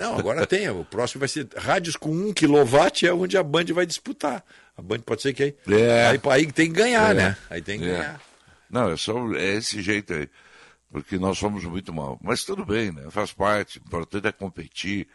Não, 0.00 0.16
agora 0.18 0.46
tem. 0.46 0.68
O 0.70 0.84
próximo 0.84 1.20
vai 1.20 1.28
ser 1.28 1.46
rádios 1.56 1.96
com 1.96 2.10
1 2.10 2.32
kW, 2.32 3.06
é 3.06 3.12
onde 3.12 3.36
a 3.36 3.42
Band 3.42 3.66
vai 3.74 3.84
disputar. 3.84 4.42
A 4.76 4.82
Band 4.82 5.00
pode 5.00 5.22
ser 5.22 5.32
que 5.34 5.42
aí. 5.42 5.56
É. 5.68 6.06
Aí, 6.08 6.20
aí 6.30 6.52
tem 6.52 6.68
que 6.72 6.78
ganhar, 6.78 7.10
É. 7.10 7.14
né? 7.14 7.36
Aí 7.50 7.60
tem 7.62 7.78
que 7.78 7.84
É. 7.84 7.92
ganhar. 7.98 8.20
Não, 8.70 8.90
é 8.90 8.96
só 8.96 9.32
é 9.34 9.54
esse 9.56 9.82
jeito 9.82 10.14
aí. 10.14 10.28
Porque 10.90 11.18
nós 11.18 11.38
somos 11.38 11.64
muito 11.64 11.92
mal. 11.92 12.18
Mas 12.22 12.44
tudo 12.44 12.64
bem, 12.66 12.90
né? 12.92 13.10
Faz 13.10 13.32
parte. 13.32 13.78
O 13.78 13.82
importante 13.86 14.26
é 14.28 14.32
competir. 14.32 15.08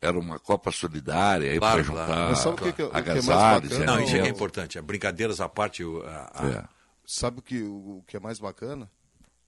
Era 0.00 0.18
uma 0.18 0.38
Copa 0.38 0.72
Solidária 0.72 1.50
aí 1.52 1.58
Claro, 1.58 1.74
para 1.76 1.82
juntar 1.84 2.06
claro. 2.06 2.30
Mas 2.30 2.38
sabe 2.40 2.54
o 2.54 2.58
que 2.64 2.72
que- 2.72 2.82
o 2.82 2.90
que 2.90 2.98
é 2.98 3.02
mais 3.14 3.26
bacana? 3.26 3.84
Não, 3.86 4.02
isso 4.02 4.16
é 4.16 4.20
que 4.20 4.26
é 4.26 4.30
importante. 4.30 4.78
É 4.78 4.82
brincadeiras 4.82 5.40
à 5.40 5.48
parte. 5.48 5.82
a- 5.84 6.30
a- 6.34 6.48
É. 6.48 6.64
Sabe 7.04 7.38
o 7.38 7.42
que, 7.42 7.62
o, 7.62 7.98
o 7.98 8.04
que 8.06 8.16
é 8.16 8.20
mais 8.20 8.38
bacana? 8.40 8.90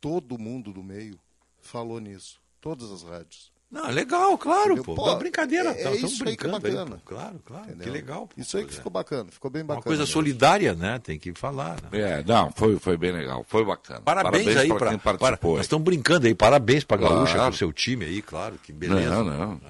Todo 0.00 0.38
mundo 0.38 0.72
do 0.72 0.82
meio 0.82 1.18
falou 1.60 1.98
nisso. 2.00 2.40
Todas 2.60 2.90
as 2.92 3.02
rádios. 3.02 3.52
Não, 3.74 3.88
é 3.88 3.92
legal, 3.92 4.38
claro, 4.38 4.80
pô. 4.84 4.94
Pô, 4.94 5.02
Uma 5.02 5.16
brincadeira. 5.16 5.70
é- 5.70 5.82
é 5.82 5.96
isso 5.96 6.06
aí 6.22 6.36
que 6.36 6.46
é 6.46 6.48
brincando 6.48 6.66
aí, 6.68 6.72
bacana. 6.74 6.96
pô. 6.96 7.02
Claro, 7.04 7.40
claro. 7.44 7.64
Entendeu? 7.64 7.84
Que 7.84 7.90
legal. 7.90 8.26
pô. 8.28 8.40
Isso 8.40 8.56
aí 8.56 8.64
que 8.64 8.72
é. 8.72 8.76
ficou 8.76 8.92
bacana, 8.92 9.30
ficou 9.32 9.50
bem 9.50 9.62
bacana. 9.64 9.78
Uma 9.80 9.82
coisa 9.84 10.06
solidária, 10.06 10.74
né? 10.74 11.00
Tem 11.00 11.18
que 11.18 11.32
falar. 11.34 11.76
Né? 11.90 12.00
É, 12.00 12.24
não, 12.24 12.52
foi, 12.52 12.78
foi 12.78 12.96
bem 12.96 13.10
legal. 13.10 13.44
Foi 13.48 13.64
bacana. 13.64 14.00
Parabéns, 14.00 14.56
aí 14.56 14.68
para 14.68 14.78
pra, 14.78 14.88
quem 14.90 14.98
para, 14.98 15.18
participou. 15.18 15.56
Nós 15.56 15.64
estamos 15.66 15.84
brincando 15.84 16.26
aí. 16.28 16.34
Parabéns 16.36 16.84
pra 16.84 16.96
Gaúcha, 16.96 17.34
Claro. 17.34 17.50
pro 17.50 17.58
seu 17.58 17.72
time 17.72 18.04
aí, 18.04 18.22
claro. 18.22 18.54
Que 18.62 18.72
beleza. 18.72 19.10
Não, 19.10 19.24
não. 19.24 19.60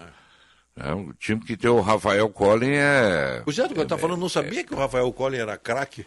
É, 0.77 0.93
o 0.93 1.15
time 1.15 1.41
que 1.41 1.57
tem 1.57 1.71
o 1.71 1.81
Rafael 1.81 2.29
Collin 2.29 2.73
é. 2.73 3.43
O 3.47 3.53
Zé 3.53 3.67
que 3.69 3.79
eu 3.79 3.87
tava 3.87 4.01
falando, 4.03 4.21
não 4.21 4.29
sabia 4.29 4.63
que 4.65 4.75
o 4.75 4.77
Rafael 4.77 5.11
Collin 5.13 5.39
era 5.39 5.57
craque. 5.57 6.05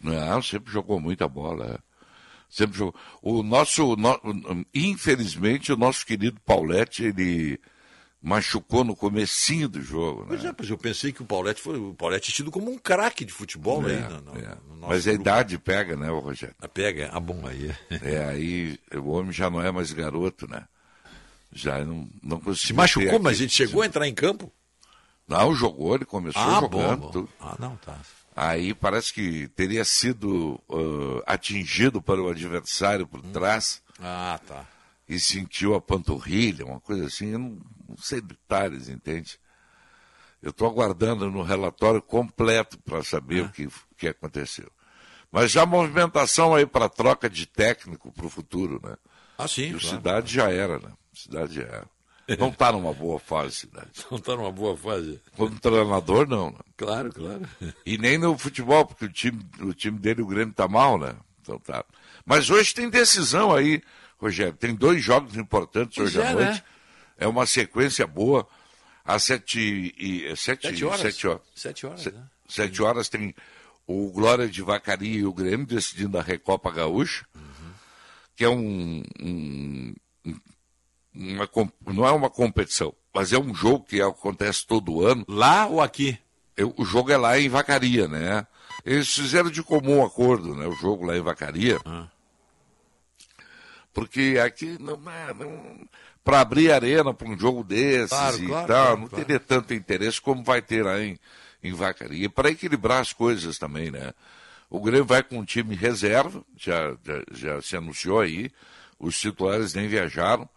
Não, 0.00 0.42
sempre 0.42 0.72
jogou 0.72 0.98
muita 0.98 1.28
bola. 1.28 1.78
É. 2.50 2.56
Sempre 2.56 2.76
jogou. 2.78 2.94
O 3.22 3.42
nosso, 3.42 3.96
no- 3.96 4.64
infelizmente, 4.74 5.72
o 5.72 5.76
nosso 5.76 6.04
querido 6.04 6.40
Paulette, 6.40 7.04
ele 7.04 7.60
machucou 8.22 8.84
no 8.84 8.94
comecinho 8.94 9.68
do 9.68 9.80
jogo. 9.80 10.22
Né? 10.22 10.26
Pois 10.28 10.44
é, 10.44 10.52
pois 10.52 10.68
eu 10.70 10.76
pensei 10.76 11.10
que 11.12 11.22
o 11.22 11.26
Paulette 11.26 11.60
foi 11.62 11.78
o 11.78 11.94
Paulette 11.94 12.30
é 12.30 12.34
tido 12.34 12.50
como 12.50 12.70
um 12.70 12.76
craque 12.76 13.24
de 13.24 13.32
futebol 13.32 13.88
É, 13.88 13.94
aí. 13.94 14.00
No, 14.02 14.20
no- 14.20 14.38
é. 14.38 14.56
no 14.68 14.88
Mas 14.88 15.06
a 15.06 15.12
grupo. 15.12 15.22
idade 15.28 15.58
pega, 15.58 15.96
né, 15.96 16.08
Rogério? 16.10 16.54
A 16.60 16.68
pega, 16.68 17.08
ah, 17.12 17.20
bom, 17.20 17.46
aí. 17.46 17.74
É, 18.02 18.24
aí 18.24 18.78
o 18.94 19.08
homem 19.10 19.32
já 19.32 19.48
não 19.48 19.62
é 19.62 19.70
mais 19.72 19.92
garoto, 19.92 20.46
né? 20.48 20.64
Já 21.52 21.82
não, 21.84 22.08
não 22.22 22.38
conseguiu. 22.38 22.66
Se 22.66 22.72
machucou, 22.74 23.18
mas 23.18 23.40
ele 23.40 23.48
chegou 23.50 23.82
a 23.82 23.86
entrar 23.86 24.06
em 24.06 24.14
campo? 24.14 24.52
Não, 25.26 25.54
jogou, 25.54 25.94
ele 25.94 26.04
começou 26.04 26.42
Ah, 26.42 26.60
jogando. 26.60 27.00
bom, 27.00 27.10
bom. 27.22 27.28
Ah, 27.40 27.56
não, 27.58 27.76
tá. 27.76 27.98
Aí 28.42 28.72
parece 28.72 29.12
que 29.12 29.48
teria 29.48 29.84
sido 29.84 30.58
ah, 30.70 31.34
atingido 31.34 32.00
para 32.00 32.22
o 32.22 32.30
adversário 32.30 33.06
por 33.06 33.20
trás. 33.20 33.82
Ah, 34.00 34.40
tá. 34.46 34.66
E 35.06 35.20
sentiu 35.20 35.74
a 35.74 35.80
panturrilha, 35.80 36.64
uma 36.64 36.80
coisa 36.80 37.04
assim. 37.04 37.32
Eu 37.32 37.38
não, 37.38 37.60
não 37.86 37.98
sei 37.98 38.22
detalhes, 38.22 38.88
entende? 38.88 39.38
Eu 40.42 40.52
estou 40.52 40.66
aguardando 40.66 41.30
no 41.30 41.42
relatório 41.42 42.00
completo 42.00 42.78
para 42.78 43.04
saber 43.04 43.44
o 43.44 43.50
que, 43.50 43.68
que 43.98 44.08
aconteceu. 44.08 44.72
Mas 45.30 45.50
já 45.50 45.66
movimentação 45.66 46.54
aí 46.54 46.64
para 46.64 46.88
troca 46.88 47.28
de 47.28 47.44
técnico 47.44 48.10
para 48.10 48.24
o 48.24 48.30
futuro, 48.30 48.80
né? 48.82 48.96
Ah, 49.36 49.46
sim. 49.46 49.64
E 49.64 49.74
o 49.74 49.80
claro. 49.80 49.96
Cidade 49.96 50.32
já 50.32 50.50
era, 50.50 50.78
né? 50.78 50.90
Cidade 51.12 51.56
já 51.56 51.64
era. 51.64 51.86
Não 52.38 52.48
está 52.48 52.70
numa 52.72 52.92
boa 52.92 53.18
fase, 53.18 53.56
Cidade. 53.56 53.88
Não 54.10 54.18
está 54.18 54.36
numa 54.36 54.52
boa 54.52 54.76
fase. 54.76 55.20
Como 55.36 55.58
treinador, 55.58 56.28
não. 56.28 56.50
Né? 56.50 56.58
Claro, 56.76 57.12
claro. 57.12 57.42
E 57.84 57.98
nem 57.98 58.18
no 58.18 58.36
futebol, 58.38 58.84
porque 58.86 59.04
o 59.06 59.08
time, 59.12 59.40
o 59.60 59.72
time 59.74 59.98
dele, 59.98 60.22
o 60.22 60.26
Grêmio, 60.26 60.54
tá 60.54 60.68
mal, 60.68 60.98
né? 60.98 61.14
Então 61.42 61.58
tá. 61.58 61.84
Mas 62.24 62.48
hoje 62.50 62.74
tem 62.74 62.88
decisão 62.90 63.52
aí, 63.54 63.82
Rogério. 64.18 64.54
Tem 64.54 64.74
dois 64.74 65.02
jogos 65.02 65.36
importantes 65.36 65.96
Pois 65.96 66.08
hoje 66.16 66.22
à 66.22 66.30
é, 66.30 66.32
noite. 66.34 66.50
né? 66.50 66.62
É 67.18 67.26
uma 67.26 67.46
sequência 67.46 68.06
boa. 68.06 68.46
Às 69.04 69.24
sete, 69.24 69.94
e, 69.98 70.26
é 70.26 70.36
sete, 70.36 70.68
Sete 70.68 70.84
horas. 70.84 71.00
Sete 71.00 71.26
horas, 71.26 71.42
Sete 71.54 71.86
horas, 71.86 72.00
Se- 72.02 72.10
né? 72.12 72.22
sete 72.48 72.82
horas 72.82 73.08
tem 73.08 73.34
o 73.86 74.10
Glória 74.12 74.46
de 74.48 74.62
Vacaria 74.62 75.18
e 75.20 75.24
o 75.26 75.32
Grêmio 75.32 75.66
decidindo 75.66 76.16
a 76.18 76.22
Recopa 76.22 76.70
Gaúcha, 76.70 77.26
Uhum. 77.34 77.72
que 78.36 78.44
é 78.44 78.48
um, 78.48 79.02
um- 79.20 79.94
um- 80.26 80.40
uma, 81.14 81.48
não 81.86 82.06
é 82.06 82.12
uma 82.12 82.30
competição, 82.30 82.94
mas 83.14 83.32
é 83.32 83.38
um 83.38 83.54
jogo 83.54 83.84
que 83.84 84.00
acontece 84.00 84.66
todo 84.66 85.04
ano. 85.04 85.24
Lá 85.28 85.66
ou 85.66 85.80
aqui? 85.80 86.18
o 86.76 86.84
jogo 86.84 87.10
é 87.10 87.16
lá 87.16 87.38
em 87.38 87.48
Vacaria, 87.48 88.06
né? 88.06 88.46
Eles 88.84 89.14
fizeram 89.14 89.50
de 89.50 89.62
comum 89.62 90.04
acordo, 90.04 90.54
né? 90.54 90.66
O 90.66 90.72
jogo 90.72 91.06
lá 91.06 91.16
em 91.16 91.22
Vacaria. 91.22 91.80
Ah. 91.84 92.06
Porque 93.92 94.40
aqui 94.42 94.76
não, 94.78 94.96
não 94.96 95.88
para 96.22 96.40
abrir 96.40 96.70
arena 96.70 97.12
para 97.12 97.28
um 97.28 97.38
jogo 97.38 97.64
desses 97.64 98.10
Claro, 98.10 98.36
e 98.36 98.46
claro, 98.46 98.66
tal, 98.68 98.86
claro, 98.86 99.00
não 99.00 99.08
teria 99.08 99.40
tanto 99.40 99.74
interesse 99.74 100.20
como 100.20 100.44
vai 100.44 100.62
ter 100.62 100.84
lá 100.84 101.00
em, 101.00 101.18
em 101.62 101.72
Vacaria. 101.72 102.28
Para 102.30 102.50
equilibrar 102.50 103.00
as 103.00 103.12
coisas 103.12 103.58
também, 103.58 103.90
né? 103.90 104.12
O 104.68 104.80
Grêmio 104.80 105.04
vai 105.04 105.22
com 105.22 105.38
um 105.38 105.44
time 105.44 105.74
reserva, 105.74 106.44
já, 106.56 106.96
já, 107.04 107.24
já 107.32 107.62
se 107.62 107.76
anunciou 107.76 108.20
aí, 108.20 108.50
os 108.98 109.18
titulares 109.18 109.74
nem 109.74 109.88
viajaram. 109.88 110.48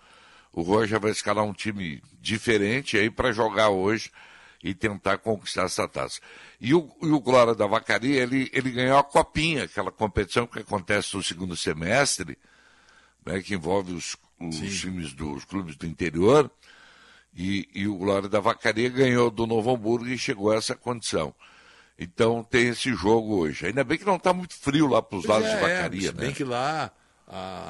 O 0.53 0.61
Roger 0.61 0.99
vai 0.99 1.11
escalar 1.11 1.43
um 1.43 1.51
time 1.51 2.01
diferente 2.21 2.95
aí 2.95 3.09
para 3.09 3.31
jogar 3.31 3.69
hoje 3.69 4.11
e 4.63 4.73
tentar 4.73 5.17
conquistar 5.17 5.63
essa 5.63 5.87
taça. 5.87 6.21
E 6.61 6.73
o, 6.73 6.89
e 7.01 7.07
o 7.07 7.19
Glória 7.19 7.55
da 7.55 7.65
Vacaria, 7.65 8.21
ele, 8.21 8.49
ele 8.53 8.71
ganhou 8.71 8.97
a 8.97 9.03
copinha, 9.03 9.63
aquela 9.63 9.91
competição 9.91 10.47
que 10.47 10.59
acontece 10.59 11.15
no 11.17 11.23
segundo 11.23 11.57
semestre, 11.57 12.37
né, 13.25 13.41
que 13.41 13.55
envolve 13.55 13.93
os, 13.93 14.15
os 14.39 14.79
times 14.79 15.11
dos 15.11 15.43
clubes 15.43 15.75
do 15.75 15.85
interior, 15.85 16.49
e, 17.35 17.67
e 17.73 17.87
o 17.87 17.97
Glória 17.97 18.29
da 18.29 18.39
Vacaria 18.39 18.89
ganhou 18.89 19.31
do 19.31 19.47
Novo 19.47 19.73
Hamburgo 19.73 20.07
e 20.07 20.17
chegou 20.17 20.51
a 20.51 20.55
essa 20.55 20.75
condição. 20.75 21.33
Então 21.97 22.43
tem 22.43 22.67
esse 22.67 22.93
jogo 22.93 23.37
hoje. 23.37 23.65
Ainda 23.65 23.83
bem 23.83 23.97
que 23.97 24.05
não 24.05 24.17
está 24.17 24.31
muito 24.31 24.55
frio 24.55 24.87
lá 24.87 25.01
para 25.01 25.17
os 25.17 25.25
lados 25.25 25.47
é, 25.47 25.55
de 25.55 25.61
Vacaria, 25.61 26.09
se 26.09 26.15
né? 26.15 26.21
bem 26.21 26.33
que 26.33 26.43
lá 26.43 26.91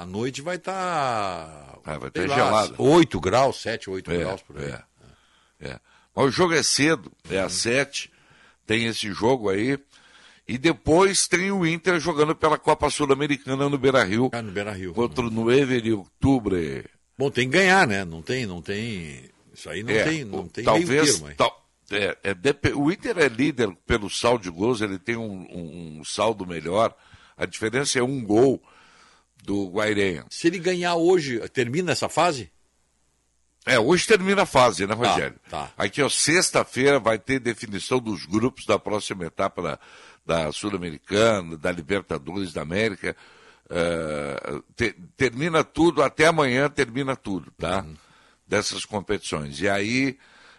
a, 0.01 0.05
noite 0.05 0.41
vai 0.41 0.55
estar. 0.57 1.79
Ah, 1.85 1.97
vai 1.97 2.09
estar 2.09 2.27
gelada. 2.27 2.73
8 2.77 3.19
graus, 3.19 3.61
7, 3.61 3.89
8 3.89 4.11
É, 4.11 4.17
graus 4.17 4.41
por 4.41 4.57
aí. 4.57 4.65
é. 4.71 4.81
É. 5.61 5.79
Mas 6.15 6.25
o 6.25 6.31
jogo 6.31 6.53
é 6.53 6.61
cedo, 6.63 7.11
é 7.29 7.39
às 7.39 7.53
sete, 7.53 8.11
tem 8.67 8.85
esse 8.85 9.11
jogo 9.13 9.49
aí. 9.49 9.79
E 10.47 10.57
depois 10.57 11.25
tem 11.27 11.51
o 11.51 11.65
Inter 11.65 11.99
jogando 11.99 12.35
pela 12.35 12.57
Copa 12.59 12.89
Sul-Americana 12.89 13.69
no 13.69 13.77
Beira 13.77 14.03
Rio. 14.03 14.29
Ah, 14.33 14.41
no 14.41 14.51
Beira 14.51 14.73
Rio. 14.73 14.93
Contra 14.93 15.25
o 15.25 15.29
9 15.29 15.81
de 15.81 15.93
outubro. 15.93 16.57
Bom, 17.17 17.31
tem 17.31 17.49
que 17.49 17.57
ganhar, 17.57 17.87
né? 17.87 18.03
Não 18.03 18.21
tem, 18.21 18.45
não 18.45 18.61
tem. 18.61 19.29
Isso 19.53 19.69
aí 19.69 19.81
não 19.83 19.91
É, 19.91 20.03
tem, 20.03 20.25
não 20.25 20.39
o- 20.41 20.49
tem 20.49 20.63
talvez, 20.65 20.89
meio 20.89 21.05
termo, 21.05 21.35
tal- 21.37 21.65
é, 21.91 22.17
é, 22.23 22.35
o 22.75 22.91
Inter 22.91 23.17
é 23.19 23.27
líder 23.29 23.71
pelo 23.87 24.09
saldo 24.09 24.43
de 24.43 24.49
gols, 24.49 24.81
ele 24.81 24.99
tem 24.99 25.15
um, 25.15 25.47
um- 25.49 25.99
um 25.99 26.03
saldo 26.03 26.45
melhor. 26.45 26.93
A 27.37 27.45
diferença 27.45 27.97
é 27.99 28.03
um 28.03 28.21
gol 28.23 28.61
do 29.43 29.67
Guairenha. 29.69 30.25
Se 30.29 30.47
ele 30.47 30.57
ganhar 30.59 30.95
hoje, 30.95 31.39
termina 31.49 31.91
essa 31.91 32.07
fase? 32.09 32.51
É, 33.65 33.79
hoje 33.79 34.05
termina 34.07 34.41
a 34.43 34.45
fase, 34.45 34.85
né, 34.85 34.95
Tá, 34.95 35.11
Rogério? 35.11 35.39
tá. 35.49 35.71
Aqui, 35.77 36.01
ó, 36.01 36.09
sexta-feira 36.09 36.99
vai 36.99 37.17
ter 37.17 37.39
definição 37.39 37.99
dos 37.99 38.25
grupos 38.25 38.65
da 38.65 38.77
próxima 38.77 39.25
etapa 39.25 39.61
da, 39.61 39.79
da 40.25 40.51
Sul-Americana, 40.51 41.57
da 41.57 41.71
Libertadores 41.71 42.51
da 42.51 42.61
América. 42.61 43.15
Eh, 43.69 44.61
te- 44.75 44.95
termina 45.15 45.63
tudo, 45.63 46.03
até 46.03 46.27
amanhã 46.27 46.69
termina 46.69 47.15
tudo, 47.15 47.51
tá? 47.57 47.83
Uhum. 47.83 47.95
Dessas 48.45 48.83
competições. 48.83 49.59
E 49.61 49.69
aí 49.69 50.17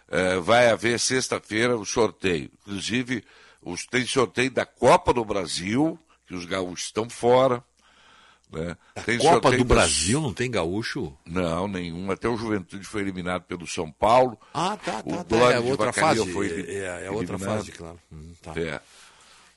eh, 0.09 0.37
vai 0.39 0.69
haver 0.69 0.99
sexta-feira 0.99 1.77
o 1.77 1.85
sorteio. 1.85 2.49
Inclusive, 2.61 3.23
os, 3.61 3.85
tem 3.85 4.05
sorteio 4.05 4.49
da 4.49 4.65
Copa 4.65 5.13
do 5.13 5.23
Brasil, 5.23 5.97
que 6.27 6.33
os 6.33 6.45
gaúchos 6.45 6.87
estão 6.87 7.07
fora. 7.07 7.63
Né? 8.51 8.77
Tem 9.05 9.17
Copa 9.17 9.51
do 9.51 9.65
Brasil 9.65 10.21
não 10.21 10.33
tem 10.33 10.49
gaúcho? 10.49 11.17
não, 11.25 11.67
nenhum. 11.67 12.09
Até 12.11 12.29
o 12.29 12.37
Juventude 12.37 12.85
foi 12.85 13.01
eliminado 13.01 13.43
pelo 13.43 13.65
São 13.67 13.91
Paulo. 13.91 14.39
Ah, 14.53 14.77
tá, 14.77 15.01
tá, 15.01 15.09
O 15.09 15.23
tá. 15.23 15.23
Glória 15.23 15.55
É 15.55 15.59
outra 15.59 15.91
fase. 15.91 16.31
foi 16.31 16.47
É, 16.69 17.05
é, 17.07 17.11
outra 17.11 17.37
fase, 17.39 17.71
claro. 17.71 17.99
Hum, 18.11 18.33
tá. 18.41 18.53
É. 18.59 18.79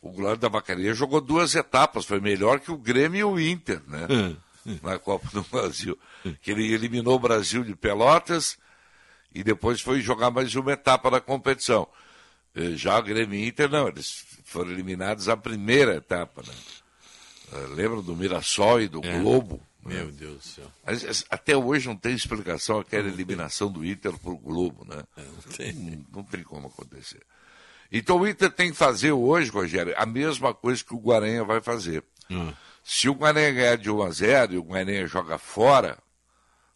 O 0.00 0.10
Glória 0.10 0.36
da 0.38 0.48
Vacaria 0.48 0.94
jogou 0.94 1.20
duas 1.20 1.54
etapas, 1.54 2.04
foi 2.06 2.20
melhor 2.20 2.60
que 2.60 2.70
o 2.70 2.78
Grêmio 2.78 3.18
e 3.18 3.24
o 3.24 3.40
Inter, 3.40 3.82
né? 3.86 4.06
Hum, 4.08 4.78
Na 4.82 4.98
Copa 4.98 5.28
do 5.32 5.42
Brasil. 5.50 5.98
Que 6.42 6.50
ele 6.52 6.72
eliminou 6.72 7.16
o 7.16 7.20
Brasil 7.20 7.62
de 7.64 7.74
Pelotas 7.76 8.56
e 9.34 9.42
depois 9.44 9.80
foi 9.80 10.00
jogar 10.00 10.30
mais 10.30 10.54
uma 10.54 10.72
etapa 10.72 11.10
da 11.10 11.20
competição. 11.20 11.86
Eh, 12.54 12.72
Já 12.74 12.98
o 12.98 13.02
Grêmio 13.02 13.38
e 13.38 13.46
Inter, 13.48 13.68
não, 13.70 13.88
eles 13.88 14.24
foram 14.44 14.70
eliminados 14.70 15.28
a 15.28 15.36
primeira 15.36 15.96
etapa, 15.96 16.42
né? 16.46 16.54
Eh, 17.52 17.66
Lembra 17.74 18.02
do 18.02 18.14
Mirassol 18.16 18.80
e 18.82 18.88
do 18.88 19.04
É. 19.04 19.18
Globo? 19.20 19.60
né? 19.84 19.94
Meu 19.96 20.10
Deus 20.12 20.36
do 20.38 20.42
céu. 20.42 20.72
Es- 20.86 21.24
até 21.30 21.56
hoje 21.56 21.86
não 21.88 21.96
tem 21.96 22.14
explicação 22.14 22.78
aquela 22.78 23.08
eliminação 23.08 23.70
do 23.70 23.84
Inter 23.84 24.12
por 24.18 24.36
Globo, 24.36 24.84
né? 24.84 25.02
não, 25.16 25.52
tem. 25.56 25.72
Não, 25.72 26.04
não 26.16 26.22
tem 26.24 26.42
como 26.42 26.66
acontecer. 26.66 27.22
Então 27.90 28.18
o 28.20 28.28
Inter 28.28 28.50
tem 28.50 28.70
que 28.70 28.76
fazer 28.76 29.12
hoje, 29.12 29.50
Rogério, 29.50 29.94
a 29.96 30.04
mesma 30.04 30.52
coisa 30.52 30.84
que 30.84 30.94
o 30.94 30.98
Guaranha 31.00 31.42
vai 31.44 31.62
fazer. 31.62 32.04
Hum. 32.30 32.52
Se 32.84 33.08
o 33.08 33.14
Guaranha 33.14 33.50
ganhar 33.52 33.76
de 33.78 33.90
1 33.90 34.02
a 34.02 34.10
0 34.10 34.54
e 34.54 34.58
o 34.58 34.62
Guaranha 34.62 35.06
joga 35.06 35.38
fora, 35.38 35.96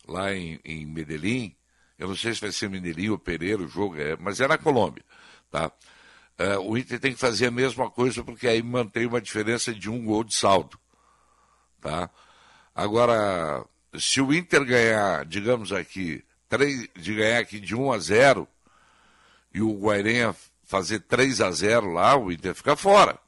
lá 0.08 0.34
em, 0.34 0.58
em 0.64 0.86
Medellín, 0.86 1.54
eu 1.98 2.08
não 2.08 2.16
sei 2.16 2.32
se 2.34 2.40
vai 2.40 2.50
ser 2.52 2.70
Medellín 2.70 3.10
ou 3.10 3.18
Pereira 3.18 3.62
o 3.62 3.68
jogo, 3.68 3.96
é, 4.00 4.16
mas 4.16 4.40
é 4.40 4.48
na 4.48 4.56
Colômbia, 4.56 5.04
tá? 5.50 5.70
Eh, 6.42 6.58
o 6.58 6.76
Inter 6.76 6.98
tem 6.98 7.12
que 7.12 7.18
fazer 7.20 7.46
a 7.46 7.50
mesma 7.52 7.88
coisa 7.90 8.24
porque 8.24 8.48
aí 8.48 8.62
mantém 8.62 9.06
uma 9.06 9.20
diferença 9.20 9.72
de 9.72 9.88
um 9.88 10.04
gol 10.04 10.24
de 10.24 10.34
saldo, 10.34 10.76
tá? 11.80 12.10
Agora, 12.74 13.64
se 13.98 14.20
o 14.20 14.32
Inter 14.34 14.64
ganhar, 14.64 15.24
digamos 15.26 15.72
aqui, 15.72 16.24
três, 16.48 16.88
de 16.96 17.14
ganhar 17.14 17.38
aqui 17.38 17.60
de 17.60 17.76
1 17.76 17.92
a 17.92 17.98
0 17.98 18.48
e 19.54 19.60
o 19.60 19.72
Guairenha 19.78 20.34
fazer 20.64 21.00
3 21.00 21.40
a 21.40 21.50
0 21.50 21.92
lá, 21.92 22.16
o 22.16 22.32
Inter 22.32 22.54
fica 22.54 22.74
fora. 22.74 23.18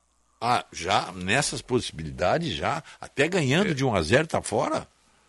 Ah, 0.41 0.65
já 0.73 1.13
nessas 1.13 1.63
possibilidades, 1.63 2.55
já, 2.55 2.83
até 3.01 3.29
ganhando 3.29 3.75
de 3.75 3.85
1 3.85 3.95
a 3.95 4.03
0 4.03 4.27
tá 4.27 4.43
fora? 4.43 4.89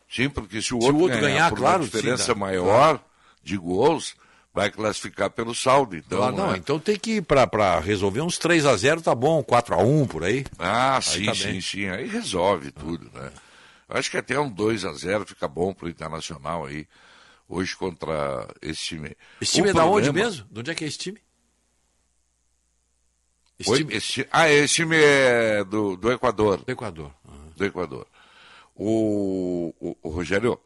Sim, 0.10 0.30
porque 0.30 0.62
se 0.62 0.74
o 0.74 0.82
Se 0.82 0.88
outro, 0.88 1.08
ganhar, 1.08 1.22
ganhar, 1.22 1.52
claro, 1.52 1.84
uma 1.84 1.86
diferença 1.86 2.24
sim, 2.24 2.30
dá- 2.30 2.36
maior 2.36 3.04
de 3.44 3.58
gols, 3.58 4.16
vai 4.56 4.72
classificar 4.72 5.30
pelo 5.30 5.54
saldo. 5.54 5.96
Então, 5.98 6.24
Ah, 6.24 6.32
não, 6.32 6.52
né? 6.54 6.58
então 6.58 6.80
tem 6.80 6.98
que 6.98 7.18
ir 7.18 7.22
pra 7.22 7.78
resolver 7.80 8.22
uns 8.22 8.38
3 8.38 8.66
a 8.66 8.76
0 8.78 9.02
tá 9.02 9.14
bom, 9.14 9.44
4 9.44 9.76
a 9.76 9.78
1 9.80 10.08
por 10.08 10.24
aí. 10.24 10.46
Ah, 10.58 10.96
Aí 10.96 11.02
sim, 11.04 11.26
tá 11.26 11.36
sim, 11.36 11.44
bem. 11.44 11.62
sim. 11.62 11.88
Aí 11.90 12.08
resolve 12.08 12.72
tudo, 12.72 13.12
né? 13.14 13.32
Acho 13.90 14.10
que 14.10 14.18
até 14.18 14.40
um 14.40 14.50
2 14.50 14.86
a 14.86 14.94
0 14.94 15.26
fica 15.26 15.48
bom 15.48 15.74
pro 15.74 15.90
Internacional 15.90 16.66
aí, 16.66 16.88
hoje 17.50 17.76
contra 17.76 18.48
esse 18.62 18.82
time. 18.82 19.16
Esse 19.42 19.52
time 19.54 19.68
O 19.68 19.72
é 19.72 19.74
da 19.74 19.86
onde 19.86 20.06
problema- 20.06 20.30
mesmo? 20.30 20.48
De 20.50 20.60
onde 20.62 20.72
é 20.72 20.76
que 20.76 20.86
é 20.86 20.88
esse 20.88 20.98
time? 20.98 21.20
Esse 23.60 23.72
Oi? 23.72 23.78
time- 23.80 23.94
Esse 23.96 24.28
Ah, 24.32 24.50
esse 24.50 24.74
time 24.76 24.96
é 24.98 25.64
do, 25.64 25.96
do 25.96 26.12
Equador. 26.12 26.58
Do 26.66 26.72
Equador. 26.72 27.12
Do 27.56 27.66
Equador. 27.66 28.08
O, 28.76 29.74
o, 29.80 29.98
o 30.02 30.10
Rogério, 30.10 30.60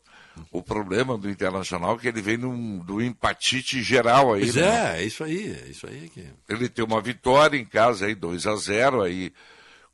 O 0.52 0.64
problema 0.64 1.18
do 1.18 1.30
Internacional 1.30 1.96
é 1.96 2.00
que 2.00 2.08
ele 2.08 2.22
vem 2.22 2.38
num, 2.38 2.80
do 2.80 3.02
empatite 3.02 3.82
geral 3.82 4.34
aí. 4.34 4.42
Pois 4.42 4.56
né? 4.56 4.98
é, 4.98 5.02
é 5.02 5.06
isso 5.06 5.24
aí, 5.24 5.52
é 5.52 5.70
isso 5.70 5.88
aí 5.88 6.10
que. 6.10 6.26
Ele 6.48 6.70
tem 6.70 6.84
uma 6.84 7.02
vitória 7.02 7.58
em 7.58 7.66
casa 7.66 8.06
aí, 8.06 8.16
2 8.16 8.48
a 8.48 8.56
0 8.56 9.02
aí 9.02 9.34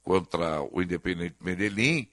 contra 0.03 0.61
o 0.61 0.81
Independente 0.81 1.35
Medellín, 1.41 2.07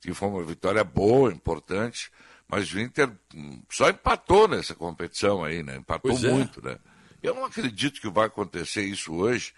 que 0.00 0.12
foi 0.12 0.28
uma 0.28 0.44
vitória 0.44 0.84
boa, 0.84 1.32
importante, 1.32 2.10
mas 2.46 2.72
o 2.72 2.78
Inter 2.78 3.10
hum, 3.34 3.62
só 3.70 3.88
empatou 3.88 4.46
nessa 4.46 4.74
competição 4.74 5.42
aí, 5.42 5.62
né? 5.62 5.76
Empatou 5.76 6.10
Pois 6.10 6.24
é. 6.24 6.30
muito, 6.30 6.62
né? 6.62 6.78
Eu 7.22 7.34
não 7.34 7.46
acredito 7.46 8.00
que 8.00 8.10
vai 8.10 8.26
acontecer 8.26 8.82
isso 8.82 9.14
hoje. 9.14 9.54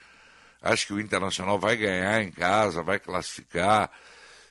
Acho 0.62 0.86
que 0.86 0.92
o 0.92 1.00
Internacional 1.00 1.58
vai 1.58 1.76
ganhar 1.76 2.22
em 2.22 2.30
casa, 2.30 2.82
vai 2.82 3.00
classificar 3.00 3.90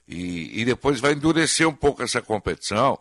e, 0.08 0.61
e 0.61 0.66
depois 0.66 1.00
vai 1.00 1.14
endurecer 1.14 1.67
um 1.67 1.74
pouco 1.74 2.03
essa 2.03 2.22
competição, 2.22 3.00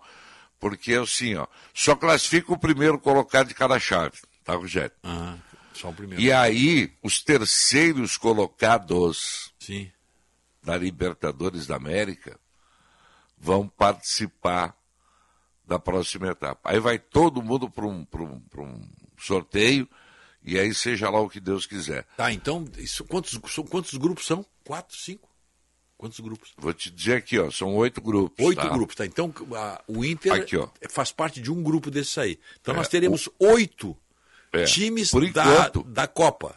porque 0.64 0.94
assim, 0.94 1.34
ó, 1.34 1.46
só 1.74 1.94
classifica 1.94 2.50
o 2.50 2.58
primeiro 2.58 2.98
colocado 2.98 3.48
de 3.48 3.54
cada 3.54 3.78
chave, 3.78 4.16
tá, 4.42 4.54
Rogério? 4.54 4.92
Ah, 5.02 5.36
só 5.74 5.90
o 5.90 5.92
primeiro. 5.92 6.22
E 6.22 6.32
aí, 6.32 6.90
os 7.02 7.22
terceiros 7.22 8.16
colocados 8.16 9.52
Sim. 9.60 9.92
da 10.62 10.74
Libertadores 10.74 11.66
da 11.66 11.76
América 11.76 12.40
vão 13.36 13.68
participar 13.68 14.74
da 15.66 15.78
próxima 15.78 16.28
etapa. 16.28 16.70
Aí 16.70 16.80
vai 16.80 16.98
todo 16.98 17.42
mundo 17.42 17.68
para 17.68 17.84
um, 17.84 18.02
pra 18.02 18.22
um, 18.22 18.40
pra 18.40 18.62
um 18.62 18.88
sorteio 19.18 19.86
e 20.42 20.58
aí 20.58 20.72
seja 20.72 21.10
lá 21.10 21.20
o 21.20 21.28
que 21.28 21.40
Deus 21.40 21.66
quiser. 21.66 22.06
Tá, 22.16 22.32
então, 22.32 22.64
isso, 22.78 23.04
quantos, 23.04 23.36
quantos 23.68 23.92
grupos 23.98 24.24
são? 24.24 24.42
Quatro, 24.64 24.96
cinco? 24.96 25.28
Quantos 26.04 26.20
grupos? 26.20 26.50
Vou 26.58 26.74
te 26.74 26.90
dizer 26.90 27.14
aqui, 27.16 27.38
ó, 27.38 27.50
são 27.50 27.74
oito 27.76 27.98
grupos. 28.02 28.44
Oito 28.44 28.60
tá? 28.60 28.68
grupos, 28.68 28.94
tá? 28.94 29.06
Então, 29.06 29.32
a- 29.54 29.80
o 29.88 30.04
Inter 30.04 30.34
Aqui, 30.34 30.54
ó. 30.54 30.68
faz 30.90 31.10
parte 31.10 31.40
de 31.40 31.50
um 31.50 31.62
grupo 31.62 31.90
desses 31.90 32.18
aí. 32.18 32.38
Então, 32.60 32.74
É, 32.74 32.76
nós 32.76 32.88
teremos 32.88 33.26
oito 33.38 33.96
É, 34.52 34.64
times 34.64 35.10
da, 35.32 35.70
da 35.86 36.06
Copa. 36.06 36.54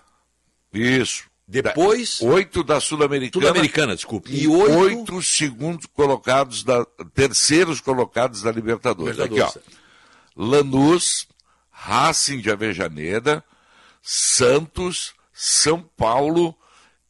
Isso. 0.73 1.23
Depois. 1.47 2.19
Da- 2.19 2.27
oito 2.27 2.61
da 2.61 2.81
Sul-Americana. 2.81 3.45
Sul-Americana, 3.45 3.95
desculpe. 3.95 4.31
E, 4.33 4.43
E 4.43 4.47
oito- 4.49 4.77
oito 4.79 5.23
segundos 5.23 5.85
colocados, 5.93 6.65
da, 6.65 6.83
terceiros 7.13 7.79
colocados 7.79 8.41
da 8.41 8.51
Libertadores. 8.51 9.15
Libertadores. 9.17 9.55
Aqui, 9.55 9.71
ó. 9.71 10.43
Lanús, 10.45 11.25
Racing 11.71 12.41
de 12.41 12.51
Avejaneda, 12.51 13.41
Santos, 14.01 15.13
São 15.31 15.81
Paulo, 15.81 16.53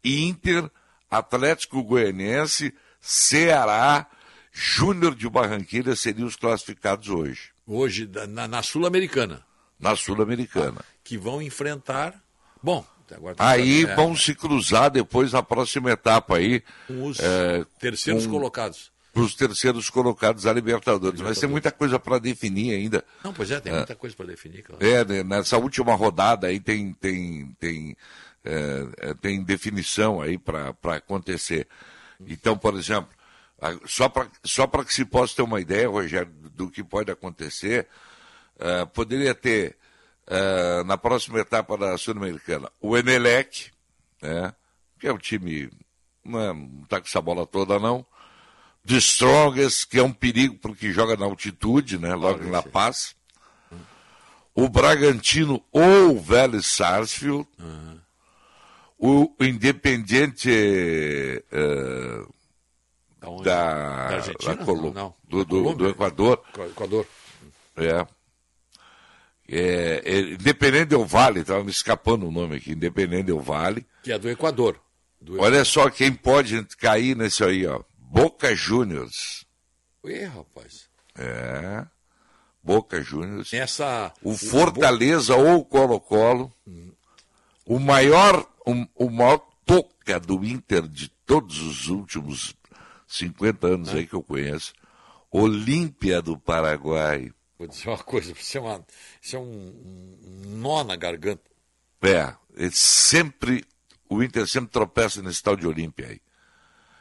Inter, 0.04 0.70
Atlético 1.10 1.84
Goianiense, 1.84 2.74
Ceará, 3.00 4.06
Júnior 4.52 5.16
de 5.16 5.30
Barranquilha 5.30 5.96
seriam 5.96 6.28
os 6.28 6.36
classificados 6.36 7.10
hoje, 7.10 7.50
Hoje, 7.66 8.10
na, 8.30 8.48
na 8.48 8.64
Sul-Americana. 8.64 9.44
na 9.80 9.96
Sul-Americana. 9.96 10.82
Que 11.04 11.18
vão 11.18 11.42
enfrentar. 11.42 12.14
Bom, 12.64 12.86
Aí 13.38 13.64
que 13.64 13.82
saber, 13.84 13.96
vão 13.96 14.16
se 14.16 14.36
cruzar 14.36 14.90
depois 14.92 15.32
na 15.32 15.42
próxima 15.42 15.92
etapa 15.92 16.38
aí. 16.38 16.62
Com 16.88 17.06
os 17.06 17.20
é, 17.20 17.66
terceiros 17.80 18.26
com- 18.26 18.32
colocados. 18.34 18.92
Os 19.14 19.34
terceiros 19.34 19.90
colocados 19.90 20.44
da 20.44 20.52
Libertadores. 20.54 21.22
Mas 21.22 21.40
tem 21.40 21.50
muita 21.50 21.72
coisa 21.72 21.98
para 22.00 22.20
definir 22.20 22.74
ainda. 22.76 23.04
Não, 23.24 23.34
pois 23.34 23.50
é, 23.50 23.60
tem 23.60 23.72
É. 23.74 23.78
muita 23.78 23.96
coisa 23.96 24.16
para 24.16 24.26
definir, 24.28 24.62
claro. 24.62 24.86
É, 24.86 25.04
né, 25.06 25.24
nessa 25.24 25.58
última 25.58 25.96
rodada 25.96 26.48
aí 26.48 26.60
tem, 26.60 26.94
tem, 26.94 27.56
tem, 27.60 27.96
é, 28.48 29.10
é, 29.10 29.14
tem 29.14 29.44
definição 29.44 30.22
aí 30.22 30.38
para 30.38 30.74
acontecer. 30.96 31.68
Então, 32.26 32.58
por 32.58 32.76
exemplo, 32.76 33.10
só 33.86 34.08
para 34.08 34.30
só 34.44 34.66
pra 34.66 34.86
que 34.86 34.94
se 34.94 35.04
possa 35.04 35.36
ter 35.36 35.42
uma 35.42 35.60
ideia, 35.60 35.90
Rogério, 35.90 36.32
do 36.32 36.70
que 36.70 36.82
pode 36.84 37.12
acontecer, 37.12 37.88
é, 38.58 38.86
poderia 38.86 39.36
ter 39.36 39.78
é, 40.26 40.84
na 40.86 40.98
próxima 40.98 41.40
etapa 41.40 41.78
da 41.78 41.98
Sul-Americana 41.98 42.72
o 42.80 42.98
Emelec, 42.98 43.72
né, 44.22 44.54
que 44.98 45.08
é 45.08 45.14
um 45.14 45.18
time, 45.18 45.70
não 46.24 46.82
está 46.84 47.02
com 47.02 47.08
essa 47.08 47.22
bola 47.22 47.46
toda 47.46 47.78
não, 47.78 48.06
The 48.86 48.96
Strongest, 48.96 49.90
que 49.90 50.00
é 50.00 50.04
um 50.04 50.14
perigo 50.14 50.58
porque 50.60 50.94
joga 50.94 51.18
na 51.18 51.26
altitude, 51.26 52.00
né, 52.00 52.16
logo 52.16 52.44
em 52.44 52.50
La 52.50 52.64
Paz. 52.64 53.16
O 54.56 54.68
Bragantino 54.70 55.64
ou 55.72 56.16
o 56.16 56.20
Vélez 56.20 56.66
Sarsfield, 56.66 57.48
o 59.00 59.34
Independiente 59.40 60.50
onde? 63.24 63.44
da, 63.44 64.08
Da 64.08 64.16
Argentina? 64.16 64.56
da 64.56 64.66
Colo- 64.66 64.82
Não, 64.82 64.94
não. 64.94 65.14
Do, 65.28 65.46
do- 65.46 65.74
do 65.76 65.90
Equador. 65.90 66.44
Equador. 66.70 67.06
É. 67.76 68.06
É, 69.50 70.02
é, 70.04 70.20
Independente 70.34 70.88
del 70.90 71.06
Vale, 71.06 71.40
estava 71.42 71.64
me 71.64 71.72
escapando 71.72 72.28
o 72.28 72.32
nome 72.32 72.58
aqui, 72.58 72.72
Independente 72.74 73.24
del 73.28 73.40
Vale. 73.40 73.86
Que 74.04 74.12
é 74.12 74.20
do 74.20 74.30
Equador. 74.30 74.80
Do 75.22 75.40
Olha 75.42 75.64
só 75.64 75.90
quem 75.90 76.12
pode 76.14 76.64
cair 76.78 77.16
nesse 77.16 77.44
aí, 77.44 77.66
ó. 77.66 77.82
Boca 77.98 78.54
Juniors. 78.56 79.46
Ih, 80.06 80.26
rapaz. 80.26 80.88
É. 81.18 81.86
Boca 82.62 83.02
Juniors. 83.02 83.52
Essa. 83.54 84.14
o 84.22 84.36
Fortaleza 84.38 85.36
ou 85.36 85.60
o 85.60 85.66
Colo-Colo, 85.66 86.52
o 87.66 87.80
maior, 87.80 88.46
o, 88.68 89.06
o 89.06 89.10
maior 89.10 89.40
toca 89.66 90.20
do 90.20 90.44
Inter 90.44 90.88
de 90.88 91.10
todos 91.26 91.60
os 91.60 91.88
últimos 91.88 92.56
50 93.08 93.68
anos 93.68 93.90
aí 93.90 94.06
que 94.06 94.14
eu 94.14 94.22
conheço, 94.22 94.74
Olímpia 95.32 96.22
do 96.22 96.38
Paraguai. 96.38 97.32
Vou 97.58 97.68
dizer 97.68 97.90
uma 97.90 97.98
coisa, 97.98 98.32
isso 98.32 98.58
é, 98.58 98.62
uma, 98.62 98.86
isso 99.22 99.36
é 99.36 99.40
um, 99.40 99.44
um 99.44 100.58
nó 100.58 100.84
na 100.84 100.96
garganta. 100.96 101.42
É, 102.02 102.34
ele 102.56 102.72
sempre, 102.72 103.66
o 104.10 104.22
Inter 104.22 104.48
sempre 104.48 104.70
tropeça 104.70 105.22
nesse 105.22 105.42
tal 105.42 105.56
de 105.56 105.66
Olímpia 105.66 106.08
aí. 106.08 106.22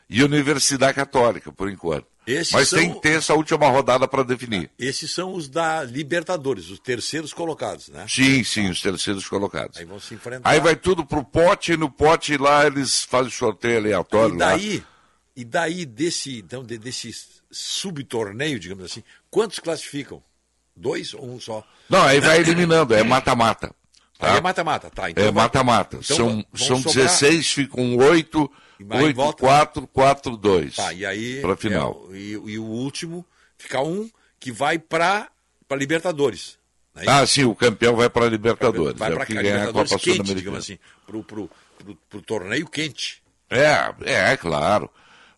E 0.09 0.23
Universidade 0.23 0.95
Católica, 0.95 1.53
por 1.53 1.69
enquanto. 1.69 2.07
Esses 2.27 2.53
Mas 2.53 2.69
são... 2.69 2.79
tem 2.81 2.93
que 2.93 3.01
ter 3.01 3.19
essa 3.19 3.35
última 3.35 3.69
rodada 3.69 4.09
para 4.09 4.25
definir. 4.25 4.69
Esses 4.77 5.13
são 5.13 5.33
os 5.33 5.49
da 5.49 5.85
Libertadores, 5.85 6.71
os 6.71 6.81
terceiros 6.81 7.33
colocados, 7.33 7.89
né? 7.89 8.05
Sim, 8.09 8.43
sim, 8.43 8.69
os 8.69 8.83
terceiros 8.83 9.29
colocados. 9.29 9.79
Aí 9.79 9.85
vão 9.85 10.01
se 10.01 10.15
enfrentar. 10.15 10.51
Aí 10.51 10.59
vai 10.59 10.75
tudo 10.75 11.07
pro 11.07 11.23
pote 11.23 11.73
e 11.73 11.77
no 11.77 11.89
pote 11.89 12.37
lá 12.37 12.67
eles 12.67 13.05
fazem 13.05 13.29
o 13.29 13.33
sorteio 13.33 13.79
aleatório. 13.79 14.35
E 14.35 14.39
daí, 14.39 14.79
lá. 14.79 14.85
e 15.37 15.45
daí 15.45 15.87
desse, 15.87 16.39
então, 16.39 16.65
desse 16.65 17.15
subtorneio, 17.49 18.59
digamos 18.59 18.85
assim, 18.85 19.05
quantos 19.31 19.61
classificam? 19.61 20.21
Dois 20.75 21.15
ou 21.15 21.25
um 21.25 21.39
só? 21.39 21.65
Não, 21.89 22.03
aí 22.03 22.19
vai 22.19 22.41
eliminando, 22.41 22.93
é 22.93 23.03
mata-mata. 23.05 23.69
Tá? 24.19 24.27
Aí 24.27 24.33
é 24.33 24.37
tá? 24.37 24.43
mata-mata, 24.43 24.91
tá. 24.91 25.11
Então 25.11 25.25
é 25.25 25.31
mata-mata. 25.31 26.01
Então, 26.03 26.17
são 26.17 26.45
são 26.55 26.77
sobrar... 26.79 27.07
16, 27.07 27.53
ficam 27.53 27.97
8. 27.97 28.11
Oito 28.11 28.53
8-4-4-2. 28.85 30.77
Tá, 30.77 30.93
e 30.93 31.07
aí. 31.07 31.41
Para 31.41 31.53
é 31.53 31.57
final. 31.57 32.09
É, 32.11 32.17
e, 32.17 32.33
e, 32.33 32.59
o 32.59 32.65
último 32.65 33.25
fica 33.57 33.81
um 33.81 34.11
que 34.39 34.53
vai 34.53 34.79
para 34.79 35.29
Libertadores. 35.73 36.59
Né? 36.95 37.05
Ah, 37.07 37.27
sim, 37.27 37.45
o 37.45 37.55
campeão 37.55 37.97
vai 37.97 38.09
para 38.09 38.27
Libertadores. 38.27 38.99
Vai 38.99 39.13
para 39.13 39.25
é 39.25 39.27
Libertadores 39.29 39.93
a 39.93 39.95
Copa 39.97 40.05
quente, 40.05 40.35
digamos 40.35 40.61
assim, 40.61 40.79
para 41.07 41.17
o 42.19 42.23
torneio 42.23 42.67
quente. 42.67 43.23
É, 43.51 43.95
é, 44.05 44.33
é, 44.33 44.37
claro. 44.37 44.91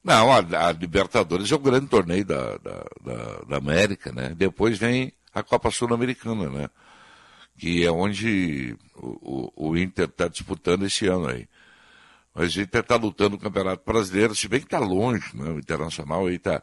Não, 0.03 0.33
a, 0.33 0.39
a, 0.39 0.73
Libertadores 0.73 1.51
é 1.51 1.55
o 1.55 1.59
grande 1.59 1.89
torneio 1.89 2.25
da, 2.25 2.57
da, 2.59 2.85
da, 3.05 3.41
da 3.49 3.57
América, 3.57 4.13
né? 4.13 4.33
Depois 4.37 4.79
vem 4.79 5.13
a 5.35 5.43
Copa 5.43 5.71
Sul-Americana, 5.71 6.49
né? 6.49 6.71
Que 7.59 7.85
é 7.85 7.91
onde 7.91 8.77
o, 8.95 9.51
o, 9.57 9.71
o 9.71 9.77
Inter 9.77 10.07
está 10.07 10.29
disputando 10.29 10.87
esse 10.87 11.07
ano 11.07 11.29
aí. 11.29 11.49
Mas 12.39 12.55
o 12.55 12.61
Inter 12.61 12.81
está 12.83 12.95
lutando 12.95 13.31
no 13.31 13.39
Campeonato 13.39 13.83
Brasileiro, 13.85 14.35
se 14.35 14.47
bem 14.47 14.61
que 14.61 14.67
está 14.67 14.79
longe, 14.79 15.25
né? 15.35 15.51
O 15.51 15.59
Internacional 15.59 16.27
aí 16.27 16.37
está. 16.37 16.63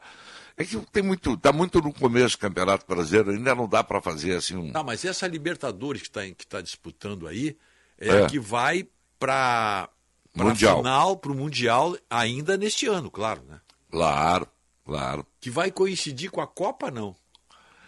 É 0.56 0.64
que 0.64 0.78
tem 0.90 1.04
muito, 1.04 1.36
tá 1.36 1.52
muito 1.52 1.82
no 1.82 1.94
começo 1.94 2.38
do 2.38 2.40
Campeonato 2.40 2.86
Brasileiro, 2.88 3.32
ainda 3.32 3.54
não 3.54 3.68
dá 3.68 3.84
para 3.84 4.02
fazer 4.02 4.38
assim 4.38 4.56
um. 4.56 4.72
Tá, 4.72 4.82
mas 4.82 5.04
essa 5.04 5.28
Libertadores 5.28 6.02
que 6.02 6.08
está 6.08 6.22
que 6.26 6.48
tá 6.48 6.62
disputando 6.62 7.28
aí 7.28 7.58
é, 8.00 8.08
É. 8.08 8.24
a 8.24 8.28
que 8.28 8.40
vai 8.40 8.88
para 9.20 9.90
Mundial. 10.34 10.78
final, 10.78 11.18
para 11.18 11.32
o 11.32 11.36
Mundial, 11.36 11.98
ainda 12.10 12.56
neste 12.56 12.88
ano, 12.88 13.12
claro, 13.12 13.42
né? 13.48 13.60
Claro, 13.92 14.48
claro. 14.86 15.26
Que 15.42 15.50
vai 15.50 15.72
coincidir 15.72 16.32
com 16.32 16.40
a 16.40 16.48
Copa, 16.48 16.90
não? 16.90 17.14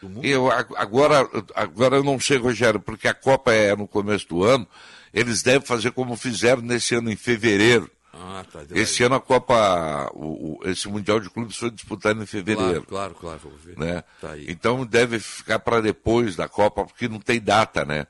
Do 0.02 0.10
mundo? 0.10 0.26
Eu, 0.26 0.52
agora, 0.52 1.28
agora 1.56 1.96
eu 1.96 2.04
não 2.04 2.20
sei, 2.20 2.38
Rogério, 2.38 2.80
porque 2.80 3.08
a 3.08 3.14
Copa 3.14 3.54
é 3.54 3.76
no 3.76 3.88
começo 3.88 4.28
do 4.28 4.44
ano, 4.44 4.68
eles 5.14 5.42
devem 5.42 5.66
fazer 5.68 5.92
como 5.92 6.16
fizeram 6.16 6.62
nesse 6.62 6.96
ano, 6.96 7.12
em 7.12 7.16
fevereiro. 7.16 7.90
Ah, 8.14 8.44
tá. 8.52 8.62
Esse 8.72 9.04
ano 9.04 9.16
a 9.16 9.22
Copa, 9.22 10.10
o, 10.14 10.60
o- 10.64 10.70
esse 10.70 10.88
Mundial 10.88 11.20
de 11.20 11.30
Clubes 11.30 11.56
foi 11.56 11.70
disputado 11.70 12.22
em 12.22 12.26
fevereiro. 12.26 12.84
Claro, 12.84 13.14
claro, 13.16 13.38
claro, 13.38 13.40
vou 13.44 13.58
ver. 13.64 13.78
Né? 13.78 14.04
Tá. 14.20 14.36
Então 14.40 14.86
deve 14.86 15.20
ficar 15.20 15.60
para 15.60 15.82
depois 15.82 16.36
da 16.36 16.48
Copa, 16.48 16.84
porque 16.86 17.08
não 17.08 17.20
tem 17.20 17.40
data, 17.40 17.86
né? 17.86 18.08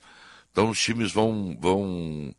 Então 0.51 0.69
os 0.69 0.79
times 0.81 1.11
vão, 1.11 1.57
vão 1.59 2.33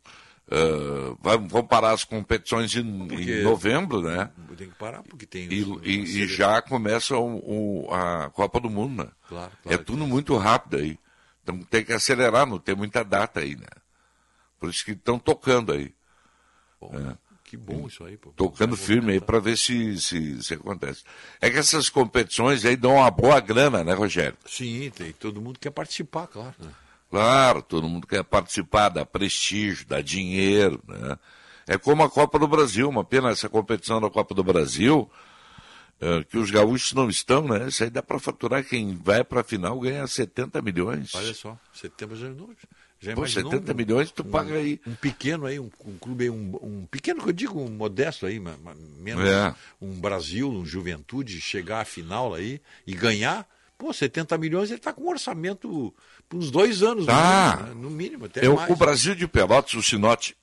Uh, 0.51 1.15
vão 1.47 1.63
parar 1.63 1.91
as 1.91 2.03
competições 2.03 2.73
em, 2.75 2.79
em 2.81 3.43
novembro, 3.43 4.01
né? 4.01 4.31
Tem 4.57 4.67
que 4.67 4.73
parar 4.73 5.03
porque 5.03 5.27
tem. 5.27 5.47
E, 5.53 5.61
os- 5.61 5.79
e- 5.85 6.23
e 6.23 6.27
já 6.27 6.59
começa 6.59 7.15
o, 7.15 7.87
a 7.91 8.31
Copa 8.31 8.59
do 8.59 8.67
Mundo, 8.67 9.03
né? 9.03 9.11
Claro, 9.27 9.51
é 9.63 9.67
claro 9.69 9.83
tudo 9.85 10.07
muito 10.07 10.35
rápido 10.37 10.77
aí. 10.77 10.97
Então 11.43 11.59
tem 11.69 11.85
que 11.85 11.93
acelerar, 11.93 12.47
não 12.47 12.57
tem 12.57 12.73
muita 12.75 13.03
data 13.03 13.41
aí, 13.41 13.55
né? 13.55 13.67
Por 14.59 14.69
isso 14.69 14.83
que 14.83 14.91
estão 14.91 15.17
tocando 15.17 15.71
aí. 15.71 15.93
É. 16.81 17.17
Que 17.43 17.57
bom 17.57 17.87
isso 17.87 18.03
aí, 18.03 18.15
pô. 18.15 18.29
Tocando 18.35 18.77
firme 18.77 19.13
aí 19.13 19.19
para 19.19 19.39
ver 19.39 19.57
se, 19.57 19.99
se, 19.99 20.43
se 20.43 20.53
acontece. 20.53 21.03
É 21.41 21.49
que 21.49 21.57
essas 21.57 21.89
competições 21.89 22.63
aí 22.63 22.75
dão 22.75 22.95
uma 22.95 23.09
boa 23.09 23.39
grana, 23.39 23.83
né, 23.83 23.93
Rogério? 23.93 24.37
Sim, 24.45 24.91
tem, 24.95 25.11
todo 25.13 25.41
mundo 25.41 25.57
quer 25.59 25.71
participar, 25.71 26.27
claro. 26.27 26.53
né? 26.59 26.69
Claro, 27.09 27.63
todo 27.63 27.89
mundo 27.89 28.05
quer 28.05 28.23
participar, 28.23 28.89
dá 28.89 29.03
prestígio, 29.03 29.87
dá 29.87 29.99
dinheiro, 29.99 30.79
né? 30.87 31.17
É 31.65 31.75
como 31.75 32.03
a 32.03 32.09
Copa 32.09 32.37
do 32.37 32.47
Brasil, 32.47 32.87
uma 32.87 33.03
pena 33.03 33.29
essa 33.29 33.49
competição 33.49 33.99
da 33.99 34.11
Copa 34.11 34.35
do 34.35 34.43
Brasil, 34.43 35.09
eh, 35.99 36.23
que 36.29 36.37
os 36.37 36.51
gaúchos 36.51 36.93
não 36.93 37.09
estão, 37.09 37.47
né? 37.47 37.67
Isso 37.67 37.83
aí 37.83 37.89
dá 37.89 38.03
para 38.03 38.19
faturar, 38.19 38.63
quem 38.63 38.95
vai 38.95 39.23
para 39.23 39.41
a 39.41 39.43
final 39.43 39.79
ganha 39.79 40.05
70 40.05 40.61
milhões. 40.61 41.15
Olha 41.15 41.33
só, 41.33 41.57
setembro 41.73 42.15
já, 42.15 42.29
não- 42.29 42.49
já 42.99 43.13
Pô, 43.13 43.21
imaginou 43.21 43.51
70 43.51 43.71
um- 43.71 43.75
milhões 43.75 44.11
tu 44.11 44.23
um- 44.23 44.29
paga 44.31 44.55
aí. 44.55 44.79
Um 44.85 44.93
pequeno 44.95 45.45
aí, 45.45 45.59
um, 45.59 45.69
um 45.85 45.97
clube 45.97 46.25
aí, 46.25 46.29
um, 46.29 46.57
um 46.61 46.85
pequeno 46.85 47.21
que 47.23 47.29
eu 47.29 47.33
digo, 47.33 47.59
um 47.61 47.69
modesto 47.69 48.25
aí, 48.25 48.39
ma- 48.39 48.57
ma- 48.63 48.75
menos 48.97 49.27
É. 49.27 49.55
um 49.81 49.93
Brasil, 49.99 50.49
um 50.49 50.65
Juventude, 50.65 51.39
chegar 51.39 51.81
à 51.81 51.85
final 51.85 52.33
aí 52.33 52.61
e 52.85 52.93
ganhar, 52.93 53.47
pô, 53.77 53.93
70 53.93 54.37
milhões, 54.37 54.69
ele 54.69 54.79
tá 54.79 54.91
com 54.91 55.03
um 55.03 55.09
orçamento 55.09 55.93
por 56.27 56.37
uns 56.37 56.51
dois 56.51 56.83
anos, 56.83 57.05
no 57.05 57.11
Tá. 57.11 57.55
mínimo, 57.57 57.67
né? 57.75 57.81
no 57.81 57.89
mínimo, 57.89 58.25
até 58.25 58.45
Eu- 58.45 58.55
mais. 58.55 58.69
o 58.69 58.75
Brasil 58.75 59.15
de 59.15 59.27
Pelotas, 59.27 59.73
o 59.73 59.81
Sinote 59.81 60.35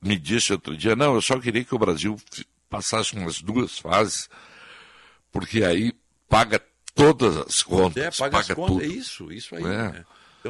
me 0.00 0.16
disse 0.16 0.52
outro 0.52 0.76
dia, 0.76 0.94
não, 0.94 1.14
eu 1.14 1.20
só 1.22 1.38
queria 1.40 1.64
que 1.64 1.74
o 1.74 1.78
Brasil 1.78 2.16
passasse 2.70 3.14
umas 3.14 3.42
duas 3.42 3.76
fases, 3.78 4.28
porque 5.32 5.64
aí 5.64 5.92
paga 6.28 6.60
todas 6.94 7.36
as 7.36 7.62
contas, 7.62 8.02
É, 8.02 8.10
paga, 8.10 8.38
as 8.38 8.46
paga 8.48 8.54
contas, 8.54 8.74
tudo. 8.76 8.84
é 8.84 8.86
isso, 8.86 9.32
isso 9.32 9.56
aí. 9.56 9.64
É. 9.64 9.66
né? 9.66 10.04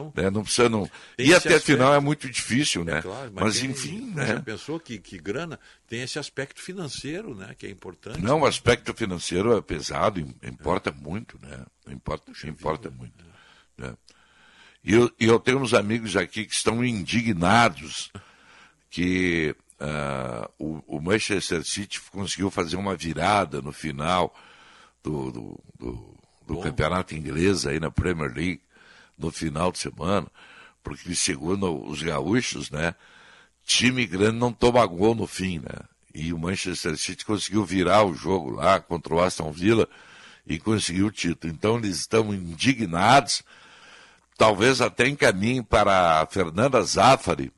Então, 0.07 0.12
né? 0.17 0.31
Não 0.31 0.43
precisa 0.43 0.68
não. 0.68 0.89
E 1.18 1.35
até 1.35 1.49
aspecto. 1.49 1.65
final 1.67 1.93
é 1.94 2.01
muito 2.01 2.28
difícil, 2.31 2.85
né? 2.85 3.02
claro, 3.02 3.31
mas 3.35 3.60
tem- 3.60 3.70
enfim, 3.70 4.12
Já 4.15 4.35
né? 4.35 4.43
pensou 4.44 4.78
que, 4.81 4.99
que 4.99 5.18
grana 5.18 5.59
tem 5.89 6.02
esse 6.02 6.18
aspecto 6.18 6.60
financeiro, 6.60 7.35
né? 7.35 7.55
Que 7.59 7.67
é 7.67 7.70
importante. 7.70 8.20
Não, 8.23 8.41
o 8.41 8.47
aspecto 8.47 8.93
financeiro 8.94 9.57
é 9.57 9.60
pesado, 9.62 10.20
im- 10.20 10.35
importa 10.43 10.91
muito, 10.93 11.39
né? 11.43 11.65
Importa, 11.89 12.31
importa 12.47 12.91
muito. 12.91 13.12
né? 13.77 13.94
E 14.85 14.94
eu, 14.94 15.10
eu 15.18 15.39
tenho 15.41 15.59
uns 15.60 15.75
amigos 15.75 16.17
aqui 16.17 16.44
que 16.47 16.55
estão 16.55 16.85
indignados 16.85 18.10
que 18.91 19.55
ah, 19.81 20.49
o, 20.59 20.83
o 20.86 21.01
Manchester 21.01 21.62
City 21.65 22.01
conseguiu 22.10 22.51
fazer 22.51 22.77
uma 22.77 22.97
virada 22.97 23.60
no 23.60 23.73
final 23.73 24.35
do, 25.02 25.31
do, 25.31 25.60
do- 25.78 26.18
do 26.47 26.60
campeonato 26.62 27.15
inglês 27.15 27.67
aí 27.67 27.78
na 27.78 27.91
Premier 27.91 28.33
League 28.35 28.60
no 29.19 29.31
final 29.31 29.73
de 29.73 29.79
semana, 29.79 30.27
porque 30.83 31.15
segundo 31.15 31.85
os 31.87 32.03
gaúchos, 32.03 32.71
né, 32.71 32.95
time 33.65 34.07
grande 34.07 34.39
não 34.39 34.53
toma 34.53 34.85
gol 34.87 35.15
no 35.15 35.27
fim, 35.27 35.59
né? 35.59 35.75
E 36.15 36.33
o 36.33 36.39
Manchester 36.39 36.97
City 36.97 37.25
conseguiu 37.25 37.65
virar 37.65 38.03
o 38.05 38.15
jogo 38.15 38.51
lá 38.51 38.81
contra 38.81 39.15
o 39.15 39.21
Aston 39.21 39.53
Villa 39.53 39.89
e 40.47 40.59
conseguiu 40.59 41.07
o 41.09 41.13
título. 41.13 41.53
Então 41.53 41.77
eles 41.77 41.97
estão 41.99 42.33
indignados, 42.35 43.43
talvez 44.37 44.81
até 44.81 45.07
encaminhem 45.09 45.63
para 45.63 46.23
a 46.23 46.27
Fernanda 46.27 46.83
Zaffari 46.83 47.53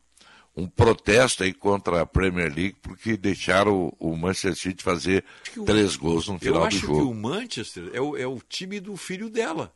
um 0.56 0.66
protesto 0.66 1.44
aí 1.44 1.54
contra 1.54 2.02
a 2.02 2.06
Premier 2.06 2.52
League 2.52 2.76
porque 2.82 3.16
deixaram 3.16 3.94
o, 3.98 4.16
Manchester 4.16 4.56
City 4.56 4.82
fazer 4.82 5.24
o- 5.56 5.64
três 5.64 5.94
gols 5.96 6.26
no 6.26 6.34
Eu 6.34 6.38
final 6.40 6.60
do 6.62 6.66
acho 6.66 6.80
que 6.80 6.86
jogo. 6.86 7.08
o 7.10 7.14
Manchester 7.14 7.90
é 7.94 8.00
o, 8.00 8.16
é 8.16 8.26
o 8.26 8.40
time 8.48 8.80
do 8.80 8.96
filho 8.96 9.30
dela. 9.30 9.72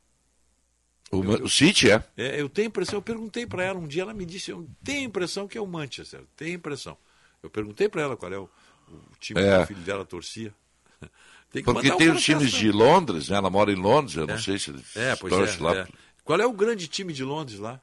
O, 1.21 1.25
Ma- 1.25 1.35
o 1.45 1.49
City 1.49 1.91
é? 1.91 2.03
É, 2.17 2.41
eu 2.41 2.49
tenho 2.49 2.67
impressão, 2.69 2.97
eu 2.99 3.03
perguntei 3.03 3.47
para 3.47 3.63
ela 3.65 3.79
um 3.79 3.87
dia, 3.87 4.03
ela 4.03 4.15
me 4.15 4.25
disse, 4.25 4.51
eu 4.51 4.69
tenho 4.83 5.01
a 5.01 5.05
impressão 5.05 5.47
que 5.49 5.57
é 5.59 5.61
o 5.61 5.67
Manchester, 5.67 6.23
tenho 6.37 6.55
impressão. 6.55 6.97
Eu 7.43 7.51
perguntei 7.51 7.89
para 7.89 8.03
ela 8.03 8.17
qual 8.17 8.33
é 8.33 8.39
o, 8.39 8.45
o 8.89 9.01
time 9.21 9.41
É. 9.41 9.59
que 9.59 9.63
o 9.63 9.67
filho 9.69 9.81
dela 9.81 10.05
torcia. 10.05 10.53
Tem 11.53 11.63
que 11.63 11.73
Porque 11.73 11.91
tem 11.97 12.11
os 12.11 12.21
times 12.23 12.51
de 12.51 12.73
Londres, 12.73 13.29
né? 13.29 13.37
Ela 13.37 13.49
mora 13.49 13.71
em 13.71 13.77
Londres, 13.77 14.17
eu 14.17 14.27
não 14.27 14.35
É. 14.35 14.39
sei 14.39 14.59
se 14.59 14.71
eles 14.71 14.97
É, 14.97 15.15
pois 15.15 15.33
torcem 15.33 15.61
é, 15.61 15.63
lá. 15.63 15.77
é. 15.77 15.89
Qual 16.25 16.41
é 16.41 16.45
o 16.47 16.53
grande 16.53 16.89
time 16.89 17.13
de 17.13 17.23
Londres 17.23 17.61
lá? 17.61 17.81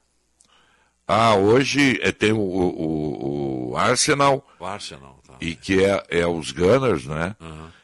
Ah, 1.07 1.35
hoje 1.35 1.97
é, 2.01 2.11
tem 2.11 2.33
o, 2.33 2.37
o- 2.39 3.69
o 3.71 3.77
Arsenal, 3.77 4.45
O 4.59 4.65
Arsenal. 4.65 5.21
Tá. 5.25 5.37
e 5.39 5.55
que 5.55 5.83
é, 5.83 6.03
é 6.09 6.27
os 6.27 6.51
Gunners, 6.51 7.05
né? 7.05 7.35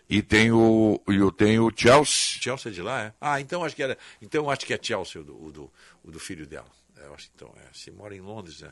E 0.10 0.22
tem 0.22 0.52
o, 0.52 1.02
e 1.08 1.22
o- 1.22 1.32
tem 1.32 1.60
o 1.60 1.70
Chelsea. 1.76 2.42
Chelsea 2.42 2.72
é 2.72 2.76
de 2.76 2.82
lá, 2.82 3.02
é? 3.04 3.14
Ah, 3.20 3.42
então 3.42 3.64
acho 3.64 3.76
que 3.76 3.84
era. 3.84 3.98
Então 4.22 4.50
acho 4.50 4.66
que 4.66 4.74
é 4.74 4.80
Chelsea 4.82 5.22
o 5.22 5.26
do, 5.26 5.46
o 5.46 5.52
do, 5.52 5.74
o 6.04 6.12
do 6.12 6.20
filho 6.20 6.48
dela. 6.48 6.68
É, 6.98 7.06
eu 7.08 7.14
acho 7.14 7.30
então, 7.36 7.54
é, 7.58 7.68
se 7.74 7.92
mora 7.92 8.16
em 8.16 8.22
Londres, 8.22 8.64
é, 8.64 8.72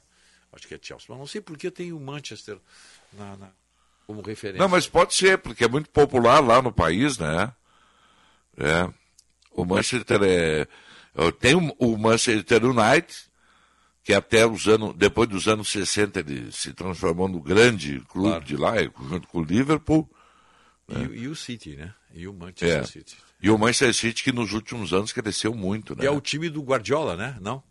acho 0.54 0.68
que 0.68 0.74
é 0.76 0.80
Chelsea. 0.82 1.06
Mas 1.10 1.18
não 1.18 1.28
sei 1.28 1.42
por 1.42 1.58
que 1.58 1.70
tem 1.70 1.92
o 1.92 2.00
Manchester 2.00 2.58
na, 3.14 3.36
na- 3.36 3.52
como 4.08 4.22
referência. 4.22 4.62
Não, 4.62 4.70
mas 4.70 4.88
pode 4.88 5.14
ser, 5.14 5.38
porque 5.40 5.66
é 5.66 5.68
muito 5.68 5.90
popular 5.90 6.40
lá 6.40 6.62
no 6.62 6.72
país, 6.72 7.18
né? 7.18 7.52
É. 8.58 8.90
O 9.52 9.66
Manchester 9.66 10.22
é. 10.24 10.68
é, 11.16 11.32
Tem 11.34 11.56
o, 11.56 11.76
o 11.80 11.98
Manchester 11.98 12.64
United, 12.66 13.14
que 14.04 14.14
até 14.14 14.46
os 14.46 14.68
anos, 14.68 14.94
depois 14.96 15.28
dos 15.28 15.48
anos 15.48 15.70
60 15.72 16.20
ele 16.20 16.52
se 16.52 16.74
transformou 16.74 17.28
no 17.28 17.42
grande 17.42 18.00
clube 18.08 18.30
Claro. 18.30 18.46
de 18.46 18.56
lá, 18.58 18.74
junto 19.10 19.28
com 19.28 19.40
o 19.40 19.44
Liverpool. 19.44 20.10
E, 20.88 20.96
o- 20.98 21.16
e 21.16 21.28
o 21.28 21.36
City, 21.36 21.76
né? 21.76 21.94
E 22.14 22.28
o 22.28 22.34
Manchester 22.34 22.80
É. 22.80 22.84
City. 22.86 23.16
E 23.42 23.50
o 23.50 23.58
Manchester 23.58 23.94
City 23.94 24.24
que 24.24 24.32
nos 24.32 24.54
últimos 24.54 24.94
anos 24.94 25.12
cresceu 25.12 25.54
muito, 25.54 25.96
né? 25.96 26.02
Que 26.02 26.08
é 26.08 26.12
o 26.12 26.22
time 26.22 26.50
do 26.50 26.62
Guardiola, 26.62 27.16
né? 27.16 27.36
Não? 27.42 27.62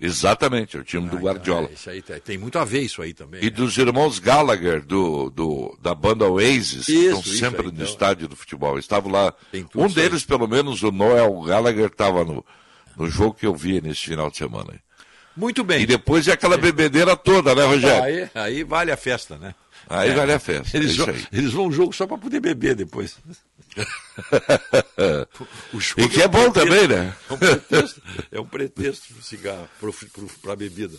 Exatamente, 0.00 0.76
é 0.76 0.80
o 0.80 0.84
time 0.84 1.08
do 1.08 1.18
Guardiola. 1.18 1.68
É, 1.86 1.90
aí 1.90 2.02
tem, 2.02 2.18
tem 2.20 2.38
muito 2.38 2.58
a 2.58 2.64
ver 2.64 2.80
isso 2.80 3.02
aí 3.02 3.12
também. 3.12 3.40
E 3.42 3.44
né? 3.44 3.50
dos 3.50 3.76
irmãos 3.76 4.18
Gallagher, 4.18 4.82
do, 4.84 5.28
do, 5.30 5.78
da 5.80 5.94
banda 5.94 6.24
Oasis, 6.26 6.86
que 6.86 6.92
Isso, 6.92 7.04
estão 7.04 7.20
isso 7.20 7.36
sempre 7.38 7.60
aí, 7.60 7.66
no 7.68 7.72
então. 7.74 7.84
estádio 7.86 8.26
do 8.28 8.34
futebol. 8.34 8.78
Estavam 8.78 9.12
lá. 9.12 9.34
Um 9.52 9.58
isso 9.86 9.98
aí. 9.98 10.04
deles, 10.04 10.24
pelo 10.24 10.48
menos, 10.48 10.82
o 10.82 10.90
Noel 10.90 11.38
Gallagher, 11.42 11.86
estava 11.86 12.24
no, 12.24 12.44
no 12.96 13.08
jogo 13.08 13.34
que 13.34 13.46
eu 13.46 13.54
vi 13.54 13.80
nesse 13.80 14.00
final 14.06 14.30
de 14.30 14.38
semana. 14.38 14.72
Muito 15.36 15.62
bem. 15.62 15.82
E 15.82 15.86
depois 15.86 16.28
é 16.28 16.32
aquela 16.32 16.56
bebedeira 16.56 17.16
toda, 17.16 17.54
né, 17.54 17.64
Rogério? 17.64 18.04
Aí, 18.04 18.30
aí 18.34 18.64
vale 18.64 18.90
a 18.90 18.96
festa, 18.96 19.36
né? 19.36 19.54
Aí 19.88 20.12
vale 20.14 20.32
a 20.32 20.38
festa, 20.38 20.76
Eles, 20.76 20.92
é 20.92 21.04
vão, 21.04 21.14
eles 21.32 21.52
vão 21.52 21.64
ao 21.66 21.72
jogo 21.72 21.92
só 21.92 22.06
para 22.06 22.18
poder 22.18 22.40
beber 22.40 22.74
depois. 22.74 23.16
E 25.96 26.08
que 26.08 26.22
é 26.22 26.26
um 26.26 26.28
bom 26.28 26.50
pretexto- 26.50 26.52
também, 26.60 26.88
né? 26.88 27.14
É 27.28 27.32
um 27.32 27.36
pretexto, 27.38 28.02
é 28.32 28.40
um 28.40 28.46
pretexto 28.46 29.12
pro 29.14 29.22
cigarro, 29.22 29.68
para 30.40 30.52
a 30.52 30.56
bebida. 30.56 30.96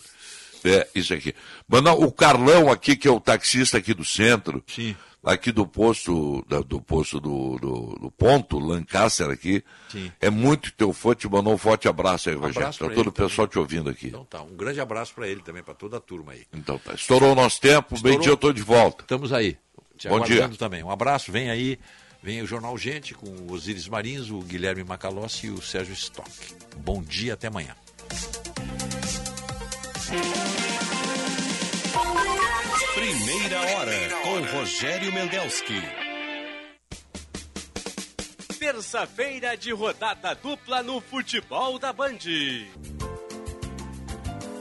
É, 0.64 0.86
isso 0.94 1.14
aqui. 1.14 1.34
Mandar 1.68 1.94
o 1.94 2.10
Carlão 2.12 2.70
aqui, 2.70 2.96
que 2.96 3.06
é 3.06 3.10
o 3.10 3.20
taxista 3.20 3.78
aqui 3.78 3.94
do 3.94 4.04
centro. 4.04 4.62
Sim. 4.66 4.96
Aqui 5.26 5.50
do 5.50 5.66
posto, 5.66 6.44
do 6.68 6.80
posto 6.80 7.18
do, 7.18 7.58
do, 7.58 7.98
do 8.00 8.10
ponto, 8.12 8.60
Lancaster 8.60 9.28
aqui. 9.28 9.62
Sim. 9.90 10.12
É 10.20 10.30
muito 10.30 10.72
teu 10.72 10.92
fã, 10.92 11.14
te 11.16 11.28
mandou 11.28 11.52
um 11.52 11.58
forte 11.58 11.88
abraço 11.88 12.28
aí, 12.28 12.36
Rogério. 12.36 12.58
abraço 12.58 12.78
Tá 12.78 12.86
pra 12.86 12.94
todo 12.94 13.08
o 13.08 13.12
pessoal 13.12 13.48
te 13.48 13.58
ouvindo 13.58 13.90
aqui. 13.90 14.06
Então 14.06 14.24
tá, 14.24 14.40
um 14.40 14.56
grande 14.56 14.80
abraço 14.80 15.12
para 15.12 15.26
ele 15.26 15.42
também, 15.42 15.64
para 15.64 15.74
toda 15.74 15.96
a 15.96 16.00
turma 16.00 16.30
aí. 16.30 16.46
Então 16.54 16.78
tá. 16.78 16.94
Estourou 16.94 17.32
o 17.32 17.34
nosso 17.34 17.60
tempo, 17.60 17.88
bem 17.90 17.96
Estourou. 17.96 18.20
dia 18.20 18.30
eu 18.30 18.36
tô 18.36 18.52
de 18.52 18.62
volta. 18.62 19.02
Estamos 19.02 19.32
aí. 19.32 19.58
Te 19.98 20.08
Bom 20.08 20.20
dia. 20.20 20.48
também. 20.50 20.84
Um 20.84 20.90
abraço, 20.92 21.32
vem 21.32 21.50
aí. 21.50 21.76
Vem 22.22 22.42
o 22.42 22.46
Jornal 22.46 22.76
Gente 22.76 23.14
com 23.14 23.26
o 23.26 23.52
Osiris 23.52 23.88
Marins, 23.88 24.30
o 24.30 24.40
Guilherme 24.40 24.84
Macalossi 24.84 25.46
e 25.46 25.50
o 25.50 25.60
Sérgio 25.62 25.94
Stock. 25.94 26.30
Bom 26.76 27.02
dia, 27.02 27.34
até 27.34 27.48
amanhã. 27.48 27.74
Primeira 33.36 33.60
hora 33.60 33.92
com 34.22 34.56
Rogério 34.56 35.12
Mendelski. 35.12 35.82
Terça-feira 38.58 39.54
de 39.54 39.72
rodada 39.72 40.34
dupla 40.34 40.82
no 40.82 41.02
futebol 41.02 41.78
da 41.78 41.92
Band. 41.92 42.18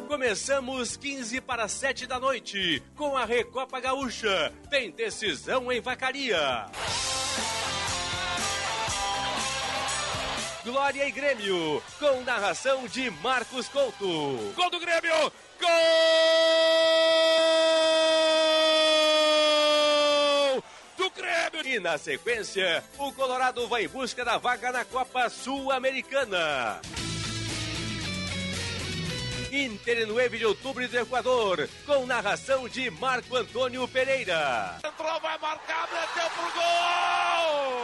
Começamos 0.09 0.97
15 0.97 1.39
para 1.39 1.69
7 1.69 2.05
da 2.05 2.19
noite 2.19 2.83
com 2.97 3.15
a 3.15 3.23
Recopa 3.23 3.79
Gaúcha. 3.79 4.51
Tem 4.69 4.91
decisão 4.91 5.71
em 5.71 5.79
Vacaria. 5.79 6.65
Glória 10.65 11.07
e 11.07 11.11
Grêmio, 11.11 11.81
com 11.97 12.21
narração 12.23 12.87
de 12.87 13.09
Marcos 13.21 13.69
Couto. 13.69 14.51
Gol 14.55 14.69
do 14.69 14.79
Grêmio! 14.79 15.31
Gol! 15.61 15.69
Do 20.97 21.09
Grêmio! 21.11 21.54
E 21.65 21.79
na 21.79 21.97
sequência, 21.97 22.83
o 22.99 23.11
Colorado 23.11 23.67
vai 23.67 23.85
em 23.85 23.87
busca 23.87 24.23
da 24.23 24.37
vaga 24.37 24.71
na 24.71 24.85
Copa 24.85 25.27
Sul-Americana. 25.31 26.79
Inter 29.51 29.99
e 29.99 30.05
9 30.05 30.37
de 30.37 30.45
outubro 30.45 30.87
do 30.87 30.99
Equador, 30.99 31.67
com 31.87 32.05
narração 32.05 32.69
de 32.69 32.91
Marco 32.91 33.35
Antônio 33.35 33.87
Pereira. 33.87 34.77
Entrou, 34.85 35.19
vai 35.19 35.39
marcar, 35.39 35.89
meteu 35.91 36.29
pro 36.29 36.51
gol! 36.53 37.75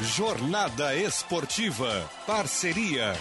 Jornada 0.00 0.94
Esportiva. 0.94 2.08
Parceria. 2.26 3.14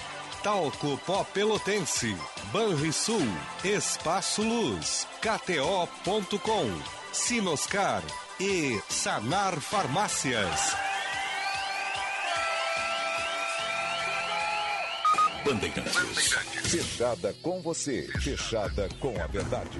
Talco 0.44 0.98
Pó 1.06 1.24
Pelotense. 1.24 2.16
Banrisul. 2.52 3.28
Espaço 3.64 4.42
Luz. 4.42 5.08
KTO.com. 5.22 6.68
Sinoscar. 7.14 8.04
E 8.40 8.82
Sanar 8.90 9.60
Farmácias. 9.60 10.76
Bandeirantes. 15.46 16.34
Fechada 16.64 17.36
com 17.42 17.62
você. 17.62 18.08
Fechada 18.20 18.90
com 19.00 19.20
a 19.22 19.28
verdade. 19.28 19.80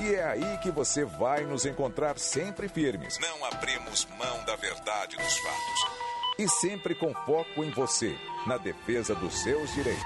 E 0.00 0.14
é 0.14 0.24
aí 0.24 0.58
que 0.58 0.70
você 0.70 1.04
vai 1.04 1.44
nos 1.44 1.64
encontrar 1.64 2.18
sempre 2.18 2.68
firmes. 2.68 3.18
Não 3.18 3.44
abrimos 3.44 4.06
mão 4.18 4.44
da 4.44 4.56
verdade 4.56 5.16
dos 5.16 5.36
fatos. 5.38 6.04
E 6.38 6.48
sempre 6.48 6.94
com 6.94 7.14
foco 7.14 7.62
em 7.62 7.70
você, 7.70 8.18
na 8.46 8.56
defesa 8.56 9.14
dos 9.14 9.42
seus 9.42 9.72
direitos. 9.72 10.04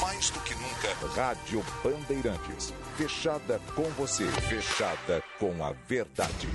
Mais 0.00 0.30
do 0.30 0.40
que 0.40 0.54
nunca, 0.54 0.94
Rádio 1.14 1.64
Bandeirantes. 1.82 2.72
Fechada 2.96 3.60
com 3.74 3.82
você, 3.90 4.26
fechada 4.42 5.22
com 5.38 5.64
a 5.64 5.72
verdade. 5.88 6.48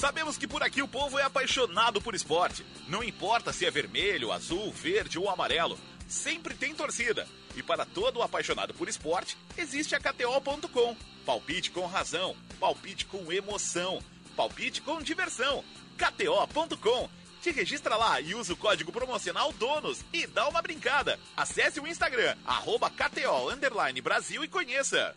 Sabemos 0.00 0.38
que 0.38 0.48
por 0.48 0.62
aqui 0.62 0.80
o 0.80 0.88
povo 0.88 1.18
é 1.18 1.24
apaixonado 1.24 2.00
por 2.00 2.14
esporte. 2.14 2.64
Não 2.88 3.04
importa 3.04 3.52
se 3.52 3.66
é 3.66 3.70
vermelho, 3.70 4.32
azul, 4.32 4.72
verde 4.72 5.18
ou 5.18 5.28
amarelo, 5.28 5.78
sempre 6.08 6.54
tem 6.54 6.74
torcida. 6.74 7.28
E 7.56 7.62
para 7.62 7.84
todo 7.84 8.22
apaixonado 8.22 8.74
por 8.74 8.88
esporte, 8.88 9.36
existe 9.56 9.94
a 9.94 10.00
KTO.com. 10.00 10.96
Palpite 11.24 11.70
com 11.70 11.86
razão, 11.86 12.36
palpite 12.58 13.04
com 13.06 13.32
emoção, 13.32 14.02
palpite 14.36 14.80
com 14.80 15.00
diversão. 15.02 15.64
KTO.com. 15.96 17.08
Te 17.42 17.50
registra 17.50 17.96
lá 17.96 18.20
e 18.20 18.34
usa 18.34 18.52
o 18.52 18.56
código 18.56 18.92
promocional 18.92 19.52
DONOS 19.52 20.04
e 20.12 20.26
dá 20.26 20.46
uma 20.48 20.60
brincada. 20.60 21.18
Acesse 21.36 21.80
o 21.80 21.86
Instagram, 21.86 22.36
arroba 22.44 22.90
KTO 22.90 23.50
Brasil 24.02 24.44
e 24.44 24.48
conheça. 24.48 25.16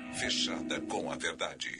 Fechada 0.13 0.79
com 0.81 1.11
a 1.11 1.15
verdade. 1.15 1.79